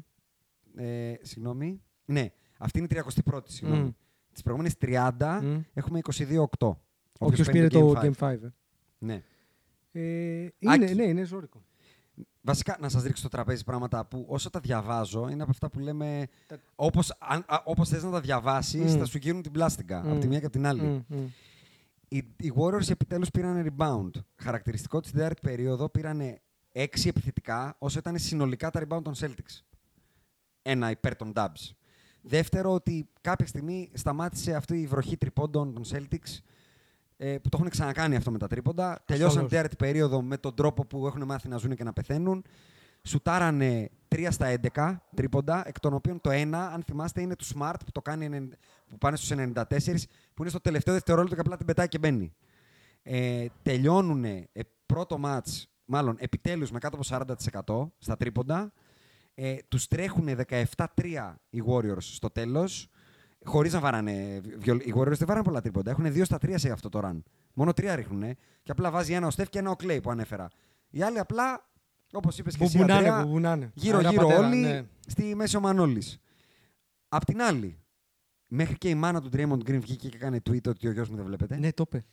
ε, 0.76 1.14
συγγνώμη, 1.22 1.82
ναι, 2.04 2.28
αυτή 2.58 2.78
είναι 2.78 2.88
η 2.90 3.02
31η, 3.24 3.38
συγγνώμη. 3.44 3.82
Μμ. 3.82 3.90
Τις 4.32 4.42
προηγούμενες 4.42 4.76
30 4.80 5.40
Μμ. 5.42 5.60
έχουμε 5.74 5.98
22-8. 6.58 6.76
Όποιος 7.18 7.46
παίρνει 7.46 7.68
πήρε 7.68 7.68
το 7.68 7.92
Game 7.96 8.10
Game 8.10 8.12
5. 8.18 8.44
ε. 8.44 8.48
Ναι. 8.98 9.22
Ε, 9.92 10.00
είναι, 10.58 10.72
Άκη. 10.84 10.94
ναι, 10.94 11.02
είναι 11.04 11.24
ζώρικο. 11.24 11.64
Βασικά, 12.46 12.76
να 12.80 12.88
σας 12.88 13.02
ρίξω 13.02 13.18
στο 13.18 13.28
τραπέζι 13.28 13.64
πράγματα 13.64 14.04
που 14.04 14.26
όσο 14.28 14.50
τα 14.50 14.60
διαβάζω, 14.60 15.28
είναι 15.28 15.42
από 15.42 15.50
αυτά 15.50 15.68
που 15.70 15.78
λέμε, 15.78 16.26
Τα- 16.46 16.58
όπως, 16.74 17.14
αν, 17.18 17.44
α, 17.46 17.56
όπως 17.64 17.88
θες 17.88 18.02
να 18.02 18.10
τα 18.10 18.20
διαβάσεις, 18.20 18.94
Μμ. 18.94 18.98
θα 18.98 19.04
σου 19.04 19.18
γίνουν 19.18 19.42
την 19.42 19.52
πλάστικα, 19.52 19.98
από 19.98 20.18
τη 20.18 20.26
Μμ. 20.26 20.28
μία 20.28 20.38
και 20.38 20.44
από 20.46 20.54
την 20.54 20.66
άλλη. 20.66 20.82
Μμ, 20.82 21.02
μμ. 21.16 21.26
Οι, 22.08 22.16
οι 22.36 22.52
Warriors 22.56 22.90
επιτέλους 22.90 23.30
πήραν 23.30 23.74
rebound. 23.76 24.10
Χαρακτηριστικό 24.36 25.00
της 25.00 25.10
τέταρτη 25.10 25.40
περίοδο 25.40 25.88
πήραν 25.88 26.20
6 26.72 27.08
επιθετικά, 27.08 27.76
όσο 27.78 27.98
ήταν 27.98 28.18
συνολικά 28.18 28.70
τα 28.70 28.80
rebound 28.88 29.02
των 29.02 29.14
Celtics. 29.16 29.60
Ένα 30.62 30.90
υπέρ 30.90 31.16
των 31.16 31.32
Dubs. 31.36 31.70
Δεύτερο, 32.22 32.72
ότι 32.72 33.08
κάποια 33.20 33.46
στιγμή 33.46 33.90
σταμάτησε 33.94 34.54
αυτή 34.54 34.80
η 34.80 34.86
βροχή 34.86 35.16
τριπώντων 35.16 35.74
των 35.74 35.82
Celtics, 35.90 36.38
ε, 37.16 37.38
που 37.38 37.48
το 37.48 37.56
έχουν 37.58 37.70
ξανακάνει 37.70 38.16
αυτό 38.16 38.30
με 38.30 38.38
τα 38.38 38.46
τρίποντα. 38.46 39.02
Τελειώσαν 39.04 39.28
Ασφαλώς. 39.28 39.48
την 39.48 39.56
τέταρτη 39.56 39.76
περίοδο 39.76 40.22
με 40.22 40.36
τον 40.36 40.54
τρόπο 40.54 40.86
που 40.86 41.06
έχουν 41.06 41.24
μάθει 41.24 41.48
να 41.48 41.56
ζουν 41.56 41.74
και 41.74 41.84
να 41.84 41.92
πεθαίνουν. 41.92 42.44
Σουτάρανε 43.02 43.90
3 44.08 44.26
στα 44.30 44.54
11 44.74 44.96
τρίποντα, 45.16 45.62
εκ 45.68 45.80
των 45.80 45.94
οποίων 45.94 46.20
το 46.20 46.30
ένα, 46.30 46.68
αν 46.68 46.82
θυμάστε, 46.82 47.20
είναι 47.20 47.36
του 47.36 47.44
Smart 47.44 47.74
που, 47.84 47.92
το 47.92 48.02
κάνει, 48.02 48.28
90 48.32 48.48
που 48.88 48.98
πάνε 48.98 49.16
στους 49.16 49.30
94, 49.30 49.62
που 50.34 50.42
είναι 50.42 50.50
στο 50.50 50.60
τελευταίο 50.60 50.94
δευτερόλεπτο 50.94 51.34
και 51.34 51.40
απλά 51.40 51.56
την 51.56 51.66
πετάει 51.66 51.88
και 51.88 51.98
μπαίνει. 51.98 52.34
Ε, 53.02 53.46
τελειώνουν 53.62 54.24
πρώτο 54.86 55.18
μάτς, 55.18 55.68
μάλλον 55.84 56.16
επιτέλους 56.18 56.70
με 56.70 56.78
κάτω 56.78 56.96
από 56.96 57.04
40% 57.04 57.90
στα 57.98 58.16
τρίποντα. 58.16 58.72
Ε, 59.34 59.56
τους 59.68 59.88
τρέχουν 59.88 60.28
17-3 60.28 61.34
οι 61.50 61.62
Warriors 61.66 62.02
στο 62.02 62.30
τέλος, 62.30 62.88
χωρίς 63.44 63.72
να 63.72 63.80
βάρανε, 63.80 64.40
βιολ- 64.58 64.86
οι 64.86 64.92
Warriors 64.96 65.16
δεν 65.16 65.26
βάρανε 65.26 65.44
πολλά 65.44 65.60
τρίποντα, 65.60 65.90
έχουν 65.90 66.04
2 66.04 66.24
στα 66.24 66.38
3 66.38 66.52
σε 66.58 66.70
αυτό 66.70 66.88
το 66.88 67.00
run. 67.04 67.18
Μόνο 67.54 67.70
3 67.70 67.94
ρίχνουν 67.94 68.22
και 68.62 68.70
απλά 68.70 68.90
βάζει 68.90 69.12
ένα 69.12 69.26
ο 69.26 69.30
Στεφ 69.30 69.48
και 69.48 69.58
ένα 69.58 69.70
ο 69.70 69.74
Clay 69.82 69.98
που 70.02 70.10
ανέφερα. 70.10 70.48
Οι 70.90 71.02
άλλοι 71.02 71.18
απλά, 71.18 71.68
όπως 72.12 72.38
είπες 72.38 72.56
και 72.56 72.64
εσύ 72.64 72.76
Μπουμπουνάνε, 72.76 73.08
Αντρέα, 73.08 73.22
μπουμπουνάνε. 73.24 73.70
γύρω-γύρω 73.74 74.10
Αέρα 74.10 74.22
πατέρα, 74.22 74.46
όλοι 74.46 74.56
ναι. 74.60 74.82
στη 75.06 75.34
μέση 75.34 75.56
ο 75.56 75.60
Μανώλης. 75.60 76.18
Απ' 77.08 77.24
την 77.24 77.42
άλλη, 77.42 77.78
μέχρι 78.48 78.78
και 78.78 78.88
η 78.88 78.94
μάνα 78.94 79.20
του 79.20 79.28
Draymond 79.32 79.68
Green 79.70 79.78
βγήκε 79.80 80.08
και 80.08 80.16
έκανε 80.16 80.40
tweet 80.50 80.66
ότι 80.68 80.88
ο 80.88 80.92
γιος 80.92 81.08
μου 81.08 81.16
δεν 81.16 81.24
βλέπετε. 81.24 81.56
Ναι, 81.58 81.72
το 81.72 81.84
είπε. 81.86 82.04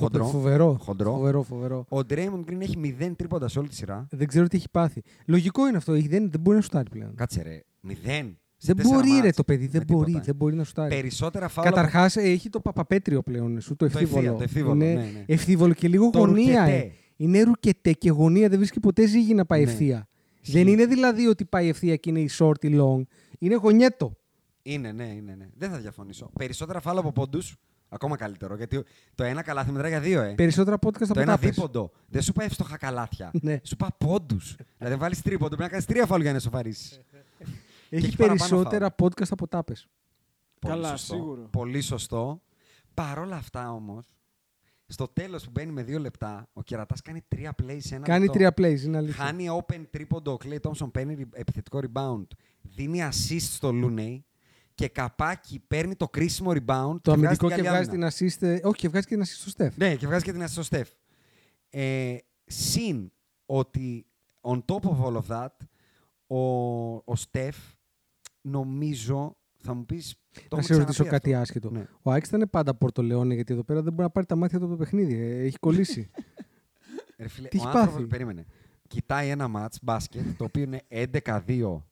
Χοντρό. 0.00 0.22
Το 0.22 0.28
είπε, 0.28 0.36
Φοβερό. 0.38 0.76
Χοντρό. 0.80 1.12
Φοβερό, 1.12 1.42
φοβερό. 1.42 1.84
Ο 1.88 1.98
Draymond 1.98 2.44
Green 2.50 2.60
έχει 2.60 2.96
0 3.00 3.12
τρίποντα 3.16 3.48
σε 3.48 3.58
όλη 3.58 3.68
τη 3.68 3.74
σειρά. 3.74 4.06
Δεν 4.10 4.26
ξέρω 4.26 4.46
τι 4.46 4.56
έχει 4.56 4.70
πάθει. 4.70 5.02
Λογικό 5.26 5.66
είναι 5.68 5.76
αυτό. 5.76 5.92
Δεν, 5.92 6.30
δεν 6.30 6.40
μπορεί 6.40 6.56
να 6.56 6.62
σουτάρει 6.62 6.88
πλέον. 6.90 7.14
Κάτσε 7.14 7.42
ρε, 7.42 7.62
0. 7.88 8.32
Δεν 8.60 8.76
μπορεί, 8.82 9.20
ρε 9.22 9.30
το 9.30 9.44
παιδί. 9.44 9.66
Δεν 9.66 9.82
μπορεί, 9.86 10.20
δεν 10.24 10.34
μπορεί 10.34 10.54
να 10.54 10.64
σουτάρει. 10.64 10.88
Περισσότερα 10.94 11.48
φάουλα. 11.48 11.70
Καταρχάς 11.70 12.16
έχει 12.16 12.48
το 12.48 12.60
παπαπέτριο 12.60 13.22
πλέον 13.22 13.60
σου, 13.60 13.76
το 13.76 13.76
Το 13.76 13.84
ευθύβολο. 13.84 14.16
ευθεία, 14.18 14.36
το 14.36 14.42
ευθύβολο, 14.42 14.74
είναι 14.84 14.94
ναι, 14.94 15.00
ναι. 15.00 15.24
ευθύβολο 15.26 15.72
και 15.72 15.88
λίγο 15.88 16.10
Το 16.10 16.18
γωνία. 16.18 16.60
ρουκετέ. 16.64 16.76
ε. 16.76 16.90
Είναι 17.16 17.42
ρουκετέ 17.42 17.92
και 17.92 18.10
γωνία 18.10 18.48
δεν 18.48 18.58
βρίσκει 18.58 18.80
ποτέ 18.80 19.06
ζύγι 19.06 19.34
να 19.34 19.46
πάει 19.46 19.64
Ναι. 19.64 19.70
ευθεία. 19.70 20.08
Ισχύει. 20.40 20.52
Δεν 20.58 20.66
είναι 20.72 20.86
δηλαδή 20.86 21.26
ότι 21.26 21.44
πάει 21.44 21.68
ευθεία 21.68 21.96
και 21.96 22.10
είναι 22.10 22.20
η 22.20 22.30
short 22.38 22.64
ή 22.64 22.76
long. 22.80 23.02
Είναι 23.38 23.54
γωνιέτο. 23.54 24.16
Είναι, 24.62 24.92
ναι, 24.92 25.04
είναι, 25.04 25.34
ναι. 25.38 25.48
Δεν 25.56 25.70
θα 25.70 25.78
διαφωνήσω. 25.78 26.30
Περισσότερα 26.38 26.80
φάουλα 26.80 27.00
από 27.00 27.12
πόντους. 27.12 27.56
Ακόμα 27.88 28.16
καλύτερο. 28.16 28.56
Γιατί 28.56 28.84
το 29.14 29.24
ένα 29.24 29.42
καλάθι 29.42 29.70
μετράει 29.70 29.90
για 29.90 30.00
δύο, 30.00 30.20
ε. 30.22 30.34
Περισσότερα 30.36 30.76
podcast 30.86 30.98
Το 30.98 31.06
από 31.08 31.20
ένα 31.20 31.32
τα 31.32 31.38
πες. 31.38 31.50
δίποντο. 31.54 31.90
Δεν 32.08 32.22
σου 32.22 32.32
πάει 32.32 32.46
εύστοχα 32.46 32.76
καλάθια. 32.76 33.30
Ναι. 33.42 33.60
Σου 33.62 33.76
πάει 33.76 33.90
πόντους. 33.98 34.56
δηλαδή, 34.78 34.96
βάλεις 34.96 35.22
τρίποντο, 35.22 35.46
πρέπει 35.48 35.62
να 35.62 35.68
κάνεις 35.68 35.84
τρία 35.84 36.06
φάουλ 36.06 36.22
για 36.22 36.32
να 36.32 36.38
σοφαρίσει. 36.38 37.00
Έχει 37.90 38.06
έχει 38.06 38.16
παραπάνω 38.16 38.38
περισσότερα 38.48 38.94
podcast 38.98 39.28
από 39.30 39.48
τάπες. 39.48 39.86
Καλά, 40.60 40.88
σωστό. 40.88 41.14
σίγουρο. 41.14 41.42
Πολύ 41.42 41.80
σωστό. 41.80 42.42
Παρ' 42.94 43.18
όλα 43.18 43.36
αυτά 43.36 43.72
όμως, 43.72 44.06
στο 44.86 45.08
τέλος 45.08 45.44
που 45.44 45.50
μπαίνει 45.50 45.72
με 45.72 45.82
δύο 45.82 45.98
λεπτά, 45.98 46.48
ο 46.52 46.62
κερατάς 46.62 47.00
κάνει 47.02 47.22
τρία 47.28 47.54
plays 47.62 47.76
σε 47.78 47.94
ένα 47.94 48.04
Κάνει 48.04 48.24
λεπτό. 48.24 48.32
τρία 48.38 48.54
plays, 48.56 48.80
είναι 48.84 48.96
αλήθεια. 48.96 49.24
Χάνει 49.24 49.46
open 49.50 49.84
τρίποντο 49.90 50.32
ο 50.32 50.36
Clay 50.44 50.58
Thompson, 50.60 50.92
παίρνει 50.92 51.14
ρι- 51.14 51.34
επιθετικό 51.36 51.80
rebound. 51.82 52.26
Δίνει 52.62 53.00
assist 53.12 53.40
στο 53.40 53.70
Looney 53.74 54.18
και 54.74 54.88
καπάκι 54.88 55.62
παίρνει 55.68 55.94
το 55.96 56.08
κρίσιμο 56.08 56.50
rebound. 56.50 56.96
Το 57.02 57.14
βγάζει 57.14 57.24
αμυντικό 57.26 57.46
την 57.46 57.56
και 57.56 57.62
καλή 57.62 57.68
βγάζει 57.68 57.88
άμυνα. 57.90 58.10
την 58.10 58.28
assist. 58.28 58.42
ε, 58.42 58.60
Όχι, 58.62 58.76
και 58.80 58.88
βγάζει 58.88 59.06
και 59.06 59.14
την 59.14 59.24
assist 59.24 59.50
στο 59.50 59.50
Steph. 59.64 59.72
Ναι, 59.76 59.96
και 59.96 60.06
βγάζει 60.06 60.24
και 60.24 60.32
την 60.32 60.42
assist 60.42 60.48
στο 60.62 60.62
Steph. 60.70 60.90
Ε, 61.70 62.16
συν 62.44 63.12
ότι 63.46 64.06
on 64.40 64.58
top 64.64 64.80
of 64.80 65.04
all 65.04 65.16
of 65.22 65.26
that, 65.28 65.56
ο, 66.26 66.38
ο 66.94 67.12
Steph 67.30 67.74
νομίζω 68.50 69.36
θα 69.56 69.74
μου 69.74 69.84
πεις. 69.84 70.14
Να 70.50 70.62
σε 70.62 70.76
ρωτήσω 70.76 71.04
κάτι 71.04 71.34
άσχετο. 71.34 71.70
Ναι. 71.70 71.86
Ο 72.02 72.10
Άκης 72.12 72.28
ήταν 72.28 72.48
πάντα 72.50 72.74
Πορτολεόνε 72.74 73.34
γιατί 73.34 73.52
εδώ 73.52 73.64
πέρα 73.64 73.82
δεν 73.82 73.92
μπορεί 73.92 74.02
να 74.04 74.10
πάρει 74.10 74.26
τα 74.26 74.36
μάτια 74.36 74.58
του 74.58 74.64
από 74.64 74.72
το 74.72 74.78
παιχνίδι. 74.78 75.14
ε, 75.14 75.44
Έχει 75.44 75.58
κολλήσει. 75.58 76.10
Ρε 77.18 77.28
φίλε, 77.28 77.48
Τι 77.48 77.56
ο 77.56 77.60
έχει 77.60 77.66
άνθρωπος, 77.68 77.94
πάθει; 77.94 78.06
περίμενε. 78.06 78.44
Κοιτάει 78.88 79.28
ένα 79.28 79.48
μάτς 79.48 79.78
μπάσκετ, 79.82 80.22
το 80.36 80.44
οποίο 80.44 80.62
είναι 80.62 80.82
11-2 80.88 81.82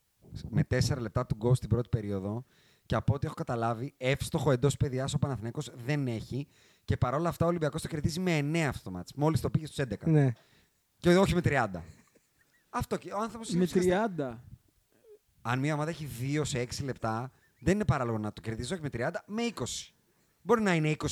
με 0.51 0.63
4 0.71 0.97
λεπτά 0.99 1.27
του 1.27 1.35
γκολ 1.37 1.55
στην 1.55 1.69
πρώτη 1.69 1.89
περίοδο 1.89 2.45
και 2.87 2.95
από 2.95 3.15
ό,τι 3.15 3.27
έχω 3.27 3.35
καταλάβει, 3.35 3.95
εύστοχο 3.97 4.51
εντός 4.53 4.77
παιδιάς 4.77 5.15
ο 5.15 5.19
Παναθηναίκος 5.19 5.73
δεν 5.87 6.07
έχει 6.07 6.47
και 6.85 6.97
παρόλα 6.97 7.29
αυτά 7.29 7.45
ο 7.45 7.49
Ολυμπιακός 7.49 7.83
το 7.83 7.89
κερδίζει 7.89 8.21
με 8.21 8.39
9 8.41 8.57
αυτό 8.57 8.83
το 8.85 8.91
μάτς. 8.91 9.13
Μόλις 9.15 9.41
το 9.41 9.51
πήγε 9.51 9.67
στους 9.67 9.85
11. 9.85 10.07
ναι. 10.07 10.33
Και 10.97 11.17
όχι 11.17 11.35
με 11.35 11.41
30. 11.45 11.67
Αυτό 12.71 12.97
και 12.97 13.13
ο 13.13 13.19
άνθρωπος 13.21 13.49
είναι 13.49 13.59
Με 13.59 13.65
ουσιαστικά- 13.65 14.15
30. 14.17 14.45
Αν 15.49 15.59
μια 15.59 15.75
ομάδα 15.75 15.91
έχει 15.91 16.09
2 16.21 16.41
σε 16.45 16.67
6 16.81 16.85
λεπτά, 16.85 17.31
δεν 17.59 17.75
είναι 17.75 17.85
παράλογο 17.85 18.19
να 18.19 18.33
το 18.33 18.41
κερδίζει 18.41 18.73
όχι 18.73 18.83
με 18.83 18.89
30, 18.93 19.11
με 19.27 19.43
20. 19.55 19.63
Μπορεί 20.43 20.63
να 20.63 20.75
είναι 20.75 20.91
22. 20.91 21.07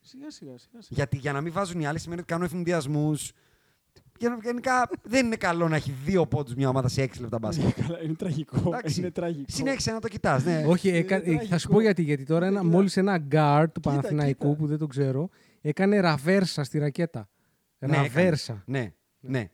Σιγά 0.00 0.30
σιγά. 0.30 0.30
σιγά, 0.30 0.58
σιγά. 0.58 0.80
Γιατί 0.88 1.16
για 1.16 1.32
να 1.32 1.40
μην 1.40 1.52
βάζουν 1.52 1.80
οι 1.80 1.86
άλλοι 1.86 1.98
σημαίνει 1.98 2.20
ότι 2.20 2.28
κάνουν 2.32 2.46
ευνηδιασμού. 2.46 3.14
Και 4.18 4.28
γενικά 4.42 4.88
δεν 5.02 5.26
είναι 5.26 5.36
καλό 5.36 5.68
να 5.68 5.76
έχει 5.76 5.90
δύο 6.04 6.26
πόντους 6.26 6.54
μια 6.54 6.68
ομάδα 6.68 6.88
σε 6.88 7.02
έξι 7.02 7.20
λεπτά 7.20 7.38
μπάσκετ. 7.38 7.70
Καλά, 7.80 8.02
είναι 8.02 8.14
τραγικό. 8.14 8.56
Εντάξει. 8.66 9.00
Είναι 9.00 9.10
τραγικό. 9.10 9.44
Συνέχισε 9.48 9.92
να 9.92 10.00
το 10.00 10.08
κοιτάς. 10.08 10.44
Ναι. 10.44 10.64
Όχι, 10.66 10.88
Είναι 10.88 10.96
έκα- 10.98 11.16
ε, 11.16 11.20
θα 11.20 11.30
σου 11.40 11.46
τραγικό. 11.48 11.72
πω 11.72 11.80
γιατί. 11.80 12.02
Γιατί 12.02 12.24
τώρα 12.24 12.46
ένα, 12.46 12.60
Κοίτα. 12.60 12.70
μόλις 12.72 12.96
ένα 12.96 13.26
guard 13.30 13.66
του 13.72 13.80
Παναθηναϊκού 13.80 14.44
κοίτα. 14.46 14.56
που 14.58 14.66
δεν 14.66 14.78
το 14.78 14.86
ξέρω 14.86 15.28
έκανε 15.60 16.00
ραβέρσα 16.00 16.64
στη 16.64 16.78
ρακέτα. 16.78 17.28
Ναι, 17.78 17.86
έκανε. 17.96 18.06
Ραβέρσα. 18.06 18.62
Ναι, 18.66 18.92
ναι. 19.20 19.50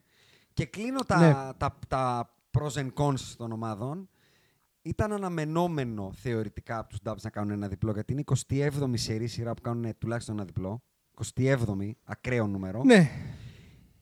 Και 0.52 0.66
κλείνω 0.66 1.00
τα, 1.00 1.18
Ναι. 1.18 1.32
τα, 1.58 1.78
τα 1.88 2.33
pros 2.58 2.72
and 2.82 2.90
cons 2.94 3.20
των 3.36 3.52
ομάδων. 3.52 4.08
Ήταν 4.82 5.12
αναμενόμενο 5.12 6.12
θεωρητικά 6.14 6.78
από 6.78 6.88
τους 6.88 6.98
Dubs 7.04 7.20
να 7.22 7.30
κάνουν 7.30 7.50
ένα 7.50 7.68
διπλό, 7.68 7.92
γιατί 7.92 8.12
είναι 8.12 8.20
η 8.20 8.24
27η 8.48 8.92
σερή 8.94 9.26
σειρά 9.26 9.54
που 9.54 9.62
κάνουν 9.62 9.98
τουλάχιστον 9.98 10.34
ένα 10.34 10.44
διπλό. 10.44 10.82
27η, 11.36 11.90
ακραίο 12.04 12.46
νούμερο. 12.46 12.82
Ναι, 12.84 13.10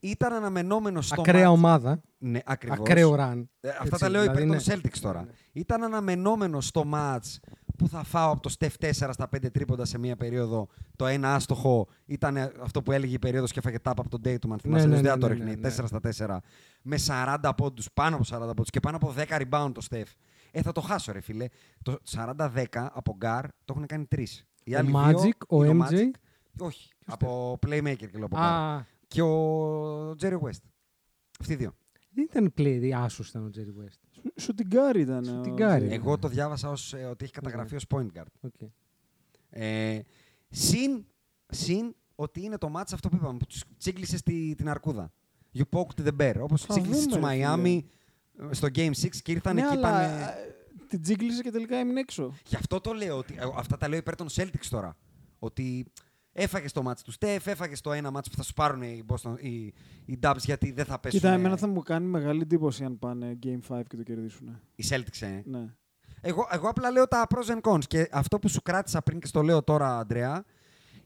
Ήταν 0.01 0.33
αναμενόμενο 0.33 1.01
στο 1.01 1.21
ακραία 1.21 1.49
match- 1.49 1.53
ομάδα. 1.53 2.01
Ναι, 2.19 2.41
ακριβώς. 2.45 2.79
Ακραίο 2.79 3.15
run. 3.19 3.45
Ε, 3.61 3.69
αυτά 3.69 3.83
Έτσι, 3.85 3.99
τα 4.01 4.09
λέω 4.09 4.21
δηλαδή, 4.21 4.43
υπέρ 4.43 4.57
των 4.59 4.75
ναι. 4.77 4.81
Celtics 4.91 4.99
τώρα. 5.01 5.27
Ήταν 5.53 5.83
αναμενόμενο 5.83 6.61
στο 6.61 6.85
match 6.95 7.37
που 7.83 7.89
θα 7.89 8.03
φάω 8.03 8.33
από 8.33 8.41
το 8.43 8.55
Steph 8.59 8.91
4 8.91 8.91
στα 8.93 9.29
5 9.37 9.51
τρίποντα 9.53 9.85
σε 9.85 9.99
μία 9.99 10.17
περίοδο. 10.17 10.69
Το 10.97 11.07
ένα 11.07 11.35
άστοχο 11.35 11.87
ήταν 12.07 12.37
αυτό 12.63 12.83
που 12.83 12.93
έλεγε 12.93 13.15
η 13.15 13.19
περίοδος 13.19 13.53
και 13.53 13.59
έφαγε 13.59 13.79
τάπ 13.79 13.99
από 14.01 14.09
τον 14.09 14.21
Dayton. 14.25 14.51
Αν 14.51 14.59
θυμάσαι, 14.59 14.87
ναι, 14.87 14.95
ναι, 14.95 15.01
ναι, 15.01 15.09
δεν 15.09 15.19
το 15.19 15.29
ναι, 15.29 15.33
ρίχνει. 15.35 15.55
ναι, 15.55 15.69
ναι. 15.69 15.75
4 15.77 15.85
στα 15.87 16.01
4. 16.01 16.39
Με 16.83 16.97
40 17.07 17.51
πόντους, 17.57 17.89
πάνω 17.95 18.17
από 18.17 18.25
40 18.29 18.47
πόντους 18.47 18.71
και 18.71 18.81
πάνω 18.81 18.97
από 18.97 19.15
10 19.17 19.43
rebound 19.43 19.71
το 19.75 19.87
Steph. 19.91 20.13
Ε, 20.53 20.63
θα 20.63 20.73
το 20.73 20.81
χάσω, 20.81 21.13
ρε 21.13 21.21
φίλε. 21.21 21.47
Το 21.83 21.97
40-10 22.11 22.65
από 22.73 23.15
Γκάρ 23.17 23.43
το 23.47 23.73
έχουν 23.75 23.87
κάνει 23.87 24.05
τρεις. 24.07 24.45
Οι 24.65 24.75
Ο 24.75 24.79
άλλοι 24.79 24.93
Magic, 24.95 25.13
δύο 25.23 25.33
ο 25.49 25.65
είναι 25.65 25.87
MJ. 25.91 25.93
Magic. 25.95 26.11
Όχι. 26.59 26.91
από 27.07 27.59
playmaker 27.67 27.97
και 27.97 28.11
λέω 28.17 28.25
από 28.25 28.37
Γκάρ. 28.37 28.45
Α, 28.53 28.87
Και 29.09 29.23
ο 29.23 30.11
Jerry 30.21 30.39
West. 30.41 30.63
Αυτοί 31.41 31.53
οι 31.53 31.57
δύο. 31.57 31.75
δεν 32.15 32.25
ήταν 32.25 32.53
play, 32.57 32.91
άσος 32.97 33.29
ήταν 33.29 33.45
ο 33.47 33.51
Jerry 33.55 33.85
West. 33.85 33.99
Shooting 34.37 34.76
guard 34.76 35.01
ήταν. 35.01 35.19
ο 35.19 35.25
shooting 35.25 35.59
guard. 35.59 35.85
Τζέι. 35.85 35.95
Εγώ 35.95 36.19
το 36.19 36.29
διάβασα 36.29 36.71
ως, 36.71 36.95
ε, 36.95 37.05
ότι 37.05 37.25
έχει 37.25 37.33
καταγραφεί 37.33 37.75
ως 37.75 37.85
point 37.89 38.07
guard. 38.19 38.33
Οκ. 38.41 38.71
Ε, 39.51 40.01
συν, 40.49 41.05
συν 41.47 41.95
ότι 42.15 42.43
είναι 42.43 42.59
το 42.59 42.69
ματς 42.69 42.93
αυτό 42.93 43.09
που 43.09 43.17
είπαμε, 43.17 43.39
που 43.39 43.47
τους 43.47 43.65
τσίγκλισε 43.79 44.17
στη, 44.17 44.55
την 44.57 44.69
αρκούδα. 44.69 45.13
You 45.55 45.63
poked 45.71 46.07
the 46.07 46.17
bear. 46.21 46.35
Όπως 46.41 46.63
Θα 46.63 46.75
τσίγκλισε 46.75 47.01
δούμε, 47.01 47.21
τους 47.21 47.31
ρε 47.31 47.47
Miami 47.47 47.81
ε, 48.51 48.55
στο 48.55 48.69
Game 48.75 48.91
6 48.91 49.09
και 49.23 49.33
ήρθαν 49.33 49.55
Ναι, 49.55 49.61
εκεί 49.61 49.71
αλλά 49.71 49.81
πάνε... 49.81 50.05
ε, 50.05 50.87
την 50.89 51.03
τσίγκλισε 51.03 51.43
και 51.43 51.51
τελικά 51.51 51.77
έμεινε 51.77 52.01
έξω. 52.01 52.35
Γι' 52.47 52.57
αυτό 52.57 52.81
το 52.81 52.93
λέω, 52.93 53.17
ότι, 53.17 53.35
ε, 53.39 53.43
αυτά 53.57 53.77
τα 53.77 53.89
λέω 53.89 53.99
υπέρ 53.99 54.17
των 54.17 54.27
Celtics 54.31 54.67
τώρα. 54.71 54.97
Ότι 55.39 55.85
έφαγε 56.33 56.67
το 56.73 56.83
μάτς 56.83 57.03
του 57.03 57.13
Steph, 57.19 57.39
έφαγε 57.45 57.75
το 57.83 57.93
ένα 57.93 58.11
μάτς 58.11 58.29
που 58.31 58.37
θα 58.37 58.43
σου 58.43 58.53
πάρουν 58.53 58.83
οι, 58.83 59.03
Boston, 59.07 59.35
οι, 59.41 59.51
οι 60.05 60.19
Dubs 60.23 60.37
γιατί 60.39 60.73
δεν 60.73 60.85
θα 60.85 60.99
πέσουν 60.99 61.21
Κοίτα, 61.21 61.33
εμένα 61.33 61.57
θα 61.57 61.67
μου 61.67 61.83
κάνει 61.83 62.07
μεγάλη 62.07 62.41
εντύπωση 62.41 62.85
αν 62.85 62.99
πάνε 62.99 63.39
Game 63.43 63.77
5 63.77 63.81
και 63.89 63.97
το 63.97 64.03
κερδίσουν. 64.03 64.61
οι 64.75 64.85
Celtics. 64.89 65.21
Ε. 65.27 65.43
Ναι. 65.45 65.65
Εγώ, 66.21 66.49
εγώ 66.53 66.69
απλά 66.69 66.91
λέω 66.91 67.09
τα 67.09 67.27
pros 67.35 67.53
and 67.55 67.73
cons. 67.73 67.85
Και 67.87 68.09
αυτό 68.13 68.39
που 68.39 68.49
σου 68.49 68.63
κράτησα 68.63 69.03
πριν 69.03 69.21
και 69.21 69.27
στο 69.27 69.43
λέω 69.43 69.63
τώρα, 69.63 69.99
Αντρέα, 69.99 70.45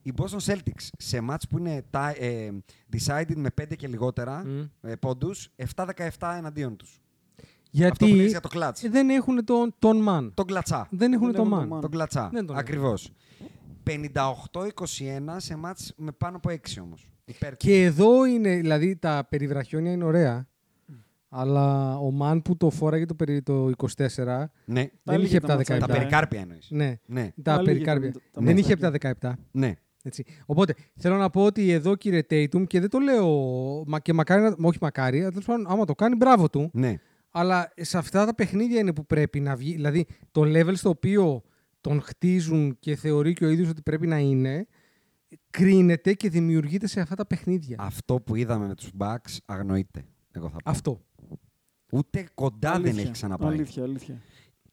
οι 0.02 0.12
Boston 0.16 0.52
Celtics 0.52 0.88
σε 0.98 1.20
μάτς 1.20 1.46
που 1.48 1.58
είναι 1.58 1.84
τα, 1.90 2.08
ε, 2.08 2.50
decided 2.92 3.34
με 3.36 3.48
5 3.62 3.76
και 3.76 3.88
λιγότερα 3.88 4.42
Μμ. 4.46 4.62
ε, 4.80 4.96
πόντους, 4.96 5.48
7-17 5.74 6.34
εναντίον 6.36 6.76
τους. 6.76 7.00
Αυτό 7.84 8.04
που 8.04 8.04
Γιατί 8.06 8.22
λες 8.22 8.30
για 8.30 8.40
το 8.40 8.48
κλατς. 8.48 8.84
ε, 8.84 8.88
δεν 8.88 9.10
έχουν 9.10 9.44
τον, 9.44 9.74
τον 9.78 10.04
man. 10.08 10.30
Τον 10.34 10.46
κλατσά. 10.46 10.88
Δεν 10.90 11.12
έχουν 11.12 11.26
Δεν 11.26 11.34
τον 11.36 11.52
έχουν 11.52 11.64
man. 11.64 11.68
τον 11.68 11.78
man. 11.78 11.80
Τον 11.80 11.90
κλατσά. 11.90 12.28
Δεν 12.32 12.46
τον 12.46 12.56
Ακριβώς. 12.56 13.10
58-21 13.90 14.60
σε 15.36 15.56
μάτς 15.56 15.92
με 15.96 16.12
πάνω 16.12 16.36
από 16.36 16.50
6 16.50 16.56
όμως. 16.82 17.08
Υπέρ 17.24 17.56
τους. 17.56 17.68
Και 17.68 17.82
εδώ 17.84 18.24
είναι, 18.26 18.56
δηλαδή 18.56 18.96
τα 18.96 19.26
περιβραχιόνια 19.30 19.92
είναι 19.92 20.04
ωραία. 20.04 20.48
Αλλά 21.28 21.96
ο 21.98 22.12
man 22.22 22.40
που 22.44 22.56
το 22.56 22.70
φόραγε 22.70 23.04
το, 23.04 23.14
περι, 23.14 23.42
το 23.42 23.70
24 23.76 24.50
Ναι. 24.64 24.80
δεν 25.02 25.14
έλεγε 25.14 25.26
είχε 25.26 25.40
τα 25.40 25.46
7-17. 25.54 25.56
ματσάκια. 25.56 25.86
Τα 25.86 25.92
περικάρπια 25.92 26.40
εννοείς. 26.40 26.66
Ναι, 26.70 26.98
Ναι. 27.06 27.30
τα 27.42 27.52
έλεγε 27.52 27.64
περικάρπια. 27.72 28.12
τα- 28.12 28.20
τα 28.32 28.40
δεν 28.42 28.56
είχε 28.56 28.76
ματσάκια. 28.80 29.10
7-17. 29.10 29.32
Ναι. 29.50 29.74
Έτσι. 30.02 30.24
Οπότε 30.46 30.74
θέλω 30.96 31.16
να 31.16 31.30
πω 31.30 31.44
ότι 31.44 31.70
εδώ 31.70 31.94
κύριε 31.96 32.22
Tatum 32.30 32.66
και 32.66 32.80
δεν 32.80 32.88
το 32.90 32.98
λέω 32.98 33.28
μα 33.86 33.98
και 34.00 34.12
μακάρι, 34.12 34.42
να- 34.42 34.56
όχι 34.68 34.78
μακάρι, 34.80 35.20
αλλά 35.20 35.30
τέλος 35.30 35.44
πάντων, 35.44 35.66
άμα 35.68 35.84
το 35.84 35.94
κάνει 35.94 36.16
μπράβο 36.16 36.48
του. 36.50 36.70
Ναι. 36.72 36.96
Αλλά 37.30 37.72
σε 37.76 37.98
αυτά 37.98 38.26
τα 38.26 38.34
παιχνίδια 38.34 38.80
είναι 38.80 38.92
που 38.92 39.06
πρέπει 39.06 39.40
να 39.40 39.56
βγει. 39.56 39.72
Δηλαδή 39.72 40.06
το 40.30 40.40
level 40.44 40.72
στο 40.74 40.88
οποίο 40.88 41.42
τον 41.88 42.00
χτίζουν 42.00 42.76
και 42.80 42.96
θεωρεί 42.96 43.32
και 43.32 43.44
ο 43.44 43.48
ίδιος 43.48 43.68
ότι 43.68 43.82
πρέπει 43.82 44.06
να 44.06 44.18
είναι, 44.18 44.66
κρίνεται 45.50 46.14
και 46.14 46.28
δημιουργείται 46.30 46.86
σε 46.86 47.00
αυτά 47.00 47.14
τα 47.14 47.26
παιχνίδια. 47.26 47.76
Αυτό 47.78 48.20
που 48.20 48.34
είδαμε 48.34 48.66
με 48.66 48.74
τους 48.74 48.90
Bucks 48.98 49.36
αγνοείται. 49.44 50.04
Εγώ 50.32 50.48
θα 50.48 50.56
πω. 50.56 50.70
Αυτό. 50.70 51.00
Ούτε 51.92 52.28
κοντά 52.34 52.72
δεν 52.72 52.80
Αλήθεια. 52.80 53.02
έχει 53.02 53.10
ξαναπάει. 53.10 53.52
Αλήθεια, 53.52 53.82
αλήθεια. 53.82 54.20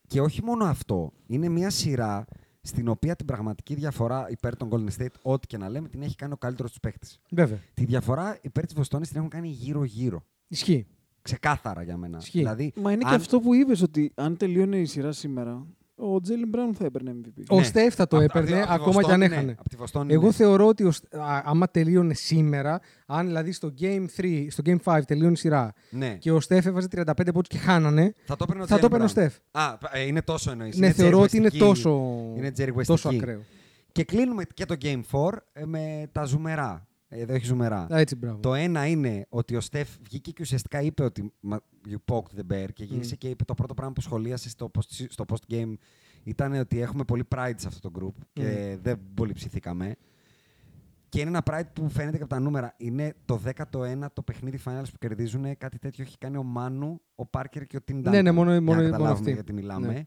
Και 0.06 0.20
όχι 0.20 0.42
μόνο 0.42 0.64
αυτό. 0.64 1.12
Είναι 1.26 1.48
μια 1.48 1.70
σειρά 1.70 2.24
στην 2.60 2.88
οποία 2.88 3.16
την 3.16 3.26
πραγματική 3.26 3.74
διαφορά 3.74 4.26
υπέρ 4.30 4.56
των 4.56 4.68
Golden 4.72 5.00
State, 5.02 5.14
ό,τι 5.22 5.46
και 5.46 5.56
να 5.56 5.68
λέμε, 5.68 5.88
την 5.88 6.02
έχει 6.02 6.14
κάνει 6.16 6.32
ο 6.32 6.36
καλύτερος 6.36 6.70
τους 6.70 6.80
παίχτη. 6.80 7.06
Βέβαια. 7.30 7.58
Τη 7.74 7.84
διαφορά 7.84 8.38
υπέρ 8.42 8.64
της 8.64 8.74
Βοστόνης 8.74 9.08
την 9.08 9.16
έχουν 9.16 9.28
κάνει 9.28 9.48
γύρω-γύρω. 9.48 10.24
Ισχύει. 10.48 10.86
Ξεκάθαρα 11.22 11.82
για 11.82 11.96
μένα. 11.96 12.18
Ισχύει. 12.18 12.38
Δηλαδή, 12.38 12.72
Μα 12.76 12.92
είναι 12.92 13.02
και 13.02 13.08
αν- 13.08 13.14
αυτό 13.14 13.40
που 13.40 13.54
είπες 13.54 13.82
ότι 13.82 14.12
αν 14.14 14.36
τελείωνε 14.36 14.76
η 14.78 14.84
σειρά 14.84 15.12
σήμερα, 15.12 15.66
ο 15.96 16.20
Τζέιλιν 16.20 16.48
Μπράουν 16.48 16.74
θα 16.74 16.84
έπαιρνε 16.84 17.14
MVP. 17.22 17.42
Ο 17.50 17.56
Ναι. 17.56 17.62
Στεφ 17.62 17.94
θα 17.94 18.06
το 18.06 18.16
απ' 18.16 18.22
έπαιρνε 18.22 18.60
απ' 18.60 18.66
τη 18.66 18.72
ακόμα 18.72 19.02
και 19.02 19.10
αν 19.12 19.18
Βοστόνη, 19.20 19.24
έχανε. 19.24 19.42
Ναι, 19.46 19.54
απ' 19.58 19.68
τη 19.68 19.76
Βοστόνη, 19.76 20.12
Εγώ 20.12 20.26
ναι. 20.26 20.32
θεωρώ 20.32 20.66
ότι 20.66 20.84
ο 20.84 20.90
Στ- 20.90 21.14
α, 21.14 21.42
άμα 21.44 21.68
τελείωνε 21.70 22.14
σήμερα, 22.14 22.80
αν 23.06 23.26
δηλαδή 23.26 23.52
στο 23.52 23.74
Game 23.80 24.04
3, 24.16 24.46
στο 24.50 24.62
Game 24.66 24.76
5 24.84 25.00
τελείωνε 25.06 25.32
η 25.32 25.36
σειρά 25.36 25.72
Ναι. 25.90 26.16
και 26.18 26.32
ο 26.32 26.40
Στεφ 26.40 26.66
έβαζε 26.66 26.88
35 26.96 27.02
πόντους 27.32 27.48
και 27.48 27.58
χάνανε, 27.58 28.14
Θα 28.24 28.36
το 28.36 28.44
έπαιρνε 28.44 28.62
ο 28.62 28.66
θα 28.66 28.74
το 28.78 28.80
Jaylen 28.80 28.86
έπαιρνε 28.86 29.04
ο 29.04 29.08
Brown. 29.08 29.10
Στεφ. 29.10 29.34
Α, 29.50 29.78
ε, 29.92 30.00
είναι 30.06 30.22
τόσο 30.22 30.50
εννοείς. 30.50 30.76
Ναι, 30.78 30.86
Είναι 30.86 30.94
θεωρώ 30.94 31.18
Jerry 31.18 31.22
ότι 31.22 31.36
είναι 31.36 31.48
Westική. 31.52 31.58
τόσο, 31.58 32.14
Είναι 32.36 32.52
Jerry 32.58 32.68
Westική. 32.68 32.84
τόσο 32.86 33.08
ακραίο. 33.08 33.40
Και 33.92 34.04
κλείνουμε 34.04 34.42
και 34.54 34.64
το 34.64 34.74
Game 34.82 35.00
4 35.10 35.28
ε, 35.52 35.64
με 35.64 36.08
τα 36.12 36.24
ζουμερά. 36.24 36.86
Εδώ 37.16 37.34
έχει 37.34 37.44
ζουμερά. 37.46 37.86
Α, 37.94 37.98
Έτσι, 37.98 38.16
μπράβο. 38.16 38.38
Το 38.40 38.54
ένα 38.54 38.86
είναι 38.86 39.26
ότι 39.28 39.56
ο 39.56 39.60
Στεφ 39.60 39.88
βγήκε 40.02 40.30
και 40.30 40.42
ουσιαστικά 40.42 40.80
είπε 40.82 41.02
ότι 41.04 41.32
«Μα, 41.40 41.60
you 41.88 42.14
poked 42.14 42.38
the 42.40 42.52
bear 42.52 42.68
και 42.72 42.84
γύρισε 42.84 43.16
και 43.16 43.28
είπε 43.28 43.44
το 43.44 43.54
πρώτο 43.54 43.74
πράγμα 43.74 43.92
που 43.92 44.00
σχολίασε 44.00 44.48
στο 44.48 44.70
post, 44.78 45.04
στο 45.08 45.24
post 45.28 45.52
game 45.54 45.72
ήταν 46.24 46.52
ότι 46.52 46.80
έχουμε 46.80 47.04
πολύ 47.04 47.24
pride 47.34 47.52
σε 47.56 47.66
αυτό 47.68 47.90
το 47.90 48.00
group 48.00 48.22
και 48.32 48.78
δεν 48.82 49.00
πολύ 49.14 49.32
ψηθήκαμε. 49.32 49.94
Και 51.08 51.20
είναι 51.20 51.28
ένα 51.28 51.42
pride 51.50 51.68
που 51.72 51.88
φαίνεται 51.88 52.16
και 52.16 52.22
από 52.22 52.32
τα 52.34 52.40
νούμερα. 52.40 52.74
Είναι 52.76 53.14
το 53.24 53.40
19ο 53.44 54.24
παιχνίδι 54.24 54.58
finals 54.64 54.84
που 54.92 54.98
κερδίζουν. 54.98 55.56
Κάτι 55.58 55.78
τέτοιο 55.78 56.04
έχει 56.04 56.18
κάνει 56.18 56.36
ο 56.36 56.42
Μάνου, 56.42 57.00
ο 57.14 57.26
Πάρκερ 57.26 57.66
και 57.66 57.76
ο 57.76 57.82
Τιν 57.82 58.00
Ναι, 58.00 58.22
ναι, 58.22 58.30
μόνο- 58.32 58.50
για 58.50 58.60
μόνο- 58.60 58.74
να 58.74 58.76
μόνο 58.76 58.82
καταλάβουμε 58.90 59.18
αυτοί. 59.18 59.32
γιατί 59.32 59.52
μιλάμε. 59.52 59.86
Ναι. 59.86 60.02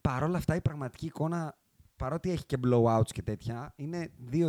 Παρ' 0.00 0.22
όλα 0.22 0.36
αυτά 0.36 0.54
η 0.54 0.60
πραγματική 0.60 1.06
εικόνα, 1.06 1.56
παρότι 1.98 2.30
έχει 2.30 2.46
και 2.46 2.56
blowouts 2.66 3.06
και 3.12 3.22
τέτοια, 3.22 3.72
είναι 3.76 4.10
2-2 4.32 4.46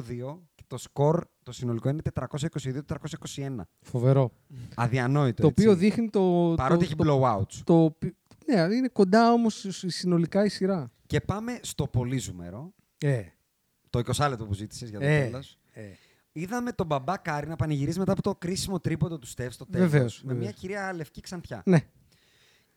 και 0.55 0.63
το 0.67 0.77
score 0.93 1.19
το 1.43 1.51
συνολικό 1.51 1.89
είναι 1.89 2.01
422-421. 2.13 3.55
Φοβερό. 3.81 4.31
Αδιανόητο. 4.76 5.41
το 5.41 5.47
οποίο 5.47 5.71
έτσι. 5.71 5.84
δείχνει 5.85 6.09
το. 6.09 6.53
Παρότι 6.57 6.80
το, 6.80 6.85
έχει 6.85 6.95
το, 6.95 7.03
blowouts. 7.23 7.61
το, 7.63 7.95
πι- 7.99 8.15
ναι, 8.45 8.76
είναι 8.76 8.88
κοντά 8.88 9.31
όμως 9.31 9.65
συνολικά 9.69 10.45
η 10.45 10.49
σειρά. 10.49 10.91
Και 11.05 11.19
πάμε 11.21 11.59
στο 11.61 11.88
πολύ 11.88 12.17
ζουμερό. 12.17 12.73
Ε. 12.97 13.21
Το 13.89 13.99
20 14.15 14.27
λεπτό 14.30 14.45
που 14.45 14.53
ζήτησες 14.53 14.89
για 14.89 14.99
το 14.99 15.05
Ε, 15.05 15.23
τέλος. 15.30 15.59
ε. 15.71 15.81
Είδαμε 16.31 16.71
τον 16.71 16.85
μπαμπά 16.85 17.17
Κάρι 17.17 17.47
να 17.47 17.55
πανηγυρίζει 17.55 17.99
μετά 17.99 18.11
από 18.11 18.21
το 18.21 18.35
κρίσιμο 18.35 18.80
τρίποντο 18.80 19.19
του 19.19 19.27
Στεφ 19.27 19.53
στο 19.53 19.65
τέλος. 19.65 19.89
Βεβαίως, 19.89 20.21
Με 20.23 20.31
μια 20.31 20.39
βεβαίως. 20.39 20.59
κυρία 20.59 20.93
λευκή 20.93 21.21
ξανθιά. 21.21 21.61
Ναι. 21.65 21.80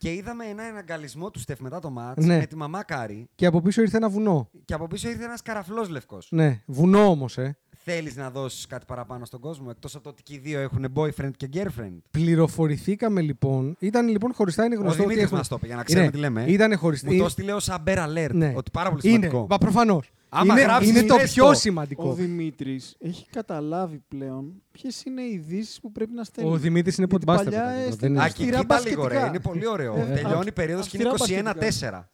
Και 0.03 0.13
είδαμε 0.13 0.45
ένα 0.45 0.63
εναγκαλισμό 0.63 1.31
του 1.31 1.39
Στεφ 1.39 1.61
μετά 1.61 1.79
το 1.79 1.91
ματς 1.91 2.25
Ναι. 2.27 2.37
με 2.39 2.47
τη 2.47 2.57
μαμά 2.57 2.83
Κάρι. 2.83 3.29
Και 3.35 3.47
από 3.47 3.61
πίσω 3.61 3.83
ήρθε 3.83 3.97
ένα 3.97 4.09
βουνό. 4.09 4.51
Και 4.65 4.75
από 4.75 4.87
πίσω 4.87 5.09
ήρθε 5.09 5.25
ένας 5.25 5.43
καραφλός 5.43 5.89
λευκός. 5.89 6.29
Ναι, 6.31 6.63
βουνό 6.67 7.05
όμως, 7.11 7.39
ε. 7.39 7.57
Θέλεις 7.85 8.17
να 8.17 8.31
δώσεις 8.31 8.67
κάτι 8.67 8.85
παραπάνω 8.87 9.25
στον 9.25 9.41
κόσμο, 9.41 9.67
εκτός 9.71 9.95
από 9.95 10.05
το 10.05 10.11
ότι 10.11 10.23
και 10.23 10.35
οι 10.35 10.39
δύο 10.39 10.61
έχουν 10.61 10.87
boyfriend 10.95 11.31
και 11.37 11.49
girlfriend. 11.53 11.97
Πληροφορηθήκαμε 12.11 13.21
λοιπόν. 13.21 13.77
Ήταν 13.79 14.09
λοιπόν 14.09 14.33
χωριστά, 14.35 14.65
είναι 14.65 14.77
Ο 14.77 14.81
γνωστό. 14.81 14.93
ότι 15.03 15.03
Δημήτρης 15.03 15.25
έχουν- 15.25 15.39
μας 15.39 15.49
το 15.49 15.55
είπε, 15.59 15.67
για 15.67 15.77
να 15.77 15.83
ξέρουμε 15.83 16.07
Ναι, 16.07 16.13
τι 16.13 16.19
λέμε. 16.19 16.43
ε. 16.45 16.53
Ήταν 16.53 16.77
χωριστή. 16.79 17.15
Μου 17.15 17.23
το 17.23 17.29
στείλε 17.29 17.53
ως 17.53 17.69
Amber 17.71 17.97
Alert. 18.09 18.31
Ναι. 18.33 18.53
Ότι 18.57 18.71
πάρα 18.71 18.89
πολύ 18.91 19.01
Είναι, 19.05 19.15
σημαντικό. 19.17 19.47
μα 19.51 19.59
προφανώς. 19.59 20.11
Άμα 20.29 20.53
Είναι, 20.55 20.63
γράψεις, 20.63 20.91
είναι 20.91 21.03
το 21.03 21.17
πες 21.17 21.33
πιο 21.33 21.47
το. 21.47 21.55
σημαντικό. 21.55 22.09
Ο 22.09 22.13
Δημήτρης 22.13 22.97
έχει 22.99 23.27
καταλάβει 23.31 24.03
πλέον 24.09 24.63
ποιες 24.71 25.03
είναι 25.05 25.23
οι 25.23 25.33
ειδήσεις 25.33 25.81
που 25.81 25.93
πρέπει 25.93 26.13
να 26.15 26.25
στέλνει. 26.25 26.51
Ο 26.51 26.57
Δημήτρης 26.57 26.97
είναι 26.99 27.07
Γιατί 27.11 27.25
podbuster. 27.27 27.37
παλιά 27.37 27.51
παιδάκι 27.51 27.79
μου, 27.81 27.87
έστειλε- 27.89 27.99
δεν 28.01 28.11
Α, 28.11 28.13
είναι 28.13 28.23
και 28.23 28.43
αυστηρά 28.43 28.59
κοίτα 28.61 28.81
λίγο, 28.81 29.03
ρε. 29.07 29.15
μπασκετικά. 29.15 29.27
Είναι 29.29 29.41
πολύ 29.41 29.67
ωραίο. 29.67 29.95
Ε, 29.97 30.05
Τελειώνει 30.15 30.35
η 30.45 30.49
αυ- 30.49 30.53
περίοδος 30.53 30.89
και 30.89 30.97
είναι 31.01 31.09
αυστηρά 31.09 31.39
21-4. 31.39 32.11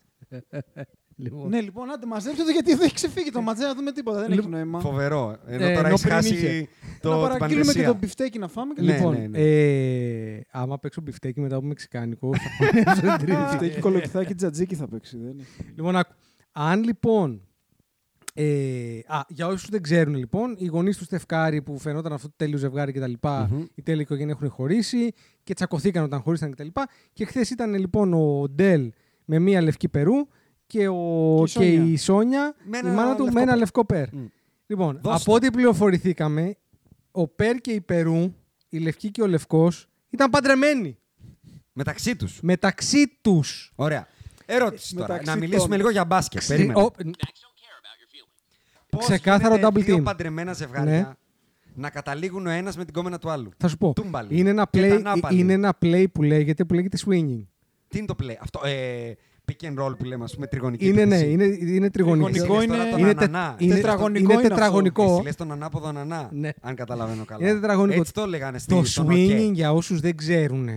Λοιπόν. 1.20 1.48
Ναι, 1.48 1.60
λοιπόν, 1.60 1.90
άντε 1.90 2.06
μαζέψτε 2.06 2.42
το 2.44 2.50
γιατί 2.50 2.74
δεν 2.74 2.84
έχει 2.84 2.94
ξεφύγει 2.94 3.30
το 3.30 3.40
ματζέ 3.40 3.64
να 3.66 3.74
δούμε 3.74 3.92
τίποτα. 3.92 4.16
Δεν 4.20 4.26
έχει 4.26 4.34
Λοιπόν, 4.34 4.50
νόημα. 4.50 4.80
Φοβερό. 4.80 5.36
Ενώ 5.46 5.64
Ε, 5.64 5.68
τώρα 5.68 5.78
ενώ 5.78 5.88
έχεις 5.88 6.00
πριν 6.02 6.14
χάσει 6.14 6.34
είχε. 6.34 6.68
το, 7.00 7.08
να 7.10 7.14
την 7.18 7.22
παραγγείλουμε 7.28 7.48
και 7.48 7.64
πανδαισία. 7.66 7.86
το 7.86 7.94
μπιφτέκι 7.98 8.38
να 8.38 8.48
φάμε. 8.48 8.74
Και 8.74 8.82
Ναι, 8.82 8.94
Λοιπόν, 8.96 9.14
ναι, 9.16 9.26
ναι. 9.26 9.38
ε, 9.38 10.40
άμα 10.50 10.78
παίξω 10.78 11.00
μπιφτέκι 11.00 11.40
μετά 11.40 11.56
από 11.56 11.66
μεξικάνικο, 11.66 12.30
θα 12.34 12.48
πονέσω 12.58 13.00
την 13.16 13.26
Τρίτη. 13.26 13.40
Μπιφτέκι, 13.50 13.80
κολοκυθάκι, 13.80 14.34
τζατζίκι 14.34 14.74
θα 14.74 14.88
παίξει. 14.88 15.16
Δεν 15.18 15.30
είναι. 15.30 15.44
Λοιπόν, 15.76 15.96
άκου. 15.96 16.12
αν 16.52 16.82
λοιπόν 16.82 17.42
Ε, 18.34 18.98
α, 19.06 19.20
για 19.28 19.46
όσους 19.46 19.68
δεν 19.68 19.82
ξέρουν 19.82 20.14
λοιπόν, 20.14 20.54
οι 20.58 20.66
γονείς 20.66 20.96
του 20.96 21.04
Στεφ 21.04 21.36
Κάρι 21.36 21.62
που 21.62 21.78
φαινόταν 21.78 22.12
αυτό 22.12 22.28
το 22.28 22.34
τέλειο 22.36 22.58
ζευγάρι 22.58 22.92
κτλ. 22.92 23.12
Η 23.74 23.82
τέλεια 23.82 24.02
οικογένεια 24.02 24.34
έχουν 24.36 24.50
χωρίσει 24.50 25.12
και 25.42 25.54
τσακωθήκαν 25.54 26.04
όταν 26.04 26.20
χωρίσαν 26.20 26.50
κτλ. 26.50 26.66
Και, 26.66 26.80
και 27.12 27.24
χθες 27.24 27.50
ήταν 27.50 27.74
λοιπόν 27.74 28.14
ο 28.14 28.48
Ντέλ 28.48 28.92
με 29.24 29.38
μία 29.38 29.62
λευκή 29.62 29.88
περού 29.88 30.14
και, 30.68 30.88
ο, 30.88 31.42
Και 31.46 31.64
η 31.64 31.70
και 31.70 31.76
Σόνια. 31.76 31.92
η 31.92 31.96
Σόνια, 31.96 32.54
Με 32.64 32.76
η 32.76 32.80
ένα 32.84 32.92
μάνα 32.92 33.16
του, 33.16 33.22
λευκό 33.24 33.32
με 33.34 33.40
ένα 33.40 33.50
περ. 33.50 33.58
λευκό 33.58 33.84
περ. 33.84 34.08
Μμ. 34.14 34.24
Λοιπόν, 34.66 34.98
Δώσ' 35.02 35.14
από 35.14 35.24
το. 35.24 35.32
ό,τι 35.32 35.50
πληροφορηθήκαμε, 35.50 36.56
ο 37.10 37.28
Περ 37.28 37.56
και 37.56 37.70
η 37.72 37.80
Περού, 37.80 38.34
η 38.68 38.78
λευκή 38.78 39.10
και 39.10 39.22
ο 39.22 39.26
λευκός, 39.26 39.88
ήταν 40.10 40.30
παντρεμένοι. 40.30 40.98
Μεταξύ 41.72 42.16
τους. 42.16 42.38
Μεταξύ 42.42 43.18
τους. 43.20 43.72
Ωραία. 43.74 44.06
Ερώτηση 44.46 44.94
τώρα. 44.94 45.06
Μεταξύ 45.08 45.30
Να 45.32 45.36
μιλήσουμε 45.40 45.68
των. 45.68 45.76
λίγο 45.76 45.90
για 45.90 46.04
μπάσκετ. 46.04 46.42
Περίμενε. 46.46 46.90
Πώς 48.90 49.04
ξεκάθαρο 49.04 49.54
γίνεται 49.54 49.66
double 49.80 49.84
δύο 49.84 49.96
team. 49.96 50.02
παντρεμένα 50.04 50.52
ζευγάρια 50.52 50.92
Ναι. 50.92 51.08
να 51.74 51.90
καταλήγουν 51.90 52.46
ο 52.46 52.50
ένας 52.50 52.76
με 52.76 52.84
την 52.84 52.94
κόμενα 52.94 53.18
του 53.18 53.30
άλλου; 53.30 53.50
Θα 53.56 53.68
σου 53.68 53.76
πω. 53.76 53.92
Τούμπαλι. 53.92 54.38
Είναι 54.38 54.50
ένα, 54.50 54.68
Και 54.70 54.80
play, 54.80 54.88
τα 54.88 54.98
νάπαλι. 55.14 55.38
είναι 55.40 55.52
ένα 55.52 55.78
play 55.82 56.04
που 56.12 56.22
λέγεται, 56.22 56.64
που 56.64 56.74
λέγεται 56.74 56.98
swinging. 57.06 57.44
Τι 57.88 57.98
είναι 57.98 58.06
το 58.06 58.14
play; 58.22 58.34
Αυτό. 58.40 58.60
Ε, 58.64 59.12
pick 59.48 59.64
and 59.66 59.84
roll 59.84 59.98
που 59.98 60.04
λέμε, 60.04 60.24
ας 60.24 60.34
πούμε, 60.34 60.46
τριγωνική. 60.46 60.86
Είναι, 60.88 61.04
ναι, 61.04 61.16
επίθεση. 61.18 61.32
είναι, 61.60 61.72
είναι 61.74 61.90
τριγωνικό. 61.90 62.28
Εσύ 62.28 62.38
Τριγωνικό 62.38 62.60
λες 62.60 62.68
τώρα 62.68 62.82
είναι- 62.82 62.90
τον 62.90 63.00
είναι, 63.00 63.14
τε- 63.14 63.28
ανανά. 63.28 63.56
είναι, 63.58 63.74
Τετραγωνικό 63.74 64.18
είναι 64.18 64.32
είναι 64.32 64.42
αυτό. 64.42 64.48
τετραγωνικό. 64.48 65.12
Εσύ 65.14 65.22
λες 65.22 65.36
τον 65.36 65.52
ανάποδο 65.52 65.88
ανανά. 65.88 66.28
Ναι. 66.32 66.50
Αν 66.60 66.74
καταλαβαίνω 66.74 67.24
καλά. 67.24 67.44
Είναι 67.44 67.54
τετραγωνικό. 67.60 68.00
Έτσι 68.00 68.12
το 68.12 68.26
λέγανε 68.26 68.58
στη 68.58 68.74
Το 68.74 68.84
στον 68.84 69.06
swinging, 69.06 69.24
ΟΚΕ. 69.24 69.50
για 69.52 69.72
όσους 69.72 70.00
δεν 70.00 70.16
ξέρουν, 70.16 70.68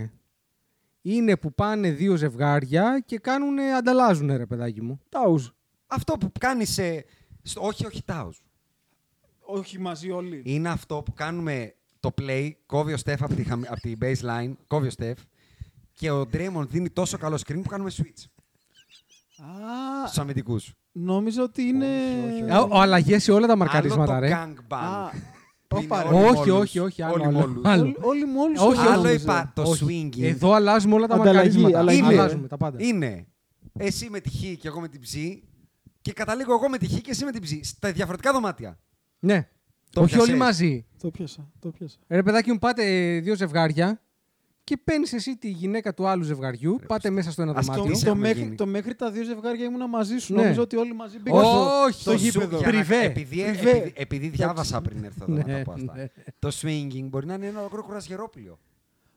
είναι 1.02 1.36
που 1.36 1.54
πάνε 1.54 1.90
δύο 1.90 2.16
ζευγάρια 2.16 3.02
και 3.06 3.18
κάνουν, 3.18 3.58
ανταλλάζουν 3.60 4.36
ρε 4.36 4.46
παιδάκι 4.46 4.82
μου. 4.82 5.00
Τάουζ. 5.08 5.46
Αυτό 5.86 6.12
που 6.16 6.32
κάνει 6.40 6.64
σε. 6.64 7.04
στο- 7.42 7.60
όχι, 7.66 7.86
όχι, 7.86 8.02
τάους. 8.04 8.42
Όχι 9.40 9.78
μαζί 9.80 10.10
όλοι. 10.10 10.42
Είναι 10.44 10.68
αυτό 10.68 11.02
που 11.02 11.12
κάνουμε 11.14 11.74
το 12.00 12.14
play, 12.20 12.50
κόβει 12.66 12.92
ο 12.92 12.96
Στεφ 12.96 13.22
από 13.22 13.34
τη, 13.34 13.42
χαμη- 13.44 13.70
από 13.70 13.80
τη 13.80 13.92
baseline, 14.00 14.52
κόβει 14.66 14.86
ο 14.86 14.90
Στεφ 14.90 15.18
και 15.92 16.10
ο 16.10 16.20
Draymond 16.32 16.66
δίνει 16.68 16.90
τόσο 16.90 17.18
καλό 17.18 17.36
screen 17.46 17.60
που 17.62 17.68
κάνουμε 17.68 17.90
switch 17.96 18.24
Α, 19.42 20.06
στους 20.06 20.18
αμυντικούς. 20.18 20.72
νόμιζα 20.92 21.42
ότι 21.42 21.62
είναι... 21.62 21.86
Ε, 22.48 22.54
Ο 22.70 22.80
αλλαγές 22.80 23.22
σε 23.22 23.32
όλα 23.32 23.46
τα 23.46 23.52
Άλλο 23.52 23.56
μαρκαρίσματα, 23.62 24.14
το 24.14 24.20
ρε. 24.20 24.30
gangbang. 24.30 24.74
Α, 24.74 25.10
που 25.68 25.78
όπα, 25.84 26.00
είναι 26.04 26.10
ρε. 26.10 26.16
όλοι 26.16 26.26
Όχι, 26.38 26.50
μόλους. 26.50 26.60
όχι, 26.62 26.78
όχι, 26.78 27.02
άλλο, 27.02 27.12
Όλοι 27.14 27.24
άλλο. 27.24 27.38
μόλους. 27.38 27.64
Άλλο. 27.64 27.82
Όλοι, 27.82 27.96
όλοι 28.00 28.26
μόλις 28.26 28.60
Όχι, 28.60 28.74
το 28.74 28.80
Άλλο 28.90 29.02
νόμιζα. 29.02 29.12
είπα, 29.22 29.52
το 29.54 29.62
Όχι. 29.62 30.10
swinging 30.14 30.22
Εδώ 30.22 30.52
αλλάζουμε 30.52 30.94
όλα 30.94 31.06
τα 31.06 31.14
Ανταλλαγή, 31.14 31.36
μαρκαρίσματα. 31.36 31.78
αλλαγή. 31.78 31.98
Είναι. 31.98 32.08
Αλλάζουμε 32.08 32.48
τα 32.48 32.56
πάντα. 32.56 32.76
είναι 32.84 33.26
εσύ 33.78 34.08
με 34.10 34.20
τη 34.20 34.30
χ 34.30 34.40
και 34.40 34.68
εγώ 34.68 34.80
με 34.80 34.88
την 34.88 35.00
ψ 35.00 35.14
και 36.00 36.12
καταλήγω 36.12 36.52
εγώ 36.52 36.68
με 36.68 36.78
τη 36.78 36.86
χ 36.88 37.00
και 37.00 37.10
εσύ 37.10 37.24
με 37.24 37.30
την 37.30 37.42
ψ. 37.42 37.50
Στα 37.68 37.92
διαφορετικά 37.92 38.32
δωμάτια. 38.32 38.78
Ναι. 39.18 39.48
Το 39.92 40.00
Όχι 40.00 40.12
πιασες. 40.12 40.28
όλοι 40.28 40.38
μαζί. 40.38 40.86
Το 41.00 41.10
πιάσα, 41.10 41.50
το 41.58 41.68
πιάσα. 41.70 41.96
Ρε 42.08 42.22
παιδάκι 42.22 42.50
μου, 42.52 42.58
πάτε 42.58 43.14
ε, 43.14 43.20
δύο 43.20 43.34
ζευγάρια 43.36 44.00
και 44.64 44.76
παίρνεις 44.84 45.12
εσύ 45.12 45.36
τη 45.36 45.48
γυναίκα 45.48 45.94
του 45.94 46.06
άλλου 46.06 46.22
ζευγαριού, 46.22 46.78
πάτε 46.86 47.10
μέσα 47.10 47.30
στο 47.30 47.42
ένα 47.42 47.52
Ας 47.56 47.66
δωμάτιο. 47.66 47.92
το- 47.92 47.98
Το, 48.00 48.06
έχουμε 48.10 48.26
μέχρι, 48.28 48.42
γίνει; 48.42 48.54
το 48.54 48.66
μέχρι 48.66 48.94
τα 48.94 49.10
δύο 49.10 49.24
ζευγάρια 49.24 49.64
ήμουνα 49.64 49.86
μαζί 49.86 50.18
σου. 50.18 50.34
Ναι. 50.34 50.42
Νόμιζα 50.42 50.60
ότι 50.60 50.76
όλοι 50.76 50.94
μαζί 50.94 51.18
μπήκαν 51.18 51.38
Όχι, 51.40 51.48
στο, 51.52 51.84
το 51.84 51.92
στο 51.92 52.10
σου- 52.10 52.18
γήπεδο. 52.24 52.56
για- 52.58 52.68
Πριβέ. 52.68 53.04
Επειδή, 53.04 53.42
Πριβέ. 53.42 53.70
επειδή, 53.70 53.92
επειδή 53.96 54.28
διάβασα 54.28 54.80
πριν 54.80 55.04
έρθω 55.04 55.24
εδώ 55.28 55.32
να 55.36 55.46
Ναι, 55.46 55.56
τα 55.58 55.62
πω 55.62 55.72
αυτά. 55.72 55.94
ναι. 55.96 56.06
Το 56.38 56.48
swinging 56.62 57.02
μπορεί 57.08 57.26
να 57.26 57.34
είναι 57.34 57.46
ένα 57.46 57.58
ολόκληρο 57.58 57.84
κουρασγερόπλιο. 57.84 58.58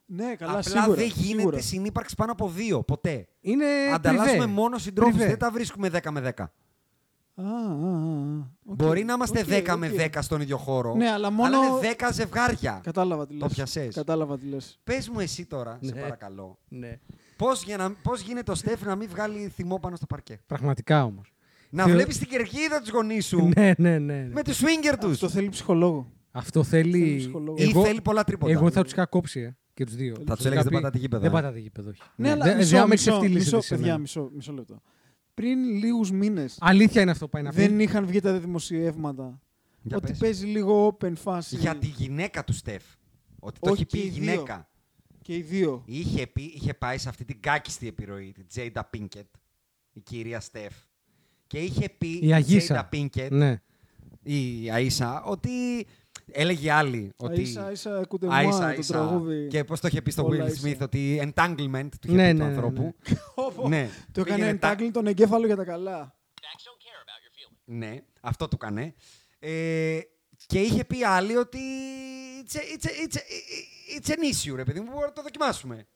Ναι, 0.08 0.36
καλά, 0.36 0.52
Απλά 0.52 0.62
σίγουρα. 0.64 0.94
δεν 0.96 1.06
γίνεται 1.16 1.38
σίγουρα. 1.40 1.62
συνύπαρξη 1.62 2.16
πάνω 2.16 2.32
από 2.32 2.50
δύο, 2.50 2.84
ποτέ. 2.84 3.28
Είναι 3.42 3.66
Ανταλλάσσουμε 3.94 4.38
πριβέ. 4.38 4.46
μόνο 4.52 4.78
συντρόφους. 4.78 5.14
Πριβέ. 5.16 5.30
Δεν 5.30 5.40
τα 5.40 5.52
βρίσκουμε 5.52 5.90
10 5.90 6.12
με 6.12 6.22
10. 6.22 6.52
Α, 7.36 7.44
α, 7.44 7.48
α, 7.48 7.50
α. 7.50 8.50
Οκ, 8.66 8.76
Μπορεί 8.76 9.04
να 9.04 9.14
είμαστε 9.14 9.40
οκ, 9.40 9.46
10 9.48 9.74
οκ. 9.74 9.78
με 9.78 9.92
10 10.14 10.22
στον 10.22 10.42
ίδιο 10.42 10.58
χώρο. 10.58 10.96
Ναι, 10.96 11.10
αλλά 11.10 11.30
μόνο- 11.32 11.58
είναι 11.58 11.94
10 11.98 12.12
ζευγάρια. 12.14 12.80
Κατάλαβα 12.84 13.28
τι 13.28 13.34
λες. 13.34 13.42
Το 13.42 13.48
'πιασες. 13.50 13.96
Κατάλαβα 13.96 14.38
τι 14.38 14.46
λες. 14.46 14.80
Πες 14.84 15.10
μου 15.10 15.20
εσύ 15.20 15.46
τώρα, 15.46 15.80
σε 15.82 15.94
Ναι. 15.94 16.02
παρακαλώ. 16.02 16.58
Ναι. 16.68 17.00
Πώς, 17.36 17.64
για 17.64 17.78
να, 17.78 17.92
πώς 17.92 18.22
γίνεται 18.22 18.52
ο 18.52 18.56
Στέφ 18.56 18.82
να 18.86 18.96
μην 18.96 19.10
βγάλει 19.10 19.48
θυμό 19.56 19.80
πάνω 19.80 19.96
στο 19.96 20.06
παρκέ; 20.06 20.40
Πραγματικά 20.48 21.04
όμως. 21.04 21.34
Να 21.70 21.84
Θεω- 21.84 21.94
βλέπεις 21.94 22.18
την 22.18 22.28
κερκίδα 22.28 22.80
τους 22.80 22.90
γονείς 22.90 23.26
σου 23.26 23.48
Ναι, 23.58 23.74
ναι, 23.78 23.98
ναι. 24.00 24.14
ναι. 24.14 24.30
με 24.34 24.44
τους 24.44 24.60
swinger 24.62 24.96
τους. 25.00 25.12
Αυτό 25.12 25.30
θέλει 25.30 25.50
ψυχολόγο. 25.50 26.12
Αυτό 26.32 26.64
Θέλει 26.64 26.92
θέλει. 26.92 27.18
ψυχολόγο. 27.18 27.56
Ή 27.60 27.72
θέλει 27.72 28.02
πολλά 28.02 28.24
τρίποντα. 28.24 28.52
Εγώ 28.52 28.72
θα 28.72 28.84
τους 28.84 28.92
είχα 28.92 29.06
κόψει 29.06 29.40
ε, 29.40 29.56
και 29.74 29.86
τους 29.86 29.96
δύο. 29.96 30.14
Θα 30.16 30.24
τους 30.24 30.36
τους 30.36 30.46
έλεγες 30.46 30.64
είχα 30.64 30.64
δεν 30.64 30.70
πει, 30.70 30.76
πατάτε 30.76 30.98
γήπεδο, 30.98 31.22
Δεν 31.22 31.32
ε. 31.32 31.34
πατάτε 31.34 31.60
γήπεδο, 31.60 31.90
όχι. 31.90 32.02
Ναι, 32.16 32.32
αλλά 32.32 32.44
Δεν- 32.46 32.58
μισό, 32.58 32.70
δεν 32.70 32.82
με 32.82 32.88
μισό, 32.88 33.12
ξεφτύλισετε 33.12 33.56
μισό, 33.56 33.62
σε 33.68 33.76
παιδιά, 33.76 33.86
μένα. 33.88 34.00
μισό, 34.00 34.30
μισό 34.36 34.54
λεπτό. 34.54 34.82
Πριν 35.36 35.60
λίγους 35.66 36.12
μήνες 36.12 36.58
Αλήθεια 36.60 37.02
είναι 37.02 37.12
αυτό 37.12 37.26
που 37.26 37.32
πάει 37.32 37.44
να 37.44 37.50
πει. 37.50 37.56
δεν 37.56 37.80
είχαν 37.80 38.06
βγει 38.06 38.20
τα 38.20 38.40
δημοσιεύματα 38.40 39.42
Για 39.82 39.98
ότι 39.98 40.08
πες. 40.08 40.18
παίζει 40.18 40.46
λίγο 40.46 40.98
open 41.02 41.14
φάση. 41.16 41.56
Για 41.56 41.76
τη 41.78 41.88
γυναίκα 41.88 42.44
του 42.44 42.54
Στεφ. 42.54 42.84
Ότι 43.40 43.60
το 43.60 43.70
Όχι, 43.72 43.82
έχει 43.82 43.86
πει 43.92 43.98
και 44.00 44.04
η 44.06 44.08
οι 44.08 44.20
δύο. 44.20 44.32
γυναίκα. 44.34 44.70
Και 45.22 45.36
οι 45.36 45.42
δύο. 45.42 45.84
Είχε, 45.86 46.28
πει, 46.28 46.42
είχε 46.44 46.74
πάει 46.74 46.98
σε 46.98 47.10
αυτή 47.10 47.26
την 47.26 47.40
κάκιστη 47.40 47.88
επιρροή, 47.88 48.32
τη 48.32 48.44
Τζέιντα 48.44 48.84
Πίνκετ, 48.86 49.28
η 49.94 50.00
κυρία 50.00 50.40
Στεφ. 50.40 50.74
Και 51.48 51.58
είχε 51.60 51.90
πει 51.98 52.20
Η 52.22 52.34
Αγίσα. 52.34 52.58
Τζέιντα 52.60 52.86
Πίνκετ, 52.86 53.32
Ναι. 53.32 53.62
η 54.24 54.66
Αΐσα, 54.76 55.22
ότι 55.26 55.50
έλεγε 56.32 56.72
άλλη. 56.72 57.14
Ότι... 57.18 57.54
Αΐσα, 57.56 57.72
Αΐσα, 57.72 57.92
ακούτε 58.02 58.28
Άισα, 58.30 58.52
μου 58.54 58.60
το 58.60 58.66
Άισα. 58.66 58.94
τραγούδι. 58.94 59.48
Και 59.48 59.64
πώς 59.64 59.80
το 59.80 59.88
είχε 59.88 60.02
πει 60.02 60.12
στο 60.12 60.24
Όλα 60.26 60.44
Will 60.46 60.48
Άισα. 60.48 60.68
Smith, 60.68 60.78
ότι 60.82 61.32
entanglement 61.36 61.88
του 62.02 62.08
είχε 62.08 62.16
Ναι, 62.16 62.28
πει 62.28 62.34
ναι, 62.34 62.34
του 62.34 62.38
ναι, 62.38 62.44
ανθρώπου. 62.46 62.96
Όπο, 63.36 63.68
ναι. 63.68 63.90
Το 64.12 64.22
έκανε 64.22 64.38
Πήγαινε 64.38 64.58
τα- 64.58 64.76
entangling 64.78 64.92
τον 64.92 65.08
εγκέφαλο 65.08 65.46
για 65.46 65.56
τα 65.56 65.64
καλά. 65.64 66.16
Ναι, 67.66 68.02
αυτό 68.22 68.48
του 68.48 68.58
έκανε. 68.62 68.94
Ε, 69.40 70.00
και 70.48 70.62
είχε 70.62 70.84
πει 70.86 71.04
άλλη 71.04 71.36
ότι 71.38 71.60
it's, 72.48 72.56
a, 72.56 72.60
it's, 72.60 72.86
a, 72.86 72.90
it's, 72.90 73.16
a, 73.18 73.20
it's 74.00 74.10
an 74.10 74.50
issue, 74.52 74.56
ρε 74.56 74.64
παιδί 74.64 74.80
μου, 74.80 74.86
μπορούμε 74.86 75.06
να 75.06 75.12
το 75.14 75.22
δοκιμάσουμε. 75.22 75.88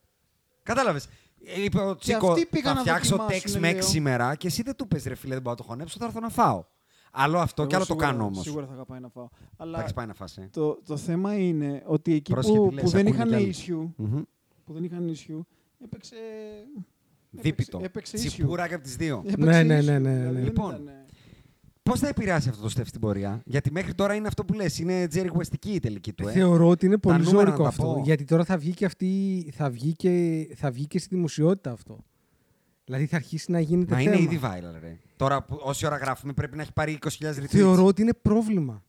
Κατάλαβες. 0.63 1.07
Ε, 1.45 1.63
Είπε 1.63 1.79
ο 1.79 1.95
Τσίκο, 1.95 2.31
αυτοί 2.31 2.45
πήγαν 2.45 2.71
θα 2.71 2.73
να 2.73 2.79
φτιάξω 2.81 3.15
δοκιμάσουν, 3.17 3.61
Tex-Mex 3.61 3.73
λέω. 3.73 3.81
σήμερα 3.81 4.35
και 4.35 4.47
εσύ 4.47 4.61
δεν 4.61 4.75
του 4.75 4.87
πες 4.87 5.03
ρε 5.03 5.15
φίλε, 5.15 5.33
δεν 5.33 5.41
μπορώ 5.41 5.55
να 5.55 5.61
το 5.61 5.67
χωνέψω, 5.69 5.97
θα 5.99 6.05
έρθω 6.05 6.19
να 6.19 6.29
φάω. 6.29 6.63
Άλλο 7.11 7.37
αυτό 7.39 7.65
και 7.65 7.75
Εγώ 7.75 7.83
άλλο 7.83 7.85
το 7.85 7.85
σίγουρα- 7.93 8.07
κάνω 8.07 8.23
όμως. 8.25 8.43
Σίγουρα 8.43 8.65
θα 8.65 8.73
είχα 8.73 8.85
πάει 8.85 8.99
να 8.99 9.09
φάω. 9.09 9.27
Θα 9.31 9.37
Αλλά 9.57 9.79
έχεις 9.79 9.93
πάει 9.93 10.05
να 10.05 10.13
φας, 10.13 10.37
ε. 10.37 10.49
το, 10.51 10.79
το 10.85 10.97
θέμα 10.97 11.33
είναι 11.39 11.83
ότι 11.85 12.13
εκεί 12.13 12.31
Πρόσεχε 12.31 12.57
που, 12.57 12.67
τι 12.67 12.73
λες, 12.73 12.83
που 12.83 12.89
δεν 12.89 13.07
ακούνε 13.07 13.15
είχαν 13.15 13.27
κι 13.29 13.35
άλλοι. 13.35 13.53
issue, 13.57 13.93
Μμμ. 13.95 14.21
που 14.65 14.73
δεν 14.73 14.83
είχαν 14.83 15.09
issue, 15.15 15.39
έπαιξε... 15.83 16.15
Δίπητο. 17.31 17.79
έπαιξε 17.83 18.17
issue. 18.17 18.25
Τσιπούρα 18.27 18.67
και 18.67 18.73
από 18.73 18.83
τις 18.83 18.95
δύο. 18.95 19.23
Έπαιξε 19.27 19.63
Ναι, 19.63 19.63
ναι, 19.63 19.79
issue, 19.79 19.83
ναι, 19.83 19.99
ναι, 19.99 20.09
δηλαδή 20.09 20.25
ναι. 20.25 20.31
δεν 20.33 20.43
Λοιπόν, 20.43 20.69
ήτανε- 20.73 20.93
Πώς 21.83 21.99
θα 21.99 22.07
επηρεάσει 22.07 22.49
αυτό 22.49 22.61
το 22.61 22.69
Στεφ 22.69 22.87
στην 22.87 22.99
πορεία, 23.01 23.41
Γιατί 23.45 23.71
μέχρι 23.71 23.93
τώρα 23.93 24.13
είναι 24.15 24.27
αυτό 24.27 24.45
που 24.45 24.53
λες, 24.53 24.79
είναι 24.79 25.07
Jerry 25.13 25.29
Westική 25.31 25.67
η 25.67 25.79
τελική 25.79 26.13
του. 26.13 26.27
Ε. 26.27 26.31
Θεωρώ 26.31 26.67
ότι 26.67 26.85
είναι 26.85 26.97
πολύ 26.97 27.17
νούμερα 27.23 27.31
ζώρικο 27.37 27.57
να 27.57 27.63
τα 27.63 27.67
αυτό. 27.67 27.83
πω. 27.83 28.01
Γιατί 28.03 28.23
τώρα 28.23 28.43
θα 28.43 28.57
βγει 28.57 28.73
και 28.73 28.85
αυτή. 28.85 29.45
Θα 29.55 29.69
βγει 29.69 29.93
και, 29.93 30.47
θα 30.55 30.71
βγει 30.71 30.87
και 30.87 30.99
στη 30.99 31.15
δημοσιότητα 31.15 31.71
αυτό. 31.71 31.97
Δηλαδή 32.85 33.05
θα 33.05 33.15
αρχίσει 33.15 33.51
να 33.51 33.59
γίνεται 33.59 33.93
Μα 33.95 33.99
θέμα. 34.01 34.13
είναι 34.15 34.21
ήδη 34.23 34.39
viral, 34.43 34.79
ρε. 34.81 34.97
Τώρα, 35.19 35.43
που, 35.43 35.59
όση 35.63 35.85
ώρα 35.85 35.97
γράφουμε, 35.97 36.33
πρέπει 36.33 36.55
να 36.55 36.61
έχει 36.61 36.73
πάρει 36.73 36.97
20.000 37.01 37.09
retweets. 37.09 37.45
Θεωρώ 37.47 37.85
ότι 37.85 38.01
είναι 38.01 38.13
πρόβλημα. 38.13 38.83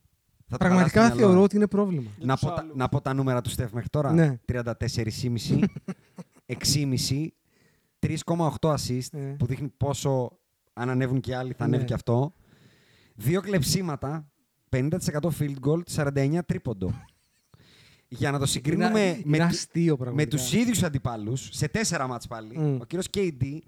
Θα 0.47 0.57
το 0.59 0.65
Πραγματικά 0.65 0.93
περάσει 0.93 1.11
το 1.11 1.17
μυαλό. 1.17 1.31
θεωρώ 1.31 1.43
ότι 1.45 1.57
είναι 1.57 1.67
πρόβλημα. 1.67 2.11
Για 2.17 2.27
Να 2.27 2.35
τους 2.35 2.43
πω, 2.49 2.55
τα, 2.55 2.61
άλλους. 2.61 2.77
να 2.77 2.89
πω 2.89 3.01
τα 3.01 3.15
νούμερα 3.15 3.41
του 3.41 3.51
Στεφ 3.51 3.73
μέχρι 3.73 3.89
τώρα. 3.89 4.13
Ναι. 4.13 4.39
34,5, 4.45 5.65
6,5, 6.47 7.29
3,8 7.99 8.75
assist, 8.75 9.13
Ε. 9.13 9.19
που 9.19 9.47
δείχνει 9.47 9.69
πόσο 9.77 10.39
αν 10.73 10.91
ανέβουν 10.91 11.21
και 11.21 11.37
άλλοι 11.37 11.53
θα 11.53 11.65
ανέβει 11.65 11.83
Ναι. 11.83 11.89
και 11.89 11.95
αυτό. 11.95 12.35
Δύο 13.15 13.41
κλεψίματα, 13.41 14.31
50% 14.69 15.31
field 15.39 15.55
goal, 15.67 15.81
49 15.95 16.43
τρίποντο. 16.47 16.93
Για 18.09 18.31
να 18.31 18.39
το 18.39 18.47
συγκρίνουμε 18.47 19.01
είναι, 19.01 19.21
με, 19.25 19.37
είναι 19.37 19.47
τη- 19.47 19.55
αστείο 19.55 19.97
με 19.97 20.05
πραγματικά. 20.05 20.37
τους 20.37 20.53
ίδιους 20.53 20.83
αντιπάλους, 20.83 21.49
σε 21.53 21.69
τέσσερα 21.69 22.07
μάτς 22.07 22.27
πάλι, 22.27 22.59
Μμ. 22.59 22.81
ο 22.81 22.85
κύριος 22.85 23.07
KD 23.15 23.59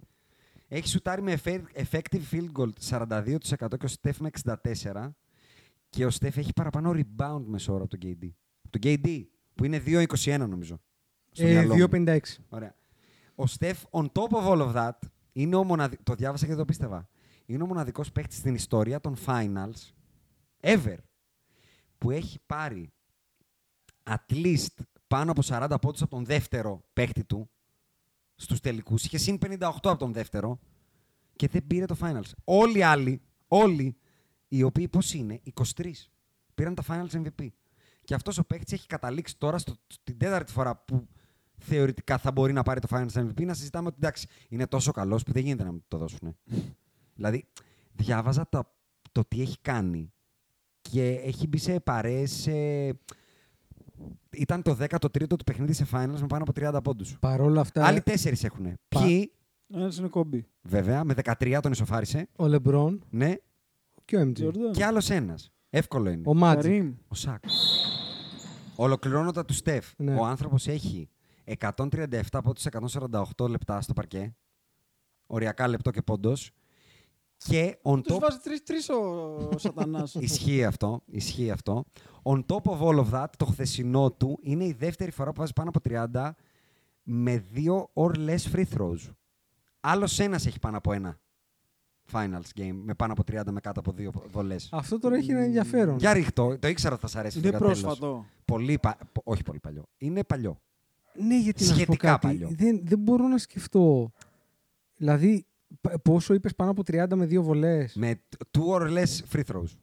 έχει 0.75 0.89
σουτάρει 0.89 1.23
με 1.23 1.41
effe- 1.45 1.85
effective 1.91 2.23
field 2.31 2.49
goal 2.57 2.69
42% 2.89 3.37
και 3.79 3.87
ο 3.87 3.89
Steph 4.01 4.17
με 4.21 4.31
64% 4.45 5.11
και 5.89 6.07
ο 6.07 6.09
Steph 6.21 6.37
έχει 6.37 6.53
παραπάνω 6.53 6.91
rebound 6.95 7.43
μεσόωρο 7.47 7.85
από 7.85 7.99
τον 7.99 8.11
KD. 8.11 8.29
Τον 8.71 8.81
KD, 8.85 9.25
που 9.55 9.65
είναι 9.65 9.83
2-21 9.87 10.37
νομίζω. 10.49 10.81
στο 11.33 11.47
Ε, 11.47 11.51
μυαλό 11.51 11.75
μου. 11.77 11.87
2,56. 11.91 12.19
Ωραία. 12.49 12.75
Ο 13.35 13.47
Στεφ, 13.47 13.83
on 13.91 14.07
top 14.13 14.29
of 14.29 14.45
all 14.47 14.73
of 14.73 14.75
that, 14.75 14.99
είναι 15.33 15.57
ο 15.57 15.65
μοναδι... 15.65 15.97
το 16.03 16.15
διάβασα 16.15 16.43
και 16.45 16.51
δεν 16.51 16.59
το 16.59 16.65
πίστευα. 16.65 17.09
Είναι 17.47 17.63
ο 17.63 17.67
μοναδικός 17.67 18.13
παίκτης 18.13 18.39
στην 18.39 18.55
ιστορία 18.55 19.01
των 19.01 19.17
finals, 19.27 19.93
ever, 20.61 20.97
που 21.99 22.11
έχει 22.11 22.39
πάρει 22.47 22.93
at 24.03 24.33
least 24.35 24.77
πάνω 25.07 25.31
από 25.31 25.41
40 25.45 25.77
πόντους 25.81 26.03
από 26.03 26.11
τον 26.11 26.25
δεύτερο 26.25 26.85
παίκτη 26.93 27.25
του 27.25 27.51
στους 28.43 28.61
τελικούς. 28.61 29.05
Είχε 29.05 29.19
συν 29.19 29.39
58 29.47 29.57
από 29.59 29.97
τον 29.97 30.13
δεύτερο 30.13 30.59
και 31.37 31.49
δεν 31.49 31.67
πήρε 31.67 31.85
το 31.85 31.97
finals. 32.01 32.31
Όλοι 32.45 32.79
οι 32.79 32.83
άλλοι, 32.83 33.23
όλοι 33.49 33.97
οι 34.49 34.63
οποίοι 34.63 34.89
πώς 34.89 35.15
είναι, 35.15 35.41
23, 35.75 35.91
πήραν 36.55 36.75
τα 36.75 36.83
finals 36.89 37.23
MVP. 37.23 37.47
Και 38.05 38.15
αυτός 38.15 38.39
ο 38.39 38.45
παίκτης 38.45 38.73
έχει 38.73 38.87
καταλήξει 38.87 39.39
τώρα 39.39 39.59
στο, 39.59 39.75
την 40.03 40.19
τέταρτη 40.19 40.53
φορά 40.53 40.77
που 40.77 41.09
θεωρητικά 41.59 42.19
θα 42.19 42.33
μπορεί 42.33 42.53
να 42.53 42.63
πάρει 42.63 42.81
το 42.81 42.89
finals 42.91 43.13
MVP 43.13 43.45
να 43.45 43.55
συζητάμε 43.55 43.87
ότι 43.87 43.97
εντάξει, 43.99 44.27
είναι 44.49 44.67
τόσο 44.67 44.93
καλός 44.93 45.23
που 45.23 45.33
δεν 45.33 45.43
γίνεται 45.43 45.65
να 45.65 45.73
μην 45.73 45.83
το 45.89 45.99
δώσουν. 45.99 46.37
δηλαδή, 47.15 47.45
διάβαζα 47.93 48.49
τα, 48.49 48.75
το 49.13 49.25
τι 49.25 49.41
έχει 49.41 49.59
κάνει 49.61 50.13
και 50.81 51.09
έχει 51.09 51.47
μπει 51.47 51.59
σε 51.59 51.81
παρέες... 51.81 52.47
ε, 52.47 52.99
Ήταν 54.31 54.63
το 54.63 54.77
13ο 54.81 55.27
του 55.27 55.45
παιχνίδι 55.45 55.73
σε 55.73 55.87
finals 55.93 56.19
με 56.21 56.27
πάνω 56.27 56.43
από 56.49 56.53
30 56.77 56.83
πόντους. 56.83 57.17
Παρ' 57.21 57.41
όλα 57.41 57.61
αυτά, 57.61 57.87
Άλλοι 57.87 58.01
τέσσερις 58.01 58.45
έχουν. 58.45 58.65
Πα- 58.89 59.01
Ποιοι, 59.03 59.33
Ένας 59.75 59.97
είναι 59.99 60.09
κόμπι. 60.09 60.47
βέβαια, 60.63 61.05
με 61.05 61.15
13 61.15 61.61
τον 61.63 61.73
ισοφάρισε. 61.73 62.29
ο 62.37 62.47
Λεμπρόν 62.47 63.05
Ναι, 63.11 63.35
και 64.05 64.17
ο 64.17 64.21
MJ. 64.21 64.33
Τζόρνταν. 64.35 64.73
και 64.73 64.85
άλλος 64.85 65.11
ένας. 65.11 65.51
Εύκολο 65.71 66.11
είναι. 66.11 66.23
Ο 66.29 66.33
Magic. 66.41 66.55
Καρύμ. 66.55 66.95
Ο 67.09 67.15
Σάκ. 67.15 67.45
Ολοκληρώνοντα 68.77 69.45
του 69.45 69.53
Στεφ. 69.53 69.91
Ναι. 69.97 70.15
Ο 70.15 70.25
άνθρωπος 70.25 70.67
έχει 70.69 71.09
137 71.45 72.39
από 72.39 72.55
τους 72.55 72.65
148 73.37 73.49
λεπτά 73.49 73.81
στο 73.81 73.93
παρκέ. 73.93 74.35
Οριακά 75.27 75.69
λεπτό 75.69 75.91
και 75.91 76.03
πόντος. 76.03 76.51
Και 77.45 77.79
on 77.83 78.03
Τους 78.03 78.17
top. 78.17 78.21
βάζει 78.21 78.39
τρεις-τρεις 78.39 78.89
ο 78.89 79.51
σατανάς. 79.57 80.15
Ισχύει 80.21 80.65
αυτό. 80.65 81.03
Ισχύει 81.07 81.51
αυτό. 81.51 81.85
On 82.23 82.41
top 82.47 82.63
of 82.63 82.79
all 82.81 83.05
of 83.05 83.11
that, 83.13 83.27
το 83.37 83.45
χθεσινό 83.45 84.11
του 84.13 84.39
είναι 84.43 84.65
η 84.65 84.73
δεύτερη 84.73 85.11
φορά 85.11 85.33
που 85.33 85.41
βάζει 85.41 85.53
πάνω 85.53 85.71
από 85.75 85.81
30 86.15 86.31
με 87.03 87.37
δύο 87.51 87.91
or 87.95 88.11
less 88.17 88.53
free 88.55 88.65
throws. 88.77 89.11
Άλλος 89.81 90.19
ένας 90.19 90.47
έχει 90.47 90.59
πάνω 90.59 90.77
από 90.77 90.93
ένα 90.93 91.19
finals 92.13 92.59
game 92.61 92.73
με 92.85 92.95
πάνω 92.95 93.13
από 93.13 93.23
30 93.33 93.43
με 93.51 93.61
κάτω 93.61 93.81
από 93.81 93.93
δύο 93.93 94.13
βολές. 94.33 94.69
Αυτό 94.73 94.99
τώρα 94.99 95.17
έχει 95.17 95.31
ένα 95.31 95.41
ενδιαφέρον. 95.41 95.97
Για 95.99 96.13
ρίχτω, 96.13 96.59
το 96.59 96.69
ήξερα 96.69 96.93
ότι 96.95 97.03
θα 97.03 97.09
σα 97.09 97.19
αρέσει. 97.19 97.39
Είναι 97.39 97.49
αυτό 97.49 97.59
για 97.65 97.67
τέλος. 97.75 97.83
πρόσφατο. 97.83 98.27
Πολύ 98.45 98.79
πα... 98.79 98.97
πο- 99.13 99.23
Όχι 99.25 99.43
πολύ 99.43 99.59
παλιό. 99.61 99.83
Είναι 99.97 100.25
παλιό. 100.25 100.61
Ναι, 101.15 101.39
γιατί 101.39 101.63
να 101.63 101.69
σου 101.69 101.75
πω 101.75 101.81
Σχετικά 101.83 102.09
κάτι. 102.09 102.27
παλιό. 102.27 102.49
Δεν, 102.53 102.81
δεν 102.85 102.99
μπορώ 102.99 103.27
να 103.29 103.39
σκεφτώ. 103.39 104.13
Δηλαδή, 104.97 105.39
π- 105.45 105.52
πόσο 106.03 106.35
είπες 106.35 106.55
πάνω 106.55 106.71
από 106.71 106.83
30 106.87 107.07
με 107.15 107.27
δύο 107.27 107.43
βολές; 107.43 107.95
Με 107.95 108.21
two 108.51 108.81
or 108.81 108.81
less 108.99 109.21
free 109.33 109.43
throws. 109.53 109.77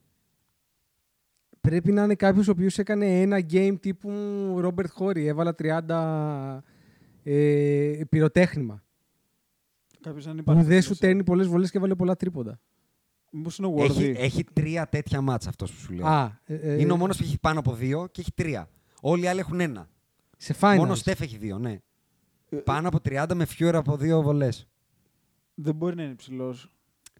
Πρέπει 1.60 1.92
να 1.92 2.02
είναι 2.02 2.14
κάποιος 2.14 2.48
ο 2.48 2.50
οποίος 2.50 2.78
έκανε 2.78 3.20
ένα 3.20 3.38
game 3.50 3.76
τύπου 3.80 4.10
Ρόμπερτ 4.58 4.90
Χόρι. 4.92 5.26
Έβαλα 5.26 5.54
30 5.58 6.60
ε, 7.22 8.00
πυροτέχνημα. 8.08 8.82
Κάποιος 10.00 10.26
αν 10.26 10.34
Που 10.34 10.40
υπάρχει. 10.40 10.62
δεν 10.62 10.82
σου 10.82 10.96
τέρνει 10.96 11.24
πολλές 11.24 11.46
βολές 11.46 11.70
και 11.70 11.76
έβαλε 11.78 11.94
πολλά 11.94 12.16
τρίποντα. 12.16 12.60
Μήπως 13.32 13.58
είναι 13.58 13.66
ο 13.66 13.74
Έχει, 13.82 14.10
Worthy. 14.12 14.14
έχει 14.16 14.44
τρία 14.44 14.88
τέτοια 14.88 15.20
μάτσα 15.20 15.48
αυτός 15.48 15.72
που 15.72 15.78
σου 15.80 15.92
λέω. 15.92 16.06
Α, 16.06 16.38
ε, 16.44 16.54
ε, 16.54 16.80
είναι 16.80 16.92
ο 16.92 16.96
μόνος 16.96 17.16
που 17.16 17.22
έχει 17.22 17.38
πάνω 17.40 17.58
από 17.58 17.74
δύο 17.74 18.06
και 18.10 18.20
έχει 18.20 18.32
τρία. 18.34 18.68
Όλοι 19.00 19.22
οι 19.22 19.26
άλλοι 19.26 19.40
έχουν 19.40 19.60
ένα. 19.60 19.88
Σε 20.36 20.54
finals. 20.60 20.74
Μόνο 20.76 20.92
ο 20.92 20.94
Στεφ 20.94 21.20
έχει 21.20 21.36
δύο, 21.36 21.58
ναι. 21.58 21.78
Ε, 22.48 22.56
Πάνω 22.56 22.88
από 22.88 22.98
30 23.04 23.26
με 23.34 23.46
fewer 23.58 23.72
από 23.74 23.96
δύο 23.96 24.22
βολές. 24.22 24.68
Δεν 25.54 25.74
μπορεί 25.74 25.96
να 25.96 26.02
είναι 26.02 26.14
ψηλός. 26.14 26.70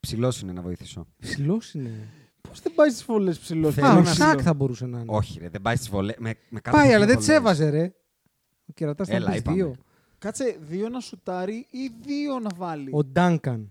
Ψηλός 0.01 0.40
είναι 0.40 0.52
να 0.52 0.62
βοηθήσω. 0.62 1.07
Ψηλός 1.19 1.74
είναι. 1.74 2.09
Πώς 2.40 2.61
δεν 2.61 2.74
πάει 2.74 2.90
στις 2.90 3.05
βολές 3.05 3.39
ψηλός. 3.39 3.74
Θέλω 3.74 3.86
Α, 3.86 3.97
ο 3.97 4.01
να 4.01 4.15
Σάκ 4.15 4.39
θα 4.43 4.55
μπορούσε 4.55 4.86
να 4.86 4.98
είναι. 4.98 5.12
Όχι, 5.12 5.39
ρε, 5.39 5.48
δεν 5.48 5.62
πάει 5.62 5.77
στις 5.77 5.89
βολές. 5.89 6.16
Με, 6.19 6.35
με 6.48 6.61
κάτω 6.61 6.77
Πάει, 6.77 6.86
από 6.86 6.97
αλλά 6.97 7.07
δύο 7.07 7.15
δεν 7.15 7.16
τι 7.24 7.24
βολές. 7.24 7.40
έβαζε, 7.40 7.69
ρε. 7.70 7.93
Ο 8.66 8.73
κερατά 8.74 9.05
ήταν 9.05 9.16
Έλα, 9.16 9.31
πεις 9.31 9.39
είπαμε. 9.40 9.57
δύο. 9.57 9.74
Κάτσε 10.19 10.59
δύο 10.61 10.89
να 10.89 11.01
σουτάρει 11.01 11.66
ή 11.70 11.89
δύο 12.02 12.39
να 12.39 12.51
βάλει. 12.55 12.90
Ο 12.93 13.05
Ντάνκαν. 13.05 13.70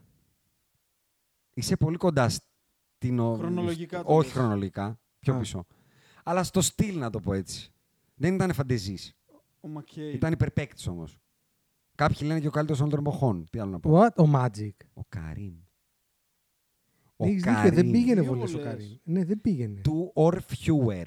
Είσαι 1.54 1.76
πολύ 1.76 1.98
κοντά 1.98 2.30
στην. 2.30 3.20
ο- 3.20 3.36
Χρονολογικά 3.36 4.04
το 4.04 4.16
Όχι 4.16 4.28
λες. 4.28 4.34
χρονολογικά. 4.38 5.00
Πιο 5.20 5.34
Α. 5.36 5.38
πίσω. 5.40 5.66
Αλλά 6.24 6.44
στο 6.44 6.62
στυλ, 6.62 6.98
να 7.00 7.10
το 7.10 7.20
πω 7.20 7.34
έτσι. 7.34 7.72
Δεν 8.16 8.34
ήταν 8.36 8.54
φαντεζής. 8.54 9.14
Ο 9.62 9.68
Μακέι. 9.68 10.12
Ήταν 10.14 10.32
υπερπαίκτη 10.32 10.90
όμως. 10.90 11.18
Κάποιοι 12.00 12.18
λένε 12.22 12.40
και 12.40 12.48
ο 12.48 12.52
καλύτερος 12.52 12.80
όλων 12.82 12.92
των 12.92 13.00
εποχών. 13.00 13.48
Τι 13.50 13.60
άλλο 13.60 13.72
να 13.72 13.80
πω. 13.80 13.92
What? 14.00 14.26
Ο 14.26 14.30
Magic. 14.36 14.72
Ο 14.94 15.02
Καρίν. 15.10 15.54
Ναι, 17.16 17.28
έχεις 17.28 17.44
δίκιο, 17.44 17.72
δεν 17.72 17.92
πήγαινε 17.92 18.22
Δύο 18.22 18.30
βολές 18.34 18.54
ο 18.54 18.58
βολές. 18.58 18.68
Καρύμ. 18.74 18.96
Ναι, 19.04 19.26
δεν 19.26 19.42
πήγαινε. 19.42 19.82
Two 19.86 20.24
or 20.24 20.34
fewer. 20.34 21.06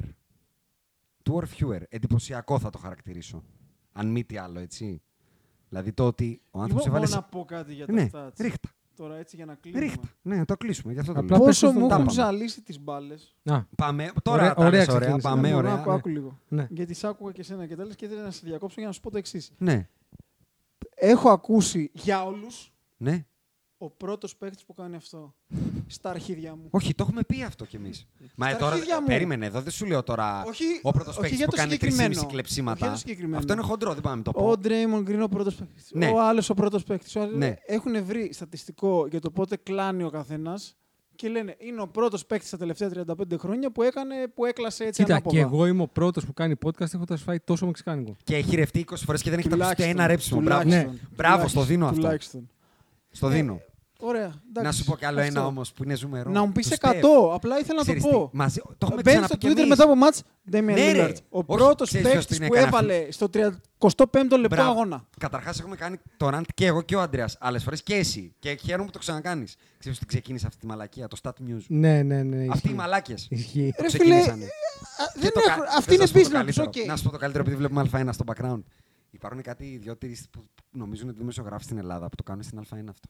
Two 1.23 1.35
or 1.35 1.43
fewer. 1.59 1.81
Εντυπωσιακό 1.89 2.59
θα 2.59 2.70
το 2.70 2.78
χαρακτηρίσω. 2.78 3.44
Αν 3.93 4.06
μη 4.10 4.24
τι 4.24 4.36
άλλο, 4.36 4.59
έτσι. 4.60 5.02
Δηλαδή 5.69 5.93
το 5.93 6.06
ότι 6.06 6.24
ο 6.24 6.28
Λοιπόν, 6.44 6.62
άνθρωπο 6.62 6.85
μπορώ 6.85 6.97
έβαλε. 6.97 7.14
να 7.14 7.23
πω 7.23 7.44
κάτι 7.44 7.74
για 7.74 7.86
τα 7.86 7.93
Ναι, 7.93 8.09
stats. 8.12 8.31
ρίχτα. 8.36 8.69
Τώρα 8.97 9.16
έτσι 9.16 9.36
για 9.36 9.44
να 9.44 9.55
κλείσουμε. 9.55 9.85
Ρίχτα. 9.85 10.09
Ναι, 10.23 10.36
να 10.36 10.44
το 10.44 10.56
κλείσουμε. 10.56 10.93
Γι' 10.93 10.98
αυτό 10.98 11.12
το 11.12 11.19
Απλά 11.20 11.36
λέω. 11.36 11.47
πες 11.47 11.60
Πόσο 11.60 11.66
το 11.66 11.73
μου 11.81 11.86
στον 11.86 11.90
έχουν 12.01 12.14
τάπα. 12.14 12.23
ζαλίσει 12.31 12.62
τις 12.62 12.81
μπάλες. 12.81 13.36
Α, 13.44 13.62
Πάμε. 13.77 14.10
Τώρα 14.23 14.36
Ωραία- 14.43 14.55
τα 14.55 14.64
ωραία 14.64 14.78
λες 14.78 14.89
ωραία. 14.89 14.98
ξεκίνησε. 15.01 15.28
Πάμε 15.28 15.48
Ναι, 15.48 15.55
ωραία. 15.55 15.73
άκου, 15.74 15.90
άκου 15.90 16.09
λίγο. 16.09 16.39
ναι. 16.48 16.66
Γιατί 16.70 16.94
σ' 16.94 17.05
άκουγα 17.05 17.32
και 17.32 17.40
εσένα 17.40 17.66
και 17.66 17.77
τα 17.77 17.85
λες 17.85 17.97
και 17.97 18.05
ήθελα 18.05 18.23
να 18.23 18.31
σε 18.31 18.40
διακόψω 18.44 18.74
για 18.78 18.86
να 18.86 18.93
σου 18.93 19.01
πω 19.01 19.10
το 19.10 19.19
εξής. 19.19 19.52
Ναι. 19.59 19.89
Έχω 21.04 21.30
ακούσει 21.30 21.90
για 21.92 22.24
όλους 22.24 22.72
Ναι. 22.96 23.26
ο 23.78 23.90
πρώτος 23.90 24.36
παίκτη 24.36 24.62
που 24.66 24.74
κάνει 24.74 24.96
αυτό. 24.96 25.34
Στα 25.86 26.10
αρχίδια 26.10 26.54
μου. 26.56 26.66
Όχι, 26.70 26.94
το 26.94 27.04
έχουμε 27.06 27.22
πει 27.22 27.42
αυτό 27.42 27.64
κι 27.64 27.76
εμείς. 27.76 28.06
Μα 28.36 28.48
Στα 28.48 28.58
τώρα. 28.58 28.72
αρχίδια 28.72 29.00
μου. 29.00 29.06
Περίμενε, 29.06 29.46
εδώ 29.46 29.60
δεν 29.60 29.72
σου 29.72 29.84
λέω 29.86 30.02
τώρα. 30.02 30.42
Όχι, 30.46 30.64
ο 30.82 30.90
πρώτος 30.90 31.12
όχι 31.12 31.20
παίκτη 31.20 31.36
για 31.36 31.44
που 31.44 31.50
το 31.50 31.56
κάνει 31.56 31.70
συγκεκριμένο. 31.72 32.20
3,5 32.20 32.26
κλεψίματα. 32.26 32.72
Όχι 32.74 32.82
για 32.84 32.92
το 32.92 32.98
συγκεκριμένο. 32.98 33.38
Αυτό 33.38 33.52
είναι 33.52 33.62
χοντρό, 33.62 33.92
δεν 33.92 34.02
πάμε 34.02 34.16
να 34.16 34.22
το 34.22 34.30
πω. 34.30 34.48
Ο 34.48 34.58
Ντρέιμον 34.58 35.02
Γκριν 35.02 35.22
ο 35.22 35.28
πρώτος 35.28 35.54
παίκτη. 35.54 35.82
Ναι. 35.92 36.08
Ο 36.08 36.20
άλλος 36.22 36.50
ο 36.50 36.54
πρώτος 36.54 36.84
παίκτη. 36.84 37.18
Ναι. 37.18 37.54
Έχουν 37.66 38.04
βρει 38.04 38.32
στατιστικό 38.32 39.06
για 39.06 39.20
το 39.20 39.30
πότε 39.30 39.56
κλάνει 39.56 40.02
ο 40.02 40.10
καθένας 40.10 40.76
και 41.23 41.28
λένε 41.28 41.55
είναι 41.59 41.81
ο 41.81 41.86
πρώτος 41.89 42.27
παίκτης 42.27 42.51
τα 42.51 42.57
τελευταία 42.57 42.90
35 43.07 43.39
χρόνια 43.39 43.70
που, 43.70 43.82
έκανε, 43.82 44.15
που 44.35 44.44
έκλασε 44.44 44.85
έτσι 44.85 45.03
Κοίτα, 45.03 45.15
ανάποδα. 45.15 45.36
και 45.36 45.43
εγώ 45.43 45.66
είμαι 45.66 45.82
ο 45.82 45.86
πρώτος 45.86 46.24
που 46.27 46.32
κάνει 46.32 46.55
podcast 46.65 46.94
έχοντας 46.94 47.23
φάει 47.23 47.40
τόσο 47.40 47.66
μεξικάνικο. 47.66 48.16
Και 48.24 48.36
έχει 48.36 48.57
ρευτεί 48.57 48.85
20 48.90 48.94
φορές 49.05 49.23
και 49.23 49.31
δεν 49.31 49.39
έχει 49.39 49.49
ταυτίσει 49.49 49.70
ούτε 49.70 49.74
Τουλάχιστον, 49.74 50.01
ένα 50.01 50.07
ρέψιμο. 50.07 50.40
Μπράβο. 50.40 50.62
τουλάχιστον, 50.62 50.93
Ναι. 50.93 51.09
Μπράβο, 51.16 51.36
στο 51.49 51.49
τουλάχιστον, 51.49 51.66
δίνω 51.66 51.86
αυτό. 51.86 52.01
τουλάχιστον. 52.01 52.51
Στο 53.11 53.28
Ναι, 53.28 53.35
δίνω. 53.35 53.61
Ωραία. 54.04 54.24
εντάξει, 54.48 54.62
Να 54.62 54.72
σου 54.72 54.84
πω 54.84 54.96
κι 54.96 55.04
άλλο 55.04 55.20
αυτό. 55.20 55.30
ένα 55.38 55.46
όμως 55.46 55.72
που 55.72 55.84
είναι 55.84 55.94
ζουμερό. 55.94 56.30
Να 56.30 56.44
μου 56.44 56.52
πεις 56.52 56.68
Τους 56.68 56.76
100. 56.80 56.88
Στεφ. 56.88 57.34
Απλά 57.34 57.58
ήθελα 57.58 57.74
να 57.76 57.82
Ξέρεις 57.82 58.02
το 58.02 58.08
τι, 58.08 58.14
πω. 58.14 58.30
μαζί- 58.32 58.60
το 58.60 58.76
έχουμε 58.80 59.02
Μπαίνει 59.02 59.16
ξαναπεί 59.16 59.26
στο 59.26 59.36
κι 59.36 59.46
Twitter 59.46 59.56
εμείς. 59.56 59.68
μετά 59.68 59.84
από 59.84 59.94
μάτς 59.94 60.22
Damian 60.52 60.62
Ναι, 60.62 60.92
ρε. 60.92 61.06
Lillard. 61.08 61.16
Ο 61.28 61.38
Όχι, 61.38 61.46
πρώτος 61.46 61.88
ξέρεις 61.88 62.10
ποιος 62.10 62.26
παίκτη 62.26 62.38
την 62.38 62.48
που 62.48 62.54
έκανε 62.54 62.68
έβαλε 62.68 63.10
στο 63.10 63.28
35ο 63.28 64.36
λεπτό 64.38 64.48
Μπράβο. 64.56 64.70
αγώνα. 64.70 65.04
Καταρχάς, 65.18 65.58
έχουμε 65.60 65.76
κάνει 65.76 65.96
το 66.16 66.28
rant 66.32 66.42
και 66.54 66.66
εγώ 66.66 66.82
και 66.82 66.96
ο 66.96 67.00
Άντρεα 67.00 67.28
άλλες 67.38 67.62
φορές 67.62 67.82
και 67.82 67.94
εσύ. 67.94 68.34
Και 68.38 68.58
χαίρομαι 68.62 68.84
που 68.84 68.90
το 68.92 68.98
ξανακάνεις. 68.98 69.56
Ξέρεις 69.78 69.98
ότι 69.98 70.06
ξεκίνησε 70.06 70.46
αυτή 70.46 70.58
τη 70.60 70.66
μαλακία, 70.66 71.08
το 71.08 71.16
Stat 71.22 71.30
News. 71.48 71.62
Ναι, 71.68 72.02
ναι, 72.02 72.22
ναι. 72.22 72.36
Αυτοί 72.36 72.46
οι 72.46 72.50
ισχύει. 72.62 72.72
μαλάκες. 72.74 73.26
Ισχύει. 73.30 73.74
Ρε 73.80 73.86
ξεκίνησανε. 73.86 74.32
φίλε, 74.32 74.46
Και 75.14 75.20
δεν 75.20 75.32
το 75.32 75.40
έχω- 75.48 75.60
κα- 75.60 75.68
αυτή 75.76 75.82
θες 75.84 75.94
είναι 75.94 75.96
να 76.02 76.06
σου 76.06 76.12
πω 76.12 76.18
το 76.18 76.24
business. 76.28 76.32
καλύτερο. 76.32 76.66
οκ. 76.66 76.86
Να 76.86 76.96
σου 76.96 77.02
πω 77.04 77.10
το 77.10 77.18
καλύτερο, 77.18 77.42
επειδή 77.44 77.56
βλέπουμε 77.56 77.88
Α1 77.92 78.12
στο 78.12 78.24
background. 78.26 78.62
Υπάρχουν 79.10 79.42
κάτι 79.42 79.64
ιδιαίτεροι 79.64 80.16
που 80.30 80.44
νομίζουν 80.70 81.08
ότι 81.08 81.18
δημοσιογράφοι 81.18 81.64
στην 81.64 81.78
Ελλάδα 81.78 82.08
που 82.08 82.14
το 82.16 82.22
κάνουν 82.22 82.42
στην 82.42 82.58
Α1 82.58 82.88
αυτό. 82.90 83.08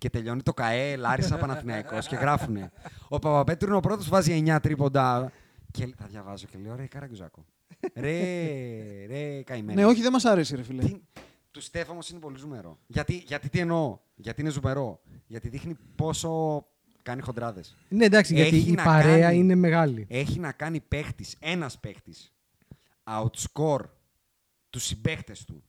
Και 0.00 0.10
τελειώνει 0.10 0.42
το 0.42 0.54
ΚαΕ, 0.54 0.96
Λάρισα, 0.96 1.36
Παναθηναϊκός 1.38 2.06
και 2.06 2.16
γράφουνε. 2.16 2.72
Ο 3.08 3.18
Παπαπέτρου 3.18 3.68
είναι 3.68 3.76
ο 3.76 3.80
πρώτος 3.80 4.04
που 4.04 4.10
βάζει 4.10 4.42
9 4.46 4.58
τρίποντα. 4.62 5.32
Και 5.70 5.86
τα 5.86 6.06
διαβάζω 6.06 6.46
και 6.46 6.58
λέω 6.58 6.76
ρε 6.76 6.86
καραγκιοζάκο. 6.86 7.44
Ρε, 7.94 9.06
ρε, 9.06 9.42
καημένο. 9.42 9.80
Ναι, 9.80 9.86
όχι, 9.86 10.02
δεν 10.02 10.12
μας 10.12 10.24
αρέσει, 10.24 10.56
ρε 10.56 10.62
φίλε. 10.62 10.82
Τι... 10.82 11.00
Του 11.50 11.60
Στέφ 11.60 11.88
όμως 11.90 12.10
είναι 12.10 12.18
πολύ 12.20 12.38
ζουμερό. 12.38 12.78
Γιατί, 12.86 13.14
γιατί 13.26 13.48
τι 13.48 13.58
εννοώ, 13.58 13.98
γιατί 14.14 14.40
είναι 14.40 14.50
ζουμερό. 14.50 15.00
Γιατί 15.26 15.48
δείχνει 15.48 15.76
πόσο 15.96 16.64
κάνει 17.02 17.20
χοντράδες. 17.22 17.76
Ναι, 17.88 18.04
εντάξει, 18.04 18.34
γιατί 18.34 18.56
Έχει 18.56 18.68
η 18.70 18.72
να 18.72 18.82
παρέα 18.82 19.20
κάνει- 19.20 19.38
είναι 19.38 19.54
μεγάλη. 19.54 20.06
Έχει 20.08 20.38
να 20.38 20.52
κάνει 20.52 20.80
παίχτης, 20.80 21.36
ένας 21.40 21.78
παίχτης, 21.78 22.32
outscore 23.04 23.84
τους 24.70 24.84
συμπαίχτες 24.84 25.44
του 25.44 25.64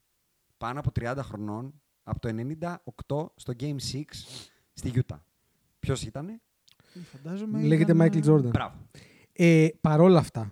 πάνω 0.57 0.79
από 0.79 0.91
30 0.91 1.17
χρονών 1.23 1.80
από 2.11 2.19
το 2.19 2.29
98 3.07 3.25
στο 3.35 3.53
Game 3.59 3.75
6 3.93 4.01
στη 4.73 4.91
Utah. 4.95 5.19
Ποιος 5.79 6.03
ήταν, 6.03 6.41
Φαντάζομαι. 7.11 7.61
Λέγεται 7.61 7.91
ήταν, 7.93 8.07
Michael 8.11 8.25
Jordan. 8.25 8.49
Μπράβο. 8.49 8.75
Ε, 9.33 9.67
Παρ' 9.81 10.01
όλα 10.01 10.19
αυτά, 10.19 10.51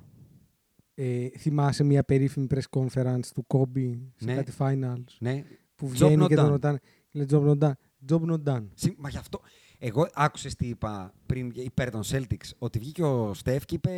ε, 0.95 1.27
θυμάσαι 1.37 1.83
μια 1.83 2.03
περίφημη 2.03 2.47
press 2.49 2.79
conference 2.79 3.25
του 3.33 3.45
Kobe 3.47 3.97
σε 4.15 4.25
Ναι. 4.25 4.35
κάτι 4.35 4.51
finals 4.57 5.03
Ναι. 5.19 5.43
που 5.75 5.85
Job 5.85 5.89
βγαίνει 5.89 6.23
not 6.23 6.27
και 6.27 6.35
τον 6.35 6.45
done. 6.45 6.49
ρωτάνε. 6.49 6.79
Λέει 7.11 7.25
job 7.29 7.49
not 7.49 7.57
done. 7.59 7.71
Job 8.09 8.21
not 8.31 8.43
done. 8.43 8.67
Συ- 8.73 8.95
Μα 8.97 9.09
γι' 9.09 9.17
αυτό. 9.17 9.39
Εγώ 9.79 10.07
άκουσες 10.13 10.55
τι 10.55 10.67
είπα 10.67 11.13
πριν 11.25 11.51
υπέρ 11.55 11.91
των 11.91 12.01
Celtics. 12.05 12.49
Ότι 12.57 12.79
βγήκε 12.79 13.03
ο 13.03 13.33
Στεφ 13.33 13.65
και 13.65 13.75
είπε: 13.75 13.91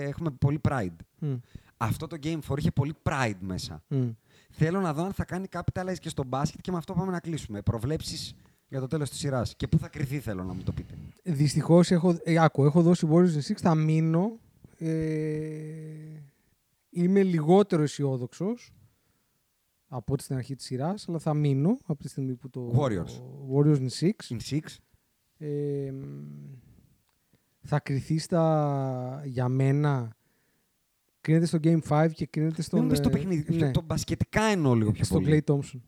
Έχουμε 0.00 0.30
πολύ 0.30 0.60
pride. 0.68 0.96
Μμ, 1.18 1.34
Αυτό 1.76 2.06
το 2.06 2.16
Game 2.22 2.38
4 2.48 2.58
είχε 2.58 2.70
πολύ 2.70 2.92
pride 3.02 3.38
μέσα. 3.40 3.82
μμ. 3.88 4.08
Θέλω 4.58 4.80
να 4.80 4.92
δω 4.92 5.04
αν 5.04 5.12
θα 5.12 5.24
κάνει 5.24 5.46
capitalize 5.52 5.98
και 6.00 6.08
στο 6.08 6.24
μπάσκετ 6.24 6.60
και 6.60 6.70
με 6.70 6.76
αυτό 6.76 6.94
πάμε 6.94 7.12
να 7.12 7.20
κλείσουμε. 7.20 7.62
Προβλέψεις 7.62 8.34
για 8.68 8.80
το 8.80 8.86
τέλος 8.86 9.10
της 9.10 9.18
σειράς. 9.18 9.54
Και 9.56 9.66
πού 9.66 9.78
θα 9.78 9.88
κρυθεί, 9.88 10.20
θέλω 10.20 10.44
να 10.44 10.52
μου 10.52 10.62
το 10.62 10.72
πείτε. 10.72 10.94
Δυστυχώς 11.22 11.90
έχω, 11.90 12.16
ε, 12.22 12.38
άκου, 12.38 12.64
έχω 12.64 12.82
δώσει 12.82 13.08
Warriors 13.10 13.34
in 13.34 13.52
6, 13.52 13.54
θα 13.56 13.74
μείνω. 13.74 14.38
Ε, 14.78 14.90
είμαι 16.90 17.22
λιγότερο 17.22 17.82
αισιόδοξος 17.82 18.72
από 19.88 20.12
ό,τι 20.12 20.22
στην 20.22 20.36
αρχή 20.36 20.54
της 20.54 20.64
σειράς, 20.66 21.08
αλλά 21.08 21.18
θα 21.18 21.34
μείνω 21.34 21.76
από 21.86 22.02
τη 22.02 22.08
στιγμή 22.08 22.34
που 22.34 22.50
το. 22.50 22.72
Warriors. 22.76 23.20
Warriors 23.54 23.78
in 23.78 23.88
6. 24.00 24.10
In 24.28 24.38
six. 24.50 24.60
Ε, 25.38 25.92
θα 27.62 27.80
κρυθεί 27.80 28.18
στα, 28.18 29.22
για 29.24 29.48
μένα. 29.48 30.15
Κρίνεται 31.26 31.46
στο 31.46 31.58
Game 31.62 31.78
5 31.88 32.06
και 32.14 32.26
κρίνεται 32.26 32.62
στον. 32.62 32.78
Δεν 32.78 32.88
μου 32.88 32.94
πες 32.94 33.00
το 33.00 33.08
ε, 33.08 33.12
παιχνίδι. 33.12 33.56
ναι, 33.56 33.70
Το 33.70 33.82
μπασκετικά 33.86 34.42
εννοώ 34.42 34.74
λίγο 34.74 34.90
πιο 34.92 35.04
στον 35.04 35.22
πολύ. 35.22 35.44
Clay 35.46 35.52
Thompson. 35.54 35.80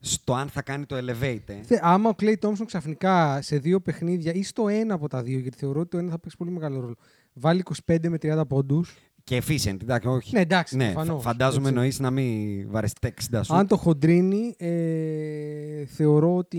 στο 0.00 0.34
αν 0.34 0.48
θα 0.48 0.62
κάνει 0.62 0.86
το 0.86 0.96
elevate. 0.96 1.38
ε. 1.46 1.54
Θε- 1.62 1.78
άμα 1.82 2.08
ο 2.08 2.14
Κλέι 2.14 2.36
Τόμσον 2.36 2.66
ξαφνικά 2.66 3.42
σε 3.42 3.58
δύο 3.58 3.80
παιχνίδια 3.80 4.32
ή 4.32 4.42
στο 4.42 4.68
ένα 4.68 4.94
από 4.94 5.08
τα 5.08 5.22
δύο, 5.22 5.38
γιατί 5.38 5.56
θεωρώ 5.58 5.80
ότι 5.80 5.88
το 5.88 5.98
ένα 5.98 6.10
θα 6.10 6.18
παίξει 6.18 6.36
πολύ 6.36 6.50
μεγάλο 6.50 6.80
ρόλο, 6.80 6.94
βάλει 7.32 7.62
25 7.86 7.96
με 8.08 8.18
30 8.22 8.42
πόντους. 8.48 8.96
Και 9.24 9.42
efficient, 9.46 9.82
εντάξει, 9.82 10.08
όχι. 10.08 10.34
Ναι, 10.34 10.40
εντάξει, 10.40 10.76
Ναι, 10.76 10.84
προφανώς, 10.92 11.22
φα- 11.22 11.30
φαντάζομαι 11.30 11.62
έτσι. 11.68 11.74
εννοείς 11.78 11.98
να 12.00 12.10
μην 12.10 12.70
βαρεστεί 12.70 13.00
τα 13.00 13.08
60 13.08 13.40
σου. 13.44 13.54
Αν 13.54 13.66
το 13.66 13.76
χοντρύνει, 13.76 14.54
ε, 14.58 15.84
θεωρώ 15.86 16.36
ότι 16.36 16.58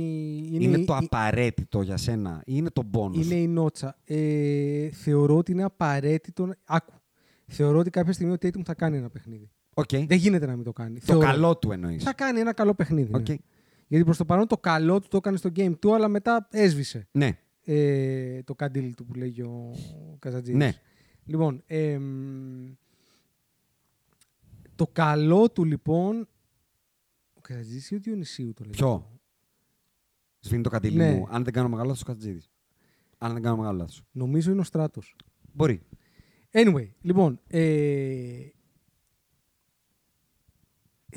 είναι, 0.52 0.64
είναι 0.64 0.78
το 0.78 0.94
η- 1.02 1.06
απαραίτητο 1.06 1.82
για 1.82 1.98
σένα 1.98 2.42
ή 2.46 2.52
είναι 2.56 2.70
το 2.70 2.84
bonus. 2.94 3.16
είναι 3.24 3.36
η 3.36 3.48
νότσα. 3.48 3.98
Ε, 4.06 4.90
θεωρώ 4.90 5.38
ότι 5.38 5.52
είναι 5.52 5.64
απαραίτητο. 5.64 6.50
Άκου. 6.66 6.94
Θεωρώ 7.48 7.80
ότι 7.80 7.90
κάποια 7.90 8.14
στιγμή 8.14 8.32
ο 8.34 8.36
Tatum 8.36 8.62
θα 8.66 8.74
κάνει 8.74 8.98
ένα 8.98 9.10
παιχνίδι. 9.10 9.50
Οκ. 9.74 9.90
Δεν 9.90 10.18
γίνεται 10.18 10.46
να 10.46 10.56
μην 10.56 10.64
το 10.64 10.74
κάνει. 10.74 11.00
Το 11.00 11.06
Θεωρώ. 11.06 11.26
καλό 11.26 11.58
του 11.58 11.72
εννοείς. 11.72 12.04
Θα 12.04 12.14
κάνει 12.14 12.40
ένα 12.40 12.54
καλό 12.54 12.74
παιχνίδι. 12.74 13.12
ναι. 13.12 13.18
Οκ. 13.18 13.26
Γιατί 13.88 14.04
προς 14.06 14.18
το 14.18 14.26
παρόν 14.26 14.48
το 14.48 14.58
καλό 14.58 15.00
του 15.00 15.08
το 15.08 15.18
έκανε 15.18 15.38
στο 15.38 15.50
game 15.56 15.74
του, 15.80 15.94
αλλά 15.96 16.08
μετά 16.08 16.48
έσβησε 16.52 17.08
Ναι. 17.12 17.38
ε, 17.64 18.44
το 18.44 18.56
καντήλι 18.56 18.94
του 18.94 19.06
που 19.06 19.14
λέγει 19.14 19.42
ο 19.42 19.72
Καζατζίδης. 20.20 20.60
Ναι. 20.60 20.74
Λοιπόν, 21.26 21.64
εμ, 21.68 22.74
το 24.76 24.88
καλό 24.88 25.50
του 25.52 25.64
λοιπόν. 25.64 26.28
Ο 27.34 27.42
Καζατζίδης 27.42 27.92
ή 27.92 27.96
ο 27.96 28.00
Διονυσίου 28.00 28.54
το 28.54 28.64
λέγει. 28.64 28.76
Ποιο; 28.78 28.94
αυτό; 28.94 29.20
Σβήνει 30.40 30.64
το 30.64 30.70
καντήλι 30.70 30.96
Ναι. 30.98 31.12
μου. 31.14 31.28
Αν 31.30 31.44
δεν 31.44 31.54
κάνω 31.54 31.70
μεγάλο 31.70 31.88
λάθος, 31.88 32.02
ο 32.04 32.06
Κατζίδη. 32.06 32.42
Αν 33.18 33.34
δεν 33.34 33.42
κάνω 33.42 33.58
μεγάλο 33.58 33.78
λάθος. 33.78 34.02
Νομίζω 34.12 34.52
είναι 34.52 34.60
ο 34.60 34.64
Στράτος. 34.64 35.16
Μπορεί. 35.54 35.82
Anyway, 36.52 36.90
λοιπόν. 37.02 37.40
Ε, 37.48 38.48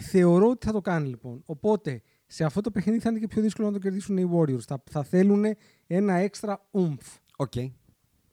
θεωρώ 0.01 0.49
ότι 0.49 0.67
θα 0.67 0.73
το 0.73 0.81
κάνει 0.81 1.09
λοιπόν. 1.09 1.43
Οπότε 1.45 2.03
σε 2.27 2.45
αυτό 2.45 2.61
το 2.61 2.71
παιχνίδι 2.71 2.99
θα 2.99 3.11
είναι 3.11 3.19
και 3.19 3.27
πιο 3.27 3.43
δύσκολο 3.43 3.67
να 3.67 3.73
το 3.73 3.79
κερδίσουν 3.79 4.17
οι 4.17 4.31
Warriors. 4.35 4.61
Θα, 4.61 4.83
θα 4.91 5.03
θέλουν 5.03 5.45
ένα 5.87 6.15
έξτρα 6.15 6.69
oomph. 6.71 7.19
Οκ. 7.37 7.53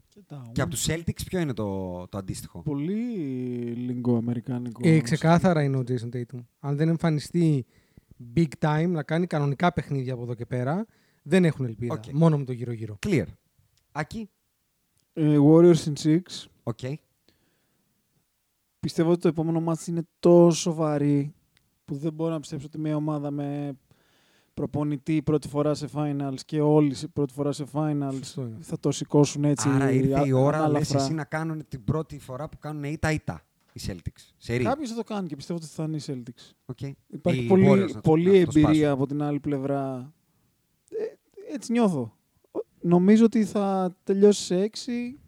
Κοιτάω. 0.07 0.51
Και 0.51 0.61
από 0.61 0.71
τους 0.71 0.85
Celtics, 0.89 1.25
ποιο 1.25 1.39
είναι 1.39 1.53
το, 1.53 2.07
το 2.07 2.17
αντίστοιχο; 2.17 2.61
Πολύ 2.61 2.93
lingo 3.75 4.15
αμερικάνικο. 4.15 4.81
Ε, 4.83 4.99
ξεκάθαρα 4.99 5.63
είναι 5.63 5.77
ο 5.77 5.83
Jason 5.87 6.15
Tatum. 6.15 6.45
Αν 6.59 6.75
δεν 6.75 6.87
εμφανιστεί 6.87 7.65
big 8.35 8.47
time 8.59 8.87
να 8.89 9.03
κάνει 9.03 9.27
κανονικά 9.27 9.73
παιχνίδια 9.73 10.13
από 10.13 10.23
εδώ 10.23 10.33
και 10.33 10.45
πέρα, 10.45 10.85
δεν 11.23 11.45
έχουν 11.45 11.65
ελπίδα. 11.65 11.93
Οκ. 11.93 12.03
Μόνο 12.11 12.37
με 12.37 12.43
το 12.43 12.51
γύρω-γύρω. 12.51 12.99
Clear. 13.05 13.25
Άκη. 13.91 14.29
Ε, 15.13 15.37
Warriors 15.41 15.83
in 15.85 15.93
6. 16.03 16.19
Οκ. 16.67 16.79
Πιστεύω 18.79 19.11
ότι 19.11 19.21
το 19.21 19.27
επόμενο 19.27 19.61
ματς 19.61 19.87
είναι 19.87 20.03
τόσο 20.19 20.73
βαρύ 20.73 21.33
που 21.85 21.95
δεν 21.95 22.13
μπορώ 22.13 22.31
να 22.31 22.39
πιστέψω 22.39 22.65
ότι 22.67 22.77
μια 22.79 22.95
ομάδα 22.95 23.31
με 23.31 23.77
προπονητή 24.53 25.21
πρώτη 25.21 25.47
φορά 25.47 25.73
σε 25.73 25.87
finals 25.93 26.39
και 26.45 26.61
όλοι 26.61 26.93
σε 26.93 27.07
πρώτη 27.07 27.33
φορά 27.33 27.51
σε 27.51 27.65
finals 27.73 28.09
Σωστό 28.13 28.41
είναι. 28.41 28.57
θα 28.61 28.79
το 28.79 28.91
σηκώσουν 28.91 29.43
έτσι 29.43 29.69
Άρα 29.69 29.91
ήρθε 29.91 30.27
η 30.27 30.31
α- 30.31 30.37
ώρα, 30.37 30.57
λες 30.57 30.65
ανάλαφρα. 30.67 31.01
εσύ, 31.01 31.13
να 31.13 31.23
κάνουν 31.23 31.67
την 31.67 31.83
πρώτη 31.83 32.19
φορά 32.19 32.49
που 32.49 32.57
κάνουν 32.57 32.83
ήττα-ήττα 32.83 33.41
οι 33.73 33.81
Celtics. 33.87 34.31
Σερί. 34.37 34.63
Κάποιος 34.63 34.89
θα 34.89 34.95
το 34.95 35.03
κάνει 35.03 35.27
και 35.27 35.35
πιστεύω 35.35 35.59
ότι 35.63 35.69
θα 35.69 35.83
είναι 35.83 35.95
οι 35.97 36.01
Celtics. 36.05 36.51
Οκ. 36.65 36.81
Υπάρχει 37.07 37.43
Οι 37.43 37.47
πολύ, 37.47 37.67
Warriors 37.69 37.79
να 37.87 37.93
το- 37.93 37.99
πολλή 38.01 38.25
να 38.25 38.31
το 38.31 38.37
εμπειρία 38.39 38.63
σπάσουν. 38.69 38.85
από 38.91 39.07
την 39.07 39.21
άλλη 39.21 39.39
πλευρά. 39.39 40.13
Ε, 40.89 41.53
έτσι 41.53 41.71
νιώθω. 41.71 42.13
Ο- 42.51 42.59
Νομίζω 42.81 43.25
ότι 43.25 43.45
θα 43.45 43.95
τελειώσει 44.03 44.43
σε 44.43 44.61
6 44.61 45.19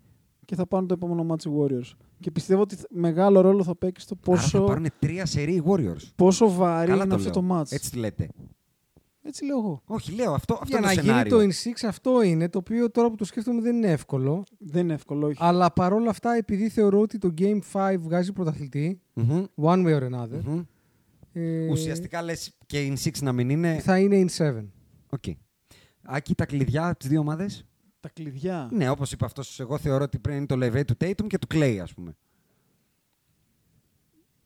και 0.50 0.56
θα 0.56 0.68
πάρουν 0.68 0.88
το 0.88 0.94
επόμενο 0.94 1.26
match 1.36 1.46
οι 1.46 1.50
Warriors. 1.60 1.92
Και 2.20 2.32
πιστεύω 2.32 2.62
ότι 2.62 2.76
θα- 2.76 2.88
μεγάλο 2.90 3.42
ρόλο 3.42 3.64
θα 3.64 3.76
παίξει 3.76 4.06
στο 4.06 4.16
Άρα 4.28 4.38
θα 4.38 4.42
πόσο, 4.42 4.64
πάρουν 4.66 4.86
τρία 5.00 5.26
σερί 5.26 5.54
οι 5.54 5.64
Warriors. 5.66 6.12
πόσο 6.16 6.52
βαρύ 6.52 6.90
Καλά 6.90 7.04
είναι 7.04 7.10
το 7.10 7.16
αυτό 7.28 7.42
λέω. 7.42 7.50
το 7.50 7.60
match. 7.60 7.72
Έτσι 7.72 7.92
τη 7.92 7.98
λέτε. 7.98 8.30
Έτσι 9.22 9.46
λέω 9.46 9.58
εγώ. 9.58 9.82
Όχι, 9.86 10.12
λέω 10.12 10.34
αυτό, 10.34 10.54
αυτό 10.54 10.66
Για 10.68 10.78
είναι 10.78 10.88
να 10.88 10.94
το 10.94 11.00
γίνει 11.02 11.12
σενάριο. 11.14 11.38
το 11.38 11.44
in 11.44 11.52
6 11.52 11.88
αυτό 11.88 12.22
είναι, 12.22 12.50
το 12.50 12.58
οποίο 12.58 12.92
τώρα 12.92 13.10
που 13.10 13.16
το 13.16 13.26
σκέφτομαι 13.26 13.62
δεν 13.62 13.76
είναι 13.76 13.92
εύκολο. 13.92 14.44
Δεν 14.58 14.84
είναι 14.84 14.94
εύκολο, 14.94 15.28
όχι. 15.28 15.38
Αλλά 15.40 15.72
παρόλα 15.74 16.10
αυτά, 16.10 16.34
επειδή 16.36 16.70
θεωρώ 16.70 17.00
ότι 17.00 17.18
το 17.18 17.34
Game 17.38 17.60
5 17.72 17.98
βγάζει 18.00 18.34
πρωταθλητή, 18.34 19.02
Μμμ, 19.14 19.44
one 19.62 19.86
way 19.86 20.00
or 20.00 20.04
another, 20.14 20.42
μμμ. 20.46 20.62
ε, 21.34 21.68
Ουσιαστικά 21.70 22.22
λες 22.22 22.58
και 22.66 22.88
in 22.88 22.96
6 22.98 23.22
να 23.24 23.32
μην 23.32 23.50
είναι. 23.50 23.80
θα 23.80 24.00
είναι 24.00 24.24
in 24.26 24.28
7. 24.30 24.66
Οκ. 25.10 25.24
Άκη, 26.02 26.36
τα 26.36 26.46
κλειδιά 26.46 26.88
από 26.88 27.00
τις 27.00 27.10
δύο 27.10 27.20
ομάδες; 27.20 27.66
Τα 28.00 28.10
κλειδιά. 28.10 28.70
Ναι, 28.72 28.90
όπως 28.90 29.12
είπα 29.12 29.26
αυτός, 29.26 29.60
εγώ 29.60 29.78
θεωρώ 29.78 30.04
ότι 30.04 30.20
πρέπει 30.20 30.48
να 30.48 30.56
είναι 30.56 30.70
το 30.72 30.80
level 30.80 30.86
του 30.86 30.98
Tatum 31.00 31.28
και 31.28 31.38
του 31.38 31.48
Klay, 31.50 31.78
ας 31.82 31.94
πούμε. 31.94 32.18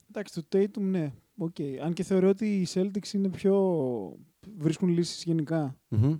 Εντάξει, 0.09 0.33
το 0.33 0.57
Tatum, 0.57 0.81
ναι. 0.81 1.13
Οκ. 1.37 1.55
Αν 1.83 1.93
και 1.93 2.03
θεωρώ 2.03 2.29
ότι 2.29 2.61
οι 2.61 2.67
Celtics 2.69 3.13
είναι 3.13 3.29
πιο... 3.29 4.17
βρίσκουν 4.57 4.89
λύσεις 4.89 5.23
γενικά. 5.23 5.77
Μμμ. 5.87 6.17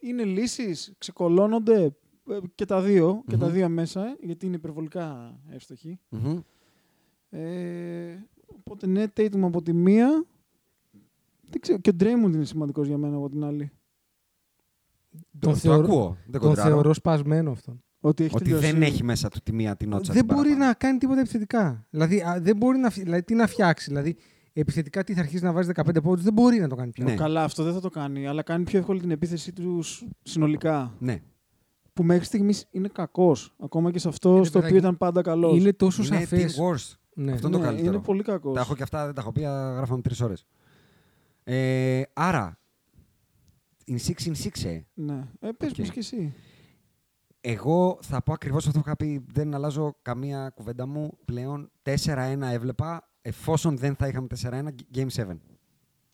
Είναι 0.00 0.24
λύσεις, 0.24 0.92
ξεκλειδώνονται 0.98 1.96
ε, 2.30 2.38
και 2.54 2.64
τα 2.64 2.82
δύο, 2.82 3.22
και 3.26 3.36
τα 3.36 3.46
Μμμ. 3.46 3.52
δύο 3.52 3.68
μέσα, 3.68 4.06
ε, 4.06 4.16
γιατί 4.20 4.46
είναι 4.46 4.56
υπερβολικά 4.56 5.38
εύστοχοι. 5.50 5.98
Μμμ. 6.08 6.38
Ε, 7.30 8.26
οπότε 8.46 8.86
ναι, 8.86 9.04
Tatum 9.16 9.40
από 9.40 9.62
τη 9.62 9.72
μία. 9.72 10.26
Δεν 11.50 11.60
ξέρω, 11.60 11.78
και 11.78 11.90
ο 11.90 11.96
Draymond 12.00 12.32
είναι 12.34 12.44
σημαντικός 12.44 12.86
για 12.86 12.98
μένα 12.98 13.16
από 13.16 13.28
την 13.28 13.44
άλλη. 13.44 13.70
Τον, 15.38 15.52
Το 15.52 15.56
θεωρώ, 15.58 15.84
ακούω. 15.84 16.16
Δεν 16.26 16.40
τον 16.40 16.48
κοντράρω. 16.48 16.70
θεωρώ 16.70 16.94
σπασμένο 16.94 17.50
αυτόν. 17.50 17.82
Ότι, 18.00 18.24
έχει 18.24 18.34
Ότι 18.34 18.44
τελειώσει- 18.44 18.70
δεν 18.72 18.82
έχει 18.82 19.04
μέσα 19.04 19.28
του 19.28 19.38
τη 19.42 19.52
μία 19.52 19.76
την 19.76 19.92
ότσα. 19.92 20.12
δεν 20.12 20.26
την 20.26 20.34
μπορεί 20.34 20.48
παραπάνω. 20.48 20.66
να 20.68 20.74
κάνει 20.74 20.98
τίποτα 20.98 21.20
επιθετικά. 21.20 21.86
Δηλαδή, 21.90 22.20
α, 22.20 22.38
δεν 22.40 22.56
μπορεί 22.56 22.78
να, 22.78 22.90
φυ- 22.90 23.04
δηλαδή, 23.04 23.22
τι 23.22 23.34
να 23.34 23.46
φτιάξει. 23.46 23.84
Δηλαδή, 23.88 24.16
επιθετικά 24.52 25.04
τι 25.04 25.14
θα 25.14 25.20
αρχίσει 25.20 25.44
να 25.44 25.52
βάζει 25.52 25.66
15 25.74 26.00
πόντους, 26.02 26.24
δεν 26.24 26.32
μπορεί 26.32 26.58
να 26.60 26.68
το 26.68 26.74
κάνει 26.74 26.90
πια. 26.90 27.04
Ναι. 27.04 27.14
Καλά, 27.14 27.42
αυτό 27.42 27.62
δεν 27.64 27.72
θα 27.72 27.80
το 27.80 27.88
κάνει, 27.88 28.26
αλλά 28.26 28.42
κάνει 28.42 28.64
πιο 28.64 28.78
εύκολη 28.78 29.00
την 29.00 29.10
επίθεσή 29.10 29.52
τους 29.52 29.88
σ- 29.96 30.02
συνολικά. 30.22 30.94
Ναι. 30.98 31.20
Που 31.92 32.02
μέχρι 32.04 32.24
στιγμής 32.24 32.66
είναι 32.70 32.88
κακός. 32.92 33.54
Ακόμα 33.62 33.90
και 33.90 33.98
σε 33.98 34.08
αυτό 34.08 34.28
Είναι, 34.36 34.44
στο 34.44 34.58
οποίο 34.58 34.70
παιδάκι, 34.70 34.86
ήταν 34.86 34.96
πάντα 34.98 35.22
καλός. 35.22 35.56
Είναι 35.58 35.72
τόσο 35.72 36.02
Είναι 36.04 36.18
σαφές. 36.20 36.56
team 36.58 36.62
worst. 36.74 36.94
Ναι. 37.14 37.32
Αυτό 37.32 37.46
είναι 37.48 37.56
το 37.56 37.62
καλύτερο. 37.62 37.92
είναι 37.92 38.02
πολύ 38.02 38.22
κακός. 38.22 38.54
Τα 38.54 38.60
έχω 38.60 38.74
και 38.74 38.82
αυτά, 38.82 39.04
δεν 39.04 39.14
τα 39.14 39.20
έχω 39.20 39.32
πει, 39.32 39.44
α, 39.44 39.72
γράφαμε 39.76 40.02
τρεις 40.02 40.20
ώρες. 40.20 40.46
Ε, 41.44 42.02
άρα, 42.12 42.58
in 43.88 44.34
six, 44.44 44.52
in 44.52 44.56
six, 44.56 44.64
ε. 44.64 44.80
Ναι. 44.94 45.28
Ε, 45.40 45.50
πες 45.52 45.70
Οκ. 45.70 45.78
μας 45.78 45.90
και 45.90 45.98
εσύ. 45.98 46.34
Εγώ 47.40 47.98
θα 48.02 48.22
πω 48.22 48.32
ακριβώς 48.32 48.66
αυτό 48.66 48.78
που 48.80 48.84
είχα 48.86 48.96
πει. 48.96 49.24
Δεν 49.32 49.54
αλλάζω 49.54 49.96
καμία 50.02 50.50
κουβέντα 50.54 50.86
μου. 50.86 51.18
Πλέον 51.24 51.70
4-1 51.82 52.38
έβλεπα. 52.40 53.08
Εφόσον 53.22 53.76
δεν 53.78 53.94
θα 53.94 54.06
είχαμε 54.08 54.26
4-1, 54.42 54.68
Game 54.94 55.06
7. 55.16 55.26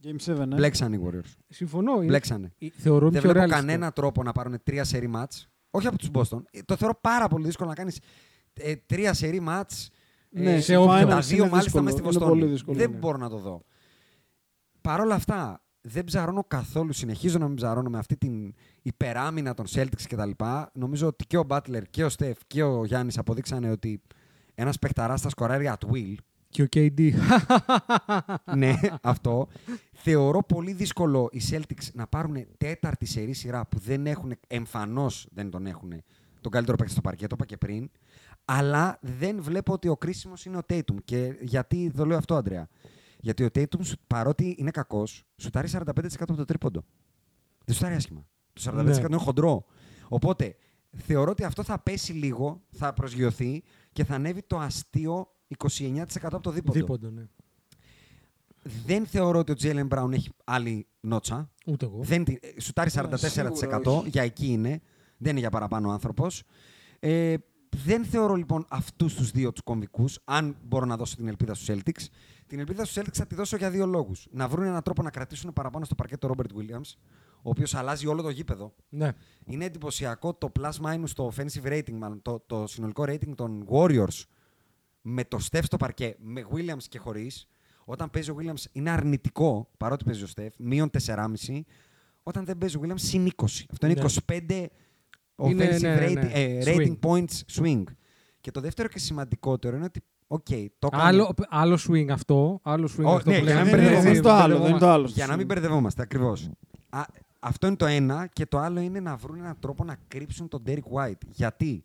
Game 0.05 0.17
7, 0.27 0.39
ε. 0.39 0.47
Μπλέξανε 0.47 0.97
οι 0.97 1.01
Warriors. 1.05 1.33
Συμφωνώ. 1.49 1.95
Είναι... 1.97 2.05
Μπλέξανε. 2.05 2.53
Ε, 2.59 2.67
Θεωρώ 2.77 3.11
Δεν 3.11 3.21
πιο 3.21 3.21
βλέπω 3.21 3.33
ρεαλιστικό. 3.39 3.67
κανένα 3.67 3.93
τρόπο 3.93 4.23
να 4.23 4.33
πάρουν 4.33 4.59
τρία 4.63 4.85
σερί 4.85 5.07
matches. 5.07 5.49
Όχι 5.71 5.87
από 5.87 5.99
τους 5.99 6.11
Boston. 6.13 6.43
Ε, 6.51 6.63
Το 6.65 6.77
θεωρώ 6.77 6.99
πάρα 7.01 7.29
πολύ 7.29 7.45
δύσκολο 7.45 7.69
να 7.69 7.75
κάνεις 7.75 8.01
ε, 8.55 8.77
τρία 8.77 9.13
σερί 9.15 9.41
matches. 9.41 9.91
Ναι, 10.31 10.53
ε, 10.55 10.61
σε 10.61 10.75
τα 10.75 10.81
finals 10.81 11.23
δύο 11.23 11.45
είναι 11.45 11.49
μάλιστα 11.49 11.59
δύσκολο. 11.61 11.83
μέσα 11.83 11.97
στη 11.97 12.03
Είναι 12.07 12.13
Βοστόνη. 12.13 12.31
πολύ 12.41 12.47
δύσκολο, 12.47 12.79
δεν 12.79 12.91
ναι. 12.91 12.97
μπορώ 12.97 13.17
να 13.19 13.29
το 13.29 13.39
δω. 13.39 13.65
Παρ' 14.81 15.01
όλα 15.01 15.15
αυτά, 15.15 15.64
δεν 15.86 16.05
ψαρώνω 16.05 16.44
καθόλου. 16.48 16.93
Συνεχίζω 16.93 17.39
να 17.39 17.47
μην 17.47 17.56
ψαρώνω 17.56 17.90
με 17.90 17.98
αυτή 17.98 18.16
την 18.16 18.55
υπεράμυνα 18.82 19.55
των 19.55 19.66
Celtics 19.69 20.02
κτλ. 20.09 20.31
Νομίζω 20.73 21.06
ότι 21.06 21.27
και 21.27 21.36
ο 21.36 21.47
Butler 21.48 21.82
και 21.90 22.05
ο 22.05 22.09
Steph 22.19 22.36
και 22.47 22.62
ο 22.62 22.85
Γιάννης 22.85 23.19
αποδείξανε 23.19 23.70
ότι 23.70 24.02
ένας 24.55 24.78
παιχταράς 24.78 25.20
στα 25.20 25.28
σκοράρει 25.28 25.73
at 25.73 25.93
will. 25.93 26.15
Και 26.48 26.62
ο 26.62 26.66
KD. 26.77 27.12
ναι, 28.56 28.74
αυτό. 29.02 29.48
Θεωρώ 29.93 30.43
πολύ 30.43 30.73
δύσκολο 30.73 31.28
οι 31.32 31.40
Celtics 31.51 31.90
να 31.93 32.06
πάρουν 32.06 32.47
τέταρτη 32.59 33.06
σερή 33.06 33.32
σειρά 33.32 33.66
που 33.66 33.78
δεν 33.78 34.06
έχουν, 34.06 34.32
εμφανώς 34.47 35.27
δεν 35.32 35.51
τον 35.51 35.66
έχουν, 35.66 35.93
τον 36.40 36.52
καλύτερο 36.52 36.77
παίκτη 36.77 36.93
στο 36.93 37.01
παρκέ, 37.01 37.27
το 37.27 37.35
είπα 37.36 37.47
και 37.47 37.56
πριν. 37.56 37.90
Αλλά 38.44 38.98
δεν 39.01 39.43
βλέπω 39.43 39.73
ότι 39.73 39.89
ο 39.89 39.97
κρίσιμος 39.97 40.44
είναι 40.44 40.56
ο 40.56 40.62
Tatum. 40.69 40.97
Και 41.05 41.36
γιατί 41.40 41.90
το 41.97 42.06
λέω 42.06 42.16
αυτό, 42.16 42.35
Αντρέα. 42.35 42.69
Γιατί 43.25 43.45
ο 43.45 43.49
Tatum, 43.55 43.81
σου- 43.85 43.97
παρότι 44.07 44.55
είναι 44.59 44.71
κακός, 44.71 45.25
σουτάρει 45.37 45.69
45% 45.69 46.23
από 46.23 46.35
το 46.37 46.45
τρίποντο. 46.45 46.85
Δεν 47.65 47.75
σουτάρει 47.75 47.95
άσχημα. 47.95 48.27
Το 48.53 48.61
45% 48.61 48.85
Ναι. 48.85 49.07
είναι 49.09 49.17
χοντρό. 49.17 49.65
Οπότε 50.09 50.57
θεωρώ 50.97 51.31
ότι 51.31 51.45
αυτό 51.45 51.63
θα 51.63 51.79
πέσει 51.79 52.13
λίγο, 52.13 52.63
θα 52.71 52.93
προσγειωθεί 52.93 53.63
και 53.93 54.05
θα 54.05 54.15
ανέβει 54.15 54.43
το 54.43 54.59
αστείο 54.59 55.29
29% 55.59 56.07
από 56.23 56.41
το 56.41 56.51
δίποντο. 56.51 56.79
Δίποντο, 56.79 57.11
ναι. 57.11 57.23
Δεν 58.87 59.07
θεωρώ 59.07 59.39
ότι 59.39 59.53
ο 59.53 59.55
Τζέιλεν 59.55 59.87
Μπράουν 59.87 60.13
έχει 60.13 60.31
άλλη 60.45 60.87
νότσα. 61.01 61.51
Ούτε 61.67 61.85
εγώ. 61.85 61.99
Δεν, 62.03 62.25
τη- 62.25 62.39
ε, 62.41 62.61
σουτάρει 62.61 62.91
44%. 62.91 63.19
σίγουρα 63.57 63.81
όχι. 63.85 64.09
για 64.09 64.23
εκεί 64.23 64.47
είναι. 64.47 64.81
Δεν 65.17 65.31
είναι 65.31 65.41
για 65.41 65.51
παραπάνω 65.51 65.91
άνθρωπος. 65.91 66.43
Ε, 67.01 67.35
δεν 67.85 68.05
θεωρώ 68.05 68.35
λοιπόν 68.35 68.65
αυτούς 68.69 69.15
τους 69.15 69.31
δύο 69.31 69.53
τους 69.53 69.63
κομβικούς, 69.63 70.19
αν 70.25 70.57
μπορώ 70.65 70.85
να 70.87 70.97
δώσω 70.97 71.17
την 71.17 71.29
ελπίδα 71.29 71.55
στους 71.55 71.67
Celtics. 71.77 72.07
Την 72.47 72.59
ελπίδα 72.59 72.85
στου 72.85 73.01
Celtics 73.01 73.12
θα 73.15 73.27
τη 73.27 73.35
δώσω 73.35 73.57
για 73.57 73.71
δύο 73.71 73.87
λόγους. 73.87 74.27
Να 74.31 74.49
βρουν 74.49 74.65
έναν 74.65 74.83
τρόπο 74.83 75.03
να 75.03 75.11
κρατήσουν 75.11 75.53
παραπάνω 75.53 75.85
στο 75.85 75.95
παρκέ 75.95 76.16
τον 76.16 76.29
Ρόμπερτ 76.29 76.51
Williams, 76.55 76.93
ο 77.37 77.51
οποίος 77.51 77.75
αλλάζει 77.75 78.07
όλο 78.07 78.23
το 78.23 78.31
γήπεδο. 78.31 78.75
Ναι. 78.89 79.12
Είναι 79.45 79.65
εντυπωσιακό 79.65 80.35
το 80.35 80.53
plus 80.61 80.73
minus, 80.87 81.09
το 81.15 81.33
offensive 81.37 81.66
rating, 81.66 81.93
μάλλον 81.93 82.23
το, 82.23 82.43
το 82.47 82.66
συνολικό 82.66 83.03
rating 83.07 83.35
των 83.35 83.66
Warriors 83.71 84.23
με 85.03 85.25
το 85.25 85.39
Steph 85.51 85.62
στο 85.65 85.77
παρκέ, 85.77 86.16
με 86.19 86.45
Williams 86.55 86.83
και 86.89 86.99
χωρίς. 86.99 87.49
Όταν 87.85 88.11
παίζει 88.11 88.31
ο 88.31 88.37
Williams 88.39 88.65
είναι 88.73 88.91
αρνητικό, 88.91 89.71
παρότι 89.77 90.05
παίζει 90.05 90.23
ο 90.23 90.27
Στεφ, 90.27 90.55
μείον 90.59 90.91
4,5. 91.07 91.61
Όταν 92.23 92.45
δεν 92.45 92.59
παίζει 92.59 92.77
ο 92.77 92.81
Williams, 92.85 92.95
συν 93.01 93.31
20. 93.37 93.45
Αυτό 93.71 93.87
είναι 93.87 94.03
Ναι. 94.03 94.09
25 94.27 94.41
Είναι, 94.49 94.69
offensive 95.37 95.81
ναι, 95.81 95.95
ναι, 95.95 96.07
rating, 96.07 96.15
ναι. 96.15 96.31
ε, 96.33 96.62
Swing. 96.65 96.77
rating 96.77 96.99
points 97.01 97.41
swing. 97.53 97.83
Και 98.41 98.51
το 98.51 98.61
δεύτερο 98.61 98.89
και 98.89 98.99
σημαντικότερο 98.99 99.77
είναι 99.77 99.85
ότι, 99.85 100.01
οκ, 100.27 100.47
το 100.79 100.87
έκανε- 100.87 101.03
Άλλο, 101.05 101.35
άλλο 101.49 101.79
swing 101.89 102.09
αυτό. 102.09 102.61
Άλλο 102.63 102.89
swing 102.99 103.05
Ω, 103.05 103.15
αυτό 103.15 103.31
ναι, 103.31 103.39
που 103.39 103.45
για 103.45 103.55
να 103.55 103.65
λέμε. 103.65 103.77
μην 103.77 103.87
Δεν 103.87 103.91
μπερδευόμαστε. 103.91 104.11
είναι 104.11 104.21
το 104.21 104.31
άλλο. 104.33 104.59
Δεν 104.59 104.69
είναι 104.71 104.79
το 104.79 104.89
άλλο. 104.89 105.07
Για 105.07 105.27
να 105.27 105.37
μην 105.37 105.47
μπερδευόμαστε, 105.47 106.03
ακριβώς. 106.03 106.51
Αυτό 107.41 107.67
είναι 107.67 107.77
το 107.77 107.87
ένα. 107.87 108.27
Και 108.27 108.47
το 108.47 108.59
άλλο 108.59 108.81
είναι 108.81 109.01
να 109.01 109.17
βρουν 109.17 109.39
έναν 109.39 109.57
τρόπο 109.61 109.85
να 109.85 109.97
κρύψουν 110.09 110.49
τον 110.49 110.63
Derek 110.67 110.83
White. 110.95 111.19
Γιατί; 111.31 111.85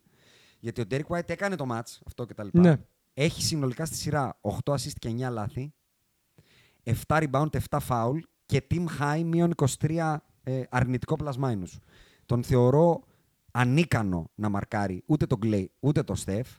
Γιατί 0.60 0.80
ο 0.80 0.84
Derek 0.90 1.16
White 1.16 1.28
έκανε 1.30 1.56
το 1.56 1.66
match, 1.70 1.98
αυτό 2.06 2.24
και 2.24 2.34
τα 2.34 2.44
λοιπά. 2.44 2.60
Ναι. 2.60 2.76
Έχει 3.14 3.42
συνολικά 3.42 3.84
στη 3.84 3.96
σειρά 3.96 4.38
8 4.40 4.72
assist 4.72 4.92
και 4.98 5.08
9 5.08 5.30
λάθη, 5.30 5.72
7 6.84 6.92
rebound, 7.22 7.46
7 7.70 7.78
foul 7.88 8.18
και 8.46 8.66
team 8.70 8.84
high 9.00 9.22
μείον 9.24 9.52
23 9.80 10.16
ε, 10.42 10.62
αρνητικό 10.70 11.16
plus 11.24 11.44
minus. 11.44 11.78
Τον 12.26 12.42
θεωρώ 12.42 13.02
ανίκανο 13.50 14.30
να 14.34 14.48
μαρκάρει 14.48 15.02
ούτε 15.06 15.26
τον 15.26 15.38
Clay 15.42 15.64
ούτε 15.80 16.02
τον 16.02 16.16
Steph. 16.24 16.56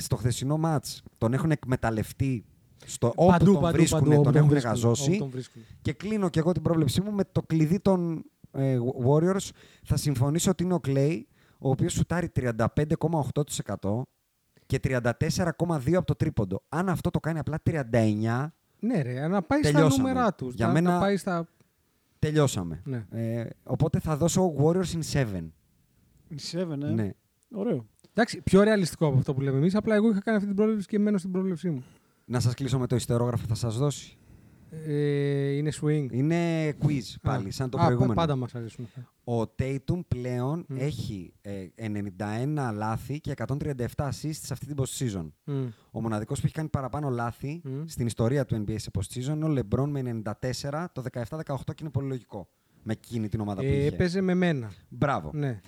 Στο 0.00 0.16
χθεσινό 0.16 0.60
match 0.64 0.98
τον 1.18 1.32
έχουν 1.32 1.50
εκμεταλλευτεί 1.50 2.44
στο 2.86 3.12
όπου 3.16 3.30
Παντού, 3.30 3.52
τον 3.52 3.60
παντού, 3.62 3.76
βρίσκουν, 3.76 3.98
παντού, 4.00 4.12
όπου 4.12 4.22
τον 4.22 4.32
τον 4.32 4.36
έχουν 4.42 4.48
βρίσκουν, 4.48 4.70
γαζώσει. 4.72 5.10
όπου 5.10 5.18
τον 5.18 5.28
βρίσκουν. 5.30 5.62
Και 5.82 5.92
κλείνω 5.92 6.28
και 6.28 6.38
εγώ 6.38 6.52
την 6.52 6.62
πρόβλεψή 6.62 7.00
μου 7.00 7.12
με 7.12 7.22
το 7.32 7.42
κλειδί 7.42 7.80
των 7.80 8.24
ε, 8.52 8.78
Warriors. 9.06 9.48
Θα 9.84 9.96
συμφωνήσω 9.96 10.50
ότι 10.50 10.62
είναι 10.64 10.74
ο 10.74 10.80
Clay, 10.86 11.20
ο 11.58 11.70
οποίος 11.70 11.92
σουτάρει 11.92 12.28
35,8% 12.36 14.02
και 14.66 14.80
34,2% 14.82 15.94
από 15.94 16.04
το 16.06 16.14
τρίποντο. 16.16 16.62
Αν 16.68 16.88
αυτό 16.88 17.10
το 17.10 17.20
κάνει 17.20 17.38
απλά 17.38 17.58
39, 17.70 18.46
Ναι, 18.80 19.02
ρε, 19.02 19.28
να 19.28 19.42
πάει 19.42 19.62
στα 19.62 19.72
Τελειώσαμε. 19.72 20.08
νούμερά 20.08 20.34
τους. 20.34 20.54
Για 20.54 20.66
να, 20.66 20.72
μένα- 20.72 20.92
να 20.92 20.98
πάει 21.00 21.16
στα. 21.16 21.48
τελειώσαμε. 22.18 22.80
Ναι. 22.84 23.06
Ε, 23.10 23.46
οπότε 23.64 23.98
θα 24.00 24.16
δώσω 24.16 24.54
Warriors 24.58 24.92
in 25.00 25.00
7. 25.12 25.24
Seven, 26.52 26.82
ε; 26.82 26.90
Ναι. 26.90 27.10
Ωραίο. 27.54 27.86
Εντάξει, 28.10 28.40
πιο 28.42 28.62
ρεαλιστικό 28.62 29.06
από 29.06 29.18
αυτό 29.18 29.34
που 29.34 29.40
λέμε 29.40 29.56
εμείς. 29.56 29.74
Απλά 29.74 29.94
εγώ 29.94 30.10
είχα 30.10 30.20
κάνει 30.20 30.36
αυτή 30.36 30.48
την 30.48 30.56
πρόβλεψη 30.58 30.86
και 30.86 30.98
μένω 30.98 31.18
στην 31.18 31.30
πρόβλεψή 31.30 31.70
μου. 31.70 31.84
Να 32.24 32.40
σας 32.40 32.54
κλείσω 32.54 32.78
με 32.78 32.86
το 32.86 32.96
ιστερόγραφο 32.96 33.46
θα 33.46 33.54
σας 33.54 33.76
δώσει; 33.78 34.14
Ε, 34.86 35.50
είναι 35.50 35.70
swing. 35.80 36.06
Είναι 36.10 36.68
quiz 36.82 37.14
πάλι, 37.22 37.48
Α, 37.48 37.52
σαν 37.52 37.70
το 37.70 37.76
α, 37.76 37.80
πα- 37.80 37.86
προηγούμενο. 37.86 38.14
Πάντα 38.14 38.36
μας 38.36 38.54
αρέσουν 38.54 38.84
αυτά. 38.84 39.12
Ο 39.32 39.54
Tatum 39.58 40.00
πλέον 40.08 40.64
Μμ. 40.68 40.76
έχει 40.78 41.32
ε, 41.40 41.66
91 41.76 42.70
λάθη 42.74 43.20
και 43.20 43.34
137 43.36 43.86
assists 43.96 44.30
σε 44.30 44.52
αυτή 44.52 44.66
την 44.66 44.76
post-season. 44.78 45.28
Μμ. 45.44 45.66
Ο 45.90 46.00
μοναδικός 46.00 46.40
που 46.40 46.46
έχει 46.46 46.54
κάνει 46.54 46.68
παραπάνω 46.68 47.08
λάθη 47.08 47.60
Μμ. 47.64 47.82
στην 47.86 48.06
ιστορία 48.06 48.44
του 48.44 48.64
NBA 48.66 48.74
σε 48.78 48.90
post-season 48.98 49.34
είναι 49.34 49.44
ο 49.44 49.54
LeBron 49.70 49.88
με 49.88 50.20
94 50.62 50.84
το 50.92 51.02
17-18 51.12 51.56
και 51.64 51.72
είναι 51.80 51.90
πολύ 51.90 52.08
λογικό. 52.08 52.48
Με 52.82 52.92
εκείνη 52.92 53.28
την 53.28 53.40
ομάδα 53.40 53.60
που 53.60 53.66
Ε, 53.68 53.76
είχε. 53.76 53.86
έπαιζε 53.86 54.20
με 54.20 54.34
μένα. 54.34 54.70
Μπράβο. 54.88 55.30
Ναι. 55.34 55.60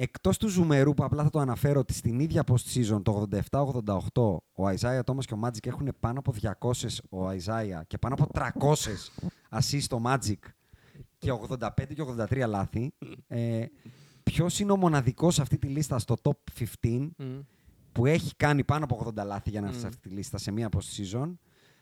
Εκτός 0.00 0.38
του 0.38 0.48
ζουμερού 0.48 0.94
που 0.94 1.04
απλά 1.04 1.22
θα 1.22 1.30
το 1.30 1.38
αναφέρω 1.38 1.80
ότι 1.80 1.92
στην 1.92 2.20
ίδια 2.20 2.44
post-season 2.46 3.02
το 3.02 3.26
87-88 3.50 4.36
ο 4.52 4.68
Isaiah 4.68 5.00
Thomas 5.04 5.24
και 5.24 5.34
ο 5.34 5.40
Magic 5.44 5.66
έχουν 5.66 5.88
πάνω 6.00 6.18
από 6.18 6.34
200 6.60 6.72
ο 7.10 7.28
Isaiah 7.28 7.80
και 7.86 7.98
πάνω 7.98 8.14
από 8.14 8.26
300 8.34 8.48
assists 9.58 9.82
το 9.88 10.02
Magic 10.04 10.34
και 11.18 11.32
85 11.48 11.68
και 11.94 12.04
83 12.28 12.44
λάθη. 12.48 12.92
Ε, 13.26 13.64
Ποιος 14.22 14.60
είναι 14.60 14.72
ο 14.72 14.76
μοναδικός 14.76 15.34
σε 15.34 15.42
αυτή 15.42 15.58
τη 15.58 15.66
λίστα 15.66 15.98
στο 15.98 16.16
top 16.22 16.62
15 16.82 17.08
Μμ. 17.16 17.38
που 17.92 18.06
έχει 18.06 18.34
κάνει 18.36 18.64
πάνω 18.64 18.84
από 18.84 19.12
80 19.16 19.24
λάθη 19.24 19.50
για 19.50 19.60
να 19.60 19.66
έρθει 19.66 19.80
σε 19.80 19.86
αυτή 19.86 20.08
τη 20.08 20.14
λίστα 20.14 20.38
σε 20.38 20.50
μία 20.50 20.68
post-season 20.76 21.34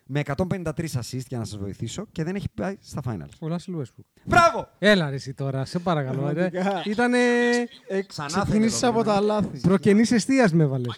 με 0.07 0.21
153 0.35 0.71
assist 0.73 1.25
για 1.27 1.37
να 1.37 1.43
σας 1.45 1.57
βοηθήσω 1.57 2.05
και 2.11 2.23
δεν 2.23 2.35
έχει 2.35 2.47
πάει 2.53 2.77
στα 2.81 3.01
finals. 3.05 3.29
Ο 3.39 3.47
Λάσιλ 3.47 3.75
Westbrook. 3.77 4.21
Μπράβο! 4.23 4.67
Έλα 4.79 5.09
ρε 5.09 5.15
εσύ 5.15 5.33
τώρα, 5.33 5.65
σε 5.65 5.79
παρακαλώ. 5.79 6.21
Πραγματικά. 6.21 6.81
Ήταν 6.85 7.13
Ε, 7.13 8.01
Ξανά 8.07 8.27
ξεκινήσεις 8.43 8.79
θέλω, 8.79 8.91
από 8.91 9.03
τα 9.03 9.21
λάθη. 9.21 9.59
προκενής 9.59 10.11
εστίας 10.11 10.53
με 10.53 10.63
έβαλες. 10.63 10.95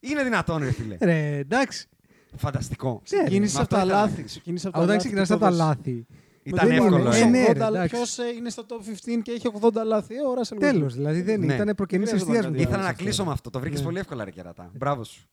Είναι 0.00 0.22
δυνατόν 0.22 0.58
ρε 0.62 0.70
φίλε. 0.72 0.96
Ρε, 1.00 1.36
εντάξει. 1.36 1.86
Φανταστικό. 2.36 3.00
Ξεκίνησες 3.04 3.56
Με 3.56 3.62
από 3.62 3.76
αυτό 3.76 3.76
τα 3.76 3.80
ήθελα 3.82 3.94
να 3.94 4.00
λάθη. 4.00 4.14
κλείσω. 4.14 4.26
Ξεκίνησες 4.28 4.66
από 4.66 4.78
Όταν 4.78 4.90
τα 4.90 4.96
ξεκινάς 4.96 5.28
λάθη 5.28 5.44
από 5.44 5.52
και 5.54 5.56
τα 5.58 5.64
το 5.64 5.64
λάθη. 5.64 6.06
Ήταν 6.42 6.68
δεν 6.68 6.76
εύκολο. 6.76 6.96
είναι. 6.98 7.16
ε. 7.16 7.20
Ε, 7.20 7.24
ναι, 7.24 7.38
ρε, 7.46 7.52
80 7.52 7.66
εντάξει. 7.66 7.94
Ποιος 7.94 8.18
ε, 8.18 8.22
είναι 8.36 8.50
στο 8.50 8.64
top 8.68 8.74
15 8.74 9.20
και 9.22 9.30
έχει 9.30 9.50
80 9.60 9.70
λάθη. 9.86 10.14
Ε, 10.14 10.18
ο 10.20 10.34
Russell 10.34 10.54
Westbrook. 10.54 10.58
Τέλος, 10.58 10.94
δηλαδή 10.94 11.22
δεν 11.22 11.40
Ναι. 11.40 11.54
ήταν 11.54 11.74
προκενής 11.76 12.08
Χρειάζονταν 12.08 12.34
εστίας 12.34 12.44
κάτι 12.52 12.56
μου. 12.56 12.62
Ήθελα 12.62 12.74
άλλο. 12.76 12.84
να 12.84 12.90
αυτό. 12.90 13.02
κλείσω 13.04 13.24
με 13.24 13.32
αυτό. 13.32 13.50
Το 13.50 13.60
βρήκες 13.60 13.78
Ναι. 13.78 13.84
πολύ 13.84 13.98
εύκολα, 13.98 14.24
ρε 14.24 14.30
κερατά. 14.30 14.70
Μπράβο 14.74 15.04
σου. 15.04 15.28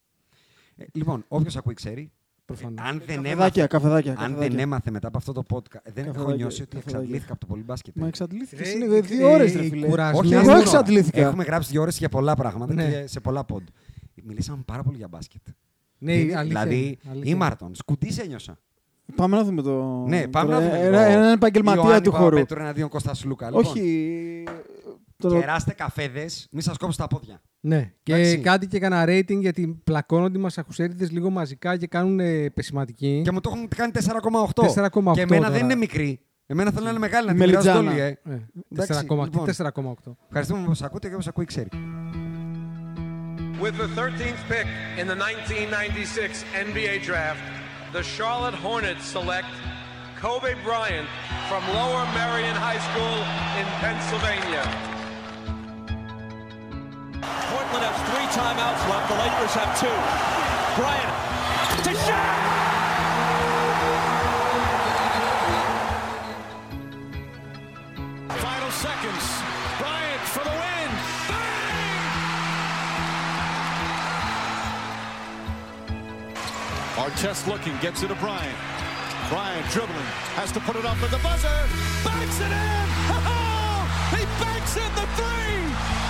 Ε, 0.81 0.85
λοιπόν, 0.93 1.25
όποιος 1.27 1.55
ακούει 1.57 1.73
ξέρει. 1.73 2.11
Προφανώς. 2.45 2.79
Αν 2.87 3.01
δεν 3.05 3.15
Καφεδάκια, 3.15 3.31
έμαθε, 3.31 3.67
καφεδάκια. 3.67 4.11
αν 4.11 4.17
δεν 4.17 4.29
καφεδάκια. 4.33 4.61
έμαθε 4.61 4.91
μετά 4.91 5.07
από 5.07 5.17
αυτό 5.17 5.31
το 5.31 5.43
podcast, 5.53 5.79
δεν 5.93 6.03
έχω 6.03 6.13
Καφεδάκια, 6.13 6.35
νιώσει 6.35 6.61
ότι 6.61 6.69
καφεδάκια. 6.75 6.99
εξαντλήθηκα 6.99 7.31
από 7.33 7.41
το 7.41 7.45
πολύ 7.47 7.63
μπάσκετ. 7.63 7.95
Μα 7.95 8.07
εξαντλήθηκες. 8.07 8.67
Ρε, 8.73 8.85
Είναι 8.85 8.95
ε, 8.95 9.01
δύο 9.01 9.31
ώρες, 9.31 9.53
ρε 9.55 9.59
ε, 9.65 9.67
φίλε. 9.69 9.87
κουρασμένος. 9.87 10.19
Όχι, 10.25 10.33
εγώ 10.33 10.41
ένα 10.41 10.51
μόνο. 10.51 10.61
εξαντλήθηκα. 10.63 11.19
Έχουμε 11.21 11.43
γράψει 11.43 11.71
δύο 11.71 11.81
ώρες 11.81 11.97
για 11.97 12.09
πολλά 12.09 12.35
πράγματα 12.35 12.73
Ναι. 12.73 12.89
και 12.89 13.07
σε 13.07 13.19
πολλά 13.19 13.43
πόντ. 13.43 13.67
Μιλήσαμε 14.23 14.63
πάρα 14.65 14.83
πολύ 14.83 14.97
για 14.97 15.07
μπάσκετ. 15.07 15.41
Ναι, 15.97 16.13
Είναι- 16.13 16.37
αλήθεια. 16.37 16.63
δηλαδή, 16.65 16.97
αλήθεια. 17.11 17.31
η 17.31 17.35
Μάρτον, 17.35 17.75
σκουτί 17.75 18.13
σε 18.13 18.21
ένιωσα. 18.21 18.57
Πάμε 19.15 19.37
να 19.37 19.43
δούμε 19.43 19.61
το. 19.61 20.05
Ναι, 20.07 20.27
πάμε 20.27 20.53
το- 20.53 20.59
να 20.59 20.65
δούμε. 20.65 20.77
Ένα, 20.77 20.89
λίγο 21.07 21.11
έναν 21.19 21.31
επαγγελματία 21.33 21.81
Ιωάννη 21.83 22.01
του 22.01 22.11
χώρου. 22.11 22.23
Παπαπέτρου 22.23 22.59
εναντίον 22.59 22.89
Κώστα 22.89 23.13
Λούκα. 23.25 23.45
Λοιπόν, 23.49 23.63
Όχι. 23.65 24.43
Το... 25.17 25.39
Κεράστε 25.39 25.73
καφέδες, 25.73 26.47
μη 26.51 26.61
σας 26.61 26.77
κόψω 26.77 26.97
τα 26.97 27.07
πόδια. 27.07 27.41
Ναι, 27.63 27.91
και 28.03 28.13
Εντάξει. 28.13 28.37
κάτι 28.37 28.67
και 28.67 28.77
έκανα 28.77 29.03
rating 29.07 29.37
γιατί 29.39 29.81
πλακώνονται 29.83 30.37
οι 30.37 30.41
μασαχουσέριδες 30.41 31.11
λίγο 31.11 31.29
μαζικά 31.29 31.77
και 31.77 31.87
κάνουν 31.87 32.19
ε, 32.19 32.49
πεσηματική. 32.49 33.21
Και 33.23 33.31
μου 33.31 33.39
το 33.41 33.51
έχουν 33.53 33.67
κάνει 33.67 33.91
4,8. 33.95 34.63
4,8 35.03 35.13
Και 35.13 35.21
εμένα 35.21 35.41
τώρα. 35.41 35.51
δεν 35.51 35.63
είναι 35.63 35.75
μικρή. 35.75 36.19
Εμένα 36.45 36.71
θέλω 36.71 36.83
να 36.83 36.89
είναι 36.89 36.99
μεγάλη, 36.99 37.25
να 37.27 37.31
την 37.33 37.39
Μελιτζάνα. 37.41 37.79
μοιράζονται 37.81 38.01
όλοι. 38.03 38.19
Ε. 38.25 38.33
Ε, 38.35 38.47
Εντάξει, 38.71 39.05
4,8. 39.09 39.23
λοιπόν. 39.23 39.45
4,8. 40.05 40.11
Ευχαριστούμε 40.27 40.65
που 40.65 40.73
σα 40.73 40.85
ακούτε 40.85 41.07
και 41.09 41.15
όπω 41.15 41.23
ακούει 41.27 41.45
ξέρει. 41.45 41.69
With 43.61 43.77
the 43.83 43.89
13th 44.01 44.41
pick 44.53 44.67
in 45.01 45.05
the 45.11 45.15
1996 45.15 46.43
NBA 46.67 46.93
draft, 47.09 47.43
the 47.97 48.03
Charlotte 48.15 48.57
Hornets 48.65 49.05
select 49.17 49.53
Kobe 50.23 50.53
Bryant 50.67 51.07
from 51.49 51.61
Lower 51.77 52.05
Merion 52.17 52.57
High 52.67 52.81
School 52.89 53.17
in 53.59 53.67
Pennsylvania. 53.83 54.63
Portland 57.21 57.85
has 57.85 57.97
three 58.09 58.27
timeouts 58.33 58.81
left. 58.89 59.07
The 59.09 59.15
Lakers 59.15 59.53
have 59.53 59.77
two. 59.77 59.97
Bryant 60.79 61.13
to 61.85 61.93
shot. 62.05 62.41
Final 68.41 68.71
seconds. 68.71 69.25
Bryant 69.77 70.23
for 70.33 70.43
the 70.43 70.49
win. 70.49 70.91
Bang! 71.29 71.91
Artest 76.97 77.47
looking, 77.47 77.77
gets 77.81 78.01
it 78.03 78.07
to 78.07 78.15
Bryant. 78.15 78.57
Bryant 79.29 79.65
dribbling, 79.69 80.11
has 80.35 80.51
to 80.51 80.59
put 80.59 80.75
it 80.75 80.85
up 80.85 80.97
at 81.03 81.11
the 81.11 81.19
buzzer. 81.19 81.47
Banks 82.03 82.39
it 82.39 82.51
in! 82.51 82.87
Oh! 83.13 83.47
He 84.11 84.25
banks 84.43 84.75
in 84.75 84.93
the 84.95 85.07
three! 85.15 86.00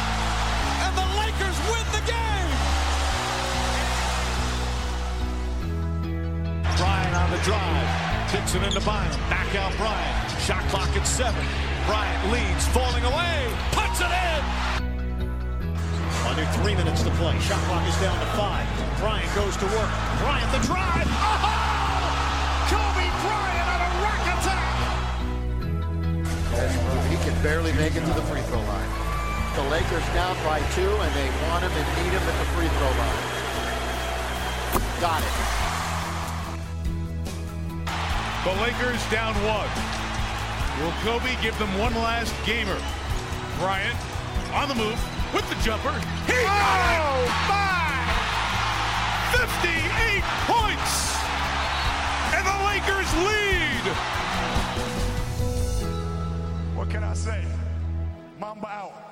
Bryant 6.81 7.13
on 7.13 7.29
the 7.29 7.37
drive. 7.45 7.85
Kicks 8.33 8.57
it 8.57 8.63
into 8.65 8.81
Bryant. 8.81 9.13
Back 9.29 9.53
out 9.53 9.69
Bryant. 9.77 10.17
Shot 10.41 10.65
clock 10.73 10.89
at 10.97 11.05
seven. 11.05 11.45
Bryant 11.85 12.33
leads, 12.33 12.65
falling 12.73 13.05
away. 13.05 13.53
Puts 13.69 14.01
it 14.01 14.09
in! 14.09 14.41
Under 16.25 16.41
three 16.57 16.73
minutes 16.73 17.05
to 17.05 17.13
play. 17.21 17.37
Shot 17.45 17.61
clock 17.69 17.85
is 17.85 17.93
down 18.01 18.17
to 18.17 18.25
five. 18.33 18.65
Bryant 18.97 19.29
goes 19.37 19.53
to 19.61 19.65
work. 19.77 19.93
Bryant 20.25 20.49
the 20.49 20.65
drive. 20.65 21.05
Oh! 21.05 21.37
Kobe 22.73 23.05
Bryant 23.21 23.67
on 23.77 23.81
a 23.85 23.91
rack 24.01 24.25
attack. 24.41 24.73
He 27.13 27.17
can 27.21 27.37
barely 27.45 27.73
make 27.77 27.93
it 27.93 28.01
to 28.01 28.13
the 28.17 28.25
free 28.25 28.41
throw 28.49 28.57
line. 28.65 28.89
The 29.53 29.69
Lakers 29.69 30.07
down 30.17 30.33
by 30.41 30.57
two, 30.73 30.89
and 30.89 31.13
they 31.13 31.29
want 31.45 31.61
him 31.61 31.73
and 31.77 31.87
need 32.01 32.09
him 32.09 32.25
at 32.25 32.37
the 32.41 32.49
free 32.57 32.69
throw 32.73 32.89
line. 32.89 33.21
Got 34.97 35.21
it. 35.21 35.80
The 38.43 38.49
Lakers 38.53 39.05
down 39.11 39.35
one. 39.45 39.69
Will 40.81 40.91
Kobe 41.03 41.39
give 41.43 41.55
them 41.59 41.69
one 41.77 41.93
last 41.93 42.33
gamer? 42.43 42.79
Bryant 43.59 43.95
on 44.51 44.67
the 44.67 44.73
move 44.73 44.99
with 45.31 45.47
the 45.47 45.53
jumper. 45.63 45.93
He 46.25 46.33
got 46.41 46.89
it! 46.89 47.01
Oh, 47.05 47.29
my! 47.47 48.01
58 49.37 50.23
points! 50.49 51.21
And 52.33 52.43
the 52.49 52.57
Lakers 52.65 53.13
lead! 53.27 53.85
What 56.75 56.89
can 56.89 57.03
I 57.03 57.13
say? 57.13 57.45
Mamba 58.39 58.67
out. 58.67 59.10